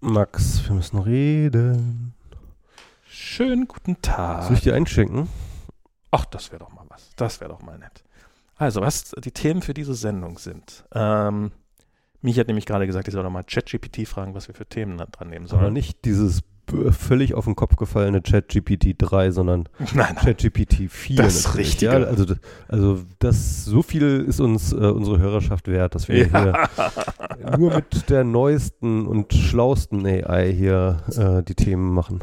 Max, 0.00 0.62
wir 0.68 0.74
müssen 0.74 0.98
reden. 0.98 2.14
Schönen 3.08 3.66
guten 3.66 4.00
Tag. 4.02 4.44
Soll 4.44 4.54
ich 4.54 4.60
dir 4.60 4.74
einschenken? 4.74 5.28
Ach, 6.10 6.24
das 6.26 6.52
wäre 6.52 6.60
doch 6.60 6.72
mal 6.72 6.84
was. 6.88 7.10
Das 7.16 7.40
wäre 7.40 7.50
doch 7.50 7.62
mal 7.62 7.78
nett. 7.78 8.04
Also, 8.56 8.80
was 8.80 9.10
die 9.24 9.32
Themen 9.32 9.62
für 9.62 9.74
diese 9.74 9.94
Sendung 9.94 10.38
sind. 10.38 10.84
Ähm, 10.94 11.50
Mich 12.22 12.38
hat 12.38 12.46
nämlich 12.46 12.66
gerade 12.66 12.86
gesagt, 12.86 13.08
ich 13.08 13.12
soll 13.14 13.22
doch 13.22 13.30
mal 13.30 13.44
ChatGPT 13.44 14.06
fragen, 14.06 14.34
was 14.34 14.48
wir 14.48 14.54
für 14.54 14.66
Themen 14.66 14.96
dran 14.98 15.28
nehmen 15.28 15.46
sollen. 15.46 15.62
Aber 15.62 15.70
nicht 15.70 16.04
dieses 16.04 16.42
völlig 16.90 17.34
auf 17.34 17.44
den 17.44 17.56
Kopf 17.56 17.76
gefallene 17.76 18.22
ChatGPT 18.22 18.94
3, 18.98 19.30
sondern. 19.30 19.68
ChatGPT 19.84 20.90
4. 20.90 21.16
Das 21.16 21.44
natürlich, 21.44 21.66
Richtige. 21.68 21.92
Ja, 21.92 21.98
also, 22.06 22.24
also 22.68 22.98
das, 23.18 23.64
so 23.64 23.82
viel 23.82 24.24
ist 24.26 24.40
uns 24.40 24.72
äh, 24.72 24.76
unsere 24.76 25.18
Hörerschaft 25.18 25.68
wert, 25.68 25.94
dass 25.94 26.08
wir 26.08 26.26
Ja. 26.26 26.68
hier 27.42 27.58
nur 27.58 27.74
mit 27.74 28.08
der 28.10 28.24
neuesten 28.24 29.06
und 29.06 29.32
schlausten 29.32 30.06
AI 30.06 30.52
hier 30.52 30.98
äh, 31.16 31.42
die 31.42 31.54
Themen 31.54 31.92
machen. 31.94 32.20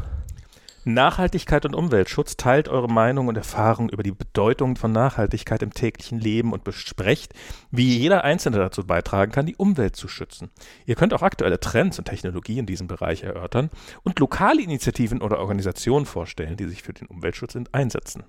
Nachhaltigkeit 0.86 1.66
und 1.66 1.76
Umweltschutz 1.76 2.38
teilt 2.38 2.70
eure 2.70 2.88
Meinung 2.88 3.28
und 3.28 3.38
Erfahrung 3.38 3.90
über 3.90 4.04
die 4.04 4.12
Bedeutung 4.12 4.76
von 4.76 4.92
Nachhaltigkeit 4.92 5.62
im 5.62 5.74
täglichen 5.74 6.20
Leben 6.20 6.54
und 6.54 6.64
besprecht, 6.64 7.34
wie 7.72 7.98
jeder 7.98 8.24
Einzelne 8.24 8.58
dazu 8.58 8.86
beitragen 8.86 9.32
kann, 9.32 9.46
die 9.46 9.56
Umwelt 9.56 9.96
zu 9.96 10.08
schützen. 10.08 10.50
Ihr 10.86 10.96
könnt 10.96 11.14
auch 11.14 11.22
aktuelle 11.22 11.60
Trends 11.60 12.00
und 12.00 12.06
Technologie 12.06 12.60
in 12.60 12.66
diesem 12.66 12.88
Bereich 12.88 13.24
erörtern 13.24 13.70
und 14.04 14.20
lokale 14.20 14.62
Initiativen 14.62 15.22
oder 15.22 15.40
Organisationen 15.40 16.06
vorstellen, 16.06 16.58
die 16.58 16.66
sich 16.66 16.84
für 16.84 16.94
den 16.94 17.08
Umweltschutz 17.08 17.56
einsetzen. 17.72 18.24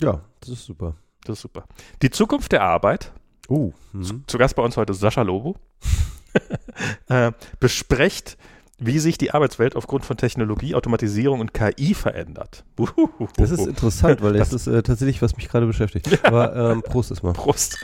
Ja, 0.00 0.20
das 0.40 0.50
ist 0.50 0.64
super. 0.64 0.96
Das 1.24 1.38
ist 1.38 1.42
super. 1.42 1.66
Die 2.02 2.10
Zukunft 2.10 2.52
der 2.52 2.62
Arbeit 2.62 3.12
Oh, 3.48 3.72
Zu, 3.92 4.22
zu 4.26 4.38
Gast 4.38 4.56
bei 4.56 4.62
uns 4.62 4.76
heute 4.76 4.94
Sascha 4.94 5.22
Lobo. 5.22 5.56
äh, 7.08 7.32
besprecht, 7.60 8.38
wie 8.86 8.98
sich 8.98 9.18
die 9.18 9.32
Arbeitswelt 9.32 9.76
aufgrund 9.76 10.04
von 10.04 10.16
Technologie, 10.16 10.74
Automatisierung 10.74 11.40
und 11.40 11.54
KI 11.54 11.94
verändert. 11.94 12.64
Uhuhuhu. 12.78 13.28
das 13.36 13.50
ist 13.50 13.66
interessant, 13.66 14.22
weil 14.22 14.34
das, 14.34 14.50
Das- 14.50 14.66
ist 14.66 14.72
äh, 14.74 14.82
tatsächlich, 14.82 15.22
was 15.22 15.36
mich 15.36 15.48
gerade 15.48 15.66
beschäftigt. 15.66 16.24
Aber 16.24 16.54
ähm, 16.54 16.82
Prost 16.82 17.10
erstmal. 17.10 17.32
Prost. 17.32 17.78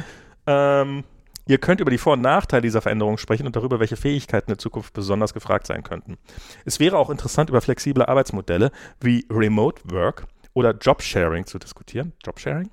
Ähm, 0.46 1.04
ihr 1.46 1.58
könnt 1.58 1.80
über 1.80 1.90
die 1.90 1.98
Vor- 1.98 2.14
und 2.14 2.20
Nachteile 2.22 2.62
dieser 2.62 2.82
Veränderung 2.82 3.18
sprechen 3.18 3.46
und 3.46 3.56
darüber, 3.56 3.80
welche 3.80 3.96
Fähigkeiten 3.96 4.50
in 4.52 4.58
Zukunft 4.58 4.92
besonders 4.92 5.32
gefragt 5.34 5.66
sein 5.66 5.82
könnten. 5.82 6.18
Es 6.64 6.80
wäre 6.80 6.98
auch 6.98 7.10
interessant, 7.10 7.50
über 7.50 7.60
flexible 7.60 8.04
Arbeitsmodelle 8.06 8.70
wie 9.00 9.26
Remote 9.30 9.82
Work 9.90 10.26
oder 10.54 10.72
Jobsharing 10.76 11.46
zu 11.46 11.58
diskutieren. 11.58 12.12
Jobsharing? 12.24 12.70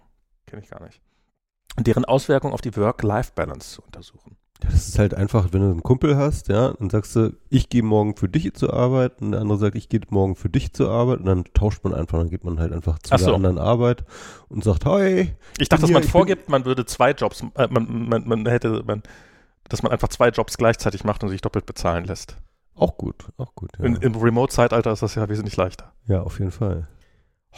Kenne 0.48 0.62
ich 0.64 0.70
gar 0.70 0.84
nicht. 0.84 1.00
Und 1.78 1.86
deren 1.88 2.06
Auswirkungen 2.06 2.54
auf 2.54 2.62
die 2.62 2.76
Work-Life-Balance 2.76 3.76
zu 3.76 3.82
untersuchen. 3.84 4.36
Ja, 4.64 4.70
das 4.72 4.88
ist 4.88 4.98
halt 4.98 5.14
einfach, 5.14 5.50
wenn 5.52 5.62
du 5.62 5.68
einen 5.70 5.84
Kumpel 5.84 6.18
hast, 6.18 6.48
ja, 6.48 6.74
dann 6.80 6.90
sagst 6.90 7.16
du, 7.16 7.32
ich 7.50 7.70
gehe 7.70 7.84
morgen 7.84 8.16
für 8.16 8.28
dich 8.28 8.54
zur 8.56 8.74
Arbeit 8.74 9.22
und 9.22 9.32
der 9.32 9.42
andere 9.42 9.58
sagt, 9.60 9.76
ich 9.76 9.88
gehe 9.88 10.02
morgen 10.10 10.36
für 10.36 10.50
dich 10.50 10.74
zur 10.74 10.90
Arbeit 10.90 11.20
und 11.20 11.26
dann 11.26 11.44
tauscht 11.54 11.84
man 11.84 11.94
einfach, 11.94 12.18
dann 12.18 12.30
geht 12.30 12.44
man 12.44 12.60
halt 12.60 12.74
einfach 12.74 12.98
zu 13.00 13.14
Ach 13.14 13.18
der 13.18 13.28
so. 13.28 13.36
anderen 13.36 13.60
Arbeit 13.60 14.04
und 14.50 14.64
sagt, 14.64 14.86
hi, 14.86 15.34
Ich 15.60 15.70
dachte, 15.70 15.82
dass 15.82 15.90
hier, 15.90 16.00
man 16.00 16.04
vorgibt, 16.04 16.50
man 16.50 16.66
würde 16.66 16.86
zwei 16.86 17.12
Jobs, 17.12 17.44
äh, 17.56 17.68
man, 17.70 18.08
man, 18.10 18.28
man 18.28 18.46
hätte, 18.48 18.84
man, 18.86 19.04
dass 19.70 19.84
man 19.84 19.92
einfach 19.92 20.08
zwei 20.08 20.30
Jobs 20.30 20.58
gleichzeitig 20.58 21.04
macht 21.04 21.24
und 21.24 21.30
sich 21.30 21.42
doppelt 21.42 21.66
bezahlen 21.68 22.06
lässt. 22.06 22.36
auch 22.76 22.98
gut, 22.98 23.26
auch 23.38 23.54
gut, 23.54 23.70
ja. 23.78 23.86
In, 23.86 23.96
Im 23.98 24.16
Remote-Zeitalter 24.16 24.92
ist 24.92 25.04
das 25.04 25.14
ja 25.16 25.30
wesentlich 25.30 25.56
leichter. 25.58 25.92
ja, 26.08 26.22
auf 26.22 26.40
jeden 26.40 26.52
Fall. 26.52 26.88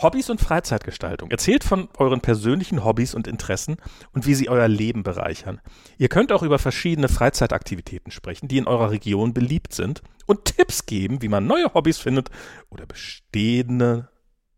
Hobbys 0.02 0.30
und 0.30 0.39
Freizeitgestaltung. 0.39 1.30
Erzählt 1.31 1.64
von 1.64 1.89
euren 1.97 2.22
persönlichen 2.22 2.83
Hobbys 2.83 3.14
und 3.14 3.28
Interessen 3.28 3.78
und 4.14 4.25
wie 4.25 4.33
sie 4.36 4.50
euer 4.50 4.67
Leben 4.67 5.03
bereichern. 5.03 5.61
Ihr 5.97 6.09
könnt 6.09 6.31
auch 6.31 6.44
über 6.44 6.59
verschiedene 6.59 7.09
Freizeitaktivitäten 7.09 8.11
sprechen, 8.11 8.47
die 8.47 8.58
in 8.58 8.67
eurer 8.67 8.92
Region 8.92 9.33
beliebt 9.33 9.73
sind 9.73 10.02
und 10.25 10.45
Tipps 10.45 10.86
geben, 10.86 11.22
wie 11.22 11.27
man 11.27 11.47
neue 11.47 11.73
Hobbys 11.73 11.97
findet 11.97 12.30
oder 12.70 12.86
bestehende 12.86 14.09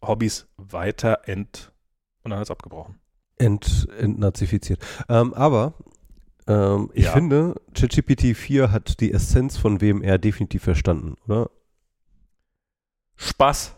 Hobbys 0.01 0.47
weiter 0.57 1.21
ent... 1.27 1.71
Und 2.23 2.31
dann 2.31 2.41
es 2.41 2.51
abgebrochen. 2.51 2.99
Ent, 3.37 3.87
entnazifiziert. 3.97 4.79
Ähm, 5.09 5.33
aber 5.33 5.73
ähm, 6.47 6.91
ich 6.93 7.05
Ja. 7.05 7.13
finde, 7.13 7.59
ChatGPT 7.73 8.35
4 8.37 8.71
hat 8.71 8.99
die 8.99 9.11
Essenz 9.11 9.57
von 9.57 9.81
WMR 9.81 10.19
definitiv 10.19 10.61
verstanden, 10.63 11.15
oder? 11.25 11.49
Spaß. 13.15 13.75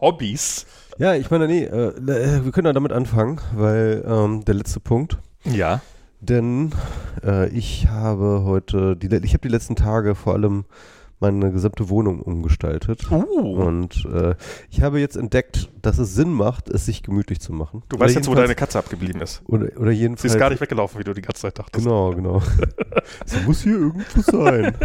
Hobbys. 0.00 0.66
Ja, 0.98 1.14
ich 1.14 1.30
meine, 1.30 1.46
nee, 1.46 1.64
äh, 1.64 1.88
äh, 1.88 2.44
wir 2.44 2.52
können 2.52 2.66
ja 2.66 2.72
damit 2.72 2.92
anfangen, 2.92 3.40
weil 3.54 4.04
ähm, 4.06 4.44
der 4.44 4.54
letzte 4.54 4.80
Punkt, 4.80 5.18
Ja. 5.44 5.80
Denn 6.20 6.72
äh, 7.24 7.48
ich 7.50 7.86
habe 7.88 8.42
heute, 8.44 8.96
die, 8.96 9.06
ich 9.06 9.34
habe 9.34 9.42
die 9.42 9.48
letzten 9.48 9.76
Tage 9.76 10.16
vor 10.16 10.32
allem 10.34 10.64
meine 11.20 11.50
gesamte 11.52 11.88
Wohnung 11.88 12.20
umgestaltet. 12.20 13.10
Uh. 13.10 13.62
Und 13.62 14.04
äh, 14.12 14.34
ich 14.70 14.82
habe 14.82 15.00
jetzt 15.00 15.16
entdeckt, 15.16 15.68
dass 15.82 15.98
es 15.98 16.14
Sinn 16.14 16.32
macht, 16.32 16.68
es 16.68 16.86
sich 16.86 17.02
gemütlich 17.02 17.40
zu 17.40 17.52
machen. 17.52 17.82
Du 17.88 17.98
weißt 17.98 18.14
jetzt, 18.14 18.28
wo 18.28 18.34
deine 18.34 18.54
Katze 18.54 18.78
abgeblieben 18.78 19.20
ist. 19.20 19.42
Oder, 19.46 19.68
oder 19.78 19.90
Sie 19.90 19.98
jedenfalls. 19.98 20.32
ist 20.34 20.38
gar 20.38 20.50
nicht 20.50 20.60
weggelaufen, 20.60 20.98
wie 21.00 21.04
du 21.04 21.14
die 21.14 21.22
ganze 21.22 21.42
Zeit 21.42 21.58
dachtest. 21.58 21.84
Genau, 21.84 22.10
genau. 22.10 22.42
Sie 23.26 23.40
muss 23.40 23.62
hier 23.62 23.78
irgendwo 23.78 24.20
sein. 24.20 24.74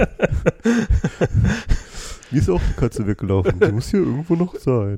Wie 2.34 2.40
ist 2.40 2.50
auch 2.50 2.62
die 2.68 2.74
Katze 2.74 3.06
weggelaufen? 3.06 3.60
Die 3.60 3.72
muss 3.72 3.92
hier 3.92 4.00
irgendwo 4.00 4.36
noch 4.36 4.56
sein. 4.56 4.98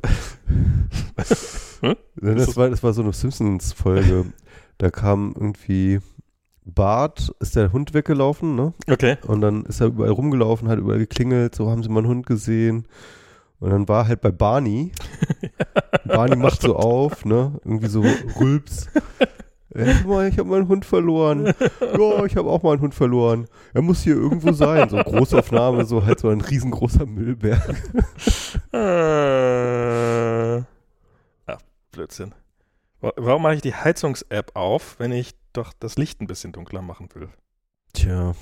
Hm? 1.81 1.95
Das 2.15 2.55
war, 2.55 2.69
das 2.69 2.81
war 2.81 2.93
so 2.93 3.01
eine 3.01 3.11
Simpsons-Folge. 3.11 4.27
Da 4.77 4.89
kam 4.89 5.33
irgendwie 5.35 5.99
Bart, 6.63 7.35
ist 7.41 7.57
der 7.57 7.73
Hund 7.73 7.93
weggelaufen, 7.93 8.55
ne? 8.55 8.73
Okay. 8.89 9.17
Und 9.27 9.41
dann 9.41 9.65
ist 9.65 9.81
er 9.81 9.87
überall 9.87 10.11
rumgelaufen, 10.11 10.69
hat 10.69 10.79
überall 10.79 10.99
geklingelt, 10.99 11.55
so 11.55 11.69
haben 11.69 11.83
sie 11.83 11.89
mal 11.89 11.99
einen 11.99 12.07
Hund 12.07 12.25
gesehen. 12.25 12.87
Und 13.59 13.71
dann 13.71 13.87
war 13.89 14.03
er 14.03 14.07
halt 14.07 14.21
bei 14.21 14.31
Barney. 14.31 14.93
Barney 16.05 16.37
macht 16.37 16.61
so 16.61 16.77
auf, 16.77 17.25
ne? 17.25 17.59
Irgendwie 17.65 17.87
so 17.87 18.01
Rülps. 18.39 18.87
Mal, 19.73 20.27
ich 20.29 20.37
habe 20.37 20.49
meinen 20.49 20.67
Hund 20.67 20.85
verloren. 20.85 21.53
Ja, 21.81 22.23
ich 22.25 22.35
habe 22.35 22.49
auch 22.49 22.61
mal 22.63 22.73
einen 22.73 22.81
Hund 22.81 22.93
verloren. 22.95 23.47
Er 23.73 23.81
muss 23.81 24.01
hier 24.03 24.15
irgendwo 24.15 24.51
sein. 24.51 24.89
So 24.89 24.97
Großaufnahme, 24.97 25.85
so 25.85 26.05
halt 26.05 26.19
so 26.19 26.29
ein 26.29 26.41
riesengroßer 26.41 27.05
Müllberg. 27.05 27.61
Äh, 28.73 30.57
ach, 31.47 31.59
Blödsinn. 31.91 32.33
Wa- 33.01 33.13
Warum 33.17 33.41
mache 33.43 33.55
ich 33.55 33.61
die 33.61 33.73
Heizungs-App 33.73 34.51
auf, 34.55 34.95
wenn 34.99 35.11
ich 35.11 35.31
doch 35.53 35.73
das 35.79 35.97
Licht 35.97 36.21
ein 36.21 36.27
bisschen 36.27 36.51
dunkler 36.51 36.81
machen 36.81 37.09
will? 37.13 37.29
Tja. 37.93 38.33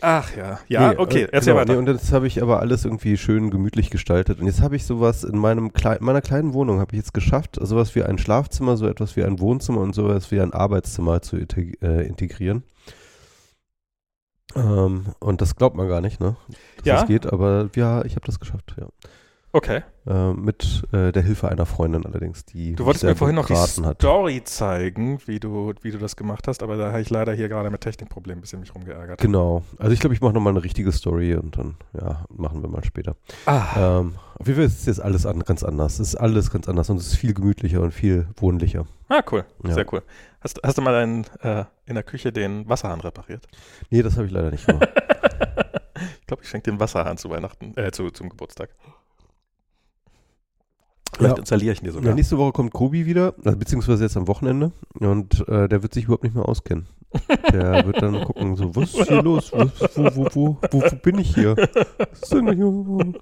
Ach 0.00 0.36
ja. 0.36 0.60
Ja, 0.68 0.90
Nee, 0.92 0.96
okay, 0.98 1.22
äh, 1.22 1.28
erzähl 1.32 1.54
genau, 1.54 1.60
weiter. 1.62 1.72
Nee, 1.72 1.78
und 1.78 1.86
das 1.86 2.12
habe 2.12 2.26
ich 2.26 2.40
aber 2.42 2.60
alles 2.60 2.84
irgendwie 2.84 3.16
schön 3.16 3.50
gemütlich 3.50 3.90
gestaltet. 3.90 4.38
Und 4.40 4.46
jetzt 4.46 4.60
habe 4.60 4.76
ich 4.76 4.84
sowas 4.86 5.24
in 5.24 5.36
meinem 5.38 5.72
klei 5.72 5.98
meiner 6.00 6.20
kleinen 6.20 6.52
Wohnung 6.52 6.78
habe 6.78 6.92
ich 6.92 6.98
jetzt 6.98 7.14
geschafft, 7.14 7.58
sowas 7.60 7.94
wie 7.96 8.04
ein 8.04 8.18
Schlafzimmer, 8.18 8.76
so 8.76 8.86
etwas 8.86 9.16
wie 9.16 9.24
ein 9.24 9.40
Wohnzimmer 9.40 9.80
und 9.80 9.94
sowas 9.94 10.30
wie 10.30 10.40
ein 10.40 10.52
Arbeitszimmer 10.52 11.20
zu 11.22 11.36
integ 11.36 11.82
äh, 11.82 12.06
integrieren. 12.06 12.62
Ähm, 14.54 15.06
und 15.18 15.40
das 15.40 15.56
glaubt 15.56 15.76
man 15.76 15.88
gar 15.88 16.00
nicht, 16.00 16.20
ne? 16.20 16.36
Dass 16.78 16.86
Ja? 16.86 16.94
das 17.00 17.06
geht, 17.08 17.26
aber 17.32 17.68
ja, 17.74 18.04
ich 18.04 18.14
habe 18.14 18.24
das 18.26 18.40
geschafft, 18.40 18.74
ja. 18.78 18.86
Okay. 19.52 19.82
Äh, 20.06 20.32
mit 20.32 20.84
äh, 20.92 21.12
der 21.12 21.22
Hilfe 21.22 21.48
einer 21.50 21.66
Freundin 21.66 22.06
allerdings, 22.06 22.44
die 22.46 22.74
Du 22.74 22.86
wolltest 22.86 23.04
mir 23.04 23.14
vorhin 23.14 23.36
noch 23.36 23.46
die 23.46 23.52
beraten 23.52 23.84
hat. 23.84 23.98
Story 23.98 24.42
zeigen, 24.44 25.20
wie 25.26 25.38
du, 25.38 25.74
wie 25.82 25.90
du 25.90 25.98
das 25.98 26.16
gemacht 26.16 26.48
hast, 26.48 26.62
aber 26.62 26.76
da 26.76 26.88
habe 26.88 27.00
ich 27.02 27.10
leider 27.10 27.34
hier 27.34 27.48
gerade 27.48 27.68
mit 27.70 27.82
Technikproblemen 27.82 28.38
ein 28.38 28.40
bisschen 28.40 28.60
mich 28.60 28.74
rumgeärgert. 28.74 29.20
Genau. 29.20 29.62
Also 29.78 29.92
ich 29.92 30.00
glaube, 30.00 30.14
ich 30.14 30.20
mache 30.22 30.32
nochmal 30.32 30.54
eine 30.54 30.64
richtige 30.64 30.92
Story 30.92 31.34
und 31.34 31.58
dann, 31.58 31.76
ja, 31.92 32.24
machen 32.30 32.62
wir 32.62 32.68
mal 32.70 32.84
später. 32.84 33.16
Ah, 33.46 33.98
Ähm, 34.00 34.14
auf 34.38 34.46
jeden 34.46 34.56
Fall 34.56 34.66
ist 34.66 34.86
jetzt 34.86 35.02
alles 35.02 35.26
an, 35.26 35.40
ganz 35.40 35.62
anders. 35.62 35.94
Es 35.98 36.08
ist 36.08 36.16
alles 36.16 36.50
ganz 36.50 36.68
anders 36.68 36.88
und 36.90 36.96
es 36.98 37.08
ist 37.08 37.16
viel 37.16 37.34
gemütlicher 37.34 37.80
und 37.82 37.92
viel 37.92 38.28
wohnlicher. 38.36 38.86
ah 39.08 39.22
cool. 39.30 39.44
Ja. 39.66 39.74
Sehr 39.74 39.92
cool. 39.92 40.02
Hast, 40.40 40.60
hast 40.64 40.78
du 40.78 40.82
mal 40.82 40.94
einen, 40.94 41.24
äh, 41.42 41.64
in 41.86 41.94
der 41.96 42.04
Küche 42.04 42.32
den 42.32 42.68
Wasserhahn 42.68 43.00
repariert? 43.00 43.46
Nee, 43.90 44.02
das 44.02 44.16
habe 44.16 44.26
ich 44.26 44.32
leider 44.32 44.50
nicht 44.50 44.64
gemacht. 44.66 44.88
ich 46.20 46.26
glaube, 46.26 46.42
ich 46.44 46.48
schenke 46.48 46.70
den 46.70 46.80
Wasserhahn 46.80 47.18
zu 47.18 47.28
Weihnachten, 47.30 47.76
äh, 47.76 47.90
zu, 47.90 48.10
zum 48.10 48.28
Geburtstag. 48.28 48.70
Ja. 51.18 51.24
Vielleicht 51.24 51.38
installiere 51.38 51.72
ich 51.72 51.80
ihn 51.80 51.84
dir 51.84 51.90
ja, 51.90 51.94
sogar. 51.94 52.14
nächste 52.14 52.38
Woche 52.38 52.52
kommt 52.52 52.72
Kobi 52.72 53.06
wieder, 53.06 53.34
also 53.44 53.58
beziehungsweise 53.58 54.04
jetzt 54.04 54.16
am 54.16 54.28
Wochenende 54.28 54.72
und 55.00 55.46
äh, 55.48 55.68
der 55.68 55.82
wird 55.82 55.92
sich 55.94 56.04
überhaupt 56.04 56.22
nicht 56.24 56.34
mehr 56.34 56.48
auskennen. 56.48 56.86
Der 57.52 57.84
wird 57.86 58.00
dann 58.02 58.22
gucken, 58.24 58.54
so, 58.56 58.74
was 58.76 58.94
ist 58.94 59.08
hier 59.08 59.22
los? 59.22 59.50
Was, 59.52 59.96
wo, 59.96 60.04
wo, 60.16 60.26
wo, 60.34 60.56
wo, 60.70 60.82
wo 60.82 60.96
bin 61.02 61.18
ich 61.18 61.34
hier? 61.34 61.56
Was 61.56 62.22
ist 62.22 62.32
denn 62.32 62.52
hier? 62.54 63.12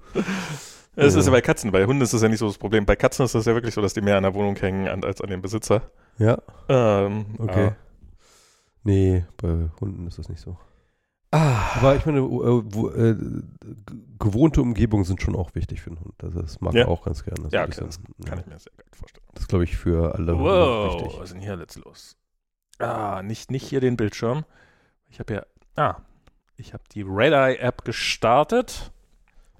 Es 0.95 1.15
ist 1.15 1.25
ja 1.25 1.31
Ja. 1.31 1.37
bei 1.37 1.41
Katzen, 1.41 1.71
bei 1.71 1.85
Hunden 1.85 2.01
ist 2.01 2.13
das 2.13 2.21
ja 2.21 2.27
nicht 2.29 2.39
so 2.39 2.47
das 2.47 2.57
Problem. 2.57 2.85
Bei 2.85 2.95
Katzen 2.95 3.25
ist 3.25 3.35
das 3.35 3.45
ja 3.45 3.53
wirklich 3.53 3.73
so, 3.73 3.81
dass 3.81 3.93
die 3.93 4.01
mehr 4.01 4.17
an 4.17 4.23
der 4.23 4.33
Wohnung 4.33 4.55
hängen 4.55 4.87
als 5.03 5.21
an 5.21 5.29
dem 5.29 5.41
Besitzer. 5.41 5.83
Ja, 6.17 6.37
Ähm, 6.69 7.25
okay. 7.37 7.71
Nee, 8.83 9.25
bei 9.37 9.69
Hunden 9.79 10.07
ist 10.07 10.17
das 10.17 10.29
nicht 10.29 10.41
so. 10.41 10.57
Ah, 11.31 11.75
Aber 11.77 11.95
ich 11.95 12.05
meine, 12.05 12.19
äh, 12.19 12.23
wo, 12.23 12.89
äh, 12.89 13.15
gewohnte 14.19 14.61
Umgebungen 14.61 15.03
sind 15.03 15.21
schon 15.21 15.35
auch 15.35 15.53
wichtig 15.55 15.81
für 15.81 15.89
einen 15.91 15.99
Hund. 15.99 16.13
Also 16.23 16.41
das 16.41 16.61
mag 16.61 16.73
Ja. 16.73 16.81
er 16.83 16.87
auch 16.87 17.03
ganz 17.03 17.23
gerne. 17.23 17.49
Ja, 17.51 17.63
okay, 17.63 17.81
bisschen. 17.81 18.05
kann 18.25 18.39
ich 18.39 18.45
mir 18.45 18.57
sehr 18.57 18.71
gut 18.77 18.95
vorstellen. 18.95 19.25
Das 19.33 19.41
ist, 19.43 19.47
glaube 19.49 19.63
ich, 19.65 19.75
für 19.75 20.15
alle 20.15 20.37
Hunde 20.37 20.49
Wow, 20.49 21.01
wichtig. 21.01 21.17
was 21.19 21.25
ist 21.25 21.33
denn 21.33 21.41
hier 21.41 21.57
jetzt 21.59 21.75
los? 21.83 22.15
Ah, 22.79 23.21
nicht, 23.23 23.51
nicht 23.51 23.67
hier 23.67 23.81
den 23.81 23.97
Bildschirm. 23.97 24.45
Ich 25.09 25.19
habe 25.19 25.33
ja. 25.33 25.45
Ah, 25.75 25.97
Ich 26.55 26.73
habe 26.73 26.83
die 26.93 27.01
Red 27.03 27.33
Eye 27.33 27.57
App 27.59 27.83
gestartet. 27.85 28.91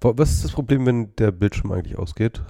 Was 0.02 0.32
ist 0.32 0.44
das 0.46 0.52
Problem, 0.52 0.86
wenn 0.86 1.16
der 1.18 1.32
Bildschirm 1.32 1.72
eigentlich 1.72 1.98
ausgeht? 1.98 2.42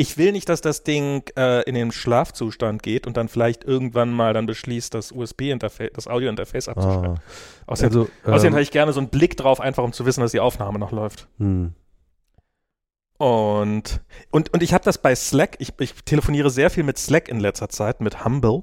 Ich 0.00 0.16
will 0.16 0.30
nicht, 0.30 0.48
dass 0.48 0.60
das 0.60 0.84
Ding 0.84 1.24
äh, 1.36 1.62
in 1.64 1.74
den 1.74 1.90
Schlafzustand 1.90 2.84
geht 2.84 3.08
und 3.08 3.16
dann 3.16 3.28
vielleicht 3.28 3.64
irgendwann 3.64 4.12
mal 4.12 4.32
dann 4.32 4.46
beschließt, 4.46 4.94
das 4.94 5.10
USB-Interface, 5.10 5.90
das 5.92 6.06
Audio-Interface 6.06 6.68
abzuschalten. 6.68 7.16
Ah, 7.16 7.22
Außerdem, 7.66 7.98
also, 7.98 8.10
außerdem 8.22 8.46
ähm, 8.46 8.52
habe 8.52 8.62
ich 8.62 8.70
gerne 8.70 8.92
so 8.92 9.00
einen 9.00 9.08
Blick 9.08 9.36
drauf, 9.36 9.60
einfach 9.60 9.82
um 9.82 9.92
zu 9.92 10.06
wissen, 10.06 10.20
dass 10.20 10.30
die 10.30 10.38
Aufnahme 10.38 10.78
noch 10.78 10.92
läuft. 10.92 11.26
hm. 11.38 11.74
Und, 13.18 14.00
und, 14.30 14.54
und 14.54 14.62
ich 14.62 14.72
habe 14.72 14.84
das 14.84 14.98
bei 14.98 15.12
Slack, 15.16 15.56
ich, 15.58 15.72
ich 15.80 15.92
telefoniere 16.04 16.50
sehr 16.50 16.70
viel 16.70 16.84
mit 16.84 16.96
Slack 16.98 17.28
in 17.28 17.40
letzter 17.40 17.68
Zeit, 17.68 18.00
mit 18.00 18.24
Humble. 18.24 18.62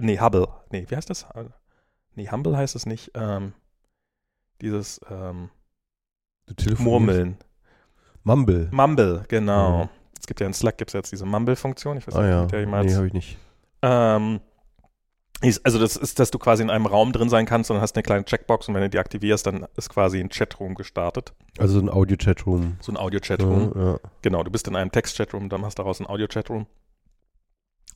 Nee, 0.00 0.18
Hubble. 0.18 0.48
Nee, 0.70 0.86
wie 0.88 0.96
heißt 0.96 1.08
das? 1.08 1.26
Nee, 2.16 2.28
Humble 2.28 2.56
heißt 2.56 2.74
es 2.74 2.86
nicht. 2.86 3.12
Ähm, 3.14 3.52
dieses 4.60 5.00
ähm, 5.08 5.50
Murmeln. 6.78 7.36
Mumble. 8.24 8.68
Mumble, 8.72 9.24
genau. 9.28 9.84
Mhm. 9.84 10.01
Es 10.22 10.26
gibt 10.28 10.38
ja 10.38 10.46
in 10.46 10.52
Slack 10.54 10.78
gibt's 10.78 10.92
jetzt 10.92 11.10
diese 11.10 11.26
Mumble-Funktion. 11.26 11.96
Ich 11.96 12.06
weiß 12.06 12.14
Ah 12.14 12.22
nicht, 12.22 12.30
ja, 12.30 12.42
mit 12.42 12.52
der 12.52 12.60
ich 12.60 12.68
nee, 12.68 12.94
habe 12.94 13.06
ich 13.08 13.12
nicht. 13.12 13.38
Ähm, 13.82 14.40
also 15.64 15.80
das 15.80 15.96
ist, 15.96 16.20
dass 16.20 16.30
du 16.30 16.38
quasi 16.38 16.62
in 16.62 16.70
einem 16.70 16.86
Raum 16.86 17.12
drin 17.12 17.28
sein 17.28 17.44
kannst 17.44 17.72
und 17.72 17.80
hast 17.80 17.96
eine 17.96 18.04
kleine 18.04 18.24
Checkbox 18.24 18.68
und 18.68 18.74
wenn 18.74 18.82
du 18.82 18.90
die 18.90 19.00
aktivierst, 19.00 19.44
dann 19.44 19.66
ist 19.76 19.88
quasi 19.88 20.20
ein 20.20 20.28
Chatroom 20.28 20.76
gestartet. 20.76 21.34
Also 21.58 21.80
ein 21.80 21.88
Audio-Chatroom. 21.88 22.76
So 22.80 22.92
ein 22.92 22.96
Audio-Chatroom. 22.96 23.72
Ja, 23.74 23.84
ja. 23.94 23.98
Genau, 24.22 24.44
du 24.44 24.52
bist 24.52 24.68
in 24.68 24.76
einem 24.76 24.92
Text-Chatroom, 24.92 25.48
dann 25.48 25.64
hast 25.64 25.80
du 25.80 25.82
daraus 25.82 25.98
ein 25.98 26.06
Audio-Chatroom. 26.06 26.66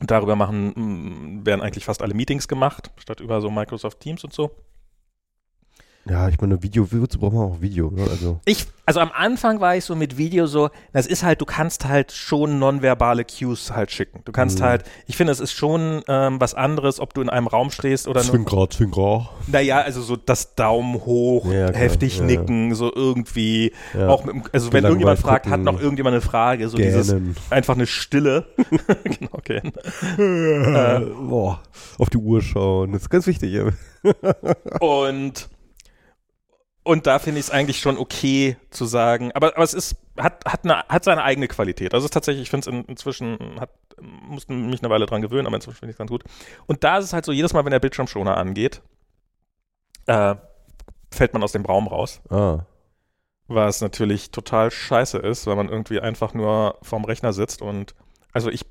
Und 0.00 0.10
darüber 0.10 0.34
machen, 0.34 1.46
werden 1.46 1.60
eigentlich 1.60 1.84
fast 1.84 2.02
alle 2.02 2.12
Meetings 2.12 2.48
gemacht, 2.48 2.90
statt 2.96 3.20
über 3.20 3.40
so 3.40 3.52
Microsoft 3.52 4.00
Teams 4.00 4.24
und 4.24 4.32
so. 4.32 4.50
Ja, 6.08 6.28
ich 6.28 6.40
meine, 6.40 6.62
Video, 6.62 6.86
wozu 6.90 7.18
braucht 7.18 7.32
man 7.32 7.42
auch 7.42 7.60
Video? 7.60 7.90
Ne? 7.90 8.02
Also, 8.08 8.40
Ich, 8.44 8.66
also 8.84 9.00
am 9.00 9.10
Anfang 9.12 9.60
war 9.60 9.74
ich 9.76 9.84
so 9.84 9.96
mit 9.96 10.16
Video 10.16 10.46
so, 10.46 10.70
das 10.92 11.06
ist 11.08 11.24
halt, 11.24 11.40
du 11.40 11.44
kannst 11.44 11.86
halt 11.88 12.12
schon 12.12 12.58
nonverbale 12.60 13.24
Cues 13.24 13.72
halt 13.72 13.90
schicken. 13.90 14.20
Du 14.24 14.30
kannst 14.32 14.60
Mhm. 14.60 14.64
halt, 14.64 14.84
ich 15.06 15.16
finde, 15.16 15.32
es 15.32 15.40
ist 15.40 15.52
schon 15.52 16.02
ähm, 16.06 16.40
was 16.40 16.54
anderes, 16.54 17.00
ob 17.00 17.12
du 17.14 17.22
in 17.22 17.28
einem 17.28 17.48
Raum 17.48 17.70
stehst 17.70 18.06
oder 18.06 18.20
Zwinker, 18.22 18.70
Zwinker. 18.70 19.28
naja, 19.48 19.80
also 19.80 20.00
so 20.02 20.14
das 20.16 20.54
Daumen 20.54 20.94
hoch, 21.04 21.50
Ja, 21.52 21.72
heftig 21.72 22.14
ja, 22.18 22.20
ja. 22.20 22.26
nicken, 22.26 22.74
so 22.76 22.92
irgendwie, 22.94 23.72
Ja. 23.92 24.08
auch 24.08 24.24
mit, 24.24 24.36
also 24.54 24.72
wenn 24.72 24.84
irgendjemand 24.84 25.18
fragt, 25.18 25.46
hat 25.46 25.52
gucken, 25.58 25.64
noch 25.64 25.80
irgendjemand 25.80 26.14
eine 26.14 26.20
Frage, 26.22 26.68
so 26.68 26.76
dieses, 26.76 27.08
Gähnen. 27.08 27.34
einfach 27.50 27.74
eine 27.74 27.86
Stille. 27.88 28.46
genau, 29.04 29.30
okay. 29.32 29.60
Äh, 30.18 31.00
boah, 31.00 31.60
auf 31.98 32.10
die 32.10 32.18
Uhr 32.18 32.40
schauen. 32.42 32.92
Das 32.92 33.02
ist 33.02 33.10
ganz 33.10 33.26
wichtig. 33.26 33.52
Ja. 33.52 33.64
Und, 34.80 35.48
und 36.86 37.08
da 37.08 37.18
finde 37.18 37.40
ich 37.40 37.46
es 37.46 37.50
eigentlich 37.50 37.80
schon 37.80 37.98
okay 37.98 38.56
zu 38.70 38.84
sagen, 38.84 39.32
aber, 39.32 39.48
aber 39.56 39.64
es 39.64 39.74
ist, 39.74 39.96
hat, 40.16 40.44
hat, 40.44 40.62
eine, 40.62 40.84
hat 40.88 41.02
seine 41.02 41.24
eigene 41.24 41.48
Qualität. 41.48 41.92
Also 41.92 42.04
es 42.04 42.10
ist 42.10 42.14
tatsächlich, 42.14 42.44
ich 42.44 42.50
finde 42.50 42.70
es 42.70 42.72
in, 42.72 42.84
inzwischen, 42.84 43.58
hat, 43.58 43.70
musste 44.00 44.52
mich 44.52 44.80
eine 44.80 44.90
Weile 44.90 45.06
dran 45.06 45.20
gewöhnen, 45.20 45.48
aber 45.48 45.56
inzwischen 45.56 45.78
finde 45.78 45.90
ich 45.90 45.94
es 45.94 45.98
ganz 45.98 46.10
gut. 46.10 46.22
Und 46.66 46.84
da 46.84 46.98
ist 46.98 47.06
es 47.06 47.12
halt 47.12 47.24
so, 47.24 47.32
jedes 47.32 47.52
Mal, 47.52 47.64
wenn 47.64 47.72
der 47.72 47.80
Bildschirmschoner 47.80 48.36
angeht, 48.36 48.82
äh, 50.06 50.36
fällt 51.10 51.32
man 51.32 51.42
aus 51.42 51.50
dem 51.50 51.64
Raum 51.64 51.88
raus. 51.88 52.20
Ah, 52.30 52.60
Was 53.48 53.80
natürlich 53.80 54.30
total 54.30 54.70
scheiße 54.70 55.18
ist, 55.18 55.48
weil 55.48 55.56
man 55.56 55.68
irgendwie 55.68 55.98
einfach 55.98 56.34
nur 56.34 56.78
vorm 56.82 57.04
Rechner 57.04 57.32
sitzt 57.32 57.62
und 57.62 57.96
also 58.32 58.48
ich, 58.48 58.64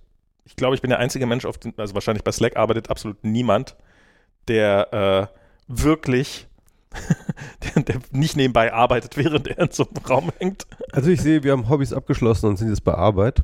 ich 0.45 0.55
glaube, 0.55 0.75
ich 0.75 0.81
bin 0.81 0.89
der 0.89 0.99
einzige 0.99 1.25
Mensch, 1.25 1.43
auf 1.43 1.57
den, 1.57 1.73
also 1.75 1.95
wahrscheinlich 1.95 2.23
bei 2.23 2.31
Slack 2.31 2.55
arbeitet 2.55 2.89
absolut 2.89 3.25
niemand, 3.25 3.75
der 4.47 4.93
äh, 4.93 5.37
wirklich, 5.67 6.47
der, 7.75 7.83
der 7.83 7.95
nicht 8.11 8.35
nebenbei 8.35 8.73
arbeitet, 8.73 9.17
während 9.17 9.47
er 9.47 9.59
in 9.59 9.71
so 9.71 9.87
einem 9.87 10.05
Raum 10.05 10.31
hängt. 10.39 10.65
also 10.91 11.09
ich 11.09 11.21
sehe, 11.21 11.43
wir 11.43 11.51
haben 11.51 11.69
Hobbys 11.69 11.93
abgeschlossen 11.93 12.47
und 12.47 12.57
sind 12.57 12.69
jetzt 12.69 12.83
bei 12.83 12.93
Arbeit. 12.93 13.41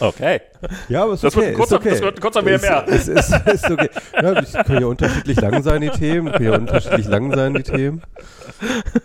Okay. 0.00 0.40
ja, 0.88 1.02
aber 1.04 1.14
ist 1.14 1.24
Das 1.24 1.34
okay. 1.36 1.46
wird 1.46 1.54
ein 1.54 1.60
kurzer- 1.60 1.76
ist 1.76 1.80
okay. 1.80 1.90
das 1.90 2.00
wird 2.02 2.16
ein 2.16 2.20
kurzer 2.20 2.44
WMR. 2.44 2.88
Ist, 2.88 3.08
ist, 3.08 3.32
ist, 3.32 3.46
ist 3.46 3.70
okay. 3.70 3.88
Ja, 4.14 4.62
können 4.64 4.80
ja 4.80 4.86
unterschiedlich 4.86 5.40
lang 5.40 5.62
sein, 5.62 5.80
die 5.80 5.90
Themen. 5.90 6.32
Können 6.32 6.44
ja 6.44 6.58
unterschiedlich 6.58 7.06
lang 7.06 7.34
sein, 7.34 7.54
die 7.54 7.62
Themen. 7.62 8.02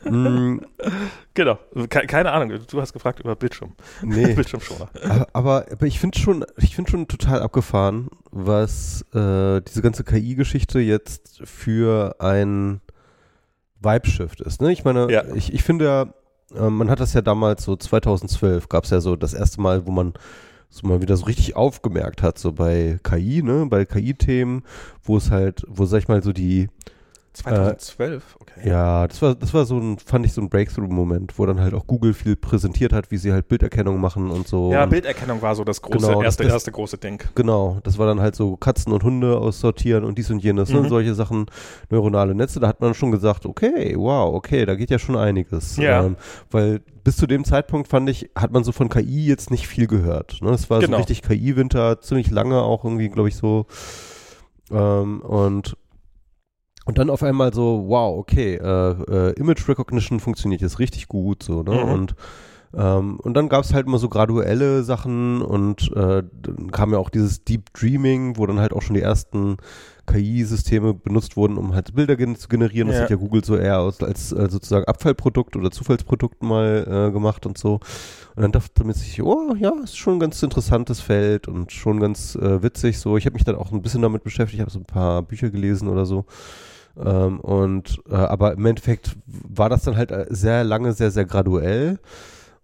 Mm, 0.05 0.59
Genau. 1.33 1.57
Ke 1.89 2.05
keine 2.07 2.31
Ahnung. 2.31 2.59
Du 2.69 2.81
hast 2.81 2.91
gefragt 2.93 3.19
über 3.21 3.35
Bildschirm. 3.35 3.73
nee. 4.01 4.33
Bildschirmschoner. 4.35 4.89
Aber, 5.05 5.27
aber, 5.33 5.65
aber 5.71 5.85
ich 5.85 5.99
finde 5.99 6.17
schon, 6.19 6.45
ich 6.57 6.75
finde 6.75 6.91
schon 6.91 7.07
total 7.07 7.41
abgefahren, 7.41 8.09
was 8.31 9.05
äh, 9.13 9.61
diese 9.61 9.81
ganze 9.81 10.03
KI-Geschichte 10.03 10.79
jetzt 10.79 11.41
für 11.45 12.15
ein 12.19 12.81
Vibe-Shift 13.81 14.41
ist. 14.41 14.61
Ne? 14.61 14.71
Ich 14.73 14.83
meine, 14.83 15.11
Ja. 15.11 15.23
ich, 15.33 15.53
ich 15.53 15.63
finde 15.63 15.85
ja, 15.85 16.01
äh, 16.55 16.69
man 16.69 16.89
hat 16.89 16.99
das 16.99 17.13
ja 17.13 17.21
damals 17.21 17.63
so 17.63 17.75
2012 17.77 18.67
gab 18.69 18.83
es 18.83 18.89
ja 18.89 18.99
so 18.99 19.15
das 19.15 19.33
erste 19.33 19.61
Mal, 19.61 19.85
wo 19.87 19.91
man 19.91 20.13
so 20.71 20.88
mal 20.88 21.01
wieder 21.01 21.18
so 21.18 21.25
richtig 21.25 21.56
aufgemerkt 21.56 22.23
hat, 22.23 22.39
so 22.39 22.53
bei 22.53 22.97
KI, 23.03 23.44
ne, 23.44 23.68
bei 23.69 23.85
KI-Themen, 23.85 24.63
wo 25.03 25.18
es 25.18 25.29
halt, 25.29 25.63
wo 25.68 25.85
sag 25.85 26.00
ich 26.00 26.07
mal 26.07 26.23
so 26.23 26.31
die 26.33 26.69
2012, 27.33 28.38
okay. 28.42 28.68
ja, 28.69 29.07
das 29.07 29.22
war, 29.22 29.36
das 29.36 29.54
war 29.54 29.66
so 29.66 29.78
ein, 29.78 29.98
fand 30.00 30.25
ich 30.25 30.33
so 30.33 30.42
ein 30.42 30.50
Breakthrough-Moment, 30.50 31.39
wo 31.39 31.45
dann 31.45 31.60
halt 31.62 31.74
auch 31.74 31.88
Google 31.88 32.13
viel 32.13 32.36
präsentiert 32.36 32.92
hat, 32.94 33.10
wie 33.10 33.18
sie 33.18 33.31
halt 33.31 33.48
Bilderkennung 33.48 34.00
machen 34.01 34.30
und 34.31 34.48
so. 34.48 34.72
Ja, 34.72 34.83
und, 34.83 34.89
Bilderkennung 34.89 35.42
war 35.42 35.56
so 35.56 35.63
das 35.63 35.81
große, 35.81 36.07
Genau, 36.07 36.22
erste, 36.22 36.44
das- 36.44 36.54
erste 36.54 36.72
große 36.72 36.98
Ding. 36.98 37.24
Genau, 37.36 37.80
das 37.83 37.98
war 37.98 38.06
dann 38.07 38.19
halt 38.19 38.36
so 38.36 38.57
Katzen 38.57 38.92
und 38.92 39.04
Hunde 39.04 39.38
aussortieren 39.38 40.04
und 40.04 40.18
dies 40.18 40.30
und 40.30 40.44
jenes, 40.44 40.69
Mhm. 40.74 40.81
ne? 40.81 40.89
solche 40.89 41.13
Sachen, 41.13 41.45
neuronale 41.89 42.36
Netze, 42.36 42.60
da 42.60 42.68
hat 42.68 42.81
man 42.81 42.94
schon 42.94 43.12
gesagt, 43.12 43.45
okay, 43.45 43.95
wow, 43.98 44.33
okay, 44.33 44.66
da 44.66 44.75
geht 44.75 44.89
ja 44.89 45.00
schon 45.00 45.16
einiges. 45.16 45.78
Ja. 45.78 46.04
Ähm, 46.04 46.18
weil 46.51 46.81
bis 47.04 47.18
zu 47.18 47.28
dem 47.28 47.45
Zeitpunkt 47.45 47.88
fand 47.88 48.10
ich, 48.10 48.30
hat 48.36 48.51
man 48.51 48.63
so 48.63 48.72
von 48.72 48.89
KI 48.89 49.25
jetzt 49.25 49.51
nicht 49.51 49.68
viel 49.68 49.88
gehört. 49.88 50.39
Ne? 50.42 50.51
Es 50.51 50.69
war 50.69 50.80
Genau. 50.81 50.98
so 50.98 50.98
richtig 50.98 51.22
KI-Winter, 51.24 52.01
ziemlich 52.01 52.30
lange 52.30 52.62
auch 52.62 52.83
irgendwie, 52.83 53.10
glaube 53.10 53.30
ich, 53.30 53.36
so. 53.38 53.66
Ähm, 54.72 55.22
und 55.22 55.75
und 56.86 56.98
dann 56.98 57.10
auf 57.10 57.24
einmal 57.24 57.54
so, 57.54 57.83
wow, 57.88 58.18
okay, 58.18 58.56
äh, 58.56 58.92
äh, 59.30 59.31
Image 59.33 59.68
Recognition 59.68 60.19
funktioniert 60.19 60.62
jetzt 60.62 60.80
richtig 60.80 61.07
gut, 61.07 61.44
so, 61.44 61.63
ne? 61.63 61.75
Mhm. 61.75 61.92
Und 61.92 62.16
ähm, 62.74 63.19
und 63.19 63.33
dann 63.33 63.50
gab 63.50 63.66
es 63.66 63.74
halt 63.74 63.86
immer 63.86 63.98
so 63.98 64.07
graduelle 64.07 64.83
Sachen 64.83 65.42
und 65.42 65.92
äh, 65.94 66.24
dann 66.42 66.72
kam 66.72 66.94
ja 66.94 67.00
auch 67.00 67.10
dieses 67.10 67.44
Deep 67.44 67.74
Dreaming, 67.74 68.38
wo 68.38 68.45
dann 68.45 68.62
halt 68.62 68.72
auch 68.72 68.81
schon 68.81 68.94
die 68.94 69.01
ersten 69.01 69.57
KI-Systeme 70.07 70.94
benutzt 70.94 71.36
wurden, 71.36 71.57
um 71.57 71.74
halt 71.74 71.94
Bilder 71.94 72.16
gen 72.16 72.38
zu 72.38 72.48
generieren. 72.48 72.88
Das 72.88 72.98
Ja. 72.98 73.04
hat 73.04 73.10
ja 73.10 73.18
Google 73.18 73.44
so 73.44 73.57
eher 73.57 73.80
aus, 73.80 74.01
als 74.01 74.31
äh, 74.31 74.48
sozusagen 74.50 74.86
Abfallprodukt 74.86 75.57
oder 75.57 75.69
Zufallsprodukt 75.69 76.44
mal 76.44 77.07
äh, 77.09 77.11
gemacht 77.11 77.45
und 77.45 77.57
so. 77.57 77.81
Und 78.35 78.42
dann 78.42 78.54
dachte 78.54 78.85
man 78.85 78.94
sich, 78.94 79.21
oh 79.21 79.54
ja, 79.57 79.73
ist 79.83 79.97
schon 79.97 80.14
ein 80.16 80.19
ganz 80.21 80.42
interessantes 80.42 81.02
Feld 81.02 81.50
und 81.50 81.73
schon 81.73 82.00
ganz 82.00 82.35
äh, 82.35 82.64
witzig. 82.64 83.00
So, 83.00 83.18
ich 83.18 83.26
habe 83.26 83.33
mich 83.33 83.44
dann 83.44 83.56
auch 83.56 83.73
ein 83.73 83.81
bisschen 83.81 84.02
damit 84.02 84.23
beschäftigt, 84.23 84.61
habe 84.61 84.71
so 84.71 84.80
ein 84.80 84.85
paar 84.85 85.21
Bücher 85.23 85.50
gelesen 85.50 85.90
oder 85.90 86.06
so. 86.06 86.23
Ähm, 86.98 87.40
und 87.40 88.02
äh, 88.10 88.16
aber 88.16 88.54
im 88.54 88.66
Endeffekt 88.66 89.16
war 89.26 89.69
das 89.69 89.83
dann 89.83 89.98
halt 89.98 90.12
äh, 90.12 90.26
sehr 90.30 90.64
lange, 90.64 90.94
sehr, 90.94 91.12
sehr 91.12 91.26
graduell. 91.26 92.00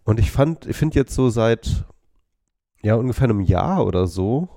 Und 0.03 0.19
ich 0.19 0.31
fand, 0.31 0.65
ich 0.65 0.75
finde 0.75 0.99
jetzt 0.99 1.13
so 1.13 1.29
seit 1.29 1.85
ja 2.81 2.95
ungefähr 2.95 3.25
einem 3.25 3.41
Jahr 3.41 3.85
oder 3.85 4.07
so 4.07 4.49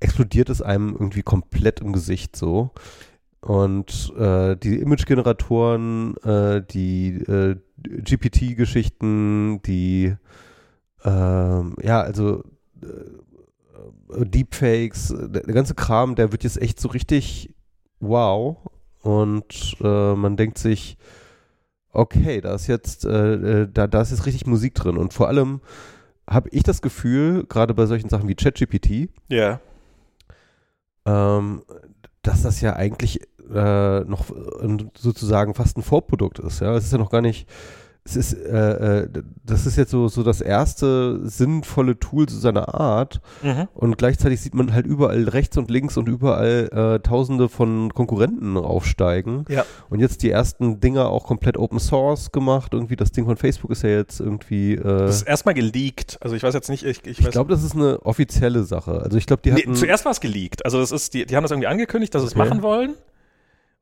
explodiert 0.00 0.50
es 0.50 0.60
einem 0.60 0.92
irgendwie 0.92 1.22
komplett 1.22 1.80
im 1.80 1.92
Gesicht 1.92 2.36
so. 2.36 2.70
Und 3.40 4.12
äh, 4.16 4.56
die 4.56 4.76
Image-Generatoren, 4.76 6.16
äh, 6.18 6.62
die 6.62 7.14
äh, 7.22 7.56
GPT-Geschichten, 7.76 9.60
die 9.62 10.14
ähm, 11.04 11.74
ja, 11.82 12.00
also 12.00 12.44
äh, 12.82 14.24
Deepfakes, 14.24 15.08
der, 15.08 15.42
der 15.42 15.54
ganze 15.54 15.74
Kram, 15.74 16.14
der 16.14 16.30
wird 16.30 16.44
jetzt 16.44 16.60
echt 16.60 16.78
so 16.78 16.88
richtig 16.88 17.51
wow. 18.02 18.58
Und 19.00 19.76
äh, 19.82 20.14
man 20.14 20.36
denkt 20.36 20.58
sich, 20.58 20.96
okay, 21.92 22.40
da 22.40 22.54
ist 22.54 22.66
jetzt, 22.66 23.04
äh, 23.04 23.62
äh, 23.62 23.68
da, 23.72 23.86
da 23.86 24.00
ist 24.02 24.10
jetzt 24.10 24.26
richtig 24.26 24.46
Musik 24.46 24.74
drin. 24.74 24.96
Und 24.96 25.12
vor 25.12 25.28
allem 25.28 25.60
habe 26.28 26.48
ich 26.50 26.62
das 26.62 26.82
Gefühl, 26.82 27.44
gerade 27.48 27.74
bei 27.74 27.86
solchen 27.86 28.08
Sachen 28.08 28.28
wie 28.28 28.34
ChatGPT, 28.34 29.08
Ja. 29.28 29.60
ähm, 31.04 31.62
dass 32.22 32.42
das 32.42 32.60
ja 32.60 32.76
eigentlich 32.76 33.20
äh, 33.52 34.00
noch 34.04 34.30
äh, 34.30 34.76
sozusagen 34.96 35.54
fast 35.54 35.76
ein 35.76 35.82
Vorprodukt 35.82 36.38
ist. 36.38 36.60
Ja, 36.60 36.74
es 36.76 36.84
ist 36.84 36.92
ja 36.92 36.98
noch 36.98 37.10
gar 37.10 37.20
nicht. 37.22 37.48
Es 38.04 38.16
ist, 38.16 38.32
äh, 38.32 39.02
äh, 39.02 39.08
das 39.44 39.64
ist 39.64 39.76
jetzt 39.76 39.92
so, 39.92 40.08
so 40.08 40.24
das 40.24 40.40
erste 40.40 41.20
sinnvolle 41.28 42.00
Tool 42.00 42.26
zu 42.26 42.36
seiner 42.36 42.74
Art 42.74 43.20
Mhm. 43.42 43.68
und 43.74 43.96
gleichzeitig 43.96 44.40
sieht 44.40 44.54
man 44.54 44.72
halt 44.72 44.86
überall 44.86 45.28
rechts 45.28 45.56
und 45.56 45.70
links 45.70 45.96
und 45.96 46.08
überall 46.08 46.68
äh, 46.72 46.98
Tausende 46.98 47.48
von 47.48 47.94
Konkurrenten 47.94 48.56
aufsteigen. 48.56 49.44
Ja. 49.48 49.64
Und 49.88 50.00
jetzt 50.00 50.24
die 50.24 50.32
ersten 50.32 50.80
Dinger 50.80 51.10
auch 51.10 51.24
komplett 51.26 51.56
Open 51.56 51.78
Source 51.78 52.32
gemacht. 52.32 52.74
Irgendwie 52.74 52.96
das 52.96 53.12
Ding 53.12 53.24
von 53.24 53.36
Facebook 53.36 53.70
ist 53.70 53.84
ja 53.84 53.90
jetzt 53.90 54.18
irgendwie. 54.18 54.74
Äh, 54.74 54.82
Das 54.82 55.16
ist 55.18 55.22
erstmal 55.28 55.54
geleakt. 55.54 56.18
Also 56.22 56.34
ich 56.34 56.42
weiß 56.42 56.54
jetzt 56.54 56.70
nicht, 56.70 56.82
ich, 56.84 57.06
ich, 57.06 57.20
ich 57.20 57.30
glaube, 57.30 57.50
das 57.52 57.62
ist 57.62 57.76
eine 57.76 58.00
offizielle 58.04 58.64
Sache. 58.64 59.00
Also 59.00 59.16
ich 59.16 59.26
glaube, 59.26 59.42
die 59.42 59.52
Nee, 59.52 59.60
hatten. 59.62 59.76
zuerst 59.76 60.04
war 60.06 60.10
es 60.10 60.20
geleakt. 60.20 60.64
Also 60.64 60.80
es 60.80 60.90
ist, 60.90 61.14
die, 61.14 61.24
die 61.24 61.36
haben 61.36 61.44
das 61.44 61.52
irgendwie 61.52 61.68
angekündigt, 61.68 62.12
dass 62.16 62.22
sie 62.22 62.26
es 62.28 62.34
Okay. 62.34 62.48
machen 62.48 62.62
wollen. 62.62 62.94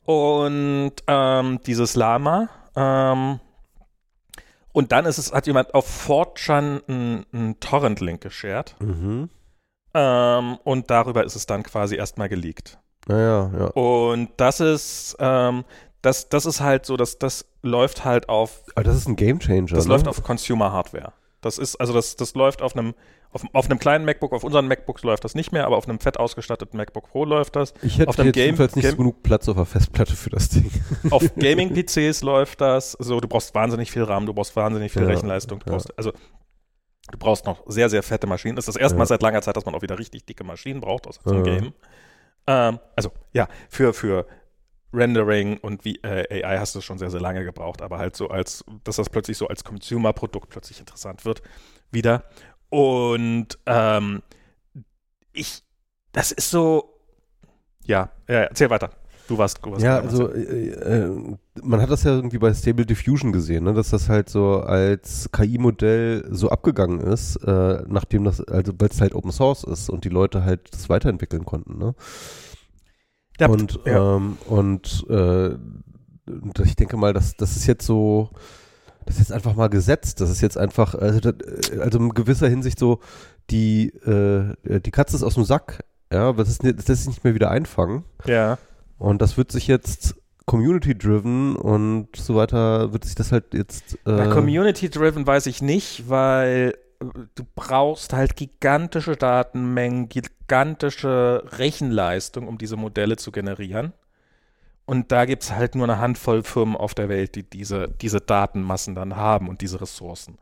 und 0.04 0.92
ähm, 1.06 1.60
dieses 1.66 1.94
Lama. 1.96 2.48
Ähm, 2.76 3.40
und 4.72 4.92
dann 4.92 5.06
ist 5.06 5.18
es, 5.18 5.32
hat 5.32 5.46
jemand 5.46 5.74
auf 5.74 6.08
4chan 6.08 6.82
einen 6.88 7.60
Torrent-Link 7.60 8.20
geshared. 8.20 8.76
Mhm. 8.80 9.28
Ähm, 9.92 10.58
und 10.62 10.90
darüber 10.90 11.24
ist 11.24 11.34
es 11.34 11.46
dann 11.46 11.62
quasi 11.62 11.96
erstmal 11.96 12.28
geleakt. 12.28 12.78
Naja, 13.08 13.50
ja. 13.58 13.66
Und 13.68 14.30
das 14.36 14.60
ist, 14.60 15.16
ähm, 15.18 15.64
das, 16.02 16.28
das 16.28 16.46
ist 16.46 16.60
halt 16.60 16.86
so, 16.86 16.96
dass 16.96 17.18
das 17.18 17.46
läuft 17.62 18.04
halt 18.04 18.28
auf. 18.28 18.62
Aber 18.74 18.84
das 18.84 18.96
ist 18.96 19.08
ein 19.08 19.16
Gamechanger. 19.16 19.66
Das 19.66 19.86
ne? 19.86 19.92
läuft 19.92 20.06
auf 20.06 20.22
Consumer 20.22 20.72
Hardware. 20.72 21.12
Das 21.40 21.56
ist, 21.58 21.76
also 21.76 21.92
das, 21.94 22.16
das 22.16 22.34
läuft 22.34 22.60
auf 22.60 22.76
einem, 22.76 22.94
auf, 23.32 23.42
auf 23.54 23.66
einem 23.66 23.78
kleinen 23.78 24.04
MacBook, 24.04 24.32
auf 24.32 24.44
unseren 24.44 24.66
MacBooks 24.68 25.02
läuft 25.04 25.24
das 25.24 25.34
nicht 25.34 25.52
mehr, 25.52 25.64
aber 25.66 25.76
auf 25.78 25.88
einem 25.88 25.98
fett 26.00 26.18
ausgestatteten 26.18 26.76
MacBook 26.76 27.08
Pro 27.08 27.24
läuft 27.24 27.56
das. 27.56 27.72
Ich 27.82 27.98
hätte 27.98 28.10
auf 28.10 28.18
jetzt 28.18 28.34
Game- 28.34 28.44
jedenfalls 28.44 28.76
nicht 28.76 28.82
Game- 28.84 28.90
so 28.92 28.96
genug 28.98 29.22
Platz 29.22 29.48
auf 29.48 29.56
der 29.56 29.64
Festplatte 29.64 30.14
für 30.16 30.30
das 30.30 30.50
Ding. 30.50 30.70
Auf 31.10 31.24
Gaming-PCs 31.36 32.22
läuft 32.22 32.60
das. 32.60 32.92
So, 32.92 33.20
du 33.20 33.28
brauchst 33.28 33.54
wahnsinnig 33.54 33.90
viel 33.90 34.02
RAM, 34.02 34.26
du 34.26 34.34
brauchst 34.34 34.54
wahnsinnig 34.56 34.92
viel 34.92 35.02
Ja, 35.02 35.08
Rechenleistung. 35.08 35.60
Du 35.60 35.66
ja. 35.66 35.72
brauchst, 35.72 35.96
also, 35.96 36.12
du 37.10 37.18
brauchst 37.18 37.46
noch 37.46 37.62
sehr, 37.66 37.88
sehr 37.88 38.02
fette 38.02 38.26
Maschinen. 38.26 38.56
Das 38.56 38.68
ist 38.68 38.74
das 38.76 38.80
erste 38.80 38.96
Mal 38.98 39.04
Ja. 39.04 39.06
seit 39.06 39.22
langer 39.22 39.40
Zeit, 39.40 39.56
dass 39.56 39.64
man 39.64 39.74
auch 39.74 39.82
wieder 39.82 39.98
richtig 39.98 40.26
dicke 40.26 40.44
Maschinen 40.44 40.80
braucht, 40.82 41.06
außer 41.06 41.22
zum 41.24 41.38
Ja. 41.38 41.42
Game. 41.42 41.72
Ähm, 42.46 42.78
also, 42.96 43.10
ja, 43.32 43.48
für, 43.70 43.94
für 43.94 44.26
Rendering 44.92 45.58
und 45.58 45.84
wie, 45.84 45.96
äh, 46.02 46.44
AI 46.44 46.58
hast 46.58 46.74
du 46.74 46.80
schon 46.80 46.98
sehr, 46.98 47.10
sehr 47.10 47.20
lange 47.20 47.44
gebraucht, 47.44 47.82
aber 47.82 47.98
halt 47.98 48.16
so 48.16 48.28
als, 48.28 48.64
dass 48.84 48.96
das 48.96 49.08
plötzlich 49.08 49.36
so 49.36 49.46
als 49.48 49.64
Consumer-Produkt 49.64 50.48
plötzlich 50.48 50.80
interessant 50.80 51.24
wird, 51.24 51.42
wieder. 51.90 52.24
Und 52.68 53.58
ähm, 53.66 54.22
ich, 55.32 55.62
das 56.12 56.32
ist 56.32 56.50
so, 56.50 56.94
ja, 57.84 58.10
ja, 58.28 58.42
erzähl 58.42 58.70
weiter. 58.70 58.90
Du 59.30 59.38
warst, 59.38 59.64
du 59.64 59.70
warst 59.70 59.84
Ja, 59.84 60.00
also 60.00 60.28
äh, 60.32 60.70
äh, 60.70 61.36
man 61.62 61.80
hat 61.80 61.88
das 61.88 62.02
ja 62.02 62.10
irgendwie 62.10 62.38
bei 62.38 62.52
Stable 62.52 62.84
Diffusion 62.84 63.30
gesehen, 63.30 63.62
ne, 63.62 63.72
dass 63.72 63.90
das 63.90 64.08
halt 64.08 64.28
so 64.28 64.56
als 64.56 65.30
KI-Modell 65.30 66.26
so 66.30 66.50
abgegangen 66.50 66.98
ist, 66.98 67.36
äh, 67.36 67.84
nachdem 67.86 68.24
das, 68.24 68.40
also 68.40 68.72
weil 68.76 68.88
es 68.88 69.00
halt 69.00 69.14
Open 69.14 69.30
Source 69.30 69.62
ist 69.62 69.88
und 69.88 70.04
die 70.04 70.08
Leute 70.08 70.44
halt 70.44 70.74
das 70.74 70.88
weiterentwickeln 70.88 71.44
konnten, 71.44 71.78
ne? 71.78 71.94
Ja, 73.40 73.48
und 73.48 73.80
ja. 73.84 74.16
ähm, 74.16 74.36
und 74.46 75.04
äh, 75.08 75.50
ich 76.64 76.76
denke 76.76 76.96
mal, 76.96 77.12
dass 77.12 77.36
das 77.36 77.56
ist 77.56 77.66
jetzt 77.66 77.84
so, 77.86 78.30
das 79.06 79.16
ist 79.16 79.20
jetzt 79.20 79.32
einfach 79.32 79.56
mal 79.56 79.68
gesetzt. 79.68 80.20
Das 80.20 80.30
ist 80.30 80.40
jetzt 80.40 80.56
einfach, 80.58 80.94
also, 80.94 81.18
das, 81.20 81.34
also 81.80 81.98
in 81.98 82.10
gewisser 82.10 82.48
Hinsicht 82.48 82.78
so, 82.78 83.00
die 83.50 83.88
äh, 83.88 84.54
die 84.80 84.90
Katze 84.92 85.16
ist 85.16 85.22
aus 85.24 85.34
dem 85.34 85.44
Sack, 85.44 85.82
ja, 86.12 86.32
das 86.32 86.48
ist 86.48 86.62
nicht- 86.62 86.78
das 86.78 86.86
lässt 86.88 87.00
sich 87.02 87.08
nicht 87.08 87.24
mehr 87.24 87.34
wieder 87.34 87.50
einfangen. 87.50 88.04
Ja. 88.26 88.58
Und 88.98 89.22
das 89.22 89.36
wird 89.36 89.50
sich 89.50 89.66
jetzt 89.66 90.14
community-driven 90.46 91.56
und 91.56 92.08
so 92.16 92.34
weiter, 92.34 92.92
wird 92.92 93.04
sich 93.04 93.14
das 93.14 93.32
halt 93.32 93.54
jetzt. 93.54 93.94
Äh, 93.94 93.98
Na, 94.12 94.26
Community-driven 94.32 95.26
weiß 95.26 95.46
ich 95.46 95.62
nicht, 95.62 96.08
weil 96.08 96.74
äh, 96.74 96.79
du 97.00 97.46
brauchst 97.54 98.12
halt 98.12 98.36
gigantische 98.36 99.16
Datenmengen, 99.16 100.08
gigantische 100.08 101.42
Rechenleistung, 101.52 102.46
um 102.46 102.58
diese 102.58 102.76
Modelle 102.76 103.16
zu 103.16 103.32
generieren. 103.32 103.92
Und 104.84 105.12
da 105.12 105.24
gibt 105.24 105.44
es 105.44 105.52
halt 105.52 105.76
nur 105.76 105.84
eine 105.84 105.98
Handvoll 105.98 106.42
Firmen 106.42 106.76
auf 106.76 106.94
der 106.94 107.08
Welt, 107.08 107.36
die 107.36 107.48
diese, 107.48 107.88
diese 108.00 108.20
Datenmassen 108.20 108.94
dann 108.94 109.16
haben 109.16 109.48
und 109.48 109.60
diese 109.60 109.80
Ressourcen. 109.80 110.38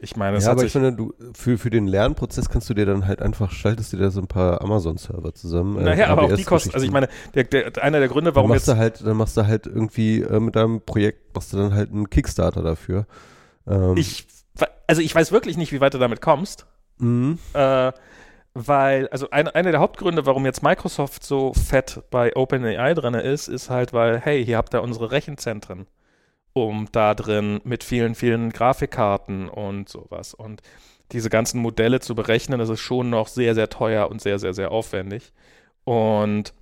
Ich 0.00 0.14
meine, 0.14 0.36
es 0.36 0.44
ja, 0.44 0.52
aber 0.52 0.62
ich 0.62 0.70
finde, 0.70 0.92
du, 0.92 1.12
für, 1.34 1.58
für 1.58 1.70
den 1.70 1.88
Lernprozess 1.88 2.48
kannst 2.48 2.70
du 2.70 2.74
dir 2.74 2.86
dann 2.86 3.08
halt 3.08 3.20
einfach, 3.20 3.50
schaltest 3.50 3.92
dir 3.92 3.96
da 3.96 4.10
so 4.10 4.20
ein 4.20 4.28
paar 4.28 4.62
Amazon-Server 4.62 5.34
zusammen. 5.34 5.78
äh, 5.78 5.82
naja, 5.82 6.06
aber 6.06 6.22
auch 6.22 6.32
die 6.32 6.44
kosten, 6.44 6.72
also 6.72 6.86
ich 6.86 6.92
meine, 6.92 7.08
der, 7.34 7.42
der, 7.42 7.82
einer 7.82 7.98
der 7.98 8.06
Gründe, 8.06 8.30
dann 8.30 8.36
warum 8.36 8.50
machst 8.50 8.68
jetzt, 8.68 8.76
du 8.76 8.78
halt, 8.78 9.04
dann 9.04 9.16
machst 9.16 9.36
du 9.36 9.44
halt 9.44 9.66
irgendwie 9.66 10.20
äh, 10.20 10.38
mit 10.38 10.54
deinem 10.54 10.80
Projekt, 10.80 11.34
machst 11.34 11.52
du 11.52 11.56
dann 11.56 11.74
halt 11.74 11.90
einen 11.90 12.08
Kickstarter 12.08 12.62
dafür. 12.62 13.08
Ähm, 13.66 13.96
ich, 13.96 14.28
also 14.86 15.02
ich 15.02 15.14
weiß 15.14 15.32
wirklich 15.32 15.56
nicht, 15.56 15.72
wie 15.72 15.80
weit 15.80 15.94
du 15.94 15.98
damit 15.98 16.20
kommst. 16.20 16.66
mh, 16.98 17.38
Äh, 17.54 17.92
weil, 18.54 19.08
also 19.10 19.30
ein, 19.30 19.46
einer 19.48 19.70
der 19.70 19.80
Hauptgründe, 19.80 20.26
warum 20.26 20.44
jetzt 20.44 20.62
Microsoft 20.62 21.22
so 21.24 21.54
fett 21.54 22.02
bei 22.10 22.34
OpenAI 22.34 22.94
drin 22.94 23.14
ist, 23.14 23.46
ist 23.48 23.70
halt, 23.70 23.92
weil, 23.92 24.18
hey, 24.20 24.44
hier 24.44 24.56
habt 24.56 24.74
ihr 24.74 24.82
unsere 24.82 25.12
Rechenzentren, 25.12 25.86
um 26.54 26.88
da 26.92 27.14
drin 27.14 27.60
mit 27.64 27.84
vielen, 27.84 28.14
vielen 28.16 28.50
Grafikkarten 28.50 29.48
und 29.48 29.88
sowas. 29.88 30.34
Und 30.34 30.62
diese 31.12 31.30
ganzen 31.30 31.60
Modelle 31.60 32.00
zu 32.00 32.14
berechnen, 32.14 32.58
das 32.58 32.68
ist 32.68 32.80
schon 32.80 33.10
noch 33.10 33.28
sehr, 33.28 33.54
sehr 33.54 33.68
teuer 33.70 34.10
und 34.10 34.20
sehr, 34.20 34.38
sehr, 34.38 34.54
sehr 34.54 34.72
aufwendig. 34.72 35.32
Und 35.84 36.52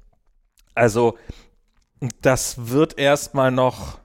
also, 0.75 1.17
das 2.21 2.71
wird 2.71 2.99
erstmal 2.99 3.51
noch 3.51 3.99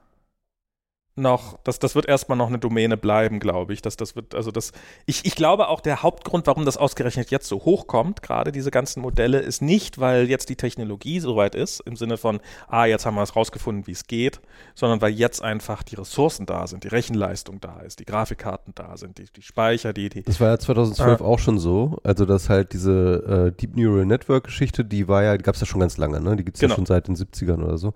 noch, 1.22 1.58
das, 1.63 1.80
das 1.80 1.96
wird 1.96 2.06
erstmal 2.08 2.38
noch 2.38 2.48
eine 2.48 2.60
Domäne 2.60 2.98
bleiben, 2.98 3.40
glaube 3.40 3.74
ich. 3.74 3.82
Das, 3.82 3.96
das 3.96 4.16
wird, 4.16 4.36
also 4.36 4.51
das, 4.51 4.72
ich, 5.06 5.24
ich 5.25 5.36
glaube 5.36 5.70
auch 5.70 5.80
der 5.80 6.04
Hauptgrund, 6.04 6.48
warum 6.48 6.66
das 6.66 6.75
ausgerechnet 6.78 7.32
jetzt 7.32 7.48
so 7.48 7.60
hochkommt, 7.63 8.22
gerade 8.22 8.51
diese 8.51 8.72
ganzen 8.72 9.01
Modelle, 9.01 9.40
ist 9.40 9.62
nicht, 9.62 10.00
weil 10.00 10.30
jetzt 10.30 10.50
die 10.50 10.56
Technologie 10.58 11.20
soweit 11.20 11.56
ist, 11.56 11.80
im 11.82 11.96
Sinne 11.96 12.18
von, 12.18 12.40
ah, 12.68 12.86
jetzt 12.86 13.06
haben 13.06 13.16
wir 13.16 13.22
es 13.24 13.36
rausgefunden, 13.36 13.88
wie 13.88 13.92
es 13.92 14.08
geht, 14.08 14.42
sondern 14.75 15.01
weil 15.01 15.12
jetzt 15.13 15.42
einfach 15.42 15.84
die 15.84 15.96
Ressourcen 15.96 16.46
da 16.46 16.68
sind, 16.68 16.84
die 16.84 16.90
Rechenleistung 16.90 17.62
da 17.62 17.80
ist, 17.82 18.00
die 18.00 18.06
Grafikkarten 18.06 18.74
da 18.75 18.98
sind, 18.98 19.18
die, 19.20 19.25
die 19.36 19.42
Speicher, 19.42 19.94
die, 19.94 20.10
die. 20.10 20.24
Das 20.24 20.40
war 20.42 20.50
ja 20.50 20.58
2012 20.60 21.22
Ah. 21.22 21.24
auch 21.24 21.40
schon 21.40 21.60
so. 21.60 21.98
Also, 22.04 22.25
dass 22.25 22.50
halt 22.50 22.74
diese 22.74 23.51
äh, 23.54 23.60
Deep 23.60 23.75
Neural 23.78 24.06
Network 24.06 24.46
Geschichte, 24.46 24.84
die 24.84 25.08
war 25.08 25.24
ja, 25.24 25.38
die 25.38 25.44
gab 25.44 25.56
es 25.56 25.62
ja 25.62 25.68
schon 25.68 25.80
ganz 25.80 25.98
lange, 25.98 26.20
ne? 26.20 26.36
Die 26.36 26.44
gibt 26.44 26.58
es 26.58 26.62
Genau. 26.62 26.72
ja 26.74 26.75
schon 26.75 26.86
seit 26.86 27.08
den 27.08 27.16
70ern 27.16 27.63
oder 27.63 27.78
so. 27.78 27.94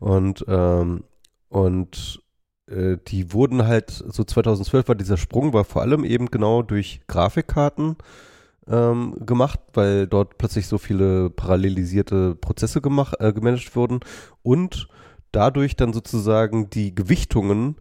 Und, 0.00 0.44
ähm, 0.48 1.04
und 1.48 2.21
äh, 2.68 2.96
die 3.08 3.32
wurden 3.32 3.66
halt, 3.66 3.90
so 3.90 4.24
2012 4.24 4.88
war 4.88 4.94
dieser 4.94 5.16
Sprung, 5.16 5.52
war 5.52 5.64
vor 5.64 5.82
allem 5.82 6.04
eben 6.04 6.26
genau 6.26 6.62
durch 6.62 7.00
Grafikkarten 7.06 7.96
ähm, 8.68 9.16
gemacht, 9.24 9.60
weil 9.74 10.06
dort 10.06 10.38
plötzlich 10.38 10.66
so 10.66 10.78
viele 10.78 11.30
parallelisierte 11.30 12.34
Prozesse 12.34 12.80
gemacht, 12.80 13.16
äh, 13.18 13.32
gemanagt 13.32 13.74
wurden 13.74 14.00
und 14.42 14.88
dadurch 15.32 15.76
dann 15.76 15.92
sozusagen 15.92 16.70
die 16.70 16.94
Gewichtungen 16.94 17.76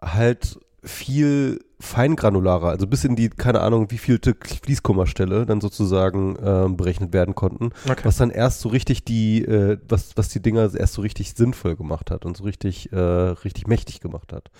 halt 0.00 0.58
viel 0.82 1.60
feingranularer, 1.80 2.68
also 2.68 2.86
bis 2.86 3.04
in 3.04 3.14
die, 3.16 3.28
keine 3.30 3.60
Ahnung, 3.60 3.90
wie 3.90 3.98
vielte 3.98 4.34
Fließkommastelle 4.62 5.46
dann 5.46 5.60
sozusagen 5.60 6.36
ähm, 6.42 6.76
berechnet 6.76 7.12
werden 7.12 7.34
konnten, 7.36 7.70
Okay. 7.88 8.02
was 8.04 8.16
dann 8.16 8.30
erst 8.30 8.60
so 8.60 8.68
richtig 8.68 9.04
die, 9.04 9.44
äh, 9.44 9.78
was, 9.88 10.16
was 10.16 10.28
die 10.28 10.42
Dinger 10.42 10.70
erst 10.74 10.94
so 10.94 11.02
richtig 11.02 11.34
sinnvoll 11.34 11.76
gemacht 11.76 12.10
hat 12.10 12.24
und 12.24 12.36
so 12.36 12.44
richtig, 12.44 12.92
äh, 12.92 12.96
richtig 12.98 13.66
mächtig 13.68 14.00
gemacht 14.00 14.32
hat. 14.32 14.50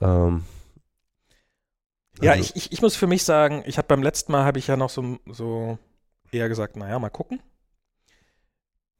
Ähm, 0.00 0.44
Ja, 2.20 2.32
also- 2.32 2.42
ich, 2.42 2.56
ich, 2.56 2.72
ich 2.72 2.82
muss 2.82 2.96
für 2.96 3.06
mich 3.06 3.24
sagen, 3.24 3.62
ich 3.66 3.78
habe 3.78 3.88
beim 3.88 4.02
letzten 4.02 4.32
Mal 4.32 4.44
habe 4.44 4.58
ich 4.58 4.66
ja 4.66 4.76
noch 4.76 4.90
so, 4.90 5.18
so 5.26 5.78
eher 6.32 6.48
gesagt, 6.48 6.76
naja, 6.76 6.98
mal 6.98 7.08
gucken. 7.10 7.40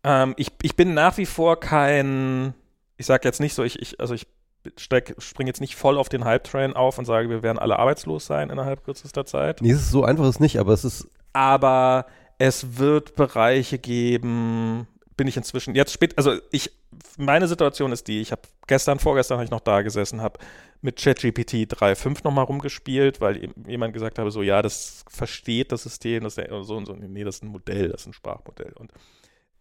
Ähm, 0.04 0.34
ich, 0.36 0.52
ich 0.62 0.76
bin 0.76 0.94
nach 0.94 1.18
wie 1.18 1.26
vor 1.26 1.60
kein, 1.60 2.54
ich 2.96 3.06
sage 3.06 3.28
jetzt 3.28 3.40
nicht 3.40 3.54
so, 3.54 3.62
ich, 3.64 3.78
ich 3.80 4.00
also 4.00 4.14
ich 4.14 4.26
steig, 4.76 5.14
springe 5.18 5.48
jetzt 5.48 5.60
nicht 5.60 5.76
voll 5.76 5.98
auf 5.98 6.08
den 6.08 6.24
Hype-Train 6.24 6.74
auf 6.74 6.98
und 6.98 7.04
sage, 7.04 7.28
wir 7.28 7.42
werden 7.42 7.58
alle 7.58 7.78
arbeitslos 7.78 8.26
sein 8.26 8.50
innerhalb 8.50 8.84
kürzester 8.84 9.24
Zeit. 9.26 9.60
Nee, 9.62 9.72
es 9.72 9.80
ist 9.80 9.90
so 9.90 10.04
einfach 10.04 10.28
ist 10.28 10.40
nicht, 10.40 10.58
aber 10.58 10.72
es 10.72 10.84
ist, 10.84 11.08
Aber 11.32 12.06
es 12.38 12.78
wird 12.78 13.14
Bereiche 13.16 13.78
geben, 13.78 14.86
bin 15.16 15.28
ich 15.28 15.36
inzwischen, 15.36 15.74
jetzt 15.74 15.92
spät, 15.92 16.16
also 16.16 16.34
ich, 16.50 16.72
meine 17.18 17.46
Situation 17.46 17.92
ist 17.92 18.08
die, 18.08 18.20
ich 18.20 18.32
habe 18.32 18.42
gestern, 18.66 18.98
vorgestern 18.98 19.36
habe 19.36 19.44
ich 19.44 19.50
noch 19.50 19.60
da 19.60 19.82
gesessen, 19.82 20.22
habe 20.22 20.38
mit 20.82 20.96
ChatGPT 20.96 21.70
3.5 21.72 22.20
nochmal 22.24 22.44
rumgespielt, 22.44 23.20
weil 23.20 23.50
jemand 23.66 23.92
gesagt 23.92 24.18
habe, 24.18 24.30
so, 24.30 24.42
ja, 24.42 24.62
das 24.62 25.04
versteht 25.08 25.72
das 25.72 25.82
System, 25.82 26.24
das 26.24 26.38
ist 26.38 26.48
ja 26.48 26.62
so 26.62 26.76
und 26.76 26.86
so, 26.86 26.94
nee, 26.94 27.24
das 27.24 27.36
ist 27.36 27.42
ein 27.42 27.48
Modell, 27.48 27.90
das 27.90 28.02
ist 28.02 28.06
ein 28.08 28.12
Sprachmodell 28.12 28.72
und 28.74 28.92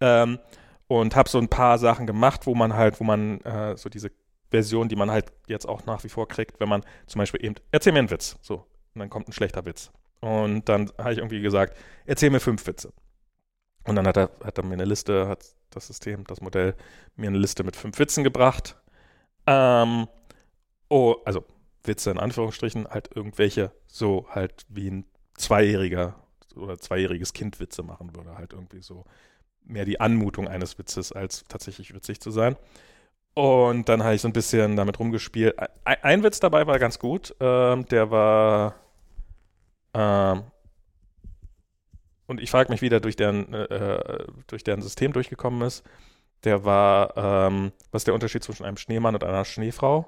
ähm, 0.02 0.40
und 0.88 1.16
habe 1.16 1.30
so 1.30 1.38
ein 1.38 1.50
paar 1.50 1.78
Sachen 1.78 2.08
gemacht, 2.08 2.48
wo 2.48 2.56
man 2.56 2.74
halt, 2.74 3.00
wo 3.00 3.04
man 3.04 3.42
äh, 3.42 3.78
so 3.78 3.90
diese 3.90 4.10
Version, 4.52 4.90
die 4.90 4.96
man 4.96 5.12
halt 5.12 5.32
jetzt 5.48 5.68
auch 5.68 5.86
nach 5.86 6.04
wie 6.04 6.10
vor 6.10 6.28
kriegt, 6.28 6.60
wenn 6.60 6.70
man 6.70 6.84
zum 7.08 7.20
Beispiel 7.20 7.44
eben, 7.44 7.56
erzähl 7.72 7.94
mir 7.94 8.00
einen 8.00 8.12
Witz, 8.12 8.38
so, 8.42 8.66
und 8.94 9.00
dann 9.00 9.10
kommt 9.10 9.28
ein 9.28 9.34
schlechter 9.34 9.66
Witz. 9.66 9.92
Und 10.22 10.68
dann 10.68 10.92
habe 10.98 11.14
ich 11.14 11.20
irgendwie 11.20 11.42
gesagt, 11.42 11.78
erzähl 12.06 12.30
mir 12.30 12.40
fünf 12.40 12.66
Witze. 12.68 12.92
Und 13.86 13.96
dann 13.96 14.08
hat 14.08 14.18
er, 14.18 14.30
hat 14.44 14.58
er 14.58 14.66
mir 14.66 14.74
eine 14.74 14.86
Liste, 14.86 15.28
hat 15.28 15.46
das 15.70 15.88
System, 15.88 16.26
das 16.26 16.42
Modell, 16.42 16.76
mir 17.16 17.28
eine 17.28 17.38
Liste 17.38 17.64
mit 17.64 17.76
fünf 17.76 17.98
Witzen 18.00 18.24
gebracht. 18.24 18.76
Ähm, 19.48 20.08
oh, 20.90 21.16
also 21.26 21.46
Witze 21.84 22.12
in 22.12 22.20
Anführungsstrichen, 22.20 22.88
halt 22.88 23.10
irgendwelche, 23.16 23.72
so 23.88 24.28
halt 24.30 24.66
wie 24.68 24.90
ein 24.90 25.06
Zweijähriger 25.36 26.16
oder 26.56 26.78
zweijähriges 26.78 27.34
Kind 27.34 27.60
Witze 27.60 27.84
machen 27.84 28.16
würde, 28.16 28.38
halt 28.38 28.54
irgendwie 28.54 28.82
so 28.82 29.06
mehr 29.64 29.86
die 29.86 30.00
Anmutung 30.00 30.48
eines 30.48 30.78
Witzes, 30.78 31.12
als 31.12 31.46
tatsächlich 31.48 31.94
witzig 31.94 32.20
zu 32.20 32.32
sein. 32.32 32.58
Und 33.40 33.88
dann 33.88 34.04
habe 34.04 34.16
ich 34.16 34.22
so 34.22 34.28
ein 34.28 34.34
bisschen 34.34 34.76
damit 34.76 35.00
rumgespielt. 35.00 35.58
Ein, 35.86 35.98
ein 36.02 36.24
Witz 36.24 36.42
dabei 36.42 36.68
war 36.68 36.78
ganz 36.78 37.00
gut. 37.00 37.34
Ähm, 37.40 37.86
der 37.86 38.12
war. 38.12 38.76
Ähm, 39.94 40.44
und 42.28 42.42
ich 42.42 42.52
frage 42.52 42.70
mich, 42.70 42.82
wie 42.82 42.90
der 42.90 43.00
durch 43.00 43.16
deren, 43.16 43.54
äh, 43.54 44.26
durch 44.48 44.66
deren 44.66 44.82
System 44.82 45.14
durchgekommen 45.14 45.62
ist. 45.62 45.86
Der 46.44 46.66
war, 46.66 47.16
ähm, 47.16 47.72
was 47.92 48.02
ist 48.02 48.08
der 48.08 48.14
Unterschied 48.14 48.44
zwischen 48.44 48.66
einem 48.66 48.76
Schneemann 48.76 49.16
und 49.16 49.24
einer 49.24 49.46
Schneefrau? 49.46 50.06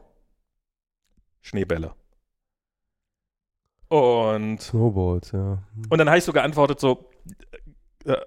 Schneebälle. 1.40 1.94
Und, 3.88 4.62
Snowballs, 4.62 5.32
ja. 5.32 5.64
und 5.90 5.98
dann 5.98 6.10
habe 6.10 6.18
ich 6.18 6.24
so 6.26 6.34
geantwortet, 6.34 6.82
so, 6.82 7.10
äh, 8.06 8.18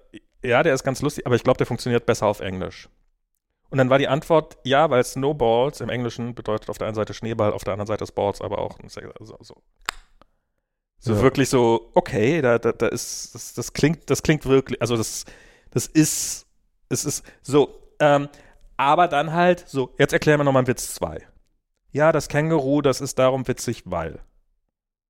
ja, 0.43 0.63
der 0.63 0.73
ist 0.73 0.83
ganz 0.83 1.01
lustig, 1.01 1.27
aber 1.27 1.35
ich 1.35 1.43
glaube, 1.43 1.57
der 1.57 1.67
funktioniert 1.67 2.07
besser 2.07 2.25
auf 2.25 2.39
Englisch. 2.39 2.89
Und 3.69 3.77
dann 3.77 3.89
war 3.89 3.97
die 3.97 4.07
Antwort, 4.07 4.57
ja, 4.63 4.89
weil 4.89 5.03
Snowballs 5.03 5.81
im 5.81 5.89
Englischen 5.89 6.35
bedeutet 6.35 6.69
auf 6.69 6.77
der 6.77 6.87
einen 6.87 6.95
Seite 6.95 7.13
Schneeball, 7.13 7.51
auf 7.51 7.63
der 7.63 7.73
anderen 7.73 7.87
Seite 7.87 8.05
Balls, 8.13 8.41
aber 8.41 8.59
auch 8.59 8.77
so, 8.87 9.01
so, 9.41 9.55
so 10.99 11.13
Ja. 11.13 11.21
wirklich 11.21 11.49
so, 11.49 11.91
okay, 11.93 12.41
da, 12.41 12.59
da, 12.59 12.71
da 12.71 12.87
ist, 12.87 13.33
das, 13.35 13.53
das 13.53 13.73
klingt, 13.73 14.09
das 14.09 14.23
klingt 14.23 14.45
wirklich, 14.45 14.79
also 14.81 14.95
das, 14.95 15.25
das 15.71 15.87
ist, 15.87 16.47
es 16.89 17.05
ist 17.05 17.25
so, 17.41 17.81
ähm, 17.99 18.29
aber 18.77 19.07
dann 19.07 19.33
halt 19.33 19.67
so, 19.67 19.93
jetzt 19.97 20.13
erklären 20.13 20.39
wir 20.39 20.43
nochmal 20.43 20.61
einen 20.61 20.67
Witz 20.67 20.93
2. 20.95 21.27
Ja, 21.91 22.11
das 22.11 22.27
Känguru, 22.27 22.81
das 22.81 23.01
ist 23.01 23.17
darum 23.19 23.47
witzig, 23.47 23.83
weil. 23.85 24.19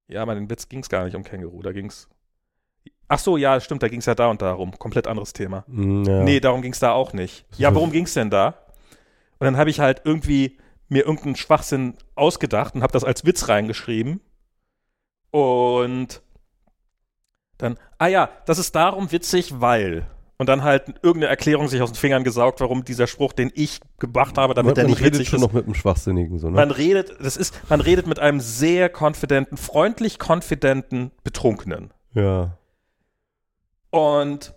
Ja, 0.08 0.22
aber 0.22 0.36
den 0.36 0.50
Witz 0.50 0.70
ging 0.70 0.82
es 0.82 0.90
gar 0.90 1.04
nicht 1.04 1.16
um 1.16 1.24
Känguru, 1.24 1.62
da 1.64 1.72
ging 1.72 1.88
es. 1.88 2.08
Ach 3.08 3.20
so, 3.20 3.38
ja, 3.38 3.60
stimmt, 3.60 3.84
da 3.84 3.88
ging 3.88 4.00
es 4.00 4.06
ja 4.06 4.16
da 4.16 4.28
und 4.28 4.42
darum. 4.42 4.78
Komplett 4.78 5.08
anderes 5.08 5.34
Thema. 5.34 5.64
Mm, 5.68 6.04
ja. 6.04 6.24
Nee, 6.24 6.40
darum 6.40 6.62
ging 6.62 6.74
es 6.74 6.80
da 6.80 6.92
auch 6.92 7.14
nicht. 7.14 7.46
Ja, 7.58 7.74
worum 7.76 7.92
ging 7.92 8.06
es 8.06 8.14
denn 8.14 8.30
da? 8.30 8.56
Und 9.38 9.46
dann 9.46 9.58
habe 9.58 9.70
ich 9.70 9.80
halt 9.80 10.02
irgendwie 10.06 10.58
mir 10.90 11.06
irgendeinen 11.06 11.36
Schwachsinn 11.36 11.96
ausgedacht 12.16 12.76
und 12.76 12.84
habe 12.84 12.94
das 12.94 13.04
als 13.04 13.26
Witz 13.26 13.48
reingeschrieben. 13.48 14.22
Und 15.32 16.22
dann, 17.58 17.78
ah 17.98 18.08
ja, 18.08 18.30
das 18.46 18.58
ist 18.58 18.76
darum 18.76 19.12
witzig, 19.12 19.60
weil. 19.60 20.08
Und 20.38 20.50
dann 20.50 20.64
halt 20.64 20.88
irgendeine 21.02 21.28
Erklärung 21.28 21.70
sich 21.70 21.82
aus 21.82 21.92
den 21.92 21.98
Fingern 21.98 22.26
gesaugt, 22.26 22.60
warum 22.60 22.84
dieser 22.84 23.08
Spruch, 23.08 23.32
den 23.32 23.52
ich 23.54 23.80
gemacht 24.00 24.38
habe, 24.38 24.54
damit 24.54 24.76
man, 24.76 24.78
er 24.78 24.84
man 24.84 24.92
nicht 24.92 25.02
redet 25.02 25.14
witzig 25.14 25.30
schon 25.30 25.40
ist. 25.40 25.46
noch 25.46 25.54
mit 25.54 25.66
einem 25.66 25.76
Schwachsinnigen, 25.76 26.40
so, 26.40 26.50
ne? 26.50 26.56
Man 26.56 26.72
redet, 26.72 27.16
das 27.22 27.38
ist, 27.38 27.58
man 27.70 27.80
redet 27.80 28.06
mit 28.06 28.20
einem 28.20 28.42
sehr 28.42 28.90
konfidenten, 28.90 29.56
freundlich 29.58 30.20
konfidenten 30.20 31.12
Betrunkenen. 31.24 31.94
ja. 32.14 32.58
Und, 33.96 34.54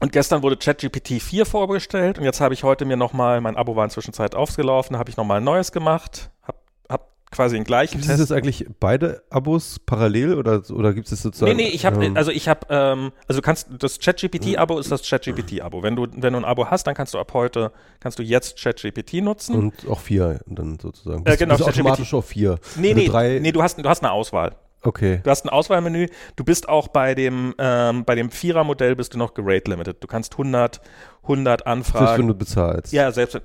und 0.00 0.12
gestern 0.12 0.42
wurde 0.42 0.56
ChatGPT 0.56 1.20
4 1.20 1.44
vorgestellt 1.44 2.18
und 2.18 2.24
jetzt 2.24 2.40
habe 2.40 2.54
ich 2.54 2.64
heute 2.64 2.86
mir 2.86 2.96
nochmal, 2.96 3.42
mein 3.42 3.54
Abo 3.54 3.76
war 3.76 3.84
inzwischen 3.84 4.14
Zeit 4.14 4.34
aufgelaufen, 4.34 4.96
habe 4.96 5.10
ich 5.10 5.18
nochmal 5.18 5.36
ein 5.36 5.44
neues 5.44 5.70
gemacht, 5.70 6.30
habe 6.42 6.56
hab 6.88 7.30
quasi 7.30 7.56
den 7.56 7.64
gleichen 7.64 7.98
Gibt 7.98 8.04
es 8.04 8.08
Test. 8.08 8.20
jetzt 8.20 8.32
eigentlich 8.32 8.64
beide 8.80 9.24
Abos 9.28 9.78
parallel 9.78 10.38
oder, 10.38 10.62
oder 10.70 10.94
gibt 10.94 11.12
es 11.12 11.20
sozusagen? 11.20 11.54
Nee, 11.54 11.64
nee, 11.64 11.68
ich 11.68 11.84
habe, 11.84 12.02
ähm, 12.02 12.16
also 12.16 12.30
ich 12.30 12.48
habe, 12.48 12.66
ähm, 12.70 13.12
also 13.26 13.42
du 13.42 13.44
kannst, 13.44 13.68
das 13.78 13.98
ChatGPT-Abo 13.98 14.78
ist 14.78 14.90
das 14.90 15.06
ChatGPT-Abo. 15.06 15.82
Wenn 15.82 15.96
du, 15.96 16.06
wenn 16.10 16.32
du 16.32 16.38
ein 16.38 16.46
Abo 16.46 16.70
hast, 16.70 16.86
dann 16.86 16.94
kannst 16.94 17.12
du 17.12 17.18
ab 17.18 17.34
heute, 17.34 17.72
kannst 18.00 18.18
du 18.18 18.22
jetzt 18.22 18.58
ChatGPT 18.58 19.22
nutzen. 19.22 19.54
und 19.54 19.86
auch 19.86 20.00
vier 20.00 20.40
dann 20.46 20.78
sozusagen. 20.80 21.26
Äh, 21.26 21.36
genau, 21.36 21.58
Bist 21.58 21.68
automatisch 21.68 22.14
auf 22.14 22.24
vier. 22.24 22.58
nee, 22.76 22.88
Wenn 22.88 22.96
du 22.96 23.02
nee, 23.02 23.08
drei, 23.08 23.38
nee, 23.38 23.52
du 23.52 23.62
hast, 23.62 23.76
du 23.76 23.86
hast 23.86 24.02
eine 24.02 24.12
Auswahl. 24.12 24.56
Okay. 24.82 25.20
Du 25.24 25.30
hast 25.30 25.44
ein 25.44 25.48
Auswahlmenü. 25.48 26.06
Du 26.36 26.44
bist 26.44 26.68
auch 26.68 26.88
bei 26.88 27.14
dem, 27.14 27.54
ähm, 27.58 28.04
bei 28.04 28.14
dem 28.14 28.30
Vierer-Modell 28.30 28.94
bist 28.96 29.14
du 29.14 29.18
noch 29.18 29.34
gerate 29.34 29.70
limited. 29.70 30.02
Du 30.02 30.06
kannst 30.06 30.34
100, 30.34 30.80
100 31.24 31.60
Selbst 31.60 31.66
Anfragen. 31.66 32.18
wenn 32.22 32.28
du 32.28 32.34
bezahlst. 32.34 32.92
Ja, 32.92 33.10
selbst, 33.10 33.40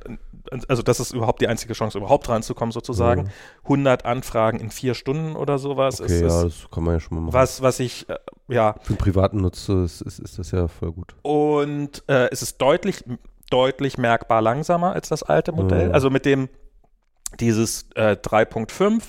also 0.67 0.83
das 0.83 0.99
ist 0.99 1.11
überhaupt 1.11 1.41
die 1.41 1.47
einzige 1.47 1.73
Chance, 1.73 1.97
überhaupt 1.97 2.29
ranzukommen 2.29 2.71
sozusagen. 2.71 3.29
100 3.63 4.05
Anfragen 4.05 4.59
in 4.59 4.69
vier 4.69 4.93
Stunden 4.93 5.35
oder 5.35 5.57
sowas 5.57 5.99
Okay, 6.01 6.13
ist, 6.13 6.21
ja, 6.21 6.43
das 6.43 6.67
kann 6.71 6.83
man 6.83 6.93
ja 6.95 6.99
schon 6.99 7.15
mal 7.17 7.21
machen. 7.25 7.33
was, 7.33 7.61
was 7.63 7.79
ich, 7.79 8.07
äh, 8.09 8.15
ja, 8.49 8.75
Für 8.81 8.93
den 8.93 8.97
privaten 8.97 9.37
Nutzer 9.37 9.83
ist, 9.83 10.01
ist, 10.01 10.19
ist 10.19 10.37
das 10.37 10.51
ja 10.51 10.67
voll 10.67 10.91
gut. 10.91 11.15
und 11.23 12.03
äh, 12.07 12.29
es 12.31 12.43
ist 12.43 12.61
deutlich, 12.61 13.03
deutlich 13.49 13.97
merkbar 13.97 14.41
langsamer 14.41 14.93
als 14.93 15.09
das 15.09 15.23
alte 15.23 15.51
Modell. 15.51 15.87
Mhm. 15.87 15.93
Also 15.95 16.09
mit 16.11 16.25
dem, 16.25 16.49
dieses 17.39 17.87
äh, 17.95 18.15
3.5, 18.21 19.01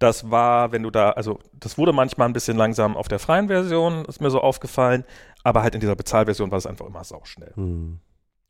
das 0.00 0.30
war, 0.30 0.72
wenn 0.72 0.82
du 0.82 0.90
da, 0.90 1.10
also 1.10 1.38
das 1.52 1.78
wurde 1.78 1.92
manchmal 1.92 2.28
ein 2.28 2.32
bisschen 2.32 2.56
langsam 2.56 2.96
auf 2.96 3.06
der 3.06 3.18
freien 3.18 3.48
Version, 3.48 4.04
ist 4.06 4.20
mir 4.20 4.30
so 4.30 4.40
aufgefallen, 4.40 5.04
aber 5.44 5.62
halt 5.62 5.74
in 5.74 5.80
dieser 5.80 5.94
Bezahlversion 5.94 6.50
war 6.50 6.58
es 6.58 6.66
einfach 6.66 6.86
immer 6.86 7.04
sauschnell. 7.04 7.52
Hm. 7.54 8.00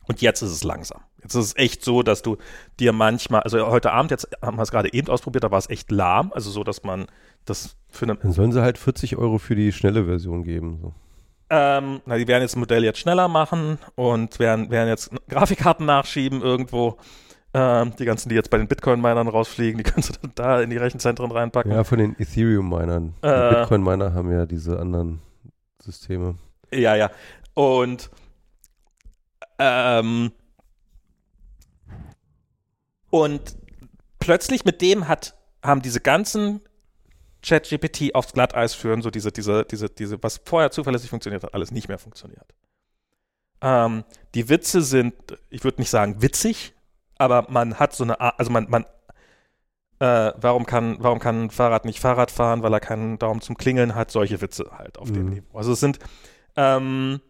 Und 0.07 0.23
jetzt 0.23 0.43
ist 0.43 0.53
es 0.53 0.65
langsam. 0.65 1.03
Jetzt 1.23 1.35
ist 1.35 1.45
es 1.45 1.57
echt 1.57 1.85
so, 1.85 2.03
dass 2.03 2.23
du 2.23 2.37
dir 2.79 2.93
manchmal, 2.93 3.43
also 3.43 3.67
heute 3.67 3.93
Abend, 3.93 4.13
jetzt 4.13 4.29
haben 4.41 4.57
wir 4.57 4.63
es 4.63 4.71
gerade 4.71 4.93
eben 4.93 5.09
ausprobiert, 5.09 5.45
da 5.45 5.51
war 5.51 5.59
es 5.59 5.69
echt 5.69 5.91
lahm, 5.91 6.33
also 6.33 6.51
so, 6.51 6.63
dass 6.63 6.85
man 6.85 7.07
das 7.45 7.77
für 7.89 8.05
eine, 8.05 8.15
Dann 8.15 8.33
sollen 8.33 8.53
sie 8.53 8.63
halt 8.63 8.79
40 8.79 9.17
Euro 9.17 9.39
für 9.39 9.57
die 9.57 9.73
schnelle 9.73 10.05
Version 10.05 10.45
geben. 10.45 10.79
So. 10.81 10.95
ähm, 11.51 12.01
na, 12.07 12.17
die 12.17 12.29
werden 12.29 12.43
jetzt 12.43 12.57
ein 12.57 12.61
Modell 12.61 12.85
jetzt 12.85 13.01
schneller 13.01 13.27
machen 13.27 13.79
und 13.97 14.39
werden, 14.39 14.71
werden 14.71 14.89
jetzt 14.89 15.11
Grafikkarten 15.29 15.85
nachschieben 15.85 16.43
irgendwo. 16.43 16.97
Ähm, 17.53 17.93
die 17.99 18.05
ganzen, 18.05 18.29
die 18.29 18.37
jetzt 18.37 18.51
bei 18.51 18.59
den 18.59 18.69
Bitcoin-Minern 18.69 19.27
rausfliegen, 19.29 19.79
die 19.79 19.83
kannst 19.91 20.11
du 20.11 20.15
dann 20.23 20.33
da 20.35 20.61
in 20.61 20.71
die 20.71 20.77
Rechenzentren 20.77 21.31
reinpacken. 21.33 21.73
Ja, 21.73 21.83
von 21.85 21.99
den 21.99 22.15
Ethereum-Minern. 22.19 23.15
Die 23.23 23.27
Äh. 23.29 23.55
Bitcoin-Miner 23.61 24.15
haben 24.15 24.31
ja 24.31 24.47
diese 24.47 24.79
anderen 24.79 25.21
Systeme. 25.83 26.37
Ja, 26.73 26.95
ja. 26.95 27.11
Und 27.55 28.11
ähm, 29.59 30.31
und 33.11 33.57
plötzlich 34.21 34.65
mit 34.65 34.81
dem 34.81 35.09
hat, 35.09 35.35
haben 35.63 35.83
diese 35.83 36.01
ganzen 36.01 36.61
ChatGPT 37.43 38.15
aufs 38.15 38.33
Glatteis 38.33 38.75
führen, 38.75 39.03
so 39.03 39.11
diese, 39.11 39.33
diese, 39.33 39.65
diese, 39.65 39.89
diese, 39.91 40.23
was 40.23 40.41
vorher 40.45 40.71
zuverlässig 40.71 41.11
funktioniert 41.11 41.43
hat, 41.43 41.55
alles 41.55 41.73
nicht 41.73 41.89
mehr 41.89 41.99
funktioniert. 41.99 42.55
Ähm, 43.63 44.05
die 44.35 44.49
Witze 44.49 44.83
sind, 44.83 45.15
ich 45.49 45.65
würde 45.65 45.81
nicht 45.81 45.91
sagen 45.91 46.23
witzig, 46.23 46.75
aber 47.21 47.47
man 47.51 47.79
hat 47.79 47.95
so 47.95 48.05
eine 48.05 48.21
Art, 48.21 48.39
also 48.39 48.51
man, 48.51 48.67
man, 48.71 48.85
äh, 49.99 50.33
warum 50.37 50.65
kann, 50.65 50.97
warum 51.01 51.19
kann 51.19 51.45
ein 51.45 51.51
Fahrrad 51.51 51.85
nicht 51.85 52.01
Fahrrad 52.01 52.31
fahren, 52.31 52.63
weil 52.63 52.73
er 52.73 52.81
keinen 52.81 53.19
Daumen 53.19 53.43
zum 53.43 53.57
Klingeln 53.57 53.95
hat, 53.95 54.11
solche 54.11 54.41
Witze 54.41 54.71
halt 54.77 54.99
auf 54.99 55.13
dem 55.13 55.27
Mhm. 55.27 55.31
Niveau. 55.31 55.59
Also 55.59 55.73
es 55.73 55.81
sind, 55.81 55.99
ähm, 56.57 57.21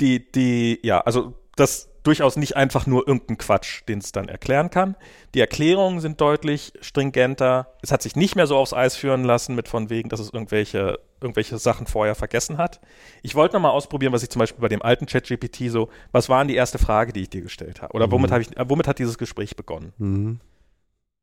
die, 0.00 0.30
die, 0.32 0.80
ja, 0.82 1.00
also 1.00 1.34
das 1.56 1.88
durchaus 2.02 2.36
nicht 2.36 2.56
einfach 2.56 2.86
nur 2.86 3.06
irgendein 3.06 3.38
Quatsch, 3.38 3.82
den 3.88 3.98
es 3.98 4.12
dann 4.12 4.28
erklären 4.28 4.70
kann. 4.70 4.96
Die 5.34 5.40
Erklärungen 5.40 6.00
sind 6.00 6.20
deutlich 6.20 6.72
stringenter. 6.80 7.74
Es 7.82 7.90
hat 7.90 8.02
sich 8.02 8.14
nicht 8.14 8.36
mehr 8.36 8.46
so 8.46 8.56
aufs 8.56 8.72
Eis 8.72 8.96
führen 8.96 9.24
lassen 9.24 9.54
mit 9.54 9.68
von 9.68 9.90
wegen, 9.90 10.08
dass 10.08 10.20
es 10.20 10.32
irgendwelche, 10.32 10.98
irgendwelche 11.20 11.58
Sachen 11.58 11.86
vorher 11.86 12.14
vergessen 12.14 12.58
hat. 12.58 12.80
Ich 13.22 13.34
wollte 13.34 13.54
nochmal 13.56 13.70
ausprobieren, 13.72 14.12
was 14.12 14.22
ich 14.22 14.30
zum 14.30 14.40
Beispiel 14.40 14.60
bei 14.60 14.68
dem 14.68 14.82
alten 14.82 15.06
ChatGPT 15.06 15.70
so, 15.70 15.88
was 16.12 16.28
war 16.28 16.40
denn 16.40 16.48
die 16.48 16.54
erste 16.56 16.78
Frage, 16.78 17.12
die 17.12 17.22
ich 17.22 17.30
dir 17.30 17.42
gestellt 17.42 17.82
habe? 17.82 17.94
Oder 17.94 18.10
womit 18.10 18.30
Mhm. 18.30 18.34
habe 18.34 18.42
ich, 18.42 18.56
äh, 18.56 18.68
womit 18.68 18.86
hat 18.88 18.98
dieses 18.98 19.18
Gespräch 19.18 19.56
begonnen? 19.56 19.92
Mhm. 19.98 20.40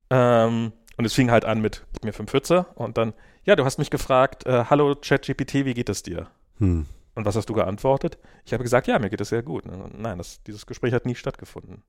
Ähm, 0.10 0.74
und 0.98 1.06
es 1.06 1.14
fing 1.14 1.32
halt 1.32 1.46
an 1.46 1.62
mit, 1.62 1.86
gib 1.94 2.04
mir 2.06 2.14
fünf 2.14 2.34
Witze 2.34 2.66
und 2.76 2.98
dann, 2.98 3.14
ja, 3.46 3.56
du 3.56 3.66
hast 3.66 3.78
mich 3.80 3.90
gefragt, 3.90 4.46
äh, 4.46 4.66
hallo 4.70 4.96
ChatGPT, 4.96 5.66
wie 5.66 5.74
geht 5.74 5.90
es 5.90 6.04
dir? 6.04 6.28
Hm. 6.60 6.86
Und 7.16 7.26
was 7.26 7.36
hast 7.36 7.50
du 7.50 7.54
geantwortet? 7.54 8.18
Ich 8.46 8.54
habe 8.54 8.64
gesagt, 8.64 8.88
ja, 8.88 8.98
mir 9.00 9.10
geht 9.10 9.22
es 9.22 9.30
sehr 9.30 9.44
gut. 9.44 9.66
Nein, 9.66 10.18
das, 10.18 10.42
dieses 10.44 10.66
Gespräch 10.66 10.94
hat 10.94 11.06
nie 11.06 11.16
stattgefunden. 11.16 11.84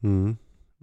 Mhm. 0.00 0.38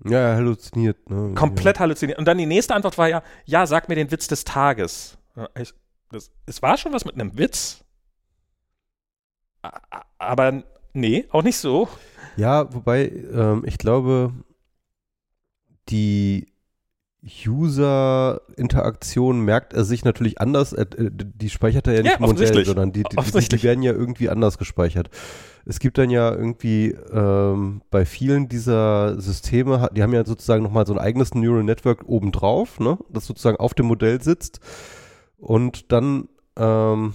Ja, 0.05 0.17
er 0.19 0.35
halluziniert. 0.37 1.09
Ne? 1.09 1.33
Komplett 1.35 1.79
halluziniert. 1.79 2.17
Und 2.17 2.25
dann 2.25 2.37
die 2.37 2.45
nächste 2.45 2.73
Antwort 2.73 2.97
war 2.97 3.09
ja, 3.09 3.21
ja, 3.45 3.65
sag 3.65 3.89
mir 3.89 3.95
den 3.95 4.09
Witz 4.11 4.27
des 4.27 4.45
Tages. 4.45 5.17
Ja, 5.35 5.49
Ich, 5.59 5.73
das, 6.11 6.31
es 6.45 6.61
war 6.61 6.77
schon 6.77 6.93
was 6.93 7.05
mit 7.05 7.15
einem 7.15 7.37
Witz. 7.37 7.83
Aber 10.17 10.63
nee, 10.93 11.25
auch 11.31 11.43
nicht 11.43 11.57
so. 11.57 11.87
Ja, 12.37 12.73
wobei, 12.73 13.07
ähm, 13.33 13.63
ich 13.65 13.77
glaube, 13.77 14.33
die 15.89 16.47
User-Interaktion 17.47 19.41
merkt 19.41 19.73
er 19.73 19.83
sich 19.83 20.03
natürlich 20.03 20.41
anders. 20.41 20.73
Er, 20.73 20.91
äh, 20.97 21.11
die 21.11 21.49
speichert 21.49 21.87
er 21.87 21.93
ja 21.93 22.01
nicht 22.01 22.11
Ja, 22.11 22.17
im 22.17 22.23
Modell, 22.23 22.65
sondern 22.65 22.91
die, 22.91 23.03
die, 23.03 23.15
die, 23.15 23.49
die 23.49 23.63
werden 23.63 23.83
ja 23.83 23.91
irgendwie 23.91 24.29
anders 24.29 24.57
gespeichert. 24.57 25.09
Es 25.65 25.79
gibt 25.79 25.99
dann 25.99 26.09
ja 26.09 26.31
irgendwie 26.31 26.95
ähm, 27.11 27.83
bei 27.91 28.05
vielen 28.05 28.49
dieser 28.49 29.21
Systeme, 29.21 29.89
die 29.95 30.01
haben 30.01 30.13
ja 30.13 30.25
sozusagen 30.25 30.63
nochmal 30.63 30.87
so 30.87 30.93
ein 30.93 30.99
eigenes 30.99 31.35
Neural 31.35 31.63
Network 31.63 32.05
obendrauf, 32.07 32.79
ne, 32.79 32.97
das 33.09 33.27
sozusagen 33.27 33.57
auf 33.57 33.75
dem 33.75 33.85
Modell 33.85 34.19
sitzt 34.23 34.59
und 35.41 35.91
dann 35.91 36.29
ähm, 36.57 37.13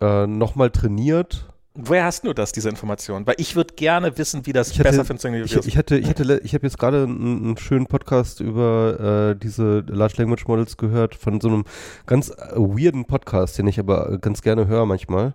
äh, 0.00 0.26
nochmal 0.26 0.70
trainiert 0.70 1.52
Woher 1.78 2.04
hast 2.04 2.24
du 2.24 2.32
das, 2.32 2.52
diese 2.52 2.70
Information? 2.70 3.26
Weil 3.26 3.34
ich 3.36 3.54
würde 3.54 3.74
gerne 3.74 4.16
wissen, 4.16 4.46
wie 4.46 4.54
das 4.54 4.70
Ich 4.70 4.78
besser 4.78 5.04
funktioniert. 5.04 5.44
Ich, 5.44 5.54
ich 5.66 5.76
hatte, 5.76 5.98
ich 5.98 6.08
hatte, 6.08 6.22
le- 6.22 6.40
ich 6.42 6.54
habe 6.54 6.64
jetzt 6.66 6.78
gerade 6.78 7.02
einen, 7.02 7.44
einen 7.44 7.56
schönen 7.58 7.84
Podcast 7.86 8.40
über 8.40 9.34
äh, 9.34 9.38
diese 9.38 9.80
Large 9.80 10.14
Language 10.16 10.46
Models 10.48 10.78
gehört 10.78 11.14
von 11.14 11.38
so 11.38 11.48
einem 11.48 11.64
ganz 12.06 12.30
äh, 12.30 12.54
weirden 12.56 13.04
Podcast, 13.04 13.58
den 13.58 13.66
ich 13.66 13.78
aber 13.78 14.16
ganz 14.20 14.40
gerne 14.40 14.66
höre 14.66 14.86
manchmal. 14.86 15.34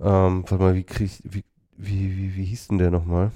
Ähm, 0.00 0.42
warte 0.48 0.56
mal, 0.64 0.74
wie 0.74 0.82
krieg 0.82 1.06
ich, 1.06 1.20
wie, 1.22 1.44
wie, 1.76 2.16
wie, 2.16 2.34
wie 2.34 2.44
hieß 2.44 2.66
denn 2.66 2.78
der 2.78 2.90
nochmal? 2.90 3.30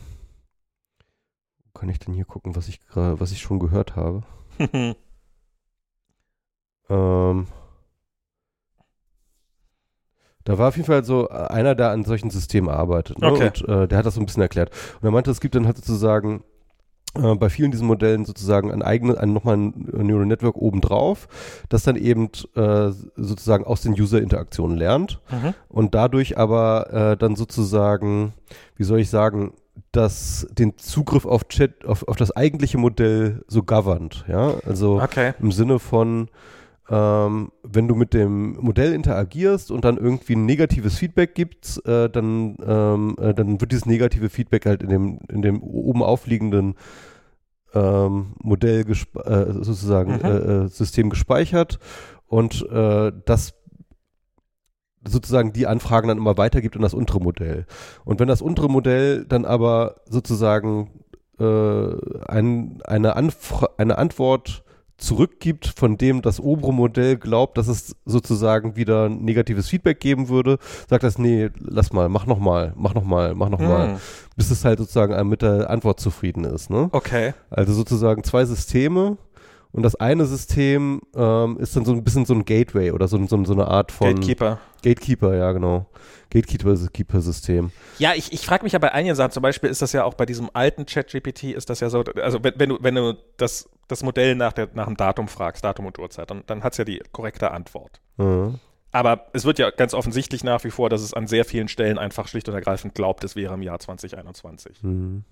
Kann 1.75 1.89
ich 1.91 2.01
denn 2.01 2.13
hier 2.13 2.25
gucken, 2.25 2.57
was 2.57 2.67
ich 2.67 2.85
gerade, 2.89 3.21
was 3.21 3.31
ich 3.31 3.41
schon 3.41 3.61
gehört 3.61 3.95
habe? 3.95 4.25
Ähm, 6.89 7.47
Da 10.45 10.59
war 10.59 10.69
auf 10.69 10.77
jeden 10.77 10.87
Fall 10.87 11.03
so 11.05 11.29
einer, 11.29 11.75
der 11.75 11.91
an 11.91 12.05
solchen 12.05 12.31
Systemen 12.31 12.71
arbeitet. 12.71 13.21
Ne? 13.21 13.27
Okay. 13.33 13.47
Und 13.49 13.69
äh, 13.69 13.89
der 13.89 13.99
hat 13.99 14.07
das 14.07 14.15
so 14.15 14.21
ein 14.21 14.27
bisschen 14.27 14.43
erklärt. 14.43 14.71
Und 15.01 15.09
er 15.09 15.11
meinte, 15.11 15.31
es 15.33 15.41
gibt 15.41 15.57
dann 15.57 15.67
halt 15.67 15.77
sozusagen 15.77 16.45
äh, 17.17 17.35
bei 17.35 17.49
vielen 17.49 17.73
diesen 17.73 17.89
Modellen 17.89 18.25
sozusagen 18.25 18.71
ein 18.71 18.81
eigenes, 18.81 19.17
ein, 19.17 19.33
nochmal 19.33 19.57
ein 19.57 19.75
Neural 20.07 20.25
Network 20.27 20.55
obendrauf, 20.57 21.27
das 21.69 21.83
dann 21.83 21.97
eben 21.97 22.29
äh, 22.55 22.91
sozusagen 23.17 23.65
aus 23.65 23.83
den 23.83 23.95
User-Interaktionen 24.01 24.77
lernt 24.77 25.21
Mhm. 25.33 25.55
und 25.69 25.97
dadurch 25.97 26.39
aber 26.39 26.93
äh, 26.93 27.17
dann 27.17 27.35
sozusagen, 27.35 28.33
wie 28.77 28.85
soll 28.85 29.01
ich 29.01 29.11
sagen, 29.11 29.53
das, 29.91 30.47
den 30.53 30.79
Zugriff 30.79 31.27
auf 31.27 31.49
Chat, 31.49 31.85
auf, 31.87 32.07
auf 32.07 32.15
das 32.17 32.31
eigentliche 32.31 32.79
Modell 32.79 33.45
so 33.49 33.65
governed, 33.65 34.25
ja, 34.29 34.55
also 34.65 35.03
Okay. 35.03 35.35
im 35.41 35.51
Sinne 35.51 35.81
von, 35.81 36.29
ähm, 36.89 37.51
wenn 37.63 37.89
du 37.89 37.95
mit 37.95 38.15
dem 38.15 38.53
Modell 38.61 38.93
interagierst 38.93 39.71
und 39.71 39.85
dann 39.85 39.97
irgendwie 39.97 40.35
ein 40.35 40.47
negatives 40.47 40.99
Feedback 40.99 41.35
gibst, 41.35 41.85
äh, 41.87 42.09
dann, 42.09 42.57
ähm, 42.65 43.17
äh, 43.21 43.35
dann 43.35 43.61
wird 43.61 43.73
dieses 43.73 43.87
negative 43.87 44.29
Feedback 44.31 44.67
halt 44.67 44.83
in 44.83 44.91
dem, 44.91 45.19
in 45.29 45.43
dem 45.43 45.63
oben 45.63 46.03
aufliegenden 46.03 46.75
ähm, 47.75 48.35
Modell 48.41 48.85
äh, 48.89 49.53
sozusagen 49.53 50.13
Mhm. 50.13 50.25
äh, 50.25 50.37
äh, 50.37 50.69
System 50.69 51.11
gespeichert 51.11 51.81
und 52.27 52.65
äh, 52.71 53.13
das 53.25 53.55
sozusagen 55.05 55.53
die 55.53 55.67
Anfragen 55.67 56.09
dann 56.09 56.19
immer 56.19 56.37
weitergibt 56.37 56.77
an 56.77 56.83
das 56.83 56.95
untere 56.95 57.21
Modell. 57.21 57.67
Und 58.05 58.19
wenn 58.19 58.27
das 58.27 58.43
untere 58.43 58.69
Modell 58.69 59.25
dann 59.25 59.45
aber 59.45 60.01
sozusagen 60.09 60.91
ein, 61.39 62.83
eine, 62.83 63.15
eine 63.15 63.99
Antwort 63.99 64.65
zurückgibt, 64.99 65.67
von 65.77 65.97
dem 65.97 66.23
das 66.23 66.41
obere 66.41 66.73
Modell 66.73 67.17
glaubt, 67.17 67.59
dass 67.59 67.69
es 67.69 67.95
sozusagen 68.05 68.77
wieder 68.77 69.09
negatives 69.09 69.69
Feedback 69.69 70.01
geben 70.01 70.29
würde, 70.29 70.59
sagt 70.89 71.05
das, 71.05 71.19
nee, 71.19 71.51
lass 71.59 71.93
mal, 71.93 72.09
mach 72.09 72.27
noch 72.27 72.39
mal, 72.39 72.73
mach 72.77 72.95
noch 72.95 73.05
mal, 73.05 73.35
mach 73.35 73.49
noch 73.51 73.59
mal, 73.61 73.89
Hm. 73.95 73.97
bis 74.37 74.51
es 74.51 74.65
halt 74.65 74.79
sozusagen 74.79 75.29
mit 75.29 75.43
der 75.43 75.69
Antwort 75.71 76.01
zufrieden 76.01 76.45
ist. 76.45 76.71
Ne? 76.71 76.89
Okay. 76.93 77.35
Also 77.51 77.75
sozusagen 77.75 78.25
zwei 78.25 78.45
Systeme 78.45 79.19
und 79.77 79.83
das 79.83 79.95
eine 79.95 80.25
System 80.25 81.03
ähm, 81.15 81.59
ist 81.59 81.77
dann 81.77 81.85
so 81.85 81.93
ein 81.93 82.03
bisschen 82.03 82.25
so 82.25 82.33
ein 82.33 82.47
Gateway 82.47 82.93
oder 82.93 83.09
so, 83.09 83.23
so, 83.27 83.45
so 83.45 83.53
eine 83.53 83.69
Art 83.69 83.93
von 83.93 84.15
Gatekeeper. 84.15 84.59
Gatekeeper, 84.83 85.37
ja 85.37 85.53
genau. 85.53 85.87
Gatekeeper-System. 86.31 87.71
Ja, 87.99 88.15
ich, 88.15 88.33
ich 88.33 88.47
frage 88.47 88.65
mich 88.65 88.73
ja 88.73 88.79
bei 88.79 88.93
einigen 88.93 89.15
Sachen, 89.15 89.33
zum 89.33 89.43
Beispiel 89.43 89.69
ist 89.69 89.83
das 89.83 89.93
ja 89.93 90.05
auch 90.05 90.15
bei 90.15 90.25
diesem 90.25 90.49
alten 90.55 90.87
ChatGPT, 90.87 91.45
ist 91.45 91.69
das 91.69 91.81
ja 91.81 91.91
so, 91.91 92.03
also 92.23 92.43
wenn, 92.43 92.55
wenn 92.57 92.69
du, 92.71 92.79
wenn 92.81 92.95
du 92.95 93.19
das, 93.37 93.69
das 93.87 94.03
Modell 94.03 94.35
nach, 94.35 94.55
der, 94.55 94.71
nach 94.73 94.87
dem 94.87 94.97
Datum 94.97 95.29
fragst, 95.29 95.63
Datum 95.63 95.85
und 95.85 95.99
Uhrzeit, 95.99 96.31
dann, 96.31 96.43
dann 96.47 96.63
hat 96.63 96.73
es 96.73 96.79
ja 96.79 96.85
die 96.85 97.03
korrekte 97.13 97.51
Antwort. 97.51 98.01
Mhm. 98.17 98.59
Aber 98.93 99.27
es 99.35 99.45
wird 99.45 99.59
ja 99.59 99.71
ganz 99.71 99.93
offensichtlich 99.93 100.43
nach 100.43 100.65
wie 100.65 100.71
vor, 100.71 100.89
dass 100.89 101.03
es 101.03 101.13
an 101.13 101.27
sehr 101.27 101.45
vielen 101.45 101.69
Stellen 101.69 101.99
einfach 101.99 102.29
schlicht 102.29 102.49
und 102.49 102.55
ergreifend 102.55 102.95
glaubt, 102.95 103.25
es 103.25 103.37
wäre 103.37 103.53
im 103.53 103.63
Jahr 103.63 103.79
2021. 103.79 104.83
Mhm. 104.83 105.25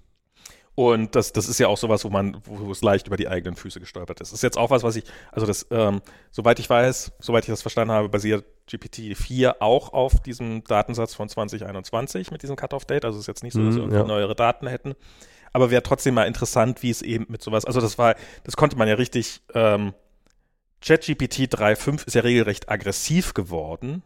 Und 0.77 1.15
das, 1.15 1.33
das 1.33 1.49
ist 1.49 1.61
ja 1.61 1.69
auch 1.69 1.79
sowas, 1.79 2.05
wo 2.05 2.11
man, 2.11 2.37
wo 2.47 2.71
es 2.73 2.83
leicht 2.83 3.07
über 3.07 3.17
die 3.17 3.29
eigenen 3.29 3.55
Füße 3.55 3.79
gestolpert 3.79 4.21
ist. 4.21 4.33
Das 4.33 4.39
ist 4.39 4.43
jetzt 4.43 4.59
auch 4.59 4.71
was, 4.71 4.83
was 4.83 4.97
ich, 4.97 5.05
also 5.31 5.47
das, 5.47 5.67
ähm, 5.71 6.03
soweit 6.33 6.59
ich 6.59 6.69
weiß, 6.69 7.13
soweit 7.21 7.45
ich 7.45 7.51
das 7.51 7.63
verstanden 7.63 7.93
habe, 7.93 8.09
basiert 8.09 8.45
GPT-4 8.69 9.57
auch 9.61 9.93
auf 9.93 10.21
diesem 10.21 10.65
Datensatz 10.65 11.15
von 11.15 11.29
2021 11.29 12.33
mit 12.33 12.43
diesem 12.43 12.57
Cut-Off-Date. 12.57 13.05
Also 13.05 13.19
es 13.19 13.23
ist 13.25 13.27
jetzt 13.29 13.45
nicht 13.45 13.53
so, 13.53 13.61
dass 13.65 13.75
Mhm, 13.75 13.77
wir 13.77 13.83
irgendwie 13.83 13.99
ja. 13.99 14.05
neuere 14.05 14.35
Daten 14.35 14.67
hätten. 14.67 14.95
Aber 15.53 15.71
wäre 15.71 15.85
trotzdem 15.85 16.15
mal 16.15 16.25
interessant, 16.27 16.83
wie 16.83 16.91
es 16.91 17.03
eben 17.03 17.27
mit 17.29 17.41
sowas, 17.41 17.65
also 17.65 17.81
das 17.81 17.97
war, 17.97 18.17
das 18.43 18.57
konnte 18.57 18.77
man 18.77 18.89
ja 18.89 18.95
richtig, 18.95 19.43
ähm, 19.55 19.95
ChatGPT 20.85 21.55
3.5 21.55 22.07
ist 22.07 22.15
ja 22.15 22.23
regelrecht 22.23 22.69
aggressiv 22.69 23.33
geworden. 23.33 24.03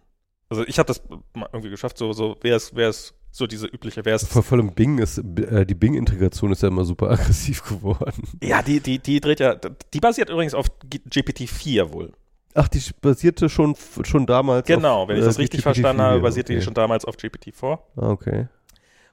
Also 0.50 0.66
ich 0.66 0.78
habe 0.78 0.87
das 0.87 1.02
mal 1.35 1.48
irgendwie 1.52 1.70
geschafft, 1.70 1.98
so, 1.98 2.12
so, 2.12 2.37
wer 2.42 2.57
ist, 2.57 2.76
wer 2.76 2.90
ist 2.90 3.14
so 3.31 3.47
diese 3.47 3.67
übliche, 3.67 4.05
wer 4.05 4.17
ist 4.17 4.29
Vor 4.29 4.43
vor 4.43 4.59
allem 4.59 4.73
Bing 4.73 4.99
ist, 4.99 5.19
äh, 5.19 5.64
die 5.67 5.75
Bing-Integration 5.75 6.53
ist 6.53 6.62
ja 6.62 6.69
immer 6.69 6.85
super 6.85 7.11
aggressiv 7.11 7.62
geworden. 7.64 8.23
Ja, 8.43 8.62
die, 8.62 8.81
die, 8.81 8.99
die 8.99 9.21
dreht 9.21 9.41
ja, 9.41 9.55
die 9.55 10.01
basiert 10.01 10.31
übrigens 10.31 10.55
auf 10.55 10.67
G- 10.88 10.99
GPT-4 11.09 11.93
wohl. 11.93 12.12
Ach, 12.55 12.67
die 12.69 12.81
basierte 13.01 13.49
schon, 13.49 13.77
schon 14.03 14.27
damals 14.27 14.67
Genau, 14.67 15.03
auf, 15.03 15.09
wenn 15.09 15.17
ich 15.17 15.23
äh, 15.23 15.27
das 15.27 15.38
richtig 15.38 15.61
GPT-4, 15.61 15.62
verstanden 15.62 16.03
habe, 16.03 16.21
basierte 16.21 16.53
okay. 16.53 16.59
die 16.61 16.64
schon 16.64 16.75
damals 16.75 17.05
auf 17.05 17.17
GPT-4. 17.17 17.79
Ah, 17.97 18.11
okay. 18.11 18.49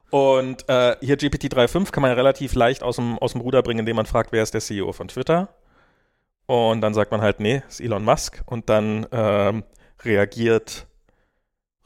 Und 0.10 0.68
äh, 0.70 0.96
hier 1.02 1.18
GPT 1.18 1.46
3.5 1.54 1.92
kann 1.92 2.02
man 2.02 2.12
relativ 2.14 2.56
leicht 2.56 2.84
aus 2.84 2.96
dem, 2.96 3.20
aus 3.20 3.34
dem 3.34 3.42
Ruder 3.42 3.62
bringen, 3.62 3.80
indem 3.82 3.98
man 3.98 4.06
fragt, 4.06 4.32
wer 4.32 4.42
ist 4.44 4.54
der 4.54 4.62
CEO 4.62 4.94
von 4.94 5.08
Twitter? 5.10 5.50
Und 6.46 6.82
dann 6.82 6.94
sagt 6.94 7.12
man 7.12 7.22
halt, 7.22 7.40
nee, 7.40 7.64
ist 7.68 7.82
Elon 7.82 8.04
Musk. 8.06 8.42
Und 8.46 8.70
dann 8.70 9.06
ähm, 9.12 9.64
reagiert, 10.04 10.88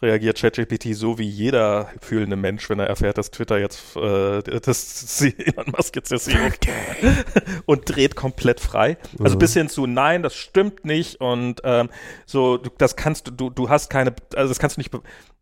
reagiert 0.01 0.37
ChatGPT 0.37 0.95
so 0.95 1.17
wie 1.17 1.27
jeder 1.27 1.89
fühlende 2.01 2.35
Mensch, 2.35 2.69
wenn 2.69 2.79
er 2.79 2.87
erfährt, 2.87 3.17
dass 3.17 3.31
Twitter 3.31 3.57
jetzt, 3.59 3.95
äh, 3.95 4.41
dass 4.41 5.21
Elon 5.37 5.73
Musk 5.75 5.95
jetzt 5.95 6.11
der 6.11 6.19
CEO 6.19 6.49
und 7.65 7.83
dreht 7.93 8.15
komplett 8.15 8.59
frei. 8.59 8.97
Also 9.19 9.35
Mhm. 9.35 9.39
bis 9.39 9.53
hin 9.53 9.69
zu, 9.69 9.85
nein, 9.87 10.23
das 10.23 10.35
stimmt 10.35 10.85
nicht 10.85 11.19
und 11.19 11.61
ähm, 11.63 11.89
so, 12.25 12.57
das 12.57 12.95
kannst 12.95 13.27
du, 13.27 13.31
du, 13.31 13.49
du 13.49 13.69
hast 13.69 13.89
keine, 13.89 14.13
also 14.35 14.49
das 14.49 14.59
kannst 14.59 14.77
du 14.77 14.79
nicht, 14.81 14.91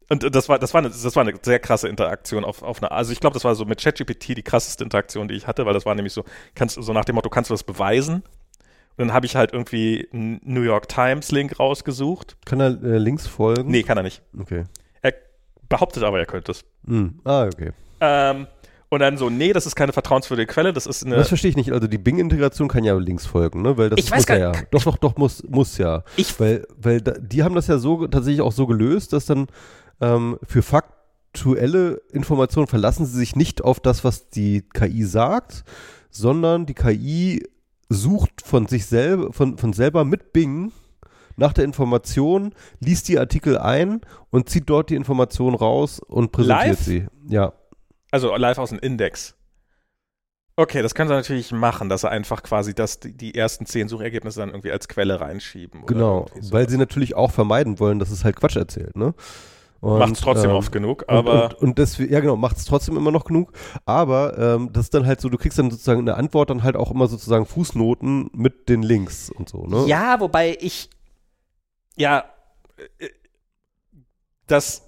und 0.09 0.35
das 0.35 0.47
war, 0.49 0.57
das 0.57 0.73
war 0.73 0.79
eine, 0.79 0.89
das 0.89 1.15
war 1.15 1.21
eine 1.21 1.33
sehr 1.41 1.59
krasse 1.59 1.87
Interaktion 1.89 2.45
auf, 2.45 2.63
auf 2.63 2.81
eine, 2.81 2.91
also 2.91 3.11
ich 3.11 3.19
glaube, 3.19 3.33
das 3.33 3.43
war 3.43 3.55
so 3.55 3.65
mit 3.65 3.81
ChatGPT 3.81 4.29
die 4.37 4.43
krasseste 4.43 4.83
Interaktion, 4.83 5.27
die 5.27 5.35
ich 5.35 5.47
hatte, 5.47 5.65
weil 5.65 5.73
das 5.73 5.85
war 5.85 5.95
nämlich 5.95 6.13
so, 6.13 6.23
kannst 6.55 6.81
so 6.81 6.93
nach 6.93 7.05
dem 7.05 7.15
Motto, 7.15 7.29
kannst 7.29 7.49
du 7.49 7.53
das 7.53 7.63
beweisen? 7.63 8.23
Dann 8.97 9.13
habe 9.13 9.25
ich 9.25 9.35
halt 9.35 9.53
irgendwie 9.53 10.07
einen 10.11 10.41
New 10.43 10.61
York 10.63 10.87
Times 10.89 11.31
Link 11.31 11.59
rausgesucht. 11.59 12.35
Kann 12.45 12.59
er 12.59 12.69
äh, 12.83 12.97
links 12.97 13.27
folgen? 13.27 13.69
Nee, 13.71 13.83
kann 13.83 13.97
er 13.97 14.03
nicht. 14.03 14.21
Okay. 14.39 14.63
Er 15.01 15.13
behauptet 15.69 16.03
aber, 16.03 16.19
er 16.19 16.25
könnte 16.25 16.51
es. 16.51 16.65
Hm. 16.85 17.19
Ah, 17.23 17.45
okay. 17.45 17.71
Ähm, 18.01 18.47
und 18.89 18.99
dann 19.01 19.17
so, 19.17 19.29
nee, 19.29 19.53
das 19.53 19.65
ist 19.65 19.75
keine 19.75 19.91
vertrauenswürdige 19.93 20.51
Quelle, 20.51 20.71
das 20.73 20.87
ist 20.87 21.05
eine. 21.05 21.15
Das 21.15 21.27
verstehe 21.27 21.49
ich 21.51 21.57
nicht. 21.57 21.71
Also 21.73 21.87
die 21.87 21.97
Bing-Integration 21.97 22.67
kann 22.69 22.83
ja 22.85 22.95
links 22.97 23.25
folgen, 23.25 23.61
ne? 23.61 23.77
Weil 23.77 23.89
das 23.89 23.99
Ich 23.99 24.09
weiß 24.09 24.19
muss 24.19 24.25
gar- 24.25 24.37
ja, 24.37 24.51
ja. 24.53 24.61
Doch, 24.71 24.83
doch, 24.83 24.97
doch, 24.97 25.17
muss, 25.17 25.43
muss 25.43 25.77
ja. 25.77 26.03
Ich- 26.15 26.39
weil, 26.39 26.65
weil 26.77 27.01
da, 27.01 27.11
die 27.19 27.43
haben 27.43 27.53
das 27.53 27.67
ja 27.67 27.77
so 27.77 28.07
tatsächlich 28.07 28.41
auch 28.41 28.51
so 28.53 28.65
gelöst, 28.65 29.13
dass 29.13 29.25
dann 29.25 29.47
ähm, 30.01 30.37
für 30.43 30.61
faktuelle 31.33 32.01
Informationen 32.11 32.67
verlassen 32.67 33.05
sie 33.05 33.17
sich 33.17 33.35
nicht 33.35 33.63
auf 33.63 33.79
das, 33.79 34.03
was 34.03 34.29
die 34.29 34.63
KI 34.73 35.03
sagt, 35.03 35.63
sondern 36.09 36.65
die 36.65 36.73
KI 36.73 37.43
sucht 37.89 38.41
von 38.41 38.67
sich 38.67 38.85
selber, 38.85 39.33
von, 39.33 39.57
von 39.57 39.73
selber 39.73 40.03
mit 40.03 40.33
Bing 40.33 40.71
nach 41.37 41.53
der 41.53 41.63
Information, 41.63 42.53
liest 42.79 43.07
die 43.07 43.19
Artikel 43.19 43.57
ein 43.57 44.01
und 44.31 44.49
zieht 44.49 44.69
dort 44.69 44.89
die 44.89 44.95
Information 44.95 45.55
raus 45.55 45.99
und 45.99 46.31
präsentiert 46.31 46.67
Live? 46.67 46.79
sie. 46.79 47.05
Ja. 47.29 47.53
Also 48.11 48.35
live 48.35 48.57
aus 48.57 48.69
dem 48.69 48.79
Index. 48.79 49.35
Okay, 50.59 50.81
das 50.81 50.95
kann 50.95 51.07
er 51.07 51.17
natürlich 51.17 51.51
machen, 51.51 51.87
dass 51.87 52.03
er 52.03 52.09
einfach 52.09 52.41
quasi 52.41 52.73
das, 52.73 52.99
die, 52.99 53.35
ersten 53.35 53.67
zehn 53.67 53.87
Suchergebnisse 53.87 54.39
dann 54.39 54.49
irgendwie 54.49 54.71
als 54.71 54.87
Quelle 54.87 55.21
reinschieben. 55.21 55.83
oder 55.83 55.93
Genau, 55.93 56.25
so. 56.39 56.51
weil 56.51 56.67
sie 56.67 56.77
natürlich 56.77 57.13
auch 57.15 57.31
vermeiden 57.31 57.79
wollen, 57.79 57.99
dass 57.99 58.09
es 58.09 58.23
halt 58.23 58.37
Quatsch 58.37 58.55
erzählt, 58.55 58.95
ne? 58.95 59.13
Macht 59.81 60.13
es 60.13 60.19
trotzdem 60.21 60.49
ähm, 60.49 60.55
oft 60.55 60.71
genug, 60.71 61.01
und- 61.03 61.09
aber 61.09 61.45
und, 61.45 61.53
und 61.61 61.77
deswegen, 61.77 62.11
ja 62.11 62.19
genau, 62.19 62.35
macht 62.35 62.57
es 62.57 62.65
trotzdem 62.65 62.97
immer 62.97 63.11
noch 63.11 63.25
genug, 63.25 63.51
aber 63.85 64.37
ähm, 64.37 64.69
das 64.73 64.85
ist 64.85 64.93
dann 64.93 65.05
halt 65.05 65.21
so, 65.21 65.29
du 65.29 65.37
kriegst 65.37 65.57
dann 65.59 65.69
sozusagen 65.71 66.01
eine 66.01 66.15
Antwort 66.15 66.49
dann 66.49 66.63
halt 66.63 66.75
auch 66.75 66.91
immer 66.91 67.07
sozusagen 67.07 67.45
Fußnoten 67.45 68.29
mit 68.33 68.69
den 68.69 68.81
Links 68.81 69.29
und 69.29 69.49
so, 69.49 69.65
ne? 69.67 69.85
ja, 69.87 70.19
wobei 70.19 70.57
ich 70.59 70.89
ja 71.95 72.23
äh, 72.99 73.07
das 74.47 74.83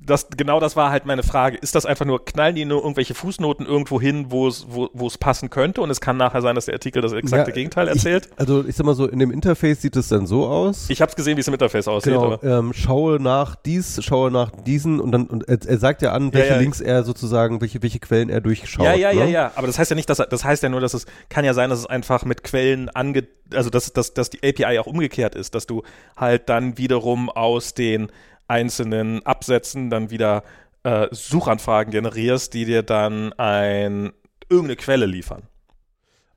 das, 0.00 0.28
genau 0.36 0.60
das 0.60 0.76
war 0.76 0.90
halt 0.90 1.06
meine 1.06 1.24
Frage. 1.24 1.56
Ist 1.56 1.74
das 1.74 1.84
einfach 1.84 2.04
nur, 2.06 2.24
knallen 2.24 2.54
die 2.54 2.64
nur 2.64 2.80
irgendwelche 2.82 3.14
Fußnoten 3.14 3.66
irgendwo 3.66 4.00
hin, 4.00 4.26
wo 4.28 4.46
es, 4.46 4.66
wo, 4.68 4.88
wo 4.92 5.08
es 5.08 5.18
passen 5.18 5.50
könnte 5.50 5.80
und 5.80 5.90
es 5.90 6.00
kann 6.00 6.16
nachher 6.16 6.40
sein, 6.40 6.54
dass 6.54 6.66
der 6.66 6.74
Artikel 6.74 7.02
das 7.02 7.12
exakte 7.12 7.50
Ja, 7.50 7.54
Gegenteil 7.54 7.88
erzählt? 7.88 8.26
Ich, 8.32 8.38
also 8.38 8.64
ich 8.64 8.76
sag 8.76 8.86
mal 8.86 8.94
so, 8.94 9.08
in 9.08 9.18
dem 9.18 9.32
Interface 9.32 9.82
sieht 9.82 9.96
es 9.96 10.08
dann 10.08 10.26
so 10.28 10.46
aus. 10.46 10.88
Ich 10.88 11.00
habe 11.02 11.10
es 11.10 11.16
gesehen, 11.16 11.36
wie 11.36 11.40
es 11.40 11.48
im 11.48 11.54
Interface 11.54 11.88
aussieht. 11.88 12.12
Genau, 12.12 12.40
ähm, 12.42 12.72
schaue 12.72 13.20
nach 13.20 13.56
dies, 13.56 14.02
schaue 14.04 14.30
nach 14.30 14.50
diesen 14.52 15.00
und 15.00 15.10
dann 15.10 15.26
und 15.26 15.48
er, 15.48 15.58
er 15.66 15.78
sagt 15.78 16.00
ja 16.02 16.12
an, 16.12 16.32
welche 16.32 16.52
ja. 16.54 16.58
Links 16.60 16.80
er 16.80 17.02
sozusagen, 17.02 17.60
welche, 17.60 17.82
welche 17.82 17.98
Quellen 17.98 18.30
er 18.30 18.40
durchschaut. 18.40 18.84
ja, 18.84 18.94
ja, 18.94 19.10
ja, 19.10 19.24
ne? 19.24 19.30
ja. 19.32 19.52
Aber 19.56 19.66
das 19.66 19.78
heißt 19.80 19.90
ja 19.90 19.96
nicht, 19.96 20.08
dass 20.08 20.20
er- 20.20 20.26
das 20.26 20.44
heißt 20.44 20.62
ja 20.62 20.68
nur, 20.68 20.80
dass 20.80 20.94
es 20.94 21.06
kann 21.28 21.44
ja 21.44 21.54
sein, 21.54 21.70
dass 21.70 21.80
es 21.80 21.86
einfach 21.86 22.24
mit 22.24 22.44
Quellen 22.44 22.88
ange, 22.90 23.26
also 23.52 23.68
dass, 23.68 23.92
dass, 23.92 24.14
dass 24.14 24.30
die 24.30 24.38
API 24.48 24.78
auch 24.78 24.86
umgekehrt 24.86 25.34
ist, 25.34 25.56
dass 25.56 25.66
du 25.66 25.82
halt 26.16 26.48
dann 26.48 26.78
wiederum 26.78 27.30
aus 27.30 27.74
den 27.74 28.12
einzelnen 28.48 29.24
Absätzen 29.24 29.90
dann 29.90 30.10
wieder 30.10 30.42
äh, 30.82 31.08
Suchanfragen 31.10 31.92
generierst, 31.92 32.54
die 32.54 32.64
dir 32.64 32.82
dann 32.82 33.32
ein 33.34 34.12
irgendeine 34.48 34.76
Quelle 34.76 35.06
liefern. 35.06 35.42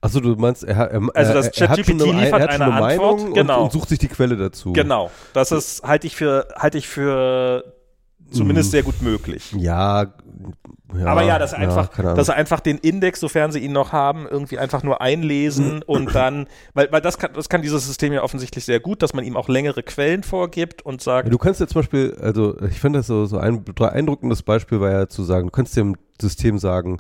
Achso, 0.02 0.20
du 0.20 0.36
meinst, 0.36 0.64
er, 0.64 0.76
er, 0.76 1.02
Also 1.14 1.34
das 1.34 1.52
ChatGPT 1.52 2.02
eine, 2.02 2.24
liefert 2.24 2.42
er 2.42 2.50
eine 2.50 2.66
eine 2.66 2.74
Antwort, 2.74 3.20
Meinung 3.20 3.34
genau. 3.34 3.58
und, 3.60 3.64
und 3.66 3.72
sucht 3.72 3.90
sich 3.90 4.00
die 4.00 4.08
Quelle 4.08 4.36
dazu. 4.36 4.74
Genau. 4.74 5.12
Das 5.34 5.52
ist 5.52 5.84
halte 5.84 6.08
ich 6.08 6.16
für 6.16 6.48
halte 6.56 6.80
ich 6.80 6.88
für 6.88 7.81
zumindest 8.32 8.70
Mhm. 8.70 8.72
sehr 8.72 8.84
gut 8.84 9.02
möglich. 9.02 9.54
Ja, 9.58 10.08
ja. 10.98 11.06
Aber 11.06 11.24
ja, 11.24 11.40
dass 11.40 11.54
einfach, 11.54 11.98
Ahnung. 12.00 12.16
dass 12.16 12.28
er 12.30 12.36
einfach 12.36 12.60
den 12.60 12.78
Index, 12.78 13.20
sofern 13.20 13.52
sie 13.52 13.60
ihn 13.60 13.72
noch 13.72 13.92
haben, 13.94 14.28
irgendwie 14.30 14.58
einfach 14.58 14.84
nur 14.84 15.02
einlesen 15.02 15.82
und 15.84 16.14
dann, 16.14 16.48
weil, 16.74 16.92
weil 16.92 17.00
das 17.02 17.18
kann, 17.18 17.32
das 17.34 17.48
kann 17.48 17.62
dieses 17.62 17.86
System 17.88 18.12
ja 18.12 18.24
offensichtlich 18.24 18.66
sehr 18.66 18.80
gut, 18.80 19.02
dass 19.02 19.14
man 19.14 19.24
ihm 19.24 19.38
auch 19.38 19.48
längere 19.48 19.84
Quellen 19.84 20.24
vorgibt 20.24 20.82
und 20.82 21.02
sagt, 21.02 21.28
Ja, 21.28 21.32
du 21.32 21.38
kannst 21.38 21.60
ja 21.62 21.68
zum 21.68 21.80
Beispiel, 21.82 22.18
also 22.22 22.60
ich 22.64 22.80
finde 22.80 23.00
das 23.00 23.08
so, 23.08 23.26
so 23.26 23.38
ein 23.38 23.64
beeindruckendes 23.64 24.44
Beispiel 24.44 24.82
war 24.82 24.92
ja 24.92 25.08
zu 25.08 25.24
sagen, 25.24 25.48
du 25.48 25.52
kannst 25.52 25.78
dem 25.78 25.96
System 26.20 26.58
sagen, 26.58 26.98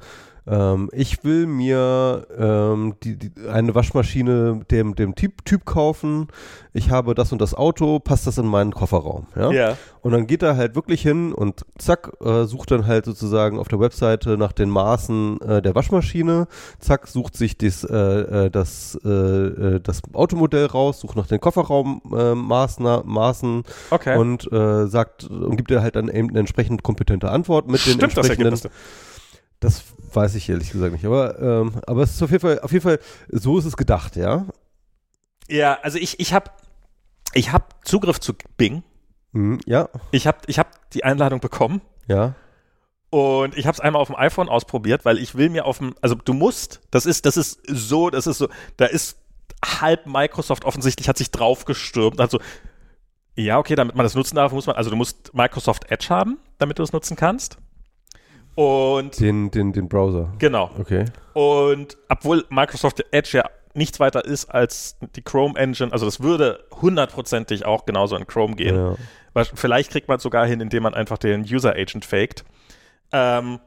ähm, 0.51 0.89
ich 0.91 1.23
will 1.23 1.47
mir 1.47 2.27
ähm, 2.37 2.95
die, 3.03 3.17
die, 3.17 3.31
eine 3.47 3.73
Waschmaschine 3.73 4.61
dem, 4.69 4.95
dem 4.95 5.15
typ, 5.15 5.45
typ 5.45 5.65
kaufen, 5.65 6.27
ich 6.73 6.89
habe 6.89 7.15
das 7.15 7.31
und 7.31 7.39
das 7.39 7.53
Auto, 7.53 7.99
passt 7.99 8.27
das 8.27 8.37
in 8.37 8.47
meinen 8.47 8.73
Kofferraum? 8.73 9.27
Ja? 9.35 9.51
ja, 9.51 9.77
Und 10.01 10.11
dann 10.11 10.27
geht 10.27 10.43
er 10.43 10.57
halt 10.57 10.75
wirklich 10.75 11.01
hin 11.01 11.31
und 11.31 11.61
zack, 11.77 12.11
äh, 12.21 12.43
sucht 12.43 12.71
dann 12.71 12.85
halt 12.85 13.05
sozusagen 13.05 13.59
auf 13.59 13.69
der 13.69 13.79
Webseite 13.79 14.37
nach 14.37 14.51
den 14.51 14.69
Maßen 14.69 15.39
äh, 15.39 15.61
der 15.61 15.73
Waschmaschine, 15.73 16.47
zack, 16.79 17.07
sucht 17.07 17.37
sich 17.37 17.57
das, 17.57 17.85
äh, 17.85 17.95
äh, 17.95 18.49
das, 18.49 18.99
äh, 19.05 19.09
äh, 19.09 19.79
das 19.79 20.01
Automodell 20.11 20.65
raus, 20.65 20.99
sucht 20.99 21.15
nach 21.15 21.27
den 21.27 21.39
Kofferraummaßen 21.39 22.83
Maßen, 22.83 23.01
Maßen 23.05 23.63
okay. 23.89 24.17
und 24.17 24.49
sagt 24.51 25.23
und 25.23 25.55
gibt 25.55 25.69
dir 25.69 25.81
halt 25.81 25.95
dann 25.95 26.09
eben 26.09 26.29
eine 26.29 26.39
entsprechend 26.39 26.83
kompetente 26.83 27.31
Antwort 27.31 27.67
mit 27.67 27.85
den 27.85 27.93
Stimmt 27.93 28.17
das 28.17 28.27
entsprechenden. 28.27 28.53
Ergebnis? 28.53 28.71
Das 29.59 29.83
weiß 30.15 30.35
ich 30.35 30.49
ehrlich 30.49 30.71
gesagt 30.71 30.93
nicht, 30.93 31.05
aber 31.05 31.39
ähm, 31.39 31.81
aber 31.87 32.03
es 32.03 32.11
ist 32.11 32.23
auf 32.23 32.31
jeden 32.31 32.41
Fall 32.41 32.59
auf 32.59 32.71
jeden 32.71 32.83
Fall 32.83 32.99
so 33.29 33.57
ist 33.57 33.65
es 33.65 33.77
gedacht, 33.77 34.15
ja. 34.15 34.45
Ja, 35.47 35.79
also 35.81 35.97
ich, 35.97 36.19
ich 36.19 36.33
habe 36.33 36.51
ich 37.33 37.51
hab 37.51 37.85
Zugriff 37.85 38.19
zu 38.19 38.33
Bing. 38.57 38.83
Mhm, 39.33 39.59
ja, 39.65 39.89
Ich 40.11 40.27
habe 40.27 40.39
ich 40.47 40.59
hab 40.59 40.89
die 40.91 41.03
Einladung 41.03 41.39
bekommen 41.39 41.81
ja. 42.07 42.35
und 43.09 43.57
ich 43.57 43.65
habe 43.65 43.75
es 43.75 43.79
einmal 43.79 44.01
auf 44.01 44.07
dem 44.07 44.17
iPhone 44.17 44.49
ausprobiert, 44.49 45.05
weil 45.05 45.17
ich 45.17 45.35
will 45.35 45.49
mir 45.49 45.65
auf 45.65 45.77
dem, 45.77 45.95
also 46.01 46.15
du 46.15 46.33
musst, 46.33 46.81
das 46.91 47.05
ist, 47.05 47.25
das 47.25 47.37
ist 47.37 47.61
so, 47.65 48.09
das 48.09 48.27
ist 48.27 48.39
so, 48.39 48.49
da 48.75 48.85
ist 48.85 49.17
halb 49.63 50.05
Microsoft 50.05 50.65
offensichtlich 50.65 51.07
hat 51.07 51.17
sich 51.17 51.31
draufgestürmt. 51.31 52.19
Also 52.19 52.39
ja, 53.35 53.57
okay, 53.57 53.75
damit 53.75 53.95
man 53.95 54.03
das 54.03 54.15
nutzen 54.15 54.35
darf, 54.35 54.51
muss 54.51 54.67
man, 54.67 54.75
also 54.75 54.89
du 54.89 54.95
musst 54.95 55.33
Microsoft 55.33 55.89
Edge 55.89 56.07
haben, 56.09 56.37
damit 56.57 56.79
du 56.79 56.83
es 56.83 56.91
nutzen 56.91 57.15
kannst. 57.15 57.57
Und 58.55 59.19
Den 59.19 59.49
den 59.51 59.71
den 59.73 59.87
Browser. 59.87 60.33
genau. 60.37 60.71
Okay. 60.77 61.05
Und 61.33 61.97
obwohl 62.09 62.45
Microsoft 62.49 63.03
Edge 63.11 63.37
ja 63.37 63.45
nichts 63.73 63.99
weiter 63.99 64.25
ist 64.25 64.45
als 64.45 64.97
die 65.15 65.21
Chrome 65.21 65.57
Engine, 65.57 65.93
also 65.93 66.05
das 66.05 66.19
würde 66.19 66.65
hundertprozentig 66.81 67.65
auch 67.65 67.85
genauso 67.85 68.17
in 68.17 68.27
Chrome 68.27 68.55
gehen. 68.55 68.75
Ja. 68.75 68.95
Weil 69.33 69.45
Vielleicht 69.45 69.91
kriegt 69.91 70.09
man 70.09 70.17
es 70.17 70.23
sogar 70.23 70.45
hin, 70.45 70.59
indem 70.59 70.83
man 70.83 70.93
einfach 70.93 71.17
den 71.17 71.43
User 71.43 71.71
Agent 71.73 72.03
faked. 72.03 72.43
Ähm, 73.13 73.59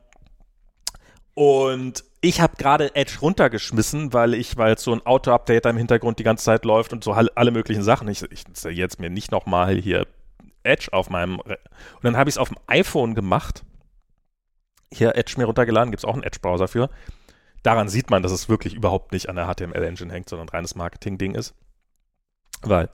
und 1.34 2.04
ich 2.20 2.40
habe 2.40 2.56
gerade 2.56 2.94
Edge 2.94 3.18
runtergeschmissen, 3.20 4.12
weil 4.12 4.34
ich, 4.34 4.56
weil 4.56 4.78
so 4.78 4.92
ein 4.92 5.04
Auto-Update 5.04 5.66
im 5.66 5.76
Hintergrund 5.76 6.18
die 6.18 6.22
ganze 6.22 6.44
Zeit 6.44 6.64
läuft 6.64 6.92
und 6.92 7.02
so 7.02 7.12
alle, 7.12 7.50
möglichen 7.50 7.82
Sachen. 7.82 8.08
Ich, 8.08 8.22
ich 8.30 8.44
jetzt 8.70 9.00
mir 9.00 9.10
nicht 9.10 9.32
nochmal 9.32 9.74
hier 9.76 10.06
Edge 10.62 10.88
auf 10.92 11.10
meinem. 11.10 11.40
Re 11.40 11.58
und 11.96 12.04
dann 12.04 12.16
habe 12.16 12.30
ich 12.30 12.34
es 12.36 12.38
auf 12.38 12.48
dem 12.48 12.58
iPhone 12.66 13.14
gemacht. 13.14 13.64
Hier 14.92 15.16
Edge 15.16 15.34
mir 15.36 15.46
runtergeladen, 15.46 15.90
gibt 15.90 16.00
es 16.00 16.04
auch 16.04 16.14
einen 16.14 16.22
Edge-Browser 16.22 16.68
für. 16.68 16.90
Daran 17.62 17.88
sieht 17.88 18.10
man, 18.10 18.22
dass 18.22 18.32
es 18.32 18.48
wirklich 18.48 18.74
überhaupt 18.74 19.12
nicht 19.12 19.28
an 19.28 19.36
der 19.36 19.52
HTML-Engine 19.52 20.12
hängt, 20.12 20.28
sondern 20.28 20.48
ein 20.48 20.56
reines 20.56 20.74
Marketing-Ding 20.74 21.34
ist. 21.34 21.54
Weil 22.62 22.90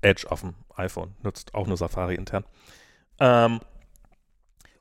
Edge 0.00 0.30
auf 0.30 0.40
dem 0.40 0.54
iPhone 0.76 1.14
nutzt 1.22 1.54
auch 1.54 1.66
nur 1.66 1.76
Safari 1.76 2.14
intern. 2.14 2.44
Ähm, 3.18 3.60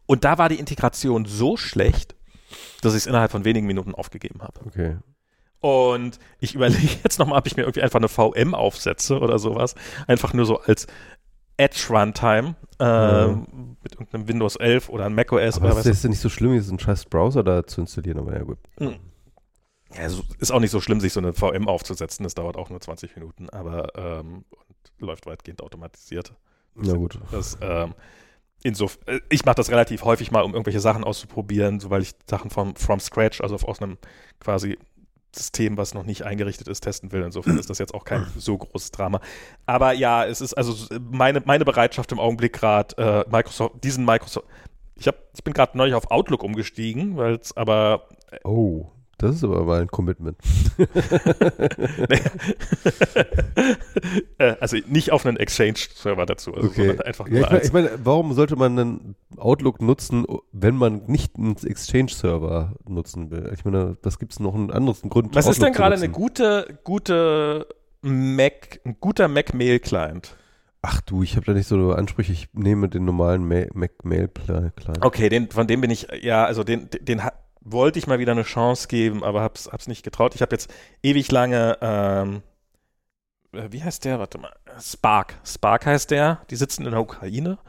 und 0.05 0.23
da 0.23 0.37
war 0.37 0.49
die 0.49 0.59
Integration 0.59 1.25
so 1.25 1.57
schlecht, 1.57 2.15
dass 2.81 2.93
ich 2.93 2.99
es 2.99 3.07
innerhalb 3.07 3.31
von 3.31 3.45
wenigen 3.45 3.67
Minuten 3.67 3.95
aufgegeben 3.95 4.41
habe. 4.41 4.59
Okay. 4.65 4.97
Und 5.61 6.19
ich 6.39 6.55
überlege 6.55 6.97
jetzt 7.03 7.19
nochmal, 7.19 7.39
ob 7.39 7.47
ich 7.47 7.55
mir 7.55 7.63
irgendwie 7.63 7.83
einfach 7.83 7.99
eine 7.99 8.09
VM 8.09 8.53
aufsetze 8.53 9.19
oder 9.19 9.39
sowas. 9.39 9.75
Einfach 10.07 10.33
nur 10.33 10.45
so 10.45 10.59
als 10.59 10.87
Edge 11.61 11.85
Runtime 11.89 12.55
äh, 12.79 12.83
Ja. 12.83 13.27
mit 13.83 13.93
irgendeinem 13.93 14.27
Windows 14.27 14.55
11 14.55 14.89
oder 14.89 15.05
ein 15.05 15.13
macOS 15.15 15.57
Aber 15.57 15.65
oder 15.67 15.71
es 15.73 15.77
was. 15.79 15.85
ist 15.85 16.03
ja 16.03 16.09
nicht 16.09 16.19
so 16.21 16.29
schlimm, 16.29 16.53
diesen 16.53 16.79
scheiß 16.79 17.05
Browser 17.05 17.43
da 17.43 17.65
zu 17.65 17.81
installieren, 17.81 18.19
aber 18.19 18.33
ja 18.35 18.43
gut. 18.43 18.57
Hm. 18.79 18.95
Ja, 19.95 20.09
so- 20.09 20.23
ist 20.39 20.51
auch 20.51 20.59
nicht 20.59 20.71
so 20.71 20.79
schlimm, 20.81 20.99
sich 21.01 21.13
so 21.13 21.19
eine 21.19 21.33
VM 21.33 21.67
aufzusetzen. 21.67 22.23
Das 22.23 22.33
dauert 22.33 22.55
auch 22.57 22.69
nur 22.69 22.79
20 22.79 23.15
Minuten, 23.15 23.49
aber 23.49 23.89
ähm, 23.95 24.45
läuft 24.99 25.25
weitgehend 25.25 25.61
automatisiert. 25.61 26.33
Na 26.75 26.93
gut. 26.93 27.19
Das, 27.31 27.57
ähm, 27.61 27.93
insof 28.63 28.97
äh, 29.05 29.19
ich 29.29 29.43
mache 29.45 29.55
das 29.55 29.69
relativ 29.69 30.03
häufig 30.05 30.31
mal, 30.31 30.41
um 30.43 30.53
irgendwelche 30.53 30.79
Sachen 30.79 31.03
auszuprobieren, 31.03 31.79
so 31.79 31.89
weil 31.89 32.01
ich 32.01 32.13
Sachen 32.29 32.49
vom 32.49 32.75
from 32.75 32.99
scratch, 32.99 33.41
also 33.41 33.55
aus 33.55 33.81
einem 33.81 33.97
quasi 34.39 34.77
System, 35.33 35.77
was 35.77 35.93
noch 35.93 36.03
nicht 36.03 36.23
eingerichtet 36.23 36.67
ist, 36.67 36.81
testen 36.81 37.11
will. 37.11 37.23
Insofern 37.23 37.57
ist 37.57 37.69
das 37.69 37.77
jetzt 37.79 37.93
auch 37.93 38.03
kein 38.03 38.27
so 38.37 38.57
großes 38.57 38.91
Drama. 38.91 39.21
Aber 39.65 39.93
ja, 39.93 40.25
es 40.25 40.41
ist 40.41 40.53
also 40.53 40.87
meine, 41.09 41.41
meine 41.45 41.65
Bereitschaft 41.65 42.11
im 42.11 42.19
Augenblick 42.19 42.53
gerade, 42.53 42.97
äh, 42.97 43.29
Microsoft, 43.29 43.83
diesen 43.83 44.05
Microsoft. 44.05 44.47
Ich, 44.95 45.07
hab, 45.07 45.15
ich 45.33 45.43
bin 45.43 45.53
gerade 45.53 45.77
neulich 45.77 45.95
auf 45.95 46.11
Outlook 46.11 46.43
umgestiegen, 46.43 47.17
weil 47.17 47.35
es 47.35 47.55
aber 47.55 48.07
Oh, 48.43 48.87
das 49.21 49.35
ist 49.35 49.43
aber 49.43 49.63
mal 49.63 49.81
ein 49.81 49.87
Commitment. 49.87 50.37
äh, 54.37 54.55
also 54.59 54.77
nicht 54.87 55.11
auf 55.11 55.25
einen 55.25 55.37
Exchange-Server 55.37 56.25
dazu, 56.25 56.53
also, 56.53 56.67
Okay. 56.69 56.97
einfach 56.99 57.27
nur 57.27 57.39
Ja, 57.39 57.45
ich, 57.45 57.51
meine, 57.51 57.63
ich 57.63 57.73
meine, 57.73 57.99
warum 58.03 58.33
sollte 58.33 58.55
man 58.55 58.75
denn 58.75 59.15
Outlook 59.37 59.81
nutzen, 59.81 60.25
wenn 60.51 60.75
man 60.75 61.03
nicht 61.07 61.35
einen 61.37 61.55
Exchange-Server 61.55 62.73
nutzen 62.87 63.31
will? 63.31 63.51
Ich 63.53 63.65
meine, 63.65 63.97
das 64.01 64.19
gibt 64.19 64.33
es 64.33 64.39
noch 64.39 64.55
einen 64.55 64.71
anderen 64.71 65.09
Grund. 65.09 65.35
Was 65.35 65.45
ist 65.45 65.51
Outlook 65.51 65.65
denn 65.65 65.73
zu 65.73 65.79
gerade 65.79 65.95
eine 65.95 66.09
gute, 66.09 66.79
gute 66.83 67.67
Mac, 68.01 68.81
ein 68.85 68.97
guter 68.99 69.27
Mac-Mail-Client? 69.27 70.35
Ach 70.83 70.99
du, 71.01 71.21
ich 71.21 71.35
habe 71.35 71.45
da 71.45 71.53
nicht 71.53 71.67
so 71.67 71.91
Ansprüche. 71.91 72.31
Ich 72.31 72.49
nehme 72.53 72.89
den 72.89 73.05
normalen 73.05 73.47
Ma 73.47 73.65
Mac 73.73 74.03
Mail 74.03 74.29
Client. 74.29 75.05
Okay, 75.05 75.29
den, 75.29 75.51
von 75.51 75.67
dem 75.67 75.81
bin 75.81 75.91
ich, 75.91 76.07
ja, 76.21 76.43
also 76.45 76.63
den, 76.63 76.89
den, 76.89 77.05
den 77.05 77.21
wollte 77.61 77.99
ich 77.99 78.07
mal 78.07 78.19
wieder 78.19 78.31
eine 78.31 78.43
Chance 78.43 78.87
geben, 78.87 79.23
aber 79.23 79.41
hab's, 79.41 79.71
hab's 79.71 79.87
nicht 79.87 80.03
getraut. 80.03 80.35
Ich 80.35 80.41
habe 80.41 80.53
jetzt 80.53 80.73
ewig 81.03 81.31
lange, 81.31 81.77
ähm, 81.81 82.41
äh, 83.53 83.67
wie 83.71 83.83
heißt 83.83 84.03
der? 84.03 84.19
Warte 84.19 84.39
mal, 84.39 84.51
Spark. 84.79 85.35
Spark 85.45 85.85
heißt 85.85 86.11
der. 86.11 86.41
Die 86.49 86.55
sitzen 86.55 86.85
in 86.85 86.91
der 86.91 87.01
Ukraine, 87.01 87.59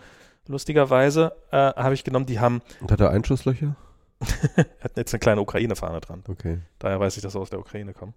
lustigerweise, 0.46 1.36
äh, 1.50 1.56
habe 1.56 1.94
ich 1.94 2.04
genommen. 2.04 2.26
Die 2.26 2.40
haben, 2.40 2.62
Und 2.80 2.90
hat 2.90 3.00
er 3.00 3.10
Einschusslöcher? 3.10 3.76
hatten 4.56 4.98
jetzt 4.98 5.12
eine 5.12 5.20
kleine 5.20 5.40
Ukraine-Fahne 5.40 6.00
dran. 6.00 6.24
Okay. 6.28 6.60
Daher 6.78 7.00
weiß 7.00 7.16
ich, 7.16 7.22
dass 7.22 7.32
sie 7.32 7.38
aus 7.38 7.50
der 7.50 7.58
Ukraine 7.58 7.92
kommen. 7.92 8.14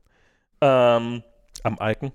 Ähm, 0.62 1.24
am 1.64 1.78
Icon. 1.82 2.12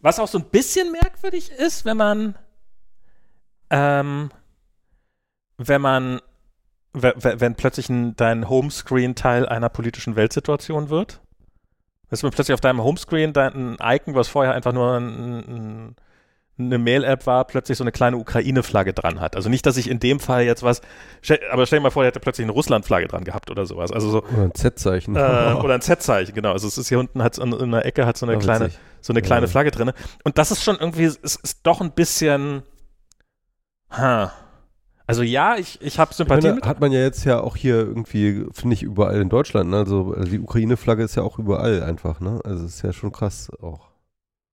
Was 0.00 0.20
auch 0.20 0.28
so 0.28 0.38
ein 0.38 0.44
bisschen 0.44 0.92
merkwürdig 0.92 1.50
ist, 1.50 1.84
wenn 1.84 1.96
man, 1.96 2.36
ähm, 3.70 4.30
wenn 5.56 5.80
man, 5.80 6.20
wenn 7.02 7.54
plötzlich 7.54 7.88
ein, 7.88 8.16
dein 8.16 8.48
Homescreen 8.48 9.14
Teil 9.14 9.46
einer 9.46 9.68
politischen 9.68 10.16
Weltsituation 10.16 10.88
wird. 10.90 11.20
Dass 12.08 12.22
man 12.22 12.32
plötzlich 12.32 12.54
auf 12.54 12.60
deinem 12.60 12.82
Homescreen 12.82 13.32
dein 13.32 13.76
ein 13.80 13.96
Icon, 13.96 14.14
was 14.14 14.28
vorher 14.28 14.54
einfach 14.54 14.72
nur 14.72 14.94
ein, 14.96 15.38
ein, 15.38 15.96
eine 16.58 16.78
Mail-App 16.78 17.26
war, 17.26 17.44
plötzlich 17.44 17.76
so 17.76 17.84
eine 17.84 17.92
kleine 17.92 18.16
Ukraine-Flagge 18.16 18.94
dran 18.94 19.20
hat. 19.20 19.36
Also 19.36 19.48
nicht, 19.50 19.66
dass 19.66 19.76
ich 19.76 19.90
in 19.90 19.98
dem 20.00 20.20
Fall 20.20 20.44
jetzt 20.44 20.62
was, 20.62 20.80
aber 21.50 21.66
stell 21.66 21.80
dir 21.80 21.82
mal 21.82 21.90
vor, 21.90 22.02
der 22.04 22.08
hätte 22.10 22.20
plötzlich 22.20 22.44
eine 22.44 22.52
Russland-Flagge 22.52 23.08
dran 23.08 23.24
gehabt 23.24 23.50
oder 23.50 23.66
sowas. 23.66 23.90
Also 23.92 24.08
so, 24.08 24.22
Oder 24.22 24.42
ein 24.44 24.54
Z-Zeichen. 24.54 25.16
äh, 25.16 25.18
oder 25.62 25.74
ein 25.74 25.80
Z-Zeichen, 25.82 26.34
genau. 26.34 26.52
Also 26.52 26.68
es 26.68 26.78
ist 26.78 26.88
hier 26.88 27.00
unten, 27.00 27.22
hat 27.22 27.36
in, 27.38 27.52
in 27.52 27.72
der 27.72 27.84
Ecke 27.84 28.06
hat 28.06 28.16
so 28.16 28.24
eine 28.24 28.34
Ja, 28.34 28.38
kleine, 28.38 28.66
witzig. 28.66 28.78
so 29.02 29.12
eine 29.12 29.20
kleine 29.20 29.46
Ja. 29.46 29.50
Flagge 29.52 29.70
drin. 29.72 29.92
Und 30.24 30.38
das 30.38 30.50
ist 30.52 30.62
schon 30.64 30.76
irgendwie, 30.76 31.04
es 31.04 31.16
ist 31.36 31.58
doch 31.64 31.80
ein 31.80 31.90
bisschen, 31.90 32.62
ha. 33.90 34.32
Also 35.06 35.22
ja, 35.22 35.56
ich, 35.56 35.80
ich 35.82 35.98
habe 35.98 36.10
Ich 36.10 36.16
Sympathie 36.16 36.46
meine, 36.48 36.54
mit. 36.56 36.66
hat 36.66 36.80
man 36.80 36.90
ja 36.92 37.00
jetzt 37.00 37.24
ja 37.24 37.40
auch 37.40 37.56
hier 37.56 37.76
irgendwie, 37.76 38.44
finde 38.52 38.74
ich, 38.74 38.82
überall 38.82 39.20
in 39.20 39.28
Deutschland. 39.28 39.70
Ne? 39.70 39.76
Also, 39.78 40.14
also 40.16 40.30
die 40.30 40.40
Ukraine-Flagge 40.40 41.04
ist 41.04 41.14
ja 41.14 41.22
auch 41.22 41.38
überall 41.38 41.82
einfach. 41.82 42.20
Ne? 42.20 42.40
Also 42.44 42.64
es 42.64 42.76
ist 42.76 42.82
ja 42.82 42.92
schon 42.92 43.12
krass 43.12 43.50
auch. 43.62 43.88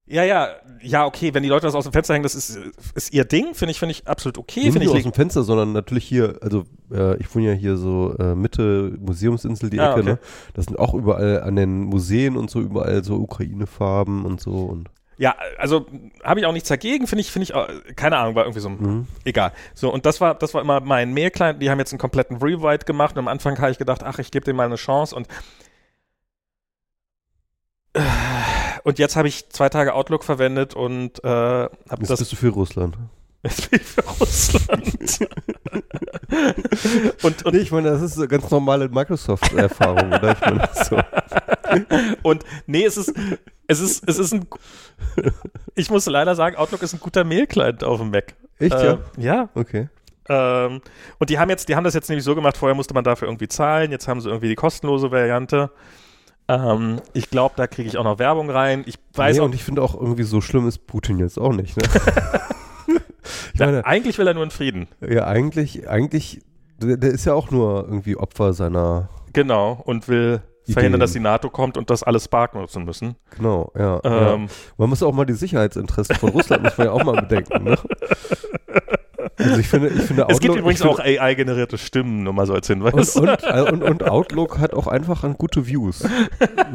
Ja, 0.05 0.23
ja, 0.25 0.49
ja, 0.81 1.05
okay, 1.05 1.33
wenn 1.33 1.43
die 1.43 1.49
Leute 1.49 1.65
das 1.65 1.75
aus 1.75 1.85
dem 1.85 1.93
Fenster 1.93 2.13
hängen, 2.13 2.23
das 2.23 2.35
ist, 2.35 2.59
ist 2.93 3.13
ihr 3.13 3.23
Ding, 3.23 3.53
finde 3.53 3.71
ich, 3.71 3.79
finde 3.79 3.93
ich 3.93 4.05
absolut 4.05 4.37
okay. 4.37 4.65
Nicht 4.65 4.73
nur 4.73 4.83
ich 4.83 4.89
aus 4.89 5.01
dem 5.03 5.13
Fenster, 5.13 5.43
sondern 5.43 5.71
natürlich 5.71 6.03
hier, 6.03 6.35
also 6.41 6.65
äh, 6.91 7.15
ich 7.21 7.33
wohne 7.33 7.47
ja 7.47 7.53
hier 7.53 7.77
so 7.77 8.13
äh, 8.19 8.35
Mitte 8.35 8.97
Museumsinsel, 8.99 9.69
die 9.69 9.79
Ah, 9.79 9.91
Ecke, 9.93 10.01
okay. 10.01 10.09
ne? 10.11 10.19
Das 10.55 10.65
sind 10.65 10.77
auch 10.77 10.93
überall 10.93 11.41
an 11.41 11.55
den 11.55 11.85
Museen 11.85 12.35
und 12.35 12.49
so 12.51 12.59
überall 12.59 13.01
so 13.05 13.15
Ukraine-Farben 13.15 14.25
und 14.25 14.41
so 14.41 14.51
und 14.65 14.89
Ja, 15.17 15.35
also 15.57 15.85
habe 16.23 16.39
ich 16.39 16.45
auch 16.45 16.51
nichts 16.51 16.69
dagegen, 16.69 17.07
finde 17.07 17.21
ich, 17.21 17.31
finde 17.31 17.43
ich, 17.43 17.53
äh, 17.53 17.93
keine 17.93 18.17
Ahnung, 18.17 18.35
war 18.35 18.43
irgendwie 18.43 18.59
so, 18.59 18.69
mhm. 18.69 19.07
egal. 19.25 19.51
So, 19.73 19.93
und 19.93 20.05
das 20.05 20.21
war, 20.21 20.35
das 20.35 20.53
war 20.53 20.61
immer 20.61 20.79
mein 20.81 21.13
Mail-Client, 21.13 21.61
die 21.61 21.69
haben 21.69 21.79
jetzt 21.79 21.91
einen 21.93 21.99
kompletten 21.99 22.37
Rewrite 22.37 22.85
gemacht 22.85 23.15
und 23.15 23.19
am 23.19 23.27
Anfang 23.27 23.57
habe 23.59 23.71
ich 23.71 23.77
gedacht, 23.77 24.03
ach, 24.03 24.19
ich 24.19 24.31
gebe 24.31 24.45
dem 24.45 24.55
mal 24.55 24.65
eine 24.65 24.75
Chance 24.75 25.15
und 25.15 25.27
und 28.83 28.97
jetzt 28.97 29.15
habe 29.15 29.27
ich 29.27 29.49
zwei 29.49 29.69
Tage 29.69 29.93
Outlook 29.93 30.23
verwendet 30.23 30.73
und 30.73 31.23
äh, 31.23 31.27
habe 31.27 31.69
Jetzt 31.99 32.09
das 32.09 32.19
bist 32.19 32.31
du 32.31 32.35
für 32.35 32.49
Russland. 32.49 32.97
Jetzt 33.43 33.69
bin 33.69 33.79
ich 33.81 33.85
für 33.85 34.03
Russland. 34.19 35.19
und, 37.23 37.45
und 37.45 37.53
nee, 37.53 37.59
ich 37.59 37.71
meine, 37.71 37.91
das 37.91 38.01
ist 38.01 38.17
eine 38.17 38.27
ganz 38.27 38.49
normale 38.49 38.89
Microsoft-Erfahrung, 38.89 40.13
oder? 40.13 40.31
Ich 40.31 40.41
meine, 40.41 40.69
so. 40.73 40.97
Und 42.23 42.43
nee, 42.67 42.85
es 42.85 42.97
ist, 42.97 43.13
es 43.67 43.79
ist, 43.79 44.07
es 44.07 44.19
ist 44.19 44.33
ein, 44.33 44.45
ich 45.75 45.89
muss 45.89 46.05
leider 46.05 46.35
sagen, 46.35 46.55
Outlook 46.55 46.81
ist 46.83 46.93
ein 46.93 46.99
guter 46.99 47.23
Mail-Client 47.23 47.83
auf 47.83 47.99
dem 47.99 48.11
Mac. 48.11 48.35
Echt, 48.59 48.75
äh, 48.75 48.85
ja? 48.85 48.99
Ja. 49.17 49.49
Okay. 49.55 49.89
Ähm, 50.29 50.81
und 51.19 51.29
die 51.29 51.39
haben 51.39 51.49
jetzt, 51.49 51.67
die 51.69 51.75
haben 51.75 51.83
das 51.83 51.93
jetzt 51.93 52.09
nämlich 52.09 52.23
so 52.23 52.35
gemacht, 52.35 52.57
vorher 52.57 52.75
musste 52.75 52.93
man 52.93 53.03
dafür 53.03 53.27
irgendwie 53.27 53.47
zahlen, 53.47 53.91
jetzt 53.91 54.07
haben 54.07 54.21
sie 54.21 54.29
irgendwie 54.29 54.47
die 54.47 54.55
kostenlose 54.55 55.11
Variante. 55.11 55.69
Ähm, 56.47 57.01
ich 57.13 57.29
glaube, 57.29 57.55
da 57.57 57.67
kriege 57.67 57.87
ich 57.87 57.97
auch 57.97 58.03
noch 58.03 58.19
Werbung 58.19 58.49
rein. 58.49 58.83
Ich 58.85 58.95
weiß 59.13 59.35
nee, 59.35 59.41
auch, 59.41 59.45
und 59.45 59.55
ich 59.55 59.63
finde 59.63 59.81
auch 59.81 59.95
irgendwie 59.95 60.23
so 60.23 60.41
schlimm 60.41 60.67
ist 60.67 60.87
Putin 60.87 61.19
jetzt 61.19 61.39
auch 61.39 61.53
nicht. 61.53 61.77
Ne? 61.77 61.83
ich 63.53 63.59
meine, 63.59 63.85
eigentlich 63.85 64.17
will 64.17 64.27
er 64.27 64.33
nur 64.33 64.43
in 64.43 64.51
Frieden. 64.51 64.87
Ja, 65.01 65.25
eigentlich, 65.25 65.87
eigentlich, 65.89 66.41
der, 66.81 66.97
der 66.97 67.11
ist 67.11 67.25
ja 67.25 67.33
auch 67.33 67.51
nur 67.51 67.83
irgendwie 67.83 68.17
Opfer 68.17 68.53
seiner. 68.53 69.09
Genau, 69.31 69.81
und 69.85 70.07
will 70.07 70.41
verhindern, 70.71 71.01
dass 71.01 71.11
die 71.11 71.19
NATO 71.19 71.49
kommt 71.49 71.77
und 71.77 71.89
das 71.89 72.03
alles 72.03 72.25
Spark 72.25 72.55
nutzen 72.55 72.85
müssen. 72.85 73.15
Genau, 73.35 73.71
ja, 73.77 73.99
ähm, 74.03 74.43
ja. 74.43 74.53
Man 74.77 74.89
muss 74.89 75.03
auch 75.03 75.13
mal 75.13 75.25
die 75.25 75.33
Sicherheitsinteressen 75.33 76.15
von 76.15 76.29
Russland, 76.29 76.63
muss 76.63 76.77
man 76.77 76.87
ja 76.87 76.93
auch 76.93 77.03
mal 77.03 77.21
bedenken. 77.21 77.63
Ne? 77.63 77.77
Also 79.37 79.57
ich 79.57 79.67
finde, 79.67 79.89
ich 79.89 80.03
finde 80.03 80.23
Outlook, 80.23 80.31
Es 80.31 80.39
gibt 80.39 80.55
übrigens 80.55 80.81
finde, 80.81 80.93
auch 80.93 80.99
AI-generierte 80.99 81.77
Stimmen, 81.77 82.23
nur 82.23 82.33
mal 82.33 82.45
so 82.45 82.53
als 82.53 82.67
Hinweis. 82.67 83.15
Und, 83.15 83.29
und, 83.29 83.43
äh, 83.43 83.61
und, 83.61 83.83
und 83.83 84.03
Outlook 84.03 84.59
hat 84.59 84.73
auch 84.73 84.87
einfach 84.87 85.23
an 85.23 85.35
gute 85.37 85.67
Views. 85.67 86.07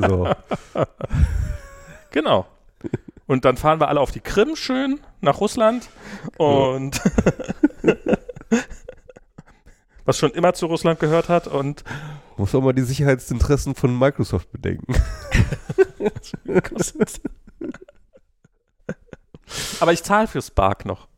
So. 0.00 0.28
Genau. 2.10 2.46
Und 3.26 3.44
dann 3.44 3.56
fahren 3.56 3.80
wir 3.80 3.88
alle 3.88 4.00
auf 4.00 4.10
die 4.10 4.20
Krim 4.20 4.56
schön 4.56 5.00
nach 5.20 5.40
Russland 5.40 5.88
und 6.38 7.00
was 10.08 10.18
schon 10.18 10.30
immer 10.30 10.54
zu 10.54 10.64
Russland 10.66 10.98
gehört 11.00 11.28
hat 11.28 11.46
und 11.46 11.84
muss 12.38 12.54
auch 12.54 12.62
mal 12.62 12.72
die 12.72 12.82
Sicherheitsinteressen 12.82 13.74
von 13.74 13.96
Microsoft 13.98 14.50
bedenken. 14.50 14.94
Aber 19.80 19.92
ich 19.92 20.02
zahle 20.02 20.26
für 20.26 20.42
Spark 20.42 20.84
noch. 20.84 21.08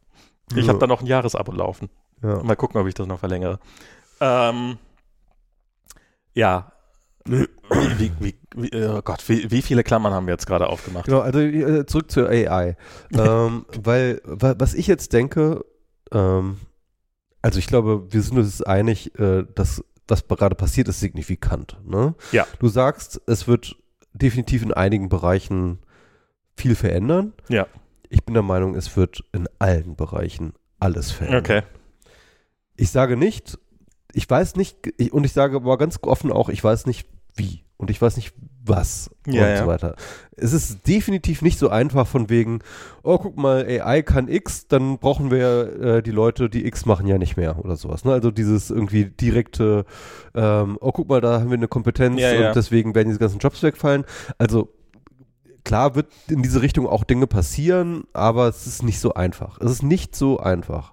Ich 0.55 0.65
Ja. 0.65 0.69
habe 0.69 0.79
da 0.79 0.87
noch 0.87 1.01
ein 1.01 1.07
Jahresabo 1.07 1.53
laufen. 1.53 1.89
Ja. 2.23 2.43
Mal 2.43 2.57
gucken, 2.57 2.81
ob 2.81 2.87
ich 2.87 2.95
das 2.95 3.07
noch 3.07 3.19
verlängere. 3.21 3.59
Ähm, 4.21 4.79
ja. 6.35 6.73
Wie, 7.25 7.47
wie, 7.99 8.13
wie, 8.19 8.35
wie, 8.57 8.85
oh 8.87 9.03
Gott, 9.03 9.23
wie, 9.29 9.51
wie 9.51 9.63
viele 9.63 9.85
Klammern 9.85 10.13
haben 10.13 10.27
wir 10.27 10.35
jetzt 10.35 10.47
gerade 10.47 10.69
aufgemacht? 10.69 11.05
Genau, 11.07 11.21
also 11.21 11.39
äh, 11.41 11.87
zurück 11.87 12.11
zur 12.11 12.29
AI. 12.29 12.77
ähm, 13.13 13.67
weil, 13.83 14.21
wa- 14.25 14.55
was 14.59 14.75
ich 14.75 14.87
jetzt 14.87 15.13
denke, 15.13 15.65
ähm, 16.13 16.59
also 17.43 17.59
ich 17.59 17.67
glaube, 17.67 18.13
wir 18.13 18.23
sind 18.23 18.39
uns 18.39 18.63
einig, 18.63 19.19
äh, 19.19 19.45
dass 19.55 19.85
was 20.09 20.27
gerade 20.27 20.57
passiert, 20.57 20.89
ist 20.89 21.01
signifikant. 21.01 21.77
Ne? 21.85 22.15
Ja. 22.33 22.47
Du 22.59 22.69
sagst, 22.69 23.21
es 23.27 23.47
wird 23.47 23.77
definitiv 24.13 24.63
in 24.63 24.73
einigen 24.73 25.09
Bereichen 25.09 25.79
viel 26.57 26.75
verändern. 26.75 27.33
Ja. 27.49 27.67
Ich 28.09 28.25
bin 28.25 28.35
der 28.35 28.43
Meinung, 28.43 28.75
es 28.75 28.97
wird 28.97 29.23
in 29.33 29.49
allen 29.61 29.95
Bereichen 29.95 30.53
alles 30.81 31.13
verändern. 31.13 31.41
Okay. 31.41 31.63
Ich 32.77 32.91
sage 32.91 33.17
nicht, 33.17 33.57
ich 34.13 34.29
weiß 34.29 34.57
nicht, 34.57 34.79
ich, 34.97 35.13
und 35.13 35.25
ich 35.25 35.33
sage 35.33 35.57
aber 35.57 35.79
ganz 35.79 35.99
offen 36.03 36.33
auch, 36.33 36.49
ich 36.49 36.63
weiß 36.63 36.87
nicht 36.87 37.07
wie 37.41 37.65
und 37.81 37.91
ich 37.91 38.01
weiß 38.01 38.17
nicht 38.19 38.35
was 38.63 39.11
Ja, 39.27 39.53
und 39.53 39.59
so 39.59 39.67
weiter. 39.67 39.97
Es 40.37 40.53
ist 40.53 40.87
definitiv 40.87 41.41
nicht 41.41 41.59
so 41.59 41.71
einfach 41.71 42.07
von 42.07 42.29
wegen, 42.29 42.61
oh 43.03 43.17
guck 43.17 43.39
mal, 43.39 43.65
AI 43.67 44.03
kann 44.03 44.29
X, 44.29 44.69
dann 44.69 44.99
brauchen 44.99 45.31
wir 45.31 45.81
äh, 45.81 46.03
die 46.03 46.11
Leute, 46.11 46.51
die 46.51 46.67
X 46.67 46.85
machen 46.85 47.07
ja 47.07 47.17
nicht 47.17 47.39
mehr 47.39 47.59
oder 47.59 47.77
sowas. 47.77 48.05
Ne? 48.05 48.13
Also 48.13 48.31
dieses 48.31 48.71
irgendwie 48.71 49.07
direkte, 49.07 49.87
ähm, 50.35 50.77
oh 50.81 50.93
guck 50.93 51.09
mal, 51.09 51.23
da 51.23 51.41
haben 51.41 51.51
wir 51.51 51.57
eine 51.57 51.69
Kompetenz 51.69 52.21
Ja, 52.21 52.33
und 52.33 52.41
ja. 52.41 52.53
deswegen 52.53 52.95
werden 52.95 53.09
diese 53.09 53.19
ganzen 53.19 53.39
Jobs 53.39 53.63
wegfallen. 53.63 54.05
Also 54.37 54.69
klar 55.65 55.95
wird 55.95 56.09
in 56.29 56.43
diese 56.43 56.61
Richtung 56.61 56.87
auch 56.87 57.05
Dinge 57.05 57.27
passieren, 57.27 58.05
aber 58.13 58.49
es 58.49 58.67
ist 58.67 58.83
nicht 58.83 59.01
so 59.01 59.15
einfach. 59.15 59.59
Es 59.59 59.71
ist 59.71 59.83
nicht 59.83 60.15
so 60.15 60.39
einfach. 60.39 60.93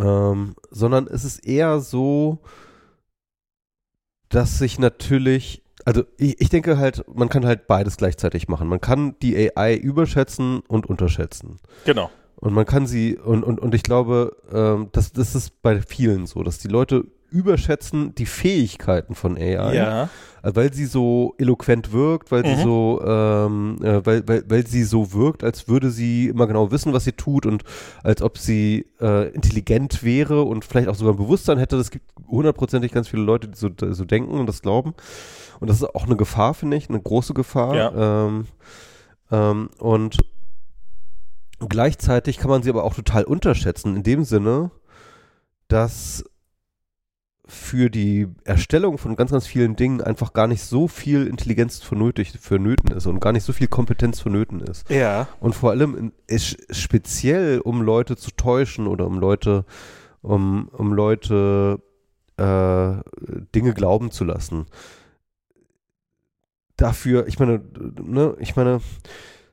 Ähm, 0.00 0.56
sondern 0.70 1.06
es 1.06 1.24
ist 1.24 1.44
eher 1.46 1.80
so, 1.80 2.40
dass 4.28 4.58
sich 4.58 4.78
natürlich, 4.78 5.62
also 5.84 6.04
ich, 6.16 6.40
ich 6.40 6.48
denke 6.48 6.78
halt, 6.78 7.04
man 7.12 7.28
kann 7.28 7.46
halt 7.46 7.66
beides 7.66 7.96
gleichzeitig 7.96 8.48
machen. 8.48 8.68
Man 8.68 8.80
kann 8.80 9.16
die 9.20 9.50
AI 9.56 9.74
überschätzen 9.76 10.60
und 10.68 10.86
unterschätzen. 10.86 11.56
Genau. 11.84 12.10
Und 12.36 12.52
man 12.52 12.66
kann 12.66 12.86
sie, 12.86 13.16
und, 13.16 13.42
und, 13.42 13.58
und 13.58 13.74
ich 13.74 13.82
glaube, 13.82 14.36
ähm, 14.52 14.88
das, 14.92 15.12
das 15.12 15.34
ist 15.34 15.60
bei 15.62 15.80
vielen 15.80 16.26
so, 16.26 16.42
dass 16.42 16.58
die 16.58 16.68
Leute 16.68 17.04
überschätzen 17.30 18.14
die 18.14 18.26
Fähigkeiten 18.26 19.14
von 19.14 19.36
AI. 19.36 19.74
Ja. 19.74 20.08
Äh, 20.48 20.56
weil 20.56 20.72
sie 20.72 20.86
so 20.86 21.34
eloquent 21.38 21.92
wirkt, 21.92 22.30
weil 22.30 22.44
sie 22.44 22.56
Mhm. 22.56 22.62
so, 22.62 23.00
ähm, 23.04 23.76
äh, 23.82 24.04
weil, 24.04 24.26
weil, 24.26 24.44
weil 24.48 24.66
sie 24.66 24.84
so 24.84 25.12
wirkt, 25.12 25.44
als 25.44 25.68
würde 25.68 25.90
sie 25.90 26.28
immer 26.28 26.46
genau 26.46 26.70
wissen, 26.70 26.92
was 26.92 27.04
sie 27.04 27.12
tut 27.12 27.46
und 27.46 27.64
als 28.02 28.22
ob 28.22 28.38
sie 28.38 28.86
äh, 29.00 29.28
intelligent 29.30 30.02
wäre 30.02 30.42
und 30.42 30.64
vielleicht 30.64 30.88
auch 30.88 30.94
sogar 30.94 31.14
ein 31.14 31.18
Bewusstsein 31.18 31.58
hätte. 31.58 31.76
Es 31.76 31.90
gibt 31.90 32.10
hundertprozentig 32.26 32.92
ganz 32.92 33.08
viele 33.08 33.22
Leute, 33.22 33.48
die 33.48 33.56
so, 33.56 33.68
so 33.78 34.04
denken 34.04 34.38
und 34.38 34.46
das 34.46 34.62
glauben. 34.62 34.94
Und 35.60 35.68
das 35.68 35.78
ist 35.78 35.94
auch 35.94 36.06
eine 36.06 36.16
Gefahr, 36.16 36.54
finde 36.54 36.76
ich, 36.76 36.88
eine 36.88 37.00
große 37.00 37.34
Gefahr. 37.34 37.74
Ähm, 38.26 38.46
ähm, 39.30 39.70
und 39.78 40.18
gleichzeitig 41.68 42.38
kann 42.38 42.50
man 42.50 42.62
sie 42.62 42.70
aber 42.70 42.84
auch 42.84 42.94
total 42.94 43.24
unterschätzen, 43.24 43.96
in 43.96 44.02
dem 44.02 44.24
Sinne, 44.24 44.70
dass 45.66 46.24
für 47.48 47.88
die 47.88 48.28
Erstellung 48.44 48.98
von 48.98 49.16
ganz, 49.16 49.30
ganz 49.30 49.46
vielen 49.46 49.74
Dingen 49.74 50.02
einfach 50.02 50.34
gar 50.34 50.46
nicht 50.46 50.62
so 50.62 50.86
viel 50.86 51.26
Intelligenz 51.26 51.82
vernötig, 51.82 52.38
vonnöten 52.38 52.92
ist 52.92 53.06
und 53.06 53.20
gar 53.20 53.32
nicht 53.32 53.44
so 53.44 53.54
viel 53.54 53.68
Kompetenz 53.68 54.20
vonnöten 54.20 54.60
ist. 54.60 54.88
Ja. 54.90 55.28
Und 55.40 55.54
vor 55.54 55.70
allem 55.70 55.96
in, 55.96 56.12
ist 56.26 56.58
speziell, 56.70 57.60
um 57.60 57.80
Leute 57.80 58.16
zu 58.16 58.32
täuschen 58.32 58.86
oder 58.86 59.06
um 59.06 59.18
Leute, 59.18 59.64
um, 60.20 60.68
um 60.68 60.92
Leute 60.92 61.80
äh, 62.36 62.92
Dinge 63.54 63.72
glauben 63.72 64.10
zu 64.10 64.24
lassen. 64.24 64.66
Dafür, 66.76 67.26
ich 67.28 67.38
meine, 67.38 67.62
ne, 68.02 68.36
ich 68.40 68.56
meine, 68.56 68.80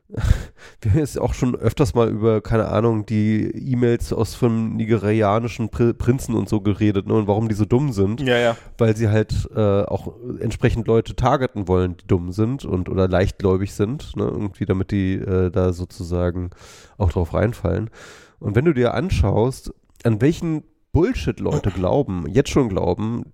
wir 0.80 0.90
haben 0.92 0.98
jetzt 1.00 1.20
auch 1.20 1.34
schon 1.34 1.56
öfters 1.56 1.94
mal 1.94 2.08
über, 2.08 2.40
keine 2.40 2.68
Ahnung, 2.68 3.06
die 3.06 3.50
E-Mails 3.72 4.12
aus 4.12 4.34
vom 4.34 4.76
nigerianischen 4.76 5.68
Pri 5.68 5.94
Prinzen 5.94 6.34
und 6.34 6.48
so 6.48 6.60
geredet, 6.60 7.06
ne, 7.06 7.14
und 7.14 7.26
warum 7.26 7.48
die 7.48 7.54
so 7.54 7.64
dumm 7.64 7.92
sind 7.92 8.20
Ja, 8.20 8.38
ja. 8.38 8.56
weil 8.78 8.96
sie 8.96 9.08
halt 9.08 9.48
äh, 9.54 9.82
auch 9.82 10.14
entsprechend 10.38 10.86
Leute 10.86 11.16
targeten 11.16 11.66
wollen, 11.66 11.96
die 11.96 12.06
dumm 12.06 12.32
sind 12.32 12.64
und 12.64 12.88
oder 12.88 13.08
leichtgläubig 13.08 13.74
sind, 13.74 14.16
ne, 14.16 14.24
irgendwie, 14.24 14.64
damit 14.64 14.92
die 14.92 15.14
äh, 15.14 15.50
da 15.50 15.72
sozusagen 15.72 16.50
auch 16.98 17.10
drauf 17.10 17.34
reinfallen. 17.34 17.90
Und 18.38 18.54
wenn 18.54 18.64
du 18.64 18.74
dir 18.74 18.94
anschaust, 18.94 19.72
an 20.04 20.20
welchen 20.20 20.62
Bullshit 20.92 21.40
Leute 21.40 21.70
glauben, 21.70 22.26
jetzt 22.28 22.50
schon 22.50 22.68
glauben, 22.68 23.32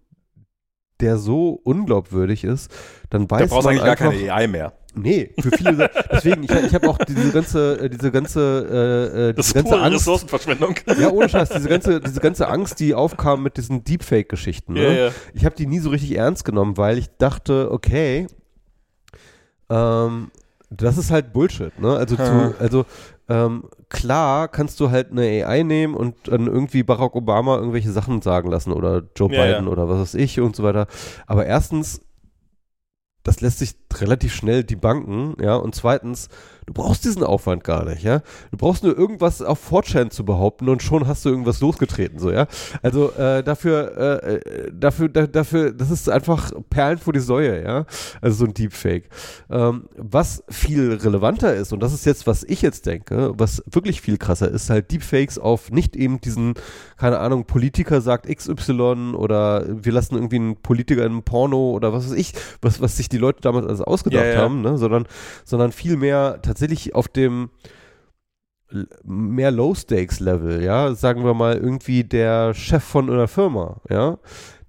der 1.02 1.18
so 1.18 1.60
unglaubwürdig 1.64 2.44
ist, 2.44 2.70
dann 3.10 3.30
weiß 3.30 3.40
Da 3.40 3.46
brauchst 3.46 3.66
du 3.66 3.68
man 3.68 3.80
eigentlich 3.80 3.98
gar 3.98 4.08
einfach, 4.08 4.20
keine 4.20 4.32
AI 4.32 4.46
mehr. 4.46 4.72
Nee, 4.94 5.30
für 5.40 5.50
viele, 5.50 5.90
deswegen, 6.12 6.42
ich, 6.44 6.50
ich 6.50 6.74
habe 6.74 6.88
auch 6.88 6.98
diese 6.98 7.32
ganze, 7.32 7.80
äh, 7.80 7.88
diese 7.88 8.10
ganze, 8.10 8.40
äh, 9.10 9.28
äh, 9.30 9.34
Das 9.34 9.46
diese 9.46 9.58
ist 9.58 9.64
ganze 9.64 9.80
Angst, 9.80 9.96
Ressourcenverschwendung. 10.00 10.74
ja, 10.98 11.10
ohne 11.10 11.28
Scheiß, 11.28 11.48
diese 11.48 11.68
ganze, 11.68 12.00
diese 12.00 12.20
ganze 12.20 12.48
Angst, 12.48 12.78
die 12.78 12.94
aufkam 12.94 13.42
mit 13.42 13.56
diesen 13.56 13.84
Deepfake-Geschichten, 13.84 14.74
ne? 14.74 14.82
Ja, 14.84 14.92
ja. 15.06 15.10
ich 15.34 15.44
habe 15.44 15.56
die 15.56 15.66
nie 15.66 15.78
so 15.78 15.90
richtig 15.90 16.16
ernst 16.16 16.44
genommen, 16.44 16.76
weil 16.76 16.98
ich 16.98 17.08
dachte, 17.16 17.70
okay, 17.70 18.26
ähm, 19.70 20.30
das 20.76 20.98
ist 20.98 21.11
halt 21.11 21.32
Bullshit, 21.32 21.78
ne? 21.78 21.96
Also, 21.96 22.16
Hm. 22.16 22.52
zu, 22.54 22.54
also 22.58 22.85
ähm, 23.28 23.64
klar 23.88 24.48
kannst 24.48 24.80
du 24.80 24.90
halt 24.90 25.11
eine 25.12 25.22
AI 25.46 25.62
nehmen 25.62 25.94
und 25.94 26.14
dann 26.28 26.46
irgendwie 26.46 26.82
Barack 26.82 27.14
Obama 27.14 27.56
irgendwelche 27.56 27.92
Sachen 27.92 28.22
sagen 28.22 28.50
lassen 28.50 28.72
oder 28.72 29.02
Joe 29.16 29.30
Ja, 29.30 29.46
Biden 29.46 29.66
ja. 29.66 29.72
oder 29.72 29.88
was 29.88 30.00
weiß 30.00 30.14
ich 30.14 30.40
und 30.40 30.56
so 30.56 30.62
weiter. 30.62 30.87
Aber 31.26 31.46
erstens, 31.46 32.00
das 33.22 33.40
lässt 33.40 33.58
sich 33.61 33.82
relativ 34.00 34.35
schnell 34.35 34.64
debunken, 34.64 35.35
ja, 35.40 35.57
und 35.57 35.74
zweitens, 35.74 36.28
du 36.66 36.72
brauchst 36.72 37.05
diesen 37.05 37.24
Aufwand 37.24 37.64
gar 37.64 37.85
nicht, 37.85 38.02
ja. 38.02 38.20
Du 38.51 38.57
brauchst 38.57 38.84
nur 38.84 38.97
irgendwas 38.97 39.43
auf 39.43 39.70
4chan 39.70 40.11
zu 40.11 40.24
behaupten 40.24 40.68
und 40.68 40.82
schon 40.82 41.07
hast 41.07 41.24
du 41.24 41.28
irgendwas 41.28 41.61
losgetreten, 41.61 42.18
so, 42.18 42.30
ja. 42.30 42.47
Also 42.82 43.12
äh, 43.12 43.43
dafür, 43.43 43.97
äh, 43.97 44.34
äh, 44.34 44.72
dafür, 44.72 45.09
da, 45.09 45.26
dafür, 45.26 45.72
das 45.72 45.90
ist 45.90 46.09
einfach 46.09 46.53
Perlen 46.70 46.99
vor 46.99 47.12
die 47.12 47.20
Säue, 47.20 47.62
ja. 47.64 47.86
Also 48.20 48.38
so 48.38 48.45
ein 48.45 48.55
Deepfake. 48.55 49.09
Ähm, 49.51 49.88
was 49.97 50.45
viel 50.49 50.95
relevanter 50.95 51.55
ist, 51.55 51.72
und 51.72 51.82
das 51.82 51.93
ist 51.93 52.07
jetzt, 52.07 52.26
was 52.26 52.45
ich 52.45 52.62
jetzt 52.62 52.86
denke, 52.86 53.32
was 53.36 53.62
wirklich 53.70 54.01
viel 54.01 54.18
krasser 54.18 54.51
ist, 54.51 54.70
halt 54.70 54.90
Deepfakes 54.90 55.38
auf 55.38 55.70
nicht 55.70 55.97
eben 55.97 56.20
diesen, 56.20 56.55
keine 56.97 57.18
Ahnung, 57.18 57.45
Politiker 57.45 58.01
sagt 58.01 58.26
XY 58.26 59.14
oder 59.16 59.64
wir 59.68 59.93
lassen 59.93 60.14
irgendwie 60.14 60.36
einen 60.36 60.57
Politiker 60.57 61.05
in 61.05 61.12
einem 61.12 61.22
Porno 61.22 61.72
oder 61.72 61.93
was 61.93 62.07
weiß 62.07 62.16
ich, 62.16 62.32
was, 62.61 62.80
was 62.80 62.97
sich 62.97 63.09
die 63.09 63.18
Leute 63.18 63.40
damals 63.40 63.82
ausgedacht 63.83 64.24
Ja, 64.24 64.33
ja. 64.33 64.41
haben, 64.41 64.62
ne? 64.62 64.78
sondern, 64.78 65.07
sondern 65.45 65.72
vielmehr 65.72 66.41
tatsächlich 66.43 66.95
auf 66.95 67.09
dem 67.09 67.51
mehr 69.05 69.51
Low-Stakes-Level, 69.51 70.62
ja, 70.62 70.95
sagen 70.95 71.24
wir 71.24 71.35
mal 71.35 71.57
irgendwie 71.57 72.05
der 72.05 72.55
Chef 72.55 72.83
von 72.83 73.11
einer 73.11 73.28
Firma, 73.28 73.80
ja, 73.89 74.18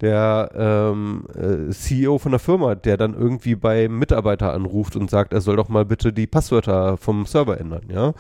der 0.01 0.51
ähm, 0.55 1.25
äh, 1.35 1.71
CEO 1.71 2.17
von 2.17 2.31
der 2.31 2.39
Firma, 2.39 2.75
der 2.75 2.97
dann 2.97 3.13
irgendwie 3.13 3.55
bei 3.55 3.87
Mitarbeiter 3.87 4.53
anruft 4.53 4.95
und 4.95 5.09
sagt, 5.09 5.33
er 5.33 5.41
soll 5.41 5.55
doch 5.55 5.69
mal 5.69 5.85
bitte 5.85 6.11
die 6.11 6.27
Passwörter 6.27 6.97
vom 6.97 7.25
Server 7.25 7.59
ändern, 7.59 7.83
ja, 7.89 8.13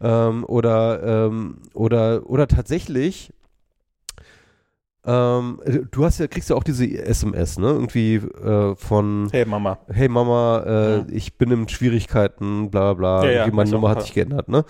ähm, 0.00 0.44
oder 0.44 1.26
ähm, 1.26 1.58
oder 1.74 2.28
oder 2.28 2.48
tatsächlich 2.48 3.32
ähm, 5.04 5.60
du 5.90 6.04
hast 6.04 6.18
ja, 6.20 6.28
kriegst 6.28 6.50
ja 6.50 6.56
auch 6.56 6.62
diese 6.62 6.86
SMS, 6.86 7.58
ne? 7.58 7.68
Irgendwie 7.68 8.14
äh, 8.16 8.76
von 8.76 9.28
Hey 9.32 9.44
Mama. 9.44 9.78
Hey 9.88 10.08
Mama, 10.08 10.62
äh, 10.64 10.96
Ja. 10.98 11.04
ich 11.10 11.36
bin 11.38 11.50
in 11.50 11.68
Schwierigkeiten, 11.68 12.70
bla 12.70 12.94
bla, 12.94 13.24
Ja, 13.24 13.46
ja, 13.46 13.52
meine 13.52 13.70
Nummer 13.70 13.90
hat 13.90 14.02
sich 14.02 14.14
geändert, 14.14 14.48
ne? 14.48 14.64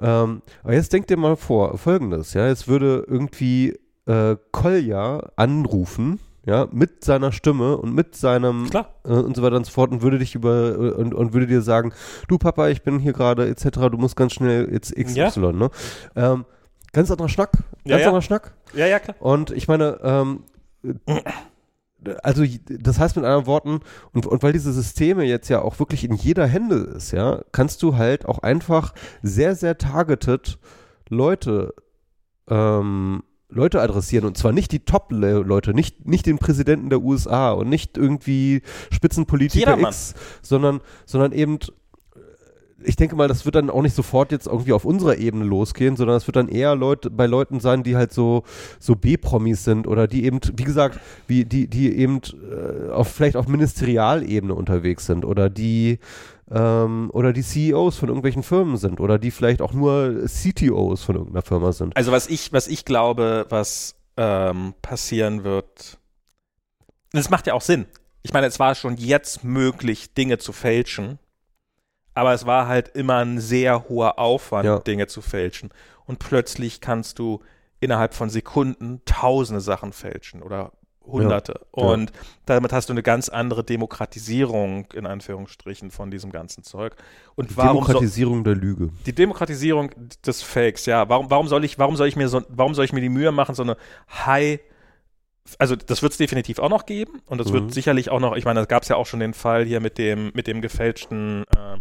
Ähm, 0.00 0.42
aber 0.62 0.74
jetzt 0.74 0.92
denk 0.92 1.06
dir 1.06 1.16
mal 1.16 1.36
vor, 1.36 1.78
folgendes, 1.78 2.34
ja, 2.34 2.46
jetzt 2.48 2.68
würde 2.68 3.04
irgendwie 3.08 3.78
äh, 4.06 4.36
Kolja 4.52 5.30
anrufen, 5.36 6.18
ja, 6.44 6.66
mit 6.70 7.04
seiner 7.04 7.32
Stimme 7.32 7.76
und 7.78 7.94
mit 7.94 8.14
seinem 8.14 8.66
äh, 9.06 9.10
und 9.10 9.36
so 9.36 9.42
weiter 9.42 9.56
und 9.56 9.66
so 9.66 9.72
fort 9.72 9.90
und 9.90 10.02
würde 10.02 10.18
dich 10.18 10.34
über 10.34 10.96
und, 10.98 11.14
und 11.14 11.32
würde 11.32 11.46
dir 11.46 11.62
sagen, 11.62 11.92
du 12.26 12.36
Papa, 12.38 12.68
ich 12.68 12.82
bin 12.82 12.98
hier 12.98 13.12
gerade 13.12 13.48
etc., 13.48 13.68
du 13.90 13.96
musst 13.98 14.16
ganz 14.16 14.32
schnell 14.34 14.68
jetzt 14.72 14.94
XY, 14.94 15.52
ne? 15.52 15.70
Ähm, 16.16 16.44
ganz 16.98 17.10
anderer 17.10 17.28
Schnack, 17.28 17.52
Ja, 17.84 17.92
ganz 17.92 18.02
ja. 18.02 18.06
anderer 18.08 18.22
Schnack. 18.22 18.54
Ja, 18.74 18.86
ja, 18.86 18.98
klar. 18.98 19.16
Und 19.20 19.50
ich 19.52 19.68
meine, 19.68 19.98
ähm, 20.02 20.44
also 22.22 22.44
das 22.68 22.98
heißt 22.98 23.16
mit 23.16 23.24
anderen 23.24 23.46
Worten, 23.46 23.80
und, 24.12 24.26
und 24.26 24.42
weil 24.42 24.52
diese 24.52 24.72
Systeme 24.72 25.24
jetzt 25.24 25.48
ja 25.48 25.62
auch 25.62 25.78
wirklich 25.78 26.04
in 26.04 26.14
jeder 26.14 26.46
Hände 26.46 26.76
ist, 26.76 27.12
ja, 27.12 27.42
kannst 27.52 27.82
du 27.82 27.96
halt 27.96 28.26
auch 28.26 28.40
einfach 28.40 28.94
sehr, 29.22 29.54
sehr 29.54 29.78
targeted 29.78 30.58
Leute 31.08 31.74
ähm, 32.48 33.22
Leute 33.50 33.80
adressieren 33.80 34.26
und 34.26 34.36
zwar 34.36 34.52
nicht 34.52 34.72
die 34.72 34.80
Top-Leute, 34.80 35.72
nicht, 35.72 36.06
nicht 36.06 36.26
den 36.26 36.38
Präsidenten 36.38 36.90
der 36.90 37.00
USA 37.00 37.52
und 37.52 37.70
nicht 37.70 37.96
irgendwie 37.96 38.60
Spitzenpolitiker 38.90 39.70
Jedermann. 39.70 39.92
X, 39.92 40.14
sondern, 40.42 40.82
sondern 41.06 41.32
eben 41.32 41.58
ich 42.82 42.96
denke 42.96 43.16
mal, 43.16 43.28
das 43.28 43.44
wird 43.44 43.54
dann 43.54 43.70
auch 43.70 43.82
nicht 43.82 43.94
sofort 43.94 44.32
jetzt 44.32 44.46
irgendwie 44.46 44.72
auf 44.72 44.84
unserer 44.84 45.16
Ebene 45.16 45.44
losgehen, 45.44 45.96
sondern 45.96 46.16
es 46.16 46.26
wird 46.26 46.36
dann 46.36 46.48
eher 46.48 46.74
Leute 46.74 47.10
bei 47.10 47.26
Leuten 47.26 47.60
sein, 47.60 47.82
die 47.82 47.96
halt 47.96 48.12
so 48.12 48.44
so 48.78 48.94
B-Promis 48.94 49.64
sind 49.64 49.86
oder 49.86 50.06
die 50.06 50.24
eben, 50.24 50.40
wie 50.54 50.64
gesagt, 50.64 51.00
wie 51.26 51.44
die 51.44 51.68
die 51.68 51.96
eben 51.96 52.20
äh, 52.50 52.90
auf 52.90 53.08
vielleicht 53.08 53.36
auf 53.36 53.48
Ministerialebene 53.48 54.54
unterwegs 54.54 55.06
sind 55.06 55.24
oder 55.24 55.50
die 55.50 55.98
ähm, 56.50 57.10
oder 57.12 57.32
die 57.32 57.42
CEOs 57.42 57.96
von 57.96 58.08
irgendwelchen 58.08 58.42
Firmen 58.42 58.76
sind 58.76 59.00
oder 59.00 59.18
die 59.18 59.30
vielleicht 59.30 59.60
auch 59.60 59.72
nur 59.72 60.24
CTOs 60.26 61.02
von 61.02 61.16
irgendeiner 61.16 61.42
Firma 61.42 61.72
sind. 61.72 61.96
Also 61.96 62.12
was 62.12 62.28
ich, 62.28 62.52
was 62.52 62.68
ich 62.68 62.84
glaube, 62.84 63.46
was 63.48 63.96
ähm, 64.16 64.74
passieren 64.82 65.44
wird, 65.44 65.98
das 67.12 67.30
macht 67.30 67.46
ja 67.46 67.54
auch 67.54 67.62
Sinn. 67.62 67.86
Ich 68.22 68.32
meine, 68.32 68.46
es 68.46 68.58
war 68.58 68.74
schon 68.74 68.96
jetzt 68.96 69.44
möglich, 69.44 70.14
Dinge 70.14 70.38
zu 70.38 70.52
fälschen, 70.52 71.18
aber 72.18 72.34
es 72.34 72.44
war 72.46 72.66
halt 72.66 72.88
immer 72.88 73.18
ein 73.18 73.38
sehr 73.40 73.88
hoher 73.88 74.18
Aufwand, 74.18 74.64
Ja. 74.66 74.78
Dinge 74.80 75.06
zu 75.06 75.20
fälschen. 75.22 75.70
Und 76.06 76.18
plötzlich 76.18 76.80
kannst 76.80 77.18
du 77.18 77.40
innerhalb 77.80 78.12
von 78.14 78.28
Sekunden 78.28 79.00
tausende 79.04 79.60
Sachen 79.60 79.92
fälschen 79.92 80.42
oder 80.42 80.72
hunderte. 81.06 81.60
Ja. 81.76 81.84
Und 81.84 82.12
damit 82.44 82.72
hast 82.72 82.88
du 82.88 82.92
eine 82.92 83.02
ganz 83.02 83.28
andere 83.28 83.62
Demokratisierung, 83.64 84.86
in 84.94 85.06
Anführungsstrichen, 85.06 85.90
von 85.90 86.10
diesem 86.10 86.32
ganzen 86.32 86.64
Zeug. 86.64 86.96
Und 87.34 87.56
warum 87.56 87.82
so, 87.84 87.86
Demokratisierung 87.86 88.44
der 88.44 88.56
Lüge. 88.56 88.90
die 89.06 89.14
Demokratisierung 89.14 89.90
des 90.26 90.42
Fakes, 90.42 90.86
ja. 90.86 91.08
Warum, 91.08 91.30
warum 91.30 91.46
soll 91.46 91.64
ich, 91.64 91.78
warum 91.78 91.96
soll 91.96 92.08
ich 92.08 92.16
mir 92.16 92.28
so, 92.28 92.42
warum 92.48 92.74
soll 92.74 92.84
ich 92.84 92.92
mir 92.92 93.00
die 93.00 93.08
Mühe 93.08 93.32
machen, 93.32 93.54
so 93.54 93.62
eine 93.62 93.76
High, 94.26 94.60
also 95.58 95.76
das 95.76 96.02
wird 96.02 96.12
es 96.12 96.18
definitiv 96.18 96.58
auch 96.58 96.68
noch 96.68 96.84
geben 96.84 97.22
und 97.26 97.40
es 97.40 97.48
Mhm. 97.48 97.52
wird 97.54 97.72
sicherlich 97.74 98.10
auch 98.10 98.20
noch, 98.20 98.36
ich 98.36 98.44
meine, 98.44 98.60
da 98.60 98.66
gab 98.66 98.82
es 98.82 98.88
ja 98.90 98.96
auch 98.96 99.06
schon 99.06 99.20
den 99.20 99.32
Fall 99.34 99.64
hier 99.64 99.80
mit 99.80 99.96
dem, 99.96 100.30
mit 100.34 100.46
dem 100.46 100.60
gefälschten 100.60 101.44
ähm, 101.56 101.80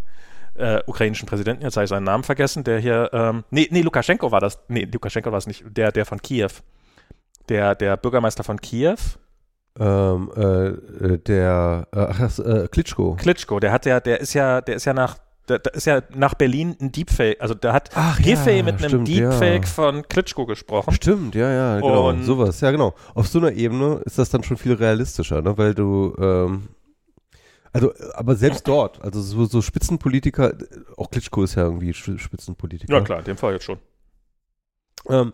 äh, 0.58 0.82
ukrainischen 0.88 1.28
Präsidenten, 1.28 1.64
jetzt 1.64 1.76
habe 1.78 1.84
ich 1.86 1.90
seinen 1.90 2.04
Namen 2.04 2.24
vergessen, 2.24 2.64
der 2.64 2.80
hier, 2.80 3.10
ähm, 3.14 3.44
nee, 3.52 3.68
nee, 3.72 3.82
Lukaschenko 3.82 4.32
war 4.32 4.40
das, 4.42 4.60
nee, 4.68 4.88
Lukaschenko 4.92 5.32
war 5.32 5.38
es 5.38 5.48
nicht, 5.48 5.64
der, 5.70 5.92
der 5.92 6.06
von 6.06 6.22
Kiew. 6.22 6.50
Der, 7.50 7.76
der 7.76 7.96
Bürgermeister 7.98 8.44
von 8.44 8.60
Kiew, 8.60 8.98
Ähm, 9.80 10.32
äh, 10.36 10.68
äh, 10.70 11.18
der 11.20 11.88
äh, 11.94 12.00
ach, 12.10 12.20
das, 12.20 12.40
äh, 12.40 12.68
Klitschko. 12.72 13.14
Klitschko, 13.16 13.60
der 13.60 13.72
hat 13.72 13.86
ja, 13.86 14.00
der 14.00 14.20
ist 14.20 14.34
ja, 14.34 14.60
der 14.60 14.76
ist 14.76 14.86
ja 14.86 14.94
nach, 14.94 15.18
der, 15.48 15.60
der 15.60 15.74
ist 15.76 15.86
ja 15.86 16.02
nach 16.16 16.34
Berlin 16.34 16.76
ein 16.82 16.92
Deepfake, 16.92 17.40
also 17.40 17.54
der 17.54 17.74
hat 17.74 17.92
Ach 17.94 18.18
Giffey 18.20 18.64
mit 18.64 18.80
einem 18.80 18.90
stimmt, 18.90 19.08
Deepfake 19.08 19.62
Ja. 19.66 19.68
von 19.70 20.02
Klitschko 20.08 20.46
gesprochen. 20.48 20.94
Stimmt, 20.96 21.36
ja, 21.36 21.52
ja, 21.52 21.80
genau. 21.80 22.10
Und- 22.10 22.24
sowas, 22.24 22.60
ja, 22.62 22.72
genau. 22.72 22.96
Auf 23.14 23.28
so 23.28 23.38
einer 23.40 23.52
Ebene 23.52 24.02
ist 24.04 24.18
das 24.18 24.30
dann 24.32 24.44
schon 24.44 24.58
viel 24.58 24.74
realistischer, 24.74 25.42
ne? 25.44 25.56
weil 25.58 25.76
du, 25.76 26.14
ähm, 26.20 26.70
also, 27.78 27.94
aber 28.14 28.36
selbst 28.36 28.68
dort, 28.68 29.02
also 29.02 29.22
so, 29.22 29.46
so 29.46 29.62
Spitzenpolitiker, 29.62 30.54
auch 30.98 31.10
Klitschko 31.10 31.44
ist 31.44 31.56
ja 31.56 31.64
irgendwie 31.64 31.94
Spitzenpolitiker. 31.94 32.94
Ja, 32.94 33.02
klar, 33.02 33.20
in 33.20 33.26
dem 33.26 33.38
Fall 33.38 33.54
jetzt 33.54 33.66
schon. 33.66 33.78
Ähm, 35.10 35.32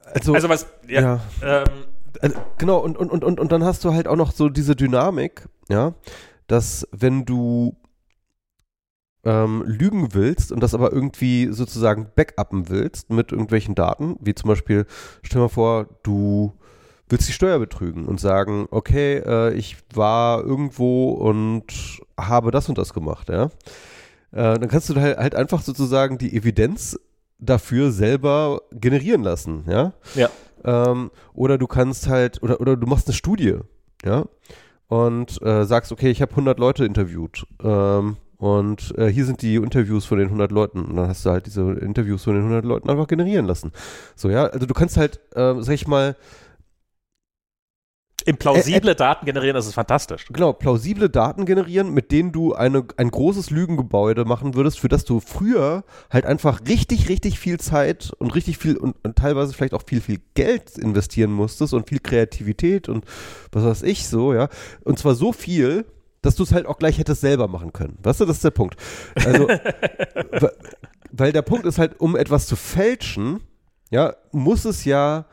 also, 0.00 0.34
Also 0.34 0.48
was, 0.48 0.66
ja, 0.88 1.00
ja. 1.00 1.20
ähm, 1.42 1.84
Also, 2.20 2.36
genau, 2.58 2.78
und, 2.78 2.96
und, 2.96 3.10
und, 3.10 3.24
und, 3.24 3.40
und 3.40 3.52
dann 3.52 3.64
hast 3.64 3.84
du 3.84 3.92
halt 3.92 4.08
auch 4.08 4.16
noch 4.16 4.32
so 4.32 4.48
diese 4.48 4.76
Dynamik, 4.76 5.48
ja, 5.68 5.94
dass 6.46 6.86
wenn 6.92 7.24
du 7.24 7.76
ähm, 9.24 9.62
lügen 9.66 10.14
willst 10.14 10.52
und 10.52 10.60
das 10.60 10.74
aber 10.74 10.92
irgendwie 10.92 11.48
sozusagen 11.50 12.10
backuppen 12.14 12.68
willst 12.68 13.10
mit 13.10 13.32
irgendwelchen 13.32 13.74
Daten, 13.74 14.16
wie 14.20 14.34
zum 14.34 14.48
Beispiel, 14.48 14.86
stell 15.22 15.38
dir 15.38 15.44
mal 15.44 15.48
vor, 15.48 15.86
du 16.02 16.52
willst 17.08 17.28
die 17.28 17.32
Steuer 17.32 17.58
betrügen 17.58 18.06
und 18.06 18.20
sagen, 18.20 18.66
okay, 18.70 19.18
äh, 19.18 19.54
ich 19.54 19.76
war 19.94 20.42
irgendwo 20.42 21.10
und 21.12 21.64
habe 22.18 22.50
das 22.50 22.68
und 22.68 22.78
das 22.78 22.94
gemacht, 22.94 23.28
ja. 23.28 23.44
Äh, 24.32 24.58
dann 24.58 24.68
kannst 24.68 24.88
du 24.88 25.00
halt, 25.00 25.18
halt 25.18 25.34
einfach 25.34 25.62
sozusagen 25.62 26.18
die 26.18 26.36
Evidenz 26.36 26.98
dafür 27.38 27.92
selber 27.92 28.62
generieren 28.72 29.22
lassen, 29.22 29.64
ja. 29.68 29.92
Ja. 30.14 30.30
Ähm, 30.64 31.10
oder 31.34 31.58
du 31.58 31.66
kannst 31.66 32.08
halt, 32.08 32.42
oder, 32.42 32.60
oder 32.60 32.76
du 32.76 32.86
machst 32.86 33.06
eine 33.06 33.14
Studie, 33.14 33.58
ja, 34.04 34.24
und 34.88 35.40
äh, 35.42 35.64
sagst, 35.64 35.92
okay, 35.92 36.10
ich 36.10 36.22
habe 36.22 36.32
100 36.32 36.58
Leute 36.58 36.84
interviewt. 36.84 37.46
Ähm, 37.62 38.16
und 38.36 38.96
äh, 38.98 39.08
hier 39.08 39.24
sind 39.24 39.42
die 39.42 39.56
Interviews 39.56 40.04
von 40.04 40.18
den 40.18 40.26
100 40.26 40.52
Leuten. 40.52 40.84
Und 40.84 40.96
dann 40.96 41.08
hast 41.08 41.24
du 41.24 41.30
halt 41.30 41.46
diese 41.46 41.62
Interviews 41.72 42.24
von 42.24 42.34
den 42.34 42.42
100 42.42 42.64
Leuten 42.64 42.90
einfach 42.90 43.06
generieren 43.06 43.46
lassen. 43.46 43.72
So, 44.16 44.28
ja, 44.28 44.44
also 44.44 44.66
du 44.66 44.74
kannst 44.74 44.96
halt, 44.96 45.20
ähm, 45.34 45.62
sag 45.62 45.74
ich 45.74 45.86
mal, 45.86 46.16
im 48.24 48.36
plausible 48.36 48.94
Daten 48.94 49.26
generieren, 49.26 49.54
das 49.54 49.66
ist 49.66 49.74
fantastisch. 49.74 50.26
genau, 50.30 50.52
plausible 50.52 51.10
Daten 51.10 51.44
generieren, 51.44 51.92
mit 51.92 52.10
denen 52.10 52.32
du 52.32 52.54
eine, 52.54 52.84
ein 52.96 53.10
großes 53.10 53.50
Lügengebäude 53.50 54.24
machen 54.24 54.54
würdest, 54.54 54.80
für 54.80 54.88
das 54.88 55.04
du 55.04 55.20
früher 55.20 55.84
halt 56.10 56.24
einfach 56.24 56.60
richtig, 56.66 57.08
richtig 57.08 57.38
viel 57.38 57.60
Zeit 57.60 58.12
und 58.18 58.34
richtig 58.34 58.58
viel 58.58 58.76
und, 58.76 58.96
und 59.02 59.16
teilweise 59.16 59.52
vielleicht 59.52 59.74
auch 59.74 59.82
viel, 59.86 60.00
viel 60.00 60.20
Geld 60.34 60.78
investieren 60.78 61.32
musstest 61.32 61.74
und 61.74 61.88
viel 61.88 62.00
Kreativität 62.00 62.88
und 62.88 63.04
was 63.52 63.64
weiß 63.64 63.82
ich 63.82 64.08
so, 64.08 64.32
ja. 64.32 64.48
Und 64.84 64.98
zwar 64.98 65.14
so 65.14 65.32
viel, 65.32 65.84
dass 66.22 66.36
du 66.36 66.42
es 66.42 66.52
halt 66.52 66.66
auch 66.66 66.78
gleich 66.78 66.98
hättest 66.98 67.20
selber 67.20 67.48
machen 67.48 67.72
können. 67.72 67.98
Weißt 68.02 68.20
du, 68.20 68.24
das 68.24 68.36
ist 68.36 68.44
der 68.44 68.50
Punkt. 68.50 68.76
Also, 69.24 69.46
weil 71.12 71.32
der 71.32 71.42
Punkt 71.42 71.66
ist 71.66 71.78
halt, 71.78 72.00
um 72.00 72.16
etwas 72.16 72.46
zu 72.46 72.56
fälschen, 72.56 73.40
ja, 73.90 74.14
muss 74.32 74.64
es 74.64 74.84
ja, 74.84 75.26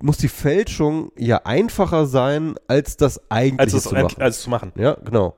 muss 0.00 0.16
die 0.18 0.28
Fälschung 0.28 1.12
ja 1.16 1.42
einfacher 1.44 2.06
sein, 2.06 2.54
als 2.66 2.96
das 2.96 3.20
eigentliche 3.30 3.60
Als 3.62 3.72
es, 3.74 3.82
zu 3.84 3.94
machen. 3.94 4.22
als 4.22 4.40
zu 4.42 4.50
machen. 4.50 4.72
Ja, 4.76 4.94
genau. 5.04 5.36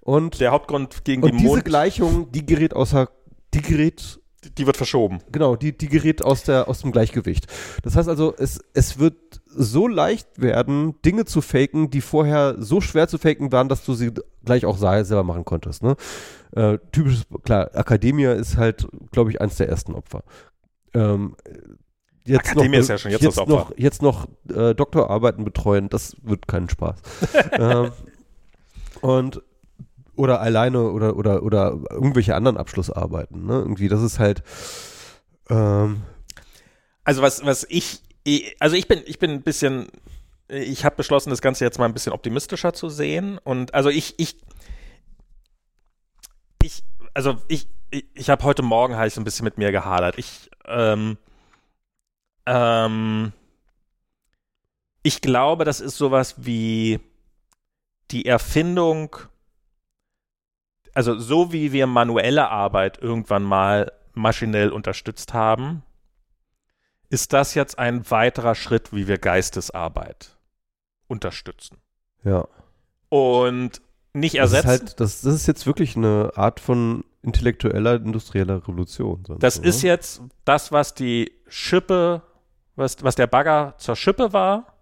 Und, 0.00 0.40
Der 0.40 0.52
Hauptgrund 0.52 1.04
gegen 1.04 1.22
und 1.22 1.32
die 1.32 1.38
diese 1.38 1.48
Mond, 1.48 1.64
Gleichung, 1.64 2.30
die 2.30 2.46
gerät 2.46 2.74
außer, 2.74 3.08
die 3.54 3.62
gerät, 3.62 4.20
die 4.56 4.64
wird 4.66 4.76
verschoben. 4.76 5.18
genau, 5.32 5.56
die, 5.56 5.76
die 5.76 5.88
gerät 5.88 6.22
aus 6.22 6.44
der, 6.44 6.68
aus 6.68 6.82
dem 6.82 6.92
Gleichgewicht. 6.92 7.46
Das 7.82 7.96
heißt 7.96 8.08
also, 8.08 8.32
es, 8.38 8.60
es 8.74 9.00
wird 9.00 9.16
so 9.48 9.88
leicht 9.88 10.40
werden, 10.40 10.94
Dinge 11.02 11.24
zu 11.24 11.40
faken, 11.40 11.90
die 11.90 12.00
vorher 12.02 12.54
so 12.58 12.80
schwer 12.80 13.08
zu 13.08 13.18
faken 13.18 13.50
waren, 13.50 13.68
dass 13.68 13.84
du 13.84 13.94
sie 13.94 14.12
gleich 14.44 14.64
auch 14.66 14.76
se- 14.76 15.04
selber 15.04 15.24
machen 15.24 15.44
konntest. 15.44 15.82
Ne? 15.82 15.96
Äh, 16.54 16.78
typisches, 16.92 17.24
klar, 17.42 17.74
Academia 17.74 18.32
ist 18.34 18.56
halt, 18.56 18.86
glaube 19.10 19.30
ich, 19.30 19.40
eins 19.40 19.56
der 19.56 19.68
ersten 19.68 19.94
Opfer. 19.94 20.22
Ähm, 20.94 21.34
jetzt 22.26 22.40
Academia 22.50 22.78
noch, 22.78 22.82
ist 22.84 22.88
ja 22.88 22.98
schon 22.98 23.10
jetzt 23.10 23.22
jetzt 23.22 23.38
das 23.38 23.46
noch, 23.46 23.72
jetzt 23.76 24.02
noch 24.02 24.26
äh, 24.54 24.74
Doktorarbeiten 24.74 25.44
betreuen, 25.44 25.88
das 25.88 26.16
wird 26.22 26.46
keinen 26.48 26.68
Spaß. 26.68 26.96
ähm, 27.52 27.92
und 29.00 29.42
oder 30.16 30.40
alleine 30.40 30.90
oder 30.90 31.16
oder 31.16 31.42
oder 31.42 31.78
irgendwelche 31.90 32.34
anderen 32.34 32.56
Abschlussarbeiten. 32.56 33.46
Ne? 33.46 33.54
Irgendwie, 33.54 33.88
das 33.88 34.02
ist 34.02 34.18
halt 34.18 34.42
ähm, 35.50 36.02
Also 37.04 37.22
was, 37.22 37.44
was 37.44 37.66
ich, 37.68 38.00
ich- 38.24 38.56
also 38.60 38.76
ich 38.76 38.88
bin, 38.88 39.02
ich 39.06 39.18
bin 39.18 39.30
ein 39.30 39.42
bisschen, 39.42 39.88
ich 40.48 40.84
habe 40.84 40.96
beschlossen, 40.96 41.30
das 41.30 41.42
Ganze 41.42 41.64
jetzt 41.64 41.78
mal 41.78 41.84
ein 41.84 41.92
bisschen 41.92 42.12
optimistischer 42.12 42.72
zu 42.72 42.88
sehen. 42.88 43.38
Und 43.44 43.74
also 43.74 43.90
ich, 43.90 44.14
ich, 44.18 44.36
ich, 46.62 46.82
also 47.14 47.36
ich, 47.48 47.68
ich, 47.90 48.06
ich 48.14 48.30
habe 48.30 48.42
heute 48.44 48.62
Morgen 48.62 48.96
halt 48.96 49.12
so 49.12 49.20
ein 49.20 49.24
bisschen 49.24 49.44
mit 49.44 49.58
mir 49.58 49.70
gehadert. 49.72 50.18
Ich, 50.18 50.50
ähm, 50.66 51.18
ähm, 52.46 53.32
ich 55.02 55.20
glaube, 55.20 55.64
das 55.64 55.80
ist 55.80 55.96
sowas 55.96 56.34
wie 56.38 57.00
die 58.10 58.26
Erfindung, 58.26 59.16
also 60.94 61.18
so 61.18 61.52
wie 61.52 61.72
wir 61.72 61.86
manuelle 61.86 62.48
Arbeit 62.48 62.98
irgendwann 63.02 63.42
mal 63.42 63.92
maschinell 64.14 64.70
unterstützt 64.70 65.34
haben, 65.34 65.82
ist 67.10 67.32
das 67.32 67.54
jetzt 67.54 67.78
ein 67.78 68.10
weiterer 68.10 68.54
Schritt, 68.54 68.92
wie 68.92 69.06
wir 69.06 69.18
Geistesarbeit 69.18 70.36
unterstützen. 71.06 71.78
Ja. 72.24 72.48
Und 73.08 73.80
nicht 74.12 74.36
Das 74.38 74.50
ist, 74.50 74.56
ersetzen. 74.56 74.68
halt, 74.68 75.00
das, 75.00 75.20
das 75.20 75.34
ist 75.34 75.46
jetzt 75.46 75.66
wirklich 75.66 75.96
eine 75.96 76.32
Art 76.34 76.58
von 76.58 77.04
intellektueller, 77.22 77.96
industrieller 77.96 78.56
Revolution. 78.56 79.22
sonst 79.24 79.42
Das 79.42 79.56
so, 79.56 79.62
ist 79.62 79.82
jetzt 79.82 80.22
das, 80.44 80.72
was 80.72 80.94
die 80.94 81.32
Schippe, 81.48 82.22
was, 82.76 83.02
was 83.02 83.14
der 83.14 83.26
Bagger 83.26 83.74
zur 83.78 83.96
Schippe 83.96 84.32
war, 84.32 84.72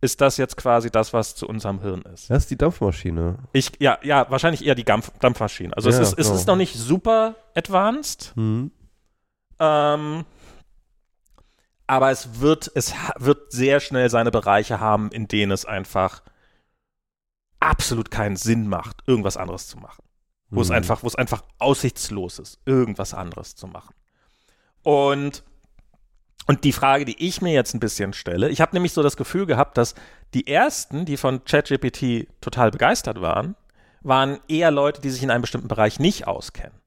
ist 0.00 0.20
das 0.20 0.36
jetzt 0.36 0.56
quasi 0.56 0.90
das, 0.90 1.12
was 1.12 1.34
zu 1.34 1.46
unserem 1.48 1.80
Hirn 1.80 2.02
ist. 2.02 2.28
Das 2.30 2.44
ist 2.44 2.50
die 2.50 2.56
Dampfmaschine. 2.56 3.38
Ich, 3.52 3.72
ja, 3.80 3.98
ja, 4.02 4.30
wahrscheinlich 4.30 4.64
eher 4.64 4.74
die 4.74 4.84
Dampf, 4.84 5.10
Dampfmaschine. 5.20 5.74
Also 5.76 5.90
Ja, 5.90 5.96
es, 6.00 6.08
ist, 6.12 6.18
es 6.18 6.26
genau. 6.26 6.38
ist 6.38 6.46
noch 6.46 6.56
nicht 6.56 6.74
super 6.76 7.34
advanced, 7.54 8.32
Hm. 8.36 8.70
ähm, 9.58 10.24
aber 11.86 12.10
es 12.10 12.40
wird, 12.40 12.70
es 12.74 12.92
wird 13.18 13.52
sehr 13.52 13.80
schnell 13.80 14.10
seine 14.10 14.30
Bereiche 14.30 14.80
haben, 14.80 15.10
in 15.12 15.28
denen 15.28 15.52
es 15.52 15.64
einfach 15.64 16.22
absolut 17.60 18.10
keinen 18.10 18.36
Sinn 18.36 18.68
macht, 18.68 19.02
irgendwas 19.06 19.36
anderes 19.36 19.66
zu 19.68 19.78
machen. 19.78 20.02
wo 20.48 20.60
es 20.60 20.68
Hm. 20.68 20.76
einfach, 20.76 21.02
wo 21.02 21.08
es 21.08 21.16
einfach 21.16 21.42
aussichtslos 21.58 22.38
ist, 22.38 22.60
irgendwas 22.66 23.14
anderes 23.14 23.56
zu 23.56 23.66
machen. 23.66 23.94
Und 24.84 25.42
und 26.46 26.64
die 26.64 26.72
Frage, 26.72 27.04
die 27.04 27.26
ich 27.26 27.42
mir 27.42 27.52
jetzt 27.52 27.74
ein 27.74 27.80
bisschen 27.80 28.12
stelle, 28.12 28.48
ich 28.48 28.60
habe 28.60 28.74
nämlich 28.74 28.92
so 28.92 29.02
das 29.02 29.16
Gefühl 29.16 29.46
gehabt, 29.46 29.76
dass 29.76 29.94
die 30.34 30.46
ersten, 30.46 31.04
die 31.04 31.16
von 31.16 31.44
ChatGPT 31.44 32.28
total 32.40 32.70
begeistert 32.70 33.20
waren, 33.20 33.56
waren 34.02 34.38
eher 34.48 34.70
Leute, 34.70 35.00
die 35.00 35.10
sich 35.10 35.22
in 35.22 35.30
einem 35.30 35.42
bestimmten 35.42 35.68
Bereich 35.68 35.98
nicht 35.98 36.26
auskennen. 36.26 36.80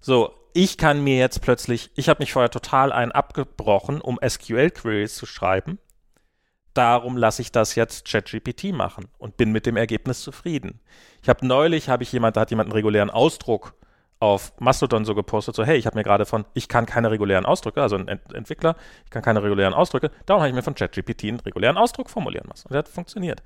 So, 0.00 0.34
ich 0.52 0.78
kann 0.78 1.04
mir 1.04 1.18
jetzt 1.18 1.40
plötzlich, 1.42 1.90
ich 1.94 2.08
habe 2.08 2.20
mich 2.20 2.32
vorher 2.32 2.50
total 2.50 2.92
einen 2.92 3.12
abgebrochen, 3.12 4.00
um 4.00 4.18
SQL-Queries 4.26 5.14
zu 5.14 5.26
schreiben. 5.26 5.78
Darum 6.74 7.16
lasse 7.16 7.42
ich 7.42 7.52
das 7.52 7.74
jetzt 7.74 8.06
ChatGPT 8.06 8.72
machen 8.72 9.08
und 9.18 9.36
bin 9.36 9.52
mit 9.52 9.66
dem 9.66 9.76
Ergebnis 9.76 10.22
zufrieden. 10.22 10.80
Ich 11.22 11.28
habe 11.28 11.46
neulich, 11.46 11.88
habe 11.88 12.02
ich 12.02 12.12
jemand, 12.12 12.36
da 12.36 12.42
hat 12.42 12.50
jemand 12.50 12.68
einen 12.68 12.74
regulären 12.74 13.10
Ausdruck 13.10 13.74
auf 14.20 14.52
Mastodon 14.58 15.04
so 15.04 15.14
gepostet, 15.14 15.54
so 15.54 15.64
hey, 15.64 15.76
ich 15.76 15.86
habe 15.86 15.96
mir 15.96 16.02
gerade 16.02 16.26
von, 16.26 16.44
ich 16.54 16.68
kann 16.68 16.86
keine 16.86 17.10
regulären 17.10 17.46
Ausdrücke, 17.46 17.82
also 17.82 17.96
ein 17.96 18.08
Ent 18.08 18.34
Entwickler, 18.34 18.74
ich 19.04 19.10
kann 19.10 19.22
keine 19.22 19.42
regulären 19.42 19.74
Ausdrücke, 19.74 20.10
darum 20.26 20.40
habe 20.42 20.48
ich 20.48 20.54
mir 20.54 20.62
von 20.62 20.74
ChatGPT 20.74 21.24
einen 21.24 21.40
regulären 21.40 21.76
Ausdruck 21.76 22.10
formulieren 22.10 22.48
lassen. 22.48 22.68
Und 22.68 22.72
der 22.72 22.80
hat 22.80 22.88
funktioniert. 22.88 23.42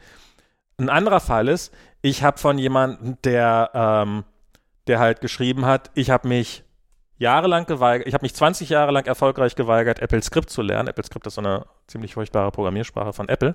Ein 0.78 0.88
anderer 0.88 1.20
Fall 1.20 1.48
ist, 1.48 1.74
ich 2.00 2.22
habe 2.22 2.38
von 2.38 2.58
jemandem, 2.58 3.18
der, 3.22 3.70
ähm, 3.74 4.24
der 4.86 4.98
halt 4.98 5.20
geschrieben 5.20 5.66
hat, 5.66 5.90
ich 5.94 6.10
habe 6.10 6.26
mich 6.26 6.64
jahrelang 7.18 7.66
geweigert, 7.66 8.08
ich 8.08 8.14
habe 8.14 8.24
mich 8.24 8.34
20 8.34 8.68
Jahre 8.68 8.90
lang 8.92 9.06
erfolgreich 9.06 9.54
geweigert, 9.54 10.00
Apple 10.00 10.22
Script 10.22 10.50
zu 10.50 10.60
lernen. 10.62 10.88
Apple 10.88 11.04
Script 11.04 11.26
ist 11.26 11.34
so 11.34 11.40
eine 11.40 11.66
ziemlich 11.86 12.14
furchtbare 12.14 12.50
Programmiersprache 12.50 13.12
von 13.12 13.28
Apple. 13.28 13.54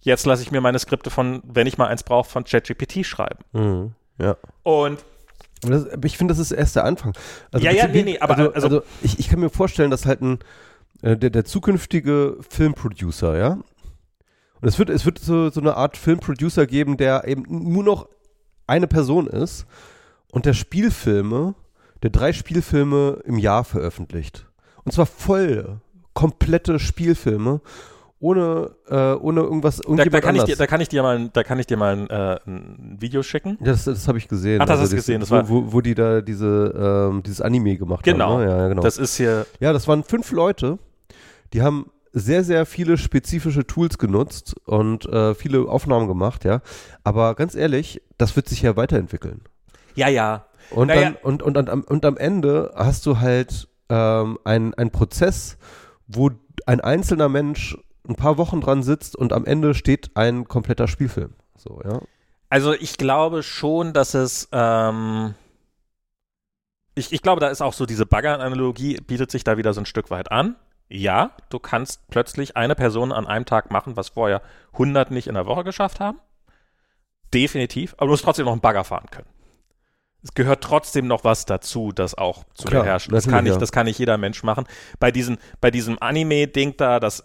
Jetzt 0.00 0.26
lasse 0.26 0.42
ich 0.42 0.50
mir 0.50 0.60
meine 0.60 0.78
Skripte 0.78 1.10
von, 1.10 1.42
wenn 1.44 1.66
ich 1.66 1.78
mal 1.78 1.88
eins 1.88 2.02
brauche, 2.02 2.28
von 2.28 2.44
ChatGPT 2.44 3.04
schreiben. 3.06 3.44
Mhm. 3.52 3.94
Ja. 4.18 4.36
Und 4.62 5.04
das, 5.70 5.86
ich 6.04 6.16
finde, 6.18 6.32
das 6.32 6.38
ist 6.38 6.50
erst 6.52 6.76
der 6.76 6.84
Anfang. 6.84 7.12
Also 7.52 7.64
Ja, 7.64 7.72
ja, 7.72 7.86
nee, 7.88 8.02
nee, 8.02 8.18
aber 8.18 8.36
also, 8.36 8.52
also- 8.52 8.66
also 8.66 8.82
ich, 9.02 9.18
ich 9.18 9.28
kann 9.28 9.40
mir 9.40 9.50
vorstellen, 9.50 9.90
dass 9.90 10.06
halt 10.06 10.20
ein 10.22 10.38
äh, 11.02 11.16
der, 11.16 11.30
der 11.30 11.44
zukünftige 11.44 12.36
Filmproducer, 12.48 13.36
ja. 13.38 13.52
Und 14.60 14.68
es 14.68 14.78
wird, 14.78 14.88
es 14.90 15.04
wird 15.04 15.18
so, 15.18 15.50
so 15.50 15.60
eine 15.60 15.76
Art 15.76 15.96
Filmproducer 15.96 16.66
geben, 16.66 16.96
der 16.96 17.26
eben 17.28 17.44
nur 17.48 17.84
noch 17.84 18.08
eine 18.66 18.86
Person 18.86 19.26
ist 19.26 19.66
und 20.30 20.46
der 20.46 20.54
Spielfilme, 20.54 21.54
der 22.02 22.10
drei 22.10 22.32
Spielfilme 22.32 23.20
im 23.24 23.38
Jahr 23.38 23.64
veröffentlicht. 23.64 24.46
Und 24.84 24.92
zwar 24.92 25.06
voll, 25.06 25.80
komplette 26.14 26.78
Spielfilme, 26.78 27.60
ohne, 28.24 28.70
äh, 28.88 29.12
ohne 29.12 29.40
irgendwas, 29.42 29.82
da, 29.86 30.04
da, 30.06 30.20
kann 30.22 30.34
ich 30.34 30.44
dir, 30.44 30.56
da 30.56 30.66
kann 30.66 30.80
ich 30.80 30.88
dir 30.88 31.02
mal, 31.02 31.16
ein- 31.18 31.30
da 31.34 31.42
kann 31.44 31.58
ich 31.58 31.66
dir 31.66 31.76
mal 31.76 31.92
ein, 31.94 32.08
äh, 32.08 32.38
ein 32.46 32.96
Video 32.98 33.22
schicken. 33.22 33.58
Ja, 33.60 33.66
das, 33.66 33.84
das 33.84 34.08
habe 34.08 34.16
ich 34.16 34.28
gesehen. 34.28 34.60
Ach, 34.62 34.66
das 34.66 34.80
hast 34.80 34.92
du 34.92 34.96
gesehen, 34.96 35.20
das 35.20 35.30
wo, 35.30 35.34
war- 35.34 35.48
wo, 35.48 35.72
wo 35.74 35.80
die 35.82 35.94
da 35.94 36.22
diese, 36.22 37.08
ähm, 37.12 37.22
dieses 37.22 37.42
Anime 37.42 37.76
gemacht 37.76 38.02
Genau. 38.02 38.38
haben. 38.38 38.44
Ne? 38.44 38.50
Ja, 38.50 38.56
ja, 38.56 38.68
genau. 38.68 38.80
Das 38.82 38.96
ist 38.96 39.16
hier, 39.16 39.46
ja, 39.60 39.72
das 39.74 39.86
waren 39.88 40.02
fünf 40.04 40.32
Leute, 40.32 40.78
die 41.52 41.60
haben 41.60 41.90
sehr, 42.14 42.44
sehr 42.44 42.64
viele 42.64 42.96
spezifische 42.96 43.66
Tools 43.66 43.98
genutzt 43.98 44.54
und 44.64 45.04
äh, 45.06 45.34
viele 45.34 45.68
Aufnahmen 45.68 46.08
gemacht, 46.08 46.44
ja. 46.44 46.60
Aber 47.02 47.34
ganz 47.34 47.54
ehrlich, 47.54 48.00
das 48.16 48.36
wird 48.36 48.48
sich 48.48 48.62
ja 48.62 48.74
weiterentwickeln. 48.76 49.42
ja, 49.94 50.08
ja. 50.08 50.46
Und, 50.70 50.88
Naja. 50.88 51.02
dann, 51.02 51.16
und, 51.22 51.42
und, 51.42 51.58
und, 51.58 51.68
am- 51.68 51.82
und 51.84 52.04
am 52.06 52.16
Ende 52.16 52.72
hast 52.74 53.04
du 53.04 53.20
halt 53.20 53.68
ähm, 53.90 54.38
einen 54.44 54.90
Prozess, 54.92 55.58
wo 56.06 56.30
ein 56.64 56.80
einzelner 56.80 57.28
Mensch 57.28 57.76
ein 58.08 58.16
paar 58.16 58.38
Wochen 58.38 58.60
dran 58.60 58.82
sitzt 58.82 59.16
und 59.16 59.32
am 59.32 59.44
Ende 59.44 59.74
steht 59.74 60.16
ein 60.16 60.46
kompletter 60.46 60.88
Spielfilm. 60.88 61.34
So, 61.56 61.80
ja. 61.84 62.00
Also 62.50 62.72
ich 62.72 62.98
glaube 62.98 63.42
schon, 63.42 63.92
dass 63.92 64.14
es, 64.14 64.48
ähm, 64.52 65.34
ich, 66.94 67.12
ich 67.12 67.22
glaube, 67.22 67.40
da 67.40 67.48
ist 67.48 67.62
auch 67.62 67.72
so 67.72 67.86
diese 67.86 68.06
Bagger-Analogie, 68.06 68.98
bietet 69.06 69.30
sich 69.30 69.44
da 69.44 69.56
wieder 69.56 69.72
so 69.72 69.80
ein 69.80 69.86
Stück 69.86 70.10
weit 70.10 70.30
an. 70.30 70.56
Ja, 70.88 71.32
du 71.48 71.58
kannst 71.58 72.06
plötzlich 72.08 72.56
eine 72.56 72.74
Person 72.74 73.10
an 73.10 73.26
einem 73.26 73.46
Tag 73.46 73.70
machen, 73.70 73.96
was 73.96 74.10
vorher 74.10 74.42
100 74.74 75.10
nicht 75.10 75.26
in 75.26 75.34
der 75.34 75.46
Woche 75.46 75.64
geschafft 75.64 75.98
haben. 75.98 76.20
Definitiv, 77.32 77.94
aber 77.94 78.06
du 78.06 78.12
musst 78.12 78.24
trotzdem 78.24 78.44
noch 78.44 78.52
einen 78.52 78.60
Bagger 78.60 78.84
fahren 78.84 79.08
können. 79.10 79.26
Es 80.22 80.32
gehört 80.32 80.62
trotzdem 80.62 81.06
noch 81.06 81.24
was 81.24 81.44
dazu, 81.44 81.92
das 81.92 82.16
auch 82.16 82.44
zu 82.54 82.66
Klar, 82.68 82.82
beherrschen. 82.82 83.12
Das 83.12 83.28
kann, 83.28 83.44
nicht, 83.44 83.54
ja. 83.54 83.58
das 83.58 83.72
kann 83.72 83.86
nicht 83.86 83.98
jeder 83.98 84.16
Mensch 84.16 84.42
machen. 84.42 84.64
Bei, 84.98 85.10
diesen, 85.10 85.38
bei 85.60 85.70
diesem 85.70 85.98
Anime-Ding 86.00 86.76
da, 86.76 87.00
das, 87.00 87.24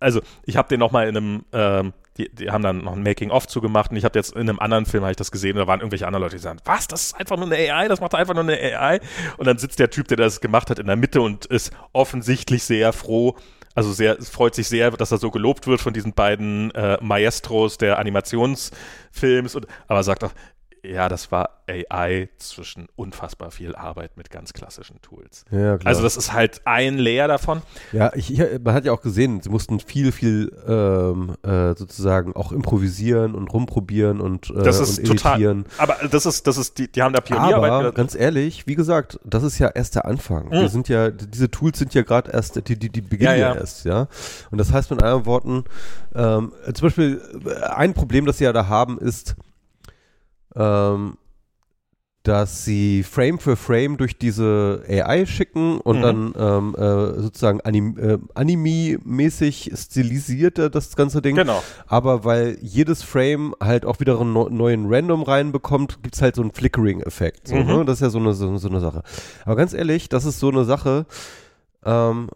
also 0.00 0.20
ich 0.44 0.56
habe 0.56 0.68
den 0.68 0.80
noch 0.80 0.92
mal 0.92 1.08
in 1.08 1.16
einem, 1.16 1.44
ähm, 1.52 1.92
die, 2.16 2.28
die 2.28 2.50
haben 2.50 2.62
dann 2.62 2.84
noch 2.84 2.92
ein 2.92 3.02
Making-of 3.02 3.46
zugemacht 3.46 3.90
und 3.90 3.96
ich 3.96 4.04
habe 4.04 4.18
jetzt 4.18 4.34
in 4.34 4.42
einem 4.42 4.58
anderen 4.58 4.86
Film, 4.86 5.02
habe 5.02 5.12
ich 5.12 5.16
das 5.16 5.30
gesehen, 5.30 5.56
da 5.56 5.66
waren 5.66 5.80
irgendwelche 5.80 6.06
anderen 6.06 6.22
Leute, 6.22 6.36
die 6.36 6.42
sagen, 6.42 6.60
was, 6.64 6.88
das 6.88 7.04
ist 7.04 7.14
einfach 7.14 7.36
nur 7.36 7.46
eine 7.46 7.56
AI, 7.56 7.88
das 7.88 8.00
macht 8.00 8.14
einfach 8.14 8.34
nur 8.34 8.42
eine 8.42 8.58
AI. 8.58 9.00
Und 9.38 9.46
dann 9.46 9.58
sitzt 9.58 9.78
der 9.78 9.90
Typ, 9.90 10.08
der 10.08 10.18
das 10.18 10.40
gemacht 10.40 10.70
hat, 10.70 10.78
in 10.78 10.86
der 10.86 10.96
Mitte 10.96 11.20
und 11.20 11.46
ist 11.46 11.72
offensichtlich 11.92 12.64
sehr 12.64 12.92
froh, 12.92 13.36
also 13.74 13.92
sehr, 13.92 14.20
freut 14.20 14.54
sich 14.54 14.68
sehr, 14.68 14.90
dass 14.90 15.12
er 15.12 15.18
so 15.18 15.30
gelobt 15.30 15.66
wird 15.66 15.80
von 15.80 15.94
diesen 15.94 16.12
beiden 16.12 16.70
äh, 16.72 16.98
Maestros 17.00 17.78
der 17.78 17.98
Animationsfilms, 17.98 19.54
und, 19.54 19.66
aber 19.88 20.02
sagt 20.02 20.24
auch, 20.24 20.32
ja, 20.84 21.08
das 21.08 21.30
war 21.30 21.62
AI 21.68 22.28
zwischen 22.38 22.88
unfassbar 22.96 23.52
viel 23.52 23.76
Arbeit 23.76 24.16
mit 24.16 24.30
ganz 24.30 24.52
klassischen 24.52 25.00
Tools. 25.00 25.44
Ja. 25.52 25.78
Also 25.84 26.02
das 26.02 26.16
ist 26.16 26.32
halt 26.32 26.62
ein 26.64 26.98
Layer 26.98 27.28
davon. 27.28 27.62
Ja, 27.92 28.12
ich, 28.16 28.32
ich, 28.32 28.60
man 28.62 28.74
hat 28.74 28.84
ja 28.84 28.92
auch 28.92 29.00
gesehen, 29.00 29.40
sie 29.40 29.48
mussten 29.48 29.78
viel, 29.78 30.10
viel 30.10 30.50
ähm, 30.66 31.36
äh, 31.44 31.76
sozusagen 31.76 32.34
auch 32.34 32.50
improvisieren 32.50 33.36
und 33.36 33.52
rumprobieren 33.52 34.20
und, 34.20 34.50
äh, 34.50 34.62
Das 34.64 34.80
ist 34.80 35.06
total. 35.06 35.64
Aber 35.78 35.96
das 36.10 36.26
ist, 36.26 36.48
das 36.48 36.56
ist, 36.56 36.78
die, 36.78 36.90
die 36.90 37.00
haben 37.00 37.12
da 37.12 37.20
Pionierarbeit. 37.20 37.70
Aber 37.70 37.92
ganz 37.92 38.16
ehrlich, 38.16 38.66
wie 38.66 38.74
gesagt, 38.74 39.20
das 39.24 39.44
ist 39.44 39.60
ja 39.60 39.68
erst 39.68 39.94
der 39.94 40.04
Anfang. 40.04 40.46
Mhm. 40.46 40.52
Wir 40.52 40.68
sind 40.68 40.88
ja, 40.88 41.10
diese 41.10 41.48
Tools 41.48 41.78
sind 41.78 41.94
ja 41.94 42.02
gerade 42.02 42.32
erst, 42.32 42.56
die, 42.68 42.76
die, 42.76 42.90
die 42.90 43.00
beginnen 43.00 43.30
Ja, 43.30 43.36
ja, 43.36 43.54
ja. 43.54 43.60
erst, 43.60 43.84
ja. 43.84 44.08
Und 44.50 44.58
das 44.58 44.72
heißt 44.72 44.90
mit 44.90 45.00
anderen 45.00 45.26
Worten, 45.26 45.64
ähm, 46.14 46.52
zum 46.74 46.86
Beispiel 46.86 47.22
äh, 47.46 47.66
ein 47.66 47.94
Problem, 47.94 48.26
das 48.26 48.38
sie 48.38 48.44
ja 48.44 48.52
da 48.52 48.66
haben, 48.66 48.98
ist, 48.98 49.36
ähm, 50.56 51.16
dass 52.24 52.64
sie 52.64 53.02
Frame 53.02 53.40
für 53.40 53.56
Frame 53.56 53.96
durch 53.96 54.16
diese 54.16 54.84
AI 54.88 55.26
schicken 55.26 55.78
und 55.80 55.96
Mhm. 55.98 56.02
dann 56.02 56.34
ähm, 56.38 56.74
äh, 56.76 57.20
sozusagen 57.20 57.60
anim, 57.62 57.98
äh, 57.98 58.18
Anime-mäßig 58.34 59.72
stilisierte 59.74 60.70
das 60.70 60.94
ganze 60.94 61.20
Ding. 61.20 61.34
Genau. 61.34 61.64
Aber 61.88 62.24
weil 62.24 62.58
jedes 62.62 63.02
Frame 63.02 63.56
halt 63.60 63.84
auch 63.84 63.98
wieder 63.98 64.20
einen 64.20 64.32
neu- 64.32 64.50
neuen 64.50 64.86
Random 64.92 65.22
reinbekommt, 65.24 66.00
gibt's 66.04 66.22
halt 66.22 66.36
so 66.36 66.42
einen 66.42 66.52
Flickering-Effekt. 66.52 67.48
So, 67.48 67.56
Mhm. 67.56 67.66
ne? 67.66 67.84
Das 67.84 67.96
ist 67.96 68.02
ja 68.02 68.10
so 68.10 68.18
eine, 68.20 68.34
so, 68.34 68.56
so 68.56 68.68
eine 68.68 68.78
Sache. 68.78 69.02
Aber 69.44 69.56
ganz 69.56 69.72
ehrlich, 69.74 70.08
das 70.08 70.24
ist 70.24 70.38
so 70.38 70.48
eine 70.50 70.64
Sache, 70.64 71.06
ähm, 71.84 72.28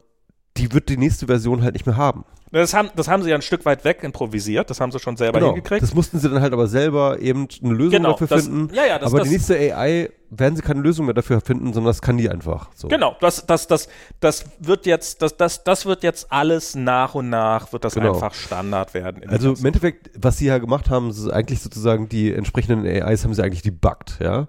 die 0.57 0.73
wird 0.73 0.89
die 0.89 0.97
nächste 0.97 1.27
Version 1.27 1.63
halt 1.63 1.75
nicht 1.75 1.87
mehr 1.87 1.97
haben. 1.97 2.25
Das 2.53 2.73
haben, 2.75 2.91
das 2.95 3.09
haben 3.09 3.23
sie 3.23 3.31
ja 3.31 3.35
ein 3.35 3.43
Stück 3.43 3.65
weit 3.65 3.85
weg 3.85 4.03
improvisiert. 4.03 4.71
Das 4.71 4.81
haben 4.81 4.93
sie 4.93 4.99
schon 5.01 5.17
selber 5.17 5.41
Genau. 5.41 5.53
hingekriegt. 5.53 5.83
Das 5.83 5.95
mussten 5.95 6.19
sie 6.21 6.31
dann 6.31 6.41
halt 6.41 6.53
aber 6.53 6.69
selber 6.69 7.19
eben 7.21 7.49
eine 7.63 7.75
Lösung 7.75 7.91
genau. 7.91 8.13
dafür 8.13 8.29
das, 8.29 8.45
finden. 8.47 8.73
ja, 8.75 8.87
ja, 8.87 8.99
das, 8.99 9.09
aber 9.11 9.19
das, 9.19 9.29
die 9.29 9.35
nächste 9.35 9.55
AI 9.75 10.11
werden 10.31 10.55
sie 10.57 10.63
keine 10.63 10.81
Lösung 10.81 11.07
mehr 11.07 11.15
dafür 11.15 11.41
finden, 11.41 11.73
sondern 11.73 11.87
das 11.91 12.01
kann 12.01 12.17
die 12.17 12.31
einfach. 12.31 12.71
So. 12.75 12.87
Genau, 12.89 13.17
das, 13.21 13.45
das, 13.47 13.67
das, 13.67 13.89
das 14.21 14.45
wird 14.61 14.87
jetzt, 14.87 15.23
das, 15.23 15.37
das, 15.37 15.65
das 15.65 15.87
wird 15.87 16.03
jetzt 16.05 16.31
alles 16.33 16.75
nach 16.77 17.15
und 17.17 17.29
nach, 17.31 17.73
wird 17.73 17.85
das 17.85 17.95
Genau. 17.95 18.15
einfach 18.15 18.33
Standard 18.35 18.95
werden. 18.95 19.29
Also 19.29 19.55
im 19.55 19.65
Endeffekt, 19.67 20.11
was 20.17 20.39
sie 20.39 20.47
ja 20.47 20.59
gemacht 20.59 20.89
haben, 20.89 21.11
ist 21.11 21.29
eigentlich 21.29 21.61
sozusagen 21.61 22.09
die 22.09 22.33
entsprechenden 22.33 22.87
AIs 22.87 23.25
haben 23.25 23.35
sie 23.35 23.43
eigentlich 23.43 23.63
debuggt, 23.63 24.19
ja. 24.21 24.47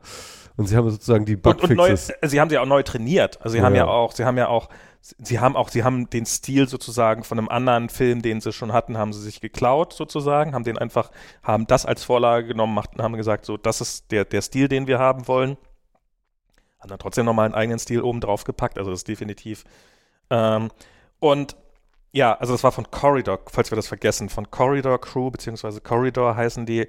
Und 0.55 0.68
sie 0.68 0.76
haben 0.78 0.89
sozusagen 0.89 1.26
die 1.26 1.36
Und, 1.36 1.45
und 1.45 1.70
neu, 1.76 1.89
Bugfixes. 1.89 2.14
sie 2.26 2.39
haben 2.41 2.49
sie 2.49 2.58
auch 2.58 2.66
neu 2.66 2.82
trainiert. 2.84 3.39
Also 3.41 3.53
sie 3.53 3.62
haben 3.62 3.76
Ja. 3.76 3.86
ja 3.86 3.91
auch, 3.91 4.12
sie 4.14 4.26
haben 4.26 4.38
ja 4.38 4.47
auch, 4.47 4.70
sie 5.18 5.39
haben 5.39 5.55
auch, 5.55 5.70
sie 5.70 5.84
haben 5.84 6.10
den 6.10 6.26
Stil 6.26 6.68
sozusagen 6.68 7.24
von 7.24 7.38
einem 7.38 7.49
anderen 7.49 7.89
Film, 7.89 8.22
den 8.22 8.41
sie 8.41 8.51
schon 8.51 8.74
hatten, 8.74 8.97
haben 8.97 9.14
sie 9.14 9.22
sich 9.22 9.41
geklaut 9.41 9.93
sozusagen, 9.93 10.53
haben 10.53 10.64
den 10.64 10.78
einfach, 10.78 11.12
haben 11.43 11.68
das 11.68 11.86
als 11.86 12.03
Vorlage 12.03 12.47
genommen, 12.47 12.74
machten, 12.74 13.01
haben 13.01 13.16
gesagt, 13.16 13.45
so, 13.45 13.58
das 13.58 13.82
ist 13.82 14.12
der, 14.12 14.26
der 14.26 14.41
Stil, 14.41 14.68
den 14.68 14.88
wir 14.88 14.99
haben 14.99 15.28
wollen. 15.28 15.58
Haben 16.80 16.89
dann 16.89 16.99
trotzdem 16.99 17.26
nochmal 17.26 17.45
einen 17.45 17.55
eigenen 17.55 17.80
Stil 17.80 18.01
oben 18.01 18.22
drauf 18.22 18.43
gepackt, 18.43 18.78
also 18.78 18.91
das 18.91 19.01
ist 19.01 19.08
definitiv. 19.08 19.64
Ähm, 20.30 20.70
und 21.20 21.55
ja, 22.12 22.34
also 22.38 22.53
das 22.53 22.64
war 22.64 22.72
von 22.72 22.89
Corridor, 22.89 23.39
falls 23.47 23.72
wir 23.72 23.76
das 23.76 23.88
vergessen, 23.88 24.30
von 24.30 24.49
Corridor 24.49 24.99
Crew, 24.99 25.30
beziehungsweise 25.30 25.82
Corridor 25.82 26.36
heißen 26.36 26.66
die 26.66 26.88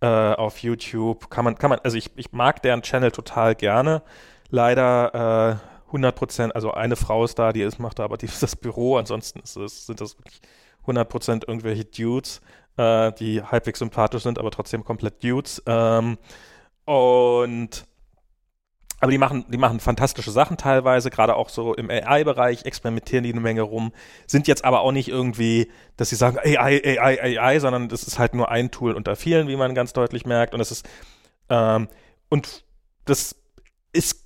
äh, 0.00 0.06
auf 0.06 0.58
YouTube. 0.58 1.30
Kann 1.30 1.44
man, 1.44 1.56
kann 1.56 1.70
man, 1.70 1.80
also 1.82 1.96
ich, 1.96 2.10
ich 2.16 2.32
mag 2.32 2.62
deren 2.62 2.82
Channel 2.82 3.10
total 3.10 3.54
gerne. 3.54 4.02
Leider 4.50 5.60
äh, 5.60 5.77
100 5.88 6.14
Prozent, 6.14 6.54
also 6.54 6.72
eine 6.72 6.96
Frau 6.96 7.24
ist 7.24 7.38
da, 7.38 7.52
die 7.52 7.62
ist, 7.62 7.78
macht 7.78 7.98
da 7.98 8.04
aber 8.04 8.16
die, 8.16 8.28
das 8.40 8.56
Büro, 8.56 8.96
ansonsten 8.96 9.40
es, 9.40 9.86
sind 9.86 10.00
das 10.00 10.18
wirklich 10.18 10.40
100 10.82 11.08
Prozent 11.08 11.44
irgendwelche 11.48 11.84
Dudes, 11.84 12.40
äh, 12.76 13.12
die 13.12 13.42
halbwegs 13.42 13.80
sympathisch 13.80 14.22
sind, 14.22 14.38
aber 14.38 14.50
trotzdem 14.50 14.84
komplett 14.84 15.22
Dudes. 15.22 15.62
Ähm, 15.66 16.18
und 16.84 17.86
aber 19.00 19.12
die 19.12 19.18
machen, 19.18 19.44
die 19.48 19.58
machen 19.58 19.78
fantastische 19.78 20.32
Sachen 20.32 20.56
teilweise, 20.56 21.10
gerade 21.10 21.36
auch 21.36 21.50
so 21.50 21.74
im 21.74 21.88
AI-Bereich, 21.88 22.64
experimentieren 22.64 23.22
die 23.22 23.30
eine 23.30 23.40
Menge 23.40 23.62
rum, 23.62 23.92
sind 24.26 24.48
jetzt 24.48 24.64
aber 24.64 24.80
auch 24.80 24.90
nicht 24.90 25.08
irgendwie, 25.08 25.70
dass 25.96 26.08
sie 26.08 26.16
sagen 26.16 26.38
AI, 26.38 26.98
AI, 26.98 27.38
AI, 27.38 27.60
sondern 27.60 27.88
das 27.88 28.02
ist 28.02 28.18
halt 28.18 28.34
nur 28.34 28.50
ein 28.50 28.72
Tool 28.72 28.94
unter 28.94 29.14
vielen, 29.14 29.46
wie 29.46 29.56
man 29.56 29.74
ganz 29.74 29.92
deutlich 29.92 30.26
merkt. 30.26 30.52
Und 30.52 30.58
das 30.58 30.72
ist, 30.72 30.88
ähm, 31.48 31.88
und 32.28 32.64
das 33.04 33.36
ist, 33.92 34.24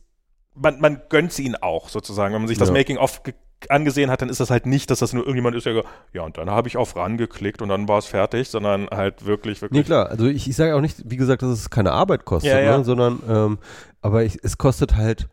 man, 0.54 0.80
man 0.80 1.02
gönnt 1.08 1.32
sie 1.32 1.44
ihnen 1.44 1.56
auch 1.56 1.88
sozusagen. 1.88 2.34
Wenn 2.34 2.42
man 2.42 2.48
sich 2.48 2.58
das 2.58 2.68
Ja. 2.68 2.74
Making-of 2.74 3.22
ge- 3.22 3.34
angesehen 3.68 4.10
hat, 4.10 4.20
dann 4.22 4.28
ist 4.28 4.40
das 4.40 4.50
halt 4.50 4.66
nicht, 4.66 4.90
dass 4.90 4.98
das 4.98 5.12
nur 5.12 5.22
irgendjemand 5.22 5.54
ist, 5.56 5.66
der 5.66 5.74
so, 5.74 5.84
ja, 6.12 6.22
und 6.22 6.36
dann 6.36 6.50
habe 6.50 6.66
ich 6.68 6.76
auf 6.76 6.96
ran 6.96 7.16
geklickt 7.16 7.62
und 7.62 7.68
dann 7.68 7.86
war 7.86 7.98
es 7.98 8.06
fertig, 8.06 8.48
sondern 8.48 8.88
halt 8.90 9.24
wirklich, 9.24 9.62
wirklich 9.62 9.78
Nee, 9.80 9.84
klar. 9.84 10.08
Also 10.10 10.26
ich, 10.26 10.48
ich 10.48 10.56
sage 10.56 10.74
auch 10.74 10.80
nicht, 10.80 10.98
wie 11.08 11.16
gesagt, 11.16 11.42
dass 11.42 11.50
es 11.50 11.70
keine 11.70 11.92
Arbeit 11.92 12.24
kostet, 12.24 12.52
Ja, 12.52 12.60
ja. 12.60 12.78
Ne, 12.78 12.84
sondern 12.84 13.22
ähm, 13.28 13.58
aber 14.00 14.24
ich, 14.24 14.38
es 14.42 14.58
kostet 14.58 14.96
halt 14.96 15.28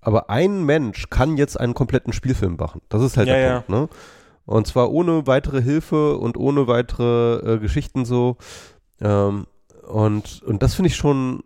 aber 0.00 0.30
ein 0.30 0.64
Mensch 0.64 1.10
kann 1.10 1.36
jetzt 1.36 1.60
einen 1.60 1.74
kompletten 1.74 2.12
Spielfilm 2.12 2.56
machen. 2.56 2.80
Das 2.88 3.02
ist 3.02 3.16
halt 3.16 3.28
Ja, 3.28 3.34
der 3.34 3.42
ja. 3.46 3.52
Punkt, 3.60 3.68
ne? 3.68 3.88
Und 4.46 4.66
zwar 4.66 4.90
ohne 4.90 5.28
weitere 5.28 5.62
Hilfe 5.62 6.16
und 6.16 6.36
ohne 6.36 6.66
weitere 6.66 7.54
äh, 7.54 7.58
Geschichten 7.58 8.04
so. 8.04 8.36
Ähm, 9.00 9.46
und, 9.86 10.42
und 10.42 10.62
das 10.62 10.74
finde 10.74 10.88
ich 10.88 10.96
schon. 10.96 11.44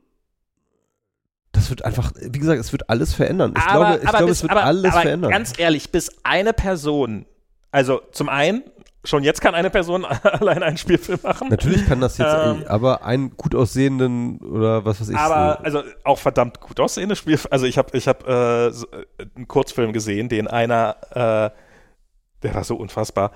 Das 1.56 1.70
wird 1.70 1.84
einfach, 1.86 2.12
wie 2.20 2.38
gesagt, 2.38 2.60
es 2.60 2.70
wird 2.72 2.90
alles 2.90 3.14
verändern. 3.14 3.54
Ich 3.56 3.62
aber, 3.62 3.86
glaube, 3.86 4.04
ich 4.04 4.10
glaube 4.10 4.26
bis, 4.26 4.36
es 4.36 4.42
wird 4.42 4.52
aber, 4.52 4.64
alles 4.64 4.92
aber 4.92 5.00
verändern. 5.02 5.30
Ganz 5.30 5.58
ehrlich, 5.58 5.90
bis 5.90 6.10
eine 6.22 6.52
Person, 6.52 7.24
also 7.70 8.02
zum 8.12 8.28
einen, 8.28 8.62
schon 9.04 9.22
jetzt 9.22 9.40
kann 9.40 9.54
eine 9.54 9.70
Person 9.70 10.04
allein 10.22 10.62
einen 10.62 10.76
Spielfilm 10.76 11.20
machen. 11.22 11.48
Natürlich 11.48 11.86
kann 11.86 12.00
das 12.00 12.18
jetzt, 12.18 12.28
Ähm, 12.30 12.64
aber 12.66 13.04
einen 13.04 13.36
gut 13.38 13.54
aussehenden 13.54 14.38
oder 14.38 14.84
was 14.84 15.00
weiß 15.00 15.08
ich. 15.08 15.16
Aber 15.16 15.58
so, 15.58 15.78
also 15.78 15.90
auch 16.04 16.18
verdammt 16.18 16.60
gut 16.60 16.78
aussehende 16.78 17.16
Spiel. 17.16 17.38
Also 17.50 17.64
ich 17.64 17.78
habe 17.78 17.96
ich 17.96 18.06
hab, 18.06 18.28
äh, 18.28 18.70
so, 18.70 18.86
äh, 18.88 19.26
einen 19.34 19.48
Kurzfilm 19.48 19.94
gesehen, 19.94 20.28
den 20.28 20.48
einer, 20.48 20.96
äh, 21.10 21.50
der 22.42 22.54
war 22.54 22.64
so 22.64 22.76
unfassbar, 22.76 23.32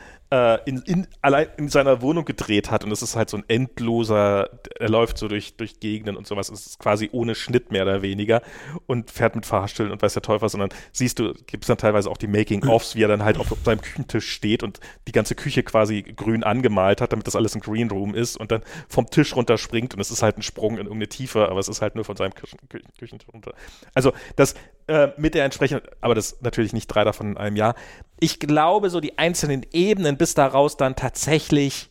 in, 0.64 0.82
in, 0.82 1.06
allein 1.22 1.48
in 1.56 1.68
seiner 1.68 2.02
Wohnung 2.02 2.24
gedreht 2.24 2.70
hat 2.70 2.84
und 2.84 2.92
es 2.92 3.02
ist 3.02 3.16
halt 3.16 3.30
so 3.30 3.36
ein 3.36 3.44
endloser, 3.48 4.48
er 4.78 4.88
läuft 4.88 5.18
so 5.18 5.26
durch, 5.26 5.56
durch 5.56 5.80
Gegenden 5.80 6.16
und 6.16 6.26
sowas, 6.26 6.50
es 6.50 6.66
ist 6.66 6.78
quasi 6.78 7.08
ohne 7.12 7.34
Schnitt 7.34 7.72
mehr 7.72 7.82
oder 7.82 8.02
weniger 8.02 8.40
und 8.86 9.10
fährt 9.10 9.34
mit 9.34 9.44
Fahrstühlen 9.44 9.90
und 9.90 10.02
weiß 10.02 10.12
der 10.14 10.22
Teufel 10.22 10.48
dann 10.48 10.68
siehst 10.92 11.18
du, 11.18 11.32
gibt 11.46 11.64
es 11.64 11.66
dann 11.66 11.78
teilweise 11.78 12.08
auch 12.10 12.16
die 12.16 12.28
Making-ofs, 12.28 12.94
wie 12.94 13.02
er 13.02 13.08
dann 13.08 13.24
halt 13.24 13.38
auf 13.38 13.52
seinem 13.64 13.80
Küchentisch 13.80 14.30
steht 14.30 14.62
und 14.62 14.78
die 15.08 15.12
ganze 15.12 15.34
Küche 15.34 15.62
quasi 15.62 16.02
grün 16.02 16.44
angemalt 16.44 17.00
hat, 17.00 17.12
damit 17.12 17.26
das 17.26 17.34
alles 17.34 17.54
ein 17.56 17.60
Green 17.60 17.90
Room 17.90 18.14
ist 18.14 18.36
und 18.36 18.52
dann 18.52 18.62
vom 18.88 19.10
Tisch 19.10 19.34
runterspringt 19.34 19.94
und 19.94 20.00
es 20.00 20.10
ist 20.10 20.22
halt 20.22 20.38
ein 20.38 20.42
Sprung 20.42 20.74
in 20.74 20.86
irgendeine 20.86 21.08
Tiefe, 21.08 21.48
aber 21.48 21.58
es 21.58 21.68
ist 21.68 21.82
halt 21.82 21.96
nur 21.96 22.04
von 22.04 22.16
seinem 22.16 22.34
Küchen, 22.34 22.58
Küchen, 22.68 22.88
Küchentisch 22.98 23.28
runter. 23.32 23.52
Also 23.94 24.12
das 24.36 24.54
äh, 24.90 25.12
mit 25.16 25.34
der 25.34 25.44
entsprechenden, 25.44 25.86
aber 26.00 26.14
das 26.14 26.40
natürlich 26.40 26.72
nicht 26.72 26.88
drei 26.88 27.04
davon 27.04 27.32
in 27.32 27.36
einem 27.36 27.56
Jahr. 27.56 27.74
Ich 28.20 28.38
glaube, 28.38 28.90
so 28.90 29.00
die 29.00 29.18
einzelnen 29.18 29.66
Ebenen, 29.72 30.16
bis 30.16 30.34
daraus 30.34 30.76
dann 30.76 30.94
tatsächlich 30.96 31.90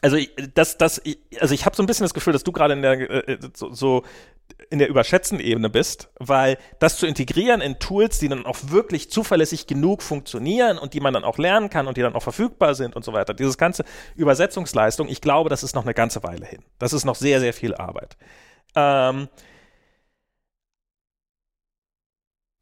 also 0.00 0.16
ich, 0.16 0.30
das, 0.54 0.78
das, 0.78 1.00
also 1.40 1.54
ich 1.54 1.64
habe 1.64 1.76
so 1.76 1.82
ein 1.82 1.86
bisschen 1.86 2.02
das 2.04 2.14
Gefühl, 2.14 2.32
dass 2.32 2.42
du 2.42 2.50
gerade 2.50 2.74
in 2.74 2.82
der 2.82 3.28
äh, 3.28 3.38
so, 3.54 3.72
so 3.72 4.02
in 4.68 4.80
der 4.80 4.88
überschätzten 4.88 5.38
Ebene 5.38 5.70
bist, 5.70 6.10
weil 6.18 6.58
das 6.80 6.96
zu 6.96 7.06
integrieren 7.06 7.60
in 7.60 7.78
Tools, 7.78 8.18
die 8.18 8.28
dann 8.28 8.44
auch 8.44 8.56
wirklich 8.64 9.10
zuverlässig 9.10 9.66
genug 9.68 10.02
funktionieren 10.02 10.78
und 10.78 10.94
die 10.94 11.00
man 11.00 11.14
dann 11.14 11.22
auch 11.24 11.38
lernen 11.38 11.70
kann 11.70 11.86
und 11.86 11.96
die 11.96 12.02
dann 12.02 12.14
auch 12.14 12.22
verfügbar 12.22 12.74
sind 12.74 12.96
und 12.96 13.04
so 13.04 13.12
weiter. 13.12 13.32
Dieses 13.32 13.58
ganze 13.58 13.84
Übersetzungsleistung, 14.16 15.08
ich 15.08 15.20
glaube, 15.20 15.50
das 15.50 15.62
ist 15.62 15.74
noch 15.76 15.84
eine 15.84 15.94
ganze 15.94 16.22
Weile 16.24 16.46
hin. 16.46 16.64
Das 16.80 16.92
ist 16.92 17.04
noch 17.04 17.14
sehr, 17.16 17.38
sehr 17.38 17.52
viel 17.52 17.74
Arbeit. 17.74 18.16
Ähm, 18.74 19.28
a- 19.28 19.28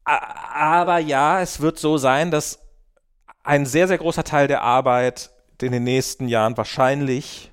aber 0.03 0.97
ja, 0.99 1.41
es 1.41 1.61
wird 1.61 1.79
so 1.79 1.97
sein, 1.97 2.31
dass 2.31 2.59
ein 3.43 3.65
sehr, 3.65 3.87
sehr 3.87 3.97
großer 3.97 4.23
Teil 4.23 4.47
der 4.47 4.61
Arbeit 4.63 5.31
in 5.61 5.71
den 5.71 5.83
nächsten 5.83 6.27
Jahren 6.27 6.57
wahrscheinlich 6.57 7.51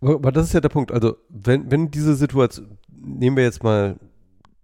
Aber, 0.00 0.32
das 0.32 0.46
ist 0.48 0.52
ja 0.54 0.60
der 0.60 0.68
Punkt. 0.70 0.90
Also, 0.90 1.16
wenn, 1.28 1.70
wenn 1.70 1.90
diese 1.92 2.16
Situation, 2.16 2.78
nehmen 2.90 3.36
wir 3.36 3.44
jetzt 3.44 3.62
mal 3.62 3.94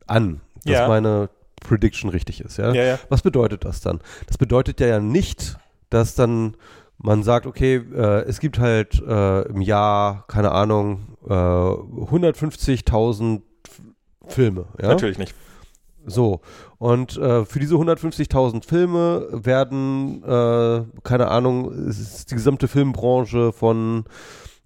an, 0.09 0.41
dass 0.65 0.73
Ja. 0.75 0.89
meine 0.89 1.31
Prediction 1.61 2.11
richtig 2.11 2.41
ist, 2.41 2.57
ja? 2.59 2.73
Ja, 2.73 2.83
ja. 2.83 2.99
Was 3.09 3.23
bedeutet 3.23 3.65
das 3.65 3.81
dann? 3.81 4.01
Das 4.27 4.39
bedeutet 4.39 4.81
ja, 4.81 4.99
nicht, 4.99 5.57
dass 5.91 6.17
dann 6.17 6.57
man 6.99 7.23
sagt, 7.23 7.47
okay, 7.47 7.77
äh, 7.77 8.23
es 8.23 8.41
gibt 8.41 8.59
halt 8.59 9.01
äh, 9.01 9.43
im 9.43 9.61
Jahr, 9.61 10.25
keine 10.27 10.51
Ahnung, 10.51 11.17
äh, 11.29 11.33
150.000 11.33 13.43
F- 13.67 13.83
Filme, 14.27 14.67
ja? 14.81 14.89
Natürlich 14.89 15.19
nicht. 15.19 15.35
So, 16.09 16.41
und 16.79 17.17
äh, 17.19 17.45
für 17.45 17.59
diese 17.61 17.75
150.000 17.75 18.65
Filme 18.65 19.27
werden, 19.33 20.23
äh, 20.25 20.83
keine 21.03 21.29
Ahnung, 21.29 21.71
ist 21.73 22.31
die 22.31 22.35
gesamte 22.35 22.67
Filmbranche 22.67 23.53
von, 23.53 24.05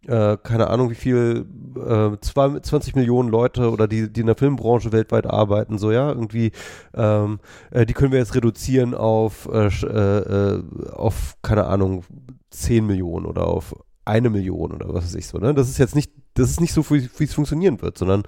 äh, 0.07 0.37
keine 0.43 0.69
Ahnung 0.71 0.91
wie 0.91 0.95
viel, 0.95 1.47
äh, 1.77 2.17
zwei- 2.21 2.61
20 2.61 2.95
Millionen 2.95 3.29
Leute 3.29 3.71
oder 3.71 3.89
die, 3.89 4.13
die 4.13 4.21
in 4.21 4.27
der 4.27 4.37
Filmbranche 4.37 4.93
weltweit 4.93 5.27
arbeiten, 5.27 5.79
so 5.79 5.91
ja, 5.91 6.09
irgendwie, 6.11 6.53
ähm, 6.95 7.41
äh, 7.71 7.87
die 7.87 7.93
können 7.93 8.13
wir 8.13 8.19
jetzt 8.19 8.35
reduzieren 8.35 8.95
auf, 8.95 9.49
äh, 9.53 9.67
äh, 9.67 10.63
auf, 10.93 11.37
keine 11.43 11.67
Ahnung, 11.67 12.05
10 12.51 12.87
Millionen 12.87 13.27
oder 13.27 13.47
auf 13.47 13.75
eine 14.05 14.31
Million 14.31 14.73
oder 14.73 14.93
was 14.93 15.05
weiß 15.05 15.15
ich 15.15 15.27
so, 15.27 15.39
ne? 15.39 15.55
Das 15.55 15.69
ist 15.69 15.79
jetzt 15.79 15.95
nicht, 15.95 16.13
das 16.35 16.51
ist 16.51 16.61
nicht 16.61 16.73
so, 16.73 16.89
wie 16.91 17.09
es 17.25 17.35
funktionieren 17.35 17.81
wird, 17.83 17.97
sondern 17.99 18.25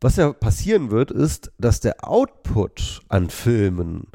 was 0.00 0.16
ja 0.16 0.32
passieren 0.32 0.90
wird, 0.90 1.10
ist, 1.10 1.50
dass 1.58 1.80
der 1.80 2.06
Output 2.08 3.00
an 3.08 3.30
Filmen 3.30 4.08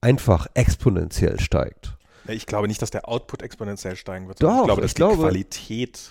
einfach 0.00 0.46
exponentiell 0.54 1.40
steigt. 1.40 1.96
Ich 2.28 2.46
glaube 2.46 2.68
nicht, 2.68 2.82
dass 2.82 2.90
der 2.90 3.08
Output 3.08 3.42
exponentiell 3.42 3.96
steigen 3.96 4.28
wird. 4.28 4.42
Doch, 4.42 4.58
ich 4.60 4.64
glaube, 4.64 4.82
dass 4.82 4.90
ich 4.90 4.94
die 4.94 4.98
glaube- 4.98 5.16
Qualität. 5.16 6.10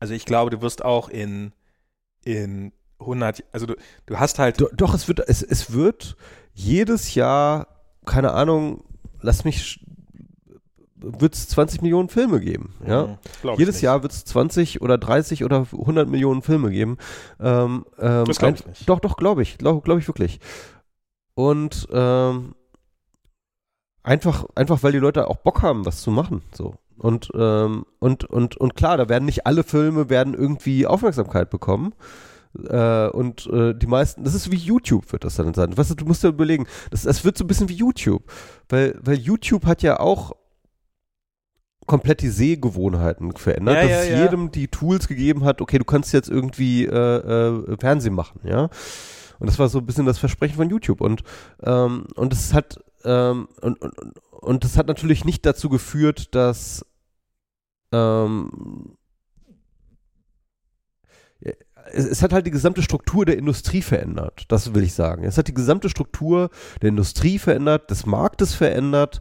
Also 0.00 0.14
ich 0.14 0.24
glaube, 0.24 0.50
du 0.50 0.60
wirst 0.60 0.84
auch 0.84 1.08
in 1.08 1.52
in 2.24 2.72
100, 3.00 3.44
also 3.52 3.66
du, 3.66 3.74
du 4.06 4.18
hast 4.18 4.38
halt 4.38 4.60
Do, 4.60 4.68
doch, 4.74 4.92
es 4.92 5.06
wird, 5.08 5.20
es, 5.28 5.40
es 5.42 5.72
wird 5.72 6.16
jedes 6.52 7.14
Jahr, 7.14 7.68
keine 8.04 8.32
Ahnung, 8.32 8.84
lass 9.20 9.44
mich, 9.44 9.84
wird 11.00 11.34
es 11.34 11.48
20 11.48 11.82
Millionen 11.82 12.08
Filme 12.08 12.40
geben. 12.40 12.74
Ja? 12.86 13.18
Mhm, 13.42 13.54
Jedes. 13.58 13.80
Jahr 13.80 14.02
wird 14.02 14.12
es 14.12 14.24
20 14.24 14.80
oder 14.82 14.98
30 14.98 15.44
oder 15.44 15.66
100 15.72 16.08
Millionen 16.08 16.42
Filme 16.42 16.70
geben. 16.70 16.98
Ähm, 17.40 17.84
ähm, 17.98 18.24
Das 18.26 18.38
glaub 18.38 18.48
ein- 18.48 18.54
ich 18.56 18.66
nicht. 18.66 18.88
Doch, 18.88 19.00
doch, 19.00 19.16
glaube 19.16 19.42
ich. 19.42 19.58
Glaube 19.58 19.80
glaub 19.82 19.98
ich 19.98 20.08
wirklich. 20.08 20.40
Und 21.34 21.86
ähm, 21.92 22.54
einfach, 24.02 24.44
einfach, 24.54 24.82
weil 24.82 24.92
die 24.92 24.98
Leute 24.98 25.28
auch 25.28 25.36
Bock 25.36 25.62
haben, 25.62 25.86
was 25.86 26.02
zu 26.02 26.10
machen. 26.10 26.42
So. 26.52 26.74
Und, 26.96 27.28
ähm, 27.34 27.84
und, 28.00 28.24
und, 28.24 28.56
und 28.56 28.74
klar, 28.74 28.96
da 28.96 29.08
werden 29.08 29.24
nicht 29.26 29.46
alle 29.46 29.62
Filme 29.62 30.10
werden 30.10 30.34
irgendwie 30.34 30.86
Aufmerksamkeit 30.86 31.50
bekommen. 31.50 31.94
Äh, 32.68 33.08
und 33.10 33.46
äh, 33.52 33.74
die 33.74 33.86
meisten, 33.86 34.24
das 34.24 34.34
ist 34.34 34.50
wie 34.50 34.56
YouTube, 34.56 35.12
wird 35.12 35.22
das 35.24 35.36
dann 35.36 35.54
sein. 35.54 35.76
Weißt 35.76 35.90
du, 35.90 35.94
du 35.94 36.06
musst 36.06 36.24
dir 36.24 36.28
überlegen, 36.28 36.66
das, 36.90 37.02
das 37.02 37.24
wird 37.24 37.38
so 37.38 37.44
ein 37.44 37.46
bisschen 37.46 37.68
wie 37.68 37.74
YouTube. 37.74 38.24
Weil, 38.68 38.98
weil 39.00 39.16
YouTube 39.18 39.64
hat 39.66 39.82
ja 39.82 40.00
auch 40.00 40.32
komplett 41.88 42.20
die 42.22 42.28
Sehgewohnheiten 42.28 43.32
verändert, 43.32 43.74
Ja, 43.74 43.82
dass 43.82 43.90
ja, 43.90 44.00
es 44.02 44.08
ja. 44.10 44.22
jedem 44.22 44.52
die 44.52 44.68
Tools 44.68 45.08
gegeben 45.08 45.42
hat, 45.44 45.60
okay, 45.60 45.78
du 45.78 45.84
kannst 45.84 46.12
jetzt 46.12 46.28
irgendwie 46.30 46.84
äh, 46.84 46.92
äh, 46.92 47.76
Fernsehen 47.80 48.14
machen, 48.14 48.40
ja. 48.44 48.68
Und 49.40 49.46
das 49.48 49.58
war 49.58 49.68
so 49.68 49.78
ein 49.78 49.86
bisschen 49.86 50.06
das 50.06 50.18
Versprechen 50.18 50.56
von 50.56 50.70
YouTube. 50.70 51.00
Und, 51.00 51.22
ähm, 51.64 52.06
und 52.14 52.32
es 52.32 52.54
hat 52.54 52.78
ähm, 53.04 53.48
und, 53.60 53.80
und, 53.80 53.94
und- 54.30 54.64
das 54.64 54.76
hat 54.76 54.86
natürlich 54.88 55.24
nicht 55.24 55.46
dazu 55.46 55.68
geführt, 55.68 56.34
dass 56.34 56.84
ähm, 57.92 58.96
es, 61.92 62.22
hat 62.22 62.32
halt 62.32 62.46
die 62.46 62.50
gesamte 62.50 62.82
Struktur 62.82 63.24
der 63.24 63.38
Industrie 63.38 63.82
verändert. 63.82 64.44
Das 64.48 64.74
will 64.74 64.82
ich 64.82 64.94
sagen. 64.94 65.24
Es 65.24 65.38
hat 65.38 65.48
die 65.48 65.54
gesamte 65.54 65.88
Struktur 65.88 66.50
der 66.82 66.90
Industrie 66.90 67.38
verändert, 67.38 67.90
des 67.90 68.06
Marktes 68.06 68.54
verändert, 68.54 69.20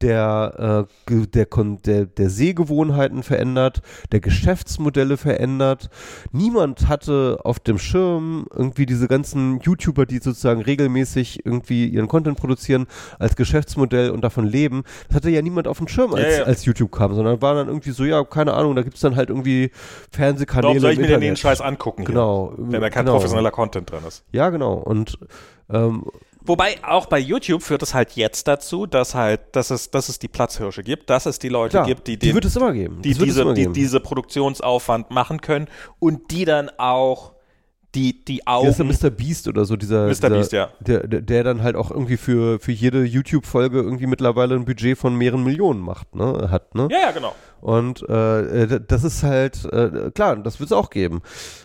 der, 0.00 0.86
äh, 1.08 1.14
der, 1.26 1.46
der, 1.46 2.04
der 2.06 2.30
Sehgewohnheiten 2.30 3.22
verändert, 3.22 3.82
der 4.12 4.20
Geschäftsmodelle 4.20 5.16
verändert. 5.16 5.90
Niemand 6.32 6.88
hatte 6.88 7.40
auf 7.44 7.58
dem 7.58 7.78
Schirm 7.78 8.46
irgendwie 8.54 8.86
diese 8.86 9.08
ganzen 9.08 9.60
YouTuber, 9.60 10.06
die 10.06 10.18
sozusagen 10.18 10.62
regelmäßig 10.62 11.44
irgendwie 11.44 11.86
ihren 11.86 12.08
Content 12.08 12.38
produzieren, 12.38 12.86
als 13.18 13.36
Geschäftsmodell 13.36 14.10
und 14.10 14.22
davon 14.22 14.46
leben. 14.46 14.84
Das 15.08 15.16
hatte 15.16 15.30
ja 15.30 15.42
niemand 15.42 15.68
auf 15.68 15.78
dem 15.78 15.88
Schirm, 15.88 16.14
als, 16.14 16.24
ja, 16.24 16.38
ja. 16.40 16.44
als 16.44 16.64
YouTube 16.64 16.92
kam, 16.92 17.14
sondern 17.14 17.42
war 17.42 17.54
dann 17.54 17.68
irgendwie 17.68 17.90
so, 17.90 18.04
ja, 18.04 18.22
keine 18.24 18.54
Ahnung, 18.54 18.76
da 18.76 18.82
gibt 18.82 18.96
es 18.96 19.00
dann 19.00 19.16
halt 19.16 19.30
irgendwie 19.30 19.70
Fernsehkanäle. 20.12 20.68
Warum 20.68 20.80
soll 20.80 20.92
ich 20.92 20.98
mir 20.98 21.08
denn 21.08 21.20
den 21.20 21.36
Scheiß 21.36 21.60
angucken? 21.60 22.04
Genau. 22.04 22.52
Hier, 22.56 22.72
wenn 22.72 22.80
da 22.80 22.90
kein 22.90 23.04
genau. 23.04 23.16
professioneller 23.16 23.50
Content 23.50 23.90
drin 23.90 24.00
ist. 24.06 24.24
Ja, 24.32 24.50
genau. 24.50 24.74
Und 24.74 25.18
ähm, 25.70 26.04
Wobei 26.48 26.76
auch 26.82 27.06
bei 27.06 27.18
YouTube 27.18 27.62
führt 27.62 27.82
es 27.82 27.92
halt 27.92 28.12
jetzt 28.12 28.48
dazu, 28.48 28.86
dass 28.86 29.14
halt, 29.14 29.40
dass 29.52 29.70
es, 29.70 29.90
dass 29.90 30.08
es 30.08 30.18
die 30.18 30.28
Platzhirsche 30.28 30.82
gibt, 30.82 31.10
dass 31.10 31.26
es 31.26 31.38
die 31.38 31.50
Leute 31.50 31.72
Klar, 31.72 31.86
gibt, 31.86 32.06
die, 32.06 32.18
den, 32.18 32.30
die 32.30 32.34
wird 32.34 32.46
es 32.46 32.56
immer 32.56 32.72
geben. 32.72 33.02
Die 33.02 33.12
diese, 33.12 33.42
immer 33.42 33.54
geben. 33.54 33.74
die 33.74 33.80
diese 33.80 34.00
Produktionsaufwand 34.00 35.10
machen 35.10 35.40
können 35.40 35.68
und 35.98 36.30
die 36.30 36.44
dann 36.46 36.70
auch 36.78 37.32
die, 37.94 38.24
die 38.24 38.46
Augen. 38.46 38.72
Der 38.74 38.90
ist 38.90 39.02
der 39.02 39.10
Mr. 39.10 39.14
Beast 39.14 39.48
oder 39.48 39.64
so, 39.64 39.76
dieser. 39.76 40.06
Mr. 40.06 40.08
Dieser, 40.08 40.30
Beast, 40.30 40.52
ja. 40.52 40.70
Der, 40.80 41.06
der, 41.06 41.20
der, 41.22 41.44
dann 41.44 41.62
halt 41.62 41.76
auch 41.76 41.90
irgendwie 41.90 42.16
für, 42.16 42.58
für 42.60 42.72
jede 42.72 43.04
YouTube-Folge 43.04 43.78
irgendwie 43.78 44.06
mittlerweile 44.06 44.54
ein 44.54 44.64
Budget 44.64 44.96
von 44.98 45.16
mehreren 45.16 45.44
Millionen 45.44 45.80
macht, 45.80 46.14
ne? 46.14 46.48
Hat, 46.50 46.74
ne? 46.74 46.88
Ja, 46.90 47.00
ja, 47.00 47.10
genau. 47.10 47.34
Und 47.60 48.08
äh, 48.08 48.80
das 48.80 49.04
ist 49.04 49.22
halt, 49.22 49.64
äh, 49.64 50.10
klar, 50.12 50.36
das 50.36 50.60
wird 50.60 50.70
es 50.70 50.76
auch 50.76 50.90
geben. 50.90 51.22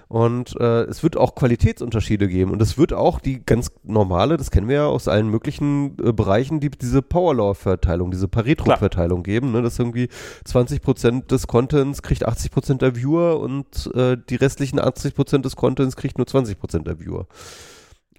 Und 0.07 0.55
äh, 0.59 0.83
es 0.83 1.03
wird 1.03 1.17
auch 1.17 1.35
Qualitätsunterschiede 1.35 2.27
geben. 2.27 2.51
Und 2.51 2.61
es 2.61 2.77
wird 2.77 2.93
auch 2.93 3.19
die 3.19 3.45
ganz 3.45 3.71
normale, 3.83 4.37
das 4.37 4.51
kennen 4.51 4.67
wir 4.67 4.75
ja 4.75 4.85
aus 4.85 5.07
allen 5.07 5.29
möglichen 5.29 5.97
äh, 6.03 6.11
Bereichen, 6.11 6.59
die, 6.59 6.69
diese 6.69 7.01
Powerlaw-Verteilung, 7.01 8.11
diese 8.11 8.27
Pareto-Verteilung 8.27 9.23
geben. 9.23 9.51
Ne? 9.51 9.61
Dass 9.61 9.79
irgendwie 9.79 10.09
20% 10.47 11.27
des 11.27 11.47
Contents 11.47 12.01
kriegt 12.01 12.27
80% 12.27 12.79
der 12.79 12.95
Viewer 12.95 13.39
und 13.39 13.91
äh, 13.95 14.17
die 14.17 14.35
restlichen 14.35 14.79
80% 14.79 15.41
des 15.41 15.55
Contents 15.55 15.95
kriegt 15.95 16.17
nur 16.17 16.27
20% 16.27 16.83
der 16.83 16.99
Viewer. 16.99 17.27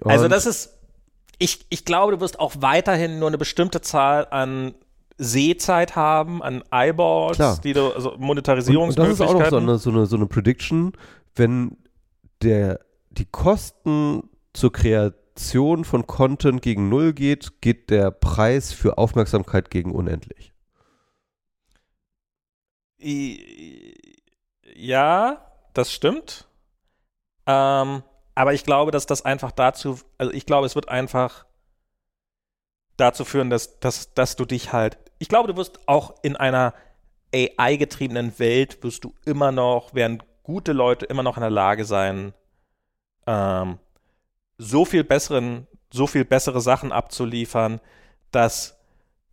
Und 0.00 0.10
also 0.10 0.28
das 0.28 0.46
ist, 0.46 0.70
ich, 1.38 1.66
ich 1.70 1.84
glaube, 1.84 2.12
du 2.12 2.20
wirst 2.20 2.38
auch 2.38 2.54
weiterhin 2.58 3.18
nur 3.18 3.28
eine 3.28 3.38
bestimmte 3.38 3.80
Zahl 3.80 4.26
an 4.30 4.74
Sehzeit 5.16 5.96
haben, 5.96 6.42
an 6.42 6.62
Eyeballs, 6.70 7.36
Klar. 7.36 7.60
die 7.62 7.72
du, 7.72 7.92
also 7.92 8.16
Monetarisierungsmöglichkeiten. 8.18 9.34
Und, 9.36 9.38
und 9.38 9.40
das 9.40 9.46
ist 9.46 9.46
auch 9.46 9.50
noch 9.50 9.50
so 9.50 9.56
eine, 9.56 9.78
so 9.78 9.90
eine, 9.90 10.06
so 10.06 10.16
eine 10.16 10.26
Prediction, 10.26 10.92
wenn 11.34 11.76
der, 12.42 12.80
die 13.10 13.26
Kosten 13.26 14.28
zur 14.52 14.72
Kreation 14.72 15.84
von 15.84 16.06
Content 16.06 16.62
gegen 16.62 16.88
Null 16.88 17.12
geht, 17.12 17.60
geht 17.60 17.90
der 17.90 18.10
Preis 18.10 18.72
für 18.72 18.98
Aufmerksamkeit 18.98 19.70
gegen 19.70 19.92
unendlich. 19.92 20.52
Ja, 24.74 25.46
das 25.74 25.92
stimmt. 25.92 26.48
Ähm, 27.46 28.02
aber 28.34 28.54
ich 28.54 28.64
glaube, 28.64 28.90
dass 28.90 29.06
das 29.06 29.24
einfach 29.24 29.52
dazu, 29.52 29.98
also 30.18 30.32
ich 30.32 30.46
glaube, 30.46 30.66
es 30.66 30.74
wird 30.74 30.88
einfach 30.88 31.44
dazu 32.96 33.24
führen, 33.24 33.50
dass, 33.50 33.80
dass, 33.80 34.14
dass 34.14 34.36
du 34.36 34.44
dich 34.44 34.72
halt 34.72 34.98
ich 35.18 35.28
glaube, 35.28 35.48
du 35.48 35.56
wirst 35.56 35.88
auch 35.88 36.14
in 36.22 36.36
einer 36.36 36.74
AI-getriebenen 37.34 38.38
Welt 38.38 38.82
wirst 38.82 39.04
du 39.04 39.14
immer 39.24 39.52
noch, 39.52 39.94
werden 39.94 40.22
gute 40.42 40.72
Leute 40.72 41.06
immer 41.06 41.22
noch 41.22 41.36
in 41.36 41.40
der 41.40 41.50
Lage 41.50 41.84
sein, 41.84 42.34
ähm, 43.26 43.78
so 44.58 44.84
viel 44.84 45.02
besseren, 45.02 45.66
so 45.90 46.06
viel 46.06 46.24
bessere 46.24 46.60
Sachen 46.60 46.92
abzuliefern, 46.92 47.80
dass 48.30 48.73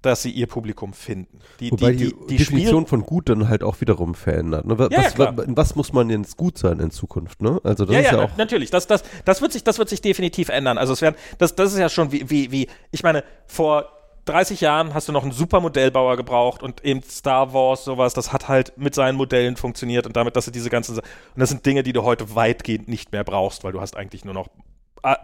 dass 0.02 0.24
sie 0.24 0.32
ihr 0.32 0.48
Publikum 0.48 0.94
finden. 0.94 1.40
Die, 1.60 1.72
Wobei 1.72 1.92
die, 1.92 2.06
die, 2.06 2.28
die 2.28 2.38
Definition 2.38 2.88
von 2.88 3.04
gut 3.04 3.30
dann 3.30 3.50
halt 3.50 3.64
auch 3.64 3.82
wiederum 3.82 4.16
verändert. 4.16 4.66
Ne? 4.66 4.78
Was, 4.80 4.90
ja, 4.92 5.02
ja, 5.02 5.38
was, 5.38 5.46
was, 5.48 5.76
muss 5.76 5.94
man 5.94 6.10
jetzt 6.10 6.38
gut 6.38 6.58
sein 6.58 6.80
in 6.80 6.92
Zukunft? 6.92 7.42
Ne? 7.42 7.60
Also 7.64 7.86
das 7.86 7.94
ja, 7.94 8.02
ist 8.02 8.12
ja, 8.12 8.18
ja 8.18 8.26
auch 8.26 8.38
natürlich. 8.38 8.72
Das, 8.72 8.88
das, 8.88 9.04
das, 9.26 9.42
wird 9.42 9.54
sich, 9.54 9.64
das 9.64 9.78
wird 9.78 9.90
sich 9.90 10.02
definitiv 10.02 10.50
ändern. 10.50 10.78
Also 10.78 10.94
es 10.94 11.02
werden, 11.02 11.16
das, 11.38 11.56
das 11.56 11.74
ist 11.74 11.80
ja 11.80 11.90
schon 11.90 12.12
wie, 12.12 12.30
wie, 12.30 12.52
wie, 12.52 12.68
ich 12.92 13.04
meine, 13.04 13.24
vor 13.46 13.92
30 14.26 14.62
Jahren 14.62 14.94
hast 14.94 15.08
du 15.08 15.12
noch 15.12 15.24
einen 15.24 15.32
super 15.32 15.60
Modellbauer 15.60 16.18
gebraucht 16.18 16.62
und 16.62 16.84
eben 16.86 17.02
Star 17.04 17.54
Wars, 17.54 17.84
sowas, 17.84 18.14
das 18.14 18.32
hat 18.32 18.48
halt 18.48 18.78
mit 18.78 18.94
seinen 18.94 19.16
Modellen 19.16 19.56
funktioniert 19.56 20.06
und 20.06 20.16
damit, 20.16 20.36
dass 20.36 20.46
du 20.46 20.52
diese 20.52 20.70
ganzen, 20.70 20.96
und 20.98 21.04
das 21.36 21.50
sind 21.50 21.66
Dinge, 21.66 21.84
die 21.84 21.94
du 21.94 22.04
heute 22.04 22.36
weitgehend 22.36 22.88
nicht 22.88 23.12
mehr 23.12 23.24
brauchst, 23.24 23.64
weil 23.64 23.72
du 23.72 23.82
hast 23.82 23.98
eigentlich 23.98 24.24
nur 24.24 24.34
noch 24.34 24.50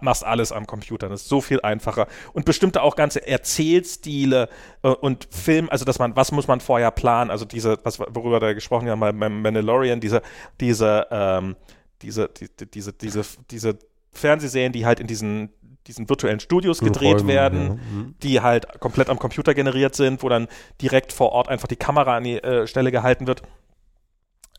machst 0.02 0.24
alles 0.24 0.52
am 0.52 0.66
Computer. 0.68 1.10
Das 1.10 1.22
ist 1.24 1.30
so 1.30 1.42
viel 1.42 1.62
einfacher. 1.62 2.08
Und 2.34 2.46
bestimmte 2.46 2.82
auch 2.82 2.96
ganze 2.96 3.28
Erzählstile 3.28 4.50
äh, 4.84 4.90
und 4.90 5.28
Film, 5.32 5.70
also 5.70 5.86
dass 5.86 6.00
man, 6.00 6.16
was 6.16 6.32
muss 6.32 6.48
man 6.48 6.60
vorher 6.60 6.92
planen? 6.92 7.32
Also 7.32 7.46
diese, 7.46 7.78
was, 7.84 8.00
worüber 8.00 8.40
da 8.40 8.54
gesprochen 8.54 8.90
haben 8.90 9.00
beim 9.00 9.42
Mandalorian, 9.42 10.00
diese, 10.00 10.22
diese, 10.60 11.08
ähm, 11.12 11.56
diese, 12.02 12.30
die, 12.30 12.48
diese, 12.68 12.94
diese, 12.94 13.22
diese 13.52 13.78
Fernsehserien, 14.12 14.74
die 14.74 14.86
halt 14.86 15.00
in 15.00 15.08
diesen 15.08 15.50
diesen 15.88 16.10
virtuellen 16.10 16.42
Studios 16.42 16.80
gedreht 16.80 17.20
Räumen, 17.20 17.28
werden, 17.28 17.62
ja. 17.62 17.74
mhm. 17.74 18.16
die 18.22 18.42
halt 18.42 18.80
komplett 18.82 19.10
am 19.10 19.20
Computer 19.20 19.54
generiert 19.54 19.96
sind, 19.96 20.22
wo 20.22 20.28
dann 20.28 20.48
direkt 20.82 21.14
vor 21.14 21.32
Ort 21.32 21.48
einfach 21.48 21.68
die 21.68 21.78
Kamera 21.78 22.18
an 22.18 22.26
die 22.26 22.44
äh, 22.44 22.68
Stelle 22.68 22.92
gehalten 22.92 23.26
wird. 23.26 23.42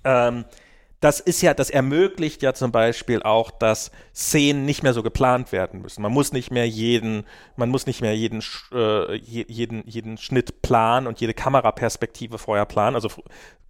Ähm, 0.05 0.47
das 1.01 1.21
ist 1.21 1.43
ja, 1.43 1.55
das 1.55 1.71
ermöglicht 1.71 2.43
ja 2.43 2.55
zum 2.55 2.73
Beispiel 2.73 3.23
auch, 3.23 3.51
dass 3.51 3.93
Szenen 4.15 4.65
nicht 4.65 4.83
mehr 4.83 4.95
so 4.95 5.03
geplant 5.03 5.53
werden 5.53 5.81
müssen. 5.81 6.03
Man 6.03 6.13
muss 6.13 6.33
nicht 6.33 6.51
mehr 6.51 6.69
jeden, 6.69 7.25
man 7.57 7.69
muss 7.69 7.87
nicht 7.87 8.01
mehr 8.01 8.17
jeden, 8.17 8.43
äh, 8.73 9.15
jeden, 9.17 9.87
jeden 9.87 10.19
Schnitt 10.19 10.61
planen 10.63 11.07
und 11.07 11.21
jede 11.21 11.35
Kameraperspektive 11.35 12.39
vorher 12.39 12.67
planen. 12.67 12.97
Also 12.97 13.11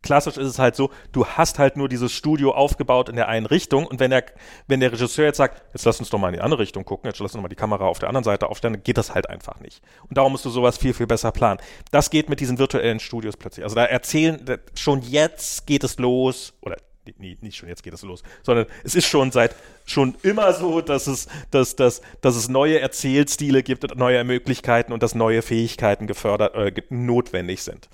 klassisch 0.02 0.38
ist 0.38 0.46
es 0.46 0.58
halt 0.58 0.74
so, 0.74 0.90
du 1.12 1.26
hast 1.26 1.58
halt 1.58 1.76
nur 1.76 1.88
dieses 1.88 2.12
Studio 2.12 2.52
aufgebaut 2.52 3.10
in 3.10 3.16
der 3.16 3.28
einen 3.28 3.44
Richtung 3.44 3.86
und 3.86 4.00
wenn 4.00 4.10
der, 4.10 4.24
wenn 4.66 4.80
der 4.80 4.92
Regisseur 4.92 5.26
jetzt 5.26 5.36
sagt, 5.36 5.62
jetzt 5.74 5.84
lass 5.84 6.00
uns 6.00 6.08
doch 6.08 6.18
mal 6.18 6.28
in 6.28 6.34
die 6.34 6.40
andere 6.40 6.60
Richtung 6.60 6.86
gucken, 6.86 7.10
jetzt 7.10 7.18
lass 7.20 7.34
uns 7.34 7.42
mal 7.42 7.48
die 7.48 7.56
Kamera 7.56 7.84
auf 7.86 7.98
der 7.98 8.08
anderen 8.08 8.24
Seite 8.24 8.48
aufstellen, 8.48 8.74
dann 8.74 8.82
geht 8.82 8.96
das 8.96 9.14
halt 9.14 9.28
einfach 9.28 9.60
nicht. 9.60 9.82
Und 10.08 10.16
darum 10.16 10.32
musst 10.32 10.46
du 10.46 10.50
sowas 10.50 10.78
viel, 10.78 10.94
viel 10.94 11.06
besser 11.06 11.32
planen. 11.32 11.60
Das 11.90 12.08
geht 12.08 12.30
mit 12.30 12.40
diesen 12.40 12.58
virtuellen 12.58 13.00
Studios 13.00 13.36
plötzlich. 13.36 13.64
Also 13.64 13.74
da 13.74 13.84
erzählen, 13.84 14.40
schon 14.74 15.02
jetzt 15.02 15.66
geht 15.66 15.84
es 15.84 15.98
los, 15.98 16.54
oder 16.62 16.76
nee, 17.18 17.36
nicht 17.40 17.56
schon 17.56 17.68
jetzt 17.68 17.82
geht 17.82 17.94
es 17.94 18.02
los, 18.02 18.22
sondern 18.42 18.66
es 18.84 18.94
ist 18.94 19.06
schon 19.06 19.30
seit 19.30 19.54
schon 19.86 20.14
immer 20.22 20.52
so, 20.52 20.80
dass 20.80 21.06
es, 21.06 21.28
dass, 21.50 21.76
dass, 21.76 22.02
dass 22.20 22.36
es 22.36 22.48
neue 22.48 22.80
Erzählstile 22.80 23.62
gibt, 23.62 23.96
neue 23.96 24.22
Möglichkeiten 24.24 24.92
und 24.92 25.02
dass 25.02 25.14
neue 25.14 25.42
Fähigkeiten 25.42 26.06
gefördert, 26.06 26.54
äh, 26.54 26.82
notwendig 26.90 27.62
sind. 27.62 27.88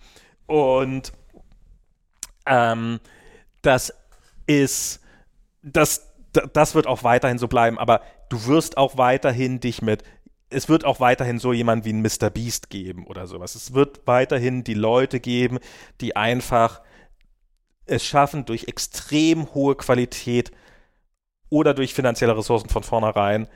Und 0.47 1.13
ähm, 2.47 3.01
das 3.63 3.95
ist, 4.47 5.01
das, 5.63 6.13
das 6.53 6.75
wird 6.75 6.87
auch 6.87 7.05
weiterhin 7.05 7.39
so 7.39 7.49
bleiben, 7.49 7.79
aber 7.79 8.03
du 8.29 8.47
wirst 8.47 8.77
auch 8.77 8.99
weiterhin 8.99 9.61
dich 9.61 9.83
mit 9.83 10.03
es 10.55 10.69
wird 10.69 10.85
auch 10.85 11.01
weiterhin 11.01 11.39
so 11.39 11.53
jemand 11.53 11.85
wie 11.85 11.93
ein 11.93 12.03
Mr. 12.03 12.31
Beast 12.31 12.71
geben 12.71 13.07
oder 13.07 13.27
sowas. 13.27 13.55
Es 13.55 13.75
wird 13.75 14.07
weiterhin 14.07 14.65
die 14.65 14.75
Leute 14.75 15.21
geben, 15.21 15.59
die 16.01 16.17
einfach 16.17 16.81
es 17.87 18.05
schaffen, 18.05 18.45
durch 18.45 18.65
extrem 18.65 19.55
hohe 19.55 19.75
Qualität 19.75 20.53
oder 21.51 21.75
durch 21.75 21.95
finanzielle 21.95 22.37
Ressourcen 22.37 22.69
von 22.69 22.83
vornherein 22.83 23.49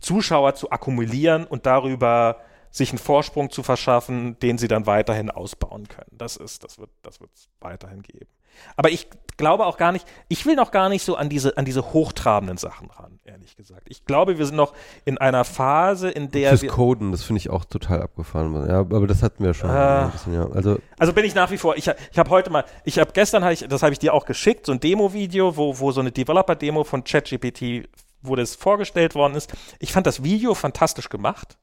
Zuschauer 0.00 0.54
zu 0.54 0.70
akkumulieren 0.70 1.44
und 1.44 1.66
darüber 1.66 2.40
sich 2.70 2.90
einen 2.90 2.98
Vorsprung 2.98 3.50
zu 3.50 3.62
verschaffen, 3.62 4.38
den 4.40 4.58
sie 4.58 4.68
dann 4.68 4.86
weiterhin 4.86 5.30
ausbauen 5.30 5.88
können. 5.88 6.10
Das 6.12 6.36
ist, 6.36 6.62
das 6.64 6.78
wird, 6.78 6.90
das 7.02 7.20
wird 7.20 7.30
es 7.34 7.48
weiterhin 7.60 8.02
geben. 8.02 8.30
Aber 8.76 8.90
ich 8.90 9.08
glaube 9.38 9.64
auch 9.64 9.78
gar 9.78 9.92
nicht, 9.92 10.06
ich 10.28 10.44
will 10.44 10.56
noch 10.56 10.70
gar 10.70 10.90
nicht 10.90 11.02
so 11.02 11.16
an 11.16 11.30
diese, 11.30 11.56
an 11.56 11.64
diese 11.64 11.92
hochtrabenden 11.92 12.58
Sachen 12.58 12.90
ran, 12.90 13.18
ehrlich 13.24 13.56
gesagt. 13.56 13.86
Ich 13.88 14.04
glaube, 14.04 14.36
wir 14.36 14.44
sind 14.44 14.56
noch 14.56 14.74
in 15.06 15.16
einer 15.16 15.44
Phase, 15.44 16.10
in 16.10 16.30
der. 16.30 16.58
Fürs 16.58 16.74
Coden, 16.74 17.12
das 17.12 17.22
finde 17.22 17.38
ich 17.38 17.48
auch 17.48 17.64
total 17.64 18.02
abgefahren. 18.02 18.68
Ja, 18.68 18.80
aber 18.80 19.06
das 19.06 19.22
hatten 19.22 19.42
wir 19.42 19.54
schon. 19.54 19.70
Äh, 19.70 20.08
bisschen, 20.12 20.34
ja. 20.34 20.50
also, 20.50 20.78
also 20.98 21.12
bin 21.14 21.24
ich 21.24 21.34
nach 21.34 21.50
wie 21.50 21.56
vor, 21.56 21.76
ich, 21.76 21.90
ich 22.10 22.18
habe 22.18 22.28
heute 22.28 22.50
mal, 22.50 22.64
ich 22.84 22.98
habe 22.98 23.12
gestern, 23.12 23.44
hab 23.44 23.52
ich, 23.52 23.66
das 23.66 23.82
habe 23.82 23.92
ich 23.92 23.98
dir 23.98 24.12
auch 24.12 24.26
geschickt, 24.26 24.66
so 24.66 24.72
ein 24.72 24.80
Demo-Video, 24.80 25.56
wo, 25.56 25.78
wo 25.78 25.92
so 25.92 26.00
eine 26.00 26.10
Developer-Demo 26.12 26.84
von 26.84 27.04
ChatGPT, 27.04 27.88
wo 28.20 28.34
das 28.34 28.56
vorgestellt 28.56 29.14
worden 29.14 29.34
ist. 29.36 29.52
Ich 29.78 29.92
fand 29.92 30.06
das 30.06 30.24
Video 30.24 30.54
fantastisch 30.54 31.08
gemacht. 31.08 31.56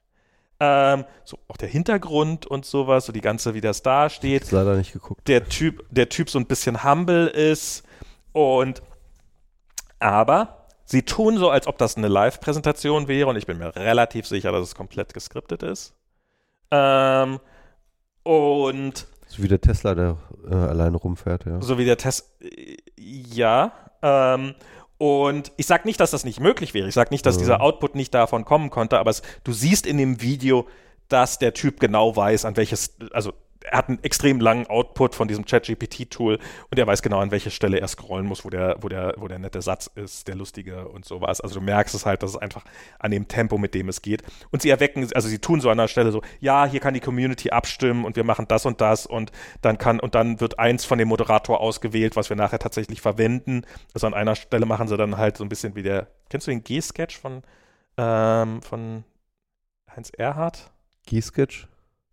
Ähm, 0.59 1.03
so 1.25 1.37
auch 1.47 1.57
der 1.57 1.67
Hintergrund 1.67 2.45
und 2.45 2.65
sowas, 2.65 3.05
so 3.05 3.11
die 3.11 3.21
ganze, 3.21 3.53
wie 3.53 3.61
das 3.61 3.81
da 3.81 4.09
steht. 4.09 4.43
Ich 4.45 4.51
leider 4.51 4.75
nicht 4.75 4.93
geguckt. 4.93 5.27
Der 5.27 5.47
Typ, 5.49 5.85
der 5.89 6.07
Typ 6.09 6.29
so 6.29 6.39
ein 6.39 6.45
bisschen 6.45 6.83
humble 6.83 7.27
ist 7.27 7.83
und 8.31 8.81
aber 9.99 10.67
sie 10.85 11.03
tun 11.03 11.37
so, 11.37 11.49
als 11.49 11.67
ob 11.67 11.77
das 11.77 11.97
eine 11.97 12.07
Live-Präsentation 12.07 13.07
wäre 13.07 13.27
und 13.29 13.35
ich 13.35 13.45
bin 13.45 13.57
mir 13.57 13.75
relativ 13.75 14.27
sicher, 14.27 14.51
dass 14.51 14.61
es 14.61 14.75
komplett 14.75 15.13
geskriptet 15.13 15.63
ist. 15.63 15.93
Ähm, 16.71 17.39
und 18.23 19.07
so 19.27 19.43
wie 19.43 19.47
der 19.47 19.59
Tesla, 19.59 19.95
der 19.95 20.17
äh, 20.49 20.53
alleine 20.53 20.97
rumfährt, 20.97 21.45
ja. 21.45 21.61
So 21.61 21.77
wie 21.77 21.85
der 21.85 21.97
Tesla, 21.97 22.25
ja. 22.97 23.73
Ähm, 24.01 24.55
Und 24.97 25.51
ich 25.57 25.65
sage 25.67 25.83
nicht, 25.85 25.99
dass 25.99 26.11
das 26.11 26.23
nicht 26.23 26.39
möglich 26.39 26.73
wäre. 26.73 26.87
Ich 26.87 26.93
sage 26.93 27.09
nicht, 27.11 27.25
dass 27.25 27.35
Mhm. 27.35 27.39
dieser 27.39 27.61
Output 27.61 27.95
nicht 27.95 28.13
davon 28.13 28.45
kommen 28.45 28.69
konnte, 28.69 28.97
aber 28.97 29.11
es, 29.11 29.21
du 29.43 29.51
siehst 29.51 29.85
in 29.85 29.97
dem 29.97 30.21
Video, 30.21 30.67
dass 31.09 31.37
der 31.37 31.53
Typ 31.53 31.79
genau 31.79 32.15
weiß, 32.15 32.45
an 32.45 32.55
welches, 32.57 32.95
also 33.11 33.33
er 33.71 33.77
hat 33.77 33.89
einen 33.89 34.03
extrem 34.03 34.39
langen 34.39 34.67
Output 34.67 35.15
von 35.15 35.27
diesem 35.27 35.45
ChatGPT-Tool 35.45 36.39
und 36.69 36.79
er 36.79 36.87
weiß 36.87 37.01
genau, 37.01 37.19
an 37.19 37.31
welche 37.31 37.51
Stelle 37.51 37.79
er 37.79 37.87
scrollen 37.87 38.25
muss, 38.25 38.45
wo 38.45 38.49
der, 38.49 38.77
wo 38.81 38.89
der, 38.89 39.13
wo 39.17 39.27
der 39.27 39.39
nette 39.39 39.61
Satz 39.61 39.89
ist, 39.95 40.27
der 40.27 40.35
lustige 40.35 40.87
und 40.87 41.05
sowas. 41.05 41.41
Also 41.41 41.55
du 41.55 41.61
merkst 41.61 41.95
es 41.95 42.05
halt, 42.05 42.23
dass 42.23 42.31
es 42.31 42.37
einfach 42.37 42.63
an 42.99 43.11
dem 43.11 43.27
Tempo, 43.27 43.57
mit 43.57 43.73
dem 43.73 43.89
es 43.89 44.01
geht. 44.01 44.23
Und 44.51 44.61
sie 44.61 44.69
erwecken, 44.69 45.07
also 45.13 45.27
sie 45.27 45.39
tun 45.39 45.61
so 45.61 45.69
an 45.69 45.77
der 45.77 45.87
Stelle 45.87 46.11
so, 46.11 46.21
ja, 46.39 46.65
hier 46.65 46.79
kann 46.79 46.93
die 46.93 46.99
Community 46.99 47.49
abstimmen 47.49 48.05
und 48.05 48.15
wir 48.15 48.23
machen 48.23 48.47
das 48.47 48.65
und 48.65 48.81
das 48.81 49.05
und 49.05 49.31
dann 49.61 49.77
kann, 49.77 49.99
und 49.99 50.15
dann 50.15 50.39
wird 50.39 50.59
eins 50.59 50.85
von 50.85 50.97
dem 50.97 51.07
Moderator 51.07 51.59
ausgewählt, 51.59 52.15
was 52.15 52.29
wir 52.29 52.37
nachher 52.37 52.59
tatsächlich 52.59 53.01
verwenden. 53.01 53.63
Also 53.93 54.07
an 54.07 54.13
einer 54.13 54.35
Stelle 54.35 54.65
machen 54.65 54.87
sie 54.87 54.97
dann 54.97 55.17
halt 55.17 55.37
so 55.37 55.43
ein 55.43 55.49
bisschen 55.49 55.75
wie 55.75 55.83
der, 55.83 56.07
kennst 56.29 56.47
du 56.47 56.51
den 56.51 56.63
G-Sketch 56.63 57.17
von, 57.17 57.43
ähm, 57.97 58.61
von 58.61 59.03
Heinz 59.95 60.11
Erhardt? 60.17 60.71
G-Sketch? 61.05 61.67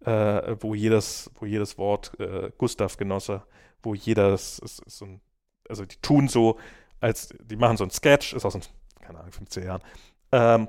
Äh, 0.05 0.57
wo 0.61 0.75
jedes, 0.75 1.31
wo 1.39 1.47
jedes 1.47 1.79
Wort 1.79 2.13
äh, 2.19 2.51
Gustav 2.59 2.97
Genosse, 2.97 3.43
wo 3.83 3.95
jedes, 3.95 4.59
ist, 4.59 4.81
ist 4.81 4.99
so 4.99 5.05
ein, 5.07 5.21
also 5.69 5.85
die 5.85 5.97
tun 5.97 6.29
so, 6.29 6.59
als 7.01 7.31
die 7.43 7.57
machen 7.57 7.77
so 7.77 7.85
ein 7.85 7.91
Sketch, 7.91 8.33
ist 8.33 8.45
aus 8.45 8.53
den, 8.53 8.63
keine 9.01 9.21
Ahnung, 9.21 9.33
15 9.33 9.65
Jahren, 9.65 9.83
ähm, 10.33 10.69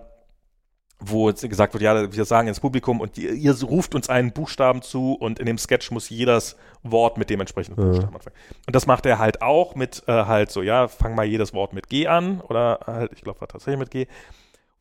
wo 1.00 1.26
gesagt 1.26 1.74
wird, 1.74 1.84
ja, 1.84 2.14
wir 2.14 2.26
sagen 2.26 2.48
ins 2.48 2.60
Publikum 2.60 3.02
und 3.02 3.18
ihr, 3.18 3.34
ihr 3.34 3.62
ruft 3.64 3.94
uns 3.94 4.10
einen 4.10 4.32
Buchstaben 4.32 4.82
zu 4.82 5.14
und 5.14 5.40
in 5.40 5.46
dem 5.46 5.58
Sketch 5.58 5.92
muss 5.92 6.10
jedes 6.10 6.56
Wort 6.82 7.18
mit 7.18 7.30
dem 7.30 7.40
entsprechenden 7.42 7.82
Ja. 7.82 7.88
Buchstaben 7.90 8.16
anfangen. 8.16 8.36
Und 8.66 8.76
das 8.76 8.86
macht 8.86 9.06
er 9.06 9.20
halt 9.20 9.42
auch 9.42 9.76
mit 9.76 10.04
äh, 10.08 10.12
halt 10.12 10.52
so, 10.52 10.62
ja, 10.62 10.88
fang 10.88 11.16
mal 11.16 11.26
jedes 11.26 11.54
Wort 11.54 11.74
mit 11.74 11.90
G 11.90 12.08
an 12.08 12.40
oder 12.42 12.80
halt, 12.86 13.12
ich 13.14 13.22
glaube, 13.22 13.42
war 13.42 13.48
tatsächlich 13.48 13.80
mit 13.80 13.92
G. 13.92 14.08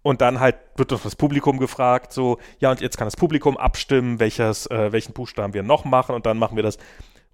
Und 0.02 0.20
dann 0.20 0.40
halt 0.40 0.56
wird 0.76 0.90
doch 0.90 1.02
das 1.02 1.14
Publikum 1.14 1.58
gefragt, 1.58 2.12
so, 2.12 2.38
ja, 2.58 2.70
und 2.70 2.80
jetzt 2.80 2.98
kann 2.98 3.06
das 3.06 3.16
Publikum 3.16 3.56
abstimmen, 3.56 4.18
welches, 4.18 4.66
äh, 4.66 4.90
welchen 4.92 5.12
Buchstaben 5.12 5.54
wir 5.54 5.62
noch 5.62 5.84
machen 5.84 6.14
und 6.14 6.26
dann 6.26 6.38
machen 6.38 6.56
wir 6.56 6.62
das. 6.64 6.76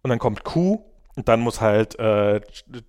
Und 0.02 0.10
dann 0.10 0.18
kommt 0.18 0.44
Q 0.44 0.82
und 1.16 1.28
dann 1.28 1.40
muss 1.40 1.60
halt 1.60 1.98
äh, 1.98 2.40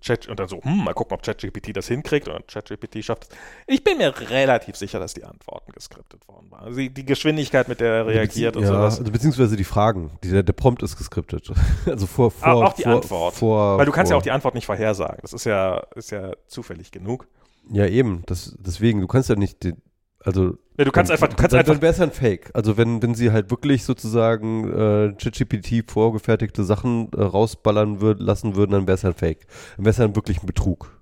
Chat 0.01 0.27
und 0.27 0.39
dann 0.39 0.47
so, 0.47 0.61
hm, 0.61 0.83
mal 0.83 0.93
gucken, 0.93 1.15
ob 1.15 1.23
ChatGPT 1.23 1.75
das 1.75 1.87
hinkriegt 1.87 2.27
und 2.27 2.47
ChatGPT 2.47 3.03
schafft 3.03 3.23
es. 3.23 3.29
Ich 3.65 3.83
bin 3.83 3.97
mir 3.97 4.13
relativ 4.29 4.75
sicher, 4.75 4.99
dass 4.99 5.15
die 5.15 5.23
Antworten 5.23 5.71
geskriptet 5.71 6.27
worden 6.27 6.51
waren. 6.51 6.65
Also 6.65 6.77
die, 6.77 6.93
die 6.93 7.05
Geschwindigkeit, 7.05 7.67
mit 7.67 7.79
der 7.79 7.91
er 7.91 8.05
reagiert 8.07 8.55
und 8.55 8.63
ja, 8.63 8.67
sowas. 8.69 8.99
Also 8.99 9.11
beziehungsweise 9.11 9.55
die 9.55 9.63
Fragen. 9.63 10.11
Die, 10.23 10.29
der, 10.29 10.43
der 10.43 10.53
Prompt 10.53 10.83
ist 10.83 10.97
geskriptet. 10.97 11.51
Also 11.87 12.05
vor, 12.05 12.29
vor 12.29 12.47
Auch- 12.53 12.63
auch 12.65 12.73
die 12.73 12.83
vor, 12.83 12.91
Antwort. 12.91 13.33
Vor, 13.33 13.77
Weil 13.79 13.85
du 13.85 13.91
kannst 13.91 14.11
vor, 14.11 14.15
ja 14.15 14.19
auch 14.19 14.23
die 14.23 14.31
Antwort 14.31 14.53
nicht 14.53 14.65
vorhersagen. 14.67 15.19
Das 15.21 15.33
ist 15.33 15.45
ja, 15.45 15.77
ist 15.95 16.11
ja 16.11 16.33
zufällig 16.47 16.91
genug. 16.91 17.27
Ja, 17.71 17.85
eben. 17.85 18.23
Das, 18.25 18.55
deswegen, 18.59 19.01
du 19.01 19.07
kannst 19.07 19.29
ja 19.29 19.35
nicht 19.35 19.63
den, 19.63 19.81
also 20.23 20.57
Ja, 20.77 20.85
du 20.85 20.91
kannst 20.91 21.09
dann, 21.09 21.15
einfach, 21.15 21.27
du 21.29 21.35
kannst 21.35 21.53
dann, 21.53 21.59
einfach 21.59 21.73
dann 21.73 21.81
wäre 21.81 21.93
es 21.93 21.99
ein 22.01 22.11
Fake. 22.11 22.51
Also 22.53 22.77
wenn, 22.77 23.01
wenn 23.01 23.15
sie 23.15 23.31
halt 23.31 23.51
wirklich 23.51 23.83
sozusagen 23.83 24.71
äh, 24.71 25.13
ChatGPT 25.17 25.89
vorgefertigte 25.89 26.63
Sachen 26.63 27.11
äh, 27.13 27.21
rausballern 27.21 28.01
würd, 28.01 28.19
lassen 28.19 28.55
würden, 28.55 28.71
dann 28.71 28.87
wäre 28.87 28.95
es 28.95 29.05
ein 29.05 29.13
Fake. 29.13 29.45
Dann 29.77 29.85
wäre 29.85 29.91
es 29.91 29.97
ja 29.97 30.15
wirklich 30.15 30.41
ein 30.41 30.47
Betrug. 30.47 30.99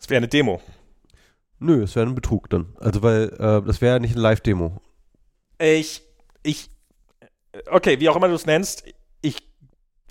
es 0.00 0.08
wäre 0.10 0.18
eine 0.18 0.28
Demo. 0.28 0.60
Nö, 1.60 1.82
es 1.82 1.96
wäre 1.96 2.06
ein 2.06 2.14
Betrug 2.14 2.48
dann. 2.50 2.66
Also 2.78 3.02
weil 3.02 3.28
äh, 3.38 3.62
das 3.66 3.80
wäre 3.80 3.96
ja 3.96 3.98
nicht 4.00 4.12
eine 4.12 4.22
Live-Demo. 4.22 4.80
Ich, 5.60 6.02
ich, 6.44 6.70
okay, 7.70 7.98
wie 7.98 8.08
auch 8.08 8.16
immer 8.16 8.28
du 8.28 8.34
es 8.34 8.46
nennst, 8.46 8.84
ich 9.22 9.38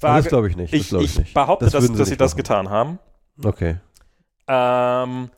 wage, 0.02 0.24
Das 0.24 0.28
glaube 0.30 0.50
ich 0.50 0.58
nicht. 0.58 0.74
Das 0.74 0.82
ich, 0.82 0.90
glaube 0.90 1.04
ich, 1.06 1.12
ich 1.12 1.20
nicht. 1.20 1.34
behaupte, 1.34 1.66
Das 1.66 1.72
dass, 1.74 1.92
dass 1.94 2.10
sie 2.10 2.18
das 2.18 2.36
getan 2.36 2.70
haben. 2.70 3.00
Okay. 3.44 3.78
Ähm, 4.50 5.30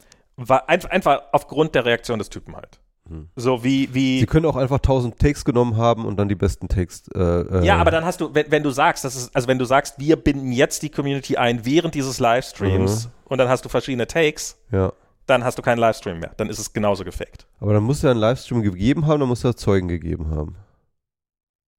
war 0.47 0.69
einfach, 0.69 0.89
einfach 0.89 1.21
aufgrund 1.31 1.75
der 1.75 1.85
Reaktion 1.85 2.19
des 2.19 2.29
Typen 2.29 2.55
halt. 2.55 2.79
Hm. 3.07 3.27
So 3.35 3.63
wie, 3.63 3.93
wie 3.93 4.19
Sie 4.19 4.25
können 4.25 4.45
auch 4.45 4.55
einfach 4.55 4.77
1000 4.77 5.17
Takes 5.19 5.43
genommen 5.43 5.77
haben 5.77 6.05
und 6.05 6.17
dann 6.17 6.29
die 6.29 6.35
besten 6.35 6.67
Takes. 6.67 7.07
Äh, 7.15 7.19
äh, 7.19 7.65
Ja, 7.65 7.77
aber 7.77 7.91
dann 7.91 8.05
hast 8.05 8.21
du, 8.21 8.33
wenn, 8.35 8.51
wenn 8.51 8.63
du 8.63 8.69
sagst, 8.69 9.03
das 9.03 9.15
ist, 9.15 9.35
also 9.35 9.47
wenn 9.47 9.57
du 9.57 9.65
sagst, 9.65 9.95
wir 9.97 10.15
binden 10.15 10.51
jetzt 10.51 10.83
die 10.83 10.89
Community 10.89 11.35
ein 11.37 11.65
während 11.65 11.95
dieses 11.95 12.19
Livestreams 12.19 13.05
Mhm. 13.05 13.11
und 13.25 13.37
dann 13.39 13.49
hast 13.49 13.65
du 13.65 13.69
verschiedene 13.69 14.05
Takes, 14.07 14.57
Ja. 14.71 14.93
dann 15.25 15.43
hast 15.43 15.57
du 15.57 15.61
keinen 15.63 15.79
Livestream 15.79 16.19
mehr. 16.19 16.31
Dann 16.37 16.49
ist 16.49 16.59
es 16.59 16.71
genauso 16.71 17.03
gefaked 17.03 17.47
Aber 17.59 17.73
dann 17.73 17.83
muss 17.83 17.97
es 17.97 18.03
ja 18.03 18.11
einen 18.11 18.19
Livestream 18.19 18.61
gegeben 18.61 19.07
haben, 19.07 19.19
dann 19.19 19.29
muss 19.29 19.43
er 19.43 19.55
Zeugen 19.55 19.87
gegeben 19.87 20.29
haben. 20.29 20.55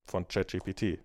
von 0.07 0.27
ChatGPT. 0.27 0.99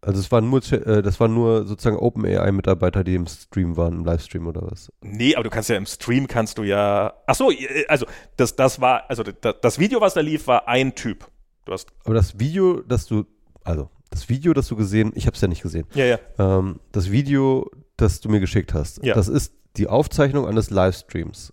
Also 0.00 0.20
es 0.20 0.30
waren 0.30 0.48
nur, 0.48 0.62
äh, 0.72 1.02
das 1.02 1.18
waren 1.18 1.34
nur 1.34 1.66
sozusagen 1.66 1.96
OpenAI-Mitarbeiter, 1.96 3.02
die 3.02 3.16
im 3.16 3.26
Stream 3.26 3.76
waren, 3.76 3.94
im 3.94 4.04
Livestream 4.04 4.46
oder 4.46 4.62
was? 4.70 4.92
Nee, 5.00 5.34
aber 5.34 5.44
du 5.44 5.50
kannst 5.50 5.68
ja 5.68 5.76
im 5.76 5.86
Stream 5.86 6.28
kannst 6.28 6.58
du 6.58 6.62
ja. 6.62 7.14
Ach 7.26 7.34
so, 7.34 7.50
äh, 7.50 7.84
also 7.88 8.06
das, 8.36 8.54
das 8.54 8.80
war, 8.80 9.10
also 9.10 9.22
das, 9.24 9.56
das 9.60 9.78
Video, 9.78 10.00
was 10.00 10.14
da 10.14 10.20
lief, 10.20 10.46
war 10.46 10.68
ein 10.68 10.94
Typ. 10.94 11.26
Du 11.64 11.72
hast. 11.72 11.88
Aber 12.04 12.14
das 12.14 12.38
Video, 12.38 12.80
das 12.82 13.06
du, 13.06 13.24
also 13.64 13.90
das 14.10 14.28
Video, 14.28 14.52
das 14.54 14.68
du 14.68 14.76
gesehen, 14.76 15.12
ich 15.16 15.26
habe 15.26 15.34
es 15.34 15.40
ja 15.40 15.48
nicht 15.48 15.62
gesehen, 15.62 15.86
Ja, 15.94 16.04
ja. 16.04 16.18
ähm, 16.38 16.78
das 16.92 17.10
Video, 17.10 17.68
das 17.96 18.20
du 18.20 18.28
mir 18.28 18.40
geschickt 18.40 18.72
hast, 18.74 19.04
Ja. 19.04 19.14
das 19.14 19.26
ist 19.28 19.52
die 19.76 19.86
Aufzeichnung 19.88 20.46
eines 20.46 20.70
Livestreams, 20.70 21.52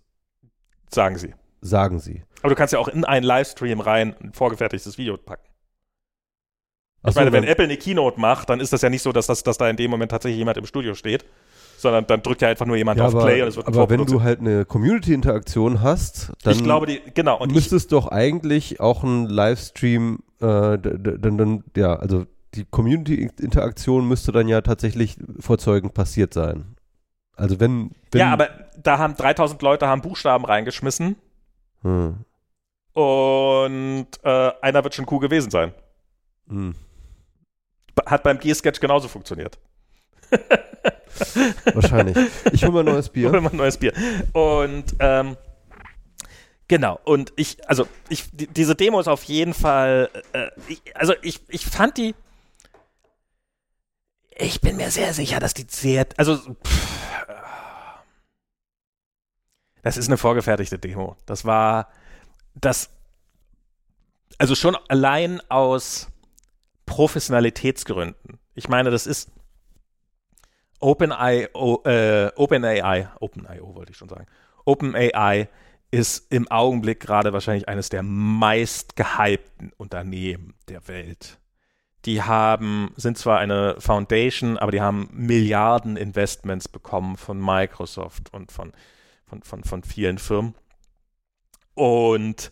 Sagen 0.89 1.17
sie. 1.17 1.33
sagen 1.61 1.99
sie. 1.99 2.23
Aber 2.41 2.49
du 2.49 2.55
kannst 2.55 2.73
ja 2.73 2.79
auch 2.79 2.87
in 2.87 3.03
einen 3.05 3.25
Livestream 3.25 3.79
rein 3.79 4.15
ein 4.23 4.31
vorgefertigtes 4.33 4.97
Video 4.99 5.17
packen. 5.17 5.43
Ich 7.07 7.13
so, 7.13 7.19
meine, 7.19 7.31
wenn 7.31 7.43
dann- 7.43 7.51
Apple 7.51 7.65
eine 7.65 7.77
Keynote 7.77 8.19
macht, 8.19 8.49
dann 8.49 8.59
ist 8.59 8.73
das 8.73 8.81
ja 8.81 8.89
nicht 8.89 9.01
so, 9.01 9.11
dass, 9.11 9.27
das, 9.27 9.43
dass 9.43 9.57
da 9.57 9.69
in 9.69 9.77
dem 9.77 9.91
Moment 9.91 10.11
tatsächlich 10.11 10.37
jemand 10.37 10.57
im 10.57 10.65
Studio 10.65 10.93
steht, 10.95 11.25
sondern 11.77 12.07
dann 12.07 12.21
drückt 12.21 12.41
ja 12.41 12.49
einfach 12.49 12.65
nur 12.65 12.75
jemand 12.77 12.99
ja, 12.99 13.07
auf 13.07 13.15
aber, 13.15 13.25
Play 13.25 13.41
und 13.41 13.49
es 13.49 13.55
wird 13.57 13.67
aber 13.67 13.89
wenn 13.89 14.05
du 14.05 14.23
halt 14.23 14.39
eine 14.39 14.65
Community-Interaktion 14.65 15.81
hast, 15.81 16.31
dann 16.43 16.53
Ich 16.53 16.63
glaube, 16.63 16.85
die, 16.85 17.01
genau. 17.13 17.37
Und 17.39 17.49
ich, 17.49 17.55
müsste 17.55 17.75
es 17.75 17.87
doch 17.87 18.07
eigentlich 18.07 18.79
auch 18.79 19.03
ein 19.03 19.27
Livestream, 19.27 20.19
äh, 20.39 20.77
dann, 20.77 21.37
dann, 21.37 21.63
ja, 21.75 21.95
also 21.95 22.25
die 22.53 22.65
Community-Interaktion 22.65 24.07
müsste 24.07 24.31
dann 24.31 24.47
ja 24.47 24.61
tatsächlich 24.61 25.17
vor 25.39 25.57
Zeugen 25.57 25.89
passiert 25.91 26.33
sein. 26.33 26.75
Also 27.35 27.59
wenn, 27.59 27.91
wenn 28.11 28.19
ja, 28.19 28.31
aber 28.31 28.47
da 28.81 28.97
haben 28.97 29.15
3000 29.15 29.61
Leute 29.61 29.87
haben 29.87 30.01
Buchstaben 30.01 30.45
reingeschmissen 30.45 31.17
Hm, 31.81 32.15
und 32.93 34.07
äh, 34.23 34.51
einer 34.61 34.83
wird 34.83 34.95
schon 34.95 35.05
cool 35.11 35.19
gewesen 35.19 35.51
sein. 35.51 35.73
hm. 36.47 36.75
Hat 38.05 38.23
beim 38.23 38.39
G-Sketch 38.39 38.79
genauso 38.79 39.07
funktioniert. 39.07 39.57
Wahrscheinlich. 41.73 42.17
Ich 42.51 42.63
hole 42.63 42.73
mal 42.73 42.79
ein 42.81 42.93
neues 42.93 43.09
Bier. 43.09 43.31
Hol 43.31 43.41
mal 43.41 43.51
ein 43.51 43.57
neues 43.57 43.77
Bier. 43.77 43.93
Und 44.33 44.95
ähm, 44.99 45.37
genau, 46.67 46.99
und 47.05 47.31
ich, 47.35 47.67
also 47.69 47.87
ich, 48.09 48.25
die, 48.31 48.47
diese 48.47 48.75
Demo 48.75 48.99
ist 48.99 49.07
auf 49.07 49.23
jeden 49.23 49.53
Fall, 49.53 50.09
äh, 50.33 50.49
ich, 50.67 50.81
also 50.95 51.13
ich, 51.21 51.41
ich 51.47 51.65
fand 51.65 51.97
die, 51.97 52.15
ich 54.37 54.59
bin 54.59 54.75
mir 54.75 54.91
sehr 54.91 55.13
sicher, 55.13 55.39
dass 55.39 55.53
die 55.53 55.65
sehr, 55.69 56.05
also 56.17 56.35
pff, 56.37 56.95
das 59.85 59.97
ist 59.97 60.07
eine 60.07 60.17
vorgefertigte 60.17 60.79
Demo. 60.79 61.15
Das 61.27 61.45
war, 61.45 61.89
das, 62.55 62.89
also 64.39 64.55
schon 64.55 64.75
allein 64.87 65.41
aus 65.47 66.07
Professionalitätsgründen. 66.85 68.39
Ich 68.53 68.69
meine, 68.69 68.91
das 68.91 69.07
ist 69.07 69.31
OpenIO, 70.79 71.83
äh, 71.85 72.31
OpenAI, 72.35 73.09
OpenIO 73.19 73.75
wollte 73.75 73.91
ich 73.91 73.97
schon 73.97 74.09
sagen. 74.09 74.27
OpenAI 74.65 75.49
ist 75.91 76.31
im 76.31 76.49
Augenblick 76.49 76.99
gerade 76.99 77.33
wahrscheinlich 77.33 77.67
eines 77.67 77.89
der 77.89 78.03
meist 78.03 78.95
gehypten 78.95 79.71
Unternehmen 79.77 80.53
der 80.67 80.87
Welt. 80.87 81.39
Die 82.05 82.21
haben, 82.21 82.91
sind 82.97 83.17
zwar 83.17 83.39
eine 83.39 83.77
Foundation, 83.79 84.57
aber 84.57 84.71
die 84.71 84.81
haben 84.81 85.09
Milliarden 85.11 85.97
Investments 85.97 86.67
bekommen 86.67 87.17
von 87.17 87.39
Microsoft 87.39 88.31
und 88.33 88.51
von, 88.51 88.73
von, 89.25 89.41
von, 89.41 89.63
von 89.63 89.83
vielen 89.83 90.17
Firmen. 90.17 90.53
Und 91.73 92.51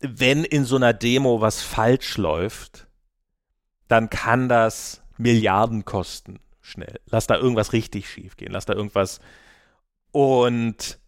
wenn 0.00 0.44
in 0.44 0.64
so 0.64 0.76
einer 0.76 0.92
Demo 0.92 1.40
was 1.40 1.62
falsch 1.62 2.18
läuft, 2.18 2.85
dann 3.88 4.10
kann 4.10 4.48
das 4.48 5.02
Milliarden 5.16 5.84
kosten 5.84 6.40
schnell. 6.60 7.00
Lass 7.06 7.26
da 7.26 7.36
irgendwas 7.36 7.72
richtig 7.72 8.10
schief 8.10 8.36
gehen. 8.36 8.52
Lass 8.52 8.66
da 8.66 8.74
irgendwas. 8.74 9.20
Und, 10.10 10.98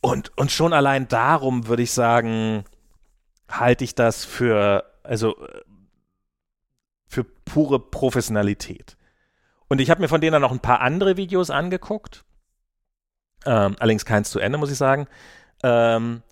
und, 0.00 0.36
und 0.36 0.52
schon 0.52 0.72
allein 0.72 1.08
darum 1.08 1.66
würde 1.68 1.82
ich 1.82 1.92
sagen, 1.92 2.64
halte 3.48 3.84
ich 3.84 3.94
das 3.94 4.24
für, 4.24 4.84
also, 5.02 5.36
für 7.06 7.24
pure 7.24 7.80
Professionalität. 7.80 8.96
Und 9.68 9.80
ich 9.80 9.90
habe 9.90 10.02
mir 10.02 10.08
von 10.08 10.20
denen 10.20 10.32
dann 10.32 10.42
noch 10.42 10.52
ein 10.52 10.60
paar 10.60 10.80
andere 10.80 11.16
Videos 11.16 11.50
angeguckt. 11.50 12.24
Ähm, 13.46 13.76
allerdings 13.78 14.04
keins 14.04 14.30
zu 14.30 14.38
Ende, 14.38 14.58
muss 14.58 14.70
ich 14.70 14.76
sagen. 14.76 15.08
Ähm, 15.62 16.22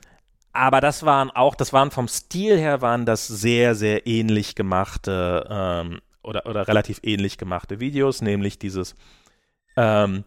aber 0.53 0.80
das 0.80 1.05
waren 1.05 1.30
auch, 1.30 1.55
das 1.55 1.72
waren 1.72 1.90
vom 1.90 2.09
Stil 2.09 2.59
her, 2.59 2.82
waren 2.82 3.07
das 3.07 3.26
sehr, 3.26 3.74
sehr 3.74 4.07
ähnlich 4.07 4.55
gemachte 4.55 5.46
ähm, 5.48 6.01
oder, 6.22 6.46
oder 6.46 6.66
relativ 6.68 7.01
ähnlich 7.03 7.38
gemachte 7.38 7.80
Videos, 7.80 8.20
nämlich 8.20 8.59
dieses, 8.59 8.94
ähm, 9.76 10.24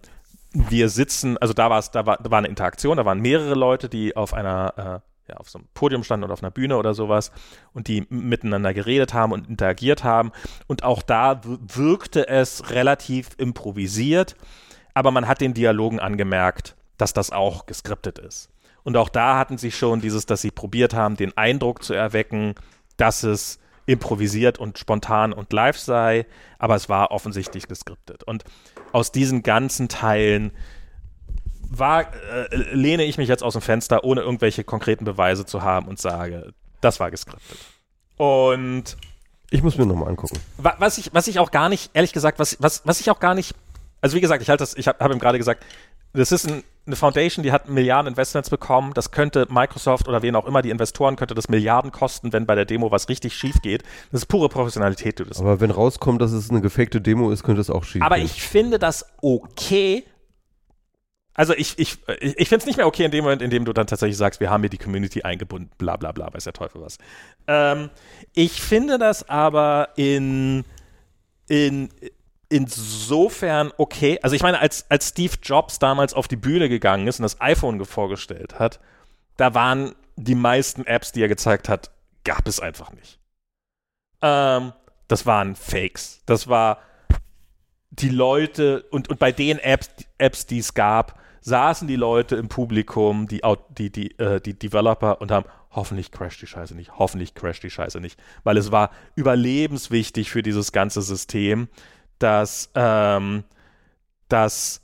wir 0.53 0.89
sitzen, 0.89 1.38
also 1.39 1.53
da 1.53 1.69
war 1.69 1.80
es, 1.80 1.91
da 1.91 2.05
war, 2.05 2.17
da 2.17 2.32
war 2.32 2.38
eine 2.38 2.47
Interaktion, 2.47 2.97
da 2.97 3.05
waren 3.05 3.19
mehrere 3.19 3.55
Leute, 3.55 3.89
die 3.89 4.15
auf 4.15 4.34
einer, 4.34 4.74
äh, 4.78 5.32
ja, 5.32 5.38
auf 5.38 5.49
so 5.49 5.59
einem 5.59 5.67
Podium 5.74 6.03
standen 6.03 6.26
oder 6.26 6.34
auf 6.34 6.43
einer 6.43 6.51
Bühne 6.51 6.78
oder 6.78 6.93
sowas 6.93 7.32
und 7.74 7.88
die 7.88 8.05
miteinander 8.09 8.74
geredet 8.74 9.13
haben 9.13 9.32
und 9.32 9.49
interagiert 9.49 10.03
haben. 10.03 10.32
Und 10.67 10.84
auch 10.84 11.01
da 11.01 11.41
wirkte 11.43 12.28
es 12.28 12.69
relativ 12.71 13.30
improvisiert, 13.38 14.36
aber 14.93 15.11
man 15.11 15.28
hat 15.28 15.41
den 15.41 15.53
Dialogen 15.53 15.99
angemerkt, 15.99 16.76
dass 16.97 17.13
das 17.13 17.32
auch 17.32 17.65
geskriptet 17.65 18.19
ist. 18.19 18.49
Und 18.84 18.98
auch 18.98 19.10
da 19.10 19.38
hatten 19.38 19.58
sie 19.58 19.72
schon 19.72 20.02
dieses, 20.02 20.26
dass 20.26 20.42
sie 20.42 20.52
probiert 20.52 20.94
haben, 20.94 21.16
den 21.16 21.36
Eindruck 21.38 21.84
zu 21.84 21.94
erwecken, 21.94 22.56
dass 22.98 23.24
es 23.24 23.60
improvisiert 23.86 24.60
und 24.60 24.78
spontan 24.78 25.34
und 25.34 25.52
live 25.52 25.78
sei, 25.78 26.26
aber 26.58 26.76
es 26.76 26.90
war 26.90 27.12
offensichtlich 27.12 27.68
geskriptet. 27.68 28.24
Und 28.24 28.44
aus 28.92 29.12
diesen 29.12 29.44
ganzen 29.44 29.90
Teilen 29.90 30.52
war, 31.70 32.14
äh, 32.14 32.56
lehne 32.74 33.04
ich 33.04 33.18
mich 33.18 33.28
jetzt 33.28 33.44
aus 33.44 33.54
dem 33.54 33.62
Fenster, 33.62 34.04
ohne 34.04 34.22
irgendwelche 34.22 34.64
konkreten 34.64 35.06
Beweise 35.06 35.46
zu 35.46 35.64
haben 35.64 35.88
und 35.88 36.00
sage, 36.00 36.54
das 36.82 37.00
war 37.00 37.12
geskriptet. 37.12 37.58
Und 38.18 38.96
ich 39.50 39.64
muss 39.64 39.78
mir 39.78 39.86
nochmal 39.86 40.10
angucken. 40.10 40.40
Was 40.58 40.98
ich, 40.98 41.14
was 41.14 41.28
ich 41.28 41.40
auch 41.40 41.52
gar 41.52 41.70
nicht, 41.70 41.92
ehrlich 41.94 42.14
gesagt, 42.14 42.40
was, 42.40 42.58
was, 42.60 42.82
was 42.86 43.00
ich 43.00 43.10
auch 43.12 43.20
gar 43.20 43.36
nicht, 43.36 43.56
also 44.02 44.16
wie 44.16 44.22
gesagt, 44.22 44.42
ich 44.42 44.50
halte 44.50 44.62
das, 44.62 44.76
ich 44.76 44.88
habe 44.88 45.04
hab 45.04 45.12
ihm 45.12 45.20
gerade 45.20 45.38
gesagt, 45.38 45.66
das 46.14 46.32
ist 46.32 46.50
ein, 46.50 46.64
eine 46.86 46.96
Foundation, 46.96 47.44
die 47.44 47.52
hat 47.52 47.70
Milliarden 47.70 48.10
Investments 48.10 48.50
bekommen. 48.50 48.94
Das 48.94 49.12
könnte 49.12 49.48
Microsoft 49.50 50.08
oder 50.08 50.22
wen 50.22 50.36
auch 50.36 50.46
immer, 50.46 50.62
die 50.62 50.70
Investoren, 50.70 51.16
könnte 51.16 51.34
das 51.34 51.48
Milliarden 51.48 51.92
kosten, 51.92 52.34
wenn 52.34 52.46
bei 52.46 52.56
der 52.56 52.66
Demo 52.66 52.92
was 52.92 53.08
richtig 53.08 53.36
schief 53.36 53.62
geht. 53.62 53.84
Das 54.12 54.22
ist 54.22 54.26
pure 54.26 54.50
Professionalität. 54.50 55.20
Du 55.20 55.24
das 55.24 55.40
Aber 55.40 55.62
wenn 55.62 55.72
rauskommt, 55.72 56.22
dass 56.22 56.32
es 56.34 56.50
eine 56.50 56.62
gefakte 56.62 57.00
Demo 57.00 57.32
ist, 57.32 57.44
könnte 57.44 57.62
es 57.62 57.70
auch 57.70 57.84
schief 57.86 58.02
Aber 58.02 58.16
gehen. 58.16 58.26
ich 58.26 58.42
finde 58.44 58.80
das 58.80 59.06
okay. 59.22 60.04
Also 61.36 61.54
ich, 61.54 61.80
ich, 61.80 61.98
ich 62.20 62.50
finde 62.50 62.62
es 62.62 62.66
nicht 62.66 62.78
mehr 62.78 62.86
okay 62.86 63.06
in 63.06 63.12
dem 63.12 63.24
Moment, 63.24 63.42
in 63.42 63.50
dem 63.50 63.66
du 63.66 63.74
dann 63.74 63.88
tatsächlich 63.88 64.18
sagst, 64.18 64.40
wir 64.40 64.52
haben 64.52 64.62
hier 64.62 64.70
die 64.70 64.78
Community 64.78 65.24
eingebunden, 65.24 65.72
bla 65.78 65.98
bla 65.98 66.12
bla, 66.12 66.32
weiß 66.32 66.44
der 66.44 66.54
Teufel 66.54 66.82
was. 66.82 66.98
Ähm, 67.48 67.90
ich 68.34 68.62
finde 68.62 69.00
das 69.00 69.28
aber 69.30 69.90
in, 69.96 70.64
in 71.48 71.90
insofern 72.54 73.72
okay. 73.78 74.20
Also 74.22 74.36
ich 74.36 74.43
meine, 74.43 74.60
als, 74.60 74.86
als 74.89 75.10
Steve 75.10 75.34
Jobs 75.41 75.80
damals 75.80 76.14
auf 76.14 76.28
die 76.28 76.36
Bühne 76.36 76.70
gegangen 76.70 77.08
ist 77.08 77.20
und 77.20 77.24
das 77.24 77.41
iPhone 77.41 77.84
vorgestellt 77.84 78.60
hat, 78.60 78.80
da 79.38 79.56
waren 79.56 79.95
die 80.16 80.36
meisten 80.36 80.86
Apps, 80.86 81.12
die 81.12 81.24
er 81.24 81.28
gezeigt 81.28 81.68
hat, 81.68 81.89
gab 82.24 82.47
es 82.47 82.60
einfach 82.60 82.91
nicht. 82.93 83.20
Ähm, 84.22 84.74
das 85.08 85.26
waren 85.26 85.56
Fakes. 85.56 86.22
Das 86.28 86.47
war 86.47 86.78
die 87.89 88.10
Leute 88.10 88.84
und, 88.91 89.10
und 89.10 89.18
bei 89.18 89.32
den 89.32 89.58
Apps, 89.58 89.89
Apps, 90.20 90.45
die 90.45 90.60
es 90.60 90.76
gab, 90.76 91.20
saßen 91.41 91.88
die 91.88 91.95
Leute 91.95 92.36
im 92.36 92.49
Publikum, 92.49 93.28
die, 93.28 93.41
die, 93.78 93.91
die, 93.91 94.18
äh, 94.20 94.39
die 94.39 94.58
Developer 94.58 95.20
und 95.22 95.32
haben 95.32 95.47
hoffentlich 95.72 96.12
crasht 96.12 96.41
die 96.41 96.47
Scheiße 96.47 96.76
nicht, 96.76 96.97
hoffentlich 96.99 97.34
crasht 97.34 97.64
die 97.64 97.72
Scheiße 97.72 97.99
nicht, 97.99 98.20
weil 98.43 98.58
es 98.58 98.72
war 98.72 98.91
überlebenswichtig 99.16 100.30
für 100.30 100.43
dieses 100.43 100.72
ganze 100.72 101.01
System, 101.01 101.68
dass, 102.24 102.69
ähm, 102.74 103.43
dass 104.30 104.80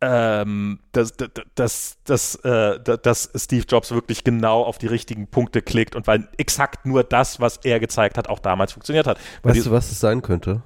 ähm, 0.00 0.78
dass, 0.92 1.12
dass, 1.56 1.98
dass, 2.04 2.34
äh, 2.36 2.78
dass 2.78 3.30
Steve 3.34 3.64
Jobs 3.68 3.90
wirklich 3.90 4.22
genau 4.22 4.62
auf 4.62 4.78
die 4.78 4.86
richtigen 4.86 5.26
Punkte 5.26 5.60
klickt 5.60 5.96
und 5.96 6.06
weil 6.06 6.28
exakt 6.36 6.86
nur 6.86 7.02
das, 7.02 7.40
was 7.40 7.56
er 7.64 7.80
gezeigt 7.80 8.16
hat, 8.16 8.28
auch 8.28 8.38
damals 8.38 8.72
funktioniert 8.72 9.08
hat. 9.08 9.18
Weißt 9.42 9.66
du, 9.66 9.72
was 9.72 9.90
es 9.90 9.98
sein 9.98 10.22
könnte? 10.22 10.62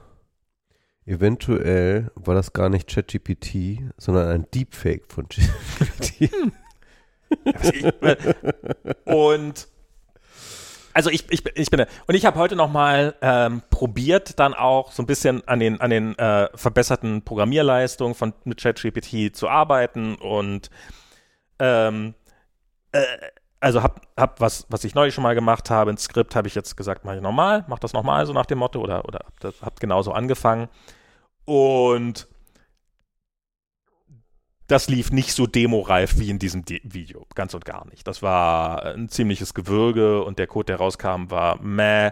Eventuell 1.07 2.11
war 2.15 2.35
das 2.35 2.53
gar 2.53 2.69
nicht 2.69 2.91
ChatGPT, 2.91 3.81
sondern 3.97 4.29
ein 4.29 4.47
Deepfake 4.53 5.11
von 5.11 5.27
ChatGPT. 5.29 6.31
und 9.07 9.67
also 10.95 11.11
ich, 11.11 11.25
ich, 11.31 11.45
ich 11.55 11.71
bin 11.71 11.85
und 12.07 12.15
ich 12.15 12.27
habe 12.27 12.39
heute 12.39 12.57
noch 12.57 12.71
mal 12.71 13.15
ähm, 13.23 13.63
probiert, 13.71 14.39
dann 14.39 14.55
auch 14.55 14.93
so 14.93 15.03
ein 15.03 15.07
bisschen 15.07 15.47
an 15.49 15.61
den 15.61 15.81
an 15.81 15.91
den 15.91 16.19
äh, 16.19 16.49
verbesserten 16.55 17.23
Programmierleistungen 17.23 18.15
von 18.15 18.33
mit 18.45 18.61
ChatGPT 18.61 19.35
zu 19.35 19.49
arbeiten 19.49 20.15
und 20.17 20.71
ähm, 21.59 22.15
äh, 22.93 23.03
also 23.63 23.83
hab, 23.83 24.01
hab 24.17 24.41
was, 24.41 24.67
was 24.69 24.83
ich 24.83 24.95
neulich 24.95 25.15
schon 25.15 25.23
mal 25.23 25.37
gemacht 25.37 25.71
habe, 25.71 25.91
ein 25.91 25.97
Skript 25.97 26.35
habe 26.35 26.49
ich 26.49 26.55
jetzt 26.55 26.77
gesagt, 26.77 27.05
mache 27.05 27.17
ich 27.17 27.23
nochmal, 27.23 27.65
mach 27.69 27.79
das 27.79 27.93
nochmal, 27.93 28.27
so 28.27 28.33
nach 28.33 28.47
dem 28.47 28.59
Motto, 28.59 28.81
oder, 28.81 29.05
oder 29.07 29.21
hab, 29.43 29.63
hab 29.63 29.81
genauso 29.81 30.11
angefangen. 30.13 30.69
Und 31.45 32.27
das 34.73 34.89
lief 34.89 35.13
nicht 35.13 35.35
so 35.35 35.47
demoreif 35.47 36.19
wie 36.19 36.31
in 36.31 36.39
diesem 36.39 36.65
De 36.65 36.81
Video, 36.83 37.27
ganz 37.35 37.53
und 37.53 37.65
gar 37.65 37.87
nicht. 37.89 38.07
Das 38.09 38.23
war 38.23 38.85
ein 38.87 39.09
ziemliches 39.11 39.53
Gewürge 39.53 40.25
und 40.25 40.39
der 40.39 40.47
Code, 40.47 40.67
der 40.67 40.77
rauskam, 40.77 41.31
war 41.31 41.63
meh. 41.63 42.11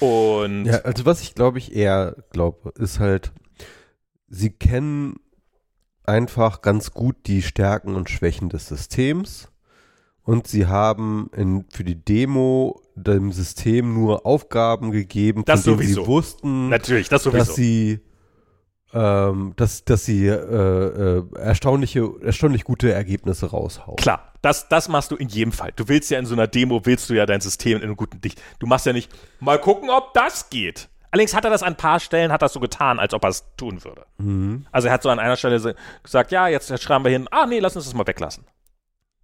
Und 0.00 0.64
ja, 0.64 0.78
also 0.78 1.04
was 1.04 1.20
ich 1.20 1.34
glaube 1.34 1.58
ich 1.58 1.76
eher 1.76 2.16
glaube, 2.30 2.72
ist 2.78 2.98
halt, 2.98 3.32
sie 4.28 4.50
kennen 4.50 5.16
einfach 6.04 6.62
ganz 6.62 6.92
gut 6.92 7.16
die 7.26 7.42
Stärken 7.42 7.94
und 7.94 8.08
Schwächen 8.08 8.48
des 8.48 8.68
Systems 8.68 9.52
und 10.22 10.46
sie 10.46 10.66
haben 10.66 11.30
in, 11.36 11.66
für 11.70 11.84
die 11.84 12.02
Demo 12.02 12.80
dem 12.94 13.32
System 13.32 13.92
nur 13.92 14.24
Aufgaben 14.24 14.92
gegeben, 14.92 15.44
das 15.44 15.64
von 15.64 15.76
denen 15.76 15.82
sowieso. 15.88 16.02
sie 16.02 16.06
wussten, 16.08 16.68
Natürlich, 16.70 17.10
das 17.10 17.24
sowieso. 17.24 17.44
dass 17.44 17.54
sie 17.54 18.00
ähm, 18.94 19.54
dass, 19.56 19.84
dass 19.84 20.04
sie 20.04 20.26
äh, 20.26 20.34
äh, 20.34 21.24
erstaunliche, 21.36 22.08
erstaunlich 22.22 22.64
gute 22.64 22.92
Ergebnisse 22.92 23.50
raushauen. 23.50 23.96
Klar, 23.96 24.32
das, 24.42 24.68
das 24.68 24.88
machst 24.88 25.10
du 25.10 25.16
in 25.16 25.28
jedem 25.28 25.52
Fall. 25.52 25.72
Du 25.76 25.88
willst 25.88 26.10
ja 26.10 26.18
in 26.18 26.26
so 26.26 26.34
einer 26.34 26.46
Demo, 26.46 26.84
willst 26.84 27.08
du 27.08 27.14
ja 27.14 27.26
dein 27.26 27.40
System 27.40 27.78
in 27.78 27.84
einem 27.84 27.96
guten 27.96 28.20
Dicht. 28.20 28.40
Du 28.58 28.66
machst 28.66 28.86
ja 28.86 28.92
nicht, 28.92 29.10
mal 29.40 29.58
gucken, 29.58 29.88
ob 29.90 30.12
das 30.14 30.50
geht. 30.50 30.88
Allerdings 31.10 31.34
hat 31.34 31.44
er 31.44 31.50
das 31.50 31.62
an 31.62 31.74
ein 31.74 31.76
paar 31.76 32.00
Stellen, 32.00 32.32
hat 32.32 32.42
das 32.42 32.54
so 32.54 32.60
getan, 32.60 32.98
als 32.98 33.12
ob 33.12 33.24
er 33.24 33.30
es 33.30 33.44
tun 33.56 33.84
würde. 33.84 34.06
Mhm. 34.18 34.66
Also 34.72 34.88
er 34.88 34.94
hat 34.94 35.02
so 35.02 35.10
an 35.10 35.18
einer 35.18 35.36
Stelle 35.36 35.74
gesagt, 36.02 36.32
ja, 36.32 36.48
jetzt 36.48 36.82
schreiben 36.82 37.04
wir 37.04 37.10
hin, 37.10 37.28
ah 37.30 37.46
nee, 37.46 37.58
lass 37.58 37.76
uns 37.76 37.84
das 37.84 37.94
mal 37.94 38.06
weglassen. 38.06 38.44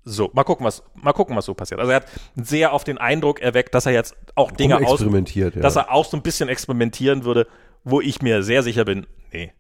So, 0.05 0.31
mal 0.33 0.45
gucken, 0.45 0.65
was, 0.65 0.83
mal 0.95 1.13
gucken, 1.13 1.37
was 1.37 1.45
so 1.45 1.55
passiert. 1.55 1.81
Also 1.81 1.93
er 1.93 1.97
hat 1.97 2.07
sehr 2.35 2.73
auf 2.73 2.85
den 2.85 2.97
Eindruck 2.97 3.41
erweckt, 3.41 3.75
dass 3.75 3.85
er 3.85 3.93
jetzt 3.93 4.17
auch 4.35 4.51
Dinge 4.51 4.77
aus, 4.77 5.01
ja. 5.35 5.51
dass 5.51 5.77
er 5.77 5.91
auch 5.91 6.07
so 6.07 6.17
ein 6.17 6.23
bisschen 6.23 6.49
experimentieren 6.49 7.25
würde, 7.25 7.47
wo 7.85 8.01
ich 8.01 8.23
mir 8.23 8.43
sehr 8.43 8.63
sicher 8.63 8.85
bin, 8.85 9.07
nee, 9.33 9.53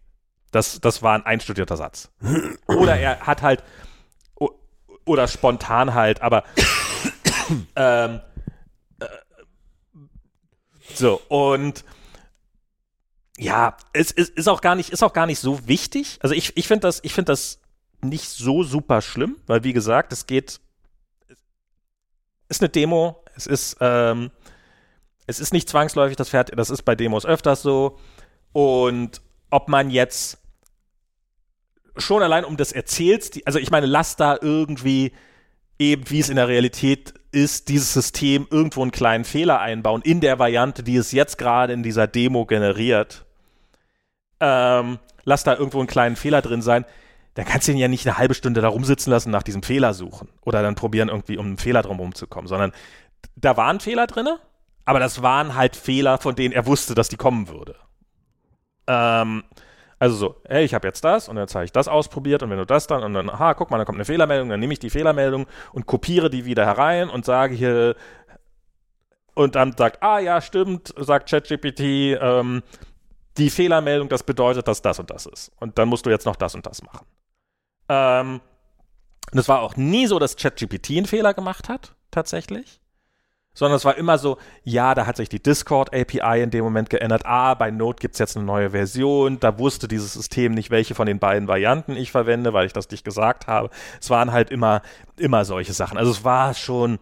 das, 0.51 0.80
das 0.80 1.03
war 1.03 1.14
ein 1.14 1.26
einstudierter 1.26 1.76
Satz. 1.76 2.11
Oder 2.66 2.96
er 2.96 3.20
hat 3.20 3.42
halt, 3.42 3.62
oder 5.05 5.26
spontan 5.28 5.94
halt, 5.94 6.22
aber 6.22 6.44
ähm, 7.76 8.20
äh, 9.01 9.07
so, 10.94 11.20
und 11.28 11.84
ja, 13.38 13.76
es, 13.92 14.12
es 14.12 14.28
ist 14.28 14.49
auch 14.49 14.61
gar 14.61 14.74
nicht, 14.74 14.90
ist 14.90 15.03
auch 15.03 15.12
gar 15.12 15.26
nicht 15.26 15.38
so 15.38 15.66
wichtig. 15.66 16.18
Also 16.22 16.34
ich, 16.34 16.57
ich 16.57 16.66
finde 16.66 16.88
das, 16.88 17.01
ich 17.03 17.14
das 17.14 17.61
nicht 18.03 18.28
so 18.28 18.62
super 18.62 19.01
schlimm, 19.01 19.36
weil 19.46 19.64
wie 19.64 19.72
gesagt, 19.72 20.12
es 20.12 20.26
geht, 20.26 20.61
es 21.28 21.36
ist 22.49 22.62
eine 22.62 22.68
Demo, 22.68 23.22
es 23.34 23.46
ist, 23.46 23.76
ähm, 23.80 24.30
es 25.26 25.40
ist 25.40 25.53
nicht 25.53 25.68
zwangsläufig 25.68 26.16
das 26.16 26.30
Pferd, 26.30 26.57
das 26.59 26.70
ist 26.70 26.82
bei 26.82 26.94
Demos 26.94 27.26
öfters 27.26 27.62
so. 27.62 27.99
Und 28.53 29.20
ob 29.51 29.68
man 29.68 29.90
jetzt 29.90 30.38
schon 31.96 32.22
allein 32.22 32.44
um 32.44 32.57
das 32.57 32.72
Erzähls, 32.72 33.30
also 33.44 33.59
ich 33.59 33.70
meine, 33.70 33.86
lass 33.86 34.16
da 34.16 34.38
irgendwie 34.40 35.12
eben, 35.78 36.09
wie 36.11 36.20
es 36.20 36.28
in 36.28 36.36
der 36.36 36.49
Realität 36.49 37.14
ist, 37.30 37.68
dieses 37.68 37.92
System 37.92 38.46
irgendwo 38.51 38.82
einen 38.82 38.90
kleinen 38.90 39.24
Fehler 39.24 39.61
einbauen 39.61 40.03
in 40.03 40.20
der 40.20 40.38
Variante, 40.38 40.82
die 40.82 40.96
es 40.96 41.12
jetzt 41.12 41.38
gerade 41.38 41.72
in 41.72 41.82
dieser 41.82 42.07
Demo 42.07 42.46
generiert. 42.46 43.24
Ähm, 44.40 44.99
lass 45.24 45.44
da 45.44 45.55
irgendwo 45.55 45.78
einen 45.78 45.88
kleinen 45.88 46.16
Fehler 46.16 46.42
drin 46.42 46.62
sein. 46.62 46.84
Da 47.34 47.44
kannst 47.44 47.68
du 47.68 47.72
ihn 47.72 47.78
ja 47.78 47.88
nicht 47.88 48.07
eine 48.07 48.18
halbe 48.18 48.34
Stunde 48.34 48.61
da 48.61 48.68
rumsitzen 48.68 49.12
lassen, 49.12 49.30
nach 49.30 49.42
diesem 49.42 49.62
Fehler 49.62 49.94
suchen 49.94 50.28
oder 50.42 50.62
dann 50.62 50.74
probieren, 50.74 51.09
irgendwie 51.09 51.38
um 51.38 51.46
einen 51.46 51.59
Fehler 51.59 51.82
drum 51.82 52.01
rumzukommen, 52.01 52.49
sondern 52.49 52.72
da 53.36 53.57
waren 53.57 53.78
Fehler 53.80 54.07
drin, 54.07 54.28
aber 54.84 54.99
das 54.99 55.22
waren 55.22 55.55
halt 55.55 55.76
Fehler, 55.76 56.18
von 56.18 56.34
denen 56.34 56.53
er 56.53 56.66
wusste, 56.66 56.94
dass 56.94 57.09
die 57.09 57.16
kommen 57.16 57.49
würde. 57.49 57.76
Ähm, 58.89 59.45
also 60.01 60.16
so, 60.16 60.36
hey, 60.49 60.64
ich 60.64 60.74
habe 60.74 60.86
jetzt 60.86 61.05
das 61.05 61.28
und 61.28 61.36
jetzt 61.36 61.55
habe 61.55 61.64
ich 61.64 61.72
das 61.72 61.89
ausprobiert 61.89 62.43
und 62.43 62.51
wenn 62.51 62.59
du 62.59 62.66
das 62.66 62.86
dann 62.86 63.03
und 63.03 63.14
dann, 63.14 63.28
aha, 63.28 63.55
guck 63.55 63.70
mal, 63.70 63.78
da 63.78 63.84
kommt 63.84 63.97
eine 63.97 64.05
Fehlermeldung, 64.05 64.49
dann 64.49 64.61
nehme 64.61 64.72
ich 64.72 64.78
die 64.78 64.91
Fehlermeldung 64.91 65.47
und 65.72 65.86
kopiere 65.86 66.30
die 66.30 66.45
wieder 66.45 66.64
herein 66.64 67.11
und 67.11 67.24
sage 67.24 67.55
hier 67.55 67.97
und 69.34 69.55
dann 69.55 69.76
sagt, 69.76 70.03
ah 70.03 70.18
ja, 70.18 70.41
stimmt, 70.41 70.95
sagt 70.97 71.28
ChatGPT, 71.28 71.80
ähm, 72.20 72.62
die 73.36 73.51
Fehlermeldung, 73.51 74.09
das 74.09 74.22
bedeutet, 74.22 74.66
dass 74.66 74.82
das 74.82 74.99
und 74.99 75.11
das 75.11 75.26
ist. 75.26 75.53
Und 75.61 75.78
dann 75.78 75.89
musst 75.89 76.07
du 76.07 76.11
jetzt 76.11 76.26
noch 76.26 76.36
das 76.36 76.55
und 76.55 76.66
das 76.66 76.82
machen. 76.82 77.07
Ähm, 77.89 78.41
und 79.32 79.39
es 79.39 79.49
war 79.49 79.61
auch 79.61 79.76
nie 79.76 80.07
so, 80.07 80.18
dass 80.18 80.36
ChatGPT 80.36 80.91
einen 80.91 81.07
Fehler 81.07 81.34
gemacht 81.34 81.68
hat, 81.68 81.95
tatsächlich 82.11 82.80
sondern 83.59 83.76
es 83.76 83.84
war 83.84 83.96
immer 83.96 84.18
so, 84.18 84.38
ja, 84.62 84.94
da 84.94 85.04
hat 85.04 85.16
sich 85.16 85.28
die 85.28 85.42
Discord-API 85.42 86.42
in 86.42 86.50
dem 86.50 86.62
Moment 86.62 86.90
geändert. 86.90 87.26
Ah, 87.26 87.54
bei 87.54 87.72
Node 87.72 87.98
gibt's 87.98 88.20
jetzt 88.20 88.36
eine 88.36 88.46
neue 88.46 88.70
Version. 88.70 89.40
Da 89.40 89.59
wusste 89.59 89.88
dieses 89.88 90.12
System 90.12 90.52
nicht, 90.54 90.70
welche 90.70 90.94
von 90.94 91.09
den 91.09 91.18
beiden 91.18 91.48
Varianten 91.48 91.96
ich 91.96 92.12
verwende, 92.12 92.52
weil 92.52 92.66
ich 92.66 92.72
das 92.72 92.88
nicht 92.88 93.04
gesagt 93.04 93.48
habe. 93.48 93.70
Es 94.00 94.11
waren 94.11 94.30
halt 94.30 94.52
immer, 94.52 94.82
immer 95.16 95.44
solche 95.44 95.72
Sachen. 95.72 95.98
Also 95.98 96.12
es 96.12 96.22
war 96.22 96.54
schon. 96.54 97.00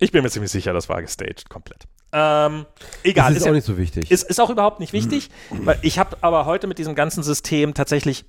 Ich 0.00 0.10
bin 0.10 0.24
mir 0.24 0.30
ziemlich 0.30 0.50
sicher, 0.50 0.72
das 0.72 0.88
war 0.88 1.00
gestaged 1.00 1.48
komplett. 1.48 1.86
Ähm, 2.10 2.66
egal. 3.04 3.34
Das 3.34 3.36
ist, 3.36 3.36
ist 3.36 3.42
auch 3.44 3.46
ja, 3.46 3.52
nicht 3.52 3.66
so 3.66 3.78
wichtig. 3.78 4.10
ist, 4.10 4.28
ist 4.28 4.40
auch 4.40 4.50
überhaupt 4.50 4.80
nicht 4.80 4.92
wichtig, 4.92 5.30
weil 5.50 5.78
ich 5.82 6.00
habe 6.00 6.16
aber 6.22 6.44
heute 6.44 6.66
mit 6.66 6.78
diesem 6.78 6.96
ganzen 6.96 7.22
System 7.22 7.72
tatsächlich 7.72 8.24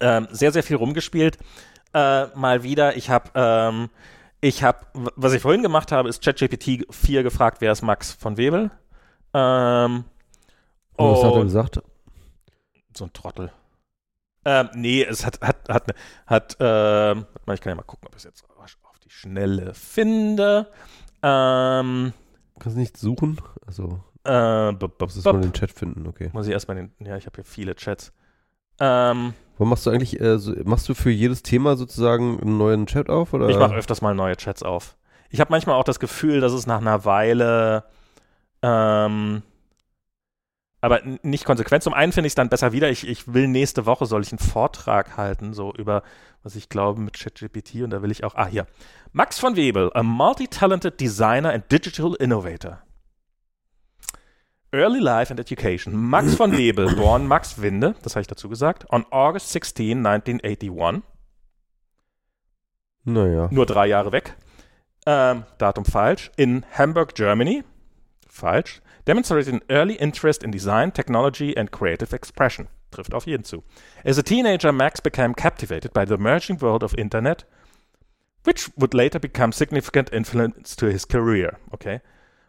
ähm, 0.00 0.28
sehr, 0.30 0.52
sehr 0.52 0.62
viel 0.62 0.76
rumgespielt. 0.76 1.38
Äh, 1.92 2.26
mal 2.36 2.62
wieder. 2.62 2.96
Ich 2.96 3.10
habe 3.10 3.30
ähm, 3.34 3.90
ich 4.44 4.62
habe, 4.62 4.78
was 5.16 5.32
ich 5.32 5.40
vorhin 5.40 5.62
gemacht 5.62 5.90
habe, 5.90 6.08
ist 6.08 6.22
ChatGPT 6.22 6.86
4 6.90 7.22
gefragt, 7.22 7.62
wer 7.62 7.72
ist 7.72 7.80
Max 7.80 8.12
von 8.12 8.36
Webel? 8.36 8.70
Ähm, 9.32 10.04
Und 10.96 11.12
was 11.12 11.24
hat 11.24 11.34
er 11.34 11.42
gesagt? 11.44 11.82
so 12.94 13.04
ein 13.04 13.12
Trottel. 13.14 13.50
Ähm, 14.44 14.68
nee, 14.74 15.02
es 15.02 15.24
hat, 15.24 15.40
hat, 15.40 15.66
hat, 15.68 15.94
hat, 16.26 16.56
ähm, 16.60 17.24
mal, 17.46 17.54
ich 17.54 17.60
kann 17.62 17.70
ja 17.70 17.74
mal 17.74 17.82
gucken, 17.82 18.06
ob 18.06 18.14
ich 18.14 18.18
es 18.18 18.24
jetzt 18.24 18.44
auf 18.82 18.98
die 18.98 19.10
Schnelle 19.10 19.72
finde. 19.72 20.70
Ähm, 21.22 22.12
Kannst 22.58 22.76
du 22.76 22.80
nicht 22.80 22.98
suchen? 22.98 23.40
Also, 23.66 24.04
äh, 24.24 24.72
bup, 24.72 24.98
bup, 24.98 25.00
muss 25.00 25.24
mal 25.24 25.32
bup. 25.32 25.42
den 25.42 25.52
Chat 25.54 25.72
finden, 25.72 26.06
okay. 26.06 26.28
Muss 26.34 26.46
ich 26.46 26.52
erstmal 26.52 26.76
den, 26.76 26.92
ja, 26.98 27.16
ich 27.16 27.24
habe 27.24 27.36
hier 27.36 27.44
viele 27.44 27.74
Chats. 27.74 28.12
Ähm, 28.80 29.34
Warum 29.56 29.70
machst 29.70 29.86
du 29.86 29.90
eigentlich, 29.90 30.20
äh, 30.20 30.38
so, 30.38 30.52
machst 30.64 30.88
du 30.88 30.94
für 30.94 31.10
jedes 31.10 31.42
Thema 31.42 31.76
sozusagen 31.76 32.40
einen 32.40 32.58
neuen 32.58 32.86
Chat 32.86 33.08
auf? 33.08 33.32
Oder? 33.32 33.48
ich 33.48 33.56
mache 33.56 33.74
öfters 33.74 34.02
mal 34.02 34.14
neue 34.14 34.36
Chats 34.36 34.62
auf. 34.62 34.96
Ich 35.30 35.40
habe 35.40 35.50
manchmal 35.50 35.76
auch 35.76 35.84
das 35.84 36.00
Gefühl, 36.00 36.40
dass 36.40 36.52
es 36.52 36.66
nach 36.66 36.80
einer 36.80 37.04
Weile, 37.04 37.84
ähm, 38.62 39.42
aber 40.80 41.00
nicht 41.22 41.44
konsequent. 41.44 41.82
Zum 41.82 41.94
einen 41.94 42.12
finde 42.12 42.26
ich 42.26 42.32
es 42.32 42.34
dann 42.34 42.48
besser 42.48 42.72
wieder. 42.72 42.90
Ich, 42.90 43.06
ich 43.08 43.32
will 43.32 43.48
nächste 43.48 43.86
Woche 43.86 44.06
soll 44.06 44.22
ich 44.22 44.32
einen 44.32 44.38
Vortrag 44.38 45.16
halten, 45.16 45.54
so 45.54 45.72
über, 45.72 46.02
was 46.42 46.56
ich 46.56 46.68
glaube, 46.68 47.00
mit 47.00 47.18
ChatGPT 47.18 47.82
und 47.82 47.90
da 47.90 48.02
will 48.02 48.10
ich 48.10 48.22
auch, 48.24 48.34
ah, 48.34 48.46
hier. 48.46 48.66
Max 49.12 49.38
von 49.38 49.56
Webel, 49.56 49.90
a 49.94 50.02
multi-talented 50.02 51.00
designer 51.00 51.52
and 51.52 51.70
digital 51.70 52.14
innovator. 52.14 52.83
Early 54.74 54.98
Life 54.98 55.30
and 55.30 55.38
Education. 55.38 55.96
Max 55.96 56.34
von 56.34 56.50
Webel, 56.52 56.96
born 56.96 57.28
Max 57.28 57.62
Winde, 57.62 57.94
das 58.02 58.16
habe 58.16 58.22
ich 58.22 58.26
dazu 58.26 58.48
gesagt, 58.48 58.90
on 58.90 59.06
August 59.10 59.50
16, 59.52 60.04
1981 60.04 61.02
Naja. 63.04 63.48
nur 63.52 63.66
drei 63.66 63.86
Jahre 63.86 64.10
weg. 64.10 64.34
Ähm, 65.06 65.44
Datum 65.58 65.84
falsch. 65.84 66.32
In 66.36 66.64
Hamburg, 66.76 67.14
Germany. 67.14 67.62
Falsch. 68.28 68.80
Demonstrated 69.06 69.54
an 69.54 69.60
early 69.68 69.94
interest 69.94 70.42
in 70.42 70.50
design, 70.50 70.92
technology 70.92 71.56
and 71.56 71.70
creative 71.70 72.12
expression. 72.12 72.66
Trifft 72.90 73.14
auf 73.14 73.26
jeden 73.26 73.44
zu. 73.44 73.62
As 74.02 74.18
a 74.18 74.22
teenager, 74.22 74.72
Max 74.72 75.00
became 75.00 75.34
captivated 75.34 75.92
by 75.92 76.04
the 76.04 76.14
emerging 76.14 76.60
world 76.60 76.82
of 76.82 76.94
Internet, 76.98 77.44
which 78.44 78.70
would 78.76 78.94
later 78.94 79.20
become 79.20 79.52
significant 79.52 80.10
influence 80.12 80.74
to 80.76 80.86
his 80.86 81.06
career. 81.06 81.58
Okay. 81.72 82.00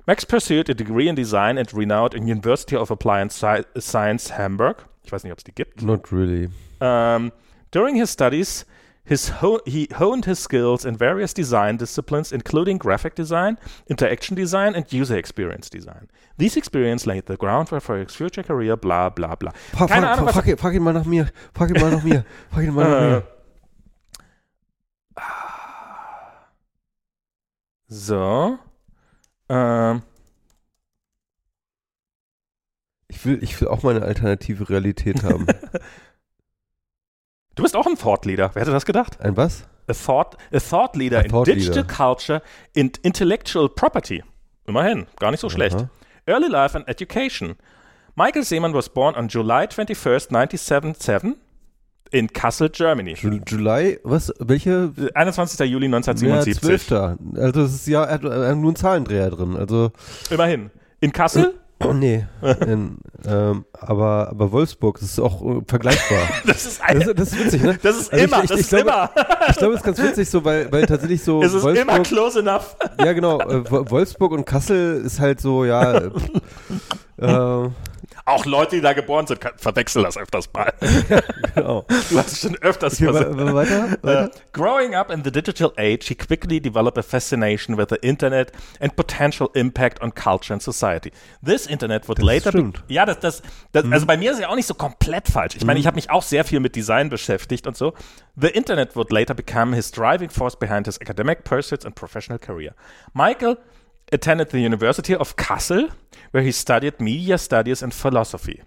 Max 0.07 0.23
pursued 0.25 0.69
a 0.69 0.73
degree 0.75 1.07
in 1.07 1.15
design 1.15 1.57
at 1.57 1.73
renowned 1.73 2.13
in 2.13 2.27
University 2.27 2.75
of 2.75 2.91
Applied 2.91 3.31
Sci 3.31 3.63
Science 3.79 4.37
Hamburg. 4.37 4.85
Ich 5.03 5.11
weiß 5.11 5.23
nicht, 5.23 5.31
ob 5.31 5.39
es 5.39 5.43
die 5.43 5.51
gibt. 5.53 5.81
Not 5.81 6.11
really. 6.11 6.49
Um, 6.79 7.31
during 7.71 7.95
his 7.95 8.09
studies, 8.11 8.65
his 9.03 9.41
ho- 9.41 9.61
he 9.65 9.87
honed 9.99 10.25
his 10.25 10.39
skills 10.39 10.83
in 10.85 10.95
various 10.97 11.33
design 11.33 11.77
disciplines, 11.77 12.31
including 12.31 12.77
graphic 12.79 13.15
design, 13.15 13.57
interaction 13.87 14.35
design, 14.35 14.75
and 14.75 14.91
user 14.91 15.15
experience 15.17 15.69
design. 15.69 16.07
These 16.37 16.57
experiences 16.57 17.05
laid 17.07 17.25
the 17.27 17.37
groundwork 17.37 17.81
for 17.83 17.97
his 17.97 18.15
future 18.15 18.43
career, 18.43 18.75
bla 18.77 19.09
bla 19.09 19.35
bla. 19.35 19.51
Frag, 19.73 19.89
Keine 19.89 20.07
frag, 20.07 20.17
Ahnung, 20.19 20.29
frag, 20.33 20.59
frag 20.59 20.73
ihn 20.73 20.83
mal 20.83 20.93
nach 20.93 21.05
mir. 21.05 21.29
Frag 21.53 21.69
ihn 21.69 21.81
mal 21.81 21.91
nach 21.91 22.03
mir. 22.03 22.25
Frag 22.51 22.63
ihn 22.63 22.73
mal 22.73 22.83
nach 22.89 23.01
Äh, 23.01 23.09
mir. 23.09 23.23
so. 27.87 28.59
Ähm, 29.49 30.01
Ich 33.07 33.25
will, 33.25 33.41
ich 33.43 33.59
will 33.61 33.67
auch 33.69 33.83
mal 33.83 33.95
eine 33.95 34.05
alternative 34.05 34.69
Realität 34.69 35.23
haben. 35.23 35.45
du 37.55 37.63
bist 37.63 37.75
auch 37.75 37.85
ein 37.87 37.97
Thought 37.97 38.25
Leader. 38.25 38.51
Wer 38.53 38.61
hätte 38.61 38.71
das 38.71 38.85
gedacht? 38.85 39.21
Ein 39.21 39.37
was? 39.37 39.67
A 39.87 39.93
thought, 39.93 40.35
a 40.51 40.59
thought 40.59 40.95
leader 40.95 41.19
A 41.19 41.21
in 41.21 41.29
thought 41.29 41.47
digital 41.47 41.83
leader. 41.83 41.93
culture 41.93 42.41
and 42.75 42.97
intellectual 43.03 43.69
property. 43.69 44.23
Immerhin, 44.65 45.05
gar 45.19 45.29
nicht 45.31 45.41
so 45.41 45.49
schlecht. 45.49 45.75
Aha. 45.75 45.89
Early 46.25 46.47
Life 46.49 46.75
and 46.75 46.87
Education. 46.87 47.55
Michael 48.15 48.43
Seemann 48.43 48.73
was 48.73 48.89
born 48.89 49.13
on 49.15 49.27
July 49.27 49.65
21st, 49.65 50.31
1977 50.33 51.35
in 52.11 52.31
Kassel, 52.31 52.69
Germany. 52.69 53.13
Ju- 53.15 53.41
July, 53.47 53.99
was? 54.03 54.33
Welche? 54.39 54.91
21. 55.13 55.59
Juli 55.69 55.87
Ja, 55.89 55.95
1977. 55.97 56.87
12. 56.87 57.17
Also 57.35 57.61
das 57.63 57.73
ist 57.73 57.87
ja, 57.87 58.03
er 58.03 58.13
hat 58.13 58.23
nur 58.23 58.33
einen 58.33 58.75
Zahlendreher 58.75 59.29
drin. 59.29 59.55
Also, 59.57 59.91
Immerhin. 60.29 60.69
In 61.01 61.11
Kassel? 61.11 61.53
oh 61.83 61.91
nee. 61.91 62.25
In, 62.65 62.97
ähm, 63.27 63.65
aber, 63.73 64.29
aber 64.29 64.51
Wolfsburg, 64.53 64.97
das 64.99 65.09
ist 65.09 65.19
auch 65.19 65.41
äh, 65.41 65.61
vergleichbar. 65.67 66.19
Das 66.45 66.65
ist, 66.65 66.81
ein, 66.81 66.99
Das, 66.99 67.07
ist- 67.09 67.19
das 67.19 67.27
ist 67.33 67.39
witzig, 67.45 67.63
ne? 67.63 67.77
das 67.83 67.97
ist 67.97 68.13
Also 68.13 68.25
ich- 68.25 68.31
immer, 68.31 68.43
ich- 68.43 68.49
das 68.49 68.59
ich 68.59 68.63
ist 68.65 68.69
glaube- 68.69 68.89
immer. 68.89 69.09
Ich 69.49 69.55
glaube, 69.57 69.73
es 69.73 69.79
ist 69.81 69.85
ganz 69.85 70.01
witzig 70.01 70.29
so, 70.29 70.45
weil, 70.45 70.71
weil 70.71 70.85
tatsächlich 70.85 71.21
so 71.23 71.41
Es 71.43 71.53
ist 71.53 71.63
immer 71.63 71.73
Wolfsburg, 71.75 72.03
close 72.03 72.39
enough. 72.39 72.77
ja 73.03 73.11
genau, 73.13 73.39
äh, 73.41 73.69
Wo- 73.69 73.89
Wolfsburg 73.89 74.31
und 74.31 74.45
Kassel 74.45 75.01
ist 75.05 75.19
halt 75.19 75.41
so, 75.41 75.65
ja, 75.65 75.97
äh, 75.97 76.09
äh, 77.17 77.69
Auch 78.27 78.45
Leute, 78.47 78.75
die 78.77 78.81
da 78.81 78.93
geboren 78.93 79.27
sind, 79.27 79.39
verwechseln 79.57 80.03
das 80.03 80.17
öfters 80.17 80.51
mal. 80.51 80.73
genau. 81.53 81.85
Du 82.09 82.17
hast 82.17 82.31
es 82.33 82.41
schon 82.41 82.55
öfters 82.57 82.95
Okay, 82.99 83.13
wa- 83.13 83.37
wa- 83.37 83.53
weiter, 83.53 83.85
Uh, 84.01 84.07
weiter. 84.07 84.31
growing 84.51 84.95
up 84.95 85.11
in 85.11 85.23
the 85.23 85.31
digital 85.31 85.71
age, 85.77 86.07
he 86.07 86.15
quickly 86.15 86.59
developed 86.59 86.97
a 86.97 87.03
fascination 87.03 87.77
with 87.77 87.87
the 87.89 87.97
internet 87.97 88.51
and 88.79 88.95
potential 88.95 89.49
impact 89.53 90.01
on 90.01 90.11
culture 90.11 90.53
and 90.53 90.61
society. 90.63 91.11
This 91.45 91.67
internet 91.67 92.07
would 92.07 92.17
Das 92.17 92.25
later 92.25 92.51
be 92.51 92.57
stimmt. 92.57 92.83
ja, 92.87 93.05
das, 93.05 93.19
das, 93.19 93.41
das 93.73 93.85
also 93.91 94.05
bei 94.07 94.17
mir 94.17 94.31
ist 94.31 94.39
ja 94.39 94.49
auch 94.49 94.55
nicht 94.55 94.67
so 94.67 94.73
komplett 94.73 95.27
falsch. 95.27 95.55
Ich 95.55 95.63
meine, 95.65 95.79
ich 95.79 95.85
habe 95.85 95.95
mich 95.95 96.09
auch 96.09 96.23
sehr 96.23 96.43
viel 96.45 96.59
mit 96.59 96.75
Design 96.75 97.09
beschäftigt 97.09 97.67
und 97.67 97.77
so. 97.77 97.93
The 98.35 98.47
internet 98.47 98.95
would 98.95 99.11
later 99.11 99.35
become 99.35 99.75
his 99.75 99.91
driving 99.91 100.31
force 100.31 100.55
behind 100.57 100.87
his 100.87 100.97
academic 100.99 101.43
pursuits 101.43 101.85
and 101.85 101.93
professional 101.93 102.39
career. 102.39 102.73
Michael 103.13 103.57
attended 104.11 104.49
the 104.49 104.59
University 104.59 105.15
of 105.15 105.35
Kassel, 105.35 105.91
where 106.31 106.43
he 106.43 106.51
studied 106.51 106.99
media 106.99 107.37
studies 107.37 107.81
and 107.81 107.93
philosophy. 107.93 108.61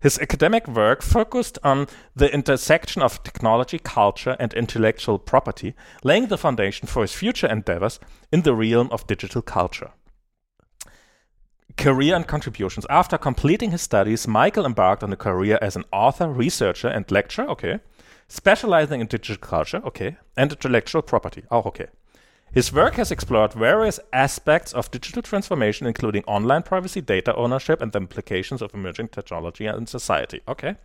His 0.00 0.18
academic 0.18 0.68
work 0.68 1.00
focused 1.02 1.58
on 1.62 1.86
the 2.14 2.30
intersection 2.32 3.00
of 3.00 3.22
technology, 3.22 3.78
culture, 3.78 4.36
and 4.38 4.52
intellectual 4.52 5.18
property, 5.18 5.74
laying 6.02 6.26
the 6.26 6.36
foundation 6.36 6.86
for 6.86 7.00
his 7.00 7.14
future 7.14 7.46
endeavors 7.46 7.98
in 8.30 8.42
the 8.42 8.54
realm 8.54 8.88
of 8.90 9.06
digital 9.06 9.40
culture. 9.40 9.92
Career 11.78 12.14
and 12.14 12.26
contributions. 12.26 12.86
After 12.90 13.16
completing 13.16 13.70
his 13.70 13.80
studies, 13.80 14.28
Michael 14.28 14.66
embarked 14.66 15.02
on 15.02 15.12
a 15.12 15.16
career 15.16 15.58
as 15.62 15.74
an 15.74 15.84
author, 15.90 16.28
researcher, 16.28 16.88
and 16.88 17.10
lecturer, 17.10 17.48
okay, 17.48 17.80
specializing 18.28 19.00
in 19.00 19.06
digital 19.06 19.38
culture, 19.38 19.80
okay, 19.86 20.18
and 20.36 20.52
intellectual 20.52 21.00
property, 21.00 21.44
auch 21.50 21.66
okay. 21.66 21.86
His 22.54 22.72
work 22.72 22.94
has 22.94 23.10
explored 23.10 23.52
various 23.52 23.98
aspects 24.12 24.72
of 24.72 24.88
digital 24.92 25.22
transformation, 25.22 25.88
including 25.88 26.22
online 26.26 26.62
privacy, 26.62 27.00
data 27.00 27.34
ownership, 27.34 27.82
and 27.82 27.90
the 27.90 27.98
implications 27.98 28.62
of 28.62 28.72
emerging 28.72 29.08
technology 29.08 29.66
in 29.66 29.88
society. 29.88 30.40
Okay. 30.46 30.76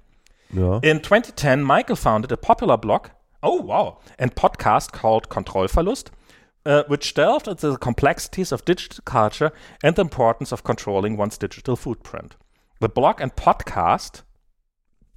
Ja. 0.52 0.80
In 0.82 1.00
2010, 1.00 1.62
Michael 1.62 1.96
founded 1.96 2.32
a 2.32 2.38
popular 2.38 2.76
blog, 2.76 3.10
oh 3.44 3.62
wow, 3.62 4.00
and 4.18 4.34
podcast 4.34 4.92
called 4.94 5.30
Kontrollverlust, 5.30 6.08
uh, 6.66 6.86
which 6.88 7.14
delved 7.14 7.48
into 7.48 7.70
the 7.70 7.78
complexities 7.78 8.52
of 8.52 8.66
digital 8.66 9.04
culture 9.06 9.52
and 9.84 9.96
the 9.96 10.02
importance 10.02 10.52
of 10.52 10.64
controlling 10.64 11.18
one's 11.18 11.38
digital 11.38 11.76
footprint. 11.76 12.36
The 12.80 12.90
blog 12.90 13.22
and 13.22 13.36
podcast, 13.36 14.24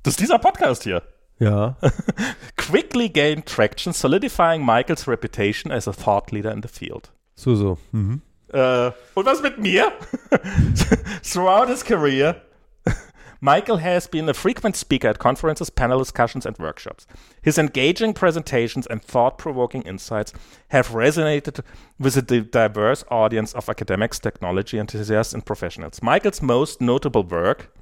das 0.02 0.12
ist 0.12 0.20
dieser 0.20 0.38
Podcast 0.38 0.82
hier, 0.82 1.02
Ja. 1.42 1.76
quickly 2.56 3.08
gained 3.08 3.46
traction, 3.46 3.92
solidifying 3.92 4.64
Michaels 4.64 5.08
reputation 5.08 5.72
as 5.72 5.88
a 5.88 5.92
thought 5.92 6.32
leader 6.32 6.50
in 6.50 6.60
the 6.60 6.68
field. 6.68 7.10
So, 7.34 7.56
so. 7.56 7.78
Mhm. 7.92 8.20
Äh, 8.52 8.92
und 9.14 9.26
was 9.26 9.42
mit 9.42 9.58
mir? 9.58 9.92
Throughout 11.22 11.68
his 11.68 11.82
career, 11.82 12.36
Michael 13.40 13.78
has 13.78 14.06
been 14.06 14.28
a 14.28 14.34
frequent 14.34 14.76
speaker 14.76 15.08
at 15.08 15.18
conferences, 15.18 15.68
panel 15.70 15.98
discussions, 15.98 16.46
and 16.46 16.56
workshops. 16.58 17.06
His 17.42 17.58
engaging 17.58 18.14
presentations 18.14 18.86
and 18.86 19.02
thought 19.02 19.36
provoking 19.36 19.82
insights 19.82 20.32
have 20.68 20.90
resonated 20.90 21.64
with 21.98 22.16
a 22.16 22.22
diverse 22.22 23.04
audience 23.10 23.52
of 23.54 23.68
academics, 23.68 24.20
technology 24.20 24.78
enthusiasts, 24.78 25.34
and 25.34 25.44
professionals. 25.44 26.00
Michael's 26.02 26.42
most 26.42 26.80
notable 26.80 27.24
work 27.24 27.72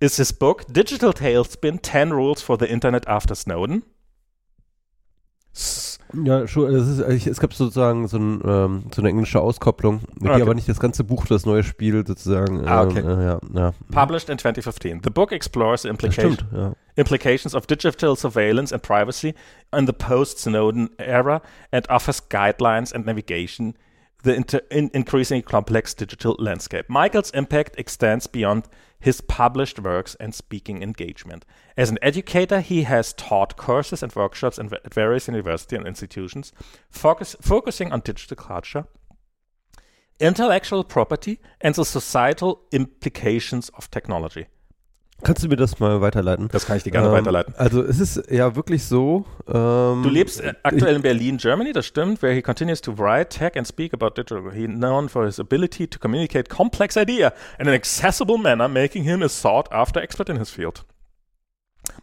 is 0.00 0.16
his 0.16 0.32
book, 0.32 0.64
Digital 0.72 1.12
Tailspin 1.12 1.80
10 1.82 2.12
Rules 2.12 2.42
for 2.42 2.58
the 2.58 2.66
Internet 2.66 3.06
After 3.08 3.34
Snowden. 3.34 3.82
Ja, 6.24 6.46
schon, 6.46 6.72
es, 6.74 6.86
ist, 6.86 7.26
es 7.26 7.40
gab 7.40 7.52
sozusagen 7.52 8.06
so, 8.08 8.18
ein, 8.18 8.40
ähm, 8.46 8.84
so 8.94 9.02
eine 9.02 9.08
englische 9.08 9.40
Auskopplung, 9.40 10.00
die 10.20 10.28
Okay. 10.28 10.42
aber 10.42 10.54
nicht 10.54 10.68
das 10.68 10.78
ganze 10.78 11.02
Buch, 11.02 11.26
das 11.26 11.46
neue 11.46 11.62
Spiel 11.62 12.06
sozusagen. 12.06 12.66
Ah, 12.66 12.82
okay. 12.82 13.00
ähm, 13.00 13.20
äh, 13.20 13.24
ja, 13.24 13.40
ja. 13.54 13.72
Published 13.90 14.28
in 14.28 14.38
2015. 14.38 15.00
The 15.02 15.10
book 15.10 15.32
explores 15.32 15.82
the 15.82 15.88
implication, 15.88 16.34
stimmt, 16.34 16.52
ja. 16.52 16.72
implications 16.96 17.54
of 17.54 17.66
digital 17.66 18.16
surveillance 18.16 18.72
and 18.72 18.82
privacy 18.82 19.34
in 19.76 19.86
the 19.86 19.92
post-Snowden 19.92 20.90
era 20.98 21.42
and 21.72 21.88
offers 21.90 22.28
guidelines 22.28 22.92
and 22.92 23.04
navigation 23.04 23.74
the 24.26 24.34
inter- 24.34 24.60
in 24.70 24.90
increasingly 24.92 25.40
complex 25.40 25.94
digital 25.94 26.36
landscape. 26.38 26.86
Michael's 26.88 27.30
impact 27.30 27.76
extends 27.78 28.26
beyond 28.26 28.64
his 28.98 29.20
published 29.20 29.78
works 29.78 30.16
and 30.16 30.34
speaking 30.34 30.82
engagement. 30.82 31.44
As 31.76 31.90
an 31.90 31.98
educator, 32.02 32.60
he 32.60 32.82
has 32.82 33.12
taught 33.12 33.56
courses 33.56 34.02
and 34.02 34.14
workshops 34.14 34.58
at 34.58 34.92
various 34.92 35.28
universities 35.28 35.78
and 35.78 35.86
institutions, 35.86 36.52
focus, 36.90 37.36
focusing 37.40 37.92
on 37.92 38.00
digital 38.00 38.36
culture, 38.36 38.86
intellectual 40.18 40.82
property, 40.82 41.38
and 41.60 41.76
the 41.76 41.84
societal 41.84 42.62
implications 42.72 43.68
of 43.76 43.90
technology. 43.92 44.46
Kannst 45.22 45.42
du 45.42 45.48
mir 45.48 45.56
das 45.56 45.80
mal 45.80 46.00
weiterleiten? 46.02 46.48
Das 46.52 46.66
kann 46.66 46.76
ich 46.76 46.82
dir 46.82 46.90
gerne 46.90 47.08
Ähm, 47.08 47.14
weiterleiten. 47.14 47.54
Also 47.56 47.82
es 47.82 48.00
ist 48.00 48.30
ja 48.30 48.54
wirklich 48.54 48.84
so. 48.84 49.24
Ähm, 49.48 50.02
Du 50.02 50.10
lebst 50.10 50.40
äh, 50.40 50.52
aktuell 50.62 50.94
in 50.96 51.02
Berlin, 51.02 51.38
Germany, 51.38 51.72
das 51.72 51.86
stimmt, 51.86 52.20
where 52.22 52.34
he 52.34 52.42
continues 52.42 52.80
to 52.82 52.92
write, 52.92 53.30
tech 53.30 53.56
and 53.56 53.66
speak 53.66 53.94
about 53.94 54.10
digital. 54.10 54.52
He 54.52 54.66
known 54.66 55.08
for 55.08 55.24
his 55.24 55.40
ability 55.40 55.86
to 55.88 55.98
communicate 55.98 56.50
complex 56.50 56.96
idea 56.96 57.32
in 57.58 57.66
an 57.66 57.74
accessible 57.74 58.36
manner, 58.36 58.68
making 58.68 59.04
him 59.04 59.22
a 59.22 59.28
sought-after 59.28 60.00
expert 60.00 60.28
in 60.28 60.36
his 60.36 60.50
field. 60.50 60.84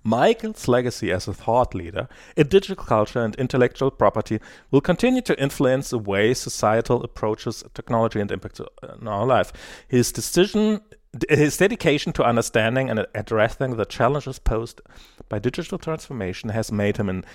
Michael's 0.04 0.68
legacy 0.68 1.12
as 1.12 1.28
a 1.28 1.34
thought 1.34 1.76
leader 1.76 2.08
in 2.36 2.48
digital 2.48 2.76
culture 2.84 3.20
and 3.22 3.36
intellectual 3.36 3.92
property 3.92 4.40
will 4.72 4.82
continue 4.82 5.22
to 5.22 5.40
influence 5.40 5.90
the 5.90 6.00
way 6.00 6.34
societal 6.34 7.04
approaches 7.04 7.64
technology 7.74 8.20
and 8.22 8.32
impacts 8.32 8.62
in 9.00 9.08
our 9.08 9.26
life. 9.26 9.52
His 9.88 10.12
decision, 10.14 10.80
his 11.30 11.58
dedication 11.58 12.14
to 12.14 12.24
understanding 12.24 12.90
and 12.90 13.08
addressing 13.14 13.78
the 13.78 13.86
challenges 13.86 14.40
posed 14.40 14.82
by 15.30 15.40
digital 15.40 15.78
transformation 15.78 16.50
has 16.50 16.72
made 16.72 16.98
him 16.98 17.10
an 17.10 17.26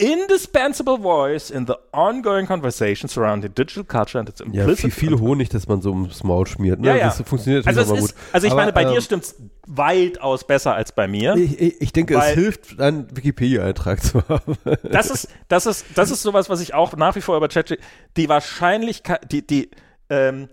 indispensable 0.00 0.98
voice 0.98 1.50
in 1.50 1.66
the 1.66 1.78
ongoing 1.92 2.46
conversation 2.46 3.08
surrounding 3.08 3.52
digital 3.54 3.84
culture 3.84 4.18
and 4.18 4.28
its 4.28 4.40
ja, 4.40 4.62
implicit 4.62 4.92
viel, 4.92 5.10
viel 5.10 5.20
Honig, 5.20 5.50
dass 5.50 5.68
man 5.68 5.82
so 5.82 5.90
ums 5.90 6.24
Maul 6.24 6.46
schmiert. 6.46 6.80
Ne? 6.80 6.88
Ja, 6.88 6.96
ja. 6.96 7.04
Das 7.06 7.22
funktioniert 7.22 7.64
also, 7.66 7.80
natürlich 7.80 8.04
es 8.04 8.10
ist, 8.10 8.16
gut. 8.16 8.34
also 8.34 8.46
ich 8.46 8.52
Aber, 8.52 8.62
meine, 8.62 8.72
bei 8.72 8.84
dir 8.84 8.96
ähm, 8.96 9.00
stimmt's 9.00 9.36
weitaus 9.68 10.44
besser 10.44 10.74
als 10.74 10.90
bei 10.90 11.06
mir. 11.06 11.36
Ich, 11.36 11.60
ich, 11.60 11.80
ich 11.80 11.92
denke, 11.92 12.16
es 12.16 12.24
hilft, 12.30 12.80
einen 12.80 13.16
Wikipedia-Eintrag 13.16 14.02
zu 14.02 14.26
haben. 14.28 14.56
Das 14.82 15.10
ist, 15.10 15.28
das 15.48 15.66
ist, 15.66 15.86
das 15.94 16.10
ist 16.10 16.22
sowas, 16.22 16.48
was 16.48 16.60
ich 16.60 16.74
auch 16.74 16.96
nach 16.96 17.14
wie 17.14 17.20
vor 17.20 17.36
über 17.36 17.48
ChatGPT, 17.48 17.80
die 18.16 18.28
Wahrscheinlichkeit, 18.28 19.30
die, 19.30 19.46
die, 19.46 19.70
ähm, 20.10 20.48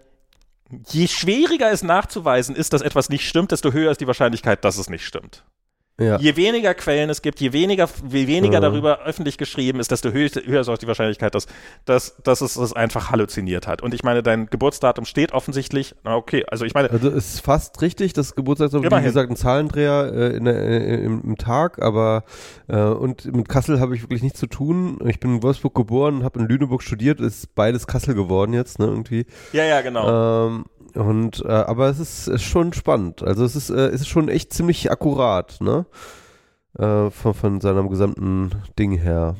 je 0.89 1.07
schwieriger 1.07 1.72
es 1.72 1.84
nachzuweisen 1.84 2.56
ist, 2.56 2.73
dass 2.73 2.81
etwas 2.81 3.10
nicht 3.10 3.27
stimmt, 3.27 3.52
desto 3.52 3.72
höher 3.72 3.91
ist 3.91 4.02
die 4.02 4.07
Wahrscheinlichkeit, 4.07 4.64
dass 4.64 4.77
es 4.77 4.89
nicht 4.89 5.06
stimmt. 5.06 5.43
Ja. 6.02 6.18
Je 6.19 6.36
weniger 6.36 6.73
Quellen 6.73 7.10
es 7.10 7.22
gibt, 7.22 7.40
je 7.40 7.53
weniger, 7.53 7.88
je 8.10 8.28
weniger 8.28 8.56
Ja. 8.56 8.60
darüber 8.60 8.99
öffentlich 9.06 9.38
geschrieben 9.38 9.80
ist, 9.80 9.91
desto 9.91 10.11
höher, 10.11 10.30
höher 10.45 10.61
ist 10.61 10.69
auch 10.69 10.78
die 10.78 10.88
Wahrscheinlichkeit, 10.88 11.36
dass, 11.36 11.45
dass, 11.86 12.15
dass 12.23 12.41
es 12.41 12.56
es 12.56 12.73
einfach 12.73 13.11
halluziniert 13.11 13.68
hat. 13.68 13.82
Und 13.82 13.94
ich 13.94 14.03
meine, 14.03 14.23
dein 14.23 14.48
Geburtsdatum 14.48 15.06
steht 15.06 15.32
offensichtlich. 15.34 15.95
Okay, 16.03 16.44
also 16.49 16.65
ich 16.65 16.73
meine, 16.73 16.90
Also 16.91 17.10
es 17.10 17.36
ist 17.36 17.40
fast 17.45 17.82
richtig, 17.82 18.14
das 18.14 18.36
Geburtstagsdatum, 18.36 18.84
wie 18.84 18.88
Immerhin. 18.88 19.06
gesagt, 19.06 19.30
ein 19.30 19.36
Zahlendreher 19.36 20.11
äh, 20.14 20.36
in 20.38 20.45
äh, 20.48 20.95
im, 21.03 21.22
im 21.23 21.38
Tag, 21.38 21.82
aber 21.82 22.23
äh, 22.68 22.78
und 22.82 23.34
mit 23.36 23.48
Kassel 23.49 23.80
habe 23.80 23.95
ich 23.95 24.02
wirklich 24.03 24.23
nichts 24.23 24.40
zu 24.40 24.48
tun. 24.48 24.98
Ich 25.07 25.19
bin 25.19 25.36
in 25.36 25.44
Wolfsburg 25.44 25.76
geboren, 25.76 26.23
habe 26.23 26.40
in 26.40 26.48
Lüneburg 26.48 26.84
studiert, 26.84 27.19
ist 27.19 27.53
beides 27.56 27.88
Kassel 27.88 28.15
geworden 28.15 28.53
jetzt, 28.53 28.80
ne, 28.80 28.86
irgendwie. 28.86 29.26
ja, 29.53 29.64
ja, 29.64 29.82
genau. 29.82 30.48
Ähm, 30.48 30.65
und 30.95 31.43
äh, 31.45 31.49
aber 31.51 31.88
es 31.89 31.99
ist, 31.99 32.27
ist 32.27 32.43
schon 32.43 32.73
spannend. 32.73 33.23
Also 33.23 33.43
es 33.45 33.55
ist, 33.55 33.69
äh, 33.69 33.88
es 33.89 34.01
ist 34.01 34.07
schon 34.07 34.30
echt 34.30 34.53
ziemlich 34.53 34.89
akkurat, 34.91 35.59
ne? 35.61 35.85
Äh, 36.77 37.09
von, 37.11 37.34
von 37.34 37.61
seinem 37.61 37.89
gesamten 37.89 38.51
Ding 38.80 38.93
her. 38.97 39.35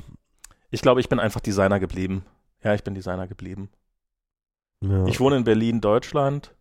Ich 0.70 0.82
glaube, 0.82 1.00
ich 1.02 1.10
bin 1.10 1.20
einfach 1.20 1.40
Designer 1.42 1.80
geblieben. 1.80 2.26
Ja, 2.64 2.74
ich 2.74 2.84
bin 2.84 2.94
Designer 2.94 3.28
geblieben. 3.28 3.70
Ja, 4.84 5.06
Ich 5.06 5.20
wohne 5.20 5.38
in 5.38 5.44
Berlin, 5.44 5.82
Deutschland. 5.82 6.54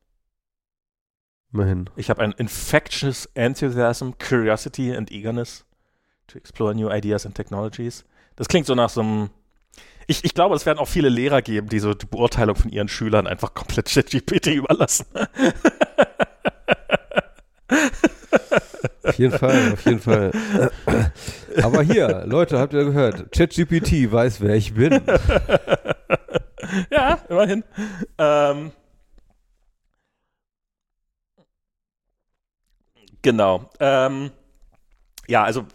immerhin. 1.52 1.90
Ich 1.96 2.10
habe 2.10 2.22
ein 2.22 2.32
infectious 2.32 3.26
enthusiasm, 3.34 4.10
curiosity 4.18 4.94
and 4.94 5.10
eagerness 5.10 5.64
to 6.28 6.38
explore 6.38 6.74
new 6.74 6.88
ideas 6.90 7.26
and 7.26 7.34
technologies. 7.34 8.04
Das 8.36 8.48
klingt 8.48 8.66
so 8.66 8.74
nach 8.74 8.90
so 8.90 9.00
einem. 9.00 9.30
Ich, 10.10 10.24
ich 10.24 10.34
glaube, 10.34 10.56
es 10.56 10.66
werden 10.66 10.80
auch 10.80 10.88
viele 10.88 11.08
Lehrer 11.08 11.40
geben, 11.40 11.68
die 11.68 11.78
so 11.78 11.94
die 11.94 12.04
Beurteilung 12.04 12.56
von 12.56 12.72
ihren 12.72 12.88
Schülern 12.88 13.28
einfach 13.28 13.54
komplett 13.54 13.86
ChatGPT 13.86 14.46
überlassen. 14.56 15.06
Auf 19.04 19.14
jeden 19.14 19.38
Fall, 19.38 19.72
auf 19.72 19.84
jeden 19.84 20.00
Fall. 20.00 20.32
Aber 21.62 21.82
hier, 21.82 22.24
Leute, 22.26 22.58
habt 22.58 22.72
ihr 22.72 22.86
gehört? 22.86 23.30
ChatGPT 23.30 24.10
weiß, 24.10 24.40
wer 24.40 24.56
ich 24.56 24.74
bin. 24.74 25.00
ja, 26.90 27.20
immerhin. 27.28 27.62
Ähm, 28.18 28.72
genau. 33.22 33.70
Ähm, 33.78 34.32
ja, 35.28 35.44
also 35.44 35.66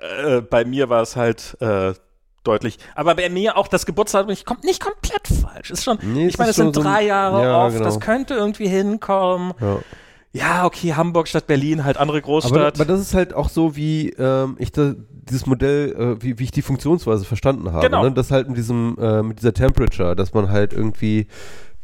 äh, 0.00 0.42
bei 0.42 0.66
mir 0.66 0.90
war 0.90 1.00
es 1.00 1.16
halt 1.16 1.56
äh, 1.62 1.94
deutlich. 2.44 2.78
Aber 2.94 3.14
bei 3.14 3.28
mir 3.28 3.56
auch 3.56 3.68
das 3.68 3.86
Geburtsdatum 3.86 4.28
nicht, 4.28 4.46
kommt 4.46 4.64
nicht 4.64 4.82
komplett 4.82 5.26
falsch. 5.26 5.70
Ist 5.70 5.84
schon, 5.84 5.98
Nee, 6.02 6.28
ich 6.28 6.38
meine, 6.38 6.50
es 6.50 6.56
sind 6.56 6.74
so 6.74 6.82
drei 6.82 7.04
Jahre 7.04 7.42
ja, 7.42 7.66
off, 7.66 7.72
genau. 7.72 7.84
das 7.84 8.00
könnte 8.00 8.34
irgendwie 8.34 8.68
hinkommen. 8.68 9.52
Ja. 9.60 9.78
Ja, 10.32 10.64
okay, 10.64 10.94
Hamburg 10.94 11.26
statt 11.26 11.48
Berlin, 11.48 11.84
halt 11.84 11.96
andere 11.96 12.18
Aber, 12.18 12.26
Großstadt. 12.26 12.76
aber 12.76 12.84
das 12.84 13.00
ist 13.00 13.14
halt 13.14 13.34
auch 13.34 13.48
so, 13.48 13.74
wie 13.74 14.10
ähm, 14.10 14.54
ich 14.60 14.70
da, 14.70 14.94
dieses 15.10 15.46
Modell, 15.46 15.92
äh, 15.92 16.22
wie, 16.22 16.38
wie 16.38 16.44
ich 16.44 16.50
die 16.52 16.62
Funktionsweise 16.62 17.24
verstanden 17.24 17.72
habe. 17.72 17.84
Genau. 17.84 18.04
Ne? 18.04 18.12
Das 18.12 18.30
halt 18.30 18.46
mit 18.46 18.56
diesem, 18.56 18.96
äh, 19.00 19.24
mit 19.24 19.40
dieser 19.40 19.52
Temperature, 19.52 20.14
dass 20.14 20.32
man 20.32 20.48
halt 20.48 20.72
irgendwie, 20.72 21.26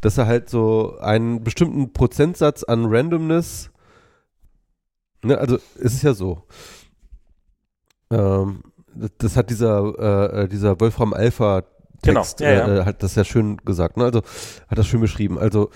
dass 0.00 0.16
er 0.16 0.26
halt 0.26 0.48
so 0.48 0.96
einen 1.00 1.42
bestimmten 1.42 1.92
Prozentsatz 1.92 2.62
an 2.62 2.86
Randomness, 2.86 3.70
ne, 5.24 5.38
also 5.38 5.56
es 5.56 5.94
ist 5.94 6.02
ja 6.02 6.14
so. 6.14 6.44
Ähm, 8.12 8.62
das, 9.18 9.36
hat 9.36 9.50
dieser, 9.50 9.94
äh, 9.98 10.42
äh, 10.42 10.48
dieser 10.48 10.78
Wolfram 10.80 11.12
Alpha 11.12 11.64
Genau, 12.02 12.20
Text, 12.20 12.40
ja, 12.40 12.52
ja. 12.52 12.76
Äh, 12.78 12.84
hat 12.84 13.02
das 13.02 13.14
ja 13.14 13.24
schön 13.24 13.56
gesagt, 13.58 13.96
ne? 13.96 14.04
Also 14.04 14.22
hat 14.68 14.78
das 14.78 14.86
schön 14.86 15.00
beschrieben. 15.00 15.38
Also 15.38 15.70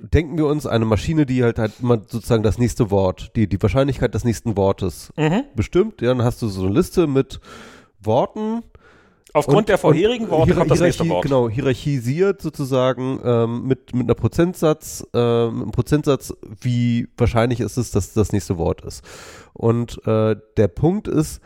denken 0.00 0.36
wir 0.36 0.46
uns 0.46 0.66
eine 0.66 0.84
Maschine, 0.84 1.26
die 1.26 1.42
halt 1.42 1.58
halt 1.58 1.74
immer 1.80 2.00
sozusagen 2.06 2.42
das 2.42 2.58
nächste 2.58 2.90
Wort, 2.90 3.32
die, 3.36 3.48
die 3.48 3.60
Wahrscheinlichkeit 3.62 4.14
des 4.14 4.24
nächsten 4.24 4.56
Wortes 4.56 5.12
mhm. 5.16 5.44
bestimmt. 5.54 6.00
Ja, 6.02 6.08
dann 6.08 6.22
hast 6.22 6.42
du 6.42 6.48
so 6.48 6.64
eine 6.64 6.74
Liste 6.74 7.06
mit 7.06 7.40
Worten. 8.00 8.62
Aufgrund 9.32 9.58
und- 9.58 9.68
der 9.68 9.78
vorherigen 9.78 10.28
Worte 10.28 10.54
kommt 10.54 10.70
das 10.70 10.80
nächste 10.80 11.08
Wort. 11.08 11.22
Genau, 11.22 11.48
hierarchisiert 11.48 12.42
sozusagen 12.42 13.20
ähm, 13.24 13.68
mit, 13.68 13.94
mit 13.94 14.06
einer 14.06 14.14
Prozentsatz, 14.14 15.04
mit 15.12 15.22
einem 15.22 15.70
Prozentsatz, 15.70 16.34
wie 16.60 17.08
wahrscheinlich 17.16 17.60
ist 17.60 17.76
es, 17.76 17.92
dass 17.92 18.12
das 18.12 18.32
nächste 18.32 18.58
Wort 18.58 18.80
ist. 18.80 19.04
Und 19.52 20.04
äh, 20.04 20.34
der 20.56 20.68
Punkt 20.68 21.06
ist, 21.06 21.40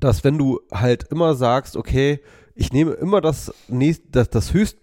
dass 0.00 0.24
wenn 0.24 0.38
du 0.38 0.60
halt 0.72 1.04
immer 1.10 1.34
sagst, 1.34 1.76
okay, 1.76 2.20
ich 2.54 2.72
nehme 2.72 2.92
immer 2.92 3.20
das, 3.20 3.52
nächst, 3.68 4.02
das, 4.10 4.30
das 4.30 4.52
höchst, 4.52 4.78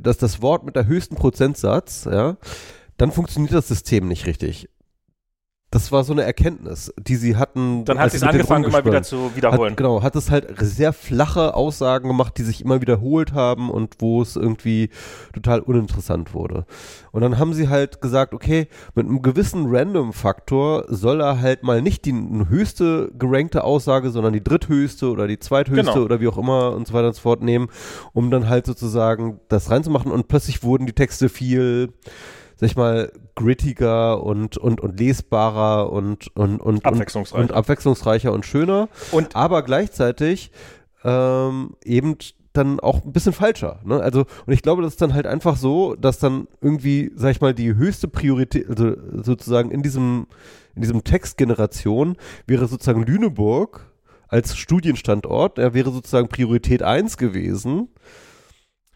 das, 0.00 0.18
das 0.18 0.42
Wort 0.42 0.64
mit 0.64 0.76
der 0.76 0.86
höchsten 0.86 1.16
Prozentsatz, 1.16 2.04
ja, 2.04 2.36
dann 2.96 3.10
funktioniert 3.10 3.52
das 3.52 3.68
System 3.68 4.06
nicht 4.06 4.26
richtig. 4.26 4.68
Das 5.72 5.92
war 5.92 6.02
so 6.02 6.12
eine 6.12 6.22
Erkenntnis, 6.24 6.92
die 6.98 7.14
sie 7.14 7.36
hatten. 7.36 7.84
Dann 7.84 8.00
hat 8.00 8.10
sie 8.10 8.16
es 8.16 8.24
angefangen, 8.24 8.64
immer 8.64 8.84
wieder 8.84 9.04
zu 9.04 9.36
wiederholen. 9.36 9.70
hat, 9.70 9.76
genau, 9.76 10.02
hat 10.02 10.16
es 10.16 10.28
halt 10.28 10.52
sehr 10.58 10.92
flache 10.92 11.54
Aussagen 11.54 12.08
gemacht, 12.08 12.36
die 12.38 12.42
sich 12.42 12.64
immer 12.64 12.80
wiederholt 12.80 13.34
haben 13.34 13.70
und 13.70 13.94
wo 14.00 14.20
es 14.20 14.34
irgendwie 14.34 14.90
total 15.32 15.60
uninteressant 15.60 16.34
wurde. 16.34 16.66
Und 17.12 17.20
dann 17.22 17.38
haben 17.38 17.52
sie 17.54 17.68
halt 17.68 18.00
gesagt, 18.00 18.34
okay, 18.34 18.66
mit 18.96 19.06
einem 19.06 19.22
gewissen 19.22 19.66
Random-Faktor 19.68 20.86
soll 20.88 21.20
er 21.20 21.40
halt 21.40 21.62
mal 21.62 21.82
nicht 21.82 22.04
die 22.04 22.14
höchste 22.48 23.12
gerankte 23.16 23.62
Aussage, 23.62 24.10
sondern 24.10 24.32
die 24.32 24.42
dritthöchste 24.42 25.08
oder 25.08 25.28
die 25.28 25.38
zweithöchste 25.38 25.92
Genau. 25.92 26.04
oder 26.04 26.20
wie 26.20 26.26
auch 26.26 26.38
immer 26.38 26.72
und 26.72 26.88
so 26.88 26.94
weiter 26.94 27.06
und 27.08 27.14
so 27.14 27.20
fort 27.22 27.42
nehmen, 27.42 27.68
um 28.12 28.32
dann 28.32 28.48
halt 28.48 28.66
sozusagen 28.66 29.38
das 29.48 29.70
reinzumachen 29.70 30.10
und 30.10 30.26
plötzlich 30.26 30.64
wurden 30.64 30.86
die 30.86 30.94
Texte 30.94 31.28
viel 31.28 31.92
sag 32.60 32.66
ich 32.66 32.76
mal, 32.76 33.10
grittiger 33.36 34.22
und, 34.22 34.58
und, 34.58 34.82
und 34.82 35.00
lesbarer 35.00 35.90
und, 35.90 36.28
und, 36.36 36.60
und, 36.60 36.84
Abwechslungsreicher. 36.84 37.42
und, 37.42 37.50
und 37.50 37.56
abwechslungsreicher 37.56 38.32
und 38.34 38.44
schöner 38.44 38.90
Und 39.12 39.34
aber 39.34 39.62
gleichzeitig 39.62 40.50
ähm, 41.02 41.74
eben 41.82 42.16
dann 42.52 42.78
auch 42.78 43.02
ein 43.02 43.12
bisschen 43.12 43.32
falscher. 43.32 43.80
Ne? 43.82 43.98
Also, 43.98 44.26
und 44.44 44.52
ich 44.52 44.60
glaube, 44.60 44.82
das 44.82 44.92
ist 44.92 45.00
dann 45.00 45.14
halt 45.14 45.26
einfach 45.26 45.56
so, 45.56 45.94
dass 45.94 46.18
dann 46.18 46.48
irgendwie, 46.60 47.10
sag 47.14 47.30
ich 47.30 47.40
mal, 47.40 47.54
die 47.54 47.74
höchste 47.74 48.08
Priorität, 48.08 48.68
also 48.68 48.94
sozusagen 49.22 49.70
in 49.70 49.82
diesem, 49.82 50.26
in 50.74 50.82
diesem 50.82 51.02
Textgeneration 51.02 52.18
wäre 52.46 52.66
sozusagen 52.66 53.06
Lüneburg 53.06 53.90
als 54.28 54.54
Studienstandort. 54.54 55.58
Er 55.58 55.72
wäre 55.72 55.90
sozusagen 55.92 56.28
Priorität 56.28 56.82
1 56.82 57.16
gewesen. 57.16 57.88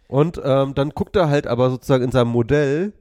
Und 0.06 0.38
ähm, 0.44 0.74
dann 0.74 0.90
guckt 0.90 1.16
er 1.16 1.30
halt 1.30 1.46
aber 1.46 1.70
sozusagen 1.70 2.04
in 2.04 2.10
seinem 2.10 2.28
Modell, 2.28 2.92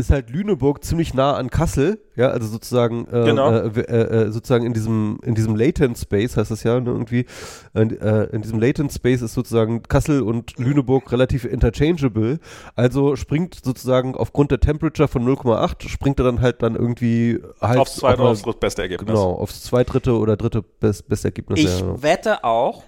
ist 0.00 0.10
halt 0.10 0.30
Lüneburg 0.30 0.84
ziemlich 0.84 1.14
nah 1.14 1.34
an 1.34 1.50
Kassel, 1.50 2.00
ja, 2.16 2.28
also 2.28 2.48
sozusagen, 2.48 3.06
äh, 3.06 3.24
Genau. 3.24 3.50
äh, 3.52 3.68
äh, 3.68 4.26
äh, 4.26 4.30
sozusagen 4.30 4.66
in 4.66 4.72
diesem, 4.72 5.18
in 5.22 5.34
diesem 5.34 5.54
Latent 5.54 5.96
Space 5.98 6.36
heißt 6.36 6.50
das 6.50 6.62
ja 6.64 6.80
ne, 6.80 6.90
irgendwie, 6.90 7.26
in, 7.74 7.98
äh, 8.00 8.24
in 8.24 8.42
diesem 8.42 8.58
Latent 8.58 8.92
Space 8.92 9.22
ist 9.22 9.34
sozusagen 9.34 9.82
Kassel 9.84 10.22
und 10.22 10.58
Lüneburg 10.58 11.10
relativ 11.12 11.44
interchangeable, 11.44 12.40
also 12.74 13.16
springt 13.16 13.60
sozusagen 13.62 14.14
aufgrund 14.16 14.50
der 14.50 14.60
Temperature 14.60 15.08
von 15.08 15.24
0,8 15.24 15.88
springt 15.88 16.18
er 16.18 16.24
dann 16.24 16.40
halt 16.40 16.62
dann 16.62 16.74
irgendwie 16.74 17.40
halt 17.60 17.78
aufs 17.78 17.96
zweite 17.96 18.22
auf 18.22 18.44
oder 18.44 18.50
aufs 18.50 18.60
beste 18.60 18.82
Ergebnis. 18.82 19.08
Genau, 19.08 19.32
aufs 19.32 19.62
zweitdritte 19.62 20.16
oder 20.16 20.36
dritte 20.36 20.62
best, 20.62 21.08
beste 21.08 21.28
Ergebnis. 21.28 21.60
Ich 21.60 21.66
ja, 21.66 21.80
genau. 21.80 22.02
wette 22.02 22.44
auch, 22.44 22.82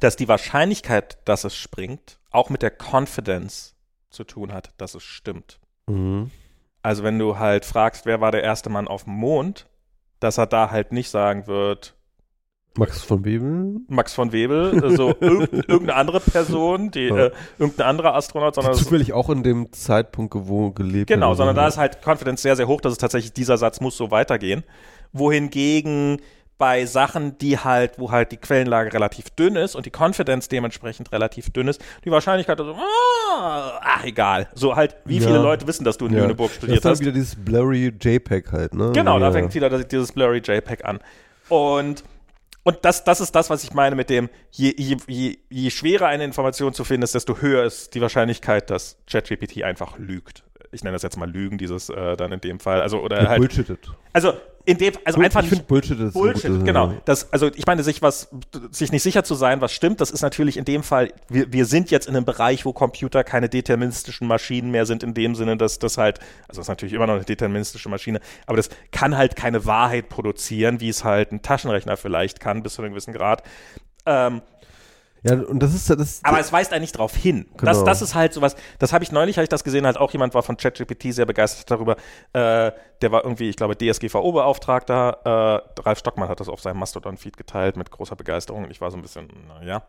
dass 0.00 0.16
die 0.16 0.28
Wahrscheinlichkeit, 0.28 1.18
dass 1.24 1.44
es 1.44 1.54
springt, 1.54 2.18
auch 2.30 2.48
mit 2.50 2.62
der 2.62 2.70
Confidence 2.70 3.74
zu 4.10 4.24
tun 4.24 4.52
hat, 4.52 4.70
dass 4.76 4.94
es 4.94 5.02
stimmt. 5.02 5.58
Mhm. 5.90 6.30
Also 6.82 7.02
wenn 7.02 7.18
du 7.18 7.38
halt 7.38 7.64
fragst, 7.64 8.06
wer 8.06 8.20
war 8.20 8.32
der 8.32 8.42
erste 8.42 8.70
Mann 8.70 8.88
auf 8.88 9.04
dem 9.04 9.14
Mond, 9.14 9.66
dass 10.18 10.38
er 10.38 10.46
da 10.46 10.70
halt 10.70 10.92
nicht 10.92 11.10
sagen 11.10 11.46
wird, 11.46 11.94
Max 12.78 13.02
von 13.02 13.24
Webel? 13.24 13.80
Max 13.88 14.14
von 14.14 14.30
Webel, 14.32 14.96
so 14.96 15.08
irgend, 15.20 15.52
irgendeine 15.52 15.96
andere 15.96 16.20
Person, 16.20 16.92
die, 16.92 17.08
Ja. 17.08 17.16
äh, 17.26 17.30
irgendein 17.58 17.86
anderer 17.86 18.14
Astronaut, 18.14 18.54
sondern 18.54 18.74
Die 18.74 18.78
zufällig 18.78 19.12
auch 19.12 19.28
in 19.28 19.42
dem 19.42 19.72
Zeitpunkt 19.72 20.32
gewo 20.32 20.70
gelebt 20.70 21.08
Genau, 21.08 21.34
sondern 21.34 21.56
da 21.56 21.66
ist 21.66 21.78
halt 21.78 21.98
Confidence 22.04 22.42
sehr, 22.42 22.54
sehr 22.54 22.68
hoch, 22.68 22.80
dass 22.80 22.92
es 22.92 22.98
tatsächlich 22.98 23.32
dieser 23.32 23.58
Satz 23.58 23.80
muss 23.80 23.96
so 23.96 24.12
weitergehen. 24.12 24.62
Wohingegen 25.12 26.20
bei 26.60 26.84
Sachen, 26.86 27.38
die 27.38 27.58
halt, 27.58 27.98
wo 27.98 28.12
halt 28.12 28.30
die 28.30 28.36
Quellenlage 28.36 28.92
relativ 28.92 29.30
dünn 29.30 29.56
ist 29.56 29.74
und 29.74 29.86
die 29.86 29.90
Confidence 29.90 30.46
dementsprechend 30.46 31.10
relativ 31.10 31.50
dünn 31.50 31.66
ist, 31.68 31.80
die 32.04 32.10
Wahrscheinlichkeit, 32.12 32.60
also, 32.60 32.74
ah, 32.74 33.80
ach, 33.82 34.04
egal. 34.04 34.46
So 34.54 34.76
halt, 34.76 34.94
wie 35.06 35.18
Ja. 35.18 35.26
viele 35.26 35.38
Leute 35.38 35.66
wissen, 35.66 35.84
dass 35.84 35.96
du 35.98 36.06
in 36.06 36.12
ja. 36.14 36.20
Lüneburg 36.20 36.50
Das 36.50 36.56
studiert 36.58 36.76
ist 36.76 36.84
dann 36.84 36.92
hast? 36.92 37.00
wieder 37.00 37.12
dieses 37.12 37.34
blurry 37.34 37.92
JPEG 38.00 38.52
halt, 38.52 38.74
ne? 38.74 38.92
Genau, 38.92 39.14
ja. 39.14 39.26
da 39.26 39.32
fängt 39.32 39.54
wieder 39.54 39.70
das- 39.70 39.88
dieses 39.88 40.12
blurry 40.12 40.38
JPEG 40.44 40.84
an. 40.84 41.00
Und, 41.48 42.04
und 42.62 42.76
das, 42.82 43.04
das 43.04 43.20
ist 43.22 43.34
das, 43.34 43.48
was 43.48 43.64
ich 43.64 43.72
meine 43.72 43.96
mit 43.96 44.10
dem, 44.10 44.28
je, 44.50 44.74
je, 44.76 44.98
je, 45.08 45.38
je 45.48 45.70
schwerer 45.70 46.08
eine 46.08 46.24
Information 46.24 46.74
zu 46.74 46.84
finden 46.84 47.04
ist, 47.04 47.14
desto 47.14 47.38
höher 47.38 47.64
ist 47.64 47.94
die 47.94 48.02
Wahrscheinlichkeit, 48.02 48.68
dass 48.68 48.98
ChatGPT 49.10 49.64
einfach 49.64 49.98
lügt. 49.98 50.44
Ich 50.72 50.84
nenne 50.84 50.94
das 50.94 51.02
jetzt 51.02 51.16
mal 51.16 51.28
Lügen, 51.30 51.58
dieses 51.58 51.88
äh, 51.88 52.16
dann 52.16 52.30
in 52.32 52.40
dem 52.40 52.60
Fall. 52.60 52.80
Also, 52.80 53.00
oder 53.00 53.22
Ja, 53.22 53.28
halt, 53.30 53.40
Bullshitted. 53.40 53.78
also 54.12 54.34
in 54.66 54.76
dem, 54.78 54.92
also 55.04 55.16
Bull- 55.16 55.24
einfach 55.24 55.42
ich 55.42 55.48
finde 55.48 55.62
nicht 55.62 55.68
Bullshit 55.68 55.98
ist 55.98 56.12
Bullshit, 56.12 56.50
gutes- 56.50 56.64
genau. 56.64 56.94
Das, 57.06 57.32
also 57.32 57.48
ich 57.56 57.66
meine, 57.66 57.82
sich 57.82 58.02
was, 58.02 58.28
sich 58.70 58.92
nicht 58.92 59.02
sicher 59.02 59.24
zu 59.24 59.34
sein, 59.34 59.60
was 59.62 59.72
stimmt, 59.72 60.00
das 60.00 60.10
ist 60.10 60.20
natürlich 60.22 60.58
in 60.58 60.64
dem 60.66 60.82
Fall, 60.82 61.12
wir, 61.28 61.52
wir 61.52 61.64
sind 61.64 61.90
jetzt 61.90 62.06
in 62.06 62.14
einem 62.14 62.24
Bereich, 62.26 62.64
wo 62.66 62.72
Computer 62.72 63.24
keine 63.24 63.48
deterministischen 63.48 64.28
Maschinen 64.28 64.70
mehr 64.70 64.84
sind, 64.86 65.02
in 65.02 65.14
dem 65.14 65.34
Sinne, 65.34 65.56
dass 65.56 65.78
das 65.80 65.96
halt, 65.98 66.20
also 66.46 66.58
das 66.60 66.66
ist 66.66 66.68
natürlich 66.68 66.92
immer 66.94 67.06
noch 67.06 67.14
eine 67.14 67.24
deterministische 67.24 67.88
Maschine, 67.88 68.20
aber 68.46 68.58
das 68.58 68.68
kann 68.92 69.16
halt 69.16 69.34
keine 69.34 69.64
Wahrheit 69.64 70.08
produzieren, 70.10 70.78
wie 70.80 70.90
es 70.90 71.02
halt 71.04 71.32
ein 71.32 71.42
Taschenrechner 71.42 71.96
vielleicht 71.96 72.38
kann, 72.38 72.62
bis 72.62 72.74
zu 72.74 72.82
einem 72.82 72.92
gewissen 72.92 73.14
Grad. 73.14 73.42
Ähm, 74.06 74.42
Ja, 75.22 75.34
und 75.34 75.58
das 75.62 75.74
ist 75.74 75.90
das. 75.90 76.20
aber 76.22 76.40
es 76.40 76.50
weist 76.52 76.72
eigentlich 76.72 76.92
darauf 76.92 77.14
hin. 77.14 77.46
Das, 77.58 77.78
Genau. 77.78 77.84
das 77.84 78.00
ist 78.02 78.14
halt 78.14 78.32
sowas, 78.32 78.56
das 78.78 78.92
habe 78.92 79.04
ich 79.04 79.12
neulich, 79.12 79.36
habe 79.36 79.42
ich 79.42 79.48
das 79.50 79.64
gesehen, 79.64 79.84
halt 79.84 79.98
auch 79.98 80.10
jemand 80.12 80.32
war 80.34 80.42
von 80.42 80.56
ChatGPT 80.56 81.12
sehr 81.12 81.26
begeistert 81.26 81.70
darüber. 81.70 81.96
Äh, 82.32 82.72
der 83.02 83.12
war 83.12 83.24
irgendwie, 83.24 83.48
ich 83.50 83.56
glaube, 83.56 83.76
DSGVO-Beauftragter. 83.76 85.62
Äh, 85.76 85.80
Ralf 85.82 85.98
Stockmann 85.98 86.28
hat 86.28 86.40
das 86.40 86.48
auf 86.48 86.60
seinem 86.60 86.78
Mastodon-Feed 86.78 87.36
geteilt 87.36 87.76
mit 87.76 87.90
großer 87.90 88.16
Begeisterung. 88.16 88.64
Und 88.64 88.70
ich 88.70 88.80
war 88.80 88.90
so 88.90 88.96
ein 88.96 89.02
bisschen, 89.02 89.28
naja. 89.48 89.82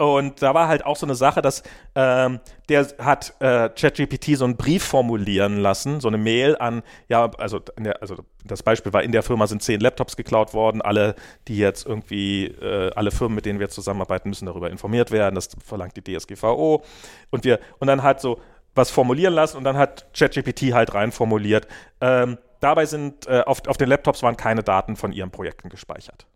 Und 0.00 0.40
da 0.40 0.54
war 0.54 0.66
halt 0.66 0.86
auch 0.86 0.96
so 0.96 1.04
eine 1.04 1.14
Sache, 1.14 1.42
dass 1.42 1.62
ähm, 1.94 2.40
der 2.70 2.86
hat 3.00 3.34
äh, 3.40 3.68
ChatGPT 3.68 4.34
so 4.34 4.46
einen 4.46 4.56
Brief 4.56 4.82
formulieren 4.82 5.58
lassen, 5.58 6.00
so 6.00 6.08
eine 6.08 6.16
Mail 6.16 6.56
an, 6.56 6.82
ja, 7.08 7.30
also, 7.36 7.58
der, 7.58 8.00
also 8.00 8.16
das 8.42 8.62
Beispiel 8.62 8.94
war, 8.94 9.02
in 9.02 9.12
der 9.12 9.22
Firma 9.22 9.46
sind 9.46 9.62
zehn 9.62 9.78
Laptops 9.78 10.16
geklaut 10.16 10.54
worden, 10.54 10.80
alle, 10.80 11.16
die 11.48 11.58
jetzt 11.58 11.84
irgendwie, 11.84 12.46
äh, 12.46 12.90
alle 12.94 13.10
Firmen, 13.10 13.34
mit 13.34 13.44
denen 13.44 13.60
wir 13.60 13.68
zusammenarbeiten, 13.68 14.30
müssen 14.30 14.46
darüber 14.46 14.70
informiert 14.70 15.10
werden, 15.10 15.34
das 15.34 15.50
verlangt 15.62 15.94
die 15.98 16.16
DSGVO. 16.16 16.82
Und 17.28 17.44
wir, 17.44 17.60
und 17.78 17.86
dann 17.86 18.02
halt 18.02 18.20
so 18.20 18.40
was 18.74 18.90
formulieren 18.90 19.34
lassen 19.34 19.58
und 19.58 19.64
dann 19.64 19.76
hat 19.76 20.06
ChatGPT 20.14 20.72
halt 20.72 20.94
rein 20.94 21.12
formuliert. 21.12 21.68
Ähm, 22.00 22.38
dabei 22.60 22.86
sind 22.86 23.26
äh, 23.26 23.42
auf, 23.44 23.68
auf 23.68 23.76
den 23.76 23.90
Laptops 23.90 24.22
waren 24.22 24.38
keine 24.38 24.62
Daten 24.62 24.96
von 24.96 25.12
ihren 25.12 25.30
Projekten 25.30 25.68
gespeichert. 25.68 26.26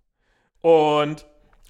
Und 0.60 1.24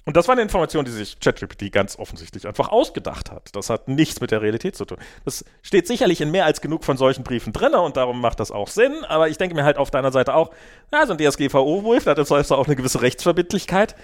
und 0.05 0.15
das 0.15 0.27
war 0.27 0.33
eine 0.33 0.41
Information, 0.43 0.85
die 0.85 0.91
sich 0.91 1.19
ChatGPT 1.19 1.71
ganz 1.71 1.97
offensichtlich 1.97 2.47
einfach 2.47 2.69
ausgedacht 2.69 3.31
hat. 3.31 3.55
Das 3.55 3.69
hat 3.69 3.87
nichts 3.87 4.21
mit 4.21 4.31
der 4.31 4.41
Realität 4.41 4.75
zu 4.75 4.85
tun. 4.85 4.97
Das 5.25 5.43
steht 5.63 5.87
sicherlich 5.87 6.21
in 6.21 6.29
mehr 6.31 6.45
als 6.45 6.61
genug 6.61 6.83
von 6.83 6.95
solchen 6.97 7.23
Briefen 7.23 7.53
drin 7.53 7.73
und 7.73 7.97
darum 7.97 8.21
macht 8.21 8.39
das 8.39 8.51
auch 8.51 8.67
Sinn. 8.67 9.03
Aber 9.07 9.29
ich 9.29 9.37
denke 9.37 9.55
mir 9.55 9.63
halt 9.63 9.77
auf 9.77 9.89
deiner 9.91 10.11
Seite 10.11 10.35
auch, 10.35 10.51
ja, 10.93 11.05
so 11.07 11.13
ein 11.13 11.17
DSGVO-Wolf, 11.17 12.03
da 12.03 12.11
hat 12.11 12.17
jetzt 12.19 12.31
also 12.31 12.55
auch 12.55 12.67
eine 12.67 12.75
gewisse 12.75 13.01
Rechtsverbindlichkeit. 13.01 13.95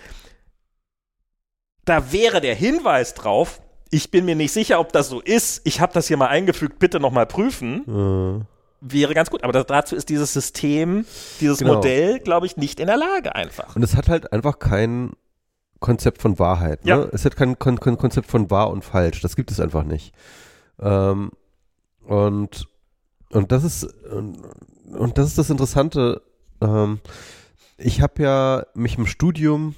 Da 1.86 2.12
wäre 2.12 2.42
der 2.42 2.56
Hinweis 2.56 3.14
drauf, 3.14 3.62
ich 3.90 4.10
bin 4.12 4.26
mir 4.26 4.36
nicht 4.36 4.54
sicher, 4.54 4.80
ob 4.80 4.94
das 4.94 5.10
so 5.10 5.20
ist. 5.20 5.62
Ich 5.66 5.82
habe 5.82 5.94
das 5.94 6.08
hier 6.08 6.18
mal 6.18 6.28
eingefügt, 6.28 6.80
bitte 6.80 7.00
nochmal 7.00 7.26
prüfen. 7.26 8.40
Äh, 8.42 8.46
Wäre 8.84 9.14
ganz 9.14 9.30
gut. 9.30 9.44
Aber 9.44 9.54
da, 9.54 9.64
dazu 9.64 9.96
ist 9.96 10.10
dieses 10.10 10.34
System, 10.34 11.06
dieses 11.40 11.60
Genau. 11.60 11.76
Modell, 11.76 12.20
glaube 12.20 12.46
ich, 12.48 12.58
nicht 12.58 12.80
in 12.80 12.88
der 12.88 12.98
Lage 12.98 13.36
einfach. 13.36 13.76
und 13.76 13.84
es 13.84 13.96
hat 13.96 14.08
halt 14.10 14.32
einfach 14.34 14.58
kein 14.60 15.12
Konzept 15.82 16.22
von 16.22 16.40
Wahrheit. 16.40 16.86
Ne? 16.86 16.92
Ja. 16.92 17.08
Es 17.12 17.26
hat 17.26 17.36
kein, 17.36 17.60
Kon 17.60 17.80
Kon 17.80 17.98
Konzept 17.98 18.28
von 18.28 18.50
wahr 18.50 18.70
und 18.70 18.86
falsch. 18.86 19.20
Das 19.22 19.36
gibt 19.36 19.52
es 19.52 19.60
einfach 19.60 19.84
nicht. 19.84 20.14
Ähm, 20.80 21.32
und, 22.06 22.70
und 23.32 23.52
das 23.52 23.66
ist 23.66 23.84
und, 23.84 24.40
und 24.94 25.18
das 25.18 25.28
ist 25.28 25.38
das 25.38 25.50
Interessante. 25.50 26.22
Ähm, 26.62 27.02
ich 27.78 28.02
habe 28.02 28.24
ja 28.24 28.66
mich 28.74 28.98
im 28.98 29.08
Studium 29.08 29.76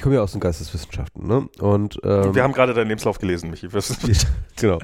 ich 0.00 0.02
komme 0.02 0.14
ja 0.14 0.22
aus 0.22 0.32
den 0.32 0.40
Geisteswissenschaften, 0.40 1.26
ne? 1.26 1.46
Und 1.58 2.00
ähm, 2.04 2.34
Wir 2.34 2.42
haben 2.42 2.54
gerade 2.54 2.72
deinen 2.72 2.88
Lebenslauf 2.88 3.18
gelesen, 3.18 3.50
Michi. 3.50 3.70
Wir, 3.70 3.82
genau. 4.56 4.78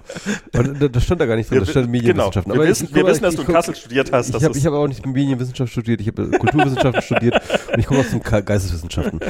Und 0.53 0.83
da, 0.83 0.89
das 0.89 1.05
stand 1.05 1.23
da 1.23 1.25
gar 1.25 1.37
nicht 1.37 1.51
drin, 1.51 1.61
das 1.61 1.71
stand 1.71 1.87
genau. 1.87 1.93
Medienwissenschaften. 2.03 2.53
Wir 2.53 2.63
ich- 2.63 2.69
wissen, 2.69 2.89
ich 2.91 2.95
wir 2.95 3.07
wissen 3.07 3.23
dass 3.23 3.33
ich 3.33 3.41
du 3.41 3.47
in 3.47 3.55
Kassel 3.55 3.75
studiert 3.75 4.13
hast. 4.13 4.35
Ich 4.35 4.45
habe 4.45 4.61
hab 4.61 4.73
auch 4.75 4.87
nicht 4.87 5.07
Medienwissenschaft 5.07 5.73
studiert, 5.73 6.03
ich 6.03 6.09
habe 6.09 6.29
Kulturwissenschaften 6.33 7.01
studiert 7.03 7.41
und 7.73 7.79
ich 7.79 7.87
komme 7.87 8.01
aus 8.01 8.11
den 8.11 8.21
Geisteswissenschaften. 8.21 9.21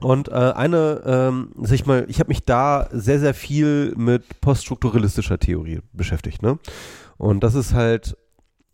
Und 0.00 0.26
äh, 0.26 0.32
eine, 0.32 1.02
ähm, 1.06 1.52
sag 1.62 1.74
ich 1.74 1.86
mal, 1.86 2.06
ich 2.08 2.18
habe 2.18 2.26
mich 2.26 2.44
da 2.44 2.88
sehr, 2.90 3.20
sehr 3.20 3.32
viel 3.32 3.94
mit 3.96 4.40
poststrukturalistischer 4.40 5.38
Theorie 5.38 5.78
beschäftigt. 5.92 6.42
Ne? 6.42 6.58
Und 7.18 7.44
das 7.44 7.54
ist 7.54 7.72
halt, 7.72 8.16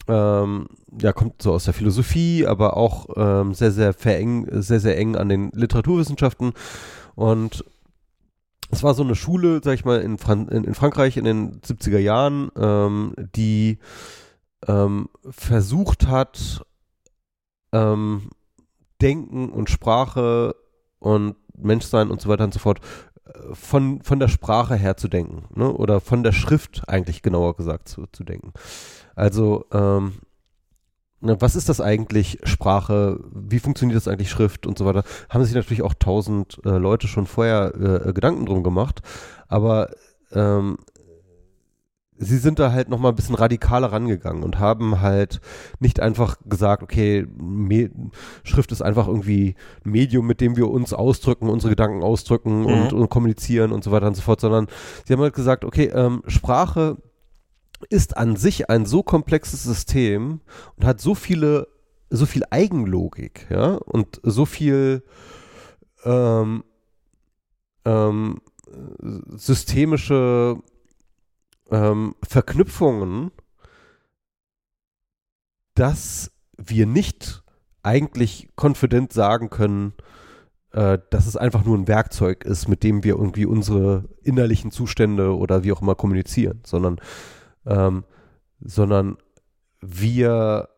ähm, 0.09 0.67
ja, 1.01 1.13
kommt 1.13 1.43
so 1.43 1.53
aus 1.53 1.65
der 1.65 1.75
Philosophie, 1.75 2.47
aber 2.47 2.77
auch 2.77 3.07
ähm, 3.17 3.55
sehr, 3.55 3.73
sehr 3.73 3.93
vereng, 3.93 4.47
sehr, 4.51 4.81
sehr 4.81 4.99
eng 4.99 5.17
an 5.17 5.29
den 5.29 5.51
Literaturwissenschaften. 5.53 6.53
Und 7.15 7.65
es 8.71 8.83
war 8.83 8.95
so 8.95 9.03
eine 9.03 9.15
Schule, 9.15 9.61
sag 9.63 9.75
ich 9.75 9.85
mal, 9.85 10.01
in, 10.01 10.19
Fran 10.19 10.49
in, 10.49 10.65
in 10.65 10.75
Frankreich 10.75 11.17
in 11.17 11.25
den 11.25 11.61
70er 11.61 11.99
Jahren, 11.99 12.51
ähm, 12.57 13.15
die 13.37 13.79
ähm, 14.67 15.09
versucht 15.29 16.07
hat, 16.07 16.65
ähm, 17.73 18.31
Denken 19.01 19.51
und 19.51 19.69
Sprache 19.69 20.55
und 20.99 21.37
Menschsein 21.57 22.11
und 22.11 22.21
so 22.21 22.29
weiter 22.29 22.45
und 22.45 22.55
so 22.55 22.61
fort 22.61 22.81
äh, 23.27 23.55
von, 23.55 24.01
von 24.03 24.19
der 24.19 24.29
Sprache 24.29 24.77
her 24.77 24.97
zu 24.97 25.09
denken, 25.09 25.45
ne? 25.55 25.73
oder 25.73 26.01
von 26.01 26.23
der 26.23 26.33
Schrift 26.33 26.89
eigentlich 26.89 27.23
genauer 27.23 27.57
gesagt 27.57 27.89
zu, 27.89 28.07
zu 28.13 28.25
denken. 28.25 28.53
Also, 29.15 29.67
ähm, 29.73 30.15
ne, 31.21 31.41
was 31.41 31.57
ist 31.57 31.69
das 31.69 31.81
eigentlich 31.81 32.39
Sprache? 32.45 33.21
Wie 33.33 33.59
funktioniert 33.59 33.97
das 33.97 34.09
eigentlich 34.09 34.31
Schrift 34.31 34.67
und 34.67 34.79
so 34.79 34.85
weiter? 34.87 35.05
Haben 35.29 35.45
sich 35.45 35.55
natürlich 35.55 35.83
auch 35.83 35.95
tausend 35.95 36.61
äh, 36.65 36.79
Leute 36.79 37.09
schon 37.09 37.27
vorher 37.27 37.75
äh, 38.07 38.13
Gedanken 38.13 38.47
drum 38.47 38.63
gemacht, 38.63 39.03
aber 39.49 39.91
ähm, 40.33 40.79
sie 42.17 42.39
sind 42.39 42.59
da 42.59 42.71
halt 42.73 42.89
nochmal 42.89 43.13
ein 43.13 43.17
bisschen 43.17 43.35
radikaler 43.35 43.91
rangegangen 43.91 44.45
und 44.45 44.59
haben 44.61 45.01
halt 45.01 45.41
nicht 45.81 45.99
einfach 45.99 46.37
gesagt, 46.47 46.83
okay, 46.83 47.27
Me 47.37 47.91
Schrift 48.45 48.71
ist 48.71 48.81
einfach 48.83 49.09
irgendwie 49.09 49.57
ein 49.85 49.91
Medium, 49.91 50.27
mit 50.27 50.41
dem 50.41 50.57
wir 50.57 50.71
uns 50.71 50.93
ausdrücken, 50.93 51.49
unsere 51.49 51.71
Gedanken 51.71 52.03
ausdrücken 52.03 52.61
Mhm. 52.61 52.67
und, 52.67 52.93
und 52.93 53.09
kommunizieren 53.09 53.73
und 53.73 53.83
so 53.83 53.91
weiter 53.91 54.07
und 54.07 54.15
so 54.15 54.23
fort, 54.23 54.41
sondern 54.41 54.69
sie 55.05 55.13
haben 55.13 55.21
halt 55.21 55.35
gesagt, 55.35 55.65
okay, 55.65 55.87
ähm, 55.93 56.23
Sprache 56.29 56.97
ist 57.91 58.17
an 58.17 58.37
sich 58.37 58.71
ein 58.71 58.87
so 58.87 59.03
komplexes 59.03 59.63
System 59.63 60.41
und 60.77 60.85
hat 60.85 61.01
so 61.01 61.15
viele, 61.15 61.69
so 62.11 62.27
viel 62.27 62.45
Eigenlogik, 62.51 63.47
ja, 63.51 63.75
und 63.75 64.21
so 64.23 64.45
viel 64.45 65.03
ähm, 66.05 66.65
ähm, 67.85 68.41
systemische 69.37 70.59
ähm, 71.71 72.15
Verknüpfungen, 72.23 73.31
dass 75.75 76.31
wir 76.57 76.87
nicht 76.87 77.43
eigentlich 77.83 78.49
konfident 78.57 79.13
sagen 79.13 79.51
können, 79.51 79.95
äh, 80.73 80.99
dass 81.11 81.27
es 81.27 81.37
einfach 81.37 81.65
nur 81.65 81.77
ein 81.77 81.89
Werkzeug 81.89 82.45
ist, 82.45 82.69
mit 82.69 82.83
dem 82.83 83.05
wir 83.05 83.17
irgendwie 83.17 83.45
unsere 83.45 84.09
innerlichen 84.23 84.71
Zustände 84.71 85.37
oder 85.37 85.65
wie 85.65 85.73
auch 85.73 85.83
immer 85.83 85.95
kommunizieren, 85.95 86.61
sondern, 86.65 87.01
ähm, 87.67 88.05
sondern 88.61 89.17
wir 89.81 90.69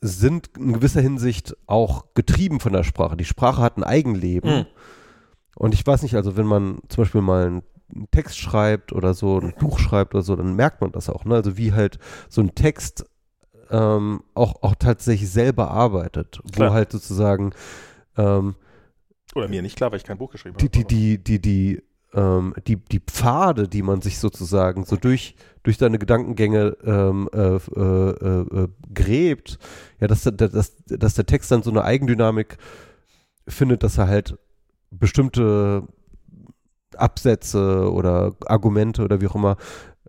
sind 0.00 0.50
in 0.56 0.72
gewisser 0.72 1.00
Hinsicht 1.00 1.56
auch 1.66 2.06
getrieben 2.14 2.58
von 2.58 2.72
der 2.72 2.82
Sprache. 2.82 3.16
Die 3.16 3.24
Sprache 3.24 3.62
hat 3.62 3.76
ein 3.76 3.84
Eigenleben. 3.84 4.50
Mhm. 4.50 4.66
Und 5.54 5.74
ich 5.74 5.86
weiß 5.86 6.02
nicht, 6.02 6.16
also 6.16 6.36
wenn 6.36 6.46
man 6.46 6.80
zum 6.88 7.04
Beispiel 7.04 7.20
mal 7.20 7.46
einen 7.46 7.62
Text 8.10 8.38
schreibt 8.38 8.92
oder 8.92 9.14
so, 9.14 9.38
ein 9.38 9.54
Buch 9.58 9.78
schreibt 9.78 10.14
oder 10.14 10.22
so, 10.22 10.34
dann 10.34 10.56
merkt 10.56 10.80
man 10.80 10.92
das 10.92 11.08
auch. 11.08 11.24
Ne? 11.24 11.36
Also 11.36 11.56
wie 11.56 11.72
halt 11.72 11.98
so 12.28 12.40
ein 12.40 12.54
Text 12.54 13.04
ähm, 13.70 14.22
auch, 14.34 14.62
auch 14.62 14.74
tatsächlich 14.74 15.30
selber 15.30 15.70
arbeitet, 15.70 16.40
Klar. 16.52 16.70
wo 16.70 16.74
halt 16.74 16.92
sozusagen 16.92 17.52
ähm, 18.16 18.54
Oder 19.34 19.48
mir 19.48 19.62
nicht 19.62 19.76
klar, 19.76 19.90
weil 19.92 19.98
ich 19.98 20.04
kein 20.04 20.18
Buch 20.18 20.30
geschrieben 20.30 20.56
die, 20.58 20.66
habe. 20.66 20.70
die, 20.70 20.84
die, 20.84 21.18
die, 21.18 21.40
die, 21.40 21.82
ähm, 22.14 22.54
die, 22.66 22.76
die 22.76 23.00
Pfade, 23.00 23.68
die 23.68 23.82
man 23.82 24.00
sich 24.00 24.18
sozusagen 24.18 24.84
so 24.84 24.96
durch, 24.96 25.34
durch 25.62 25.78
seine 25.78 25.98
Gedankengänge 25.98 26.76
ähm, 26.84 27.28
äh, 27.32 27.56
äh, 27.56 28.40
äh, 28.40 28.68
gräbt, 28.92 29.58
ja, 30.00 30.06
dass, 30.06 30.22
dass, 30.22 30.76
dass 30.86 31.14
der 31.14 31.26
Text 31.26 31.50
dann 31.50 31.62
so 31.62 31.70
eine 31.70 31.84
Eigendynamik 31.84 32.58
findet, 33.48 33.82
dass 33.82 33.98
er 33.98 34.08
halt 34.08 34.38
bestimmte 34.90 35.86
Absätze 36.96 37.90
oder 37.90 38.36
Argumente 38.46 39.02
oder 39.02 39.20
wie 39.20 39.28
auch 39.28 39.34
immer 39.34 39.56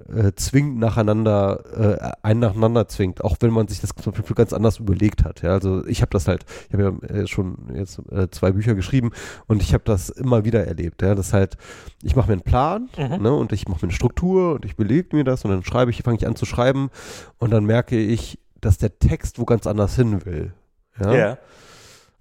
äh, 0.09 0.31
zwingend 0.35 0.79
nacheinander, 0.79 1.63
äh, 2.01 2.11
einen 2.27 2.39
nacheinander 2.41 2.87
zwingt, 2.87 3.23
auch 3.23 3.37
wenn 3.39 3.51
man 3.51 3.67
sich 3.67 3.79
das 3.81 3.91
zum 3.91 4.13
Beispiel 4.13 4.35
ganz 4.35 4.53
anders 4.53 4.79
überlegt 4.79 5.23
hat. 5.23 5.41
Ja, 5.41 5.51
also 5.51 5.85
ich 5.85 6.01
habe 6.01 6.09
das 6.11 6.27
halt, 6.27 6.45
ich 6.67 6.73
habe 6.73 6.83
ja 7.09 7.15
äh, 7.15 7.27
schon 7.27 7.57
jetzt 7.73 7.99
äh, 8.11 8.29
zwei 8.29 8.51
Bücher 8.51 8.75
geschrieben 8.75 9.11
und 9.47 9.61
ich 9.61 9.73
habe 9.73 9.83
das 9.85 10.09
immer 10.09 10.43
wieder 10.45 10.65
erlebt. 10.67 11.01
Ja, 11.01 11.15
das 11.15 11.33
halt, 11.33 11.57
ich 12.01 12.15
mache 12.15 12.27
mir 12.27 12.33
einen 12.33 12.41
Plan 12.41 12.89
Mhm. 12.97 13.21
ne, 13.23 13.33
und 13.33 13.51
ich 13.53 13.67
mache 13.67 13.77
mir 13.79 13.89
eine 13.89 13.93
Struktur 13.93 14.53
und 14.55 14.65
ich 14.65 14.75
belege 14.75 15.15
mir 15.15 15.23
das 15.23 15.45
und 15.45 15.51
dann 15.51 15.63
schreibe 15.63 15.91
ich, 15.91 16.01
fange 16.03 16.17
ich 16.17 16.27
an 16.27 16.35
zu 16.35 16.45
schreiben 16.45 16.89
und 17.37 17.51
dann 17.51 17.65
merke 17.65 17.97
ich, 17.97 18.39
dass 18.61 18.77
der 18.77 18.99
Text 18.99 19.39
wo 19.39 19.45
ganz 19.45 19.67
anders 19.67 19.95
hin 19.95 20.25
will. 20.25 20.53
Ja, 20.99 21.13
Ja. 21.15 21.37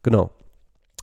Genau. 0.03 0.31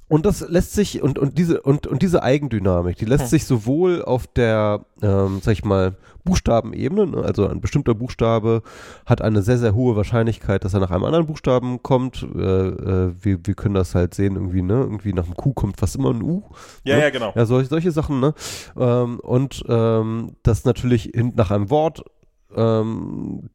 Und 0.09 0.25
das 0.25 0.41
lässt 0.49 0.73
sich, 0.73 1.01
und, 1.01 1.17
und 1.19 1.37
diese, 1.37 1.61
und, 1.61 1.87
und 1.87 2.01
diese 2.01 2.23
Eigendynamik, 2.23 2.97
die 2.97 3.05
lässt 3.05 3.25
Hm. 3.25 3.29
sich 3.29 3.45
sowohl 3.45 4.01
auf 4.03 4.27
der, 4.27 4.83
ähm, 5.01 5.39
sag 5.41 5.53
ich 5.53 5.63
mal, 5.63 5.95
Buchstabenebene, 6.25 7.07
ne, 7.07 7.17
also 7.23 7.47
ein 7.47 7.61
bestimmter 7.61 7.93
Buchstabe 7.95 8.61
hat 9.05 9.21
eine 9.21 9.41
sehr, 9.41 9.57
sehr 9.57 9.73
hohe 9.73 9.95
Wahrscheinlichkeit, 9.95 10.65
dass 10.65 10.73
er 10.73 10.79
nach 10.79 10.91
einem 10.91 11.05
anderen 11.05 11.27
Buchstaben 11.27 11.81
kommt. 11.81 12.23
Äh, 12.35 12.39
äh, 12.39 13.13
wir, 13.21 13.39
wir 13.43 13.53
können 13.53 13.75
das 13.75 13.95
halt 13.95 14.13
sehen, 14.15 14.35
irgendwie, 14.35 14.61
ne? 14.61 14.73
Irgendwie 14.81 15.13
nach 15.13 15.25
einem 15.25 15.35
Q 15.35 15.53
kommt 15.53 15.77
fast 15.79 15.95
immer 15.95 16.09
ein 16.11 16.21
U. 16.21 16.43
Ja, 16.83 16.97
Ne? 16.97 17.03
ja, 17.03 17.09
genau. 17.11 17.31
Ja, 17.35 17.45
solche, 17.45 17.69
solche 17.69 17.91
Sachen, 17.91 18.19
ne? 18.19 18.33
Ähm, 18.77 19.19
und 19.21 19.63
ähm, 19.69 20.35
das 20.43 20.65
natürlich 20.65 21.11
nach 21.15 21.51
einem 21.51 21.69
Wort 21.69 22.03
ähm, 22.55 23.49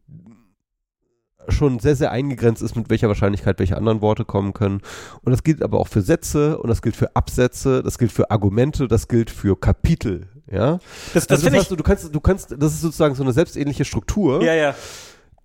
schon 1.48 1.78
sehr, 1.78 1.96
sehr 1.96 2.10
eingegrenzt 2.10 2.62
ist, 2.62 2.76
mit 2.76 2.90
welcher 2.90 3.08
Wahrscheinlichkeit 3.08 3.58
welche 3.58 3.76
anderen 3.76 4.00
Worte 4.00 4.24
kommen 4.24 4.52
können. 4.52 4.80
Und 5.22 5.32
das 5.32 5.42
gilt 5.42 5.62
aber 5.62 5.78
auch 5.80 5.88
für 5.88 6.02
Sätze 6.02 6.58
und 6.58 6.68
das 6.68 6.82
gilt 6.82 6.96
für 6.96 7.14
Absätze, 7.16 7.82
das 7.82 7.98
gilt 7.98 8.12
für 8.12 8.30
Argumente, 8.30 8.88
das 8.88 9.08
gilt 9.08 9.30
für 9.30 9.58
Kapitel, 9.58 10.28
ja. 10.50 10.78
Das, 11.12 11.26
das 11.26 11.30
also 11.30 11.44
finde 11.44 11.58
heißt, 11.60 11.70
du 11.70 11.76
kannst, 11.76 12.14
du 12.14 12.20
kannst, 12.20 12.54
das 12.58 12.74
ist 12.74 12.80
sozusagen 12.80 13.14
so 13.14 13.22
eine 13.22 13.32
selbstähnliche 13.32 13.84
Struktur. 13.84 14.42
Ja, 14.42 14.54
ja. 14.54 14.74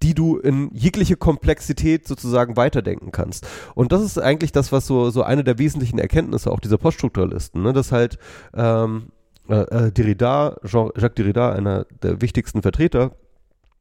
die 0.01 0.13
du 0.13 0.37
in 0.37 0.69
jegliche 0.73 1.17
Komplexität 1.17 2.07
sozusagen 2.07 2.55
weiterdenken 2.55 3.11
kannst. 3.11 3.45
Und 3.75 3.91
das 3.91 4.01
ist 4.01 4.17
eigentlich 4.17 4.51
das, 4.51 4.71
was 4.71 4.87
so, 4.87 5.09
so 5.09 5.23
eine 5.23 5.43
der 5.43 5.57
wesentlichen 5.57 5.99
Erkenntnisse 5.99 6.51
auch 6.51 6.61
dieser 6.61 6.77
Poststrukturalisten, 6.77 7.61
ne? 7.61 7.73
dass 7.73 7.91
halt 7.91 8.17
ähm, 8.53 9.09
äh, 9.49 9.55
äh, 9.55 9.91
Derrida, 9.91 10.57
Jean, 10.63 10.91
Jacques 10.95 11.15
Derrida, 11.15 11.51
einer 11.51 11.85
der 12.01 12.21
wichtigsten 12.21 12.61
Vertreter, 12.61 13.11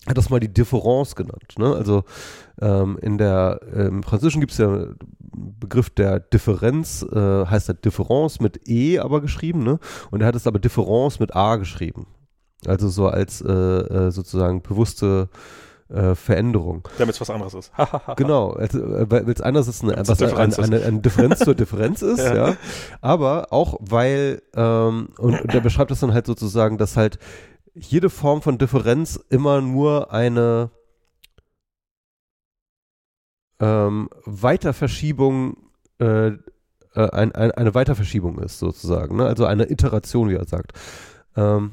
hat 0.07 0.17
das 0.17 0.31
mal 0.31 0.41
die 0.41 0.53
Difference 0.53 1.17
genannt. 1.17 1.55
Ne? 1.59 1.75
Also 1.75 2.05
ähm, 2.61 2.99
in 3.03 3.19
der 3.19 3.61
im 3.75 4.03
Französischen 4.03 4.41
gibt 4.41 4.53
es 4.53 4.59
ja 4.59 4.69
einen 4.69 4.97
Begriff 5.61 5.91
der 5.91 6.21
Differenz, 6.21 7.03
äh, 7.03 7.47
heißt 7.47 7.69
der 7.69 7.75
Difference 7.75 8.41
mit 8.41 8.69
E 8.69 8.99
aber 8.99 9.21
geschrieben, 9.21 9.63
ne? 9.63 9.79
Und 10.11 10.21
er 10.21 10.29
hat 10.29 10.35
es 10.35 10.47
aber 10.47 10.59
Difference 10.59 11.21
mit 11.21 11.37
A 11.37 11.57
geschrieben. 11.57 12.07
Also 12.67 12.89
so 12.89 13.09
als 13.09 13.41
äh, 13.41 13.53
äh, 13.53 14.11
sozusagen 14.11 14.63
bewusste 14.63 15.29
äh, 15.89 16.15
Veränderung. 16.15 16.87
Damit 16.99 17.15
es 17.15 17.21
was 17.21 17.31
anderes 17.31 17.55
ist. 17.55 17.73
Genau, 18.17 18.51
also, 18.51 18.79
äh, 18.79 19.11
weil 19.11 19.29
es 19.29 19.41
eine, 19.41 19.59
Weil's 19.59 19.69
was, 19.69 19.83
eine 19.83 19.97
eine, 19.97 20.07
Differenz 20.17 20.59
ist. 20.59 20.65
eine, 20.65 20.83
eine 20.85 21.01
Differenz 21.01 21.39
zur 21.39 21.55
Differenz 21.55 22.03
ist, 22.03 22.19
Ja. 22.19 22.35
ja. 22.35 22.57
Aber 23.01 23.53
auch 23.53 23.77
weil, 23.81 24.43
ähm, 24.55 25.11
und, 25.19 25.41
und 25.41 25.55
er 25.55 25.61
beschreibt 25.61 25.91
das 25.91 26.01
dann 26.01 26.13
halt 26.13 26.27
sozusagen, 26.27 26.79
dass 26.79 26.97
halt 26.97 27.19
jede 27.75 28.11
Form 28.11 28.43
von 28.43 28.59
Differenz 28.59 29.19
immer 29.31 29.61
nur 29.61 30.13
eine 30.13 30.71
ähm, 33.61 34.09
Weiterverschiebung, 34.25 35.57
äh, 36.01 36.29
äh, 36.29 36.37
ein, 36.95 37.33
ein, 37.33 37.51
eine 37.51 37.75
Weiterverschiebung 37.75 38.39
ist, 38.39 38.59
sozusagen. 38.59 39.17
Ne? 39.17 39.27
Also 39.27 39.45
eine 39.47 39.71
Iteration, 39.71 40.29
wie 40.31 40.35
er 40.35 40.47
sagt. 40.47 40.73
Ähm, 41.37 41.73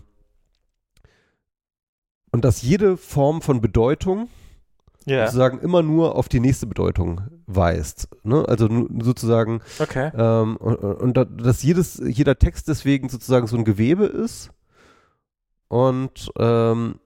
und 2.32 2.44
dass 2.44 2.62
jede 2.62 2.98
Form 2.98 3.42
von 3.42 3.62
Bedeutung 3.62 4.28
Ja, 5.06 5.26
sozusagen 5.28 5.60
immer 5.60 5.84
nur 5.84 6.16
auf 6.16 6.28
die 6.28 6.40
nächste 6.40 6.68
Bedeutung 6.68 7.22
weist. 7.46 8.10
Ne? 8.24 8.44
Also 8.48 8.68
sozusagen, 9.00 9.62
okay. 9.80 10.12
ähm, 10.18 10.58
und, 10.58 10.76
und 10.76 11.14
da- 11.16 11.26
dass 11.26 11.62
jedes, 11.64 12.02
jeder 12.04 12.38
Text 12.38 12.68
deswegen 12.68 13.10
sozusagen 13.10 13.48
so 13.48 13.56
ein 13.58 13.64
Gewebe 13.64 14.06
ist. 14.06 14.50
Und, 15.68 16.30
ähm, 16.38 17.00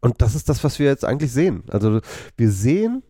und 0.00 0.22
das 0.22 0.34
ist 0.34 0.48
das, 0.48 0.64
was 0.64 0.78
wir 0.78 0.86
jetzt 0.86 1.04
eigentlich 1.04 1.32
sehen. 1.32 1.64
Also 1.68 2.00
wir 2.36 2.50
sehen, 2.50 3.02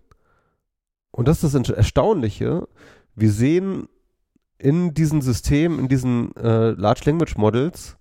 und 1.11 1.29
das 1.29 1.43
ist 1.43 1.55
das 1.55 1.69
Erstaunliche, 1.71 2.69
wir 3.15 3.33
sehen 3.33 3.89
in 4.59 4.95
diesen 4.95 5.23
Systemen, 5.23 5.79
in 5.79 5.89
diesen 5.89 6.37
äh, 6.37 6.71
Large 6.71 7.03
Language 7.07 7.37
Models, 7.37 7.97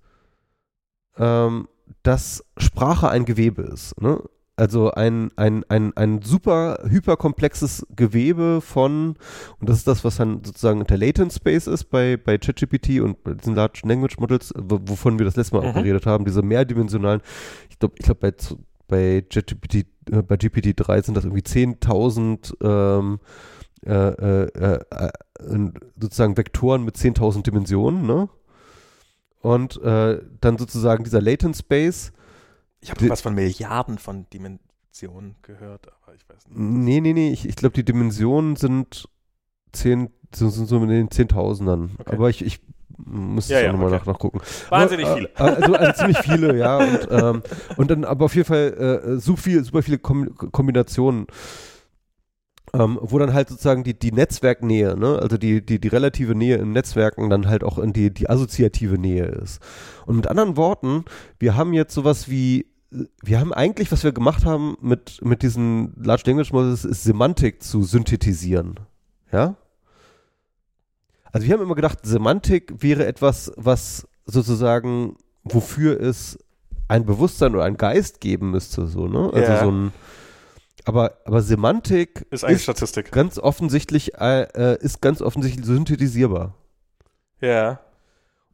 ähm, 1.18 1.68
dass 2.04 2.44
Sprache 2.58 3.10
ein 3.10 3.26
Gewebe 3.26 3.62
ist. 3.64 4.00
Ne? 4.02 4.22
Also 4.60 4.92
ein, 4.92 5.32
ein, 5.38 5.64
ein, 5.70 5.96
ein 5.96 6.22
super 6.22 6.80
hyperkomplexes 6.86 7.88
Gewebe 7.96 8.60
von, 8.60 9.16
und 9.60 9.70
das 9.70 9.78
ist 9.78 9.88
das, 9.88 10.04
was 10.04 10.18
dann 10.18 10.44
sozusagen 10.44 10.84
der 10.86 10.98
Latent 10.98 11.32
Space 11.32 11.66
ist 11.68 11.86
bei, 11.86 12.18
bei 12.18 12.38
ChatGPT 12.38 13.00
und 13.00 13.24
bei 13.24 13.36
diesen 13.36 13.56
Large 13.56 13.82
Language 13.86 14.18
Models, 14.18 14.54
wovon 14.58 15.18
wir 15.18 15.26
das 15.26 15.38
letzte 15.38 15.56
Mal 15.56 15.62
auch 15.66 15.74
Mhm. 15.74 15.84
geredet 15.84 16.06
haben, 16.06 16.26
diese 16.26 16.42
mehrdimensionalen, 16.42 17.22
ich 17.70 17.80
glaube, 17.80 17.96
ich 18.00 18.04
glaube 18.04 18.20
bei, 18.20 18.34
bei 18.90 19.22
ChatGPT, 19.22 19.76
äh, 20.12 20.22
bei 20.24 20.36
GPT-3 20.36 21.06
sind 21.06 21.16
das 21.16 21.24
irgendwie 21.24 21.44
10.000 21.44 22.54
ähm, 22.62 23.20
äh, 23.86 23.94
äh, 23.94 24.50
äh, 24.60 24.80
äh, 24.90 25.72
sozusagen 26.02 26.36
Vektoren 26.36 26.84
mit 26.84 26.98
10.000 26.98 27.44
Dimensionen, 27.44 28.06
ne? 28.06 28.28
Und 29.42 29.82
äh, 29.82 30.20
dann 30.42 30.58
sozusagen 30.58 31.06
dieser 31.06 31.22
Latent 31.22 31.56
Space, 31.56 32.12
Ich 32.82 32.92
habe 32.92 33.10
was 33.10 33.22
von 33.22 33.36
Milliarden 33.36 33.98
von 33.98 34.26
Dimensionen 34.32 35.36
gehört, 35.42 35.88
aber 35.88 36.16
ich 36.16 36.28
weiß 36.30 36.48
nicht. 36.48 36.58
Nee, 36.58 37.02
nee, 37.02 37.14
nee, 37.14 37.32
ich, 37.32 37.48
ich 37.48 37.56
glaube, 37.56 37.74
die 37.74 37.84
Dimensionen 37.84 38.56
sind 38.56 39.08
zehn, 39.72 40.10
sind, 40.34 40.52
sind 40.52 40.66
so 40.68 40.78
in 40.78 40.90
den 40.90 41.12
Zehntausendern. 41.12 41.92
Okay. 42.00 42.14
Aber 42.16 42.30
ich, 42.30 42.44
ich 42.46 42.62
muss 42.98 43.50
Ja, 43.50 43.58
es 43.58 43.64
ja, 43.66 43.72
nochmal 43.72 43.88
okay. 43.88 43.98
nach, 43.98 44.06
nachgucken. 44.06 44.42
Wahnsinnig 44.70 45.06
Aber, 45.06 45.16
viele. 45.18 45.30
Äh, 45.30 45.42
also, 45.42 45.74
also 45.74 45.94
ziemlich 45.94 46.18
viele, 46.20 46.58
ja. 46.58 46.78
Und, 46.78 47.08
ähm, 47.12 47.44
und 47.78 47.92
dann 47.92 48.04
aber 48.06 48.26
auf 48.26 48.36
jeden 48.36 48.48
Fall 48.48 49.02
äh, 49.06 49.20
so 49.20 49.36
viel, 49.36 49.64
super 49.64 49.84
viele 49.84 50.00
Kom 50.00 50.36
Kombinationen. 50.36 51.28
Ähm, 52.74 53.00
wo 53.02 53.18
dann 53.18 53.34
halt 53.34 53.50
sozusagen 53.50 53.84
die, 53.84 53.98
die 53.98 54.12
Netzwerknähe, 54.12 54.96
ne, 54.96 55.18
also 55.20 55.38
die, 55.38 55.66
die, 55.66 55.80
die 55.80 55.88
relative 55.88 56.36
Nähe 56.36 56.58
in 56.58 56.72
Netzwerken 56.72 57.30
dann 57.30 57.48
halt 57.48 57.64
auch 57.64 57.80
in 57.80 57.94
die, 57.94 58.14
die 58.14 58.30
assoziative 58.30 59.00
Nähe 59.00 59.26
ist. 59.26 59.60
Und 60.06 60.18
mit 60.18 60.28
anderen 60.28 60.56
Worten, 60.56 61.06
wir 61.40 61.56
haben 61.56 61.74
jetzt 61.74 61.96
sowas 61.96 62.30
wie, 62.30 62.68
wir 63.24 63.40
haben 63.40 63.54
eigentlich, 63.54 63.92
was 63.92 64.04
wir 64.04 64.12
gemacht 64.12 64.46
haben 64.46 64.78
mit, 64.82 65.24
mit 65.24 65.42
diesen 65.42 65.94
Large 66.04 66.24
Language 66.28 66.52
Models, 66.54 66.86
ist 66.86 67.04
Semantik 67.04 67.64
zu 67.64 67.84
synthetisieren. 67.84 68.80
Ja? 69.32 69.56
Also 71.32 71.48
wir 71.48 71.54
haben 71.54 71.62
immer 71.64 71.76
gedacht, 71.76 72.00
Semantik 72.04 72.74
wäre 72.84 73.06
etwas, 73.06 73.52
was 73.56 74.08
sozusagen, 74.26 75.16
wofür 75.44 76.00
es 76.00 76.38
ein 76.88 77.06
Bewusstsein 77.06 77.54
oder 77.54 77.66
ein 77.66 77.78
Geist 77.78 78.20
geben 78.20 78.52
müsste, 78.52 78.88
so, 78.88 79.08
ne? 79.08 79.30
Also 79.34 79.52
Ja. 79.52 79.60
so 79.64 79.72
ein, 79.72 79.94
aber, 80.90 81.14
aber 81.26 81.42
Semantik 81.42 82.26
Ist 82.32 82.44
eigentlich 82.44 82.64
Statistik. 82.64 83.12
ganz 83.12 83.40
offensichtlich, 83.40 84.16
äh, 84.16 84.44
äh, 84.56 84.78
ist 84.82 85.02
ganz 85.02 85.22
offensichtlich 85.22 85.66
synthetisierbar. 85.66 86.54
Ja. 87.42 87.80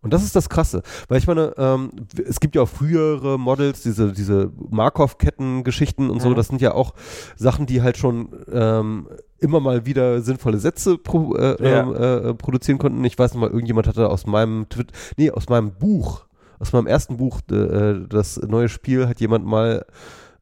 Und 0.01 0.13
das 0.13 0.23
ist 0.23 0.35
das 0.35 0.49
Krasse, 0.49 0.83
weil 1.07 1.17
ich 1.17 1.25
meine, 1.25 1.55
ähm, 1.57 1.89
es 2.27 2.39
gibt 2.39 2.55
ja 2.55 2.61
auch 2.61 2.69
frühere 2.69 3.39
Models, 3.39 3.81
diese, 3.81 4.11
diese 4.13 4.51
Markov-Ketten-Geschichten 4.69 6.11
und 6.11 6.21
so, 6.21 6.29
Mhm. 6.29 6.35
das 6.35 6.47
sind 6.49 6.61
ja 6.61 6.73
auch 6.75 6.93
Sachen, 7.35 7.65
die 7.65 7.81
halt 7.81 7.97
schon 7.97 8.29
ähm, 8.51 9.07
immer 9.39 9.59
mal 9.59 9.87
wieder 9.87 10.21
sinnvolle 10.21 10.59
Sätze 10.59 10.99
pro, 10.99 11.33
äh, 11.35 11.55
Ja. 11.59 11.81
ähm, 11.81 11.95
äh, 11.95 12.33
produzieren 12.35 12.77
konnten. 12.77 13.03
Ich 13.03 13.17
weiß 13.17 13.33
noch 13.33 13.41
mal, 13.41 13.49
irgendjemand 13.49 13.87
hatte 13.87 14.07
aus 14.09 14.27
meinem 14.27 14.69
Twit 14.69 14.91
nee, 15.17 15.31
aus 15.31 15.49
meinem 15.49 15.71
Buch, 15.73 16.25
aus 16.59 16.71
meinem 16.71 16.85
ersten 16.87 17.17
Buch, 17.17 17.39
äh, 17.51 17.95
das 18.07 18.37
neue 18.37 18.69
Spiel, 18.69 19.07
hat 19.07 19.19
jemand 19.19 19.45
mal 19.47 19.85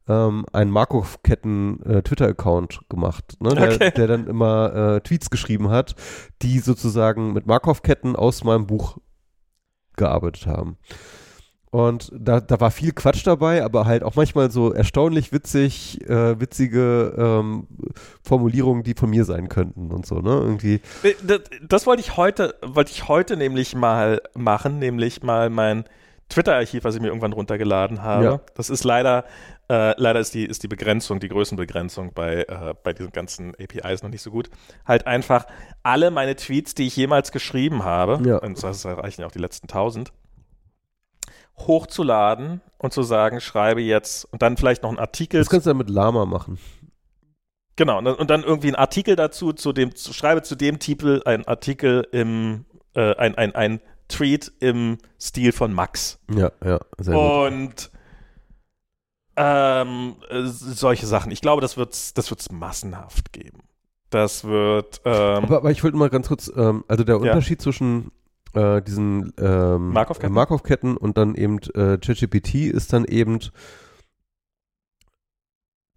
ähm, 0.08 0.44
einen 0.52 0.70
Markov-Ketten-Twitter-Account 0.70 2.80
gemacht, 2.88 3.36
ne, 3.40 3.54
der, 3.54 3.72
Okay. 3.74 3.90
der 3.90 4.06
dann 4.06 4.26
immer 4.26 4.96
äh, 4.96 5.00
Tweets 5.00 5.30
geschrieben 5.30 5.70
hat, 5.70 5.94
die 6.42 6.58
sozusagen 6.58 7.32
mit 7.32 7.46
Markov-Ketten 7.46 8.16
aus 8.16 8.44
meinem 8.44 8.66
Buch 8.66 8.98
gearbeitet 9.96 10.46
haben. 10.46 10.76
Und 11.70 12.12
da, 12.16 12.40
da 12.40 12.60
war 12.60 12.70
viel 12.70 12.92
Quatsch 12.92 13.26
dabei, 13.26 13.64
aber 13.64 13.84
halt 13.84 14.04
auch 14.04 14.14
manchmal 14.14 14.48
so 14.48 14.72
erstaunlich 14.72 15.32
witzig, 15.32 16.00
äh, 16.08 16.38
witzige 16.38 17.14
ähm, 17.18 17.66
Formulierungen, 18.22 18.84
die 18.84 18.94
von 18.94 19.10
mir 19.10 19.24
sein 19.24 19.48
könnten 19.48 19.90
und 19.90 20.06
so, 20.06 20.20
ne? 20.20 20.34
Irgendwie. 20.34 20.80
Das, 21.26 21.40
das 21.66 21.86
wollte 21.86 22.00
ich 22.00 22.16
heute, 22.16 22.54
wollte 22.62 22.92
ich 22.92 23.08
heute 23.08 23.36
nämlich 23.36 23.74
mal 23.74 24.20
machen, 24.36 24.78
nämlich 24.78 25.24
mal 25.24 25.50
mein 25.50 25.82
Twitter-Archiv, 26.28 26.84
was 26.84 26.94
ich 26.94 27.00
mir 27.00 27.08
irgendwann 27.08 27.32
runtergeladen 27.32 28.02
habe. 28.02 28.24
Ja. 28.24 28.40
Das 28.54 28.70
ist 28.70 28.84
leider, 28.84 29.24
äh, 29.68 29.94
leider 30.00 30.20
ist 30.20 30.34
die, 30.34 30.44
ist 30.44 30.62
die 30.62 30.68
Begrenzung, 30.68 31.20
die 31.20 31.28
Größenbegrenzung 31.28 32.12
bei, 32.12 32.42
äh, 32.42 32.74
bei 32.82 32.92
diesen 32.92 33.12
ganzen 33.12 33.54
APIs 33.58 34.02
noch 34.02 34.10
nicht 34.10 34.22
so 34.22 34.30
gut. 34.30 34.50
Halt 34.86 35.06
einfach 35.06 35.46
alle 35.82 36.10
meine 36.10 36.36
Tweets, 36.36 36.74
die 36.74 36.86
ich 36.86 36.96
jemals 36.96 37.32
geschrieben 37.32 37.84
habe, 37.84 38.20
Ja. 38.28 38.38
und 38.38 38.62
das 38.62 38.84
erreichen 38.84 39.22
ja 39.22 39.26
auch 39.26 39.32
die 39.32 39.38
letzten 39.38 39.66
tausend, 39.68 40.12
hochzuladen 41.56 42.60
und 42.78 42.92
zu 42.92 43.02
sagen, 43.02 43.40
schreibe 43.40 43.80
jetzt 43.80 44.24
und 44.32 44.42
dann 44.42 44.56
vielleicht 44.56 44.82
noch 44.82 44.90
einen 44.90 44.98
Artikel 44.98 45.40
Das 45.40 45.48
kannst 45.50 45.66
du 45.66 45.70
ja 45.70 45.74
mit 45.74 45.88
Lama 45.90 46.26
machen. 46.26 46.58
Genau, 47.76 47.98
und 47.98 48.04
dann, 48.04 48.14
und 48.14 48.30
irgendwie 48.44 48.68
ein 48.68 48.74
Artikel 48.76 49.16
dazu, 49.16 49.52
zu 49.52 49.72
dem, 49.72 49.94
zu, 49.96 50.12
schreibe 50.12 50.42
zu 50.42 50.54
dem 50.54 50.78
Titel 50.78 51.22
ein 51.24 51.46
Artikel 51.46 52.06
im, 52.12 52.66
äh, 52.94 53.14
ein, 53.16 53.34
ein, 53.36 53.54
ein 53.54 53.80
Tweet 54.08 54.52
im 54.60 54.98
Stil 55.20 55.50
von 55.52 55.72
Max. 55.72 56.20
Ja, 56.32 56.52
ja, 56.64 56.78
sehr 56.98 57.14
gut. 57.14 57.90
Ähm, 59.36 60.16
äh, 60.28 60.44
solche 60.46 61.06
Sachen. 61.06 61.32
Ich 61.32 61.40
glaube, 61.40 61.60
das 61.60 61.76
wird's, 61.76 62.14
das 62.14 62.30
wird's 62.30 62.50
massenhaft 62.52 63.32
geben. 63.32 63.60
Das 64.10 64.44
wird 64.44 65.00
ähm, 65.04 65.44
Aber, 65.44 65.56
aber 65.56 65.70
ich 65.72 65.82
wollte 65.82 65.96
mal 65.96 66.08
ganz 66.10 66.28
kurz, 66.28 66.50
ähm, 66.54 66.84
also 66.86 67.02
der 67.02 67.16
Ja. 67.16 67.20
Unterschied 67.20 67.60
zwischen 67.60 68.12
äh, 68.54 68.80
diesen 68.80 69.32
ähm, 69.38 69.88
Markov-Ketten? 69.88 70.32
Markov-Ketten 70.32 70.96
und 70.96 71.18
dann 71.18 71.34
eben 71.34 71.58
äh, 71.74 71.98
ChatGPT 71.98 72.54
ist 72.66 72.92
dann 72.92 73.04
eben, 73.04 73.40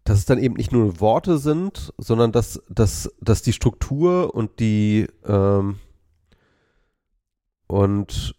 dass 0.04 0.18
es 0.18 0.26
dann 0.26 0.40
eben 0.40 0.56
nicht 0.56 0.72
nur 0.72 1.00
Worte 1.00 1.38
sind, 1.38 1.94
sondern 2.00 2.32
dass, 2.32 2.64
dass, 2.70 3.14
dass 3.22 3.44
die 3.44 3.54
Struktur 3.54 4.34
und 4.34 4.60
die 4.60 5.08
ähm, 5.26 5.78
und 7.68 8.34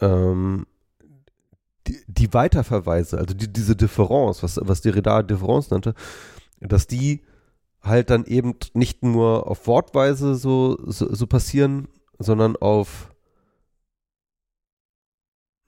ähm, 0.00 0.66
die, 1.90 2.00
die 2.06 2.32
Weiterverweise, 2.32 3.18
also 3.18 3.34
die, 3.34 3.52
diese 3.52 3.76
Differenz, 3.76 4.42
was, 4.42 4.60
was 4.62 4.80
Derrida 4.80 5.22
Differenz 5.22 5.70
nannte, 5.70 5.94
dass 6.60 6.86
die 6.86 7.22
halt 7.82 8.10
dann 8.10 8.24
eben 8.24 8.54
nicht 8.74 9.02
nur 9.02 9.48
auf 9.48 9.66
Wortweise 9.66 10.34
so, 10.34 10.78
so, 10.86 11.12
so 11.12 11.26
passieren, 11.26 11.88
sondern 12.18 12.56
auf 12.56 13.10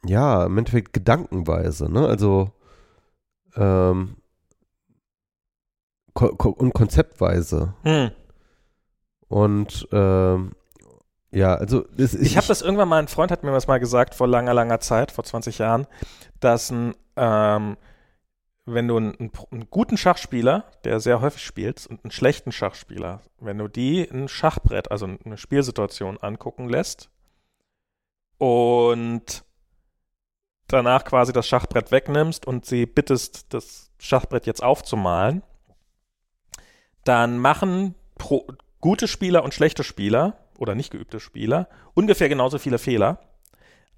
ja, 0.05 0.45
im 0.45 0.59
Endeffekt 0.59 0.93
Gedankenweise, 0.93 1.91
ne? 1.91 2.07
Also 2.07 2.51
ähm, 3.55 4.17
ko 6.13 6.35
ko 6.35 6.51
und 6.51 6.75
konzeptweise. 6.75 7.75
hm. 7.83 8.11
Und 9.29 9.89
ähm, 9.93 10.53
ja, 11.33 11.55
also 11.55 11.87
es, 11.97 12.15
Ich 12.15 12.37
habe 12.37 12.47
das 12.47 12.61
irgendwann 12.61 12.89
mal, 12.89 12.99
ein 12.99 13.09
Freund 13.09 13.31
hat 13.31 13.43
mir 13.43 13.53
das 13.53 13.67
mal 13.67 13.81
gesagt, 13.81 14.15
vor 14.15 14.29
langer, 14.29 14.53
langer 14.53 14.81
Zeit, 14.81 15.11
vor 15.11 15.25
20 15.25 15.59
Jahren, 15.59 15.87
dass 16.41 16.71
ein, 16.71 16.95
ähm, 17.17 17.79
wenn 18.67 18.87
du 18.87 18.99
einen, 18.99 19.17
einen, 19.19 19.33
einen 19.51 19.71
guten 19.71 19.97
Schachspieler, 19.97 20.71
der 20.85 21.01
sehr 21.01 21.23
häufig 21.23 21.43
spielt, 21.43 21.87
und 21.87 22.05
einen 22.05 22.11
schlechten 22.11 22.53
Schachspieler, 22.53 23.23
wenn 23.41 23.57
du 23.57 23.67
die 23.67 24.03
ein 24.03 24.29
Schachbrett, 24.29 24.91
also 24.91 25.09
eine 25.25 25.39
Spielsituation 25.39 26.19
angucken 26.19 26.69
lässt 26.69 27.11
und 28.37 29.43
danach 30.67 31.05
quasi 31.05 31.33
das 31.33 31.49
Schachbrett 31.49 31.91
wegnimmst 31.91 32.47
und 32.47 32.67
sie 32.67 32.85
bittest, 32.85 33.55
das 33.55 33.91
Schachbrett 33.99 34.47
jetzt 34.47 34.63
aufzumalen, 34.63 35.43
dann 37.05 37.39
machen 37.39 37.95
pro, 38.17 38.47
gute 38.81 39.09
Spieler 39.09 39.45
und 39.45 39.55
schlechte 39.55 39.83
Spieler 39.83 40.42
oder 40.59 40.75
nicht 40.75 40.91
geübte 40.91 41.21
Spieler 41.21 41.69
ungefähr 41.95 42.29
genauso 42.29 42.59
viele 42.59 42.79
Fehler. 42.79 43.19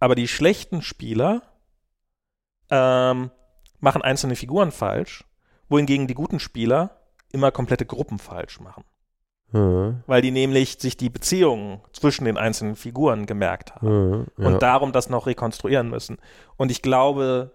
Aber 0.00 0.14
die 0.14 0.28
schlechten 0.28 0.82
Spieler 0.82 1.42
ähm, 2.70 3.30
machen 3.80 4.02
einzelne 4.02 4.36
Figuren 4.36 4.72
falsch, 4.72 5.24
wohingegen 5.68 6.06
die 6.06 6.14
guten 6.14 6.40
Spieler 6.40 7.00
immer 7.32 7.50
komplette 7.50 7.86
Gruppen 7.86 8.18
falsch 8.18 8.60
machen. 8.60 8.84
Ja, 9.52 9.94
Weil 10.06 10.22
die 10.22 10.32
nämlich 10.32 10.78
sich 10.80 10.96
die 10.96 11.10
Beziehungen 11.10 11.80
zwischen 11.92 12.24
den 12.24 12.36
einzelnen 12.36 12.74
Figuren 12.74 13.26
gemerkt 13.26 13.74
haben 13.74 14.26
ja, 14.36 14.44
ja. 14.44 14.48
und 14.48 14.62
darum 14.62 14.92
das 14.92 15.08
noch 15.08 15.26
rekonstruieren 15.26 15.88
müssen. 15.88 16.18
Und 16.56 16.72
ich 16.72 16.82
glaube, 16.82 17.52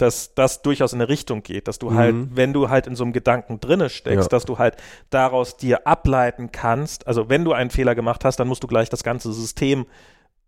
dass 0.00 0.34
das 0.34 0.62
durchaus 0.62 0.92
in 0.92 1.00
eine 1.00 1.08
Richtung 1.08 1.42
geht, 1.42 1.68
dass 1.68 1.78
du 1.78 1.90
Mhm. 1.90 1.96
halt, 1.96 2.16
wenn 2.36 2.52
du 2.52 2.68
halt 2.68 2.86
in 2.86 2.96
so 2.96 3.04
einem 3.04 3.12
Gedanken 3.12 3.60
drinne 3.60 3.90
steckst, 3.90 4.24
Ja. 4.24 4.28
dass 4.28 4.44
du 4.44 4.58
halt 4.58 4.76
daraus 5.10 5.56
dir 5.56 5.86
ableiten 5.86 6.52
kannst, 6.52 7.06
also 7.06 7.28
wenn 7.28 7.44
du 7.44 7.52
einen 7.52 7.70
Fehler 7.70 7.94
gemacht 7.94 8.24
hast, 8.24 8.36
dann 8.40 8.48
musst 8.48 8.62
du 8.62 8.66
gleich 8.66 8.88
das 8.88 9.02
ganze 9.02 9.32
System 9.32 9.86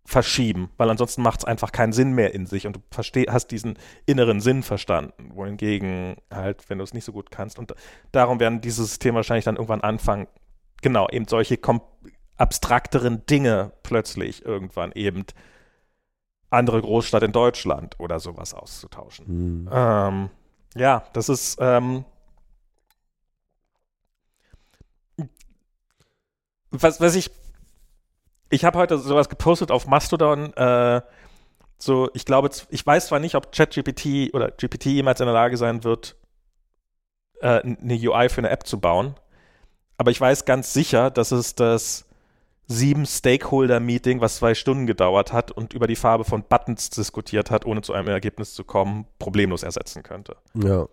verschieben, 0.05 0.69
weil 0.77 0.89
ansonsten 0.89 1.21
macht 1.21 1.39
es 1.39 1.45
einfach 1.45 1.71
keinen 1.71 1.93
Sinn 1.93 2.11
mehr 2.11 2.33
in 2.33 2.45
sich 2.45 2.67
und 2.67 2.75
du 2.75 2.81
versteh, 2.91 3.25
hast 3.29 3.47
diesen 3.51 3.77
inneren 4.05 4.41
Sinn 4.41 4.61
verstanden, 4.61 5.31
wohingegen 5.33 6.17
halt, 6.33 6.69
wenn 6.69 6.77
du 6.79 6.83
es 6.83 6.93
nicht 6.93 7.05
so 7.05 7.13
gut 7.13 7.31
kannst 7.31 7.57
und 7.57 7.73
darum 8.11 8.39
werden 8.41 8.59
dieses 8.59 8.87
System 8.89 9.15
wahrscheinlich 9.15 9.45
dann 9.45 9.55
irgendwann 9.55 9.79
anfangen, 9.81 10.27
genau, 10.81 11.07
eben 11.09 11.25
solche 11.29 11.57
abstrakteren 12.37 13.25
Dinge 13.27 13.71
plötzlich 13.83 14.45
irgendwann 14.45 14.91
eben 14.93 15.25
andere 16.53 16.81
Großstadt 16.81 17.23
in 17.23 17.31
Deutschland 17.31 17.99
oder 17.99 18.19
sowas 18.19 18.53
auszutauschen. 18.53 19.25
Hm. 19.25 19.69
Ähm, 19.71 20.29
ja, 20.75 21.03
das 21.13 21.29
ist 21.29 21.57
ähm, 21.59 22.05
was, 26.71 26.99
was 27.01 27.15
ich 27.15 27.31
ich 28.49 28.65
habe 28.65 28.77
heute 28.77 28.99
sowas 28.99 29.29
gepostet 29.29 29.71
auf 29.71 29.87
Mastodon. 29.87 30.53
Äh, 30.53 31.01
so, 31.79 32.09
ich 32.13 32.25
glaube, 32.25 32.51
ich 32.69 32.85
weiß 32.85 33.07
zwar 33.07 33.19
nicht, 33.19 33.35
ob 33.35 33.51
ChatGPT 33.51 34.33
oder 34.33 34.51
GPT 34.51 34.85
jemals 34.85 35.19
in 35.19 35.25
der 35.25 35.33
Lage 35.33 35.57
sein 35.57 35.83
wird, 35.83 36.15
äh, 37.41 37.61
eine 37.61 37.95
UI 37.95 38.29
für 38.29 38.41
eine 38.41 38.51
App 38.51 38.67
zu 38.67 38.79
bauen, 38.79 39.15
aber 39.97 40.11
ich 40.11 40.21
weiß 40.21 40.45
ganz 40.45 40.71
sicher, 40.71 41.09
dass 41.09 41.31
es 41.31 41.55
das 41.55 42.05
sieben 42.67 43.05
Stakeholder-Meeting, 43.05 44.21
was 44.21 44.37
zwei 44.37 44.55
Stunden 44.55 44.87
gedauert 44.87 45.33
hat 45.33 45.51
und 45.51 45.73
über 45.73 45.87
die 45.87 45.95
Farbe 45.95 46.23
von 46.23 46.43
Buttons 46.43 46.89
diskutiert 46.89 47.51
hat, 47.51 47.65
ohne 47.65 47.81
zu 47.81 47.93
einem 47.93 48.07
Ergebnis 48.07 48.53
zu 48.53 48.63
kommen, 48.63 49.05
problemlos 49.19 49.63
ersetzen 49.63 50.03
könnte. 50.03 50.37
Ja. 50.53 50.87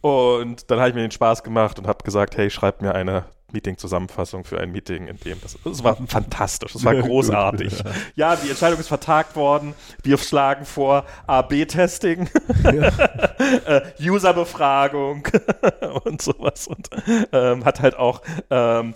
Und 0.00 0.70
dann 0.70 0.78
habe 0.78 0.90
ich 0.90 0.94
mir 0.94 1.02
den 1.02 1.10
Spaß 1.10 1.42
gemacht 1.42 1.78
und 1.78 1.86
habe 1.86 2.04
gesagt, 2.04 2.36
hey, 2.36 2.50
schreib 2.50 2.82
mir 2.82 2.94
eine 2.94 3.24
Meeting-Zusammenfassung 3.52 4.44
für 4.44 4.60
ein 4.60 4.70
Meeting, 4.70 5.06
in 5.06 5.18
dem 5.18 5.40
das. 5.40 5.56
Das 5.64 5.84
war 5.84 5.96
fantastisch, 6.06 6.72
das 6.72 6.84
war 6.84 6.94
großartig. 6.94 7.82
ja, 8.14 8.36
die 8.36 8.50
Entscheidung 8.50 8.78
ist 8.78 8.88
vertagt 8.88 9.36
worden. 9.36 9.74
Wir 10.02 10.18
schlagen 10.18 10.64
vor 10.64 11.04
A-B-Testing, 11.26 12.28
äh, 12.64 13.80
User-Befragung 14.00 15.26
und 16.04 16.22
sowas. 16.22 16.66
Und 16.66 16.88
ähm, 17.32 17.64
hat 17.64 17.80
halt 17.80 17.96
auch 17.96 18.22
ähm, 18.50 18.94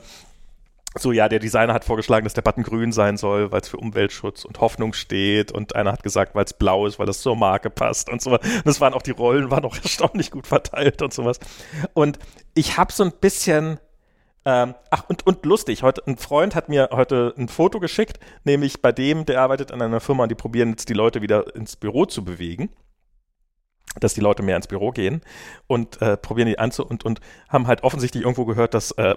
so, 0.99 1.13
ja, 1.13 1.29
der 1.29 1.39
Designer 1.39 1.73
hat 1.73 1.85
vorgeschlagen, 1.85 2.25
dass 2.25 2.35
der 2.35 2.43
Button 2.43 2.65
grün 2.65 2.91
sein 2.91 3.17
soll, 3.17 3.53
weil 3.53 3.61
es 3.61 3.69
für 3.69 3.77
Umweltschutz 3.77 4.45
und 4.45 4.61
Hoffnung 4.61 4.93
steht. 4.93 5.53
Und 5.53 5.77
einer 5.77 5.93
hat 5.93 6.03
gesagt, 6.03 6.35
weil 6.35 6.45
es 6.45 6.53
blau 6.53 6.87
ist, 6.87 6.99
weil 6.99 7.07
das 7.07 7.21
zur 7.21 7.37
Marke 7.37 7.71
passt 7.71 8.11
und 8.11 8.21
so. 8.21 8.37
Das 8.65 8.81
waren 8.81 8.93
auch 8.93 9.03
die 9.03 9.13
Rollen, 9.13 9.51
waren 9.51 9.65
auch 9.65 9.77
erstaunlich 9.83 10.33
gut 10.33 10.49
verteilt 10.49 11.01
und 11.01 11.13
sowas. 11.13 11.39
Und 11.95 12.19
ich 12.55 12.77
habe 12.77 12.93
so 12.93 13.05
ein 13.05 13.13
bisschen, 13.13 13.79
ähm, 14.45 14.75
ach, 14.91 15.05
und, 15.09 15.25
und 15.27 15.47
lustig, 15.47 15.85
heute, 15.85 16.03
ein 16.09 16.17
Freund 16.17 16.57
hat 16.57 16.69
mir 16.69 16.89
heute 16.91 17.35
ein 17.39 17.47
Foto 17.47 17.79
geschickt, 17.79 18.19
nämlich 18.43 18.83
bei 18.83 18.91
dem, 18.91 19.27
der 19.27 19.41
arbeitet 19.41 19.71
an 19.71 19.81
einer 19.83 20.01
Firma 20.01 20.25
und 20.25 20.29
die 20.31 20.35
probieren 20.35 20.71
jetzt 20.71 20.89
die 20.89 20.95
Leute 20.95 21.23
wieder 21.23 21.55
ins 21.55 21.77
Büro 21.77 22.07
zu 22.07 22.25
bewegen 22.25 22.69
dass 23.99 24.15
die 24.15 24.21
Leute 24.21 24.45
mehr 24.45 24.55
ins 24.55 24.69
Büro 24.69 24.93
gehen 24.93 25.21
und 25.67 26.01
äh, 26.01 26.17
probieren 26.17 26.47
die 26.47 26.61
anzu 26.61 26.87
und, 26.87 27.05
und 27.05 27.21
haben 27.49 27.67
halt 27.67 27.83
offensichtlich 27.83 28.23
irgendwo 28.23 28.45
gehört, 28.45 28.73
dass 28.73 28.93
äh, 28.93 29.17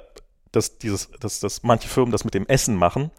dass 0.54 0.78
dieses, 0.78 1.12
dass, 1.20 1.42
dass 1.42 1.64
manche 1.64 1.90
Firmen 1.90 2.14
das 2.14 2.24
mit 2.24 2.34
dem 2.34 2.48
Essen 2.48 2.76
machen. 2.76 3.12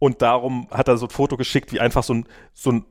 Und 0.00 0.22
darum 0.22 0.68
hat 0.70 0.88
er 0.88 0.96
so 0.96 1.06
ein 1.06 1.10
Foto 1.10 1.36
geschickt, 1.36 1.72
wie 1.72 1.80
einfach 1.80 2.02
so 2.02 2.14
ein, 2.14 2.28
so 2.54 2.72
ein 2.72 2.84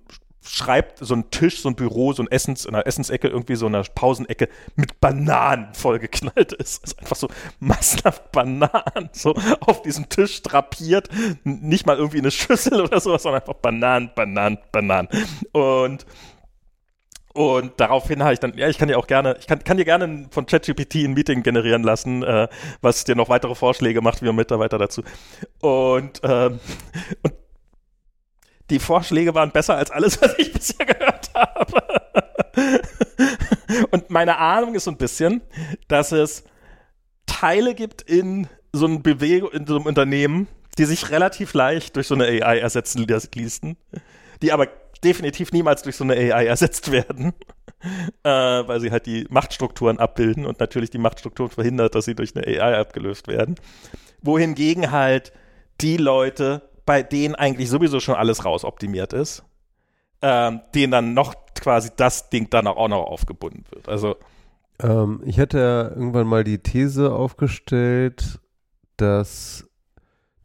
schreibt 0.49 0.99
so 0.99 1.13
ein 1.13 1.29
Tisch, 1.29 1.61
so 1.61 1.69
ein 1.69 1.75
Büro, 1.75 2.13
so 2.13 2.23
ein 2.23 2.31
Essens, 2.31 2.65
in 2.65 2.73
einer 2.73 2.87
Essensecke, 2.87 3.27
irgendwie 3.27 3.55
so 3.55 3.65
eine 3.65 3.83
Pausenecke 3.83 4.49
mit 4.75 4.99
Bananen 4.99 5.73
vollgeknallt 5.73 6.53
ist. 6.53 6.83
Ist 6.83 6.99
einfach 6.99 7.15
so 7.15 7.27
massenhaft 7.59 8.31
Bananen 8.31 9.09
so 9.11 9.35
auf 9.61 9.81
diesem 9.81 10.09
Tisch 10.09 10.41
drapiert. 10.41 11.09
Nicht 11.43 11.85
mal 11.85 11.97
irgendwie 11.97 12.19
eine 12.19 12.31
Schüssel 12.31 12.81
oder 12.81 12.99
sowas, 12.99 13.23
sondern 13.23 13.41
einfach 13.41 13.55
Bananen, 13.55 14.11
Bananen, 14.15 14.57
Bananen. 14.71 15.09
Und 15.51 16.05
und 17.37 17.73
daraufhin 17.77 18.23
habe 18.23 18.33
ich 18.33 18.39
dann, 18.39 18.57
ja, 18.57 18.67
ich 18.67 18.79
kann 18.79 18.87
dir 18.87 18.97
auch 18.97 19.05
gerne, 19.05 19.37
ich 19.39 19.45
kann, 19.45 19.63
kann 19.63 19.77
dir 19.77 19.85
gerne 19.85 20.27
von 20.31 20.47
ChatGPT 20.47 20.95
ein 21.05 21.13
Meeting 21.13 21.43
generieren 21.43 21.83
lassen, 21.83 22.23
äh, 22.23 22.47
was 22.81 23.03
dir 23.03 23.15
noch 23.15 23.29
weitere 23.29 23.53
Vorschläge 23.53 24.01
macht, 24.01 24.23
wie 24.23 24.25
man 24.25 24.37
Mitarbeiter 24.37 24.79
dazu. 24.79 25.03
Und, 25.61 26.19
ähm, 26.23 26.59
und 27.21 27.35
die 28.71 28.79
Vorschläge 28.79 29.35
waren 29.35 29.51
besser 29.51 29.75
als 29.75 29.91
alles, 29.91 30.19
was 30.23 30.33
ich 30.39 30.51
bisher 30.51 30.83
gehört 30.87 31.29
habe. 31.35 31.83
Und 33.91 34.09
meine 34.09 34.39
Ahnung 34.39 34.73
ist 34.73 34.85
so 34.85 34.91
ein 34.91 34.97
bisschen, 34.97 35.41
dass 35.87 36.11
es 36.11 36.43
Teile 37.27 37.75
gibt 37.75 38.01
in 38.01 38.47
so 38.73 38.87
einem 38.87 39.03
Bewegung, 39.03 39.51
in 39.51 39.67
so 39.67 39.75
einem 39.75 39.85
Unternehmen, 39.85 40.47
die 40.79 40.85
sich 40.85 41.11
relativ 41.11 41.53
leicht 41.53 41.97
durch 41.97 42.07
so 42.07 42.15
eine 42.15 42.25
AI 42.25 42.57
ersetzen 42.57 43.05
ließen, 43.05 43.77
die 44.41 44.51
aber 44.51 44.67
definitiv 45.01 45.51
niemals 45.51 45.83
durch 45.83 45.95
so 45.95 46.03
eine 46.03 46.13
AI 46.13 46.45
ersetzt 46.45 46.91
werden, 46.91 47.33
äh, 48.23 48.29
weil 48.29 48.79
sie 48.79 48.91
halt 48.91 49.05
die 49.05 49.25
Machtstrukturen 49.29 49.99
abbilden 49.99 50.45
und 50.45 50.59
natürlich 50.59 50.89
die 50.89 50.97
Machtstrukturen 50.97 51.51
verhindert, 51.51 51.95
dass 51.95 52.05
sie 52.05 52.15
durch 52.15 52.35
eine 52.35 52.45
AI 52.45 52.79
abgelöst 52.79 53.27
werden. 53.27 53.55
Wohingegen 54.21 54.91
halt 54.91 55.31
die 55.81 55.97
Leute 55.97 56.69
bei 56.85 57.03
denen 57.03 57.35
eigentlich 57.35 57.69
sowieso 57.69 57.99
schon 57.99 58.15
alles 58.15 58.45
rausoptimiert 58.45 59.13
ist, 59.13 59.43
ähm, 60.21 60.61
denen 60.73 60.91
dann 60.91 61.13
noch 61.13 61.35
quasi 61.53 61.89
das 61.95 62.29
Ding 62.29 62.49
dann 62.49 62.65
auch 62.65 62.87
noch 62.87 63.03
aufgebunden 63.03 63.65
wird. 63.69 63.89
Also 63.89 64.15
ähm, 64.79 65.21
ich 65.25 65.37
hätte 65.37 65.59
ja 65.59 65.89
irgendwann 65.89 66.27
mal 66.27 66.43
die 66.43 66.59
These 66.59 67.13
aufgestellt, 67.13 68.39
dass 68.95 69.66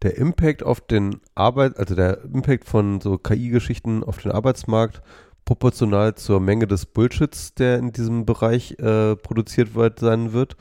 der 0.03 0.17
Impact 0.17 0.63
auf 0.63 0.81
den 0.81 1.21
Arbeit, 1.35 1.79
also 1.79 1.95
der 1.95 2.25
Impact 2.25 2.65
von 2.65 3.01
so 3.01 3.19
KI-Geschichten 3.19 4.03
auf 4.03 4.19
den 4.19 4.33
Arbeitsmarkt 4.33 5.03
proportional 5.45 6.15
zur 6.15 6.41
Menge 6.41 6.67
des 6.67 6.87
Bullshits, 6.87 7.55
der 7.55 7.79
in 7.79 7.93
diesem 7.93 8.27
Bereich 8.27 8.79
äh, 8.79 9.17
produziert 9.17 9.75
wird, 9.75 9.99
sein 9.99 10.33
wird. 10.33 10.57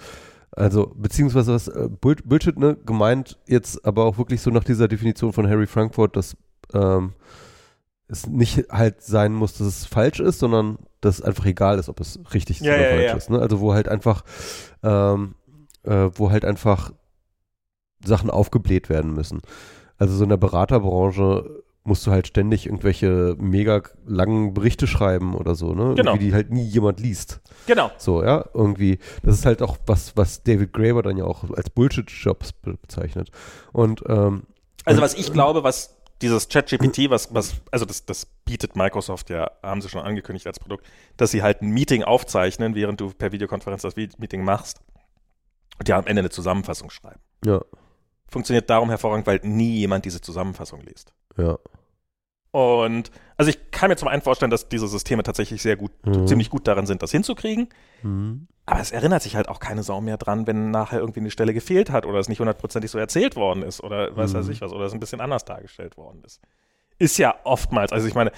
Also, 0.52 0.92
beziehungsweise 0.96 1.54
was 1.54 1.68
äh, 1.68 1.88
Bullshit, 1.90 2.58
ne, 2.58 2.78
gemeint 2.86 3.38
jetzt 3.48 3.86
aber 3.86 4.06
auch 4.06 4.18
wirklich 4.18 4.42
so 4.42 4.50
nach 4.50 4.64
dieser 4.64 4.88
Definition 4.88 5.34
von 5.34 5.50
Harry 5.50 5.68
Frankfurt, 5.68 6.16
dass 6.18 6.36
ähm, 6.74 7.14
es 8.08 8.28
nicht 8.28 8.70
halt 8.70 9.02
sein 9.02 9.34
muss, 9.34 9.58
dass 9.58 9.68
es 9.68 9.86
falsch 9.86 10.20
ist, 10.20 10.40
sondern 10.40 10.78
dass 11.00 11.20
es 11.20 11.22
einfach 11.22 11.46
egal 11.46 11.80
ist, 11.80 11.88
ob 11.88 12.00
es 12.00 12.20
richtig 12.34 12.60
ist 12.60 12.66
ja, 12.66 12.74
oder 12.74 12.84
ja, 12.84 12.90
falsch 12.90 13.06
ja. 13.06 13.16
ist. 13.16 13.30
Ne? 13.30 13.40
Also 13.40 13.62
wo 13.62 13.74
halt 13.74 13.88
einfach, 13.88 14.24
ähm, 14.84 15.36
äh, 15.84 16.10
wo 16.14 16.32
halt 16.32 16.44
einfach 16.44 16.92
Sachen 18.06 18.30
aufgebläht 18.30 18.90
werden 18.90 19.14
müssen. 19.14 19.42
Also 19.98 20.16
so 20.16 20.24
in 20.24 20.30
der 20.30 20.38
Beraterbranche 20.38 21.64
musst 21.84 22.06
du 22.06 22.12
halt 22.12 22.28
ständig 22.28 22.68
irgendwelche 22.68 23.36
mega 23.40 23.82
langen 24.06 24.54
Berichte 24.54 24.86
schreiben 24.86 25.34
oder 25.36 25.56
so, 25.56 25.74
ne? 25.74 25.96
Genau. 25.96 26.12
Irgendwie, 26.12 26.26
die 26.28 26.34
halt 26.34 26.52
nie 26.52 26.64
jemand 26.64 27.00
liest. 27.00 27.42
genau. 27.66 27.92
So, 27.98 28.24
ja, 28.24 28.46
irgendwie. 28.54 29.00
Das 29.24 29.36
ist 29.36 29.46
halt 29.46 29.62
auch 29.62 29.78
was, 29.88 30.16
was 30.16 30.44
David 30.44 30.74
Graeber 30.74 31.02
dann 31.02 31.18
ja 31.18 31.26
auch 31.26 31.44
als 31.52 31.70
Bullshit-Jobs 31.70 32.54
be 32.54 32.78
bezeichnet. 32.82 33.32
Und, 33.74 34.04
ähm, 34.08 34.44
Also 34.86 35.02
was 35.02 35.16
ich 35.16 35.34
glaube, 35.34 35.64
was 35.64 35.98
dieses 36.22 36.50
ChatGPT, 36.50 37.10
was, 37.10 37.34
was, 37.34 37.56
also 37.72 37.86
das, 37.86 38.06
das 38.06 38.28
bietet 38.46 38.76
Microsoft 38.76 39.32
ja, 39.32 39.50
haben 39.64 39.82
sie 39.82 39.90
schon 39.90 40.02
angekündigt 40.02 40.46
als 40.46 40.60
Produkt, 40.60 40.86
dass 41.18 41.32
sie 41.32 41.42
halt 41.42 41.64
ein 41.64 41.72
Meeting 41.72 42.04
aufzeichnen, 42.04 42.76
während 42.76 43.02
du 43.02 43.10
per 43.10 43.32
Videokonferenz 43.32 43.82
das 43.82 43.96
Meeting 43.96 44.44
machst 44.44 44.82
und 45.80 45.90
ja 45.90 45.98
am 45.98 46.06
Ende 46.06 46.20
eine 46.20 46.30
Zusammenfassung 46.30 46.92
schreiben. 46.92 47.20
Ja, 47.44 47.62
Funktioniert 48.32 48.70
darum 48.70 48.90
hervorragend, 48.90 49.28
weil 49.28 49.40
nie 49.44 49.76
jemand 49.78 50.06
diese 50.06 50.22
Zusammenfassung 50.22 50.82
liest. 50.82 51.14
ja. 51.38 51.58
Und 52.54 53.12
also 53.38 53.50
ich 53.50 53.72
kann 53.72 53.88
mir 53.90 53.96
zum 53.96 54.10
einen 54.10 54.22
vorstellen, 54.22 54.52
dass 54.52 54.68
diese 54.68 54.86
Systeme 54.90 55.24
tatsächlich 55.24 55.62
sehr 55.62 55.78
gut, 55.78 55.92
Mhm. 56.06 56.28
ziemlich 56.28 56.50
gut 56.50 56.68
darin 56.68 56.86
sind, 56.86 57.02
das 57.02 57.10
hinzukriegen. 57.12 57.70
Mhm. 58.04 58.48
Aber 58.66 58.82
es 58.82 58.92
erinnert 58.92 59.22
sich 59.24 59.38
halt 59.38 59.48
auch 59.48 59.60
keine 59.62 59.84
Sau 59.84 60.02
mehr 60.02 60.18
dran, 60.18 60.48
wenn 60.48 60.70
nachher 60.70 61.00
irgendwie 61.00 61.22
eine 61.22 61.32
Stelle 61.32 61.54
gefehlt 61.54 61.92
hat 61.92 62.06
oder 62.06 62.20
es 62.20 62.28
nicht 62.28 62.40
hundertprozentig 62.42 62.92
so 62.92 62.98
erzählt 62.98 63.38
worden 63.38 63.64
ist 63.64 63.82
oder 63.82 64.18
weiß 64.18 64.34
Mhm. 64.34 64.38
weiß 64.40 64.48
ich 64.50 64.60
was 64.60 64.74
oder 64.74 64.84
es 64.84 64.92
ein 64.94 65.00
bisschen 65.00 65.22
anders 65.22 65.46
dargestellt 65.46 65.96
worden 65.96 66.24
ist. 66.26 66.42
Ist 67.00 67.18
ja 67.18 67.36
oftmals, 67.46 67.94
also 67.94 68.06
ich 68.06 68.16
meine, 68.16 68.34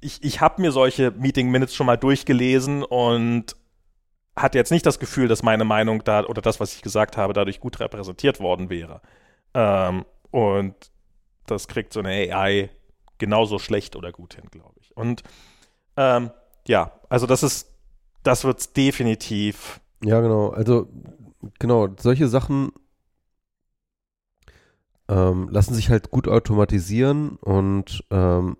ich, 0.00 0.22
ich 0.24 0.40
habe 0.40 0.62
mir 0.62 0.72
solche 0.72 1.10
Meeting 1.10 1.50
Minutes 1.50 1.74
schon 1.74 1.86
mal 1.86 1.96
durchgelesen 1.96 2.82
und 2.82 3.56
hatte 4.36 4.58
jetzt 4.58 4.70
nicht 4.70 4.84
das 4.86 4.98
Gefühl, 4.98 5.28
dass 5.28 5.42
meine 5.42 5.64
Meinung 5.64 6.04
da 6.04 6.24
oder 6.24 6.42
das, 6.42 6.60
was 6.60 6.74
ich 6.74 6.82
gesagt 6.82 7.16
habe, 7.16 7.32
dadurch 7.32 7.60
gut 7.60 7.80
repräsentiert 7.80 8.38
worden 8.40 8.68
wäre. 8.70 9.00
Ähm, 9.54 10.04
und 10.30 10.74
das 11.46 11.68
kriegt 11.68 11.92
so 11.92 12.00
eine 12.00 12.10
AI 12.10 12.70
genauso 13.18 13.58
schlecht 13.58 13.96
oder 13.96 14.12
gut 14.12 14.34
hin, 14.34 14.44
glaube 14.50 14.74
ich. 14.80 14.96
Und 14.96 15.22
ähm, 15.96 16.30
ja, 16.68 16.92
also 17.08 17.26
das 17.26 17.42
ist, 17.42 17.70
das 18.22 18.44
wird's 18.44 18.72
definitiv. 18.72 19.80
Ja, 20.04 20.20
genau. 20.20 20.50
Also, 20.50 20.88
genau, 21.58 21.88
solche 21.98 22.28
Sachen 22.28 22.72
ähm, 25.08 25.48
lassen 25.50 25.74
sich 25.74 25.88
halt 25.88 26.10
gut 26.10 26.28
automatisieren 26.28 27.36
und 27.36 28.04
ähm, 28.10 28.56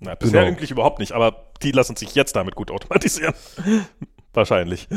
Na, 0.00 0.14
bisher 0.14 0.40
Genau. 0.40 0.52
eigentlich 0.52 0.70
überhaupt 0.70 0.98
nicht, 0.98 1.12
aber 1.12 1.52
die 1.62 1.72
lassen 1.72 1.94
sich 1.96 2.14
jetzt 2.14 2.34
damit 2.34 2.54
gut 2.54 2.70
automatisieren. 2.70 3.34
Wahrscheinlich. 4.34 4.88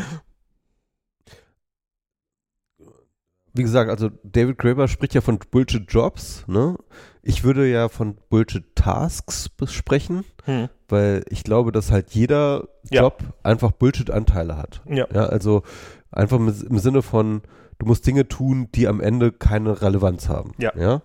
wie 3.53 3.63
gesagt, 3.63 3.89
also 3.89 4.11
David 4.23 4.59
Graeber 4.59 4.87
spricht 4.87 5.15
ja 5.15 5.21
von 5.21 5.39
Bullshit-Jobs, 5.39 6.45
ne? 6.47 6.77
Ich 7.23 7.43
würde 7.43 7.67
ja 7.67 7.89
von 7.89 8.15
Bullshit-Tasks 8.29 9.49
sprechen, 9.65 10.23
Hm. 10.45 10.69
weil 10.87 11.23
ich 11.29 11.43
glaube, 11.43 11.71
dass 11.71 11.89
halt 11.91 12.11
jeder 12.11 12.67
Ja. 12.91 13.01
Job 13.01 13.23
einfach 13.41 13.71
Bullshit-Anteile 13.71 14.57
hat. 14.57 14.83
Ja. 14.85 15.07
Ja, 15.11 15.25
also 15.25 15.63
einfach 16.11 16.37
im, 16.37 16.47
im 16.47 16.77
Sinne 16.77 17.01
von, 17.01 17.41
du 17.79 17.87
musst 17.87 18.05
Dinge 18.05 18.27
tun, 18.27 18.69
die 18.75 18.87
am 18.87 19.01
Ende 19.01 19.31
keine 19.31 19.81
Relevanz 19.81 20.29
haben. 20.29 20.53
Ja. 20.59 20.71
ja? 20.77 21.01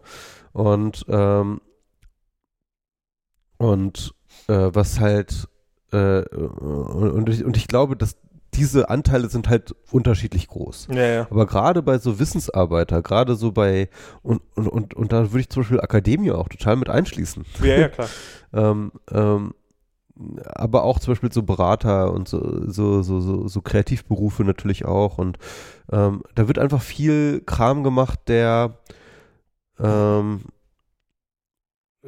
Und, 0.52 1.06
ähm, 1.08 1.62
und 3.56 4.14
äh, 4.48 4.70
was 4.74 5.00
halt, 5.00 5.48
äh, 5.92 6.22
und, 6.22 7.28
ich, 7.28 7.44
und 7.44 7.56
ich 7.56 7.68
glaube, 7.68 7.96
dass 7.96 8.16
diese 8.54 8.90
Anteile 8.90 9.28
sind 9.28 9.48
halt 9.48 9.74
unterschiedlich 9.90 10.46
groß. 10.48 10.88
Ja, 10.90 11.06
ja. 11.06 11.26
Aber 11.30 11.46
gerade 11.46 11.82
bei 11.82 11.98
so 11.98 12.18
Wissensarbeiter, 12.18 13.02
gerade 13.02 13.34
so 13.34 13.52
bei, 13.52 13.88
und, 14.22 14.42
und, 14.54 14.68
und, 14.68 14.94
und 14.94 15.12
da 15.12 15.32
würde 15.32 15.40
ich 15.40 15.48
zum 15.48 15.62
Beispiel 15.62 15.80
Akademie 15.80 16.32
auch 16.32 16.48
total 16.48 16.76
mit 16.76 16.90
einschließen. 16.90 17.44
Ja, 17.62 17.78
ja, 17.78 17.88
klar. 17.88 18.08
Ähm, 18.54 18.92
ähm, 19.10 19.54
aber 20.44 20.84
auch 20.84 20.98
zum 20.98 21.12
Beispiel 21.12 21.32
so 21.32 21.42
Berater 21.42 22.12
und 22.12 22.28
so, 22.28 22.70
so, 22.70 23.02
so, 23.02 23.20
so, 23.20 23.48
so 23.48 23.62
Kreativberufe 23.62 24.44
natürlich 24.44 24.84
auch. 24.84 25.16
Und 25.16 25.38
ähm, 25.90 26.22
da 26.34 26.48
wird 26.48 26.58
einfach 26.58 26.82
viel 26.82 27.40
Kram 27.46 27.82
gemacht, 27.82 28.20
der 28.28 28.76
ähm, 29.80 30.42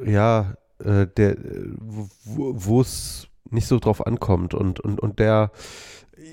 ja, 0.03 0.55
äh, 0.83 1.07
der, 1.07 1.31
äh, 1.31 1.73
wo 1.79 2.53
wo 2.55 2.81
es 2.81 3.27
nicht 3.49 3.67
so 3.67 3.79
drauf 3.79 4.05
ankommt 4.05 4.53
und, 4.53 4.79
und, 4.79 4.99
und 4.99 5.19
der, 5.19 5.51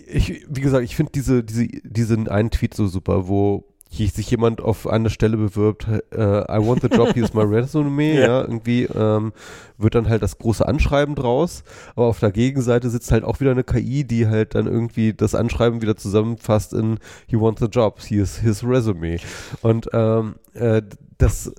ich, 0.07 0.47
wie 0.49 0.61
gesagt, 0.61 0.85
ich 0.85 0.97
finde 0.97 1.13
diese, 1.13 1.45
diese, 1.45 1.67
diesen 1.67 2.29
einen 2.29 2.51
Tweet 2.51 2.75
so 2.75 2.87
super, 2.87 3.29
wo 3.29 3.65
sich 3.95 4.31
jemand 4.31 4.63
auf 4.63 4.87
eine 4.87 5.11
Stelle 5.11 5.37
bewirbt, 5.37 5.87
äh, 5.87 6.17
I 6.17 6.67
want 6.67 6.81
the 6.81 6.89
job, 6.89 7.15
here's 7.15 7.35
my 7.35 7.43
resume, 7.43 8.15
Ja. 8.15 8.21
ja, 8.21 8.41
irgendwie 8.41 8.85
ähm, 8.85 9.33
wird 9.77 9.95
dann 9.95 10.09
halt 10.09 10.23
das 10.23 10.39
große 10.39 10.67
Anschreiben 10.67 11.15
draus, 11.15 11.63
aber 11.95 12.07
auf 12.07 12.19
der 12.19 12.33
Gegenseite 12.33 12.89
sitzt 12.89 13.13
halt 13.13 13.23
auch 13.23 13.41
wieder 13.41 13.51
eine 13.51 13.65
KI, 13.65 14.05
die 14.05 14.27
halt 14.29 14.55
dann 14.55 14.67
irgendwie 14.67 15.13
das 15.13 15.35
Anschreiben 15.35 15.83
wieder 15.83 15.97
zusammenfasst 15.97 16.73
in 16.73 16.99
You 17.29 17.41
want 17.43 17.59
the 17.59 17.67
job, 17.67 18.01
here's 18.03 18.39
his 18.39 18.65
resume. 18.65 19.19
Und 19.61 19.91
ähm, 19.93 20.37
äh, 20.55 20.81
das 21.19 21.53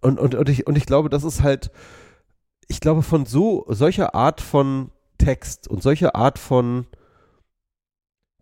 und, 0.00 0.18
und, 0.18 0.34
und, 0.34 0.48
ich, 0.48 0.66
und 0.66 0.78
ich 0.78 0.86
glaube, 0.86 1.10
das 1.10 1.24
ist 1.24 1.42
halt, 1.42 1.70
ich 2.70 2.80
glaube, 2.80 3.02
von 3.02 3.26
so 3.26 3.66
solcher 3.68 4.14
Art 4.14 4.40
von 4.40 4.92
Text 5.18 5.66
und 5.66 5.82
solcher 5.82 6.14
Art 6.14 6.38
von 6.38 6.86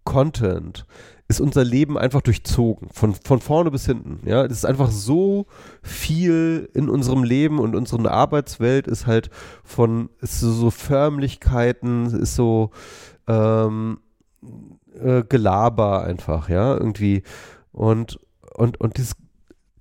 Content 0.04 0.86
ist 1.28 1.40
unser 1.40 1.64
Leben 1.64 1.96
einfach 1.96 2.20
durchzogen, 2.20 2.90
von, 2.90 3.14
von 3.14 3.40
vorne 3.40 3.70
bis 3.70 3.86
hinten. 3.86 4.20
Ja, 4.28 4.44
es 4.44 4.52
ist 4.52 4.64
einfach 4.66 4.90
so 4.90 5.46
viel 5.82 6.68
in 6.74 6.90
unserem 6.90 7.24
Leben 7.24 7.58
und 7.58 7.74
unsere 7.74 8.10
Arbeitswelt 8.10 8.86
ist 8.86 9.06
halt 9.06 9.30
von, 9.64 10.10
ist 10.20 10.40
so, 10.40 10.52
so 10.52 10.70
Förmlichkeiten, 10.70 12.06
ist 12.20 12.34
so 12.34 12.70
ähm, 13.26 13.98
äh, 14.94 15.22
Gelaber 15.26 16.04
einfach, 16.04 16.50
ja, 16.50 16.74
irgendwie. 16.74 17.22
Und, 17.72 18.20
und, 18.54 18.78
und 18.78 18.98
dieses, 18.98 19.14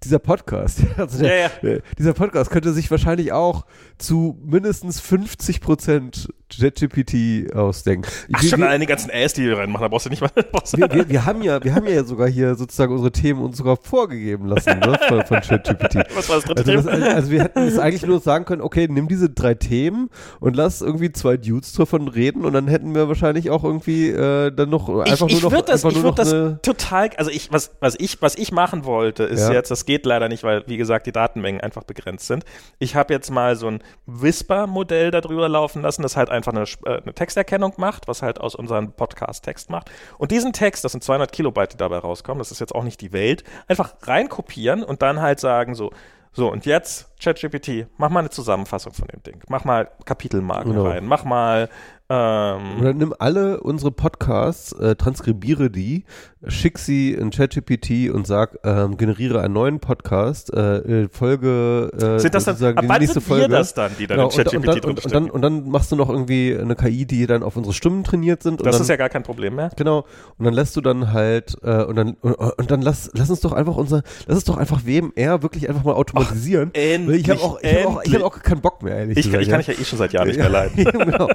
dieser 0.03 0.19
Podcast, 0.19 0.80
also 0.98 1.19
der, 1.19 1.38
Ja, 1.40 1.49
ja. 1.61 1.78
dieser 1.98 2.14
Podcast 2.14 2.49
könnte 2.52 2.72
sich 2.74 2.90
wahrscheinlich 2.91 3.32
auch 3.32 3.65
zu 3.98 4.38
mindestens 4.45 4.99
50 4.99 5.61
Prozent 5.61 6.30
JetGPT 6.49 7.53
ausdenken. 7.53 8.10
Ach, 8.32 8.41
Wir- 8.41 8.49
schon 8.49 8.60
wir, 8.60 8.68
allein 8.68 8.80
die 8.80 8.86
ganzen 8.88 9.10
Äs, 9.10 9.34
die 9.34 9.41
hier 9.44 9.57
reinmachen, 9.57 9.82
da 9.84 9.88
brauchst 9.90 10.06
du 10.06 10.10
nicht 10.10 10.22
mal. 10.22 10.30
Wir, 10.76 10.91
wir, 10.91 11.10
wir 11.10 11.26
haben 11.26 11.41
ja, 11.41 11.64
wir 11.64 11.74
haben 11.76 11.88
ja 11.88 12.03
sogar 12.03 12.28
hier 12.28 12.56
sozusagen 12.56 12.91
unsere 12.94 13.11
Themen 13.11 13.41
uns 13.41 13.57
sogar 13.57 13.78
vorgegeben 13.78 14.48
lassen, 14.48 14.80
ne, 14.80 14.99
von, 15.07 15.26
von 15.26 15.40
ChatGPT. 15.41 15.95
was 16.15 16.30
war 16.30 16.36
das 16.38 16.45
dritte 16.45 16.72
Also, 16.72 16.90
das, 16.90 16.99
Thema? 16.99 17.15
also 17.15 17.32
wir 17.32 17.44
hätten 17.44 17.60
es 17.60 17.80
eigentlich 17.80 18.06
nur 18.06 18.19
sagen 18.19 18.45
können, 18.45 18.61
okay, 18.61 18.88
nimm 18.90 19.07
diese 19.07 19.30
drei 19.30 19.53
Themen 19.56 20.10
und 20.40 20.56
lass 20.56 20.82
irgendwie 20.82 21.11
zwei 21.11 21.38
Dudes 21.38 21.74
davon 21.74 22.07
reden 22.10 22.44
und 22.45 22.53
dann 22.53 22.68
hätten 22.68 22.94
wir 22.95 23.07
wahrscheinlich 23.07 23.49
auch 23.49 23.64
irgendwie 23.64 24.10
äh, 24.10 24.52
dann 24.52 24.69
noch 24.69 24.90
einfach 24.90 25.28
ich, 25.28 25.36
ich 25.38 25.41
nur 25.41 25.52
noch, 25.52 25.57
würd 25.57 25.69
das, 25.69 25.84
einfach 25.86 25.95
ich 25.98 26.03
nur 26.03 26.11
noch 26.11 26.15
das 26.15 26.32
total, 26.61 27.10
also 27.18 27.32
ich, 27.32 27.52
was, 27.52 27.72
was 27.80 27.95
ich, 27.98 28.22
was 28.22 28.36
ich 28.36 28.52
machen 28.52 28.84
wollte, 28.86 29.24
ist 29.24 29.41
Ja. 29.48 29.53
jetzt, 29.53 29.72
das 29.72 29.86
geht 29.88 30.06
leider 30.06 30.30
nicht, 30.30 30.44
weil, 30.44 30.64
wie 30.68 30.78
gesagt, 30.78 31.08
die 31.08 31.12
Datenmengen 31.12 31.60
einfach 31.62 31.84
begrenzt 31.84 32.28
sind. 32.28 32.46
Ich 32.78 32.96
habe 32.96 33.12
jetzt 33.12 33.32
mal 33.32 33.56
so 33.56 33.68
ein 33.68 33.80
Whisper-Modell 34.06 35.10
darüber 35.10 35.50
laufen 35.50 35.82
lassen, 35.82 36.04
das 36.04 36.16
halt 36.16 36.30
einfach 36.30 36.54
eine, 36.54 36.66
äh, 36.86 37.02
eine 37.02 37.14
Texterkennung 37.16 37.74
macht, 37.78 38.08
was 38.08 38.22
halt 38.22 38.40
aus 38.40 38.54
unserem 38.54 38.92
Podcast 38.92 39.44
Text 39.44 39.72
macht. 39.72 39.90
Und 40.20 40.30
diesen 40.32 40.54
Text, 40.54 40.84
das 40.84 40.92
sind 40.92 41.04
200 41.04 41.32
Kilobyte, 41.32 41.74
die 41.74 41.78
dabei 41.78 41.98
rauskommen, 41.98 42.38
das 42.40 42.52
ist 42.52 42.60
jetzt 42.60 42.76
auch 42.76 42.84
nicht 42.84 43.02
die 43.02 43.14
Welt, 43.14 43.44
einfach 43.68 43.96
reinkopieren 44.04 44.84
und 44.84 45.02
dann 45.02 45.22
halt 45.22 45.40
sagen 45.40 45.74
so, 45.74 45.92
so, 46.34 46.52
und 46.52 46.68
jetzt, 46.68 47.10
ChatGPT, 47.20 47.88
mach 47.98 48.10
mal 48.10 48.20
eine 48.20 48.30
Zusammenfassung 48.30 48.94
von 48.94 49.08
dem 49.08 49.24
Ding. 49.24 49.42
Mach 49.48 49.64
mal 49.64 49.90
Kapitelmarken 50.06 50.74
Genau. 50.74 50.86
rein. 50.86 51.08
Mach 51.08 51.24
mal, 51.24 51.68
ähm, 52.10 52.80
oder 52.80 52.94
nimm 52.94 53.14
alle 53.20 53.60
unsere 53.62 53.92
Podcasts, 53.92 54.72
äh, 54.74 54.96
transkribiere 54.96 55.70
die, 55.70 56.06
schick 56.48 56.78
sie 56.78 57.14
in 57.14 57.32
ChatGPT 57.32 58.10
und 58.14 58.26
sag, 58.26 58.60
ähm, 58.64 58.96
generiere 58.98 59.42
einen 59.42 59.54
neuen 59.54 59.80
Podcast, 59.80 60.54
äh, 60.54 61.10
Folge, 61.10 61.92
äh, 62.00 62.20
sind 62.20 62.34
das 62.34 62.46
dann, 62.46 62.56
ab 62.78 62.82
die 62.82 62.88
wann 62.90 63.00
nächste 63.02 63.20
sind 63.20 63.30
wir 63.30 63.38
Folge. 63.38 63.50
das 63.50 63.74
dann, 63.74 63.92
die 64.00 64.08
dann 64.08 64.18
Genau, 64.18 64.30
in 64.30 64.36
ChatGPT 64.36 64.68
und, 64.68 64.86
und, 64.86 65.06
und, 65.06 65.14
dann, 65.14 65.30
und 65.30 65.42
dann 65.42 65.70
machst 65.70 65.92
du 65.92 65.96
noch 65.98 66.10
irgendwie 66.10 66.58
eine 66.58 66.76
KI, 66.76 67.06
die 67.06 67.28
dann 67.28 67.44
auf 67.44 67.58
unsere 67.58 67.74
Stimmen 67.74 68.04
trainiert 68.04 68.42
sind. 68.42 68.66
Das 68.66 68.76
dann, 68.76 68.82
ist 68.84 68.88
ja 68.90 68.96
gar 68.96 69.10
kein 69.10 69.24
Problem 69.24 69.56
mehr. 69.56 69.72
Genau. 69.76 70.06
Und 70.38 70.46
dann 70.46 70.54
lässt 70.54 70.76
du 70.78 70.82
dann 70.82 71.12
halt, 71.12 71.58
äh, 71.64 71.84
und 71.84 71.96
dann, 71.98 72.14
und, 72.22 72.34
und 72.36 72.72
dann 72.72 72.82
lass, 72.82 73.10
lass 73.16 73.30
uns 73.30 73.42
doch 73.42 73.52
einfach 73.52 73.76
unser, 73.76 74.04
lass 74.28 74.36
uns 74.38 74.46
doch 74.46 74.58
einfach 74.58 74.86
WMR 74.86 75.42
wirklich 75.44 75.68
einfach 75.68 75.84
mal 75.84 75.94
automatisieren. 75.94 76.72
Weil 76.74 77.16
ich 77.16 77.30
habe 77.30 77.42
auch, 77.42 77.60
ich 77.62 77.74
hab 77.76 77.86
auch, 77.88 78.04
ich 78.04 78.16
hab 78.16 78.22
auch 78.22 78.40
keinen 78.42 78.62
Bock 78.62 78.82
mehr, 78.84 78.96
ehrlich 78.96 79.18
Ich, 79.18 79.26
gesagt. 79.26 79.44
ich 79.44 79.50
kann 79.50 79.60
ich 79.60 79.68
ja 79.68 79.74
eh 79.74 79.84
schon 79.84 80.00
seit 80.00 80.14
Jahren 80.14 80.28
nicht 80.28 80.38
mehr 80.40 80.50
leiden. 80.50 80.78
Ja, 80.88 80.92
genau. 80.92 81.28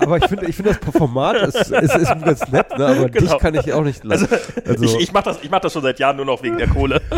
Aber 0.00 0.16
ich 0.18 0.24
finde, 0.26 0.46
ich 0.46 0.56
finde 0.56 0.74
das 0.74 0.94
Format 0.96 1.36
ist, 1.36 1.70
ist, 1.70 1.94
ist 1.96 2.08
ganz 2.24 2.48
nett, 2.50 2.78
ne? 2.78 2.86
aber 2.86 3.08
Genau. 3.08 3.32
dich 3.32 3.38
kann 3.38 3.54
ich 3.54 3.72
auch 3.72 3.82
nicht 3.84 4.02
leiden. 4.04 4.28
Also, 4.66 4.84
Ich, 4.84 5.00
ich 5.00 5.12
mache 5.12 5.24
das, 5.24 5.38
ich 5.42 5.50
mach 5.50 5.60
das 5.60 5.72
schon 5.72 5.82
seit 5.82 5.98
Jahren 5.98 6.16
nur 6.16 6.26
noch 6.26 6.42
wegen 6.42 6.58
der 6.58 6.68
Kohle. 6.68 7.00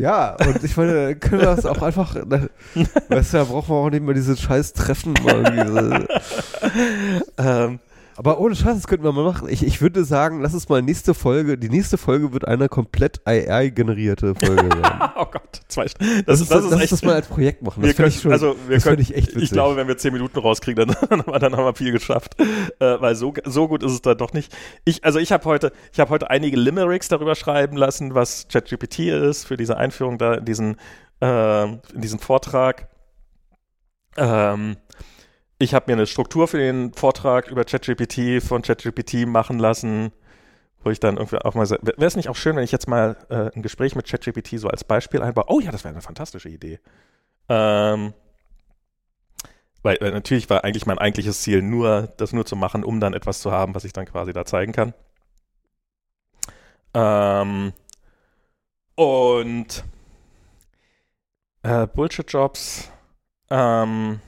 ja, 0.00 0.36
und 0.46 0.62
ich 0.64 0.76
meine, 0.76 1.16
können 1.16 1.40
wir 1.40 1.54
das 1.54 1.66
auch 1.66 1.82
einfach, 1.82 2.14
ne, 2.14 2.50
weißt 3.08 3.34
du, 3.34 3.38
da 3.38 3.44
brauchen 3.44 3.68
wir 3.70 3.76
auch 3.76 3.90
nicht 3.90 4.02
mehr 4.02 4.14
diese 4.14 4.36
scheiß 4.36 4.72
Treffen. 4.72 5.14
Mal 5.24 6.06
so. 7.38 7.42
ähm, 7.42 7.78
Aber 8.18 8.40
ohne 8.40 8.56
Scheiß, 8.56 8.74
das 8.74 8.88
könnten 8.88 9.04
wir 9.04 9.12
mal 9.12 9.22
machen. 9.24 9.48
Ich, 9.48 9.64
ich 9.64 9.80
würde 9.80 10.02
sagen, 10.04 10.42
lass 10.42 10.52
uns 10.52 10.68
mal 10.68 10.82
nächste 10.82 11.14
Folge, 11.14 11.56
die 11.56 11.68
nächste 11.68 11.96
Folge 11.96 12.32
wird 12.32 12.48
eine 12.48 12.68
komplett 12.68 13.20
AI-generierte 13.26 14.34
Folge 14.34 14.68
sein. 14.82 15.10
oh 15.16 15.24
Gott, 15.26 15.60
zwei 15.68 15.84
St- 15.84 15.98
Das, 16.26 16.40
Das, 16.40 16.48
das, 16.48 16.64
ist 16.64 16.70
lass 16.72 16.80
echt. 16.82 16.92
das 16.92 17.02
mal 17.04 17.14
als 17.14 17.28
Projekt 17.28 17.62
machen. 17.62 17.80
Das 17.80 17.92
finde 17.94 18.08
ich 18.08 18.20
schon, 18.20 18.32
also 18.32 18.56
wir 18.66 18.74
das 18.76 18.82
können, 18.84 18.96
finde 18.96 19.02
ich 19.12 19.14
echt 19.16 19.28
witzig. 19.28 19.42
ich 19.44 19.50
glaube, 19.52 19.76
wenn 19.76 19.86
wir 19.86 19.96
zehn 19.98 20.12
Minuten 20.12 20.36
rauskriegen, 20.40 20.88
dann, 20.88 20.96
dann, 21.08 21.20
haben 21.22 21.32
wir- 21.32 21.38
dann 21.38 21.56
haben 21.56 21.64
wir 21.64 21.74
viel 21.76 21.92
geschafft, 21.92 22.34
äh, 22.40 23.00
weil 23.00 23.14
so, 23.14 23.32
so 23.44 23.68
gut 23.68 23.84
ist 23.84 23.92
es 23.92 24.02
dann 24.02 24.18
doch 24.18 24.32
nicht. 24.32 24.52
Ich, 24.84 25.04
also 25.04 25.20
ich 25.20 25.30
habe 25.30 25.44
heute, 25.44 25.70
ich 25.92 26.00
habe 26.00 26.10
heute 26.10 26.28
einige 26.28 26.56
Limericks 26.56 27.06
darüber 27.06 27.36
schreiben 27.36 27.76
lassen, 27.76 28.14
was 28.14 28.48
ChatGPT 28.48 28.98
ist 28.98 29.44
für 29.46 29.56
diese 29.56 29.76
Einführung 29.76 30.18
da 30.18 30.34
in 30.34 30.44
diesen, 30.44 30.76
äh, 31.22 31.62
in 31.66 31.80
diesen 31.94 32.18
Vortrag. 32.18 32.88
Ähm, 34.16 34.76
ich 35.58 35.74
habe 35.74 35.86
mir 35.88 35.94
eine 35.94 36.06
Struktur 36.06 36.46
für 36.48 36.58
den 36.58 36.92
Vortrag 36.92 37.48
über 37.48 37.64
ChatGPT 37.64 38.42
von 38.42 38.62
ChatGPT 38.62 39.26
machen 39.26 39.58
lassen, 39.58 40.12
wo 40.84 40.90
ich 40.90 41.00
dann 41.00 41.16
irgendwie 41.16 41.38
auch 41.38 41.54
mal, 41.54 41.68
wäre 41.68 42.06
es 42.06 42.16
nicht 42.16 42.28
auch 42.28 42.36
schön, 42.36 42.56
wenn 42.56 42.64
ich 42.64 42.72
jetzt 42.72 42.88
mal 42.88 43.16
äh, 43.28 43.50
ein 43.54 43.62
Gespräch 43.62 43.96
mit 43.96 44.06
ChatGPT 44.06 44.58
so 44.58 44.68
als 44.68 44.84
Beispiel 44.84 45.22
einbaue? 45.22 45.46
Oh 45.48 45.60
ja, 45.60 45.72
das 45.72 45.84
wäre 45.84 45.94
eine 45.94 46.02
fantastische 46.02 46.48
Idee. 46.48 46.78
Ähm, 47.48 48.14
weil 49.82 49.96
äh, 49.96 50.10
natürlich 50.12 50.48
war 50.48 50.64
eigentlich 50.64 50.86
mein 50.86 50.98
eigentliches 50.98 51.42
Ziel 51.42 51.62
nur, 51.62 52.12
das 52.16 52.32
nur 52.32 52.46
zu 52.46 52.54
machen, 52.54 52.84
um 52.84 53.00
dann 53.00 53.14
etwas 53.14 53.40
zu 53.40 53.50
haben, 53.50 53.74
was 53.74 53.84
ich 53.84 53.92
dann 53.92 54.06
quasi 54.06 54.32
da 54.32 54.44
zeigen 54.44 54.72
kann. 54.72 54.94
Ähm, 56.94 57.72
und 58.94 59.84
äh, 61.62 61.86
Bullshit-Jobs. 61.86 62.90
Ähm, 63.50 64.20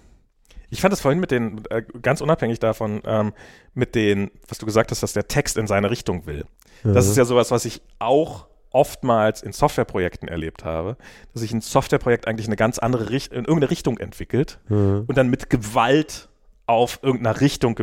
ich 0.71 0.81
fand 0.81 0.95
es 0.95 1.01
vorhin 1.01 1.21
mit 1.21 1.31
den, 1.31 1.63
äh, 1.71 1.83
ganz 2.03 2.21
unabhängig 2.21 2.59
davon, 2.59 3.03
ähm, 3.05 3.33
mit 3.75 3.95
den, 3.95 4.31
was 4.49 4.59
du 4.59 4.67
gesagt 4.67 4.91
hast, 4.91 5.03
dass 5.03 5.13
der 5.13 5.29
Text 5.29 5.59
in 5.59 5.67
seine 5.67 5.91
Richtung 5.91 6.27
will. 6.27 6.45
Das 6.83 7.07
ist 7.07 7.17
ja 7.17 7.27
sowas, 7.27 7.51
was 7.51 7.67
ich 7.67 7.83
auch 7.99 8.47
oftmals 8.71 9.43
in 9.43 9.53
Softwareprojekten 9.53 10.29
erlebt 10.29 10.65
habe, 10.65 10.97
dass 11.33 11.43
sich 11.43 11.53
ein 11.53 11.61
Softwareprojekt 11.61 12.27
eigentlich 12.27 12.47
eine 12.47 12.57
ganz 12.57 12.79
andere 12.79 13.11
Richt 13.11 13.33
in 13.33 13.45
irgendeine 13.45 13.71
Richtung 13.71 13.99
entwickelt 13.99 14.61
ja. 14.69 14.77
und 14.77 15.17
dann 15.17 15.29
mit 15.29 15.51
Gewalt 15.51 16.29
auf 16.67 17.01
irgendeiner 17.03 17.41
Richtung 17.41 17.79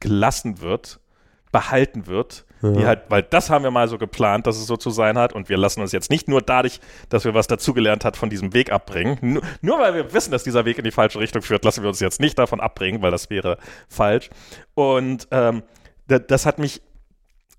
gelassen 0.00 0.60
wird, 0.60 1.00
behalten 1.52 2.06
wird, 2.06 2.44
die 2.62 2.80
Ja. 2.80 2.86
halt, 2.86 3.02
weil 3.08 3.22
das 3.22 3.50
haben 3.50 3.64
wir 3.64 3.70
mal 3.70 3.88
so 3.88 3.98
geplant, 3.98 4.46
dass 4.46 4.56
es 4.56 4.66
so 4.66 4.76
zu 4.76 4.90
sein 4.90 5.18
hat 5.18 5.32
und 5.32 5.48
wir 5.48 5.56
lassen 5.56 5.80
uns 5.80 5.92
jetzt 5.92 6.10
nicht 6.10 6.28
nur 6.28 6.40
dadurch, 6.40 6.80
dass 7.08 7.24
wir 7.24 7.34
was 7.34 7.46
dazugelernt 7.46 8.04
hat, 8.04 8.16
von 8.16 8.30
diesem 8.30 8.54
Weg 8.54 8.72
abbringen. 8.72 9.18
Nur, 9.20 9.42
nur 9.60 9.78
weil 9.80 9.94
wir 9.94 10.12
wissen, 10.12 10.30
dass 10.30 10.44
dieser 10.44 10.64
Weg 10.64 10.78
in 10.78 10.84
die 10.84 10.90
falsche 10.90 11.18
Richtung 11.18 11.42
führt, 11.42 11.64
lassen 11.64 11.82
wir 11.82 11.88
uns 11.88 12.00
jetzt 12.00 12.20
nicht 12.20 12.38
davon 12.38 12.60
abbringen, 12.60 13.02
weil 13.02 13.10
das 13.10 13.30
wäre 13.30 13.58
falsch. 13.88 14.30
Und 14.74 15.28
ähm, 15.30 15.62
da, 16.08 16.18
das 16.18 16.46
hat 16.46 16.58
mich 16.58 16.82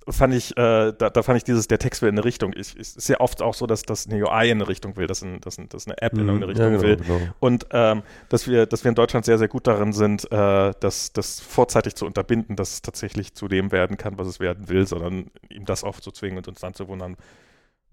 fand 0.10 0.34
ich, 0.34 0.52
äh, 0.58 0.94
da, 0.98 1.10
da 1.10 1.24
fand 1.24 1.38
ich 1.38 1.44
dieses, 1.44 1.68
der 1.68 1.80
Text 1.80 2.02
will 2.02 2.10
in 2.10 2.16
eine 2.16 2.26
Richtung. 2.26 2.54
Ich, 2.54 2.76
es 2.76 2.96
ist 2.96 3.08
ja 3.10 3.20
oft 3.20 3.42
auch 3.42 3.54
so, 3.54 3.66
dass 3.68 3.84
das 3.84 4.08
eine 4.08 4.24
UI 4.24 4.50
in 4.50 4.58
eine 4.60 4.68
Richtung 4.68 4.96
will, 4.98 5.08
dass, 5.08 5.22
ein, 5.22 5.40
dass, 5.42 5.58
ein, 5.58 5.70
dass 5.70 5.88
eine 5.88 6.02
App 6.02 6.14
in 6.14 6.24
Mhm. 6.24 6.30
irgendeine 6.30 6.52
Richtung 6.52 6.66
ja, 6.66 6.72
genau, 6.72 6.84
will. 6.84 6.98
Genau. 6.98 7.34
Und 7.40 7.68
ähm, 7.72 8.04
dass 8.30 8.48
wir, 8.48 8.66
dass 8.66 8.84
wir 8.84 8.90
in 8.90 8.96
Deutschland 8.96 9.26
sehr, 9.26 9.38
sehr 9.38 9.48
gut 9.48 9.68
darin 9.68 9.94
sind, 9.94 10.32
äh, 10.32 10.74
das, 10.80 11.14
das 11.14 11.40
vorzeitig 11.40 11.96
zu 11.96 12.06
unterbinden, 12.06 12.56
dass 12.56 12.74
es 12.74 12.82
tatsächlich 12.82 13.34
zu 13.34 13.48
dem 13.48 13.72
werden 13.72 13.98
kann, 13.98 14.18
was 14.18 14.28
es 14.28 14.40
werden 14.40 14.70
will, 14.70 14.88
sondern 14.88 15.32
ihm 15.50 15.66
das 15.66 15.84
aufzuzwingen 15.84 16.38
und 16.40 16.48
uns 16.48 16.60
dann 16.60 16.74
zu 16.74 16.88
wundern, 16.88 17.16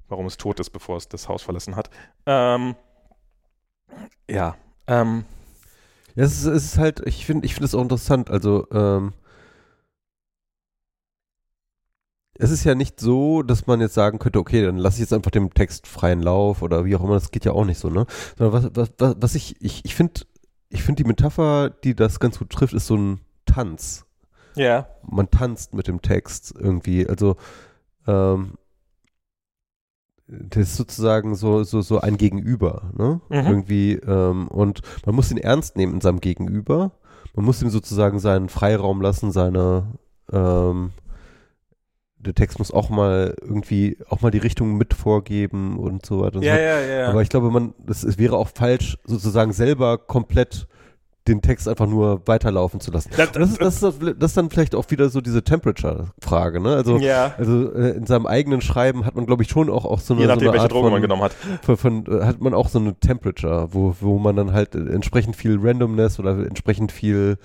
warum 0.09 0.27
es 0.27 0.37
tot 0.37 0.59
ist, 0.61 0.71
bevor 0.71 0.97
es 0.97 1.09
das 1.09 1.29
Haus 1.29 1.43
verlassen 1.43 1.77
hat. 1.77 1.91
Ähm, 2.27 2.75
ja. 4.29 4.57
Ähm, 4.87 5.25
Ja, 6.17 6.25
es 6.25 6.33
ist, 6.41 6.47
es 6.47 6.65
ist 6.65 6.79
halt, 6.79 7.01
ich 7.07 7.25
finde 7.25 7.47
ich 7.47 7.55
finde 7.55 7.67
es 7.67 7.75
auch 7.75 7.83
interessant. 7.83 8.31
Also, 8.31 8.67
ähm, 8.73 9.13
es 12.41 12.51
ist 12.51 12.65
ja 12.65 12.75
nicht 12.75 12.99
so, 12.99 13.43
dass 13.43 13.67
man 13.67 13.81
jetzt 13.81 13.95
sagen 13.95 14.19
könnte, 14.19 14.39
okay, 14.39 14.65
dann 14.65 14.79
lasse 14.79 14.97
ich 14.97 15.01
jetzt 15.01 15.13
einfach 15.13 15.31
dem 15.31 15.53
Text 15.53 15.87
freien 15.87 16.23
Lauf 16.23 16.63
oder 16.63 16.85
wie 16.85 16.97
auch 16.97 17.05
immer, 17.05 17.15
das 17.15 17.31
geht 17.31 17.45
ja 17.45 17.53
auch 17.53 17.65
nicht 17.65 17.79
so, 17.79 17.91
ne? 17.91 18.07
Sondern 18.39 18.73
was, 18.75 18.91
was, 18.99 19.17
was, 19.21 19.35
ich, 19.35 19.57
ich, 19.61 19.85
ich 19.85 19.95
finde, 19.95 20.23
ich 20.71 20.83
finde 20.83 21.03
die 21.03 21.09
Metapher, 21.09 21.71
die 21.71 21.95
das 21.95 22.19
ganz 22.19 22.39
gut 22.39 22.51
trifft, 22.51 22.73
ist 22.73 22.87
so 22.87 22.97
ein 22.97 23.21
Tanz. 23.45 24.07
ja. 24.55 24.87
Man 25.03 25.31
tanzt 25.31 25.75
mit 25.75 25.87
dem 25.87 26.01
Text 26.03 26.55
irgendwie. 26.59 27.07
Also, 27.07 27.37
ähm, 28.07 28.55
das 30.27 30.63
ist 30.63 30.77
sozusagen 30.77 31.35
so, 31.35 31.65
so, 31.65 31.81
so 31.83 32.01
ein 32.01 32.17
Gegenüber, 32.17 32.91
ne? 32.97 33.21
Mhm. 33.29 33.47
Irgendwie, 33.47 33.93
ähm, 33.95 34.49
und 34.49 34.81
man 35.05 35.15
muss 35.15 35.31
ihn 35.31 35.39
ernst 35.39 35.77
nehmen 35.77 35.95
in 35.95 36.01
seinem 36.01 36.21
Gegenüber. 36.21 36.93
Man 37.35 37.45
muss 37.45 37.61
ihm 37.63 37.71
sozusagen 37.71 38.19
seinen 38.19 38.49
Freiraum 38.49 39.01
lassen, 39.01 39.33
seine, 39.33 39.99
ähm, 40.33 40.93
der 42.21 42.35
Text 42.35 42.59
muss 42.59 42.71
auch 42.71 42.91
mal 42.91 43.35
irgendwie, 43.41 43.97
auch 44.09 44.21
mal 44.21 44.31
die 44.31 44.39
Richtung 44.39 44.77
mit 44.77 44.93
vorgeben 44.95 45.79
und 45.79 46.05
so 46.05 46.21
weiter 46.21 46.37
und 46.37 46.43
so 46.43 46.49
Ja, 46.49 46.55
fort. 46.57 46.65
ja, 46.65 46.81
ja. 47.01 47.09
Aber 47.09 47.23
ich 47.23 47.29
glaube, 47.31 47.51
man, 47.51 47.75
das, 47.85 48.03
es 48.05 48.19
wäre 48.19 48.37
auch 48.37 48.49
falsch, 48.55 48.99
sozusagen 49.05 49.53
selber 49.53 49.99
komplett 49.99 50.67
den 51.29 51.43
Text 51.43 51.69
einfach 51.69 51.87
nur 51.87 52.27
weiterlaufen 52.27 52.81
zu 52.81 52.91
lassen. 52.91 53.11
Das- 53.17 53.33
das, 53.33 53.51
ist, 53.51 53.61
das, 53.61 53.83
ist, 53.83 54.01
das 54.19 54.31
ist 54.31 54.37
dann 54.37 54.51
vielleicht 54.51 54.75
auch 54.75 54.91
wieder 54.91 55.11
so 55.11 55.21
diese 55.21 55.43
Temperature-Frage, 55.45 56.61
ne? 56.61 56.75
Also, 56.75 56.97
ja. 56.99 57.35
also 57.39 57.73
äh, 57.75 57.91
in 57.91 58.07
seinem 58.07 58.27
eigenen 58.27 58.61
Schreiben 58.63 59.05
hat 59.05 59.15
man, 59.17 59.27
glaube 59.27 59.43
ich, 59.43 59.51
schon 59.51 59.69
auch, 59.71 59.85
auch 59.85 60.01
so 60.01 60.15
eine, 60.15 60.23
Je 60.23 60.27
so 60.29 60.33
nachdem, 60.35 60.49
eine 60.49 60.53
welche 60.55 60.63
Art 60.65 60.73
Drogen 60.73 60.85
von, 60.87 60.93
man 60.93 61.03
genommen 61.03 61.23
hat. 61.23 61.33
von, 61.63 61.77
von, 61.77 62.07
äh, 62.07 62.25
hat 62.25 62.41
man 62.41 62.55
auch 62.55 62.69
so 62.69 62.79
eine 62.79 62.99
Temperature, 62.99 63.69
wo, 63.73 63.95
wo 64.01 64.19
man 64.19 64.35
dann 64.35 64.53
halt 64.53 64.75
entsprechend 64.75 65.37
viel 65.37 65.59
Randomness 65.61 66.19
oder 66.19 66.33
entsprechend 66.47 66.91
viel 66.91 67.37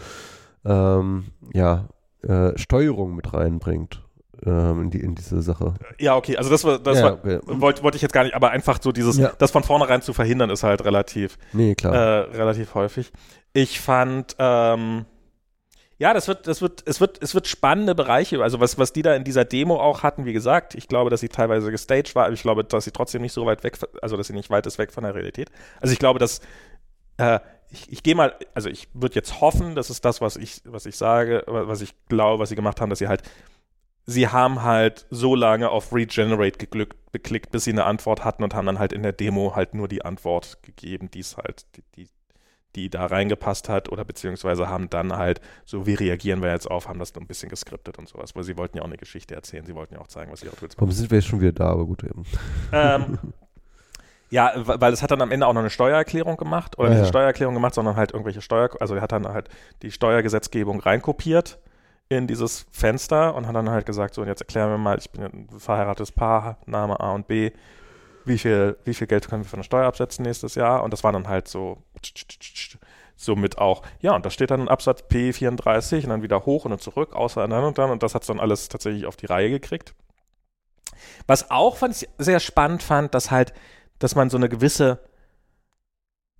ähm, 0.65 1.25
ja, 1.53 1.89
äh, 2.23 2.57
Steuerung 2.57 3.15
mit 3.15 3.33
reinbringt 3.33 4.01
in, 4.43 4.89
die, 4.91 4.99
in 4.99 5.15
diese 5.15 5.41
Sache. 5.41 5.73
Ja, 5.99 6.15
okay. 6.15 6.37
Also 6.37 6.49
das 6.49 6.61
das 6.83 6.99
ja, 6.99 7.13
okay. 7.13 7.39
wollte 7.45 7.83
wollte 7.83 7.95
ich 7.95 8.01
jetzt 8.01 8.13
gar 8.13 8.23
nicht, 8.23 8.35
aber 8.35 8.51
einfach 8.51 8.79
so 8.81 8.91
dieses, 8.91 9.17
Ja. 9.17 9.31
das 9.37 9.51
von 9.51 9.63
vornherein 9.63 10.01
zu 10.01 10.13
verhindern, 10.13 10.49
ist 10.49 10.63
halt 10.63 10.83
relativ, 10.85 11.37
Nee, 11.53 11.75
klar. 11.75 11.93
äh, 11.95 12.19
relativ 12.35 12.73
häufig. 12.75 13.11
Ich 13.53 13.79
fand, 13.79 14.35
ähm, 14.39 15.05
Ja, 15.97 16.13
das 16.13 16.27
wird, 16.27 16.45
das 16.47 16.61
wird, 16.61 16.83
es 16.85 16.99
wird, 16.99 17.23
es 17.23 17.33
wird 17.33 17.47
spannende 17.47 17.95
Bereiche, 17.95 18.43
also 18.43 18.59
was, 18.59 18.77
was 18.77 18.91
die 18.91 19.01
da 19.01 19.15
in 19.15 19.23
dieser 19.23 19.45
Demo 19.45 19.79
auch 19.79 20.03
hatten, 20.03 20.25
wie 20.25 20.33
gesagt, 20.33 20.75
ich 20.75 20.89
glaube, 20.89 21.09
dass 21.09 21.21
sie 21.21 21.29
teilweise 21.29 21.71
gestaged 21.71 22.15
war, 22.15 22.25
aber 22.25 22.33
ich 22.33 22.41
glaube, 22.41 22.65
dass 22.65 22.83
sie 22.83 22.91
trotzdem 22.91 23.21
nicht 23.21 23.31
so 23.31 23.45
weit 23.45 23.63
weg, 23.63 23.77
also 24.01 24.17
dass 24.17 24.27
sie 24.27 24.33
nicht 24.33 24.49
weit 24.49 24.65
ist 24.67 24.77
weg 24.77 24.91
von 24.91 25.05
der 25.05 25.15
Realität. 25.15 25.49
Also 25.79 25.93
ich 25.93 25.99
glaube, 25.99 26.19
dass 26.19 26.41
äh, 27.17 27.39
ich, 27.71 27.89
ich 27.91 28.03
gehe 28.03 28.13
mal, 28.13 28.35
also 28.53 28.67
ich 28.69 28.89
würde 28.93 29.15
jetzt 29.15 29.39
hoffen, 29.39 29.73
das 29.75 29.89
ist 29.89 30.03
das, 30.03 30.19
was 30.19 30.35
ich, 30.35 30.61
was 30.65 30.85
ich 30.85 30.97
sage, 30.97 31.43
was 31.47 31.79
ich 31.81 31.93
glaube, 32.09 32.39
was 32.39 32.49
sie 32.49 32.55
gemacht 32.55 32.81
haben, 32.81 32.89
dass 32.89 32.99
sie 32.99 33.07
halt, 33.07 33.23
sie 34.05 34.27
haben 34.27 34.63
halt 34.63 35.05
so 35.09 35.35
lange 35.35 35.69
auf 35.69 35.93
Regenerate 35.93 36.57
geglückt, 36.57 36.97
geklickt, 37.11 37.51
bis 37.51 37.63
sie 37.63 37.71
eine 37.71 37.85
Antwort 37.85 38.23
hatten 38.23 38.43
und 38.43 38.53
haben 38.53 38.65
dann 38.65 38.79
halt 38.79 38.93
in 38.93 39.03
der 39.03 39.13
Demo 39.13 39.55
halt 39.55 39.73
nur 39.73 39.87
die 39.87 40.03
Antwort 40.03 40.61
gegeben, 40.63 41.09
die 41.11 41.19
es 41.19 41.37
halt, 41.37 41.65
die, 41.75 41.83
die 41.95 42.09
die 42.75 42.89
da 42.89 43.05
reingepasst 43.05 43.69
hat 43.69 43.89
oder 43.89 44.03
beziehungsweise 44.03 44.67
haben 44.67 44.89
dann 44.89 45.15
halt, 45.15 45.41
so 45.63 45.87
wie 45.87 45.93
reagieren 45.93 46.41
wir 46.41 46.51
jetzt 46.51 46.69
auf, 46.69 46.87
haben 46.87 46.99
das 46.99 47.15
ein 47.15 47.27
bisschen 47.27 47.49
geskriptet 47.49 47.97
und 47.97 48.07
sowas, 48.09 48.35
weil 48.35 48.43
sie 48.43 48.57
wollten 48.57 48.77
ja 48.77 48.83
auch 48.83 48.87
eine 48.87 48.97
Geschichte 48.97 49.33
erzählen, 49.33 49.65
sie 49.65 49.75
wollten 49.75 49.93
ja 49.93 50.01
auch 50.01 50.07
zeigen, 50.07 50.31
was 50.31 50.43
ihre 50.43 50.55
Tools 50.55 50.77
Warum 50.77 50.91
sind 50.91 51.09
wir 51.09 51.19
jetzt 51.19 51.27
schon 51.27 51.39
wieder 51.39 51.53
da, 51.53 51.69
aber 51.69 51.85
gut 51.85 52.03
eben. 52.03 52.25
Ähm, 52.73 53.17
ja, 54.29 54.51
weil 54.55 54.91
es 54.91 55.01
hat 55.01 55.11
dann 55.11 55.21
am 55.21 55.31
Ende 55.31 55.47
auch 55.47 55.53
noch 55.53 55.61
eine 55.61 55.69
Steuererklärung 55.69 56.35
gemacht 56.35 56.77
oder 56.77 56.87
ja, 56.87 56.89
nicht 56.89 56.97
eine 56.97 57.07
ja. 57.07 57.09
Steuererklärung 57.09 57.53
gemacht, 57.53 57.73
sondern 57.73 57.95
halt 57.95 58.11
irgendwelche 58.11 58.41
Steuer, 58.41 58.69
also 58.79 58.95
er 58.95 59.01
hat 59.01 59.13
dann 59.13 59.27
halt 59.27 59.49
die 59.81 59.91
Steuergesetzgebung 59.91 60.81
reinkopiert 60.81 61.59
in 62.09 62.27
dieses 62.27 62.65
Fenster 62.71 63.35
und 63.35 63.47
hat 63.47 63.55
dann 63.55 63.69
halt 63.69 63.85
gesagt, 63.85 64.13
so 64.13 64.21
und 64.21 64.27
jetzt 64.27 64.41
erklären 64.41 64.69
wir 64.69 64.77
mal, 64.77 64.97
ich 64.97 65.09
bin 65.09 65.23
ein 65.23 65.49
verheiratetes 65.57 66.11
Paar, 66.11 66.57
Name 66.65 66.99
A 66.99 67.11
und 67.11 67.27
B, 67.27 67.51
wie 68.25 68.37
viel, 68.37 68.77
wie 68.83 68.93
viel 68.93 69.07
Geld 69.07 69.27
können 69.29 69.43
wir 69.43 69.49
von 69.49 69.59
der 69.59 69.63
Steuer 69.63 69.87
absetzen 69.87 70.23
nächstes 70.23 70.55
Jahr? 70.55 70.83
Und 70.83 70.91
das 70.91 71.03
war 71.03 71.11
dann 71.11 71.27
halt 71.27 71.47
so, 71.47 71.77
somit 73.15 73.57
auch, 73.57 73.83
ja, 74.01 74.15
und 74.15 74.25
da 74.25 74.29
steht 74.29 74.51
dann 74.51 74.61
ein 74.61 74.67
Absatz 74.67 75.03
P34 75.09 76.03
und 76.03 76.09
dann 76.09 76.23
wieder 76.23 76.45
hoch 76.45 76.65
und 76.65 76.71
dann 76.71 76.79
zurück, 76.79 77.13
außer 77.13 77.47
dann 77.47 77.63
und 77.63 77.77
dann. 77.77 77.91
Und 77.91 78.03
das 78.03 78.15
hat 78.15 78.27
dann 78.27 78.39
alles 78.39 78.69
tatsächlich 78.69 79.05
auf 79.05 79.15
die 79.15 79.27
Reihe 79.27 79.49
gekriegt. 79.49 79.93
Was 81.27 81.51
auch 81.51 81.77
fand 81.77 81.95
ich 81.95 82.09
sehr 82.17 82.39
spannend 82.39 82.83
fand, 82.83 83.13
dass 83.13 83.31
halt, 83.31 83.53
dass 83.99 84.15
man 84.15 84.29
so 84.29 84.37
eine 84.37 84.49
gewisse 84.49 84.99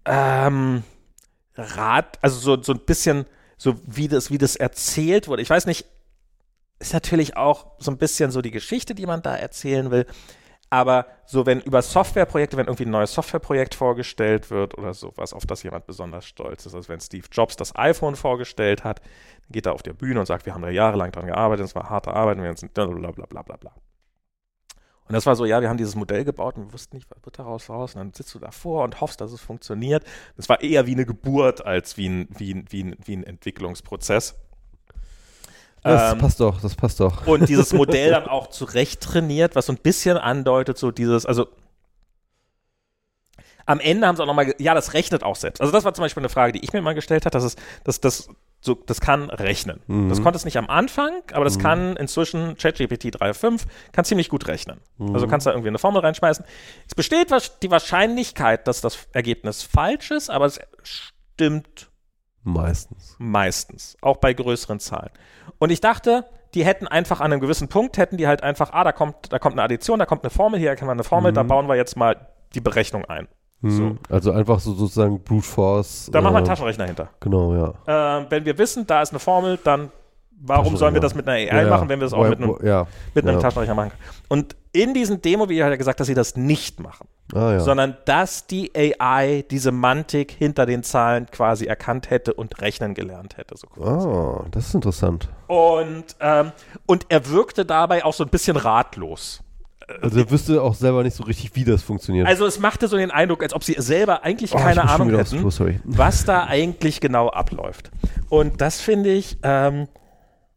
ähm, 0.05 0.83
Rat, 1.55 2.19
also 2.21 2.39
so, 2.39 2.61
so 2.61 2.73
ein 2.73 2.79
bisschen, 2.79 3.25
so 3.57 3.75
wie 3.85 4.07
das, 4.07 4.31
wie 4.31 4.37
das 4.37 4.55
erzählt 4.55 5.27
wurde. 5.27 5.41
Ich 5.41 5.49
weiß 5.49 5.65
nicht, 5.65 5.85
ist 6.79 6.93
natürlich 6.93 7.37
auch 7.37 7.71
so 7.79 7.91
ein 7.91 7.97
bisschen 7.97 8.31
so 8.31 8.41
die 8.41 8.51
Geschichte, 8.51 8.95
die 8.95 9.05
man 9.05 9.21
da 9.21 9.35
erzählen 9.35 9.91
will. 9.91 10.05
Aber 10.69 11.05
so, 11.25 11.45
wenn 11.45 11.61
über 11.61 11.81
Softwareprojekte, 11.81 12.57
wenn 12.57 12.65
irgendwie 12.65 12.85
ein 12.85 12.91
neues 12.91 13.13
Softwareprojekt 13.13 13.75
vorgestellt 13.75 14.49
wird 14.49 14.77
oder 14.77 14.93
sowas, 14.93 15.31
auf 15.31 15.45
das 15.45 15.63
jemand 15.63 15.85
besonders 15.85 16.25
stolz 16.25 16.65
ist, 16.65 16.75
also 16.75 16.89
wenn 16.89 16.99
Steve 16.99 17.27
Jobs 17.31 17.55
das 17.55 17.75
iPhone 17.75 18.15
vorgestellt 18.15 18.83
hat, 18.83 18.99
dann 18.99 19.51
geht 19.51 19.67
er 19.67 19.73
auf 19.73 19.83
der 19.83 19.93
Bühne 19.93 20.19
und 20.19 20.25
sagt, 20.25 20.45
wir 20.45 20.53
haben 20.53 20.63
da 20.63 20.69
jahrelang 20.69 21.11
dran 21.11 21.27
gearbeitet, 21.27 21.65
es 21.65 21.75
war 21.75 21.89
harte 21.89 22.11
Arbeit, 22.11 22.41
wir 22.41 22.57
sind 22.57 22.73
bla 22.73 22.87
bla 22.87 23.11
bla 23.11 23.41
bla 23.41 23.55
bla. 23.57 23.71
Und 25.07 25.13
das 25.13 25.25
war 25.25 25.35
so, 25.35 25.45
ja, 25.45 25.61
wir 25.61 25.69
haben 25.69 25.77
dieses 25.77 25.95
Modell 25.95 26.25
gebaut 26.25 26.55
und 26.57 26.67
wir 26.67 26.73
wussten 26.73 26.95
nicht, 26.97 27.07
was 27.11 27.23
wird 27.23 27.37
daraus 27.37 27.69
raus. 27.69 27.93
Und 27.93 27.99
dann 27.99 28.13
sitzt 28.13 28.33
du 28.33 28.39
davor 28.39 28.83
und 28.83 29.01
hoffst, 29.01 29.21
dass 29.21 29.31
es 29.31 29.41
funktioniert. 29.41 30.03
Das 30.35 30.49
war 30.49 30.61
eher 30.61 30.87
wie 30.87 30.93
eine 30.93 31.05
Geburt 31.05 31.65
als 31.65 31.95
wie 31.97 32.09
ein, 32.09 32.27
wie 32.37 32.53
ein, 32.53 32.65
wie 32.69 32.83
ein, 32.83 32.95
wie 33.03 33.15
ein 33.15 33.23
Entwicklungsprozess. 33.23 34.35
Das 35.83 36.13
Ähm, 36.13 36.17
passt 36.17 36.39
doch, 36.39 36.59
das 36.61 36.73
passt 36.75 36.99
doch. 36.99 37.27
und 37.27 37.47
dieses 37.47 37.71
Modell 37.73 38.09
dann 38.11 38.25
auch 38.27 38.47
zurecht 38.47 39.01
trainiert, 39.01 39.55
was 39.55 39.67
so 39.67 39.73
ein 39.73 39.77
bisschen 39.77 40.17
andeutet, 40.17 40.79
so 40.79 40.89
dieses, 40.91 41.27
also 41.27 41.47
am 43.67 43.79
Ende 43.79 44.07
haben 44.07 44.15
sie 44.15 44.23
auch 44.23 44.27
nochmal, 44.27 44.53
ja, 44.59 44.73
das 44.73 44.93
rechnet 44.93 45.23
auch 45.23 45.35
selbst. 45.35 45.61
Also 45.61 45.71
das 45.71 45.83
war 45.83 45.93
zum 45.93 46.03
Beispiel 46.03 46.21
eine 46.21 46.29
Frage, 46.29 46.53
die 46.53 46.63
ich 46.63 46.73
mir 46.73 46.81
mal 46.81 46.93
gestellt 46.95 47.25
habe, 47.25 47.31
dass 47.31 47.43
es, 47.43 47.55
dass 47.83 47.99
das 47.99 48.29
so, 48.65 48.73
das 48.73 48.99
kann 48.99 49.29
rechnen. 49.29 49.81
Mhm. 49.87 50.09
Das 50.09 50.21
konnte 50.21 50.37
es 50.37 50.45
nicht 50.45 50.57
am 50.57 50.69
Anfang, 50.69 51.13
aber 51.33 51.45
das 51.45 51.59
kann 51.59 51.95
inzwischen 51.97 52.57
ChatGPT 52.57 53.05
3.5 53.15 53.63
kann 53.91 54.05
ziemlich 54.05 54.29
gut 54.29 54.47
rechnen. 54.47 54.81
Mhm. 54.97 55.13
Also 55.13 55.27
kannst 55.27 55.45
da 55.47 55.51
irgendwie 55.51 55.69
eine 55.69 55.77
Formel 55.77 56.01
reinschmeißen. 56.01 56.43
Es 56.87 56.95
besteht 56.95 57.29
die 57.61 57.71
Wahrscheinlichkeit, 57.71 58.67
dass 58.67 58.81
das 58.81 59.07
Ergebnis 59.13 59.63
falsch 59.63 60.11
ist, 60.11 60.29
aber 60.29 60.45
es 60.45 60.59
stimmt 60.83 61.89
Meistens. 62.47 63.15
Meistens, 63.17 63.97
auch 64.01 64.17
bei 64.17 64.31
größeren 64.33 64.79
Zahlen. 64.79 65.09
Und 65.57 65.71
ich 65.71 65.81
dachte, 65.81 66.25
die 66.53 66.63
hätten 66.63 66.87
einfach 66.87 67.19
an 67.19 67.31
einem 67.33 67.41
gewissen 67.41 67.69
Punkt, 67.69 67.97
hätten 67.97 68.17
die 68.17 68.27
halt 68.27 68.43
einfach, 68.43 68.71
ah, 68.71 68.83
da 68.83 68.91
kommt, 68.91 69.33
da 69.33 69.39
kommt 69.39 69.53
eine 69.55 69.63
Addition, 69.63 69.97
da 69.97 70.05
kommt 70.05 70.23
eine 70.23 70.29
Formel, 70.29 70.59
hier 70.59 70.69
erkennen 70.69 70.87
wir 70.89 70.93
eine 70.93 71.03
Formel, 71.03 71.33
da 71.33 71.41
Mhm. 71.43 71.47
bauen 71.47 71.67
wir 71.67 71.75
jetzt 71.75 71.97
mal 71.97 72.27
die 72.53 72.61
Berechnung 72.61 73.03
ein. 73.05 73.27
Mhm. 73.61 73.97
Also 74.09 74.31
einfach 74.31 74.59
so 74.59 74.73
sozusagen 74.73 75.21
Brute 75.23 75.45
Force. 75.45 76.09
Da 76.11 76.21
machen 76.21 76.33
wir 76.33 76.37
einen 76.37 76.45
äh, 76.45 76.49
Taschenrechner 76.49 76.85
hinter. 76.85 77.09
Genau, 77.19 77.53
ja. 77.87 78.19
Äh, 78.19 78.25
wenn 78.29 78.45
wir 78.45 78.57
wissen, 78.57 78.85
da 78.85 79.01
ist 79.01 79.11
eine 79.11 79.19
Formel, 79.19 79.57
dann 79.63 79.91
warum 80.41 80.77
sollen 80.77 80.93
wir 80.93 81.01
das 81.01 81.15
mit 81.15 81.27
einer 81.27 81.37
AI 81.37 81.45
Ja, 81.45 81.61
ja. 81.63 81.69
machen, 81.69 81.89
wenn 81.89 81.99
wir 81.99 82.05
das 82.05 82.13
auch 82.13 82.27
mit 82.27 82.39
einem, 82.39 82.55
ja. 82.63 82.85
mit 83.13 83.25
einem 83.25 83.37
ja. 83.37 83.41
Taschenrechner 83.41 83.73
machen 83.73 83.89
können? 83.91 84.01
Und 84.27 84.55
in 84.73 84.93
diesem 84.93 85.21
Demo, 85.21 85.49
wie 85.49 85.63
hat 85.63 85.71
er 85.71 85.77
gesagt, 85.77 85.99
dass 85.99 86.07
sie 86.07 86.13
das 86.13 86.35
nicht 86.35 86.79
machen, 86.79 87.07
Ah, 87.33 87.53
ja. 87.53 87.59
sondern 87.61 87.97
dass 88.05 88.45
die 88.45 88.71
AI 88.75 89.45
die 89.49 89.57
Semantik 89.57 90.31
hinter 90.31 90.65
den 90.65 90.83
Zahlen 90.83 91.25
quasi 91.31 91.65
erkannt 91.65 92.09
hätte 92.09 92.33
und 92.33 92.61
rechnen 92.61 92.93
gelernt 92.93 93.37
hätte. 93.37 93.55
So. 93.57 93.67
Ah, 93.81 94.45
das 94.51 94.67
ist 94.67 94.75
interessant. 94.75 95.29
Und, 95.47 96.03
ähm, 96.19 96.51
und 96.85 97.05
er 97.09 97.29
wirkte 97.29 97.65
dabei 97.65 98.03
auch 98.05 98.13
so 98.13 98.23
ein 98.23 98.29
bisschen 98.29 98.57
ratlos. 98.57 99.41
Also 100.01 100.29
wüsste 100.31 100.61
auch 100.61 100.73
selber 100.73 101.03
nicht 101.03 101.15
so 101.15 101.23
richtig, 101.23 101.55
wie 101.55 101.63
das 101.63 101.83
funktioniert. 101.83 102.27
Also 102.27 102.45
es 102.45 102.59
machte 102.59 102.87
so 102.87 102.97
den 102.97 103.11
Eindruck, 103.11 103.43
als 103.43 103.53
ob 103.53 103.63
sie 103.63 103.75
selber 103.77 104.23
eigentlich 104.23 104.53
Oh, 104.53 104.57
keine 104.57 104.89
Ahnung 104.89 105.15
hätten, 105.15 105.47
Klo, 105.47 105.69
was 105.83 106.25
da 106.25 106.45
eigentlich 106.45 107.01
genau 107.01 107.29
abläuft. 107.29 107.91
Und 108.29 108.61
das 108.61 108.81
finde 108.81 109.11
ich, 109.11 109.37
ähm, 109.43 109.87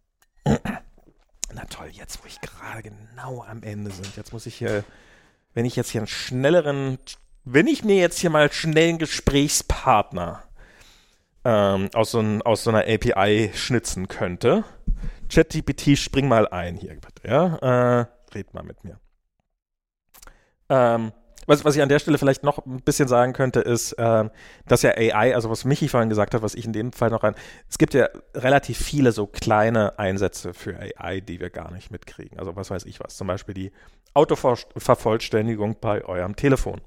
na 0.44 1.64
toll, 1.68 1.88
jetzt 1.92 2.22
wo 2.22 2.26
ich 2.26 2.40
gerade 2.40 2.82
genau 2.82 3.44
am 3.48 3.62
Ende 3.62 3.90
sind, 3.90 4.16
jetzt 4.16 4.32
muss 4.32 4.46
ich 4.46 4.54
hier, 4.54 4.82
wenn 5.52 5.66
ich 5.66 5.76
jetzt 5.76 5.90
hier 5.90 6.00
einen 6.00 6.08
schnelleren, 6.08 6.98
wenn 7.44 7.66
ich 7.66 7.84
mir 7.84 7.96
jetzt 7.96 8.18
hier 8.18 8.30
mal 8.30 8.50
schnell 8.50 8.88
einen 8.88 8.98
Gesprächspartner 8.98 10.42
ähm, 11.44 11.90
aus, 11.92 12.12
so 12.12 12.20
ein, 12.20 12.40
aus 12.42 12.64
so 12.64 12.70
einer 12.70 12.84
API 12.86 13.50
schnitzen 13.54 14.08
könnte. 14.08 14.64
ChatGPT, 15.30 15.98
spring 15.98 16.28
mal 16.28 16.48
ein 16.48 16.76
hier, 16.76 16.94
bitte, 16.94 17.28
ja? 17.28 18.00
Äh, 18.00 18.06
red 18.34 18.54
mal 18.54 18.62
mit 18.62 18.82
mir. 18.84 18.98
Ähm, 20.68 21.12
was, 21.48 21.64
was 21.64 21.76
ich 21.76 21.82
an 21.82 21.88
der 21.88 21.98
Stelle 21.98 22.18
vielleicht 22.18 22.42
noch 22.42 22.64
ein 22.66 22.82
bisschen 22.82 23.08
sagen 23.08 23.32
könnte, 23.32 23.60
ist, 23.60 23.96
ähm, 23.98 24.30
dass 24.66 24.82
ja 24.82 24.90
AI, 24.90 25.34
also 25.34 25.48
was 25.48 25.64
Michi 25.64 25.88
vorhin 25.88 26.10
gesagt 26.10 26.34
hat, 26.34 26.42
was 26.42 26.54
ich 26.54 26.66
in 26.66 26.74
dem 26.74 26.92
Fall 26.92 27.08
noch 27.08 27.22
rein, 27.22 27.34
es 27.70 27.78
gibt 27.78 27.94
ja 27.94 28.08
relativ 28.34 28.76
viele 28.76 29.12
so 29.12 29.26
kleine 29.26 29.98
Einsätze 29.98 30.52
für 30.52 30.78
AI, 30.78 31.20
die 31.20 31.40
wir 31.40 31.48
gar 31.48 31.72
nicht 31.72 31.90
mitkriegen. 31.90 32.38
Also 32.38 32.54
was 32.54 32.70
weiß 32.70 32.84
ich 32.84 33.00
was, 33.00 33.16
zum 33.16 33.28
Beispiel 33.28 33.54
die 33.54 33.72
Autovervollständigung 34.12 35.76
bei 35.80 36.04
eurem 36.04 36.36
Telefon. 36.36 36.82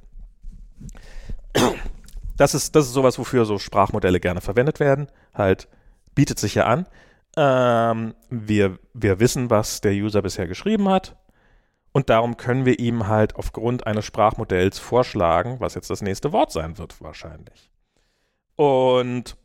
Das 2.38 2.54
ist, 2.54 2.76
das 2.76 2.86
ist 2.86 2.94
sowas, 2.94 3.18
wofür 3.18 3.46
so 3.46 3.58
Sprachmodelle 3.58 4.20
gerne 4.20 4.42
verwendet 4.42 4.80
werden. 4.80 5.08
Halt, 5.34 5.68
bietet 6.14 6.38
sich 6.38 6.54
ja 6.56 6.66
an. 6.66 6.88
Ähm, 7.38 8.14
wir, 8.30 8.78
wir 8.94 9.20
wissen, 9.20 9.50
was 9.50 9.82
der 9.82 9.94
User 9.94 10.22
bisher 10.22 10.48
geschrieben 10.48 10.90
hat. 10.90 11.16
Und 11.94 12.10
darum 12.10 12.38
können 12.38 12.66
wir 12.66 12.80
ihm 12.80 13.08
halt 13.08 13.36
aufgrund 13.36 13.86
eines 13.86 14.06
Sprachmodells 14.06 14.80
vorschlagen, 14.80 15.60
was 15.60 15.76
jetzt 15.76 15.90
das 15.90 16.02
nächste 16.02 16.32
Wort 16.32 16.52
sein 16.52 16.78
wird, 16.78 17.02
wahrscheinlich. 17.02 17.70
Und 18.56 19.36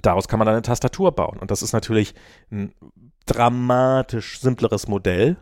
daraus 0.00 0.26
kann 0.26 0.38
man 0.38 0.46
dann 0.46 0.54
eine 0.54 0.62
Tastatur 0.62 1.12
bauen. 1.12 1.38
Und 1.38 1.50
das 1.50 1.62
ist 1.62 1.72
natürlich 1.72 2.14
ein 2.50 2.74
dramatisch 3.26 4.40
simpleres 4.40 4.88
Modell 4.88 5.36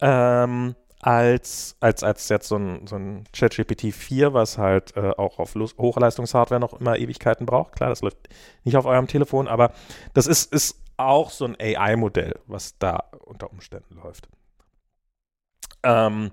ähm, 0.00 0.74
als, 1.00 1.76
als, 1.80 2.02
als 2.02 2.28
jetzt 2.28 2.48
so 2.48 2.56
ein, 2.56 2.86
so 2.86 2.96
ein 2.96 3.24
ChatGPT 3.32 3.94
4, 3.94 4.34
was 4.34 4.58
halt 4.58 4.94
äh, 4.96 5.12
auch 5.16 5.38
auf 5.38 5.54
Hochleistungshardware 5.54 6.60
noch 6.60 6.78
immer 6.78 6.98
Ewigkeiten 6.98 7.46
braucht. 7.46 7.72
Klar, 7.72 7.88
das 7.88 8.02
läuft 8.02 8.28
nicht 8.64 8.76
auf 8.76 8.84
eurem 8.84 9.06
Telefon, 9.06 9.48
aber 9.48 9.72
das 10.12 10.26
ist, 10.26 10.52
ist 10.52 10.82
auch 10.98 11.30
so 11.30 11.46
ein 11.46 11.56
AI-Modell, 11.58 12.38
was 12.46 12.76
da 12.78 13.04
unter 13.24 13.50
Umständen 13.50 13.94
läuft. 13.94 14.28
Ähm, 15.82 16.30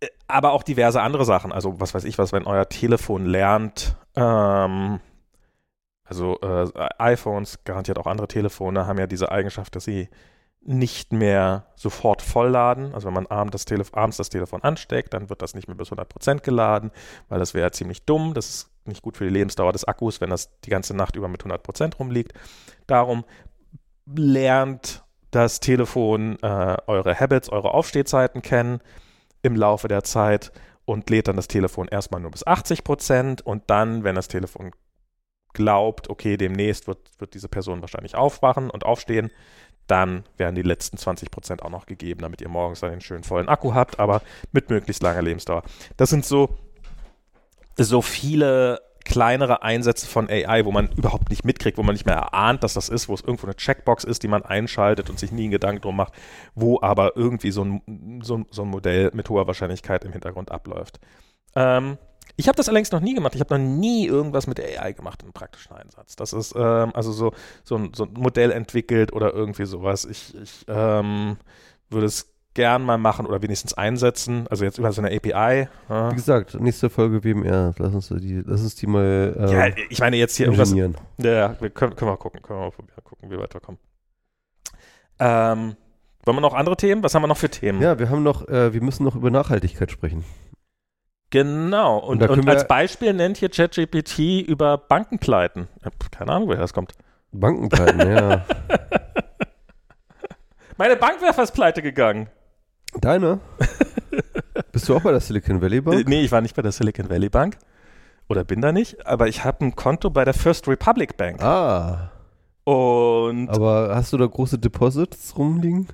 äh, 0.00 0.08
aber 0.28 0.52
auch 0.52 0.62
diverse 0.62 1.00
andere 1.00 1.24
Sachen. 1.24 1.52
Also, 1.52 1.80
was 1.80 1.94
weiß 1.94 2.04
ich 2.04 2.18
was, 2.18 2.32
wenn 2.32 2.46
euer 2.46 2.68
Telefon 2.68 3.26
lernt, 3.26 3.96
ähm, 4.14 5.00
also 6.04 6.38
äh, 6.40 6.70
iPhones, 6.98 7.64
garantiert 7.64 7.98
auch 7.98 8.06
andere 8.06 8.28
Telefone, 8.28 8.86
haben 8.86 8.98
ja 8.98 9.06
diese 9.06 9.30
Eigenschaft, 9.30 9.74
dass 9.74 9.84
sie 9.84 10.08
nicht 10.66 11.12
mehr 11.12 11.66
sofort 11.76 12.22
vollladen. 12.22 12.92
Also 12.92 13.06
wenn 13.06 13.14
man 13.14 13.26
abends 13.26 13.52
das, 13.52 13.64
Telef 13.64 13.94
abends 13.94 14.16
das 14.16 14.28
Telefon 14.28 14.62
ansteckt, 14.62 15.14
dann 15.14 15.30
wird 15.30 15.42
das 15.42 15.54
nicht 15.54 15.68
mehr 15.68 15.76
bis 15.76 15.90
100% 15.90 16.40
geladen, 16.40 16.90
weil 17.28 17.38
das 17.38 17.54
wäre 17.54 17.70
ziemlich 17.70 18.04
dumm. 18.04 18.34
Das 18.34 18.48
ist 18.48 18.70
nicht 18.84 19.02
gut 19.02 19.16
für 19.16 19.24
die 19.24 19.30
Lebensdauer 19.30 19.72
des 19.72 19.84
Akkus, 19.84 20.20
wenn 20.20 20.30
das 20.30 20.60
die 20.60 20.70
ganze 20.70 20.94
Nacht 20.94 21.16
über 21.16 21.28
mit 21.28 21.44
100% 21.44 21.96
rumliegt. 21.96 22.32
Darum 22.86 23.24
lernt 24.06 25.04
das 25.36 25.60
Telefon 25.60 26.38
äh, 26.40 26.76
eure 26.86 27.20
Habits, 27.20 27.50
eure 27.50 27.74
Aufstehzeiten 27.74 28.40
kennen 28.40 28.80
im 29.42 29.54
Laufe 29.54 29.86
der 29.86 30.02
Zeit 30.02 30.50
und 30.86 31.10
lädt 31.10 31.28
dann 31.28 31.36
das 31.36 31.46
Telefon 31.46 31.88
erstmal 31.88 32.22
nur 32.22 32.30
bis 32.30 32.46
80 32.46 32.84
Prozent 32.84 33.42
und 33.44 33.64
dann, 33.66 34.02
wenn 34.02 34.14
das 34.14 34.28
Telefon 34.28 34.70
glaubt, 35.52 36.08
okay, 36.08 36.38
demnächst 36.38 36.86
wird, 36.88 36.98
wird 37.18 37.34
diese 37.34 37.50
Person 37.50 37.82
wahrscheinlich 37.82 38.14
aufwachen 38.14 38.70
und 38.70 38.86
aufstehen, 38.86 39.30
dann 39.86 40.24
werden 40.38 40.54
die 40.54 40.62
letzten 40.62 40.96
20 40.96 41.30
Prozent 41.30 41.62
auch 41.62 41.70
noch 41.70 41.84
gegeben, 41.84 42.22
damit 42.22 42.40
ihr 42.40 42.48
morgens 42.48 42.80
dann 42.80 42.90
den 42.90 43.02
schönen 43.02 43.22
vollen 43.22 43.50
Akku 43.50 43.74
habt, 43.74 44.00
aber 44.00 44.22
mit 44.52 44.70
möglichst 44.70 45.02
langer 45.02 45.20
Lebensdauer. 45.20 45.64
Das 45.98 46.08
sind 46.08 46.24
so, 46.24 46.56
so 47.76 48.00
viele 48.00 48.80
kleinere 49.06 49.62
Einsätze 49.62 50.06
von 50.06 50.28
AI, 50.28 50.64
wo 50.64 50.72
man 50.72 50.88
überhaupt 50.96 51.30
nicht 51.30 51.44
mitkriegt, 51.44 51.78
wo 51.78 51.82
man 51.82 51.94
nicht 51.94 52.06
mehr 52.06 52.16
erahnt, 52.16 52.62
dass 52.62 52.74
das 52.74 52.88
ist, 52.88 53.08
wo 53.08 53.14
es 53.14 53.22
irgendwo 53.22 53.46
eine 53.46 53.56
Checkbox 53.56 54.04
ist, 54.04 54.22
die 54.22 54.28
man 54.28 54.42
einschaltet 54.42 55.08
und 55.08 55.18
sich 55.18 55.32
nie 55.32 55.44
einen 55.44 55.52
Gedanken 55.52 55.80
drum 55.80 55.96
macht, 55.96 56.12
wo 56.54 56.80
aber 56.82 57.16
irgendwie 57.16 57.52
so 57.52 57.64
ein, 57.64 58.20
so, 58.22 58.44
so 58.50 58.62
ein 58.62 58.68
Modell 58.68 59.10
mit 59.14 59.30
hoher 59.30 59.46
Wahrscheinlichkeit 59.46 60.04
im 60.04 60.12
Hintergrund 60.12 60.50
abläuft. 60.50 60.98
Ähm, 61.54 61.98
ich 62.36 62.48
habe 62.48 62.56
das 62.56 62.68
allerdings 62.68 62.90
noch 62.90 63.00
nie 63.00 63.14
gemacht. 63.14 63.34
Ich 63.34 63.40
habe 63.40 63.56
noch 63.58 63.64
nie 63.64 64.06
irgendwas 64.06 64.46
mit 64.46 64.60
AI 64.60 64.92
gemacht 64.92 65.22
im 65.22 65.32
praktischen 65.32 65.72
Einsatz. 65.76 66.16
Das 66.16 66.32
ist 66.32 66.54
ähm, 66.56 66.90
also 66.92 67.12
so, 67.12 67.32
so, 67.62 67.76
ein, 67.76 67.94
so 67.94 68.04
ein 68.04 68.12
Modell 68.12 68.50
entwickelt 68.50 69.12
oder 69.12 69.32
irgendwie 69.32 69.64
sowas. 69.64 70.04
Ich, 70.04 70.34
ich 70.34 70.64
ähm, 70.68 71.36
würde 71.88 72.06
es 72.06 72.35
gern 72.56 72.82
mal 72.82 72.98
machen 72.98 73.26
oder 73.26 73.40
wenigstens 73.42 73.74
einsetzen. 73.74 74.46
Also 74.50 74.64
jetzt 74.64 74.78
über 74.78 74.90
so 74.90 75.00
eine 75.00 75.14
API. 75.14 75.68
Ja. 75.88 76.10
Wie 76.10 76.16
gesagt, 76.16 76.58
nächste 76.58 76.90
Folge 76.90 77.22
WMR. 77.22 77.74
Lass 77.78 77.94
uns 77.94 78.08
die, 78.08 78.42
lass 78.44 78.62
uns 78.62 78.74
die 78.74 78.88
mal. 78.88 79.36
Ähm, 79.38 79.48
ja, 79.48 79.68
ich 79.88 80.00
meine 80.00 80.16
jetzt 80.16 80.36
hier 80.36 80.46
irgendwas. 80.46 80.72
Ja, 80.72 81.54
wir 81.60 81.70
können, 81.70 81.94
können 81.94 82.10
wir 82.10 82.16
gucken, 82.16 82.42
können 82.42 82.58
wir 82.58 82.64
mal 82.64 82.72
gucken, 83.04 83.30
wie 83.30 83.30
wir 83.30 83.40
weiterkommen. 83.40 83.78
Ähm, 85.18 85.76
wollen 86.24 86.36
wir 86.36 86.40
noch 86.40 86.54
andere 86.54 86.76
Themen? 86.76 87.02
Was 87.04 87.14
haben 87.14 87.22
wir 87.22 87.28
noch 87.28 87.36
für 87.36 87.50
Themen? 87.50 87.80
Ja, 87.80 87.98
wir 87.98 88.10
haben 88.10 88.22
noch, 88.22 88.48
äh, 88.48 88.72
wir 88.72 88.82
müssen 88.82 89.04
noch 89.04 89.14
über 89.14 89.30
Nachhaltigkeit 89.30 89.92
sprechen. 89.92 90.24
Genau. 91.30 91.98
Und, 91.98 92.22
und, 92.22 92.30
und 92.30 92.48
als 92.48 92.66
Beispiel 92.66 93.12
nennt 93.12 93.36
hier 93.36 93.50
ChatGPT 93.50 94.46
über 94.46 94.78
Bankenpleiten. 94.78 95.68
Keine 96.10 96.32
Ahnung, 96.32 96.48
woher 96.48 96.60
das 96.60 96.72
kommt. 96.72 96.92
Bankenpleiten, 97.32 98.10
ja. 98.10 98.46
Meine 100.78 100.96
Bank 100.96 101.22
wäre 101.22 101.32
fast 101.32 101.54
pleite 101.54 101.82
gegangen. 101.82 102.28
Deine? 103.00 103.40
Bist 104.72 104.88
du 104.88 104.96
auch 104.96 105.02
bei 105.02 105.10
der 105.10 105.20
Silicon 105.20 105.60
Valley 105.60 105.80
Bank? 105.80 106.00
Äh, 106.00 106.04
nee, 106.06 106.22
ich 106.22 106.32
war 106.32 106.40
nicht 106.40 106.56
bei 106.56 106.62
der 106.62 106.72
Silicon 106.72 107.08
Valley 107.08 107.28
Bank. 107.28 107.56
Oder 108.28 108.44
bin 108.44 108.60
da 108.60 108.72
nicht. 108.72 109.06
Aber 109.06 109.28
ich 109.28 109.44
habe 109.44 109.64
ein 109.64 109.76
Konto 109.76 110.10
bei 110.10 110.24
der 110.24 110.34
First 110.34 110.68
Republic 110.68 111.16
Bank. 111.16 111.42
Ah. 111.42 112.10
Und. 112.64 113.48
Aber 113.48 113.94
hast 113.94 114.12
du 114.12 114.16
da 114.18 114.26
große 114.26 114.58
Deposits 114.58 115.36
rumliegen? 115.38 115.88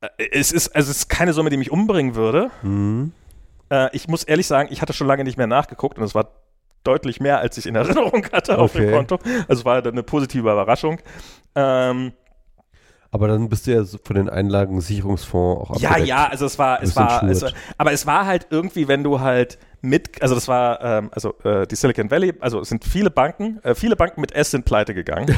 Äh, 0.00 0.08
es 0.32 0.52
ist, 0.52 0.74
also 0.74 0.90
es 0.90 0.98
ist 0.98 1.08
keine 1.08 1.32
Summe, 1.32 1.50
die 1.50 1.56
mich 1.56 1.70
umbringen 1.70 2.14
würde. 2.14 2.50
Mhm. 2.62 3.12
Äh, 3.70 3.94
ich 3.94 4.08
muss 4.08 4.24
ehrlich 4.24 4.46
sagen, 4.46 4.68
ich 4.72 4.82
hatte 4.82 4.92
schon 4.92 5.06
lange 5.06 5.24
nicht 5.24 5.36
mehr 5.36 5.46
nachgeguckt 5.46 5.98
und 5.98 6.04
es 6.04 6.14
war 6.14 6.30
deutlich 6.84 7.20
mehr, 7.20 7.38
als 7.38 7.58
ich 7.58 7.66
in 7.66 7.74
Erinnerung 7.74 8.26
hatte 8.32 8.58
auf 8.58 8.72
dem 8.72 8.90
Konto. 8.90 9.18
Also 9.48 9.64
war 9.64 9.84
eine 9.84 10.02
positive 10.02 10.40
Überraschung. 10.40 10.98
Ähm, 11.54 12.12
aber 13.12 13.28
dann 13.28 13.50
bist 13.50 13.66
du 13.66 13.72
ja 13.72 13.84
von 13.84 14.16
den 14.16 14.30
Einlagensicherungsfonds 14.30 15.70
auch 15.70 15.80
Ja, 15.80 15.98
ja, 15.98 16.28
also 16.28 16.46
es 16.46 16.58
war, 16.58 16.82
es 16.82 16.96
war, 16.96 17.22
es 17.24 17.42
war, 17.42 17.52
aber 17.76 17.92
es 17.92 18.06
war 18.06 18.24
halt 18.24 18.46
irgendwie, 18.48 18.88
wenn 18.88 19.04
du 19.04 19.20
halt 19.20 19.58
mit, 19.82 20.22
also 20.22 20.34
das 20.34 20.48
war, 20.48 20.82
ähm, 20.82 21.10
also 21.12 21.34
äh, 21.44 21.66
die 21.66 21.76
Silicon 21.76 22.10
Valley, 22.10 22.32
also 22.40 22.60
es 22.60 22.70
sind 22.70 22.86
viele 22.86 23.10
Banken, 23.10 23.62
äh, 23.64 23.74
viele 23.74 23.96
Banken 23.96 24.22
mit 24.22 24.32
S 24.32 24.52
sind 24.52 24.64
pleite 24.64 24.94
gegangen. 24.94 25.26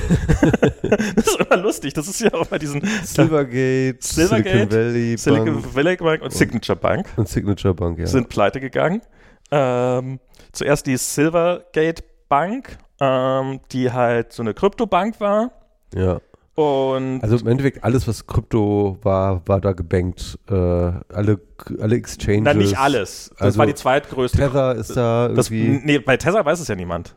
das 1.17 1.27
ist 1.27 1.41
immer 1.41 1.57
lustig, 1.57 1.95
das 1.95 2.07
ist 2.07 2.21
ja 2.21 2.33
auch 2.33 2.47
bei 2.47 2.59
diesen 2.59 2.81
Silvergate, 3.03 3.97
Silvergate 3.99 4.71
Silicon 4.71 4.71
Valley 4.71 5.19
Silicon 5.19 5.63
Bank 5.63 5.75
Valley 5.75 5.97
Bank 5.97 6.23
und, 6.23 6.27
und 6.27 6.33
Signature 6.33 6.79
Bank. 6.79 7.09
Und 7.17 7.29
Signature 7.29 7.75
Bank, 7.75 7.99
ja. 7.99 8.07
Sind 8.07 8.29
pleite 8.29 8.61
gegangen. 8.61 9.03
Ähm, 9.51 10.21
zuerst 10.53 10.87
die 10.87 10.97
Silvergate 10.97 12.05
Bank, 12.29 12.79
ähm, 13.01 13.59
die 13.73 13.91
halt 13.91 14.33
so 14.33 14.45
eine 14.45 14.55
Kryptobank 14.55 15.19
war. 15.19 15.51
Ja. 15.93 16.21
Und 16.55 17.21
also 17.21 17.37
im 17.39 17.49
Endeffekt 17.49 17.83
alles, 17.83 18.07
was 18.07 18.27
Krypto 18.27 18.97
war, 19.03 19.43
war 19.49 19.61
da 19.61 19.73
gebankt. 19.73 20.39
Äh, 20.49 20.55
alle, 20.55 21.41
alle 21.81 21.97
Exchanges. 21.97 22.45
Nein, 22.45 22.59
nicht 22.59 22.79
alles. 22.79 23.31
Das 23.31 23.41
also 23.41 23.59
war 23.59 23.67
die 23.67 23.75
zweitgrößte. 23.75 24.39
Tether 24.39 24.75
ist 24.77 24.97
da 24.97 25.29
irgendwie. 25.29 25.75
Das, 25.75 25.85
nee, 25.85 25.99
bei 25.99 26.17
Tether 26.17 26.45
weiß 26.45 26.61
es 26.61 26.69
ja 26.69 26.77
niemand. 26.77 27.17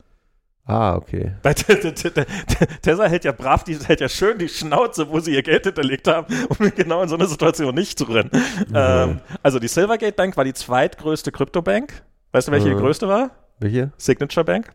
Ah, 0.66 0.96
okay. 0.96 1.32
Bei 1.44 1.54
Tesla 1.54 3.06
hält 3.06 3.24
ja 3.24 3.32
brav, 3.32 3.64
die 3.64 3.78
hält 3.78 4.02
ja 4.02 4.10
schön 4.10 4.38
die 4.38 4.50
Schnauze, 4.50 5.10
wo 5.10 5.20
sie 5.22 5.34
ihr 5.34 5.42
Geld 5.42 5.64
hinterlegt 5.64 6.10
haben, 6.10 6.28
um 6.50 6.72
genau 6.76 7.02
in 7.04 7.08
so 7.08 7.16
eine 7.16 7.26
Situation 7.28 7.74
nicht 7.74 7.98
zu 7.98 8.04
rennen. 8.04 8.32
Mhm. 8.34 8.74
Ähm, 8.74 9.20
also 9.42 9.60
die 9.60 9.70
Silvergate 9.70 10.14
Bank 10.14 10.36
war 10.36 10.44
die 10.44 10.54
zweitgrößte 10.54 11.32
Kryptobank. 11.32 12.04
Weißt 12.34 12.50
du, 12.50 12.52
welche 12.52 12.68
mhm. 12.68 12.76
die 12.76 12.82
größte 12.82 13.08
war? 13.08 13.32
Welche? 13.60 13.94
Signature 13.98 14.44
Bank. 14.44 14.74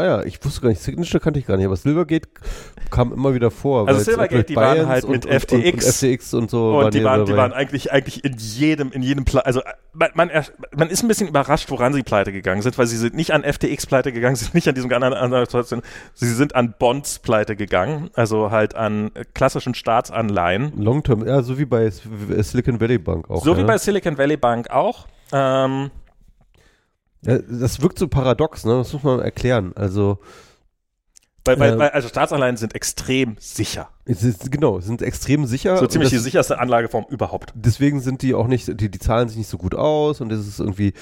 Ah 0.00 0.04
ja, 0.04 0.22
ich 0.22 0.42
wusste 0.42 0.62
gar 0.62 0.70
nicht, 0.70 0.80
Signature 0.80 1.20
kannte 1.20 1.38
ich 1.38 1.46
gar 1.46 1.58
nicht, 1.58 1.66
aber 1.66 1.76
Silvergate 1.76 2.26
kam 2.90 3.12
immer 3.12 3.34
wieder 3.34 3.50
vor. 3.50 3.86
Also 3.86 4.00
Silvergate, 4.00 4.44
die 4.44 4.56
waren 4.56 4.86
halt 4.86 5.06
mit 5.06 5.26
und, 5.26 5.32
FTX. 5.32 5.52
Und, 5.52 5.64
und, 5.64 5.82
FTX 5.82 6.34
und 6.34 6.50
so. 6.50 6.78
Und 6.78 6.94
die, 6.94 7.04
waren, 7.04 7.26
die 7.26 7.36
waren 7.36 7.52
eigentlich, 7.52 7.92
eigentlich 7.92 8.24
in 8.24 8.34
jedem, 8.38 8.92
in 8.92 9.02
jedem, 9.02 9.26
Pla 9.26 9.42
also 9.42 9.60
man, 9.92 10.10
man, 10.14 10.30
man, 10.74 10.88
ist 10.88 11.02
ein 11.02 11.08
bisschen 11.08 11.28
überrascht, 11.28 11.70
woran 11.70 11.92
sie 11.92 12.02
pleite 12.02 12.32
gegangen 12.32 12.62
sind, 12.62 12.78
weil 12.78 12.86
sie 12.86 12.96
sind 12.96 13.14
nicht 13.14 13.32
an 13.32 13.42
FTX 13.42 13.84
pleite 13.84 14.10
gegangen, 14.10 14.36
sie 14.36 14.44
sind 14.44 14.54
nicht 14.54 14.68
an 14.68 14.74
diesem 14.74 14.90
anderen, 14.90 15.14
anderen 15.14 15.82
sie 16.14 16.32
sind 16.32 16.54
an 16.54 16.74
Bonds 16.78 17.18
pleite 17.18 17.56
gegangen, 17.56 18.08
also 18.14 18.50
halt 18.50 18.74
an 18.74 19.10
klassischen 19.34 19.74
Staatsanleihen. 19.74 20.72
Long-Term, 20.76 21.26
ja, 21.26 21.42
so 21.42 21.58
wie 21.58 21.66
bei 21.66 21.90
Silicon 21.90 22.80
Valley 22.80 22.98
Bank 22.98 23.28
auch. 23.28 23.44
So 23.44 23.52
ja. 23.52 23.58
wie 23.58 23.64
bei 23.64 23.76
Silicon 23.76 24.16
Valley 24.16 24.38
Bank 24.38 24.70
auch. 24.70 25.06
Ähm, 25.32 25.90
das 27.22 27.82
wirkt 27.82 27.98
so 27.98 28.08
paradox, 28.08 28.64
ne? 28.64 28.78
Das 28.78 28.92
muss 28.92 29.02
man 29.02 29.20
erklären. 29.20 29.72
Also 29.74 30.18
weil, 31.44 31.58
weil, 31.58 31.72
äh, 31.72 31.78
weil, 31.78 31.90
also 31.90 32.08
Staatsanleihen 32.08 32.56
sind 32.56 32.74
extrem 32.74 33.36
sicher. 33.38 33.88
Ist, 34.04 34.50
genau, 34.50 34.80
sind 34.80 35.00
extrem 35.00 35.46
sicher. 35.46 35.78
So 35.78 35.86
ziemlich 35.86 36.10
das, 36.10 36.18
die 36.18 36.22
sicherste 36.22 36.58
Anlageform 36.58 37.06
überhaupt. 37.08 37.52
Deswegen 37.54 38.00
sind 38.00 38.22
die 38.22 38.34
auch 38.34 38.46
nicht, 38.46 38.80
die, 38.80 38.90
die 38.90 38.98
zahlen 38.98 39.28
sich 39.28 39.38
nicht 39.38 39.48
so 39.48 39.56
gut 39.56 39.74
aus 39.74 40.20
und 40.20 40.30
es 40.32 40.46
ist 40.46 40.60
irgendwie, 40.60 40.92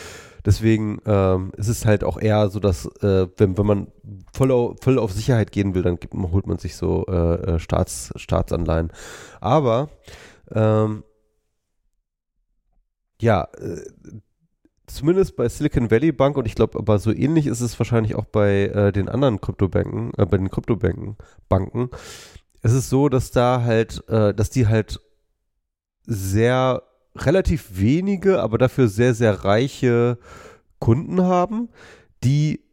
deswegen 0.45 1.01
ähm, 1.07 1.53
ist 1.57 1.69
es 1.69 1.85
halt 1.85 2.05
auch 2.05 2.20
eher 2.20 2.51
so, 2.51 2.61
dass 2.61 2.86
äh, 3.03 3.27
wenn, 3.36 3.59
wenn 3.59 3.66
man 3.66 3.86
voll 4.32 4.53
auf, 4.53 4.77
voll 4.81 4.99
auf 4.99 5.12
Sicherheit 5.12 5.51
gehen 5.51 5.74
will, 5.74 5.82
dann 5.82 5.99
gibt, 5.99 6.15
holt 6.15 6.47
man 6.47 6.59
sich 6.59 6.77
so 6.77 7.05
äh, 7.09 7.55
äh, 7.55 7.59
Staats, 7.59 8.12
Staatsanleihen. 8.15 8.93
Aber 9.40 9.89
ähm, 10.53 11.03
ja, 13.20 13.49
äh, 13.59 13.82
zumindest 14.89 15.36
bei 15.36 15.48
Silicon 15.48 15.90
Valley 15.90 16.12
Bank 16.12 16.36
und 16.36 16.47
ich 16.47 16.55
glaube, 16.55 16.78
aber 16.78 16.98
so 16.98 17.12
ähnlich 17.12 17.47
ist 17.47 17.60
es 17.60 17.78
wahrscheinlich 17.78 18.15
auch 18.15 18.24
bei 18.24 18.66
äh, 18.66 18.93
den 18.93 19.09
anderen 19.09 19.40
Kryptobanken, 19.40 20.12
äh, 20.16 20.27
bei 20.27 20.36
den 20.36 20.51
Kryptobanken, 20.51 21.16
Banken. 21.48 21.90
Es 22.62 22.73
ist 22.73 22.90
so, 22.90 23.09
dass 23.09 23.31
da 23.31 23.62
halt, 23.62 24.02
äh, 24.09 24.35
dass 24.35 24.51
die 24.51 24.66
halt 24.66 25.01
sehr 26.05 26.82
relativ 27.16 27.78
wenige, 27.78 28.43
aber 28.43 28.59
dafür 28.59 28.89
sehr, 28.89 29.15
sehr 29.15 29.44
reiche 29.44 30.19
Kunden 30.78 31.23
haben, 31.23 31.69
die 32.24 32.65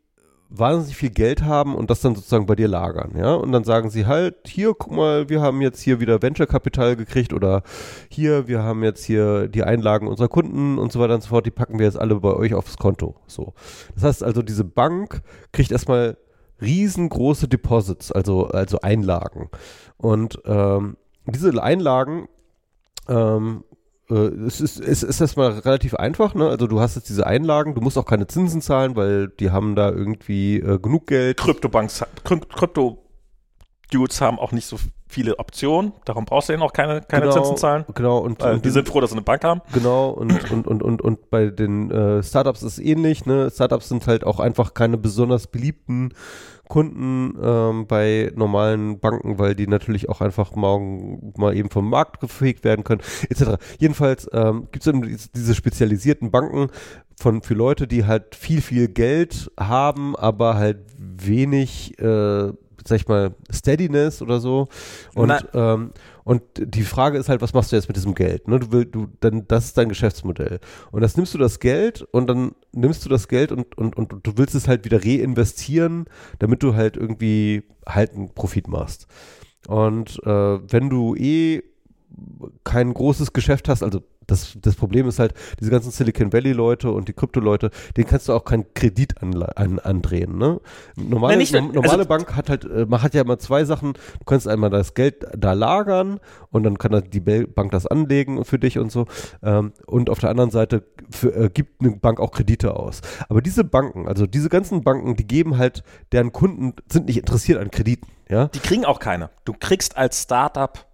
wahnsinnig 0.49 0.95
viel 0.95 1.09
Geld 1.09 1.43
haben 1.43 1.75
und 1.75 1.89
das 1.89 2.01
dann 2.01 2.15
sozusagen 2.15 2.45
bei 2.45 2.55
dir 2.55 2.67
lagern, 2.67 3.13
ja. 3.17 3.33
Und 3.33 3.51
dann 3.51 3.63
sagen 3.63 3.89
sie 3.89 4.05
halt, 4.05 4.47
hier, 4.47 4.73
guck 4.77 4.91
mal, 4.91 5.29
wir 5.29 5.41
haben 5.41 5.61
jetzt 5.61 5.81
hier 5.81 5.99
wieder 5.99 6.21
Venture-Kapital 6.21 6.95
gekriegt 6.95 7.33
oder 7.33 7.63
hier, 8.09 8.47
wir 8.47 8.63
haben 8.63 8.83
jetzt 8.83 9.03
hier 9.03 9.47
die 9.47 9.63
Einlagen 9.63 10.07
unserer 10.07 10.27
Kunden 10.27 10.77
und 10.77 10.91
so 10.91 10.99
weiter 10.99 11.15
und 11.15 11.23
so 11.23 11.29
fort, 11.29 11.45
die 11.45 11.51
packen 11.51 11.79
wir 11.79 11.85
jetzt 11.85 11.99
alle 11.99 12.15
bei 12.15 12.33
euch 12.33 12.53
aufs 12.53 12.77
Konto. 12.77 13.15
So. 13.27 13.53
Das 13.95 14.03
heißt 14.03 14.23
also, 14.23 14.41
diese 14.41 14.63
Bank 14.63 15.21
kriegt 15.51 15.71
erstmal 15.71 16.17
riesengroße 16.61 17.47
Deposits, 17.47 18.11
also, 18.11 18.47
also 18.47 18.79
Einlagen. 18.81 19.49
Und 19.97 20.39
ähm, 20.45 20.97
diese 21.25 21.61
Einlagen 21.61 22.27
ähm, 23.07 23.63
äh, 23.71 23.74
es 24.09 24.61
ist, 24.61 24.79
es 24.79 25.01
ist 25.01 25.19
erstmal 25.19 25.51
relativ 25.59 25.95
einfach, 25.95 26.35
ne? 26.35 26.47
Also 26.47 26.67
du 26.67 26.79
hast 26.79 26.95
jetzt 26.95 27.09
diese 27.09 27.25
Einlagen, 27.25 27.73
du 27.73 27.81
musst 27.81 27.97
auch 27.97 28.05
keine 28.05 28.27
Zinsen 28.27 28.61
zahlen, 28.61 28.95
weil 28.95 29.29
die 29.29 29.49
haben 29.49 29.75
da 29.75 29.89
irgendwie 29.89 30.57
äh, 30.57 30.77
genug 30.79 31.07
Geld. 31.07 31.37
Kryptobanks, 31.37 32.05
Krypto-Dudes 32.23 34.21
haben 34.21 34.37
auch 34.37 34.51
nicht 34.51 34.67
so 34.67 34.77
viele 35.07 35.39
Optionen, 35.39 35.93
darum 36.03 36.25
brauchst 36.25 36.49
du 36.49 36.53
eben 36.53 36.61
auch 36.61 36.73
keine, 36.73 37.01
keine 37.01 37.27
genau, 37.27 37.35
Zinsen 37.35 37.57
zahlen. 37.57 37.85
Genau, 37.93 38.19
und, 38.19 38.43
und 38.43 38.65
die 38.65 38.69
sind 38.69 38.87
froh, 38.87 39.01
dass 39.01 39.11
sie 39.11 39.15
eine 39.15 39.23
Bank 39.23 39.43
haben. 39.43 39.61
Genau, 39.73 40.09
und, 40.09 40.31
und, 40.51 40.67
und, 40.67 40.83
und, 40.83 41.01
und 41.01 41.29
bei 41.29 41.47
den 41.47 41.89
äh, 41.89 42.21
Startups 42.21 42.61
ist 42.61 42.73
es 42.73 42.79
ähnlich, 42.79 43.25
ne? 43.25 43.49
Startups 43.51 43.89
sind 43.89 44.05
halt 44.05 44.23
auch 44.23 44.39
einfach 44.39 44.73
keine 44.75 44.97
besonders 44.97 45.47
beliebten 45.47 46.13
Kunden 46.67 47.37
ähm, 47.41 47.87
bei 47.87 48.31
normalen 48.35 48.99
Banken, 48.99 49.39
weil 49.39 49.55
die 49.55 49.67
natürlich 49.67 50.09
auch 50.09 50.21
einfach 50.21 50.55
morgen 50.55 51.33
mal 51.37 51.55
eben 51.55 51.69
vom 51.69 51.89
Markt 51.89 52.19
gefegt 52.19 52.63
werden 52.63 52.83
können, 52.83 53.01
etc. 53.29 53.57
Jedenfalls 53.79 54.29
ähm, 54.33 54.67
gibt 54.71 54.85
es 54.85 55.31
diese 55.31 55.55
spezialisierten 55.55 56.31
Banken 56.31 56.69
von 57.17 57.41
für 57.41 57.53
Leute, 57.53 57.87
die 57.87 58.05
halt 58.05 58.35
viel, 58.35 58.61
viel 58.61 58.87
Geld 58.87 59.51
haben, 59.57 60.15
aber 60.15 60.55
halt 60.55 60.79
wenig 60.97 61.97
äh, 61.99 62.51
sag 62.87 62.97
ich 62.97 63.07
mal, 63.07 63.33
Steadiness 63.49 64.21
oder 64.21 64.39
so. 64.39 64.67
Und, 65.15 65.33
ähm, 65.53 65.91
und 66.25 66.41
die 66.57 66.81
Frage 66.81 67.19
ist 67.19 67.29
halt, 67.29 67.41
was 67.41 67.53
machst 67.53 67.71
du 67.71 67.75
jetzt 67.75 67.87
mit 67.87 67.95
diesem 67.95 68.15
Geld? 68.15 68.47
Ne? 68.47 68.59
Du 68.59 68.71
willst, 68.71 68.95
du, 68.95 69.07
dann, 69.19 69.47
das 69.47 69.65
ist 69.65 69.77
dein 69.77 69.89
Geschäftsmodell. 69.89 70.59
Und 70.91 71.01
das 71.01 71.15
nimmst 71.17 71.35
du 71.35 71.37
das 71.37 71.59
Geld 71.59 72.01
und 72.01 72.25
dann 72.27 72.55
nimmst 72.71 73.05
du 73.05 73.09
das 73.09 73.27
Geld 73.27 73.51
und, 73.51 73.77
und, 73.77 73.95
und 73.95 74.25
du 74.25 74.31
willst 74.35 74.55
es 74.55 74.67
halt 74.67 74.85
wieder 74.85 75.05
reinvestieren, 75.05 76.05
damit 76.39 76.63
du 76.63 76.73
halt 76.73 76.97
irgendwie 76.97 77.63
halt 77.87 78.13
einen 78.15 78.33
Profit 78.33 78.67
machst. 78.67 79.05
Und 79.67 80.19
äh, 80.25 80.29
wenn 80.71 80.89
du 80.89 81.15
eh 81.15 81.61
kein 82.63 82.91
großes 82.91 83.31
Geschäft 83.31 83.69
hast, 83.69 83.83
also 83.83 84.01
das, 84.27 84.57
das 84.61 84.75
Problem 84.75 85.07
ist 85.07 85.19
halt, 85.19 85.33
diese 85.59 85.71
ganzen 85.71 85.91
Silicon 85.91 86.33
Valley-Leute 86.33 86.91
und 86.91 87.07
die 87.07 87.13
Krypto-Leute, 87.13 87.71
denen 87.97 88.07
kannst 88.07 88.27
du 88.27 88.33
auch 88.33 88.45
keinen 88.45 88.73
Kredit 88.73 89.21
an, 89.21 89.41
an, 89.43 89.79
andrehen. 89.79 90.37
Ne? 90.37 90.59
Normale, 90.95 91.33
Nein, 91.33 91.39
nicht, 91.39 91.53
normale 91.53 91.91
also, 91.91 92.05
Bank 92.05 92.35
hat 92.35 92.49
halt, 92.49 92.89
man 92.89 93.01
hat 93.01 93.13
ja 93.13 93.21
immer 93.21 93.39
zwei 93.39 93.65
Sachen. 93.65 93.93
Du 93.93 94.25
kannst 94.25 94.47
einmal 94.47 94.69
das 94.69 94.93
Geld 94.93 95.25
da 95.37 95.53
lagern 95.53 96.19
und 96.51 96.63
dann 96.63 96.77
kann 96.77 97.03
die 97.11 97.19
Bank 97.19 97.71
das 97.71 97.85
anlegen 97.85 98.43
für 98.45 98.59
dich 98.59 98.79
und 98.79 98.91
so. 98.91 99.05
Ähm, 99.43 99.73
und 99.85 100.09
auf 100.09 100.19
der 100.19 100.29
anderen 100.29 100.51
Seite 100.51 100.83
für, 101.09 101.35
äh, 101.35 101.49
gibt 101.49 101.81
eine 101.81 101.95
Bank 101.97 102.19
auch 102.19 102.31
Kredite 102.31 102.75
aus. 102.75 103.01
Aber 103.29 103.41
diese 103.41 103.63
Banken, 103.63 104.07
also 104.07 104.25
diese 104.25 104.49
ganzen 104.49 104.83
Banken, 104.83 105.15
die 105.15 105.27
geben 105.27 105.57
halt, 105.57 105.83
deren 106.11 106.31
Kunden 106.31 106.73
sind 106.91 107.07
nicht 107.07 107.17
interessiert 107.17 107.59
an 107.59 107.71
Krediten. 107.71 108.07
Ja? 108.29 108.47
Die 108.47 108.59
kriegen 108.59 108.85
auch 108.85 108.99
keine. 108.99 109.29
Du 109.45 109.53
kriegst 109.53 109.97
als 109.97 110.23
Startup 110.23 110.85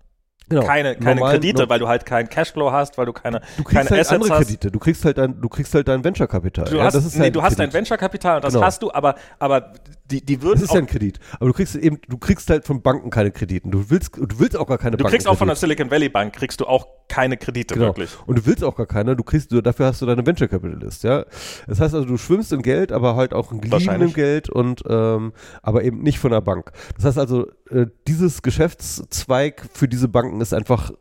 Genau. 0.52 0.66
keine, 0.66 0.96
keine 0.96 1.16
Normal, 1.16 1.34
Kredite, 1.34 1.70
weil 1.70 1.80
du 1.80 1.88
halt 1.88 2.06
keinen 2.06 2.30
Cashflow 2.30 2.72
hast, 2.72 2.98
weil 2.98 3.06
du 3.06 3.14
keine, 3.14 3.42
du 3.58 3.64
kriegst 3.64 3.76
keine 3.76 3.90
halt 3.90 4.02
Assets 4.02 4.12
andere. 4.12 4.38
Kredite. 4.38 4.72
Du 4.72 4.80
kriegst 4.80 5.04
halt 5.06 5.18
dein, 5.18 5.42
du 5.42 5.50
kriegst 5.50 5.74
halt 5.74 5.88
dein 5.88 6.04
Venture-Kapital. 6.04 6.66
Du 6.66 6.78
ja, 6.78 6.84
hast, 6.84 6.94
das 6.94 7.06
ist 7.06 7.16
nee, 7.16 7.24
halt 7.24 7.36
du 7.36 7.42
hast 7.42 7.58
dein 7.58 7.74
Venture-Kapital 7.74 8.36
und 8.36 8.44
das 8.44 8.54
Genau. 8.54 8.66
hast 8.66 8.84
du, 8.84 8.92
aber, 8.92 9.16
aber 9.40 9.74
die, 10.12 10.24
die 10.26 10.42
würden 10.42 10.60
Das 10.60 10.64
ist 10.70 10.74
ja 10.74 10.80
ein 10.80 10.88
Kredit. 10.88 11.20
Aber 11.40 11.48
du 11.48 11.54
kriegst 11.54 11.76
eben, 11.76 12.00
du 12.08 12.18
kriegst 12.18 12.50
halt 12.50 12.66
von 12.66 12.82
Banken 12.82 13.10
keine 13.10 13.32
Krediten. 13.32 13.72
Du 13.72 13.90
willst, 13.90 14.16
du 14.18 14.40
willst 14.40 14.58
auch 14.58 14.68
gar 14.68 14.78
keine 14.78 14.98
du 14.98 15.04
Banken. 15.04 15.14
kriegst 15.16 15.28
auch 15.28 15.38
von 15.38 15.48
der 15.48 15.56
Silicon 15.56 15.90
Valley 15.90 16.10
Bank, 16.10 16.34
kriegst 16.34 16.60
du 16.60 16.66
auch 16.66 16.86
keine 17.08 17.38
Kredite, 17.38 17.74
Genau. 17.74 17.88
wirklich. 17.88 18.10
Und 18.26 18.38
du 18.38 18.46
willst 18.46 18.64
auch 18.64 18.76
gar 18.76 18.86
keine, 18.86 19.16
du 19.16 19.24
kriegst, 19.24 19.52
du, 19.52 19.62
dafür 19.62 19.88
hast 19.88 20.02
du 20.02 20.06
deine 20.06 20.26
Venture 20.26 20.48
Capitalist, 20.48 21.04
ja. 21.04 21.26
Das 21.68 21.80
heißt 21.80 21.94
also, 21.96 22.06
du 22.06 22.18
schwimmst 22.18 22.54
in 22.54 22.62
Geld, 22.62 22.92
aber 22.92 23.16
halt 23.16 23.34
auch 23.34 23.52
in 23.52 23.62
geliehenem. 23.62 24.14
Geld 24.14 24.50
und, 24.50 24.84
ähm, 24.88 25.34
aber 25.62 25.84
eben 25.84 26.02
nicht 26.02 26.20
von 26.20 26.32
der 26.32 26.42
Bank. 26.42 26.72
Das 26.96 27.06
heißt 27.06 27.18
also, 27.18 27.48
äh, 27.70 27.88
dieses 28.08 28.42
Geschäftszweig 28.42 29.68
für 29.74 29.88
diese 29.88 30.08
Banken 30.08 30.42
ist 30.42 30.54
einfach, 30.54 30.92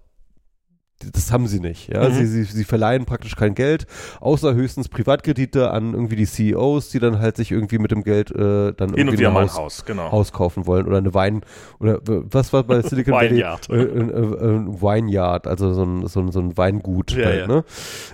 das 1.12 1.32
haben 1.32 1.47
sie 1.47 1.60
nicht, 1.60 1.89
ja. 1.89 2.09
Mhm. 2.09 2.14
Sie, 2.14 2.27
sie, 2.27 2.44
sie 2.44 2.64
verleihen 2.64 3.06
praktisch 3.06 3.35
kein 3.36 3.55
Geld, 3.55 3.86
außer 4.20 4.55
höchstens 4.55 4.89
Privatkredite 4.89 5.70
an 5.70 5.94
irgendwie 5.94 6.16
die 6.16 6.27
CEOs, 6.27 6.90
die 6.90 6.98
dann 6.98 7.18
halt 7.18 7.36
sich 7.36 7.51
irgendwie 7.51 7.78
mit 7.78 7.90
dem 7.90 8.02
Geld, 8.05 8.31
äh, 8.31 8.72
dann 8.72 8.94
Hin 8.94 9.09
irgendwie 9.09 9.27
ein 9.27 9.35
Haus, 9.35 9.56
Haus, 9.56 9.85
genau. 9.85 10.12
Haus 10.12 10.32
kaufen 10.32 10.66
wollen 10.66 10.86
oder 10.86 10.98
eine 10.98 11.14
Wein 11.14 11.40
oder 11.78 11.94
äh, 11.97 12.22
was 12.31 12.52
war 12.52 12.64
bei 12.64 12.82
Silicon 12.82 13.14
Valley 13.14 13.31
Vineyard. 13.31 13.70
äh, 13.70 13.82
äh, 13.82 13.98
äh, 13.98 14.56
ein 14.56 14.81
Vineyard, 14.82 15.47
also 15.47 15.72
so 15.72 15.85
ein, 15.85 16.06
so 16.06 16.20
ein, 16.20 16.32
so 16.32 16.40
ein 16.40 16.56
Weingut 16.56 17.12
Ja, 17.12 17.24
halt, 17.24 17.40
ja. 17.40 17.47
ne? 17.47 17.64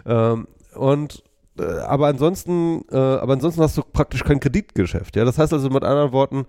Ähm, 0.07 0.47
und 0.75 1.25
äh, 1.59 1.63
aber 1.65 2.09
ansonsten, 2.09 2.85
äh, 2.91 2.97
aber 2.97 3.33
ansonsten 3.33 3.63
hast 3.63 3.77
du 3.77 3.83
praktisch 3.83 4.23
kein 4.25 4.41
Kreditgeschäft, 4.41 5.17
ja. 5.17 5.25
Das 5.25 5.39
heißt 5.39 5.53
also 5.53 5.71
mit 5.71 5.85
anderen 5.85 6.13
Worten, 6.13 6.45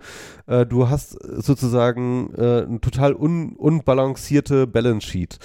äh, 0.46 0.66
du 0.66 0.88
hast 0.88 1.12
sozusagen 1.42 2.32
äh, 2.36 2.64
eine 2.66 2.80
total 2.80 3.14
un, 3.14 3.54
unbalancierte 3.56 4.66
Balance 4.66 5.06
Sheet. 5.06 5.38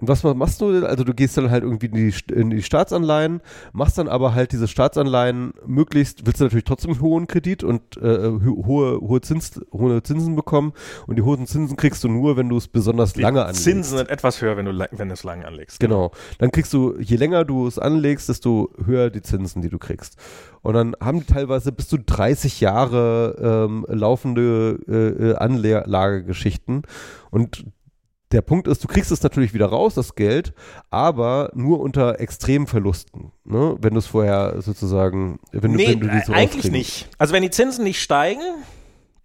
Und 0.00 0.08
was 0.08 0.22
ma- 0.22 0.32
machst 0.32 0.62
du? 0.62 0.72
denn? 0.72 0.84
Also 0.84 1.04
du 1.04 1.12
gehst 1.12 1.36
dann 1.36 1.50
halt 1.50 1.62
irgendwie 1.62 1.86
in 1.86 1.94
die, 1.94 2.14
in 2.32 2.48
die 2.48 2.62
Staatsanleihen, 2.62 3.42
machst 3.74 3.98
dann 3.98 4.08
aber 4.08 4.34
halt 4.34 4.52
diese 4.52 4.66
Staatsanleihen 4.66 5.52
möglichst, 5.66 6.24
willst 6.24 6.40
du 6.40 6.44
natürlich 6.44 6.64
trotzdem 6.64 6.92
einen 6.92 7.00
hohen 7.02 7.26
Kredit 7.26 7.62
und 7.64 7.98
äh, 7.98 8.30
ho- 8.30 8.64
hohe, 8.64 8.98
hohe, 9.00 9.20
Zins, 9.20 9.60
hohe 9.72 10.02
Zinsen 10.02 10.36
bekommen. 10.36 10.72
Und 11.06 11.16
die 11.16 11.22
hohen 11.22 11.46
Zinsen 11.46 11.76
kriegst 11.76 12.02
du 12.02 12.08
nur, 12.08 12.38
wenn 12.38 12.48
du 12.48 12.56
es 12.56 12.66
besonders 12.66 13.12
Die 13.12 13.20
lange 13.20 13.42
anlegst. 13.42 13.64
Zinsen 13.64 13.98
sind 13.98 14.08
etwas 14.08 14.40
höher, 14.40 14.56
wenn 14.56 14.64
du, 14.64 14.86
wenn 14.92 15.08
du 15.08 15.12
es 15.12 15.22
lang 15.22 15.44
anlegst. 15.44 15.78
Genau. 15.80 16.12
Dann 16.38 16.50
kriegst 16.50 16.72
du, 16.72 16.94
je 16.98 17.16
länger 17.16 17.44
du 17.44 17.66
es 17.66 17.78
anlegst, 17.78 18.30
desto 18.30 18.70
höher 18.82 19.10
die 19.10 19.20
Zinsen, 19.20 19.60
die 19.60 19.68
du 19.68 19.78
kriegst. 19.78 20.16
Und 20.62 20.72
dann 20.74 20.96
haben 21.02 21.20
die 21.20 21.26
teilweise 21.26 21.72
bis 21.72 21.88
zu 21.88 21.98
30 21.98 22.60
Jahre 22.60 23.66
ähm, 23.68 23.84
laufende 23.88 24.78
äh, 24.88 25.30
äh, 25.30 25.34
Anlagegeschichten. 25.36 26.82
Und 27.30 27.64
der 28.32 28.42
Punkt 28.42 28.68
ist, 28.68 28.82
du 28.84 28.88
kriegst 28.88 29.10
es 29.10 29.22
natürlich 29.22 29.54
wieder 29.54 29.66
raus, 29.66 29.94
das 29.94 30.14
Geld, 30.14 30.52
aber 30.90 31.50
nur 31.54 31.80
unter 31.80 32.20
extremen 32.20 32.66
Verlusten. 32.66 33.32
Ne? 33.44 33.76
Wenn 33.80 33.94
du 33.94 33.98
es 33.98 34.06
vorher 34.06 34.60
sozusagen, 34.62 35.40
wenn, 35.52 35.72
Nee, 35.72 35.86
du, 35.86 35.90
wenn 35.92 36.00
du 36.00 36.08
die 36.08 36.20
so 36.20 36.32
eigentlich 36.32 36.70
nicht. 36.70 37.08
Also 37.18 37.34
wenn 37.34 37.42
die 37.42 37.50
Zinsen 37.50 37.84
nicht 37.84 38.00
steigen, 38.00 38.42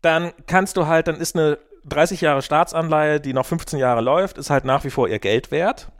dann 0.02 0.32
kannst 0.48 0.78
du 0.78 0.88
halt, 0.88 1.08
dann 1.08 1.18
ist 1.18 1.36
eine 1.36 1.58
30 1.86 2.22
Jahre 2.22 2.42
Staatsanleihe, 2.42 3.20
die 3.20 3.34
noch 3.34 3.46
15 3.46 3.78
Jahre 3.80 4.02
läuft, 4.02 4.38
ist 4.40 4.50
halt 4.50 4.66
nach 4.66 4.84
wie 4.84 4.90
vor 4.90 5.08
ihr 5.08 5.20
Geld 5.20 5.52
wert. 5.52 5.92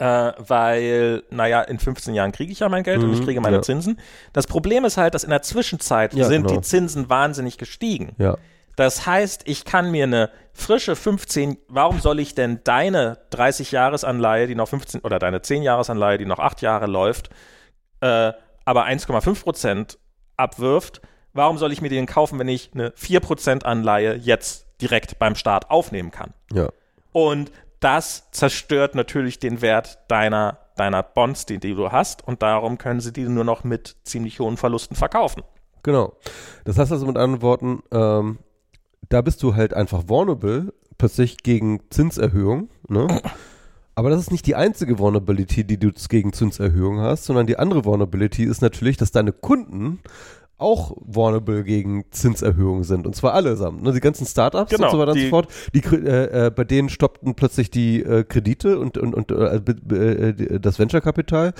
Äh, 0.00 0.32
weil, 0.38 1.24
naja, 1.30 1.60
in 1.62 1.78
15 1.80 2.14
Jahren 2.14 2.30
kriege 2.30 2.52
ich 2.52 2.60
ja 2.60 2.68
mein 2.68 2.84
Geld 2.84 3.02
und 3.02 3.12
ich 3.12 3.20
Mhm, 3.20 3.24
kriege 3.24 3.40
meine 3.40 3.56
ja. 3.56 3.62
Zinsen. 3.62 3.98
Das 4.32 4.46
Problem 4.46 4.84
ist 4.84 4.96
halt, 4.96 5.14
dass 5.14 5.24
in 5.24 5.30
der 5.30 5.42
Zwischenzeit 5.42 6.14
Ja, 6.14 6.26
sind 6.26 6.46
genau. 6.46 6.60
die 6.60 6.64
Zinsen 6.64 7.10
wahnsinnig 7.10 7.58
gestiegen. 7.58 8.12
Ja, 8.16 8.38
Das 8.78 9.06
heißt, 9.06 9.42
ich 9.46 9.64
kann 9.64 9.90
mir 9.90 10.04
eine 10.04 10.30
frische 10.52 10.94
15, 10.94 11.58
warum 11.66 11.98
soll 11.98 12.20
ich 12.20 12.36
denn 12.36 12.60
deine 12.62 13.18
30-Jahres-Anleihe, 13.32 14.46
die 14.46 14.54
noch 14.54 14.68
15, 14.68 15.00
oder 15.00 15.18
deine 15.18 15.38
10-Jahres-Anleihe, 15.40 16.16
die 16.16 16.26
noch 16.26 16.38
8 16.38 16.62
Jahre 16.62 16.86
läuft, 16.86 17.28
äh, 18.02 18.32
aber 18.64 18.86
1,5 18.86 19.42
Prozent 19.42 19.98
abwirft, 20.36 21.02
warum 21.32 21.58
soll 21.58 21.72
ich 21.72 21.80
mir 21.80 21.88
den 21.88 22.06
kaufen, 22.06 22.38
wenn 22.38 22.46
ich 22.46 22.70
eine 22.72 22.90
4% 22.90 23.64
Anleihe 23.64 24.14
jetzt 24.14 24.68
direkt 24.80 25.18
beim 25.18 25.34
Start 25.34 25.72
aufnehmen 25.72 26.12
kann? 26.12 26.32
ja. 26.52 26.68
Und 27.10 27.50
das 27.80 28.30
zerstört 28.30 28.94
natürlich 28.94 29.40
den 29.40 29.60
Wert 29.60 29.98
deiner, 30.06 30.58
deiner 30.76 31.02
Bonds, 31.02 31.46
die, 31.46 31.58
die 31.58 31.74
du 31.74 31.90
hast, 31.90 32.24
und 32.28 32.42
darum 32.42 32.78
können 32.78 33.00
sie 33.00 33.12
die 33.12 33.24
nur 33.24 33.42
noch 33.42 33.64
mit 33.64 33.96
ziemlich 34.04 34.38
hohen 34.38 34.56
Verlusten 34.56 34.94
verkaufen. 34.94 35.42
Genau. 35.82 36.12
Das 36.64 36.78
heißt 36.78 36.92
also 36.92 37.06
mit 37.06 37.16
anderen 37.16 37.42
Worten, 37.42 37.82
ähm, 37.90 38.38
da 39.08 39.22
bist 39.22 39.42
du 39.42 39.54
halt 39.54 39.74
einfach 39.74 40.08
vulnerable, 40.08 40.72
plötzlich 40.98 41.38
gegen 41.38 41.80
Zinserhöhung, 41.90 42.68
ne? 42.88 43.06
Aber 43.94 44.10
das 44.10 44.20
ist 44.20 44.30
nicht 44.30 44.46
die 44.46 44.54
einzige 44.54 45.00
Vulnerability, 45.00 45.64
die 45.64 45.76
du 45.76 45.90
gegen 46.08 46.32
Zinserhöhung 46.32 47.00
hast, 47.00 47.24
sondern 47.24 47.48
die 47.48 47.58
andere 47.58 47.84
Vulnerability 47.84 48.44
ist 48.44 48.62
natürlich, 48.62 48.96
dass 48.96 49.10
deine 49.10 49.32
Kunden 49.32 49.98
auch 50.58 50.96
vulnerable 51.00 51.62
gegen 51.62 52.04
Zinserhöhungen 52.10 52.82
sind. 52.82 53.06
Und 53.06 53.14
zwar 53.14 53.32
allesamt. 53.34 53.82
Ne? 53.82 53.92
Die 53.92 54.00
ganzen 54.00 54.26
Startups 54.26 54.70
Genau, 54.72 54.86
und 54.86 54.90
so 54.92 54.98
weiter 54.98 55.12
und 55.12 55.20
so 55.20 55.28
fort. 55.28 55.48
Die, 55.72 55.78
äh, 55.84 56.46
äh, 56.46 56.50
bei 56.50 56.64
denen 56.64 56.88
stoppten 56.88 57.34
plötzlich 57.36 57.70
die 57.70 58.02
äh, 58.02 58.24
Kredite 58.24 58.78
und, 58.80 58.98
und, 58.98 59.14
und 59.14 59.30
äh, 59.30 59.60
be- 59.64 60.34
äh, 60.36 60.58
das 60.60 60.78
Venture-Kapital. 60.80 61.54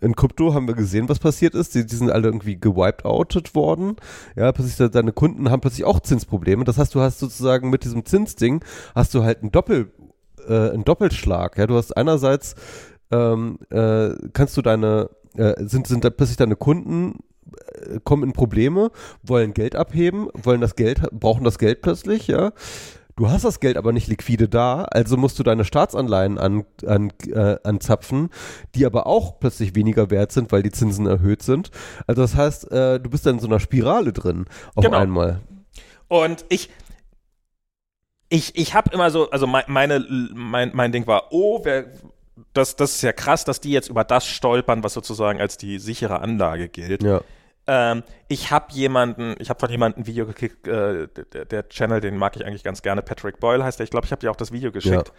In 0.00 0.14
Krypto 0.14 0.54
haben 0.54 0.68
wir 0.68 0.74
gesehen, 0.74 1.08
was 1.08 1.18
passiert 1.18 1.54
ist. 1.56 1.74
Die, 1.74 1.84
die 1.84 1.96
sind 1.96 2.10
alle 2.10 2.28
irgendwie 2.28 2.56
gewiped 2.58 3.04
outed 3.04 3.54
worden. 3.56 3.96
Ja, 4.36 4.52
plötzlich 4.52 4.76
de- 4.76 4.88
deine 4.88 5.12
Kunden 5.12 5.50
haben 5.50 5.60
plötzlich 5.60 5.84
auch 5.84 5.98
Zinsprobleme. 5.98 6.62
Das 6.64 6.78
heißt, 6.78 6.94
du 6.94 7.00
hast 7.00 7.18
sozusagen 7.18 7.70
mit 7.70 7.82
diesem 7.84 8.04
Zinsding 8.04 8.64
hast 8.94 9.14
du 9.14 9.24
halt 9.24 9.42
einen 9.42 9.50
Doppel, 9.50 9.90
einen 10.48 10.84
Doppelschlag. 10.84 11.58
Ja, 11.58 11.66
du 11.66 11.74
hast 11.74 11.96
einerseits 11.96 12.54
ähm, 13.10 13.58
äh, 13.70 14.10
kannst 14.32 14.56
du 14.56 14.62
deine 14.62 15.10
sind 15.58 15.88
sind 15.88 16.04
da 16.04 16.10
plötzlich 16.10 16.36
deine 16.36 16.54
Kunden 16.54 17.18
kommen 18.04 18.22
in 18.24 18.32
Probleme, 18.32 18.90
wollen 19.22 19.54
Geld 19.54 19.76
abheben, 19.76 20.28
wollen 20.34 20.60
das 20.60 20.76
Geld, 20.76 21.02
brauchen 21.12 21.44
das 21.44 21.58
Geld 21.58 21.82
plötzlich, 21.82 22.26
ja. 22.26 22.52
Du 23.16 23.30
hast 23.30 23.44
das 23.44 23.60
Geld 23.60 23.76
aber 23.76 23.92
nicht 23.92 24.08
liquide 24.08 24.48
da, 24.48 24.82
also 24.90 25.16
musst 25.16 25.38
du 25.38 25.44
deine 25.44 25.64
Staatsanleihen 25.64 26.36
an, 26.36 26.64
an, 26.84 27.12
äh, 27.28 27.56
anzapfen, 27.62 28.30
die 28.74 28.84
aber 28.86 29.06
auch 29.06 29.38
plötzlich 29.38 29.76
weniger 29.76 30.10
wert 30.10 30.32
sind, 30.32 30.50
weil 30.50 30.64
die 30.64 30.72
Zinsen 30.72 31.06
erhöht 31.06 31.42
sind. 31.42 31.70
Also 32.08 32.22
das 32.22 32.34
heißt, 32.34 32.72
äh, 32.72 32.98
du 32.98 33.10
bist 33.10 33.24
dann 33.24 33.34
in 33.34 33.40
so 33.40 33.46
einer 33.46 33.60
Spirale 33.60 34.12
drin 34.12 34.46
auf 34.74 34.84
Genau. 34.84 34.98
einmal. 34.98 35.40
Und 36.08 36.44
ich, 36.48 36.70
ich, 38.30 38.56
ich 38.56 38.74
habe 38.74 38.90
immer 38.92 39.10
so, 39.10 39.30
also 39.30 39.46
mein, 39.46 39.64
meine, 39.68 40.04
mein, 40.34 40.72
mein 40.74 40.90
Ding 40.90 41.06
war, 41.06 41.28
oh, 41.30 41.60
wer, 41.62 41.86
das, 42.52 42.74
das 42.74 42.96
ist 42.96 43.02
ja 43.02 43.12
krass, 43.12 43.44
dass 43.44 43.60
die 43.60 43.70
jetzt 43.70 43.88
über 43.88 44.02
das 44.02 44.26
stolpern, 44.26 44.82
was 44.82 44.92
sozusagen 44.92 45.40
als 45.40 45.56
die 45.56 45.78
sichere 45.78 46.20
Anlage 46.20 46.68
gilt. 46.68 47.04
Ja. 47.04 47.20
Ähm, 47.66 48.02
ich 48.28 48.50
habe 48.50 48.66
jemanden, 48.72 49.34
ich 49.38 49.48
habe 49.48 49.60
von 49.60 49.70
jemandem 49.70 50.02
ein 50.02 50.06
Video 50.06 50.26
gekickt, 50.26 50.68
äh, 50.68 51.08
der, 51.32 51.44
der 51.46 51.68
Channel, 51.68 52.00
den 52.00 52.16
mag 52.16 52.36
ich 52.36 52.44
eigentlich 52.44 52.64
ganz 52.64 52.82
gerne, 52.82 53.02
Patrick 53.02 53.40
Boyle 53.40 53.64
heißt 53.64 53.78
der, 53.78 53.84
ich 53.84 53.90
glaube, 53.90 54.06
ich 54.06 54.12
habe 54.12 54.20
dir 54.20 54.30
auch 54.30 54.36
das 54.36 54.52
Video 54.52 54.70
geschickt. 54.70 55.12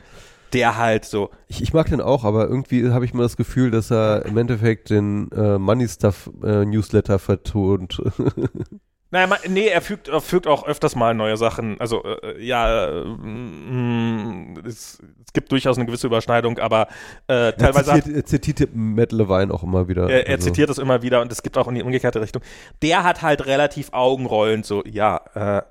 Der 0.54 0.78
halt 0.78 1.06
so, 1.06 1.32
Ich, 1.48 1.62
ich 1.62 1.74
mag 1.74 1.90
den 1.90 2.02
auch, 2.02 2.24
aber 2.24 2.48
irgendwie 2.48 2.90
habe 2.92 3.04
ich 3.04 3.14
mal 3.14 3.24
das 3.24 3.36
Gefühl, 3.36 3.72
dass 3.72 3.92
er 3.92 4.26
im 4.26 4.38
Endeffekt 4.38 4.92
den 4.92 5.32
äh, 5.32 5.58
Money 5.58 5.88
Stuff 5.88 6.30
äh, 6.44 6.66
Newsletter 6.66 7.18
vertont. 7.20 8.02
Naja, 9.12 9.28
ma- 9.28 9.38
nee, 9.48 9.68
er 9.68 9.82
fügt, 9.82 10.08
er 10.08 10.20
fügt 10.20 10.48
auch 10.48 10.66
öfters 10.66 10.96
mal 10.96 11.14
neue 11.14 11.38
Sachen. 11.38 11.80
Also, 11.80 12.04
äh, 12.04 12.44
ja, 12.44 12.88
äh, 12.88 13.06
mm, 13.06 14.58
es, 14.66 15.00
es 15.26 15.34
gibt 15.34 15.52
durchaus 15.52 15.78
eine 15.78 15.86
gewisse 15.86 16.08
Überschneidung, 16.08 16.58
aber 16.60 16.88
äh, 17.28 17.34
er, 17.48 17.56
teilweise 17.58 17.94
hat, 17.94 18.04
zitiert, 18.04 18.16
er 18.18 18.26
zitiert 18.26 18.70
Matt 18.74 19.12
Levine 19.12 19.54
auch 19.54 19.64
immer 19.64 19.88
wieder. 19.88 20.10
er, 20.10 20.28
er 20.28 20.36
Also, 20.36 20.48
zitiert 20.50 20.70
das 20.70 20.80
immer 20.80 21.02
wieder 21.02 21.22
und 21.22 21.32
es 21.32 21.44
gibt 21.44 21.58
auch 21.58 21.68
in 21.68 21.76
die 21.76 21.84
umgekehrte 21.84 22.20
Richtung. 22.20 22.42
Der 22.82 23.04
hat 23.04 23.22
halt 23.22 23.46
relativ 23.46 23.94
augenrollend 23.94 24.66
so, 24.66 24.84
ja, 24.86 25.22
äh, 25.36 25.62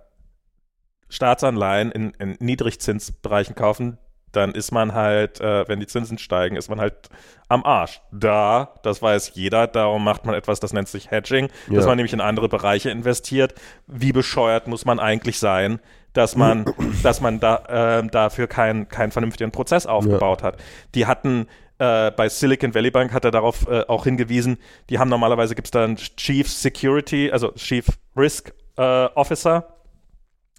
Staatsanleihen 1.08 1.92
in, 1.92 2.10
in 2.18 2.36
Niedrigzinsbereichen 2.40 3.54
kaufen, 3.54 3.98
dann 4.36 4.52
ist 4.52 4.72
man 4.72 4.94
halt, 4.94 5.40
äh, 5.40 5.66
wenn 5.68 5.80
die 5.80 5.86
Zinsen 5.86 6.18
steigen, 6.18 6.56
ist 6.56 6.68
man 6.68 6.80
halt 6.80 7.08
am 7.48 7.64
Arsch. 7.64 8.00
Da, 8.10 8.74
das 8.82 9.02
weiß 9.02 9.32
jeder, 9.34 9.66
darum 9.66 10.04
macht 10.04 10.24
man 10.24 10.34
etwas, 10.34 10.60
das 10.60 10.72
nennt 10.72 10.88
sich 10.88 11.10
Hedging, 11.10 11.48
ja. 11.68 11.74
dass 11.74 11.86
man 11.86 11.96
nämlich 11.96 12.12
in 12.12 12.20
andere 12.20 12.48
Bereiche 12.48 12.90
investiert. 12.90 13.54
Wie 13.86 14.12
bescheuert 14.12 14.66
muss 14.66 14.84
man 14.84 14.98
eigentlich 14.98 15.38
sein, 15.38 15.80
dass 16.12 16.36
man, 16.36 16.64
dass 17.02 17.20
man 17.20 17.40
da, 17.40 18.00
äh, 18.00 18.06
dafür 18.06 18.46
keinen 18.46 18.88
keinen 18.88 19.12
vernünftigen 19.12 19.50
Prozess 19.50 19.86
aufgebaut 19.86 20.40
ja. 20.40 20.48
hat. 20.48 20.56
Die 20.94 21.06
hatten 21.06 21.46
äh, 21.78 22.10
bei 22.12 22.28
Silicon 22.28 22.74
Valley 22.74 22.90
Bank 22.90 23.12
hat 23.12 23.24
er 23.24 23.30
darauf 23.30 23.66
äh, 23.68 23.82
auch 23.88 24.04
hingewiesen, 24.04 24.58
die 24.90 24.98
haben 24.98 25.08
normalerweise 25.08 25.54
gibt 25.54 25.66
es 25.66 25.70
da 25.72 25.84
einen 25.84 25.96
Chief 25.96 26.48
Security, 26.48 27.30
also 27.30 27.52
Chief 27.52 27.86
Risk 28.16 28.52
äh, 28.76 28.82
Officer 28.82 29.74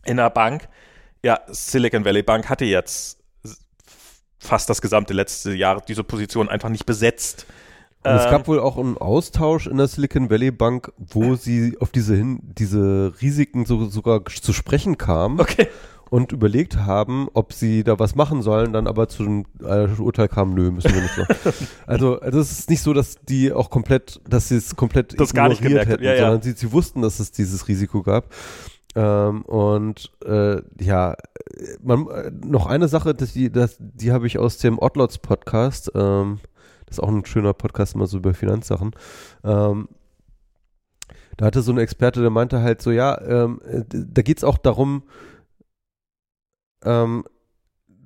in 0.05 0.17
der 0.17 0.29
Bank. 0.29 0.67
Ja, 1.23 1.39
Silicon 1.47 2.05
Valley 2.05 2.21
Bank 2.21 2.49
hatte 2.49 2.65
jetzt 2.65 3.19
fast 4.45 4.69
das 4.69 4.81
gesamte 4.81 5.13
letzte 5.13 5.53
Jahr 5.53 5.81
diese 5.81 6.03
Position 6.03 6.49
einfach 6.49 6.69
nicht 6.69 6.85
besetzt. 6.85 7.45
Und 8.05 8.11
es 8.11 8.25
gab 8.25 8.41
ähm, 8.41 8.47
wohl 8.47 8.59
auch 8.59 8.77
einen 8.77 8.97
Austausch 8.97 9.65
in 9.65 9.77
der 9.77 9.87
Silicon 9.87 10.29
Valley 10.29 10.51
Bank, 10.51 10.91
wo 10.97 11.35
sie 11.35 11.75
auf 11.79 11.89
diese, 11.89 12.15
hin, 12.15 12.39
diese 12.43 13.13
Risiken 13.19 13.65
so, 13.65 13.85
sogar 13.85 14.23
zu 14.25 14.53
sprechen 14.53 14.97
kamen. 14.97 15.39
Okay. 15.39 15.67
Und 16.11 16.31
überlegt 16.31 16.77
haben, 16.77 17.27
ob 17.33 17.51
sie 17.51 17.83
da 17.83 17.97
was 17.97 18.13
machen 18.13 18.43
sollen, 18.43 18.73
dann 18.73 18.85
aber 18.85 19.09
zu 19.09 19.23
dem 19.23 19.45
äh, 19.59 19.87
Urteil 19.99 20.27
kamen, 20.27 20.53
nö, 20.53 20.69
müssen 20.69 20.93
wir 20.93 21.01
nicht 21.01 21.17
machen. 21.17 21.35
also, 21.87 22.19
also 22.19 22.39
es 22.39 22.51
ist 22.51 22.69
nicht 22.69 22.83
so, 22.83 22.93
dass 22.93 23.15
die 23.27 23.51
auch 23.51 23.71
komplett, 23.71 24.21
dass 24.29 24.49
sie 24.49 24.57
es 24.57 24.75
komplett 24.75 25.19
das 25.19 25.33
gar 25.33 25.49
nicht 25.49 25.63
gemerkt 25.63 25.89
hätten, 25.89 26.03
ja, 26.03 26.15
sondern 26.15 26.43
Sie, 26.43 26.51
sie 26.51 26.71
wussten, 26.71 27.01
dass 27.01 27.19
es 27.19 27.31
dieses 27.31 27.67
Risiko 27.67 28.03
gab. 28.03 28.31
Ähm, 28.95 29.41
und 29.41 30.11
äh, 30.25 30.61
ja, 30.79 31.15
man, 31.81 32.07
äh, 32.07 32.31
noch 32.31 32.65
eine 32.65 32.87
Sache, 32.87 33.13
dass 33.13 33.33
die, 33.33 33.51
das, 33.51 33.77
die 33.79 34.11
habe 34.11 34.27
ich 34.27 34.37
aus 34.37 34.57
dem 34.57 34.79
Oddlots 34.79 35.19
Podcast, 35.19 35.91
ähm, 35.95 36.39
das 36.85 36.97
ist 36.97 37.03
auch 37.03 37.09
ein 37.09 37.25
schöner 37.25 37.53
Podcast 37.53 37.95
immer 37.95 38.07
so 38.07 38.17
über 38.17 38.33
Finanzsachen. 38.33 38.91
Ähm, 39.43 39.87
da 41.37 41.45
hatte 41.45 41.61
so 41.61 41.71
ein 41.71 41.77
Experte, 41.77 42.21
der 42.21 42.29
meinte 42.29 42.61
halt 42.61 42.81
so, 42.81 42.91
ja, 42.91 43.19
ähm, 43.21 43.59
da 43.89 44.21
geht 44.21 44.37
es 44.37 44.43
auch 44.43 44.57
darum, 44.57 45.03
ähm, 46.83 47.25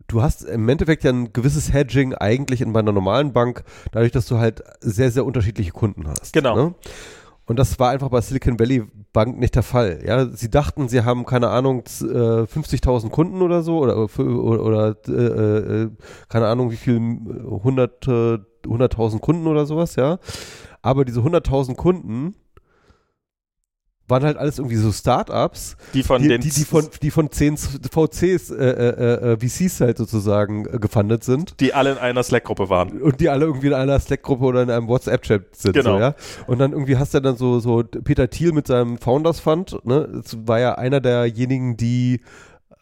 du 0.07 0.21
hast 0.21 0.43
im 0.43 0.67
Endeffekt 0.67 1.03
ja 1.03 1.11
ein 1.11 1.31
gewisses 1.31 1.71
Hedging 1.71 2.13
eigentlich 2.15 2.61
in 2.61 2.75
einer 2.75 2.91
normalen 2.91 3.31
Bank, 3.33 3.63
dadurch, 3.91 4.11
dass 4.11 4.25
du 4.25 4.39
halt 4.39 4.63
sehr, 4.81 5.11
sehr 5.11 5.25
unterschiedliche 5.25 5.71
Kunden 5.71 6.07
hast. 6.07 6.33
Genau. 6.33 6.55
Ne? 6.55 6.75
Und 7.49 7.57
das 7.57 7.79
war 7.79 7.89
einfach 7.89 8.09
bei 8.09 8.21
Silicon 8.21 8.59
Valley 8.59 8.83
Bank 9.11 9.39
nicht 9.39 9.55
der 9.55 9.63
Fall. 9.63 10.03
Ja, 10.05 10.27
sie 10.27 10.51
dachten, 10.51 10.87
sie 10.87 11.03
haben 11.03 11.25
keine 11.25 11.49
Ahnung 11.49 11.81
50.000 11.81 13.09
Kunden 13.09 13.41
oder 13.41 13.63
so 13.63 13.79
oder 13.79 13.97
oder, 13.97 14.63
oder 14.63 14.95
äh, 15.07 15.81
äh, 15.83 15.89
keine 16.27 16.45
Ahnung 16.45 16.69
wie 16.69 16.75
viel 16.75 16.99
hunderte 16.99 18.45
100.000 18.65 19.19
Kunden 19.19 19.47
oder 19.47 19.65
sowas, 19.65 19.95
ja. 19.95 20.19
Aber 20.83 21.05
diese 21.05 21.21
100.000 21.21 21.75
Kunden 21.75 22.35
waren 24.09 24.23
halt 24.23 24.37
alles 24.37 24.57
irgendwie 24.57 24.75
so 24.75 24.91
Startups, 24.91 25.77
die 25.93 26.03
von 26.03 26.21
die, 26.21 26.27
den 26.27 26.41
die, 26.41 26.49
die 26.49 26.65
von 26.65 26.87
die 27.01 27.11
von 27.11 27.31
10 27.31 27.57
VCs, 27.57 28.51
äh, 28.51 28.55
äh, 28.55 29.33
äh 29.33 29.37
VCs 29.37 29.81
halt 29.81 29.97
sozusagen 29.97 30.65
äh, 30.65 30.79
gefundet 30.79 31.23
sind. 31.23 31.59
Die 31.59 31.73
alle 31.73 31.91
in 31.91 31.97
einer 31.97 32.23
Slack-Gruppe 32.23 32.69
waren. 32.69 33.01
Und 33.01 33.19
die 33.19 33.29
alle 33.29 33.45
irgendwie 33.45 33.67
in 33.67 33.73
einer 33.73 33.99
Slack-Gruppe 33.99 34.43
oder 34.43 34.63
in 34.63 34.69
einem 34.69 34.87
WhatsApp-Chat 34.87 35.55
sind. 35.55 35.73
Genau. 35.73 35.95
So, 35.95 35.99
ja? 35.99 36.15
Und 36.47 36.59
dann 36.59 36.71
irgendwie 36.71 36.97
hast 36.97 37.13
du 37.13 37.19
dann 37.19 37.37
so, 37.37 37.59
so 37.59 37.83
Peter 37.83 38.29
Thiel 38.29 38.51
mit 38.51 38.67
seinem 38.67 38.97
Founders 38.97 39.39
Fund, 39.39 39.79
ne? 39.85 40.09
Das 40.23 40.37
war 40.45 40.59
ja 40.59 40.75
einer 40.75 40.99
derjenigen, 40.99 41.77
die 41.77 42.21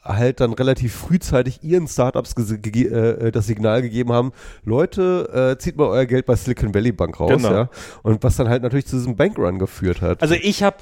halt 0.08 0.40
dann 0.40 0.54
relativ 0.54 0.96
frühzeitig 0.96 1.64
ihren 1.64 1.88
Startups 1.88 2.36
äh, 2.38 2.82
äh, 2.82 3.32
das 3.32 3.48
Signal 3.48 3.82
gegeben 3.82 4.14
haben, 4.14 4.32
Leute, 4.64 5.54
äh, 5.54 5.60
zieht 5.60 5.78
mal 5.78 5.88
euer 5.88 6.06
Geld 6.06 6.26
bei 6.26 6.36
Silicon 6.36 6.74
Valley 6.74 6.92
Bank 6.92 7.20
raus, 7.20 7.32
genau. 7.32 7.52
ja. 7.52 7.70
Und 8.04 8.24
was 8.24 8.38
dann 8.38 8.50
halt 8.50 8.64
natürlich 8.64 8.88
zu 8.88 8.96
diesem 8.96 9.16
Bankrun 9.16 9.60
geführt 9.60 10.02
hat. 10.02 10.22
Also 10.22 10.36
ich 10.36 10.64
habe 10.64 10.78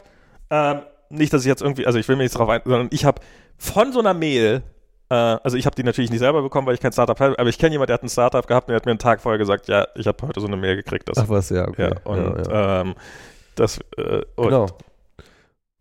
ähm, 0.49 0.81
nicht, 1.09 1.33
dass 1.33 1.41
ich 1.41 1.47
jetzt 1.47 1.61
irgendwie, 1.61 1.85
also 1.85 1.99
ich 1.99 2.07
will 2.07 2.15
mir 2.15 2.23
nicht 2.23 2.35
darauf 2.35 2.49
ein, 2.49 2.61
sondern 2.65 2.87
ich 2.91 3.05
habe 3.05 3.21
von 3.57 3.91
so 3.91 3.99
einer 3.99 4.13
Mail, 4.13 4.63
äh, 5.09 5.15
also 5.15 5.57
ich 5.57 5.65
habe 5.65 5.75
die 5.75 5.83
natürlich 5.83 6.09
nicht 6.09 6.19
selber 6.19 6.41
bekommen, 6.41 6.67
weil 6.67 6.73
ich 6.73 6.81
kein 6.81 6.91
Startup 6.91 7.19
habe, 7.19 7.37
aber 7.37 7.49
ich 7.49 7.57
kenne 7.57 7.73
jemanden, 7.73 7.87
der 7.87 7.93
hat 7.95 8.03
ein 8.03 8.09
Startup 8.09 8.45
gehabt 8.45 8.67
und 8.67 8.71
der 8.71 8.77
hat 8.77 8.85
mir 8.85 8.91
einen 8.91 8.99
Tag 8.99 9.21
vorher 9.21 9.37
gesagt, 9.37 9.67
ja, 9.67 9.87
ich 9.95 10.07
habe 10.07 10.27
heute 10.27 10.39
so 10.39 10.47
eine 10.47 10.57
Mail 10.57 10.75
gekriegt. 10.75 11.07
Dass, 11.09 11.17
Ach 11.17 11.29
was, 11.29 11.49
ja, 11.49 11.67
okay. 11.67 11.91
Ja, 11.91 12.11
und 12.11 12.45
ja, 12.45 12.51
ja. 12.51 12.81
Ähm, 12.81 12.95
das, 13.55 13.79
äh, 13.97 14.21
und 14.35 14.45
genau. 14.45 14.67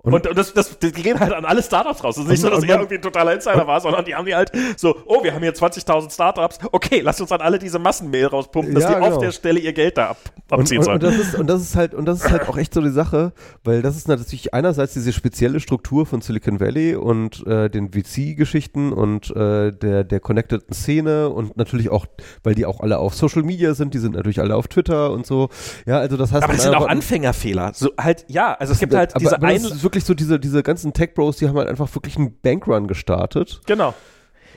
Und, 0.05 0.26
und, 0.26 0.36
das, 0.36 0.52
das, 0.52 0.78
die 0.78 0.93
gehen 0.93 1.18
halt 1.18 1.32
an 1.32 1.47
alle 1.47 1.62
Startups 1.62 2.05
raus. 2.05 2.18
Es 2.18 2.24
ist 2.24 2.31
nicht 2.31 2.40
so, 2.43 2.51
dass 2.51 2.62
er 2.62 2.76
irgendwie 2.76 2.97
ein 2.97 3.02
totaler 3.02 3.32
Insider 3.32 3.66
war, 3.66 3.81
sondern 3.81 4.05
die 4.05 4.14
haben 4.14 4.26
die 4.26 4.35
halt 4.35 4.52
so, 4.76 4.97
oh, 5.06 5.24
wir 5.24 5.32
haben 5.32 5.43
hier 5.43 5.55
20.000 5.55 6.12
Startups, 6.12 6.59
okay, 6.72 7.01
lass 7.01 7.20
uns 7.22 7.32
an 7.32 7.40
alle 7.40 7.59
diese 7.59 7.78
Massenmail 7.78 8.26
rauspumpen, 8.26 8.74
dass 8.74 8.85
ja, 8.85 8.90
die 8.90 8.94
genau. 8.97 9.14
auf 9.14 9.18
der 9.18 9.32
Stelle 9.32 9.60
ihr 9.60 9.72
Geld 9.72 9.97
da 9.97 10.10
ab, 10.10 10.18
abziehen 10.51 10.78
und, 10.78 10.85
sollen. 10.85 10.97
Und 10.97 11.02
das, 11.02 11.16
ist, 11.16 11.35
und 11.35 11.47
das 11.47 11.62
ist 11.62 11.74
halt, 11.74 11.94
und 11.94 12.05
das 12.05 12.22
ist 12.22 12.31
halt 12.31 12.47
auch 12.48 12.59
echt 12.59 12.74
so 12.74 12.82
die 12.82 12.90
Sache, 12.90 13.32
weil 13.64 13.81
das 13.81 13.97
ist 13.97 14.06
natürlich 14.06 14.52
einerseits 14.52 14.93
diese 14.93 15.12
spezielle 15.14 15.59
Struktur 15.59 16.05
von 16.05 16.20
Silicon 16.20 16.60
Valley 16.60 16.97
und 16.97 17.47
äh, 17.47 17.70
den 17.70 17.93
VC-Geschichten 17.93 18.93
und 18.93 19.31
äh, 19.31 19.72
der, 19.72 20.05
der 20.05 20.20
connecteden 20.20 20.70
Szene 20.72 21.31
und 21.31 21.56
natürlich 21.56 21.89
auch, 21.89 22.05
weil 22.43 22.55
die 22.55 22.66
auch 22.66 22.81
alle 22.81 22.98
auf 22.98 23.14
Social 23.14 23.43
Media 23.43 23.72
sind, 23.72 23.94
die 23.94 23.98
sind 23.98 24.16
natürlich 24.16 24.40
alle 24.40 24.55
auf 24.55 24.68
Twitter 24.68 25.12
und 25.12 25.24
so. 25.24 25.48
Ja, 25.86 25.98
also 25.98 26.18
das 26.18 26.31
heißt. 26.31 26.44
Aber 26.44 26.52
das 26.52 26.62
sind 26.62 26.74
auch 26.74 26.89
Anfängerfehler. 26.89 27.72
So 27.74 27.90
halt, 27.98 28.26
ja, 28.28 28.52
also 28.52 28.74
es 28.74 28.78
gibt 28.78 28.94
halt 28.94 29.14
diese 29.18 29.36
aber, 29.36 29.47
aber 29.47 29.55
wirklich 29.94 30.04
so 30.04 30.14
diese, 30.14 30.40
diese 30.40 30.62
ganzen 30.64 30.92
Tech-Bros, 30.92 31.36
die 31.36 31.48
haben 31.48 31.56
halt 31.56 31.68
einfach 31.68 31.94
wirklich 31.94 32.16
einen 32.16 32.36
Bankrun 32.40 32.88
gestartet. 32.88 33.60
Genau. 33.66 33.94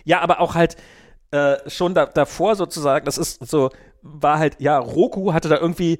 Ja, 0.03 0.21
aber 0.21 0.41
auch 0.41 0.55
halt 0.55 0.77
äh, 1.31 1.57
schon 1.67 1.93
da, 1.93 2.07
davor 2.07 2.55
sozusagen, 2.55 3.05
das 3.05 3.19
ist 3.19 3.45
so, 3.47 3.69
war 4.01 4.39
halt, 4.39 4.59
ja, 4.59 4.79
Roku 4.79 5.33
hatte 5.33 5.47
da 5.47 5.57
irgendwie 5.57 5.99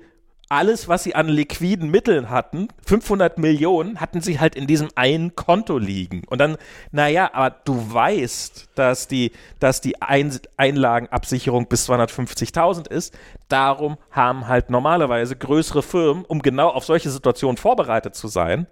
alles, 0.49 0.88
was 0.88 1.03
sie 1.03 1.14
an 1.14 1.27
liquiden 1.27 1.91
Mitteln 1.91 2.30
hatten, 2.30 2.69
500 2.85 3.38
Millionen, 3.38 3.99
hatten 3.99 4.22
sie 4.22 4.39
halt 4.39 4.55
in 4.55 4.65
diesem 4.65 4.88
einen 4.95 5.35
Konto 5.35 5.77
liegen. 5.77 6.23
Und 6.27 6.39
dann, 6.39 6.57
naja, 6.91 7.30
aber 7.34 7.57
du 7.65 7.93
weißt, 7.93 8.69
dass 8.76 9.07
die, 9.07 9.34
dass 9.59 9.81
die 9.81 10.01
Ein 10.01 10.39
Einlagenabsicherung 10.55 11.68
bis 11.68 11.89
250.000 11.89 12.89
ist. 12.89 13.14
Darum 13.49 13.97
haben 14.09 14.47
halt 14.47 14.69
normalerweise 14.69 15.35
größere 15.35 15.84
Firmen, 15.84 16.23
um 16.23 16.41
genau 16.41 16.69
auf 16.69 16.85
solche 16.85 17.09
Situationen 17.09 17.57
vorbereitet 17.57 18.15
zu 18.15 18.30
sein, 18.30 18.68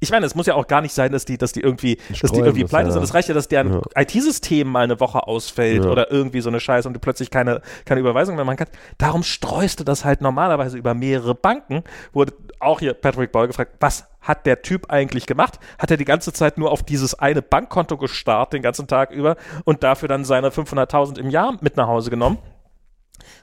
ich 0.00 0.10
meine, 0.10 0.26
es 0.26 0.34
muss 0.34 0.46
ja 0.46 0.54
auch 0.54 0.68
gar 0.68 0.80
nicht 0.80 0.94
sein, 0.94 1.10
dass 1.10 1.24
die, 1.24 1.38
dass 1.38 1.52
die 1.52 1.60
irgendwie, 1.60 1.98
dass 2.20 2.30
die 2.30 2.38
irgendwie 2.38 2.64
pleite 2.64 2.92
sind. 2.92 3.02
Es 3.02 3.14
reicht 3.14 3.28
ja, 3.28 3.34
dass 3.34 3.48
deren 3.48 3.72
ja. 3.72 3.82
IT-System 3.96 4.68
mal 4.68 4.84
eine 4.84 5.00
Woche 5.00 5.26
ausfällt 5.26 5.84
ja. 5.84 5.90
oder 5.90 6.10
irgendwie 6.12 6.40
so 6.40 6.50
eine 6.50 6.60
Scheiße 6.60 6.86
und 6.86 6.94
du 6.94 7.00
plötzlich 7.00 7.30
keine, 7.30 7.62
keine 7.84 8.00
Überweisung 8.00 8.36
mehr 8.36 8.44
machen 8.44 8.58
kannst. 8.58 8.74
Darum 8.98 9.24
streust 9.24 9.80
du 9.80 9.84
das 9.84 10.04
halt 10.04 10.20
normalerweise 10.20 10.78
über 10.78 10.94
mehrere 10.94 11.34
Banken. 11.34 11.82
Wurde 12.12 12.34
auch 12.60 12.78
hier 12.78 12.94
Patrick 12.94 13.32
Boyle 13.32 13.48
gefragt, 13.48 13.72
was 13.80 14.06
hat 14.20 14.46
der 14.46 14.62
Typ 14.62 14.90
eigentlich 14.90 15.26
gemacht? 15.26 15.58
Hat 15.78 15.90
er 15.90 15.96
die 15.96 16.04
ganze 16.04 16.32
Zeit 16.32 16.58
nur 16.58 16.70
auf 16.70 16.84
dieses 16.84 17.14
eine 17.14 17.42
Bankkonto 17.42 17.96
gestarrt, 17.96 18.52
den 18.52 18.62
ganzen 18.62 18.86
Tag 18.86 19.10
über 19.10 19.36
und 19.64 19.82
dafür 19.82 20.08
dann 20.08 20.24
seine 20.24 20.50
500.000 20.50 21.18
im 21.18 21.30
Jahr 21.30 21.56
mit 21.60 21.76
nach 21.76 21.88
Hause 21.88 22.10
genommen? 22.10 22.38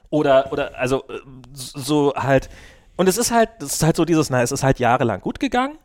Oder, 0.08 0.52
oder, 0.52 0.78
also, 0.78 1.04
äh, 1.08 1.20
so 1.52 2.14
halt, 2.14 2.48
und 2.96 3.08
es 3.08 3.18
ist 3.18 3.30
halt, 3.30 3.50
es 3.58 3.74
ist 3.74 3.82
halt 3.82 3.96
so 3.96 4.06
dieses, 4.06 4.30
na, 4.30 4.40
es 4.40 4.52
ist 4.52 4.62
halt 4.62 4.78
jahrelang 4.78 5.20
gut 5.20 5.38
gegangen 5.38 5.76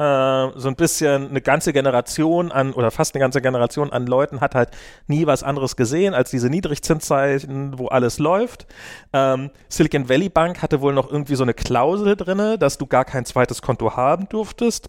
so 0.00 0.68
ein 0.68 0.76
bisschen 0.76 1.28
eine 1.28 1.42
ganze 1.42 1.74
Generation 1.74 2.50
an 2.50 2.72
oder 2.72 2.90
fast 2.90 3.14
eine 3.14 3.20
ganze 3.20 3.42
Generation 3.42 3.92
an 3.92 4.06
Leuten 4.06 4.40
hat 4.40 4.54
halt 4.54 4.70
nie 5.08 5.26
was 5.26 5.42
anderes 5.42 5.76
gesehen 5.76 6.14
als 6.14 6.30
diese 6.30 6.48
Niedrigzinszeiten, 6.48 7.78
wo 7.78 7.88
alles 7.88 8.18
läuft. 8.18 8.66
Ähm, 9.12 9.50
Silicon 9.68 10.08
Valley 10.08 10.30
Bank 10.30 10.62
hatte 10.62 10.80
wohl 10.80 10.94
noch 10.94 11.10
irgendwie 11.10 11.34
so 11.34 11.42
eine 11.42 11.52
Klausel 11.52 12.16
drinne, 12.16 12.56
dass 12.56 12.78
du 12.78 12.86
gar 12.86 13.04
kein 13.04 13.26
zweites 13.26 13.60
Konto 13.60 13.94
haben 13.94 14.26
durftest 14.28 14.88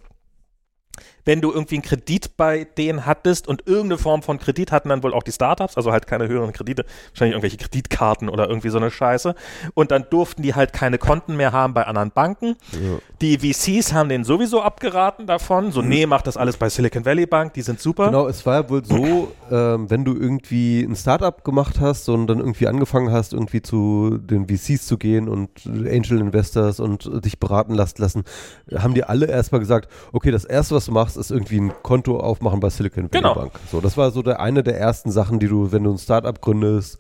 wenn 1.26 1.42
du 1.42 1.52
irgendwie 1.52 1.76
einen 1.76 1.84
Kredit 1.84 2.38
bei 2.38 2.66
denen 2.78 3.06
hattest 3.06 3.48
und 3.48 3.68
irgendeine 3.68 3.98
Form 3.98 4.22
von 4.24 4.40
Kredit 4.40 4.72
hatten 4.72 4.90
dann 4.90 5.04
wohl 5.04 5.14
auch 5.14 5.24
die 5.24 5.32
Startups, 5.32 5.78
also 5.78 5.92
halt 5.92 6.08
keine 6.08 6.28
höheren 6.28 6.54
Kredite, 6.54 6.86
wahrscheinlich 7.12 7.34
irgendwelche 7.34 7.58
Kreditkarten 7.58 8.30
oder 8.30 8.48
irgendwie 8.48 8.70
so 8.70 8.78
eine 8.78 8.92
Scheiße. 8.92 9.36
Und 9.74 9.92
dann 9.92 10.06
durften 10.10 10.42
die 10.42 10.56
halt 10.56 10.74
keine 10.74 10.98
Konten 10.98 11.36
mehr 11.36 11.52
haben 11.52 11.74
bei 11.74 11.86
anderen 11.86 12.12
Banken. 12.12 12.56
Ja. 12.72 13.00
Die 13.22 13.38
VCs 13.40 13.94
haben 13.94 14.10
denen 14.10 14.24
sowieso 14.24 14.62
abgeraten 14.62 15.28
davon. 15.28 15.72
So, 15.72 15.82
mhm. 15.82 15.90
nee, 15.90 16.06
mach 16.06 16.22
das 16.22 16.38
alles 16.38 16.58
bei 16.58 16.70
Silicon 16.70 17.06
Valley 17.06 17.26
Bank, 17.26 17.54
die 17.54 17.62
sind 17.62 17.80
super. 17.80 18.08
Genau, 18.08 18.28
es 18.28 18.46
war 18.46 18.64
ja 18.64 18.70
wohl 18.70 18.84
so, 18.84 19.32
ähm, 19.52 19.90
wenn 19.90 20.06
du 20.06 20.16
irgendwie 20.16 20.82
ein 20.82 20.96
Startup 20.96 21.44
gemacht 21.44 21.80
hast 21.80 22.10
und 22.10 22.28
dann 22.28 22.40
irgendwie 22.40 22.68
angefangen 22.68 23.12
hast, 23.12 23.34
irgendwie 23.34 23.62
zu 23.62 24.18
den 24.18 24.48
VCs 24.48 24.88
zu 24.88 24.98
gehen 24.98 25.30
und 25.30 25.50
Angel 25.66 26.20
Investors 26.20 26.80
und 26.80 27.10
dich 27.24 27.40
beraten 27.40 27.76
lassen, 27.76 28.24
haben 28.76 28.94
die 28.94 29.04
alle 29.04 29.28
erstmal 29.28 29.60
gesagt, 29.60 29.90
okay, 30.12 30.32
das 30.32 30.46
erste, 30.46 30.76
was 30.76 30.86
du 30.86 30.92
machst, 30.92 31.11
ist 31.18 31.32
irgendwie 31.32 31.60
ein 31.60 31.72
Konto 31.84 32.20
aufmachen 32.20 32.60
bei 32.60 32.70
Silicon 32.70 33.06
Valley 33.06 33.22
genau. 33.22 33.36
Bank. 33.36 33.54
So, 33.72 33.82
das 33.82 33.98
war 33.98 34.12
so 34.12 34.22
der 34.22 34.40
eine 34.40 34.64
der 34.64 34.78
ersten 34.78 35.12
Sachen, 35.12 35.40
die 35.40 35.48
du, 35.48 35.72
wenn 35.72 35.84
du 35.84 35.92
ein 35.92 35.98
Startup 35.98 36.40
gründest, 36.40 37.00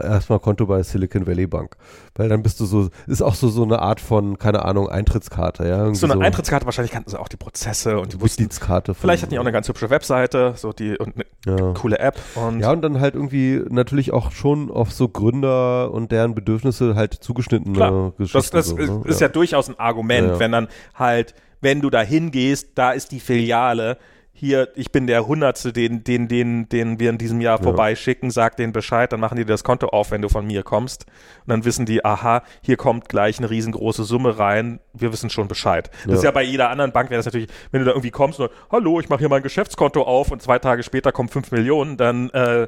erstmal 0.00 0.40
Konto 0.40 0.66
bei 0.66 0.82
Silicon 0.82 1.26
Valley 1.26 1.46
Bank. 1.46 1.76
Weil 2.14 2.28
dann 2.28 2.42
bist 2.42 2.60
du 2.60 2.66
so, 2.66 2.88
ist 3.06 3.22
auch 3.22 3.34
so, 3.34 3.48
so 3.48 3.62
eine 3.62 3.80
Art 3.80 4.00
von, 4.00 4.38
keine 4.38 4.64
Ahnung, 4.64 4.88
Eintrittskarte, 4.88 5.66
ja. 5.66 5.94
So 5.94 6.06
eine 6.06 6.14
so 6.14 6.20
Eintrittskarte, 6.20 6.66
wahrscheinlich 6.66 6.92
kannten 6.92 7.10
sie 7.10 7.18
auch 7.18 7.28
die 7.28 7.36
Prozesse 7.36 7.98
und 7.98 8.12
die 8.12 8.16
Mitgliedskarte. 8.16 8.94
Vielleicht 8.94 9.22
hatten 9.22 9.30
die 9.30 9.38
auch 9.38 9.44
eine 9.44 9.52
ganz 9.52 9.68
hübsche 9.68 9.90
Webseite, 9.90 10.54
so 10.56 10.72
die, 10.72 10.96
und 10.98 11.14
eine 11.16 11.24
ja. 11.58 11.72
coole 11.72 11.98
App. 11.98 12.18
Und 12.34 12.60
ja, 12.60 12.70
und 12.72 12.82
dann 12.82 13.00
halt 13.00 13.14
irgendwie 13.14 13.62
natürlich 13.68 14.12
auch 14.12 14.32
schon 14.32 14.70
auf 14.70 14.92
so 14.92 15.08
Gründer 15.08 15.92
und 15.92 16.12
deren 16.12 16.34
Bedürfnisse 16.34 16.94
halt 16.94 17.14
zugeschnittene 17.14 17.74
Klar. 17.74 18.12
Geschichten. 18.16 18.38
Das, 18.38 18.50
das 18.50 18.66
so, 18.68 18.76
ist, 18.76 18.90
ne? 18.90 19.02
ist 19.06 19.20
ja. 19.20 19.26
ja. 19.26 19.32
durchaus 19.32 19.68
ein 19.68 19.78
Argument, 19.78 20.28
ja, 20.28 20.38
wenn 20.38 20.52
dann 20.52 20.68
halt, 20.94 21.34
wenn 21.64 21.80
du 21.80 21.90
da 21.90 22.02
hingehst, 22.02 22.68
da 22.76 22.92
ist 22.92 23.10
die 23.10 23.18
Filiale, 23.20 23.98
hier, 24.36 24.68
ich 24.74 24.90
bin 24.90 25.06
der 25.06 25.28
Hundertste, 25.28 25.72
den, 25.72 26.02
den, 26.02 26.26
den, 26.26 26.68
den 26.68 26.98
wir 26.98 27.10
in 27.10 27.18
diesem 27.18 27.40
Jahr 27.40 27.58
ja. 27.58 27.62
vorbeischicken, 27.62 28.32
sag 28.32 28.56
denen 28.56 28.72
Bescheid, 28.72 29.12
dann 29.12 29.20
machen 29.20 29.36
die 29.36 29.44
das 29.44 29.62
Konto 29.62 29.86
auf, 29.86 30.10
wenn 30.10 30.22
du 30.22 30.28
von 30.28 30.44
mir 30.44 30.64
kommst. 30.64 31.06
Und 31.46 31.50
dann 31.50 31.64
wissen 31.64 31.86
die, 31.86 32.04
aha, 32.04 32.42
hier 32.60 32.76
kommt 32.76 33.08
gleich 33.08 33.38
eine 33.38 33.48
riesengroße 33.48 34.02
Summe 34.02 34.36
rein, 34.36 34.80
wir 34.92 35.12
wissen 35.12 35.30
schon 35.30 35.46
Bescheid. 35.46 35.88
Das 36.02 36.06
ja. 36.06 36.14
ist 36.14 36.24
ja 36.24 36.30
bei 36.32 36.42
jeder 36.42 36.68
anderen 36.68 36.90
Bank, 36.90 37.10
wäre 37.10 37.18
das 37.20 37.26
natürlich, 37.26 37.48
wenn 37.70 37.80
du 37.80 37.86
da 37.86 37.92
irgendwie 37.92 38.10
kommst 38.10 38.40
und 38.40 38.50
hallo, 38.72 38.98
ich 38.98 39.08
mache 39.08 39.20
hier 39.20 39.28
mein 39.28 39.42
Geschäftskonto 39.44 40.02
auf 40.02 40.32
und 40.32 40.42
zwei 40.42 40.58
Tage 40.58 40.82
später 40.82 41.12
kommen 41.12 41.28
fünf 41.28 41.52
Millionen, 41.52 41.96
dann 41.96 42.28
äh, 42.30 42.66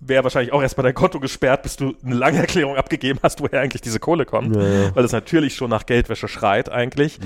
wäre 0.00 0.22
wahrscheinlich 0.24 0.52
auch 0.52 0.62
erstmal 0.62 0.84
dein 0.84 0.94
Konto 0.94 1.20
gesperrt, 1.20 1.62
bis 1.62 1.76
du 1.76 1.94
eine 2.04 2.14
lange 2.14 2.38
Erklärung 2.38 2.76
abgegeben 2.76 3.18
hast, 3.22 3.40
woher 3.40 3.60
eigentlich 3.60 3.82
diese 3.82 3.98
Kohle 4.00 4.24
kommt. 4.24 4.54
Ja, 4.54 4.62
ja. 4.62 4.96
Weil 4.96 5.04
es 5.04 5.12
natürlich 5.12 5.54
schon 5.54 5.70
nach 5.70 5.86
Geldwäsche 5.86 6.28
schreit 6.28 6.70
eigentlich. 6.70 7.18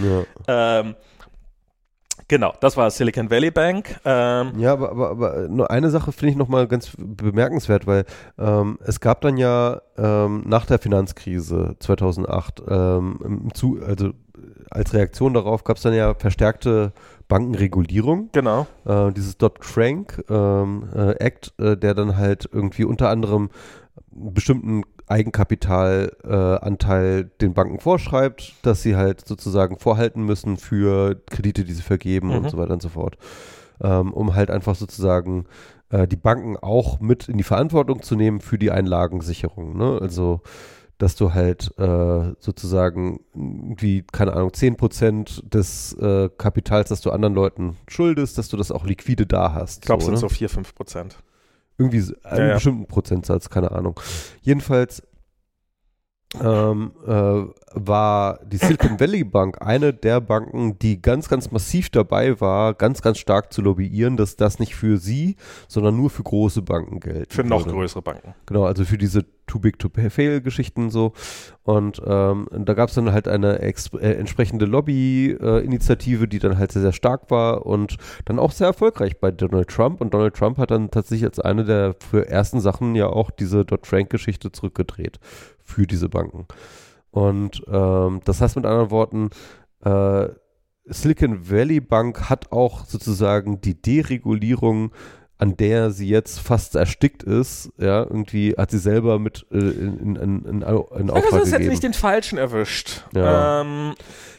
Ja. 0.47 0.81
Ähm, 0.81 0.95
Genau, 2.29 2.55
das 2.61 2.79
war 2.79 2.91
Silicon 2.91 3.31
Valley 3.31 3.51
Bank. 3.51 4.01
Ähm, 4.07 4.53
ja, 4.57 4.73
aber, 4.73 4.91
aber, 4.91 5.11
aber 5.11 5.49
nur 5.49 5.71
eine 5.71 5.91
Sache 5.91 6.13
finde 6.13 6.33
ich 6.33 6.39
nochmal 6.39 6.67
ganz 6.67 6.93
bemerkenswert, 6.97 7.87
weil 7.87 8.07
ähm, 8.39 8.79
es 8.85 9.01
gab 9.01 9.21
dann 9.21 9.37
ja 9.37 9.83
ähm, 9.99 10.43
nach 10.47 10.65
der 10.65 10.79
Finanzkrise 10.79 11.77
2008, 11.79 12.63
ähm, 12.69 13.49
zu, 13.53 13.81
also 13.87 14.13
als 14.71 14.95
Reaktion 14.95 15.35
darauf 15.35 15.65
gab 15.65 15.77
es 15.77 15.83
dann 15.83 15.93
ja 15.93 16.15
verstärkte 16.15 16.93
Bankenregulierung. 17.33 18.29
Genau. 18.33 18.67
Äh, 18.85 19.11
dieses 19.13 19.39
Dodd-Frank 19.39 20.23
ähm, 20.29 20.91
äh, 20.95 21.13
Act, 21.13 21.55
äh, 21.59 21.79
der 21.79 21.95
dann 21.95 22.19
halt 22.19 22.47
irgendwie 22.53 22.85
unter 22.85 23.09
anderem 23.09 23.49
bestimmten 24.11 24.83
Eigenkapitalanteil 25.07 27.21
äh, 27.21 27.25
den 27.41 27.55
Banken 27.55 27.79
vorschreibt, 27.79 28.53
dass 28.61 28.83
sie 28.83 28.97
halt 28.97 29.27
sozusagen 29.27 29.79
vorhalten 29.79 30.27
müssen 30.27 30.59
für 30.59 31.23
Kredite, 31.31 31.65
die 31.65 31.73
sie 31.73 31.81
vergeben 31.81 32.29
mhm. 32.29 32.35
und 32.35 32.51
so 32.51 32.59
weiter 32.59 32.75
und 32.75 32.83
so 32.83 32.91
fort. 32.91 33.17
Ähm, 33.83 34.13
um 34.13 34.35
halt 34.35 34.51
einfach 34.51 34.75
sozusagen 34.75 35.47
äh, 35.89 36.07
die 36.07 36.17
Banken 36.17 36.59
auch 36.59 37.01
mit 37.01 37.31
in 37.31 37.39
die 37.39 37.45
Verantwortung 37.45 38.03
zu 38.03 38.15
nehmen 38.15 38.43
für 38.43 38.59
die 38.59 38.71
Einlagensicherung. 38.71 39.79
Ne? 39.79 39.99
Also 40.03 40.43
dass 41.03 41.17
du 41.17 41.35
halt 41.35 41.77
äh, 41.81 42.33
sozusagen 42.39 43.19
wie, 43.35 44.05
keine 44.13 44.35
Ahnung, 44.35 44.51
10% 44.51 45.49
des 45.49 45.95
äh, 45.95 46.29
Kapitals, 46.39 46.91
das 46.91 47.01
du 47.01 47.11
anderen 47.11 47.35
Leuten 47.35 47.77
schuldest, 47.89 48.39
dass 48.39 48.49
du 48.49 48.57
das 48.57 48.71
auch 48.71 48.87
liquide 48.87 49.27
da 49.27 49.53
hast. 49.53 49.83
Ich 49.83 49.87
glaube, 49.87 50.05
so, 50.05 50.13
es 50.13 50.21
sind 50.21 50.31
so 50.31 50.33
4, 50.33 50.49
5%. 50.49 51.15
Irgendwie 51.77 52.15
einen 52.23 52.49
ja, 52.51 52.55
bestimmten 52.55 52.87
Prozentsatz, 52.87 53.51
keine 53.51 53.73
Ahnung. 53.73 53.99
Jedenfalls 54.43 55.03
ähm, 56.41 56.93
äh, 57.07 57.45
war 57.75 58.41
die 58.45 58.57
Silicon 58.57 58.99
Valley 58.99 59.25
Bank 59.25 59.61
eine 59.61 59.93
der 59.93 60.21
Banken, 60.21 60.79
die 60.79 61.01
ganz, 61.01 61.29
ganz 61.29 61.51
massiv 61.51 61.91
dabei 61.91 62.41
war, 62.41 62.75
ganz, 62.75 63.03
ganz 63.03 63.19
stark 63.19 63.53
zu 63.53 63.61
lobbyieren, 63.61 64.17
dass 64.17 64.37
das 64.37 64.59
nicht 64.59 64.75
für 64.75 64.99
sie, 64.99 65.37
sondern 65.69 65.97
nur 65.97 66.11
für 66.11 66.23
große 66.23 66.63
Banken 66.63 67.01
gilt. 67.01 67.33
Für 67.33 67.45
noch 67.45 67.67
größere 67.67 68.03
Banken. 68.03 68.35
Genau, 68.47 68.65
also 68.65 68.85
für 68.85 68.99
diese 68.99 69.25
Too 69.47 69.59
Big 69.59 69.79
to 69.79 69.91
Fail 70.09 70.41
Geschichten 70.41 70.91
so. 70.91 71.13
Und 71.65 72.01
ähm, 72.07 72.49
da 72.51 72.75
gab 72.75 72.89
es 72.89 72.95
dann 72.95 73.13
halt 73.13 73.29
eine 73.29 73.61
äh, 73.61 74.13
entsprechende 74.15 74.65
Lobby-Initiative, 74.65 76.25
äh, 76.25 76.29
die 76.29 76.39
dann 76.39 76.57
halt 76.57 76.73
sehr, 76.73 76.83
sehr 76.83 76.93
stark 76.93 77.31
war 77.31 77.67
und 77.67 77.97
dann 78.25 78.39
auch 78.39 78.53
sehr 78.53 78.69
erfolgreich 78.69 79.21
bei 79.21 79.31
Donald 79.31 79.69
Trump. 79.69 80.01
Und 80.01 80.15
Donald 80.15 80.35
Trump 80.35 80.57
hat 80.59 80.71
dann 80.71 80.91
tatsächlich 80.91 81.27
als 81.27 81.39
eine 81.39 81.65
der 81.65 81.97
ersten 82.29 82.61
Sachen 82.61 82.95
ja 82.95 83.09
auch 83.09 83.31
diese 83.31 83.65
Dodd-Frank-Geschichte 83.65 84.53
zurückgedreht 84.53 85.19
für 85.73 85.87
diese 85.87 86.09
Banken. 86.09 86.47
Und 87.11 87.63
ähm, 87.71 88.21
das 88.25 88.41
heißt 88.41 88.57
mit 88.57 88.67
anderen 88.67 88.91
Worten, 88.91 89.31
äh, 89.85 90.29
Silicon 90.87 91.51
Valley 91.51 91.81
Bank 91.81 92.29
hat 92.29 92.51
auch 92.53 92.87
sozusagen 92.87 93.61
die 93.61 93.81
Deregulierung, 93.81 94.93
an 95.39 95.57
der 95.57 95.91
sie 95.91 96.09
jetzt 96.09 96.41
fast 96.41 96.77
erstickt 96.77 97.23
ist, 97.23 97.73
ja, 97.77 98.03
irgendwie 98.03 98.55
hat 98.57 98.71
sie 98.71 98.79
selber 98.79 99.19
mit 99.19 99.47
äh, 99.51 99.57
in, 99.57 100.17
in, 100.17 100.17
in, 100.17 100.45
in, 100.45 100.63
Auftrag 100.65 100.97
gegeben. 100.97 101.41
Das 101.41 101.53
hat 101.53 101.61
nicht 101.61 101.83
den 101.83 101.95
Falschen 101.95 102.39
erwischt. 102.39 103.05
Ja. 103.15 103.63
Ähm. 103.63 103.95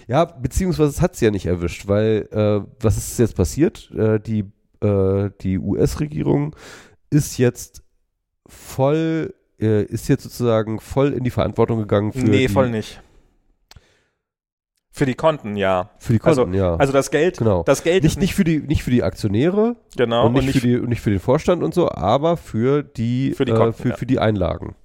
ja, 0.08 0.26
beziehungsweise 0.26 0.90
es 0.90 1.02
hat 1.02 1.16
sie 1.16 1.26
ja 1.26 1.32
nicht 1.32 1.46
erwischt, 1.46 1.88
weil 1.88 2.28
äh, 2.32 2.62
was 2.82 2.98
ist 2.98 3.20
jetzt 3.20 3.36
passiert? 3.36 3.92
Äh, 3.92 4.20
die 4.20 4.46
äh, 4.82 5.30
die 5.42 5.60
US-Regierung 5.60 6.56
ist 7.10 7.38
jetzt 7.38 7.84
voll 8.48 9.34
äh, 9.64 9.84
ist 9.84 10.10
jetzt 10.10 10.24
sozusagen 10.24 10.80
voll 10.80 11.14
in 11.14 11.24
die 11.24 11.30
Verantwortung 11.30 11.80
gegangen 11.80 12.12
für. 12.12 12.20
Nee, 12.20 12.48
voll 12.48 12.70
nicht. 12.70 13.02
Für 14.96 15.08
die 15.08 15.16
Konten, 15.16 15.56
ja. 15.56 15.90
Für 15.98 16.14
die 16.14 16.20
Konten, 16.20 16.40
also, 16.40 16.54
ja. 16.54 16.76
Also 16.76 16.94
das 16.94 17.10
Geld, 17.10 17.40
genau. 17.40 17.64
das 17.64 17.82
Geld 17.82 18.04
nicht, 18.04 18.20
nicht 18.20 18.36
für 18.36 18.44
die 18.44 18.60
nicht 18.60 18.84
für 18.84 18.92
die 18.92 19.02
Aktionäre, 19.02 19.76
genau, 19.98 20.28
und 20.28 20.34
nicht, 20.34 20.42
und 20.42 20.46
nicht, 20.46 20.60
für 20.60 20.68
die 20.68 20.88
nicht 20.88 21.02
für 21.02 21.10
den 21.10 21.20
Vorstand 21.20 21.64
und 21.64 21.74
so, 21.74 21.90
aber 21.90 22.38
für 22.38 22.84
die 22.84 23.34
für 23.34 23.46
die, 23.46 23.54
Konten, 23.54 23.80
äh, 23.80 23.82
für, 23.82 23.90
ja. 23.90 23.96
für 23.96 24.06
die 24.06 24.20
Einlagen. 24.20 24.76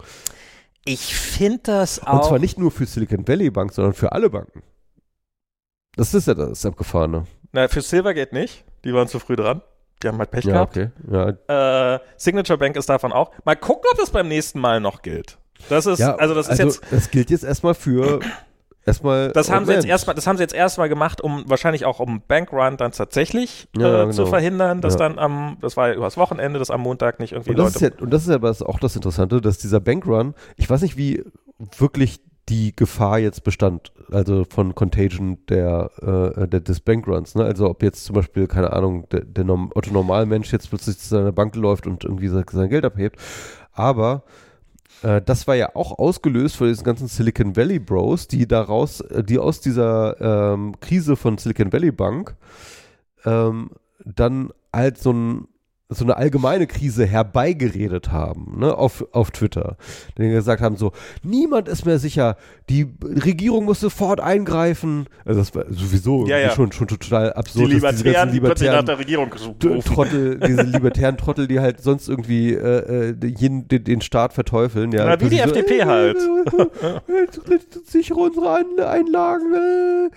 Ich 0.87 1.15
finde 1.15 1.61
das 1.65 2.03
auch. 2.03 2.15
Und 2.15 2.25
zwar 2.25 2.39
nicht 2.39 2.59
nur 2.59 2.71
für 2.71 2.87
Silicon 2.87 3.29
Valley 3.29 3.51
Bank, 3.51 3.75
sondern 3.75 3.93
für 3.93 4.13
alle 4.13 4.31
Banken. 4.31 4.63
Das 5.97 6.15
ist 6.15 6.27
ja 6.27 6.33
das 6.33 6.65
Abgefahrene. 6.65 7.27
Na, 7.53 7.69
für 7.69 7.83
Silvergate 7.83 8.35
nicht. 8.35 8.65
Die 8.85 8.95
waren 8.95 9.09
zu 9.09 9.19
früh 9.19 9.37
dran. 9.37 9.61
Die 10.03 10.09
haben 10.09 10.19
halt 10.19 10.31
Pech 10.31 10.45
ja, 10.45 10.53
gehabt. 10.53 10.77
Okay. 10.77 10.91
Ja. 11.49 11.95
Äh, 11.95 12.01
Signature 12.17 12.59
Bank 12.59 12.77
ist 12.77 12.89
davon 12.89 13.13
auch. 13.13 13.33
Mal 13.45 13.57
gucken, 13.57 13.85
ob 13.93 13.99
das 13.99 14.11
beim 14.11 14.29
nächsten 14.29 14.61
Mal 14.61 14.81
noch 14.81 15.03
gilt. 15.03 15.39
Das 15.69 15.87
ist, 15.87 15.99
ja, 15.99 16.15
also 16.15 16.35
das 16.35 16.47
ist 16.47 16.61
also 16.61 16.65
jetzt. 16.65 16.93
Das 16.93 17.11
gilt 17.11 17.31
jetzt 17.31 17.45
erstmal 17.45 17.75
für 17.75 18.21
erstmal. 18.87 19.33
Das 19.33 19.51
haben 19.51 19.67
sie 19.67 19.73
jetzt 19.73 19.87
erstmal, 19.87 20.15
das 20.15 20.27
haben 20.27 20.37
sie 20.37 20.43
jetzt 20.43 20.55
erstmal 20.55 20.89
gemacht, 20.89 21.21
um 21.21 21.45
wahrscheinlich 21.47 21.85
auch 21.85 22.01
um 22.01 22.23
Bankrun 22.27 22.77
dann 22.77 22.93
tatsächlich 22.93 23.69
äh, 23.75 23.79
genau. 23.79 24.11
zu 24.11 24.27
verhindern, 24.27 24.81
dass 24.81 24.97
dann 24.97 25.19
am, 25.19 25.59
das 25.61 25.77
war 25.77 25.89
ja 25.89 25.95
übers 25.95 26.17
Wochenende, 26.17 26.59
dass 26.59 26.71
am 26.71 26.81
Montag 26.81 27.21
nicht 27.21 27.33
irgendwie 27.33 27.51
und 27.51 27.59
das 27.59 27.75
Leute. 27.75 27.87
Ist 27.87 27.95
ja, 27.95 28.03
und 28.05 28.11
das 28.11 28.27
ist 28.27 28.31
ja 28.31 28.67
auch 28.67 28.81
das 28.81 28.97
Interessante, 28.97 29.41
dass 29.41 29.59
dieser 29.59 29.81
Bankrun, 29.81 30.35
ich 30.57 30.69
weiß 30.69 30.83
nicht, 30.83 30.97
wie 30.97 31.25
wirklich 31.77 32.21
die 32.49 32.75
Gefahr 32.75 33.19
jetzt 33.19 33.45
bestand, 33.45 33.93
also 34.11 34.45
von 34.49 34.75
Contagion 34.75 35.39
der, 35.49 35.91
äh, 36.37 36.49
der 36.49 36.61
des 36.61 36.81
Bankruns. 36.81 37.35
Ne? 37.35 37.45
Also 37.45 37.69
ob 37.69 37.83
jetzt 37.83 38.05
zum 38.05 38.15
Beispiel, 38.15 38.47
keine 38.47 38.73
Ahnung, 38.73 39.09
der, 39.11 39.25
der 39.25 39.45
Norm 39.45 39.71
Otto 39.75 39.93
Normalmensch 39.93 40.53
jetzt 40.53 40.71
plötzlich 40.71 40.99
zu 40.99 41.09
seiner 41.09 41.33
Bank 41.33 41.55
läuft 41.57 41.87
und 41.87 42.05
irgendwie 42.05 42.29
sein 42.29 42.69
Geld 42.69 42.85
abhebt. 42.85 43.21
Aber 43.73 44.23
äh, 45.03 45.21
das 45.21 45.47
war 45.47 45.57
ja 45.57 45.75
auch 45.75 45.99
ausgelöst 45.99 46.57
von 46.57 46.69
diesen 46.69 46.85
ganzen 46.85 47.09
Silicon 47.09 47.57
Valley 47.57 47.79
Bros, 47.79 48.29
die 48.29 48.47
daraus, 48.49 49.01
äh, 49.01 49.23
die 49.23 49.39
aus 49.39 49.61
dieser 49.61 50.55
ähm, 50.55 50.75
Krise 50.81 51.17
von 51.17 51.39
Silicon 51.39 51.73
Valley 51.73 51.93
Bank 51.93 52.35
ähm, 53.25 53.71
dann 54.05 54.51
halt 54.73 54.99
so 54.99 55.13
ein 55.13 55.49
so 55.91 56.05
eine 56.05 56.19
allgemeine 56.19 56.67
Krise 56.67 57.07
herbeigeredet 57.07 58.13
haben, 58.13 58.59
ne, 58.59 58.77
auf, 58.77 59.07
auf 59.13 59.31
Twitter. 59.31 59.79
Die 60.19 60.29
gesagt 60.29 60.61
haben 60.61 60.77
so, 60.77 60.93
niemand 61.23 61.67
ist 61.67 61.87
mehr 61.87 61.99
sicher, 61.99 62.37
die 62.69 62.87
Regierung 63.03 63.65
muss 63.65 63.81
sofort 63.81 64.21
eingreifen. 64.21 65.07
Also 65.25 65.41
das 65.41 65.55
war 65.55 65.65
sowieso 65.71 66.27
ja, 66.27 66.37
ja. 66.37 66.51
Schon, 66.51 66.73
schon 66.73 66.89
total 66.89 67.33
absurd. 67.33 67.71
Die 67.71 67.75
Libertären, 67.75 68.31
die 68.31 68.41
plötzlich 68.41 68.71
nach 68.71 68.83
der 68.83 68.99
Regierung 68.99 69.31
Trottel, 69.31 70.39
diese 70.39 70.63
libertären 70.65 71.17
Trottel, 71.17 71.49
die 71.49 71.59
halt 71.59 71.81
sonst 71.81 72.07
irgendwie 72.07 72.53
äh, 72.53 73.11
äh 73.11 73.27
jeden, 73.27 73.67
den, 73.69 73.85
den 73.85 74.03
Staat 74.03 74.35
verteufeln. 74.35 74.93
Ja, 74.93 75.07
Na, 75.07 75.21
wie 75.23 75.31
die 75.31 75.39
FDP 75.39 75.81
so, 75.81 75.87
halt. 75.87 76.19
Sichere 77.87 78.21
unsere 78.21 78.57
Einlagen. 78.91 79.55
Äh. 79.55 80.11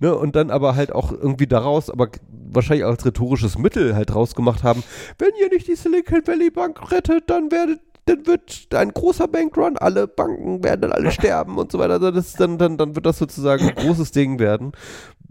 Ne, 0.00 0.14
und 0.14 0.36
dann 0.36 0.50
aber 0.50 0.74
halt 0.74 0.90
auch 0.92 1.12
irgendwie 1.12 1.46
daraus, 1.46 1.90
aber 1.90 2.08
wahrscheinlich 2.50 2.84
als 2.84 3.04
rhetorisches 3.04 3.58
Mittel 3.58 3.94
halt 3.94 4.14
rausgemacht 4.14 4.62
haben, 4.62 4.82
wenn 5.18 5.30
ihr 5.40 5.48
nicht 5.50 5.68
die 5.68 5.74
Silicon 5.74 6.26
Valley 6.26 6.50
Bank 6.50 6.90
rettet, 6.90 7.28
dann 7.28 7.50
werdet 7.50 7.80
dann 8.08 8.26
wird 8.26 8.68
ein 8.74 8.90
großer 8.92 9.28
Bankrun, 9.28 9.76
alle 9.76 10.08
Banken 10.08 10.64
werden 10.64 10.82
dann 10.82 10.92
alle 10.92 11.10
sterben 11.12 11.58
und 11.58 11.70
so 11.70 11.78
weiter. 11.78 11.94
Also 11.94 12.10
das 12.10 12.32
dann, 12.32 12.58
dann, 12.58 12.78
dann 12.78 12.94
wird 12.94 13.06
das 13.06 13.18
sozusagen 13.18 13.68
ein 13.68 13.74
großes 13.74 14.12
Ding 14.12 14.38
werden, 14.38 14.72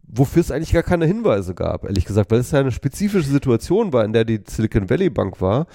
wofür 0.08 0.42
es 0.42 0.52
eigentlich 0.52 0.74
gar 0.74 0.84
keine 0.84 1.06
Hinweise 1.06 1.56
gab, 1.56 1.86
ehrlich 1.86 2.06
gesagt, 2.06 2.32
weil 2.32 2.40
es 2.40 2.52
ja 2.52 2.60
eine 2.60 2.72
spezifische 2.72 3.30
Situation 3.30 3.94
war, 3.94 4.06
in 4.06 4.14
der 4.14 4.26
die 4.26 4.42
Silicon 4.48 4.90
Valley 4.90 5.10
Bank 5.10 5.42
war. 5.42 5.68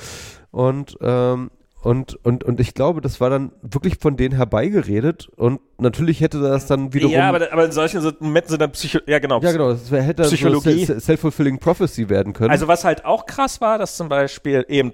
Und 0.50 0.96
ähm, 1.00 1.50
und, 1.82 2.14
und, 2.24 2.44
und 2.44 2.60
ich 2.60 2.74
glaube, 2.74 3.00
das 3.00 3.20
war 3.20 3.28
dann 3.28 3.50
wirklich 3.60 3.98
von 3.98 4.16
denen 4.16 4.36
herbeigeredet 4.36 5.28
und 5.34 5.60
natürlich 5.78 6.20
hätte 6.20 6.40
das 6.40 6.66
dann 6.66 6.94
wiederum. 6.94 7.12
Ja, 7.12 7.28
aber, 7.28 7.52
aber 7.52 7.64
in 7.64 7.72
solchen 7.72 8.00
Momenten 8.20 8.50
sind 8.50 8.62
dann 8.62 8.70
Psycho 8.70 9.00
ja 9.06 9.18
genau. 9.18 9.40
Ja, 9.40 9.50
genau, 9.50 9.72
das 9.72 9.90
hätte 9.90 10.22
Psychologie. 10.22 10.84
So 10.84 11.00
Self-fulfilling 11.00 11.58
Prophecy 11.58 12.08
werden 12.08 12.34
können. 12.34 12.50
Also 12.50 12.68
was 12.68 12.84
halt 12.84 13.04
auch 13.04 13.26
krass 13.26 13.60
war, 13.60 13.78
dass 13.78 13.96
zum 13.96 14.08
Beispiel 14.08 14.64
eben, 14.68 14.92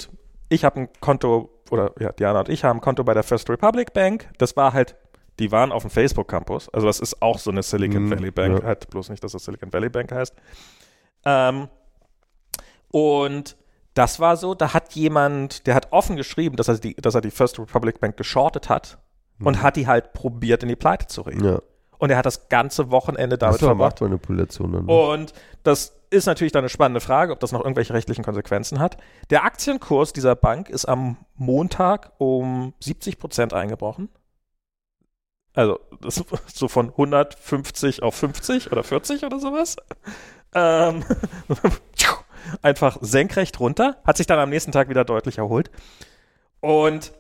ich 0.48 0.65
habe 0.65 0.81
ein 0.81 0.89
Konto 1.01 1.51
oder 1.70 1.93
ja, 2.01 2.10
Diana 2.12 2.40
und 2.40 2.48
ich 2.48 2.65
haben 2.65 2.78
ein 2.78 2.81
Konto 2.81 3.05
bei 3.05 3.12
der 3.12 3.23
First 3.23 3.51
Republic 3.51 3.93
Bank. 3.93 4.27
Das 4.39 4.56
war 4.56 4.73
halt, 4.73 4.97
die 5.39 5.52
waren 5.52 5.73
auf 5.73 5.82
dem 5.82 5.90
Facebook 5.90 6.28
Campus. 6.28 6.70
Also 6.70 6.86
das 6.86 7.01
ist 7.01 7.20
auch 7.20 7.39
so 7.39 7.51
eine 7.51 7.62
Silicon 7.62 8.05
Mhm, 8.06 8.10
Valley 8.12 8.31
Bank, 8.31 8.60
ja. 8.60 8.65
halt 8.65 8.89
bloß 8.89 9.10
nicht, 9.10 9.23
dass 9.23 9.32
das 9.32 9.44
Silicon 9.44 9.70
Valley 9.70 9.90
Bank 9.90 10.10
heißt. 10.10 10.35
Ähm, 11.27 11.69
und 12.90 13.56
das 13.94 14.20
war 14.20 14.36
so, 14.36 14.55
da 14.55 14.74
hat 14.74 14.93
jemand, 14.94 15.66
der 15.66 15.74
hat 15.74 15.89
offen 15.93 16.16
geschrieben, 16.16 16.56
dass 16.56 16.69
er 16.69 16.78
die, 16.78 16.94
dass 16.94 17.15
er 17.15 17.20
die 17.20 17.31
First 17.31 17.59
Republic 17.59 18.01
Bank 18.01 18.16
geschortet 18.16 18.69
hat 18.69 18.98
und 19.40 19.62
hat 19.62 19.77
die 19.77 19.86
halt 19.86 20.12
probiert, 20.12 20.62
in 20.62 20.69
die 20.69 20.77
Pleite 20.77 21.06
zu 21.06 21.23
reden. 21.23 21.40
Mhm. 21.40 21.47
Ja. 21.47 21.62
Und 21.98 22.10
er 22.10 22.16
hat 22.16 22.27
das 22.27 22.48
ganze 22.48 22.93
Wochenende 22.93 23.39
damit 23.39 23.56
Das 23.56 23.62
war 23.62 23.70
verbracht. 23.70 24.01
Machtmanipulation 24.01 24.73
dann. 24.73 24.86
ne? 24.86 24.93
Und 24.93 25.32
das 25.65 25.97
ist 26.10 26.27
natürlich 26.27 26.52
dann 26.52 26.60
eine 26.60 26.69
spannende 26.69 27.01
Frage, 27.01 27.32
ob 27.32 27.40
das 27.40 27.51
noch 27.51 27.60
irgendwelche 27.60 27.93
rechtlichen 27.93 28.24
Konsequenzen 28.24 28.78
hat. 28.78 28.98
Der 29.31 29.44
Aktienkurs 29.44 30.12
dieser 30.12 30.36
Bank 30.36 30.70
ist 30.70 30.85
am 30.85 31.16
Montag 31.35 32.12
um 32.19 32.73
70 32.81 33.19
Prozent 33.19 33.52
eingebrochen. 33.52 34.09
Also 35.55 35.81
so 36.47 36.69
von 36.69 36.90
150 36.90 38.02
auf 38.05 38.15
50 38.15 38.70
oder 38.70 38.85
40 38.85 39.24
oder 39.24 39.40
sowas. 39.40 39.77
Ähm, 40.55 41.05
einfach 42.62 42.98
senkrecht 43.00 43.60
runter, 43.60 43.96
hat 44.04 44.16
sich 44.16 44.26
dann 44.26 44.38
am 44.38 44.50
nächsten 44.50 44.72
Tag 44.72 44.88
wieder 44.88 45.04
deutlich 45.04 45.38
erholt. 45.38 45.70
Und 46.60 47.12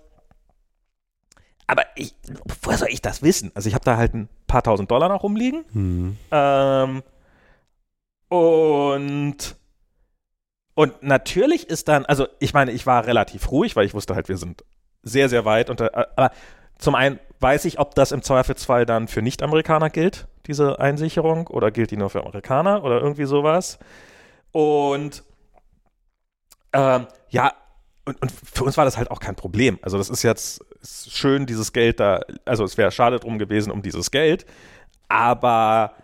aber 1.66 1.82
ich, 1.96 2.14
woher 2.62 2.78
soll 2.78 2.88
ich 2.90 3.02
das 3.02 3.22
wissen? 3.22 3.52
Also 3.54 3.68
ich 3.68 3.74
habe 3.74 3.84
da 3.84 3.98
halt 3.98 4.14
ein 4.14 4.28
paar 4.46 4.62
tausend 4.62 4.90
Dollar 4.90 5.10
noch 5.10 5.22
rumliegen. 5.22 5.64
Hm. 5.72 6.16
Ähm, 6.30 7.02
und 8.28 9.56
und 10.74 11.02
natürlich 11.02 11.68
ist 11.68 11.88
dann, 11.88 12.06
also 12.06 12.28
ich 12.38 12.54
meine, 12.54 12.70
ich 12.70 12.86
war 12.86 13.06
relativ 13.06 13.50
ruhig, 13.50 13.74
weil 13.74 13.84
ich 13.84 13.94
wusste 13.94 14.14
halt, 14.14 14.28
wir 14.28 14.38
sind 14.38 14.64
sehr, 15.02 15.28
sehr 15.28 15.44
weit 15.44 15.70
unter, 15.70 15.92
äh, 15.92 16.06
aber 16.16 16.30
zum 16.78 16.94
einen 16.94 17.18
weiß 17.40 17.64
ich, 17.64 17.78
ob 17.78 17.94
das 17.94 18.12
im 18.12 18.22
Zweifelsfall 18.22 18.86
dann 18.86 19.08
für 19.08 19.20
Nicht-Amerikaner 19.20 19.90
gilt, 19.90 20.28
diese 20.46 20.78
Einsicherung, 20.78 21.48
oder 21.48 21.70
gilt 21.70 21.90
die 21.90 21.96
nur 21.96 22.10
für 22.10 22.22
Amerikaner 22.22 22.84
oder 22.84 23.00
irgendwie 23.00 23.24
sowas. 23.24 23.78
Und 24.52 25.22
ähm, 26.72 27.06
ja, 27.30 27.52
und, 28.04 28.20
und 28.22 28.32
für 28.32 28.64
uns 28.64 28.76
war 28.76 28.84
das 28.84 28.96
halt 28.96 29.10
auch 29.10 29.20
kein 29.20 29.36
Problem. 29.36 29.78
Also 29.82 29.98
das 29.98 30.08
ist 30.10 30.22
jetzt 30.22 30.60
ist 30.80 31.12
schön, 31.12 31.46
dieses 31.46 31.72
Geld 31.72 32.00
da, 32.00 32.20
also 32.44 32.64
es 32.64 32.76
wäre 32.78 32.90
schade 32.90 33.18
drum 33.20 33.38
gewesen 33.38 33.70
um 33.70 33.82
dieses 33.82 34.10
Geld, 34.10 34.46
aber 35.08 35.94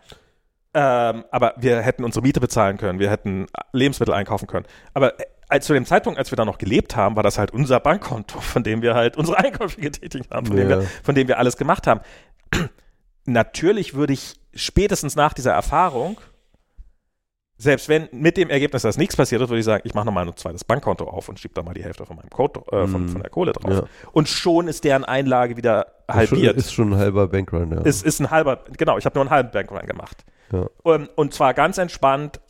ähm, 0.74 1.24
aber 1.30 1.54
wir 1.56 1.80
hätten 1.82 2.02
unsere 2.04 2.22
Miete 2.22 2.40
bezahlen 2.40 2.78
können, 2.78 2.98
wir 2.98 3.08
hätten 3.08 3.46
Lebensmittel 3.72 4.12
einkaufen 4.12 4.48
können. 4.48 4.66
Aber 4.92 5.18
äh, 5.20 5.24
als 5.48 5.66
zu 5.66 5.72
dem 5.72 5.86
Zeitpunkt, 5.86 6.18
als 6.18 6.32
wir 6.32 6.36
da 6.36 6.44
noch 6.44 6.58
gelebt 6.58 6.96
haben, 6.96 7.14
war 7.14 7.22
das 7.22 7.38
halt 7.38 7.52
unser 7.52 7.78
Bankkonto, 7.78 8.40
von 8.40 8.64
dem 8.64 8.82
wir 8.82 8.94
halt 8.94 9.16
unsere 9.16 9.38
Einkäufe 9.44 9.80
getätigt 9.80 10.30
haben, 10.32 10.46
von, 10.46 10.56
dem, 10.56 10.68
Ja. 10.68 10.80
wir, 10.80 10.88
von 11.04 11.14
dem 11.14 11.28
wir 11.28 11.38
alles 11.38 11.56
gemacht 11.56 11.86
haben. 11.86 12.00
Natürlich 13.24 13.94
würde 13.94 14.12
ich 14.14 14.34
spätestens 14.54 15.14
nach 15.14 15.32
dieser 15.32 15.52
Erfahrung, 15.52 16.20
selbst 17.56 17.88
wenn 17.88 18.08
mit 18.12 18.36
dem 18.36 18.50
Ergebnis, 18.50 18.82
dass 18.82 18.96
nichts 18.98 19.14
passiert 19.16 19.40
ist, 19.40 19.48
würde 19.48 19.60
ich 19.60 19.64
sagen, 19.64 19.82
ich 19.86 19.94
mache 19.94 20.06
nochmal 20.06 20.26
ein 20.26 20.36
zweites 20.36 20.64
Bankkonto 20.64 21.04
auf 21.04 21.28
und 21.28 21.38
schiebe 21.38 21.54
da 21.54 21.62
mal 21.62 21.72
die 21.72 21.84
Hälfte 21.84 22.04
von 22.04 22.16
meinem 22.16 22.30
Konto, 22.30 22.60
äh, 22.72 22.86
von, 22.88 23.04
Mhm. 23.04 23.08
von 23.10 23.20
der 23.22 23.30
Kohle 23.30 23.52
drauf. 23.52 23.70
Ja. 23.72 23.84
Und 24.12 24.28
schon 24.28 24.66
ist 24.66 24.82
deren 24.84 25.04
Einlage 25.04 25.56
wieder 25.56 25.86
Ist 25.86 26.04
schon, 26.06 26.14
halbiert. 26.16 26.56
ist 26.56 26.74
schon 26.74 26.92
ein 26.92 26.98
halber 26.98 27.28
Bankrun, 27.28 27.70
ja. 27.72 27.80
Es 27.84 28.02
ist 28.02 28.20
ein 28.20 28.30
halber, 28.30 28.64
genau, 28.76 28.98
ich 28.98 29.06
habe 29.06 29.14
nur 29.16 29.22
einen 29.22 29.30
halben 29.30 29.50
Bankrun 29.52 29.86
gemacht. 29.86 30.24
Ja. 30.52 30.66
Und, 30.82 31.06
und 31.16 31.32
zwar 31.32 31.54
ganz 31.54 31.78
entspannt, 31.78 32.40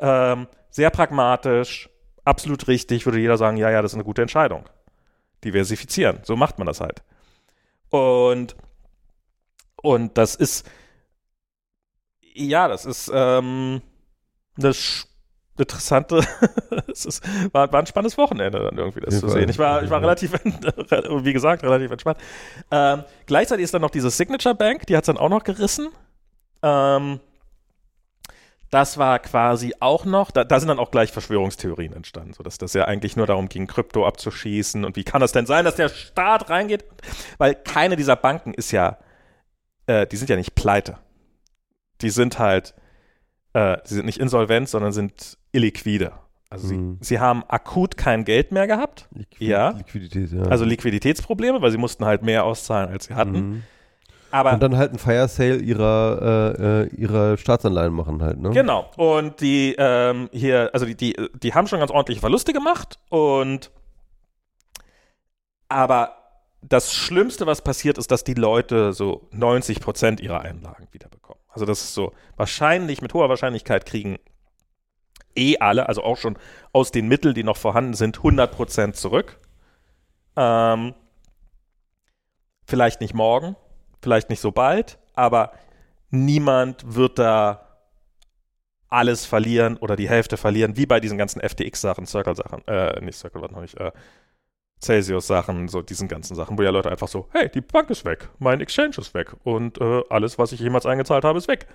ähm, 0.00 0.48
sehr 0.70 0.90
pragmatisch, 0.90 1.88
absolut 2.24 2.66
richtig, 2.66 3.06
würde 3.06 3.20
jeder 3.20 3.36
sagen, 3.38 3.56
ja, 3.56 3.70
ja, 3.70 3.82
das 3.82 3.92
ist 3.92 3.96
eine 3.96 4.04
gute 4.04 4.22
Entscheidung. 4.22 4.64
Diversifizieren, 5.44 6.18
so 6.24 6.34
macht 6.36 6.58
man 6.58 6.66
das 6.66 6.80
halt. 6.80 7.02
Und, 7.90 8.56
und 9.80 10.18
das 10.18 10.34
ist, 10.34 10.68
ja, 12.34 12.66
das 12.66 12.84
ist 12.84 13.10
ähm, 13.14 13.80
das 14.56 14.76
sch- 14.76 15.06
interessante, 15.56 16.20
es 16.92 17.04
ist, 17.04 17.22
war, 17.52 17.72
war 17.72 17.80
ein 17.80 17.86
spannendes 17.86 18.18
Wochenende 18.18 18.58
dann 18.58 18.76
irgendwie 18.76 19.00
das 19.00 19.14
Auf 19.14 19.20
zu 19.20 19.28
sehen. 19.28 19.48
Ich 19.48 19.58
war, 19.58 19.82
ich 19.82 19.90
war 19.90 20.00
relativ, 20.02 20.32
wie 20.44 21.32
gesagt, 21.32 21.62
relativ 21.62 21.90
entspannt. 21.90 22.18
Ähm, 22.70 23.04
gleichzeitig 23.26 23.64
ist 23.64 23.74
dann 23.74 23.82
noch 23.82 23.90
diese 23.90 24.10
Signature 24.10 24.54
Bank, 24.54 24.86
die 24.86 24.96
hat 24.96 25.04
es 25.04 25.06
dann 25.06 25.16
auch 25.18 25.28
noch 25.28 25.44
gerissen. 25.44 25.88
Ähm, 26.62 27.20
das 28.70 28.98
war 28.98 29.20
quasi 29.20 29.72
auch 29.78 30.04
noch, 30.04 30.32
da, 30.32 30.42
da 30.42 30.58
sind 30.58 30.66
dann 30.68 30.80
auch 30.80 30.90
gleich 30.90 31.12
Verschwörungstheorien 31.12 31.92
entstanden, 31.92 32.32
sodass 32.32 32.58
das 32.58 32.72
ja 32.72 32.86
eigentlich 32.86 33.14
nur 33.16 33.26
darum 33.28 33.48
ging, 33.48 33.68
Krypto 33.68 34.04
abzuschießen 34.04 34.84
und 34.84 34.96
wie 34.96 35.04
kann 35.04 35.20
das 35.20 35.30
denn 35.30 35.46
sein, 35.46 35.64
dass 35.64 35.76
der 35.76 35.88
Staat 35.88 36.50
reingeht? 36.50 36.84
Weil 37.38 37.54
keine 37.54 37.94
dieser 37.94 38.16
Banken 38.16 38.52
ist 38.52 38.72
ja, 38.72 38.98
äh, 39.86 40.08
die 40.08 40.16
sind 40.16 40.28
ja 40.28 40.34
nicht 40.34 40.56
pleite. 40.56 40.98
Die 42.00 42.10
sind 42.10 42.40
halt, 42.40 42.74
äh, 43.54 43.78
die 43.88 43.94
sind 43.94 44.06
nicht 44.06 44.18
insolvent, 44.18 44.68
sondern 44.68 44.92
sind 44.92 45.38
illiquide. 45.52 46.12
Also 46.50 46.72
Mhm. 46.72 46.98
sie, 47.00 47.14
sie 47.14 47.18
haben 47.20 47.42
akut 47.48 47.96
kein 47.96 48.24
Geld 48.24 48.52
mehr 48.52 48.66
gehabt, 48.66 49.08
Liquid 49.12 49.46
ja. 49.50 49.70
Liquidität, 49.70 50.30
ja. 50.32 50.42
also 50.44 50.64
Liquiditätsprobleme, 50.64 51.60
weil 51.62 51.70
sie 51.70 51.78
mussten 51.78 52.04
halt 52.04 52.22
mehr 52.22 52.44
auszahlen, 52.44 52.90
als 52.90 53.06
sie 53.06 53.14
hatten. 53.14 53.32
Mhm. 53.32 53.62
Aber 54.30 54.52
Und 54.54 54.62
dann 54.62 54.76
halt 54.76 54.92
ein 54.92 54.98
Fire 54.98 55.28
Sale 55.28 55.56
ihrer, 55.56 56.54
äh, 56.58 56.82
äh, 56.82 56.86
ihrer 56.96 57.36
Staatsanleihen 57.36 57.92
machen 57.92 58.20
halt, 58.20 58.38
ne? 58.40 58.50
Genau. 58.50 58.90
Und 58.96 59.40
die 59.40 59.76
ähm, 59.78 60.28
hier, 60.32 60.70
also 60.72 60.86
die, 60.86 60.96
die, 60.96 61.16
die 61.34 61.54
haben 61.54 61.68
schon 61.68 61.78
ganz 61.78 61.92
ordentliche 61.92 62.20
Verluste 62.20 62.52
gemacht 62.52 62.98
und 63.10 63.70
aber 65.68 66.16
das 66.62 66.92
Schlimmste, 66.92 67.46
was 67.46 67.62
passiert, 67.62 67.98
ist, 67.98 68.10
dass 68.10 68.24
die 68.24 68.34
Leute 68.34 68.92
so 68.92 69.28
90 69.32 69.80
Prozent 69.80 70.20
ihrer 70.20 70.40
Einlagen 70.40 70.88
wiederbekommen. 70.92 71.42
Also 71.54 71.66
das 71.66 71.82
ist 71.82 71.94
so 71.94 72.12
wahrscheinlich, 72.36 73.00
mit 73.00 73.14
hoher 73.14 73.28
Wahrscheinlichkeit 73.28 73.86
kriegen 73.86 74.18
eh 75.36 75.56
alle, 75.58 75.88
also 75.88 76.02
auch 76.02 76.16
schon 76.16 76.36
aus 76.72 76.90
den 76.90 77.08
Mitteln, 77.08 77.34
die 77.34 77.44
noch 77.44 77.56
vorhanden 77.56 77.94
sind, 77.94 78.18
100 78.18 78.52
Prozent 78.52 78.96
zurück. 78.96 79.40
Ähm, 80.36 80.94
vielleicht 82.66 83.00
nicht 83.00 83.14
morgen, 83.14 83.56
vielleicht 84.02 84.30
nicht 84.30 84.40
so 84.40 84.50
bald, 84.50 84.98
aber 85.14 85.52
niemand 86.10 86.94
wird 86.94 87.18
da 87.18 87.60
alles 88.88 89.26
verlieren 89.26 89.76
oder 89.76 89.96
die 89.96 90.08
Hälfte 90.08 90.36
verlieren, 90.36 90.76
wie 90.76 90.86
bei 90.86 91.00
diesen 91.00 91.18
ganzen 91.18 91.40
FTX-Sachen, 91.40 92.06
Circle-Sachen, 92.06 92.66
äh, 92.66 93.00
nicht 93.00 93.18
Circle, 93.18 93.40
warte 93.40 93.54
noch 93.54 93.60
nicht, 93.60 93.76
äh, 93.78 93.92
Celsius-Sachen, 94.84 95.68
so 95.68 95.82
diesen 95.82 96.08
ganzen 96.08 96.34
Sachen, 96.34 96.58
wo 96.58 96.62
ja 96.62 96.70
Leute 96.70 96.90
einfach 96.90 97.08
so, 97.08 97.28
hey, 97.32 97.48
die 97.48 97.60
Bank 97.60 97.90
ist 97.90 98.04
weg, 98.04 98.28
mein 98.38 98.60
Exchange 98.60 98.96
ist 98.98 99.14
weg 99.14 99.34
und 99.42 99.80
äh, 99.80 100.02
alles, 100.10 100.38
was 100.38 100.52
ich 100.52 100.60
jemals 100.60 100.86
eingezahlt 100.86 101.24
habe, 101.24 101.38
ist 101.38 101.48
weg. 101.48 101.66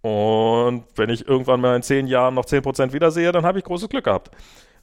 Und 0.00 0.84
wenn 0.96 1.08
ich 1.08 1.26
irgendwann 1.26 1.60
mal 1.60 1.76
in 1.76 1.82
zehn 1.82 2.06
Jahren 2.06 2.34
noch 2.34 2.44
10% 2.44 2.92
wiedersehe, 2.92 3.32
dann 3.32 3.46
habe 3.46 3.58
ich 3.58 3.64
großes 3.64 3.88
Glück 3.88 4.04
gehabt. 4.04 4.30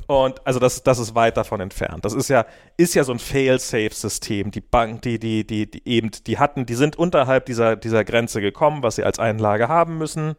Und 0.08 0.46
also 0.46 0.60
das, 0.60 0.82
das 0.84 1.00
ist 1.00 1.14
weit 1.16 1.38
davon 1.38 1.62
entfernt. 1.62 2.04
Das 2.06 2.14
ist 2.14 2.28
ja, 2.28 2.46
ist 2.76 2.96
ja 2.96 3.04
so 3.04 3.12
ein 3.12 3.20
Fail-Safe-System. 3.20 4.52
Die 4.52 4.62
Bank, 4.62 5.04
die, 5.04 5.20
die, 5.20 5.46
die, 5.46 5.70
die 5.70 5.88
eben, 5.88 6.12
die 6.26 6.40
hatten, 6.40 6.66
die 6.66 6.74
sind 6.74 6.96
unterhalb 6.96 7.46
dieser, 7.46 7.76
dieser 7.76 8.04
Grenze 8.04 8.42
gekommen, 8.42 8.84
was 8.84 8.96
sie 8.96 9.04
als 9.04 9.20
Einlage 9.20 9.68
haben 9.68 9.98
müssen. 10.00 10.36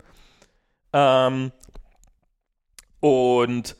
Ähm, 0.92 1.52
und 3.00 3.76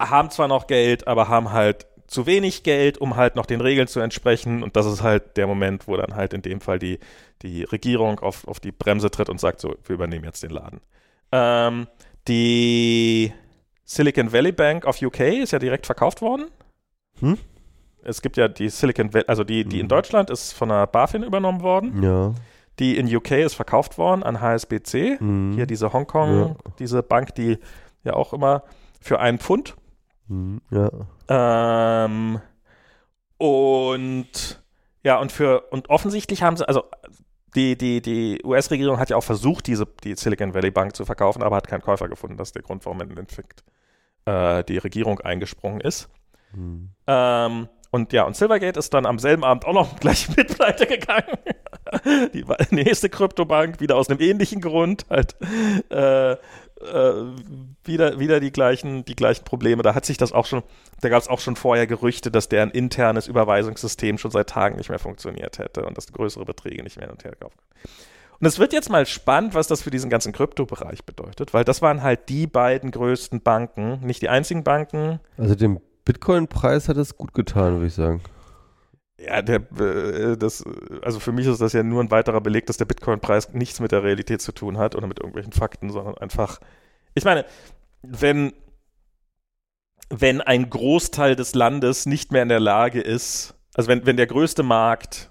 haben 0.00 0.30
zwar 0.30 0.48
noch 0.48 0.66
Geld, 0.66 1.06
aber 1.06 1.28
haben 1.28 1.52
halt 1.52 1.86
zu 2.06 2.26
wenig 2.26 2.62
Geld, 2.62 2.98
um 2.98 3.16
halt 3.16 3.36
noch 3.36 3.46
den 3.46 3.60
Regeln 3.60 3.88
zu 3.88 4.00
entsprechen. 4.00 4.62
Und 4.62 4.76
das 4.76 4.86
ist 4.86 5.02
halt 5.02 5.36
der 5.36 5.46
Moment, 5.46 5.88
wo 5.88 5.96
dann 5.96 6.14
halt 6.14 6.32
in 6.34 6.42
dem 6.42 6.60
Fall 6.60 6.78
die, 6.78 6.98
die 7.42 7.64
Regierung 7.64 8.20
auf, 8.20 8.46
auf 8.46 8.60
die 8.60 8.72
Bremse 8.72 9.10
tritt 9.10 9.28
und 9.28 9.40
sagt, 9.40 9.60
so, 9.60 9.74
wir 9.84 9.94
übernehmen 9.94 10.24
jetzt 10.24 10.42
den 10.42 10.50
Laden. 10.50 10.80
Ähm, 11.32 11.86
die 12.28 13.32
Silicon 13.84 14.32
Valley 14.32 14.52
Bank 14.52 14.86
of 14.86 15.00
UK 15.00 15.20
ist 15.42 15.52
ja 15.52 15.58
direkt 15.58 15.86
verkauft 15.86 16.20
worden. 16.20 16.46
Hm? 17.20 17.38
Es 18.02 18.22
gibt 18.22 18.36
ja 18.36 18.46
die 18.48 18.68
Silicon 18.68 19.12
Valley, 19.12 19.24
also 19.26 19.42
die, 19.44 19.64
die 19.64 19.80
in 19.80 19.86
Mhm. 19.86 19.90
Deutschland 19.90 20.30
ist 20.30 20.52
von 20.52 20.68
der 20.68 20.86
BaFin 20.86 21.22
übernommen 21.24 21.60
worden. 21.62 22.02
Ja. 22.02 22.34
Die 22.78 22.96
in 22.98 23.12
UK 23.14 23.32
ist 23.32 23.54
verkauft 23.54 23.96
worden 23.98 24.22
an 24.22 24.40
HSBC. 24.40 25.18
Mhm. 25.20 25.52
Hier 25.54 25.66
diese 25.66 25.92
Hongkong, 25.92 26.38
Ja. 26.38 26.56
diese 26.78 27.02
Bank, 27.02 27.34
die 27.34 27.58
ja 28.04 28.12
auch 28.12 28.32
immer 28.32 28.62
für 29.00 29.18
einen 29.18 29.38
Pfund. 29.38 29.76
Mhm. 30.28 30.60
Ja. 30.70 30.90
Ähm, 31.28 32.40
und 33.38 34.62
ja, 35.02 35.18
und 35.18 35.32
für, 35.32 35.62
und 35.70 35.90
offensichtlich 35.90 36.42
haben 36.42 36.56
sie, 36.56 36.66
also 36.66 36.84
die, 37.54 37.76
die, 37.76 38.02
die 38.02 38.40
US-Regierung 38.44 38.98
hat 38.98 39.10
ja 39.10 39.16
auch 39.16 39.24
versucht, 39.24 39.66
diese, 39.66 39.86
die 40.04 40.14
Silicon 40.14 40.54
Valley 40.54 40.70
Bank 40.70 40.94
zu 40.94 41.04
verkaufen, 41.04 41.42
aber 41.42 41.56
hat 41.56 41.68
keinen 41.68 41.82
Käufer 41.82 42.08
gefunden. 42.08 42.36
Das 42.36 42.48
ist 42.48 42.54
der 42.54 42.62
Grund, 42.62 42.84
warum 42.84 43.00
im 43.00 43.16
Endeffekt 43.16 43.64
äh, 44.26 44.62
die 44.64 44.78
Regierung 44.78 45.20
eingesprungen 45.20 45.80
ist. 45.80 46.08
Mhm. 46.52 46.90
Ähm, 47.06 47.68
und 47.90 48.12
ja, 48.12 48.24
und 48.24 48.36
Silvergate 48.36 48.78
ist 48.78 48.92
dann 48.92 49.06
am 49.06 49.18
selben 49.18 49.44
Abend 49.44 49.64
auch 49.64 49.72
noch 49.72 49.96
gleich 50.00 50.28
mit 50.36 50.54
pleite 50.54 50.86
gegangen. 50.86 51.38
Die 52.34 52.44
nächste 52.70 53.08
Kryptobank, 53.08 53.80
wieder 53.80 53.96
aus 53.96 54.10
einem 54.10 54.20
ähnlichen 54.20 54.60
Grund, 54.60 55.06
halt, 55.08 55.36
äh, 55.90 56.36
äh, 56.80 57.12
wieder, 57.84 58.18
wieder 58.18 58.40
die 58.40 58.52
gleichen, 58.52 59.04
die 59.04 59.16
gleichen 59.16 59.44
Probleme. 59.44 59.82
Da 59.82 59.94
hat 59.94 60.04
sich 60.04 60.18
das 60.18 60.32
auch 60.32 60.46
schon, 60.46 60.62
da 61.00 61.08
gab 61.08 61.22
es 61.22 61.28
auch 61.28 61.40
schon 61.40 61.56
vorher 61.56 61.86
Gerüchte, 61.86 62.30
dass 62.30 62.48
deren 62.48 62.70
internes 62.70 63.28
Überweisungssystem 63.28 64.18
schon 64.18 64.30
seit 64.30 64.48
Tagen 64.48 64.76
nicht 64.76 64.90
mehr 64.90 64.98
funktioniert 64.98 65.58
hätte 65.58 65.84
und 65.86 65.96
dass 65.96 66.12
größere 66.12 66.44
Beträge 66.44 66.82
nicht 66.82 66.96
mehr 66.96 67.06
hin 67.06 67.12
und 67.12 67.24
her 67.24 67.34
kaufen. 67.38 67.58
Und 68.38 68.46
es 68.46 68.58
wird 68.58 68.74
jetzt 68.74 68.90
mal 68.90 69.06
spannend, 69.06 69.54
was 69.54 69.66
das 69.66 69.82
für 69.82 69.90
diesen 69.90 70.10
ganzen 70.10 70.32
Kryptobereich 70.32 71.04
bedeutet, 71.04 71.54
weil 71.54 71.64
das 71.64 71.80
waren 71.80 72.02
halt 72.02 72.28
die 72.28 72.46
beiden 72.46 72.90
größten 72.90 73.40
Banken, 73.40 74.00
nicht 74.04 74.20
die 74.20 74.28
einzigen 74.28 74.62
Banken. 74.62 75.20
Also 75.38 75.54
dem 75.54 75.80
Bitcoin-Preis 76.04 76.88
hat 76.88 76.98
es 76.98 77.16
gut 77.16 77.32
getan, 77.32 77.74
würde 77.74 77.86
ich 77.86 77.94
sagen. 77.94 78.20
Ja, 79.18 79.40
der, 79.40 79.62
äh, 79.80 80.36
das, 80.36 80.62
also 81.02 81.20
für 81.20 81.32
mich 81.32 81.46
ist 81.46 81.60
das 81.60 81.72
ja 81.72 81.82
nur 81.82 82.02
ein 82.02 82.10
weiterer 82.10 82.40
Beleg, 82.40 82.66
dass 82.66 82.76
der 82.76 82.84
Bitcoin-Preis 82.84 83.54
nichts 83.54 83.80
mit 83.80 83.92
der 83.92 84.02
Realität 84.02 84.42
zu 84.42 84.52
tun 84.52 84.76
hat 84.76 84.94
oder 84.94 85.06
mit 85.06 85.18
irgendwelchen 85.20 85.52
Fakten, 85.52 85.90
sondern 85.90 86.18
einfach, 86.18 86.60
ich 87.14 87.24
meine, 87.24 87.46
wenn, 88.02 88.52
wenn 90.10 90.42
ein 90.42 90.68
Großteil 90.68 91.34
des 91.34 91.54
Landes 91.54 92.04
nicht 92.04 92.30
mehr 92.30 92.42
in 92.42 92.50
der 92.50 92.60
Lage 92.60 93.00
ist, 93.00 93.54
also 93.74 93.88
wenn, 93.88 94.04
wenn 94.04 94.18
der 94.18 94.26
größte 94.26 94.62
Markt 94.62 95.30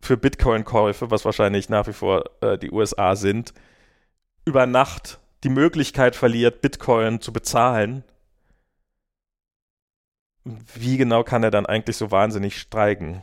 für 0.00 0.16
Bitcoin-Käufe, 0.16 1.10
was 1.10 1.24
wahrscheinlich 1.24 1.68
nach 1.68 1.86
wie 1.86 1.92
vor 1.92 2.24
äh, 2.40 2.58
die 2.58 2.72
USA 2.72 3.14
sind, 3.14 3.54
über 4.44 4.66
Nacht 4.66 5.20
die 5.44 5.48
Möglichkeit 5.50 6.16
verliert, 6.16 6.62
Bitcoin 6.62 7.20
zu 7.20 7.32
bezahlen, 7.32 8.02
wie 10.44 10.96
genau 10.96 11.24
kann 11.24 11.42
er 11.42 11.50
dann 11.50 11.66
eigentlich 11.66 11.96
so 11.96 12.10
wahnsinnig 12.10 12.58
steigen? 12.58 13.22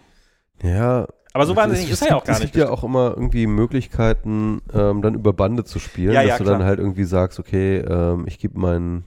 Ja. 0.63 1.07
Aber 1.33 1.45
so 1.45 1.55
wahnsinnig 1.55 1.85
ist, 1.85 1.93
ist 1.93 2.01
er 2.01 2.09
ja 2.09 2.15
auch 2.17 2.23
gar 2.23 2.33
nicht. 2.33 2.45
Es 2.45 2.51
gibt 2.51 2.65
ja 2.65 2.69
auch 2.69 2.83
immer 2.83 3.11
irgendwie 3.11 3.47
Möglichkeiten, 3.47 4.61
ähm, 4.73 5.01
dann 5.01 5.13
über 5.13 5.31
Bande 5.31 5.63
zu 5.63 5.79
spielen, 5.79 6.13
ja, 6.13 6.21
dass 6.21 6.29
ja, 6.29 6.37
du 6.37 6.43
klar. 6.43 6.57
dann 6.57 6.67
halt 6.67 6.79
irgendwie 6.79 7.05
sagst, 7.05 7.39
okay, 7.39 7.77
ähm, 7.77 8.25
ich 8.27 8.37
gebe 8.37 8.59
meinen 8.59 9.05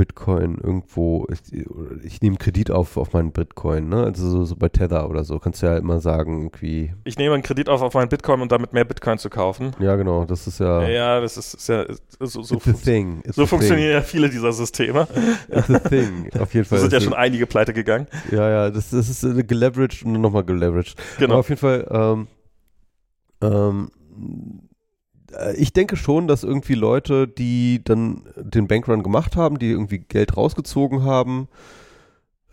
Bitcoin 0.00 0.56
irgendwo, 0.56 1.26
ich, 1.30 1.40
ich 2.02 2.22
nehme 2.22 2.38
Kredit 2.38 2.70
auf 2.70 2.96
auf 2.96 3.12
meinen 3.12 3.32
Bitcoin, 3.32 3.90
ne? 3.90 4.04
Also 4.04 4.30
so, 4.30 4.44
so, 4.46 4.56
bei 4.56 4.70
Tether 4.70 5.10
oder 5.10 5.24
so, 5.24 5.38
kannst 5.38 5.60
du 5.60 5.66
ja 5.66 5.76
immer 5.76 6.00
sagen, 6.00 6.38
irgendwie. 6.38 6.94
Ich 7.04 7.18
nehme 7.18 7.34
einen 7.34 7.42
Kredit 7.42 7.68
auf 7.68 7.82
auf 7.82 7.92
meinen 7.92 8.08
Bitcoin, 8.08 8.40
um 8.40 8.48
damit 8.48 8.72
mehr 8.72 8.86
Bitcoin 8.86 9.18
zu 9.18 9.28
kaufen. 9.28 9.72
Ja, 9.78 9.96
genau, 9.96 10.24
das 10.24 10.46
ist 10.46 10.58
ja. 10.58 10.88
Ja, 10.88 11.20
das 11.20 11.36
ist, 11.36 11.52
ist 11.52 11.68
ja 11.68 11.84
so, 12.18 12.40
so, 12.42 12.56
a 12.56 12.72
thing. 12.82 13.22
So 13.26 13.44
funktionieren 13.44 13.92
ja 13.92 14.00
viele 14.00 14.30
dieser 14.30 14.54
Systeme. 14.54 15.06
It's 15.50 15.68
a 15.68 15.78
thing, 15.80 16.30
auf 16.40 16.54
jeden 16.54 16.64
Fall. 16.66 16.78
sind 16.78 16.94
ja 16.94 17.00
schon 17.02 17.12
einige 17.12 17.46
pleite 17.46 17.74
gegangen. 17.74 18.06
Ja, 18.30 18.48
ja, 18.48 18.70
das, 18.70 18.88
das 18.88 19.10
ist 19.10 19.22
äh, 19.22 19.44
geleveraged 19.44 20.06
und 20.06 20.18
nochmal 20.18 20.44
geleveraged. 20.44 20.94
Genau. 21.18 21.32
Aber 21.32 21.40
auf 21.40 21.48
jeden 21.50 21.60
Fall, 21.60 21.86
ähm, 21.90 22.26
ähm, 23.42 23.90
äh, 24.16 24.69
ich 25.56 25.72
denke 25.72 25.96
schon, 25.96 26.28
dass 26.28 26.44
irgendwie 26.44 26.74
Leute, 26.74 27.28
die 27.28 27.82
dann 27.84 28.24
den 28.36 28.66
Bankrun 28.66 29.02
gemacht 29.02 29.36
haben, 29.36 29.58
die 29.58 29.70
irgendwie 29.70 29.98
Geld 29.98 30.36
rausgezogen 30.36 31.04
haben, 31.04 31.48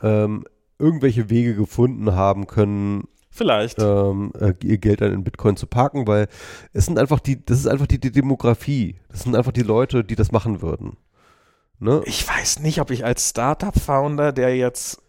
ähm, 0.02 0.46
irgendwelche 0.80 1.30
Wege 1.30 1.56
gefunden 1.56 2.14
haben 2.14 2.48
können, 2.48 3.08
Vielleicht. 3.30 3.80
ähm, 3.80 4.32
äh, 4.40 4.54
ihr 4.64 4.78
Geld 4.78 5.02
dann 5.02 5.14
in 5.14 5.24
Bitcoin 5.24 5.58
zu 5.58 5.68
parken, 5.68 6.08
weil 6.08 6.28
es 6.74 6.86
sind 6.86 7.00
einfach 7.00 7.20
die, 7.20 7.44
das 7.44 7.60
ist 7.60 7.68
einfach 7.68 7.88
die, 7.88 8.00
die 8.00 8.12
Demografie. 8.12 9.00
Das 9.10 9.24
sind 9.24 9.36
einfach 9.36 9.52
die 9.52 9.64
Leute, 9.64 10.04
die 10.04 10.16
das 10.16 10.32
machen 10.32 10.62
würden. 10.62 10.98
Ne? 11.80 12.02
Ich 12.06 12.28
weiß 12.28 12.60
nicht, 12.60 12.82
ob 12.82 12.90
ich 12.92 13.06
als 13.06 13.30
Startup-Founder, 13.30 14.32
der 14.32 14.56
jetzt 14.56 15.02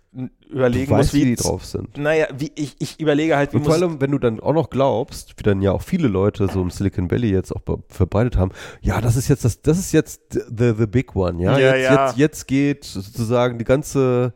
überlegen 0.48 0.90
weißt, 0.90 1.12
muss, 1.12 1.14
wie 1.14 1.26
wie. 1.26 1.36
die 1.36 1.36
drauf 1.36 1.64
sind. 1.64 1.96
Naja, 1.98 2.26
wie, 2.36 2.50
ich, 2.54 2.76
ich 2.78 2.98
überlege 3.00 3.36
halt, 3.36 3.52
wie 3.52 3.58
Und 3.58 3.64
vor 3.64 3.74
allem, 3.74 4.00
wenn 4.00 4.10
du 4.10 4.18
dann 4.18 4.40
auch 4.40 4.52
noch 4.54 4.70
glaubst, 4.70 5.34
wie 5.36 5.42
dann 5.42 5.60
ja 5.60 5.72
auch 5.72 5.82
viele 5.82 6.08
Leute 6.08 6.48
so 6.48 6.62
im 6.62 6.70
Silicon 6.70 7.10
Valley 7.10 7.30
jetzt 7.30 7.52
auch 7.54 7.62
verbreitet 7.88 8.36
haben, 8.36 8.52
ja, 8.80 9.00
das 9.00 9.16
ist 9.16 9.28
jetzt 9.28 9.44
das, 9.44 9.60
das 9.60 9.78
ist 9.78 9.92
jetzt 9.92 10.20
the, 10.32 10.72
the 10.76 10.86
big 10.86 11.14
one, 11.14 11.42
ja. 11.42 11.58
Ja, 11.58 11.74
jetzt, 11.74 11.84
ja. 11.84 12.06
Jetzt, 12.06 12.18
jetzt 12.18 12.48
geht 12.48 12.84
sozusagen 12.84 13.58
die 13.58 13.64
ganze, 13.64 14.32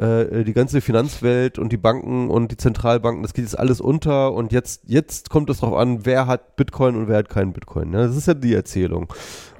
äh, 0.00 0.44
die 0.44 0.52
ganze 0.54 0.80
Finanzwelt 0.80 1.58
und 1.58 1.72
die 1.72 1.76
Banken 1.76 2.30
und 2.30 2.50
die 2.50 2.56
Zentralbanken, 2.56 3.22
das 3.22 3.34
geht 3.34 3.44
jetzt 3.44 3.58
alles 3.58 3.80
unter 3.80 4.32
und 4.32 4.50
jetzt, 4.52 4.82
jetzt 4.86 5.28
kommt 5.28 5.50
es 5.50 5.58
drauf 5.60 5.74
an, 5.74 6.06
wer 6.06 6.26
hat 6.26 6.56
Bitcoin 6.56 6.96
und 6.96 7.08
wer 7.08 7.18
hat 7.18 7.28
keinen 7.28 7.52
Bitcoin. 7.52 7.92
Ja? 7.92 8.06
Das 8.06 8.16
ist 8.16 8.26
ja 8.26 8.34
die 8.34 8.54
Erzählung. 8.54 9.12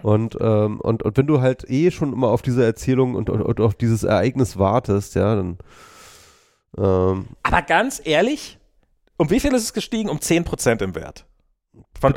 Und, 0.02 0.38
ähm, 0.40 0.80
und, 0.80 1.02
und 1.02 1.16
wenn 1.18 1.26
du 1.26 1.42
halt 1.42 1.68
eh 1.68 1.90
schon 1.90 2.12
immer 2.12 2.28
auf 2.28 2.40
diese 2.40 2.64
Erzählung 2.64 3.16
und, 3.16 3.28
und, 3.28 3.42
und 3.42 3.60
auf 3.60 3.74
dieses 3.74 4.02
Ereignis 4.02 4.58
wartest, 4.58 5.14
ja, 5.14 5.34
dann 5.34 5.58
ähm, 6.78 7.26
Aber 7.42 7.62
ganz 7.62 8.00
ehrlich, 8.02 8.58
um 9.18 9.28
wie 9.28 9.40
viel 9.40 9.52
ist 9.52 9.64
es 9.64 9.72
gestiegen? 9.74 10.08
Um 10.08 10.18
10% 10.18 10.82
im 10.82 10.94
Wert. 10.94 11.26
Von, 12.00 12.14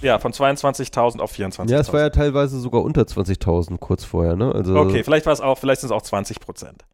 ja, 0.00 0.18
von 0.18 0.32
22.000 0.32 1.20
auf 1.20 1.34
24.000. 1.34 1.70
Ja, 1.70 1.78
es 1.80 1.92
war 1.92 2.00
ja 2.00 2.08
teilweise 2.08 2.58
sogar 2.58 2.82
unter 2.82 3.02
20.000 3.02 3.76
kurz 3.78 4.02
vorher, 4.02 4.34
ne? 4.34 4.50
Also, 4.54 4.74
Okay, 4.76 5.04
vielleicht 5.04 5.26
war 5.26 5.34
es 5.34 5.42
auch, 5.42 5.58
vielleicht 5.58 5.82
sind 5.82 5.88
es 5.88 5.92
auch 5.92 6.00
20 6.00 6.40
Prozent. 6.40 6.86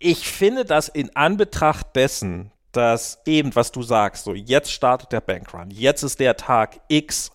Ich 0.00 0.26
finde 0.26 0.64
das 0.64 0.88
in 0.88 1.14
Anbetracht 1.14 1.94
dessen, 1.94 2.50
dass 2.72 3.20
eben, 3.26 3.54
was 3.54 3.70
du 3.70 3.82
sagst, 3.82 4.24
so 4.24 4.34
jetzt 4.34 4.72
startet 4.72 5.12
der 5.12 5.20
Bankrun, 5.20 5.70
jetzt 5.70 6.02
ist 6.02 6.20
der 6.20 6.36
Tag 6.36 6.80
X, 6.88 7.30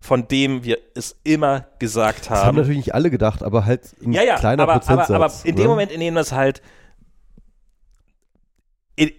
von 0.00 0.28
dem 0.28 0.62
wir 0.62 0.78
es 0.94 1.16
immer 1.24 1.66
gesagt 1.78 2.26
das 2.26 2.30
haben 2.30 2.46
haben. 2.48 2.56
natürlich 2.56 2.76
nicht 2.76 2.94
alle 2.94 3.10
gedacht, 3.10 3.42
aber 3.42 3.64
halt 3.64 3.96
ein 4.02 4.12
ja, 4.12 4.22
ja, 4.22 4.36
kleiner 4.36 4.64
aber, 4.64 4.72
aber, 4.72 4.80
Prozentsatz. 4.80 5.10
aber 5.10 5.48
in 5.48 5.56
dem 5.56 5.62
ne? 5.62 5.68
Moment, 5.68 5.92
in 5.92 6.00
dem 6.00 6.14
das 6.14 6.32
halt, 6.32 6.60
in, 8.96 9.12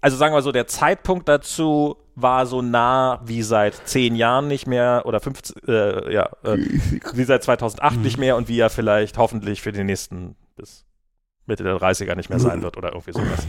also 0.00 0.16
sagen 0.16 0.34
wir 0.34 0.40
so, 0.42 0.52
der 0.52 0.66
Zeitpunkt 0.66 1.28
dazu 1.28 1.96
war 2.14 2.46
so 2.46 2.62
nah 2.62 3.20
wie 3.24 3.42
seit 3.42 3.86
zehn 3.86 4.16
Jahren 4.16 4.48
nicht 4.48 4.66
mehr 4.66 5.02
oder 5.04 5.20
15, 5.20 5.68
äh, 5.68 6.12
ja, 6.12 6.30
äh, 6.42 6.56
wie 7.12 7.24
seit 7.24 7.44
2008 7.44 7.98
nicht 7.98 8.16
mehr 8.16 8.36
und 8.36 8.48
wie 8.48 8.58
er 8.58 8.70
vielleicht 8.70 9.18
hoffentlich 9.18 9.60
für 9.60 9.72
die 9.72 9.84
nächsten 9.84 10.36
bis 10.56 10.85
Mitte 11.46 11.62
der 11.62 11.76
30er 11.76 12.14
nicht 12.14 12.30
mehr 12.30 12.40
sein 12.40 12.62
wird 12.62 12.76
oder 12.76 12.92
irgendwie 12.92 13.12
sowas. 13.12 13.46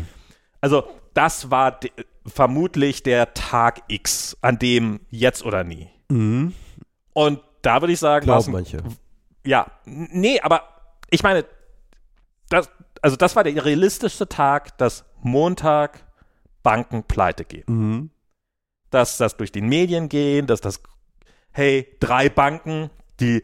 Also 0.62 0.88
das 1.14 1.52
war 1.52 1.80
vermutlich 2.26 3.04
der 3.04 3.34
Tag 3.34 3.84
X, 3.88 4.38
an 4.42 4.60
dem 4.60 5.02
jetzt 5.10 5.44
oder 5.44 5.64
nie. 5.64 5.90
Mhm. 6.10 6.54
Und 7.14 7.42
da 7.62 7.82
würde 7.82 7.94
ich 7.94 8.00
sagen, 8.00 8.26
Glauben 8.26 8.52
manche. 8.52 8.78
ja, 9.46 9.68
nee, 9.86 10.40
aber 10.40 10.64
ich 11.10 11.24
meine, 11.24 11.46
das, 12.50 12.70
also 13.02 13.16
das 13.16 13.36
war 13.36 13.44
der 13.44 13.64
realistischste 13.64 14.28
Tag, 14.28 14.78
dass 14.78 15.06
Montag 15.22 16.06
Banken 16.64 17.04
pleite 17.04 17.46
gehen. 17.46 17.64
Mhm. 17.68 18.10
Dass 18.90 19.18
das 19.18 19.38
durch 19.38 19.52
die 19.52 19.62
Medien 19.62 20.10
gehen, 20.10 20.48
dass 20.48 20.62
das, 20.62 20.82
hey, 21.52 21.88
drei 22.00 22.30
Banken, 22.30 22.90
die 23.20 23.44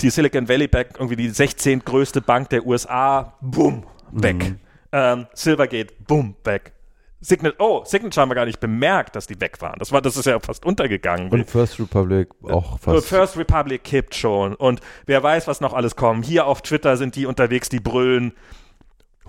die 0.00 0.10
Silicon 0.10 0.48
Valley 0.48 0.68
Bank, 0.68 0.88
irgendwie 0.94 1.16
die 1.16 1.30
16. 1.30 1.80
größte 1.80 2.20
Bank 2.20 2.50
der 2.50 2.66
USA, 2.66 3.34
bumm, 3.40 3.84
weg. 4.12 4.36
Mhm. 4.36 4.60
Ähm, 4.92 5.26
Silvergate, 5.34 5.94
bumm, 6.06 6.36
weg. 6.44 6.72
Signet, 7.20 7.56
oh, 7.58 7.82
Signature 7.84 8.22
haben 8.22 8.30
wir 8.30 8.34
gar 8.34 8.44
nicht 8.44 8.60
bemerkt, 8.60 9.16
dass 9.16 9.26
die 9.26 9.40
weg 9.40 9.60
waren. 9.60 9.78
Das 9.78 9.90
war, 9.90 10.02
das 10.02 10.16
ist 10.16 10.26
ja 10.26 10.38
fast 10.38 10.64
untergegangen. 10.64 11.30
Und 11.30 11.48
First 11.48 11.80
Republic 11.80 12.28
auch 12.42 12.70
Nur 12.70 12.78
fast. 12.78 13.08
First 13.08 13.36
Republic 13.36 13.82
kippt 13.84 14.14
schon. 14.14 14.54
Und 14.54 14.80
wer 15.06 15.22
weiß, 15.22 15.46
was 15.48 15.60
noch 15.60 15.72
alles 15.72 15.96
kommt. 15.96 16.26
Hier 16.26 16.46
auf 16.46 16.62
Twitter 16.62 16.96
sind 16.96 17.16
die 17.16 17.26
unterwegs, 17.26 17.68
die 17.68 17.80
brüllen. 17.80 18.32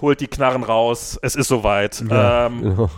Holt 0.02 0.20
die 0.20 0.28
Knarren 0.28 0.64
raus. 0.64 1.18
Es 1.22 1.36
ist 1.36 1.48
soweit. 1.48 2.04
ja, 2.08 2.46
ähm, 2.48 2.62
genau. 2.62 2.90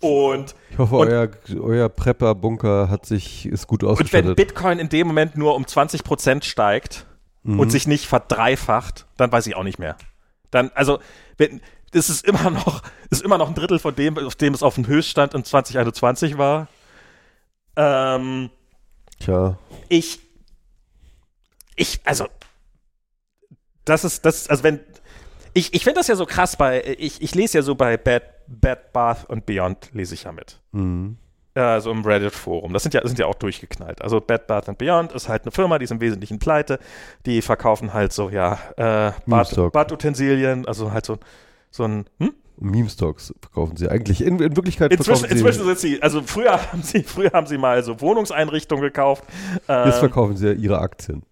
Und, 0.00 0.54
Ich 0.70 0.78
hoffe, 0.78 0.96
und- 0.96 1.08
euer, 1.08 1.28
euer 1.60 1.88
Prepper-Bunker 1.88 2.88
hat 2.90 3.06
sich, 3.06 3.46
ist 3.46 3.66
gut 3.66 3.82
und 3.82 3.88
wenn 3.88 3.92
ausgestattet. 3.94 4.36
Bitcoin 4.36 4.78
in 4.78 4.88
dem 4.88 5.06
Moment 5.06 5.36
nur 5.36 5.54
um 5.54 5.64
20% 5.64 6.44
steigt 6.44 7.06
Mhm. 7.42 7.60
und 7.60 7.70
sich 7.70 7.86
nicht 7.86 8.06
verdreifacht, 8.06 9.06
dann 9.16 9.30
weiß 9.32 9.46
ich 9.46 9.54
auch 9.56 9.62
nicht 9.62 9.78
mehr. 9.78 9.96
Dann, 10.50 10.70
also, 10.74 10.98
wenn, 11.38 11.60
das 11.92 12.10
ist 12.10 12.26
immer 12.26 12.50
noch, 12.50 12.82
ist 13.10 13.22
immer 13.22 13.38
noch 13.38 13.48
ein 13.48 13.54
Drittel 13.54 13.78
von 13.78 13.94
dem, 13.94 14.18
auf 14.18 14.34
dem 14.34 14.52
es 14.54 14.62
auf 14.62 14.74
dem 14.74 14.86
Höchststand 14.86 15.32
in 15.34 15.44
2021 15.44 16.36
war. 16.38 16.68
Ähm, 17.76 18.50
Tja, 19.20 19.58
ich, 19.88 20.18
ich, 21.76 22.00
also, 22.04 22.26
das 23.84 24.04
ist, 24.04 24.24
das, 24.24 24.36
ist- 24.42 24.50
also 24.50 24.62
wenn, 24.62 24.80
ich, 25.56 25.72
ich 25.72 25.84
finde 25.84 26.00
das 26.00 26.08
ja 26.08 26.16
so 26.16 26.26
krass 26.26 26.56
bei, 26.56 26.96
ich, 26.98 27.22
ich 27.22 27.34
lese 27.34 27.58
ja 27.58 27.62
so 27.62 27.74
bei 27.74 27.96
Bad, 27.96 28.22
Bad 28.46 28.92
Bath 28.92 29.28
und 29.28 29.46
Beyond, 29.46 29.90
lese 29.92 30.14
ich 30.14 30.24
ja 30.24 30.32
mit. 30.32 30.60
mhm. 30.72 31.16
Ja, 31.56 31.80
so 31.80 31.90
im 31.90 32.04
Reddit-Forum. 32.04 32.74
Das 32.74 32.82
sind 32.82 32.92
ja, 32.92 33.00
sind 33.06 33.18
ja 33.18 33.24
auch 33.24 33.34
durchgeknallt. 33.34 34.02
Also 34.02 34.20
Bed 34.20 34.46
Bath 34.46 34.68
and 34.68 34.76
Beyond 34.76 35.12
ist 35.12 35.30
halt 35.30 35.44
eine 35.44 35.52
Firma, 35.52 35.78
die 35.78 35.84
ist 35.84 35.90
im 35.90 36.02
Wesentlichen 36.02 36.38
pleite. 36.38 36.78
Die 37.24 37.40
verkaufen 37.40 37.94
halt 37.94 38.12
so, 38.12 38.28
ja, 38.28 38.58
äh, 38.76 39.12
Bad. 39.24 39.72
Badutensilien, 39.72 40.66
also 40.66 40.92
halt 40.92 41.06
so, 41.06 41.16
so 41.70 41.84
ein, 41.84 42.04
hm? 42.18 42.34
Meme-Stocks 42.58 43.32
verkaufen 43.40 43.78
sie 43.78 43.88
eigentlich. 43.88 44.20
In, 44.20 44.38
in 44.38 44.54
Wirklichkeit 44.54 44.92
Inzwischen, 44.92 45.20
verkaufen 45.20 45.38
sie, 45.38 45.46
inzwischen 45.46 45.64
sind 45.64 45.78
sie, 45.78 46.02
also 46.02 46.20
früher 46.20 46.52
haben 46.72 46.82
sie, 46.82 47.02
früher 47.02 47.32
haben 47.32 47.46
sie 47.46 47.56
mal 47.56 47.82
so 47.82 48.02
Wohnungseinrichtungen 48.02 48.82
gekauft. 48.82 49.24
Ähm, 49.66 49.86
jetzt 49.86 50.00
verkaufen 50.00 50.36
sie 50.36 50.52
ihre 50.52 50.78
Aktien. 50.80 51.22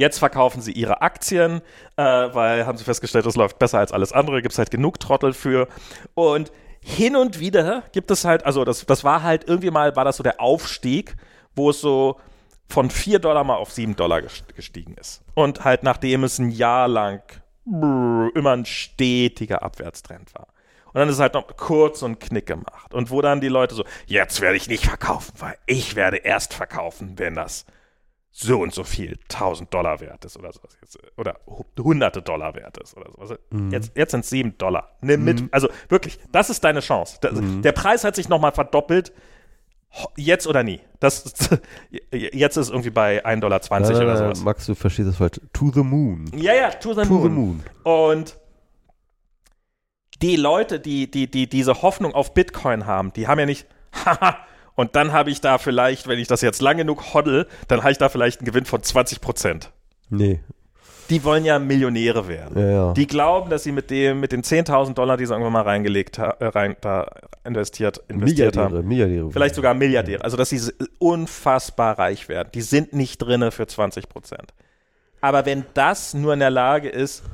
Jetzt 0.00 0.18
verkaufen 0.18 0.62
sie 0.62 0.72
ihre 0.72 1.02
Aktien, 1.02 1.60
äh, 1.96 2.02
weil 2.02 2.64
haben 2.64 2.78
sie 2.78 2.84
festgestellt, 2.84 3.26
das 3.26 3.36
läuft 3.36 3.58
besser 3.58 3.80
als 3.80 3.92
alles 3.92 4.14
andere, 4.14 4.40
gibt 4.40 4.52
es 4.52 4.58
halt 4.58 4.70
genug 4.70 4.98
Trottel 4.98 5.34
für. 5.34 5.68
Und 6.14 6.50
hin 6.80 7.16
und 7.16 7.38
wieder 7.38 7.82
gibt 7.92 8.10
es 8.10 8.24
halt, 8.24 8.46
also 8.46 8.64
das, 8.64 8.86
das 8.86 9.04
war 9.04 9.22
halt 9.22 9.46
irgendwie 9.46 9.70
mal, 9.70 9.94
war 9.96 10.06
das 10.06 10.16
so 10.16 10.22
der 10.22 10.40
Aufstieg, 10.40 11.16
wo 11.54 11.68
es 11.68 11.82
so 11.82 12.18
von 12.66 12.88
4 12.88 13.18
Dollar 13.18 13.44
mal 13.44 13.56
auf 13.56 13.72
7 13.72 13.94
Dollar 13.94 14.22
gestiegen 14.22 14.94
ist. 14.94 15.20
Und 15.34 15.66
halt 15.66 15.82
nachdem 15.82 16.24
es 16.24 16.38
ein 16.38 16.50
Jahr 16.50 16.88
lang 16.88 17.20
immer 17.66 18.52
ein 18.52 18.64
stetiger 18.64 19.62
Abwärtstrend 19.62 20.34
war. 20.34 20.46
Und 20.86 20.94
dann 20.94 21.10
ist 21.10 21.16
es 21.16 21.20
halt 21.20 21.34
noch 21.34 21.46
kurz 21.58 22.00
und 22.00 22.20
Knick 22.20 22.46
gemacht. 22.46 22.94
Und 22.94 23.10
wo 23.10 23.20
dann 23.20 23.42
die 23.42 23.48
Leute 23.48 23.74
so, 23.74 23.84
jetzt 24.06 24.40
werde 24.40 24.56
ich 24.56 24.66
nicht 24.66 24.86
verkaufen, 24.86 25.34
weil 25.36 25.56
ich 25.66 25.94
werde 25.94 26.16
erst 26.16 26.54
verkaufen, 26.54 27.18
wenn 27.18 27.34
das 27.34 27.66
so 28.32 28.60
und 28.60 28.72
so 28.72 28.84
viel 28.84 29.18
1000 29.28 29.72
Dollar 29.72 30.00
wert 30.00 30.24
ist 30.24 30.36
oder 30.36 30.52
sowas. 30.52 30.78
Oder 31.16 31.36
hunderte 31.78 32.22
Dollar 32.22 32.54
wert 32.54 32.78
ist 32.78 32.96
oder 32.96 33.10
sowas. 33.10 33.38
Mhm. 33.50 33.70
Jetzt, 33.72 33.92
jetzt 33.96 34.12
sind 34.12 34.20
es 34.20 34.30
7 34.30 34.56
Dollar. 34.56 34.96
Nimm 35.00 35.24
mit. 35.24 35.40
Mhm. 35.42 35.48
Also 35.50 35.68
wirklich, 35.88 36.18
das 36.30 36.48
ist 36.48 36.62
deine 36.62 36.80
Chance. 36.80 37.18
Der, 37.22 37.32
mhm. 37.32 37.62
der 37.62 37.72
Preis 37.72 38.04
hat 38.04 38.14
sich 38.14 38.28
nochmal 38.28 38.52
verdoppelt. 38.52 39.12
Jetzt 40.16 40.46
oder 40.46 40.62
nie. 40.62 40.80
Das, 41.00 41.50
jetzt 42.12 42.56
ist 42.56 42.70
irgendwie 42.70 42.90
bei 42.90 43.24
1,20 43.24 43.40
Dollar 43.40 43.60
nein, 43.68 43.82
nein, 43.82 44.02
oder 44.02 44.16
sowas. 44.16 44.40
Max, 44.42 44.66
du 44.66 44.76
verstehst 44.76 45.08
das 45.08 45.16
falsch. 45.16 45.40
To 45.52 45.72
the 45.72 45.82
moon. 45.82 46.30
Ja, 46.36 46.54
ja, 46.54 46.70
to 46.70 46.94
the, 46.94 47.02
to 47.02 47.08
moon. 47.08 47.22
the 47.22 47.28
moon. 47.28 47.62
Und 47.82 48.36
die 50.22 50.36
Leute, 50.36 50.78
die, 50.78 51.10
die, 51.10 51.28
die 51.28 51.48
diese 51.48 51.82
Hoffnung 51.82 52.14
auf 52.14 52.34
Bitcoin 52.34 52.86
haben, 52.86 53.12
die 53.12 53.26
haben 53.26 53.40
ja 53.40 53.46
nicht, 53.46 53.66
haha, 54.04 54.36
und 54.74 54.96
dann 54.96 55.12
habe 55.12 55.30
ich 55.30 55.40
da 55.40 55.58
vielleicht, 55.58 56.08
wenn 56.08 56.18
ich 56.18 56.28
das 56.28 56.40
jetzt 56.40 56.62
lang 56.62 56.76
genug 56.78 57.14
hoddle, 57.14 57.46
dann 57.68 57.80
habe 57.80 57.92
ich 57.92 57.98
da 57.98 58.08
vielleicht 58.08 58.40
einen 58.40 58.46
Gewinn 58.46 58.64
von 58.64 58.82
20 58.82 59.20
Prozent. 59.20 59.70
Nee. 60.08 60.40
Die 61.10 61.24
wollen 61.24 61.44
ja 61.44 61.58
Millionäre 61.58 62.28
werden. 62.28 62.56
Ja, 62.56 62.70
ja. 62.70 62.92
Die 62.92 63.06
glauben, 63.08 63.50
dass 63.50 63.64
sie 63.64 63.72
mit 63.72 63.90
dem, 63.90 64.20
mit 64.20 64.30
den 64.30 64.42
10.000 64.42 64.94
Dollar, 64.94 65.16
die 65.16 65.26
sie 65.26 65.32
irgendwann 65.32 65.52
mal 65.52 65.62
reingelegt 65.62 66.18
äh, 66.18 66.32
rein, 66.40 66.76
da 66.80 67.10
investiert, 67.44 68.00
investiert 68.06 68.54
Milliardäre, 68.54 68.78
haben. 68.78 68.88
Milliardäre. 68.88 69.30
Vielleicht 69.32 69.56
sogar 69.56 69.74
Milliardäre. 69.74 70.22
Also, 70.22 70.36
dass 70.36 70.50
sie 70.50 70.60
unfassbar 70.98 71.98
reich 71.98 72.28
werden. 72.28 72.50
Die 72.54 72.62
sind 72.62 72.92
nicht 72.92 73.18
drinne 73.18 73.50
für 73.50 73.66
20 73.66 74.08
Prozent. 74.08 74.54
Aber 75.20 75.46
wenn 75.46 75.64
das 75.74 76.14
nur 76.14 76.32
in 76.32 76.40
der 76.40 76.50
Lage 76.50 76.88
ist, 76.88 77.24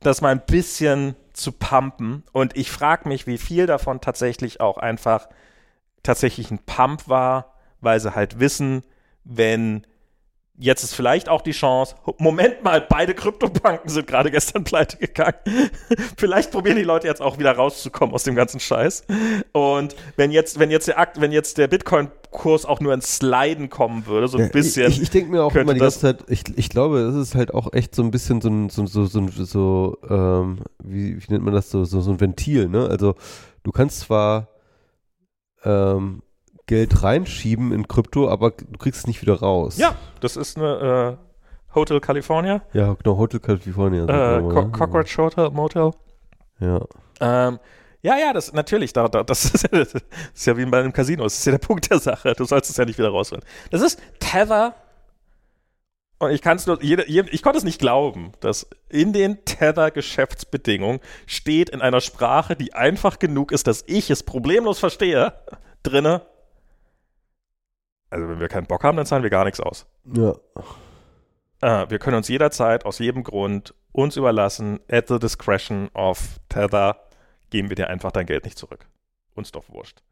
das 0.00 0.20
mal 0.20 0.30
ein 0.30 0.42
bisschen 0.46 1.16
zu 1.32 1.50
pumpen, 1.50 2.22
und 2.32 2.56
ich 2.56 2.70
frage 2.70 3.08
mich, 3.08 3.26
wie 3.26 3.38
viel 3.38 3.66
davon 3.66 4.00
tatsächlich 4.00 4.60
auch 4.60 4.78
einfach 4.78 5.28
tatsächlich 6.02 6.50
ein 6.50 6.58
Pump 6.64 7.08
war, 7.08 7.54
weil 7.80 8.00
sie 8.00 8.14
halt 8.14 8.38
wissen, 8.40 8.82
wenn 9.24 9.86
jetzt 10.58 10.84
ist 10.84 10.94
vielleicht 10.94 11.28
auch 11.28 11.40
die 11.40 11.52
Chance, 11.52 11.96
Moment 12.18 12.62
mal, 12.62 12.80
beide 12.80 13.14
Kryptobanken 13.14 13.88
sind 13.90 14.06
gerade 14.06 14.30
gestern 14.30 14.64
pleite 14.64 14.96
gegangen. 14.96 15.38
vielleicht 16.16 16.50
probieren 16.50 16.76
die 16.76 16.82
Leute 16.82 17.06
jetzt 17.06 17.20
auch 17.20 17.38
wieder 17.38 17.52
rauszukommen 17.52 18.14
aus 18.14 18.24
dem 18.24 18.34
ganzen 18.34 18.60
Scheiß. 18.60 19.04
Und 19.52 19.96
wenn 20.16 20.30
jetzt, 20.30 20.58
wenn 20.58 20.70
jetzt 20.70 20.88
der 20.88 20.98
Akt, 20.98 21.20
wenn 21.20 21.32
jetzt 21.32 21.58
der 21.58 21.68
Bitcoin-Kurs 21.68 22.64
auch 22.64 22.80
nur 22.80 22.94
ins 22.94 23.16
Sliden 23.16 23.70
kommen 23.70 24.06
würde, 24.06 24.28
so 24.28 24.38
ein 24.38 24.50
bisschen. 24.50 24.88
Ich, 24.88 24.96
ich, 24.96 25.02
ich 25.04 25.10
denke 25.10 25.30
mir 25.30 25.42
auch 25.42 25.54
immer 25.54 25.74
die 25.74 25.80
ganze 25.80 26.00
Zeit, 26.00 26.24
ich, 26.28 26.44
ich 26.56 26.68
glaube, 26.68 27.00
es 27.00 27.14
ist 27.14 27.34
halt 27.34 27.52
auch 27.54 27.72
echt 27.72 27.94
so 27.94 28.02
ein 28.02 28.10
bisschen 28.10 28.40
so 28.40 28.48
ein, 28.48 28.68
so, 28.68 28.86
so, 28.86 29.06
so, 29.06 29.28
so 29.28 29.98
ähm, 30.08 30.58
wie, 30.82 31.16
wie 31.16 31.32
nennt 31.32 31.44
man 31.44 31.54
das, 31.54 31.70
so, 31.70 31.84
so, 31.84 32.00
so 32.00 32.12
ein 32.12 32.20
Ventil, 32.20 32.68
ne? 32.68 32.86
Also 32.88 33.14
du 33.62 33.72
kannst 33.72 34.00
zwar 34.00 34.51
ähm, 35.64 36.22
Geld 36.66 37.02
reinschieben 37.02 37.72
in 37.72 37.88
Krypto, 37.88 38.28
aber 38.28 38.52
du 38.52 38.78
kriegst 38.78 39.00
es 39.00 39.06
nicht 39.06 39.20
wieder 39.22 39.40
raus. 39.40 39.78
Ja, 39.78 39.94
das 40.20 40.36
ist 40.36 40.56
eine 40.56 41.18
äh, 41.18 41.74
Hotel 41.74 42.00
California. 42.00 42.62
Ja, 42.72 42.94
genau, 42.94 43.16
Hotel 43.18 43.40
California. 43.40 44.04
Äh, 44.04 44.42
Co 44.42 44.68
Cockroach 44.68 45.18
Hotel 45.18 45.50
Motel. 45.50 45.90
Ja. 46.60 46.80
Ähm, 47.20 47.58
ja, 48.02 48.18
ja, 48.18 48.32
das 48.32 48.52
natürlich, 48.52 48.92
da, 48.92 49.08
da, 49.08 49.22
das, 49.22 49.44
ist 49.54 49.62
ja, 49.62 49.68
das 49.70 49.94
ist 50.34 50.46
ja 50.46 50.56
wie 50.56 50.64
bei 50.66 50.80
einem 50.80 50.92
Casino, 50.92 51.24
das 51.24 51.38
ist 51.38 51.44
ja 51.44 51.52
der 51.52 51.58
Punkt 51.58 51.90
der 51.90 51.98
Sache. 51.98 52.34
Du 52.34 52.44
sollst 52.44 52.70
es 52.70 52.76
ja 52.76 52.84
nicht 52.84 52.98
wieder 52.98 53.10
rausholen. 53.10 53.44
Das 53.70 53.80
ist 53.80 54.00
Tether. 54.18 54.74
Und 56.22 56.30
ich 56.30 56.40
kann 56.40 56.56
es 56.56 56.68
nur, 56.68 56.80
jede, 56.80 57.10
jede, 57.10 57.30
ich 57.30 57.42
konnte 57.42 57.58
es 57.58 57.64
nicht 57.64 57.80
glauben, 57.80 58.30
dass 58.38 58.68
in 58.88 59.12
den 59.12 59.44
Tether-Geschäftsbedingungen 59.44 61.00
steht 61.26 61.68
in 61.68 61.82
einer 61.82 62.00
Sprache, 62.00 62.54
die 62.54 62.74
einfach 62.74 63.18
genug 63.18 63.50
ist, 63.50 63.66
dass 63.66 63.82
ich 63.88 64.08
es 64.08 64.22
problemlos 64.22 64.78
verstehe, 64.78 65.32
drinne. 65.82 66.22
Also 68.08 68.28
wenn 68.28 68.38
wir 68.38 68.46
keinen 68.46 68.68
Bock 68.68 68.84
haben, 68.84 68.96
dann 68.96 69.04
zahlen 69.04 69.24
wir 69.24 69.30
gar 69.30 69.44
nichts 69.44 69.58
aus. 69.58 69.84
Ja. 70.14 70.36
Äh, 71.60 71.90
wir 71.90 71.98
können 71.98 72.18
uns 72.18 72.28
jederzeit 72.28 72.86
aus 72.86 73.00
jedem 73.00 73.24
Grund 73.24 73.74
uns 73.90 74.16
überlassen, 74.16 74.78
at 74.88 75.08
the 75.08 75.18
discretion 75.18 75.90
of 75.92 76.38
Tether, 76.48 77.00
geben 77.50 77.68
wir 77.68 77.74
dir 77.74 77.88
einfach 77.88 78.12
dein 78.12 78.26
Geld 78.26 78.44
nicht 78.44 78.58
zurück. 78.58 78.86
Uns 79.34 79.50
doch 79.50 79.68
wurscht. 79.70 80.04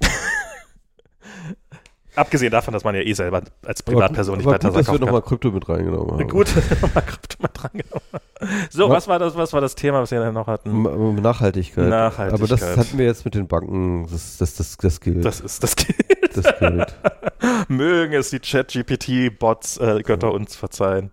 Abgesehen 2.16 2.52
davon, 2.52 2.72
dass 2.72 2.84
man 2.84 2.94
ja 2.94 3.00
eh 3.00 3.12
selber 3.12 3.42
als 3.64 3.82
Privatperson 3.82 4.36
nicht 4.38 4.46
bei 4.46 4.58
Tesla 4.58 4.82
kaufen 4.82 4.98
kann. 4.98 5.00
nochmal 5.00 5.22
Krypto 5.22 5.50
mit 5.50 5.68
reingenommen 5.68 6.12
haben. 6.12 6.28
Gut, 6.28 6.48
nochmal 6.82 7.02
Krypto 7.04 7.36
mit 7.42 7.64
reingenommen 7.64 8.68
So, 8.70 8.88
was 8.88 9.08
war, 9.08 9.18
das, 9.18 9.36
was 9.36 9.52
war 9.52 9.60
das 9.60 9.74
Thema, 9.74 10.00
was 10.00 10.10
wir 10.12 10.20
dann 10.20 10.34
noch 10.34 10.46
hatten? 10.46 10.82
Nachhaltigkeit. 11.20 11.88
Nachhaltigkeit. 11.88 12.32
Aber 12.32 12.46
das 12.46 12.76
hatten 12.76 12.98
wir 12.98 13.06
jetzt 13.06 13.24
mit 13.24 13.34
den 13.34 13.48
Banken, 13.48 14.06
das, 14.10 14.36
das, 14.36 14.54
das, 14.54 14.76
das 14.76 15.00
gilt. 15.00 15.24
Das 15.24 15.40
ist, 15.40 15.62
das 15.62 15.74
gilt. 15.74 16.36
Das 16.36 16.58
gilt. 16.58 16.94
Mögen 17.68 18.14
es 18.14 18.30
die 18.30 18.40
Chat-GPT-Bots, 18.40 19.78
äh, 19.78 20.02
Götter 20.02 20.32
uns 20.32 20.54
verzeihen. 20.54 21.10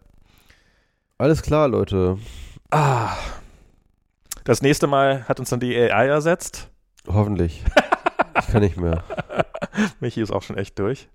Alles 1.17 1.41
klar, 1.41 1.67
Leute. 1.67 2.17
Ah. 2.69 3.15
Das 4.43 4.61
nächste 4.61 4.87
Mal 4.87 5.25
hat 5.27 5.39
uns 5.39 5.49
dann 5.49 5.59
die 5.59 5.75
AI 5.75 6.07
ersetzt. 6.07 6.69
Hoffentlich. 7.07 7.63
Ich 8.39 8.47
kann 8.47 8.61
nicht 8.61 8.77
mehr. 8.77 9.03
Michi 9.99 10.21
ist 10.21 10.31
auch 10.31 10.43
schon 10.43 10.57
echt 10.57 10.77
durch. 10.79 11.09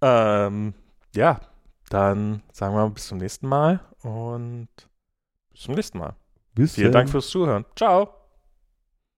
Ähm, 0.00 0.74
ja, 1.14 1.40
dann 1.88 2.42
sagen 2.52 2.74
wir 2.74 2.88
bis 2.90 3.06
zum 3.08 3.18
nächsten 3.18 3.48
Mal 3.48 3.80
und 4.02 4.68
bis 5.50 5.62
zum 5.62 5.74
nächsten 5.74 5.98
Mal. 5.98 6.14
Bis 6.54 6.74
Vielen 6.74 6.92
Dank 6.92 7.10
fürs 7.10 7.28
Zuhören. 7.28 7.64
Ciao. 7.76 8.15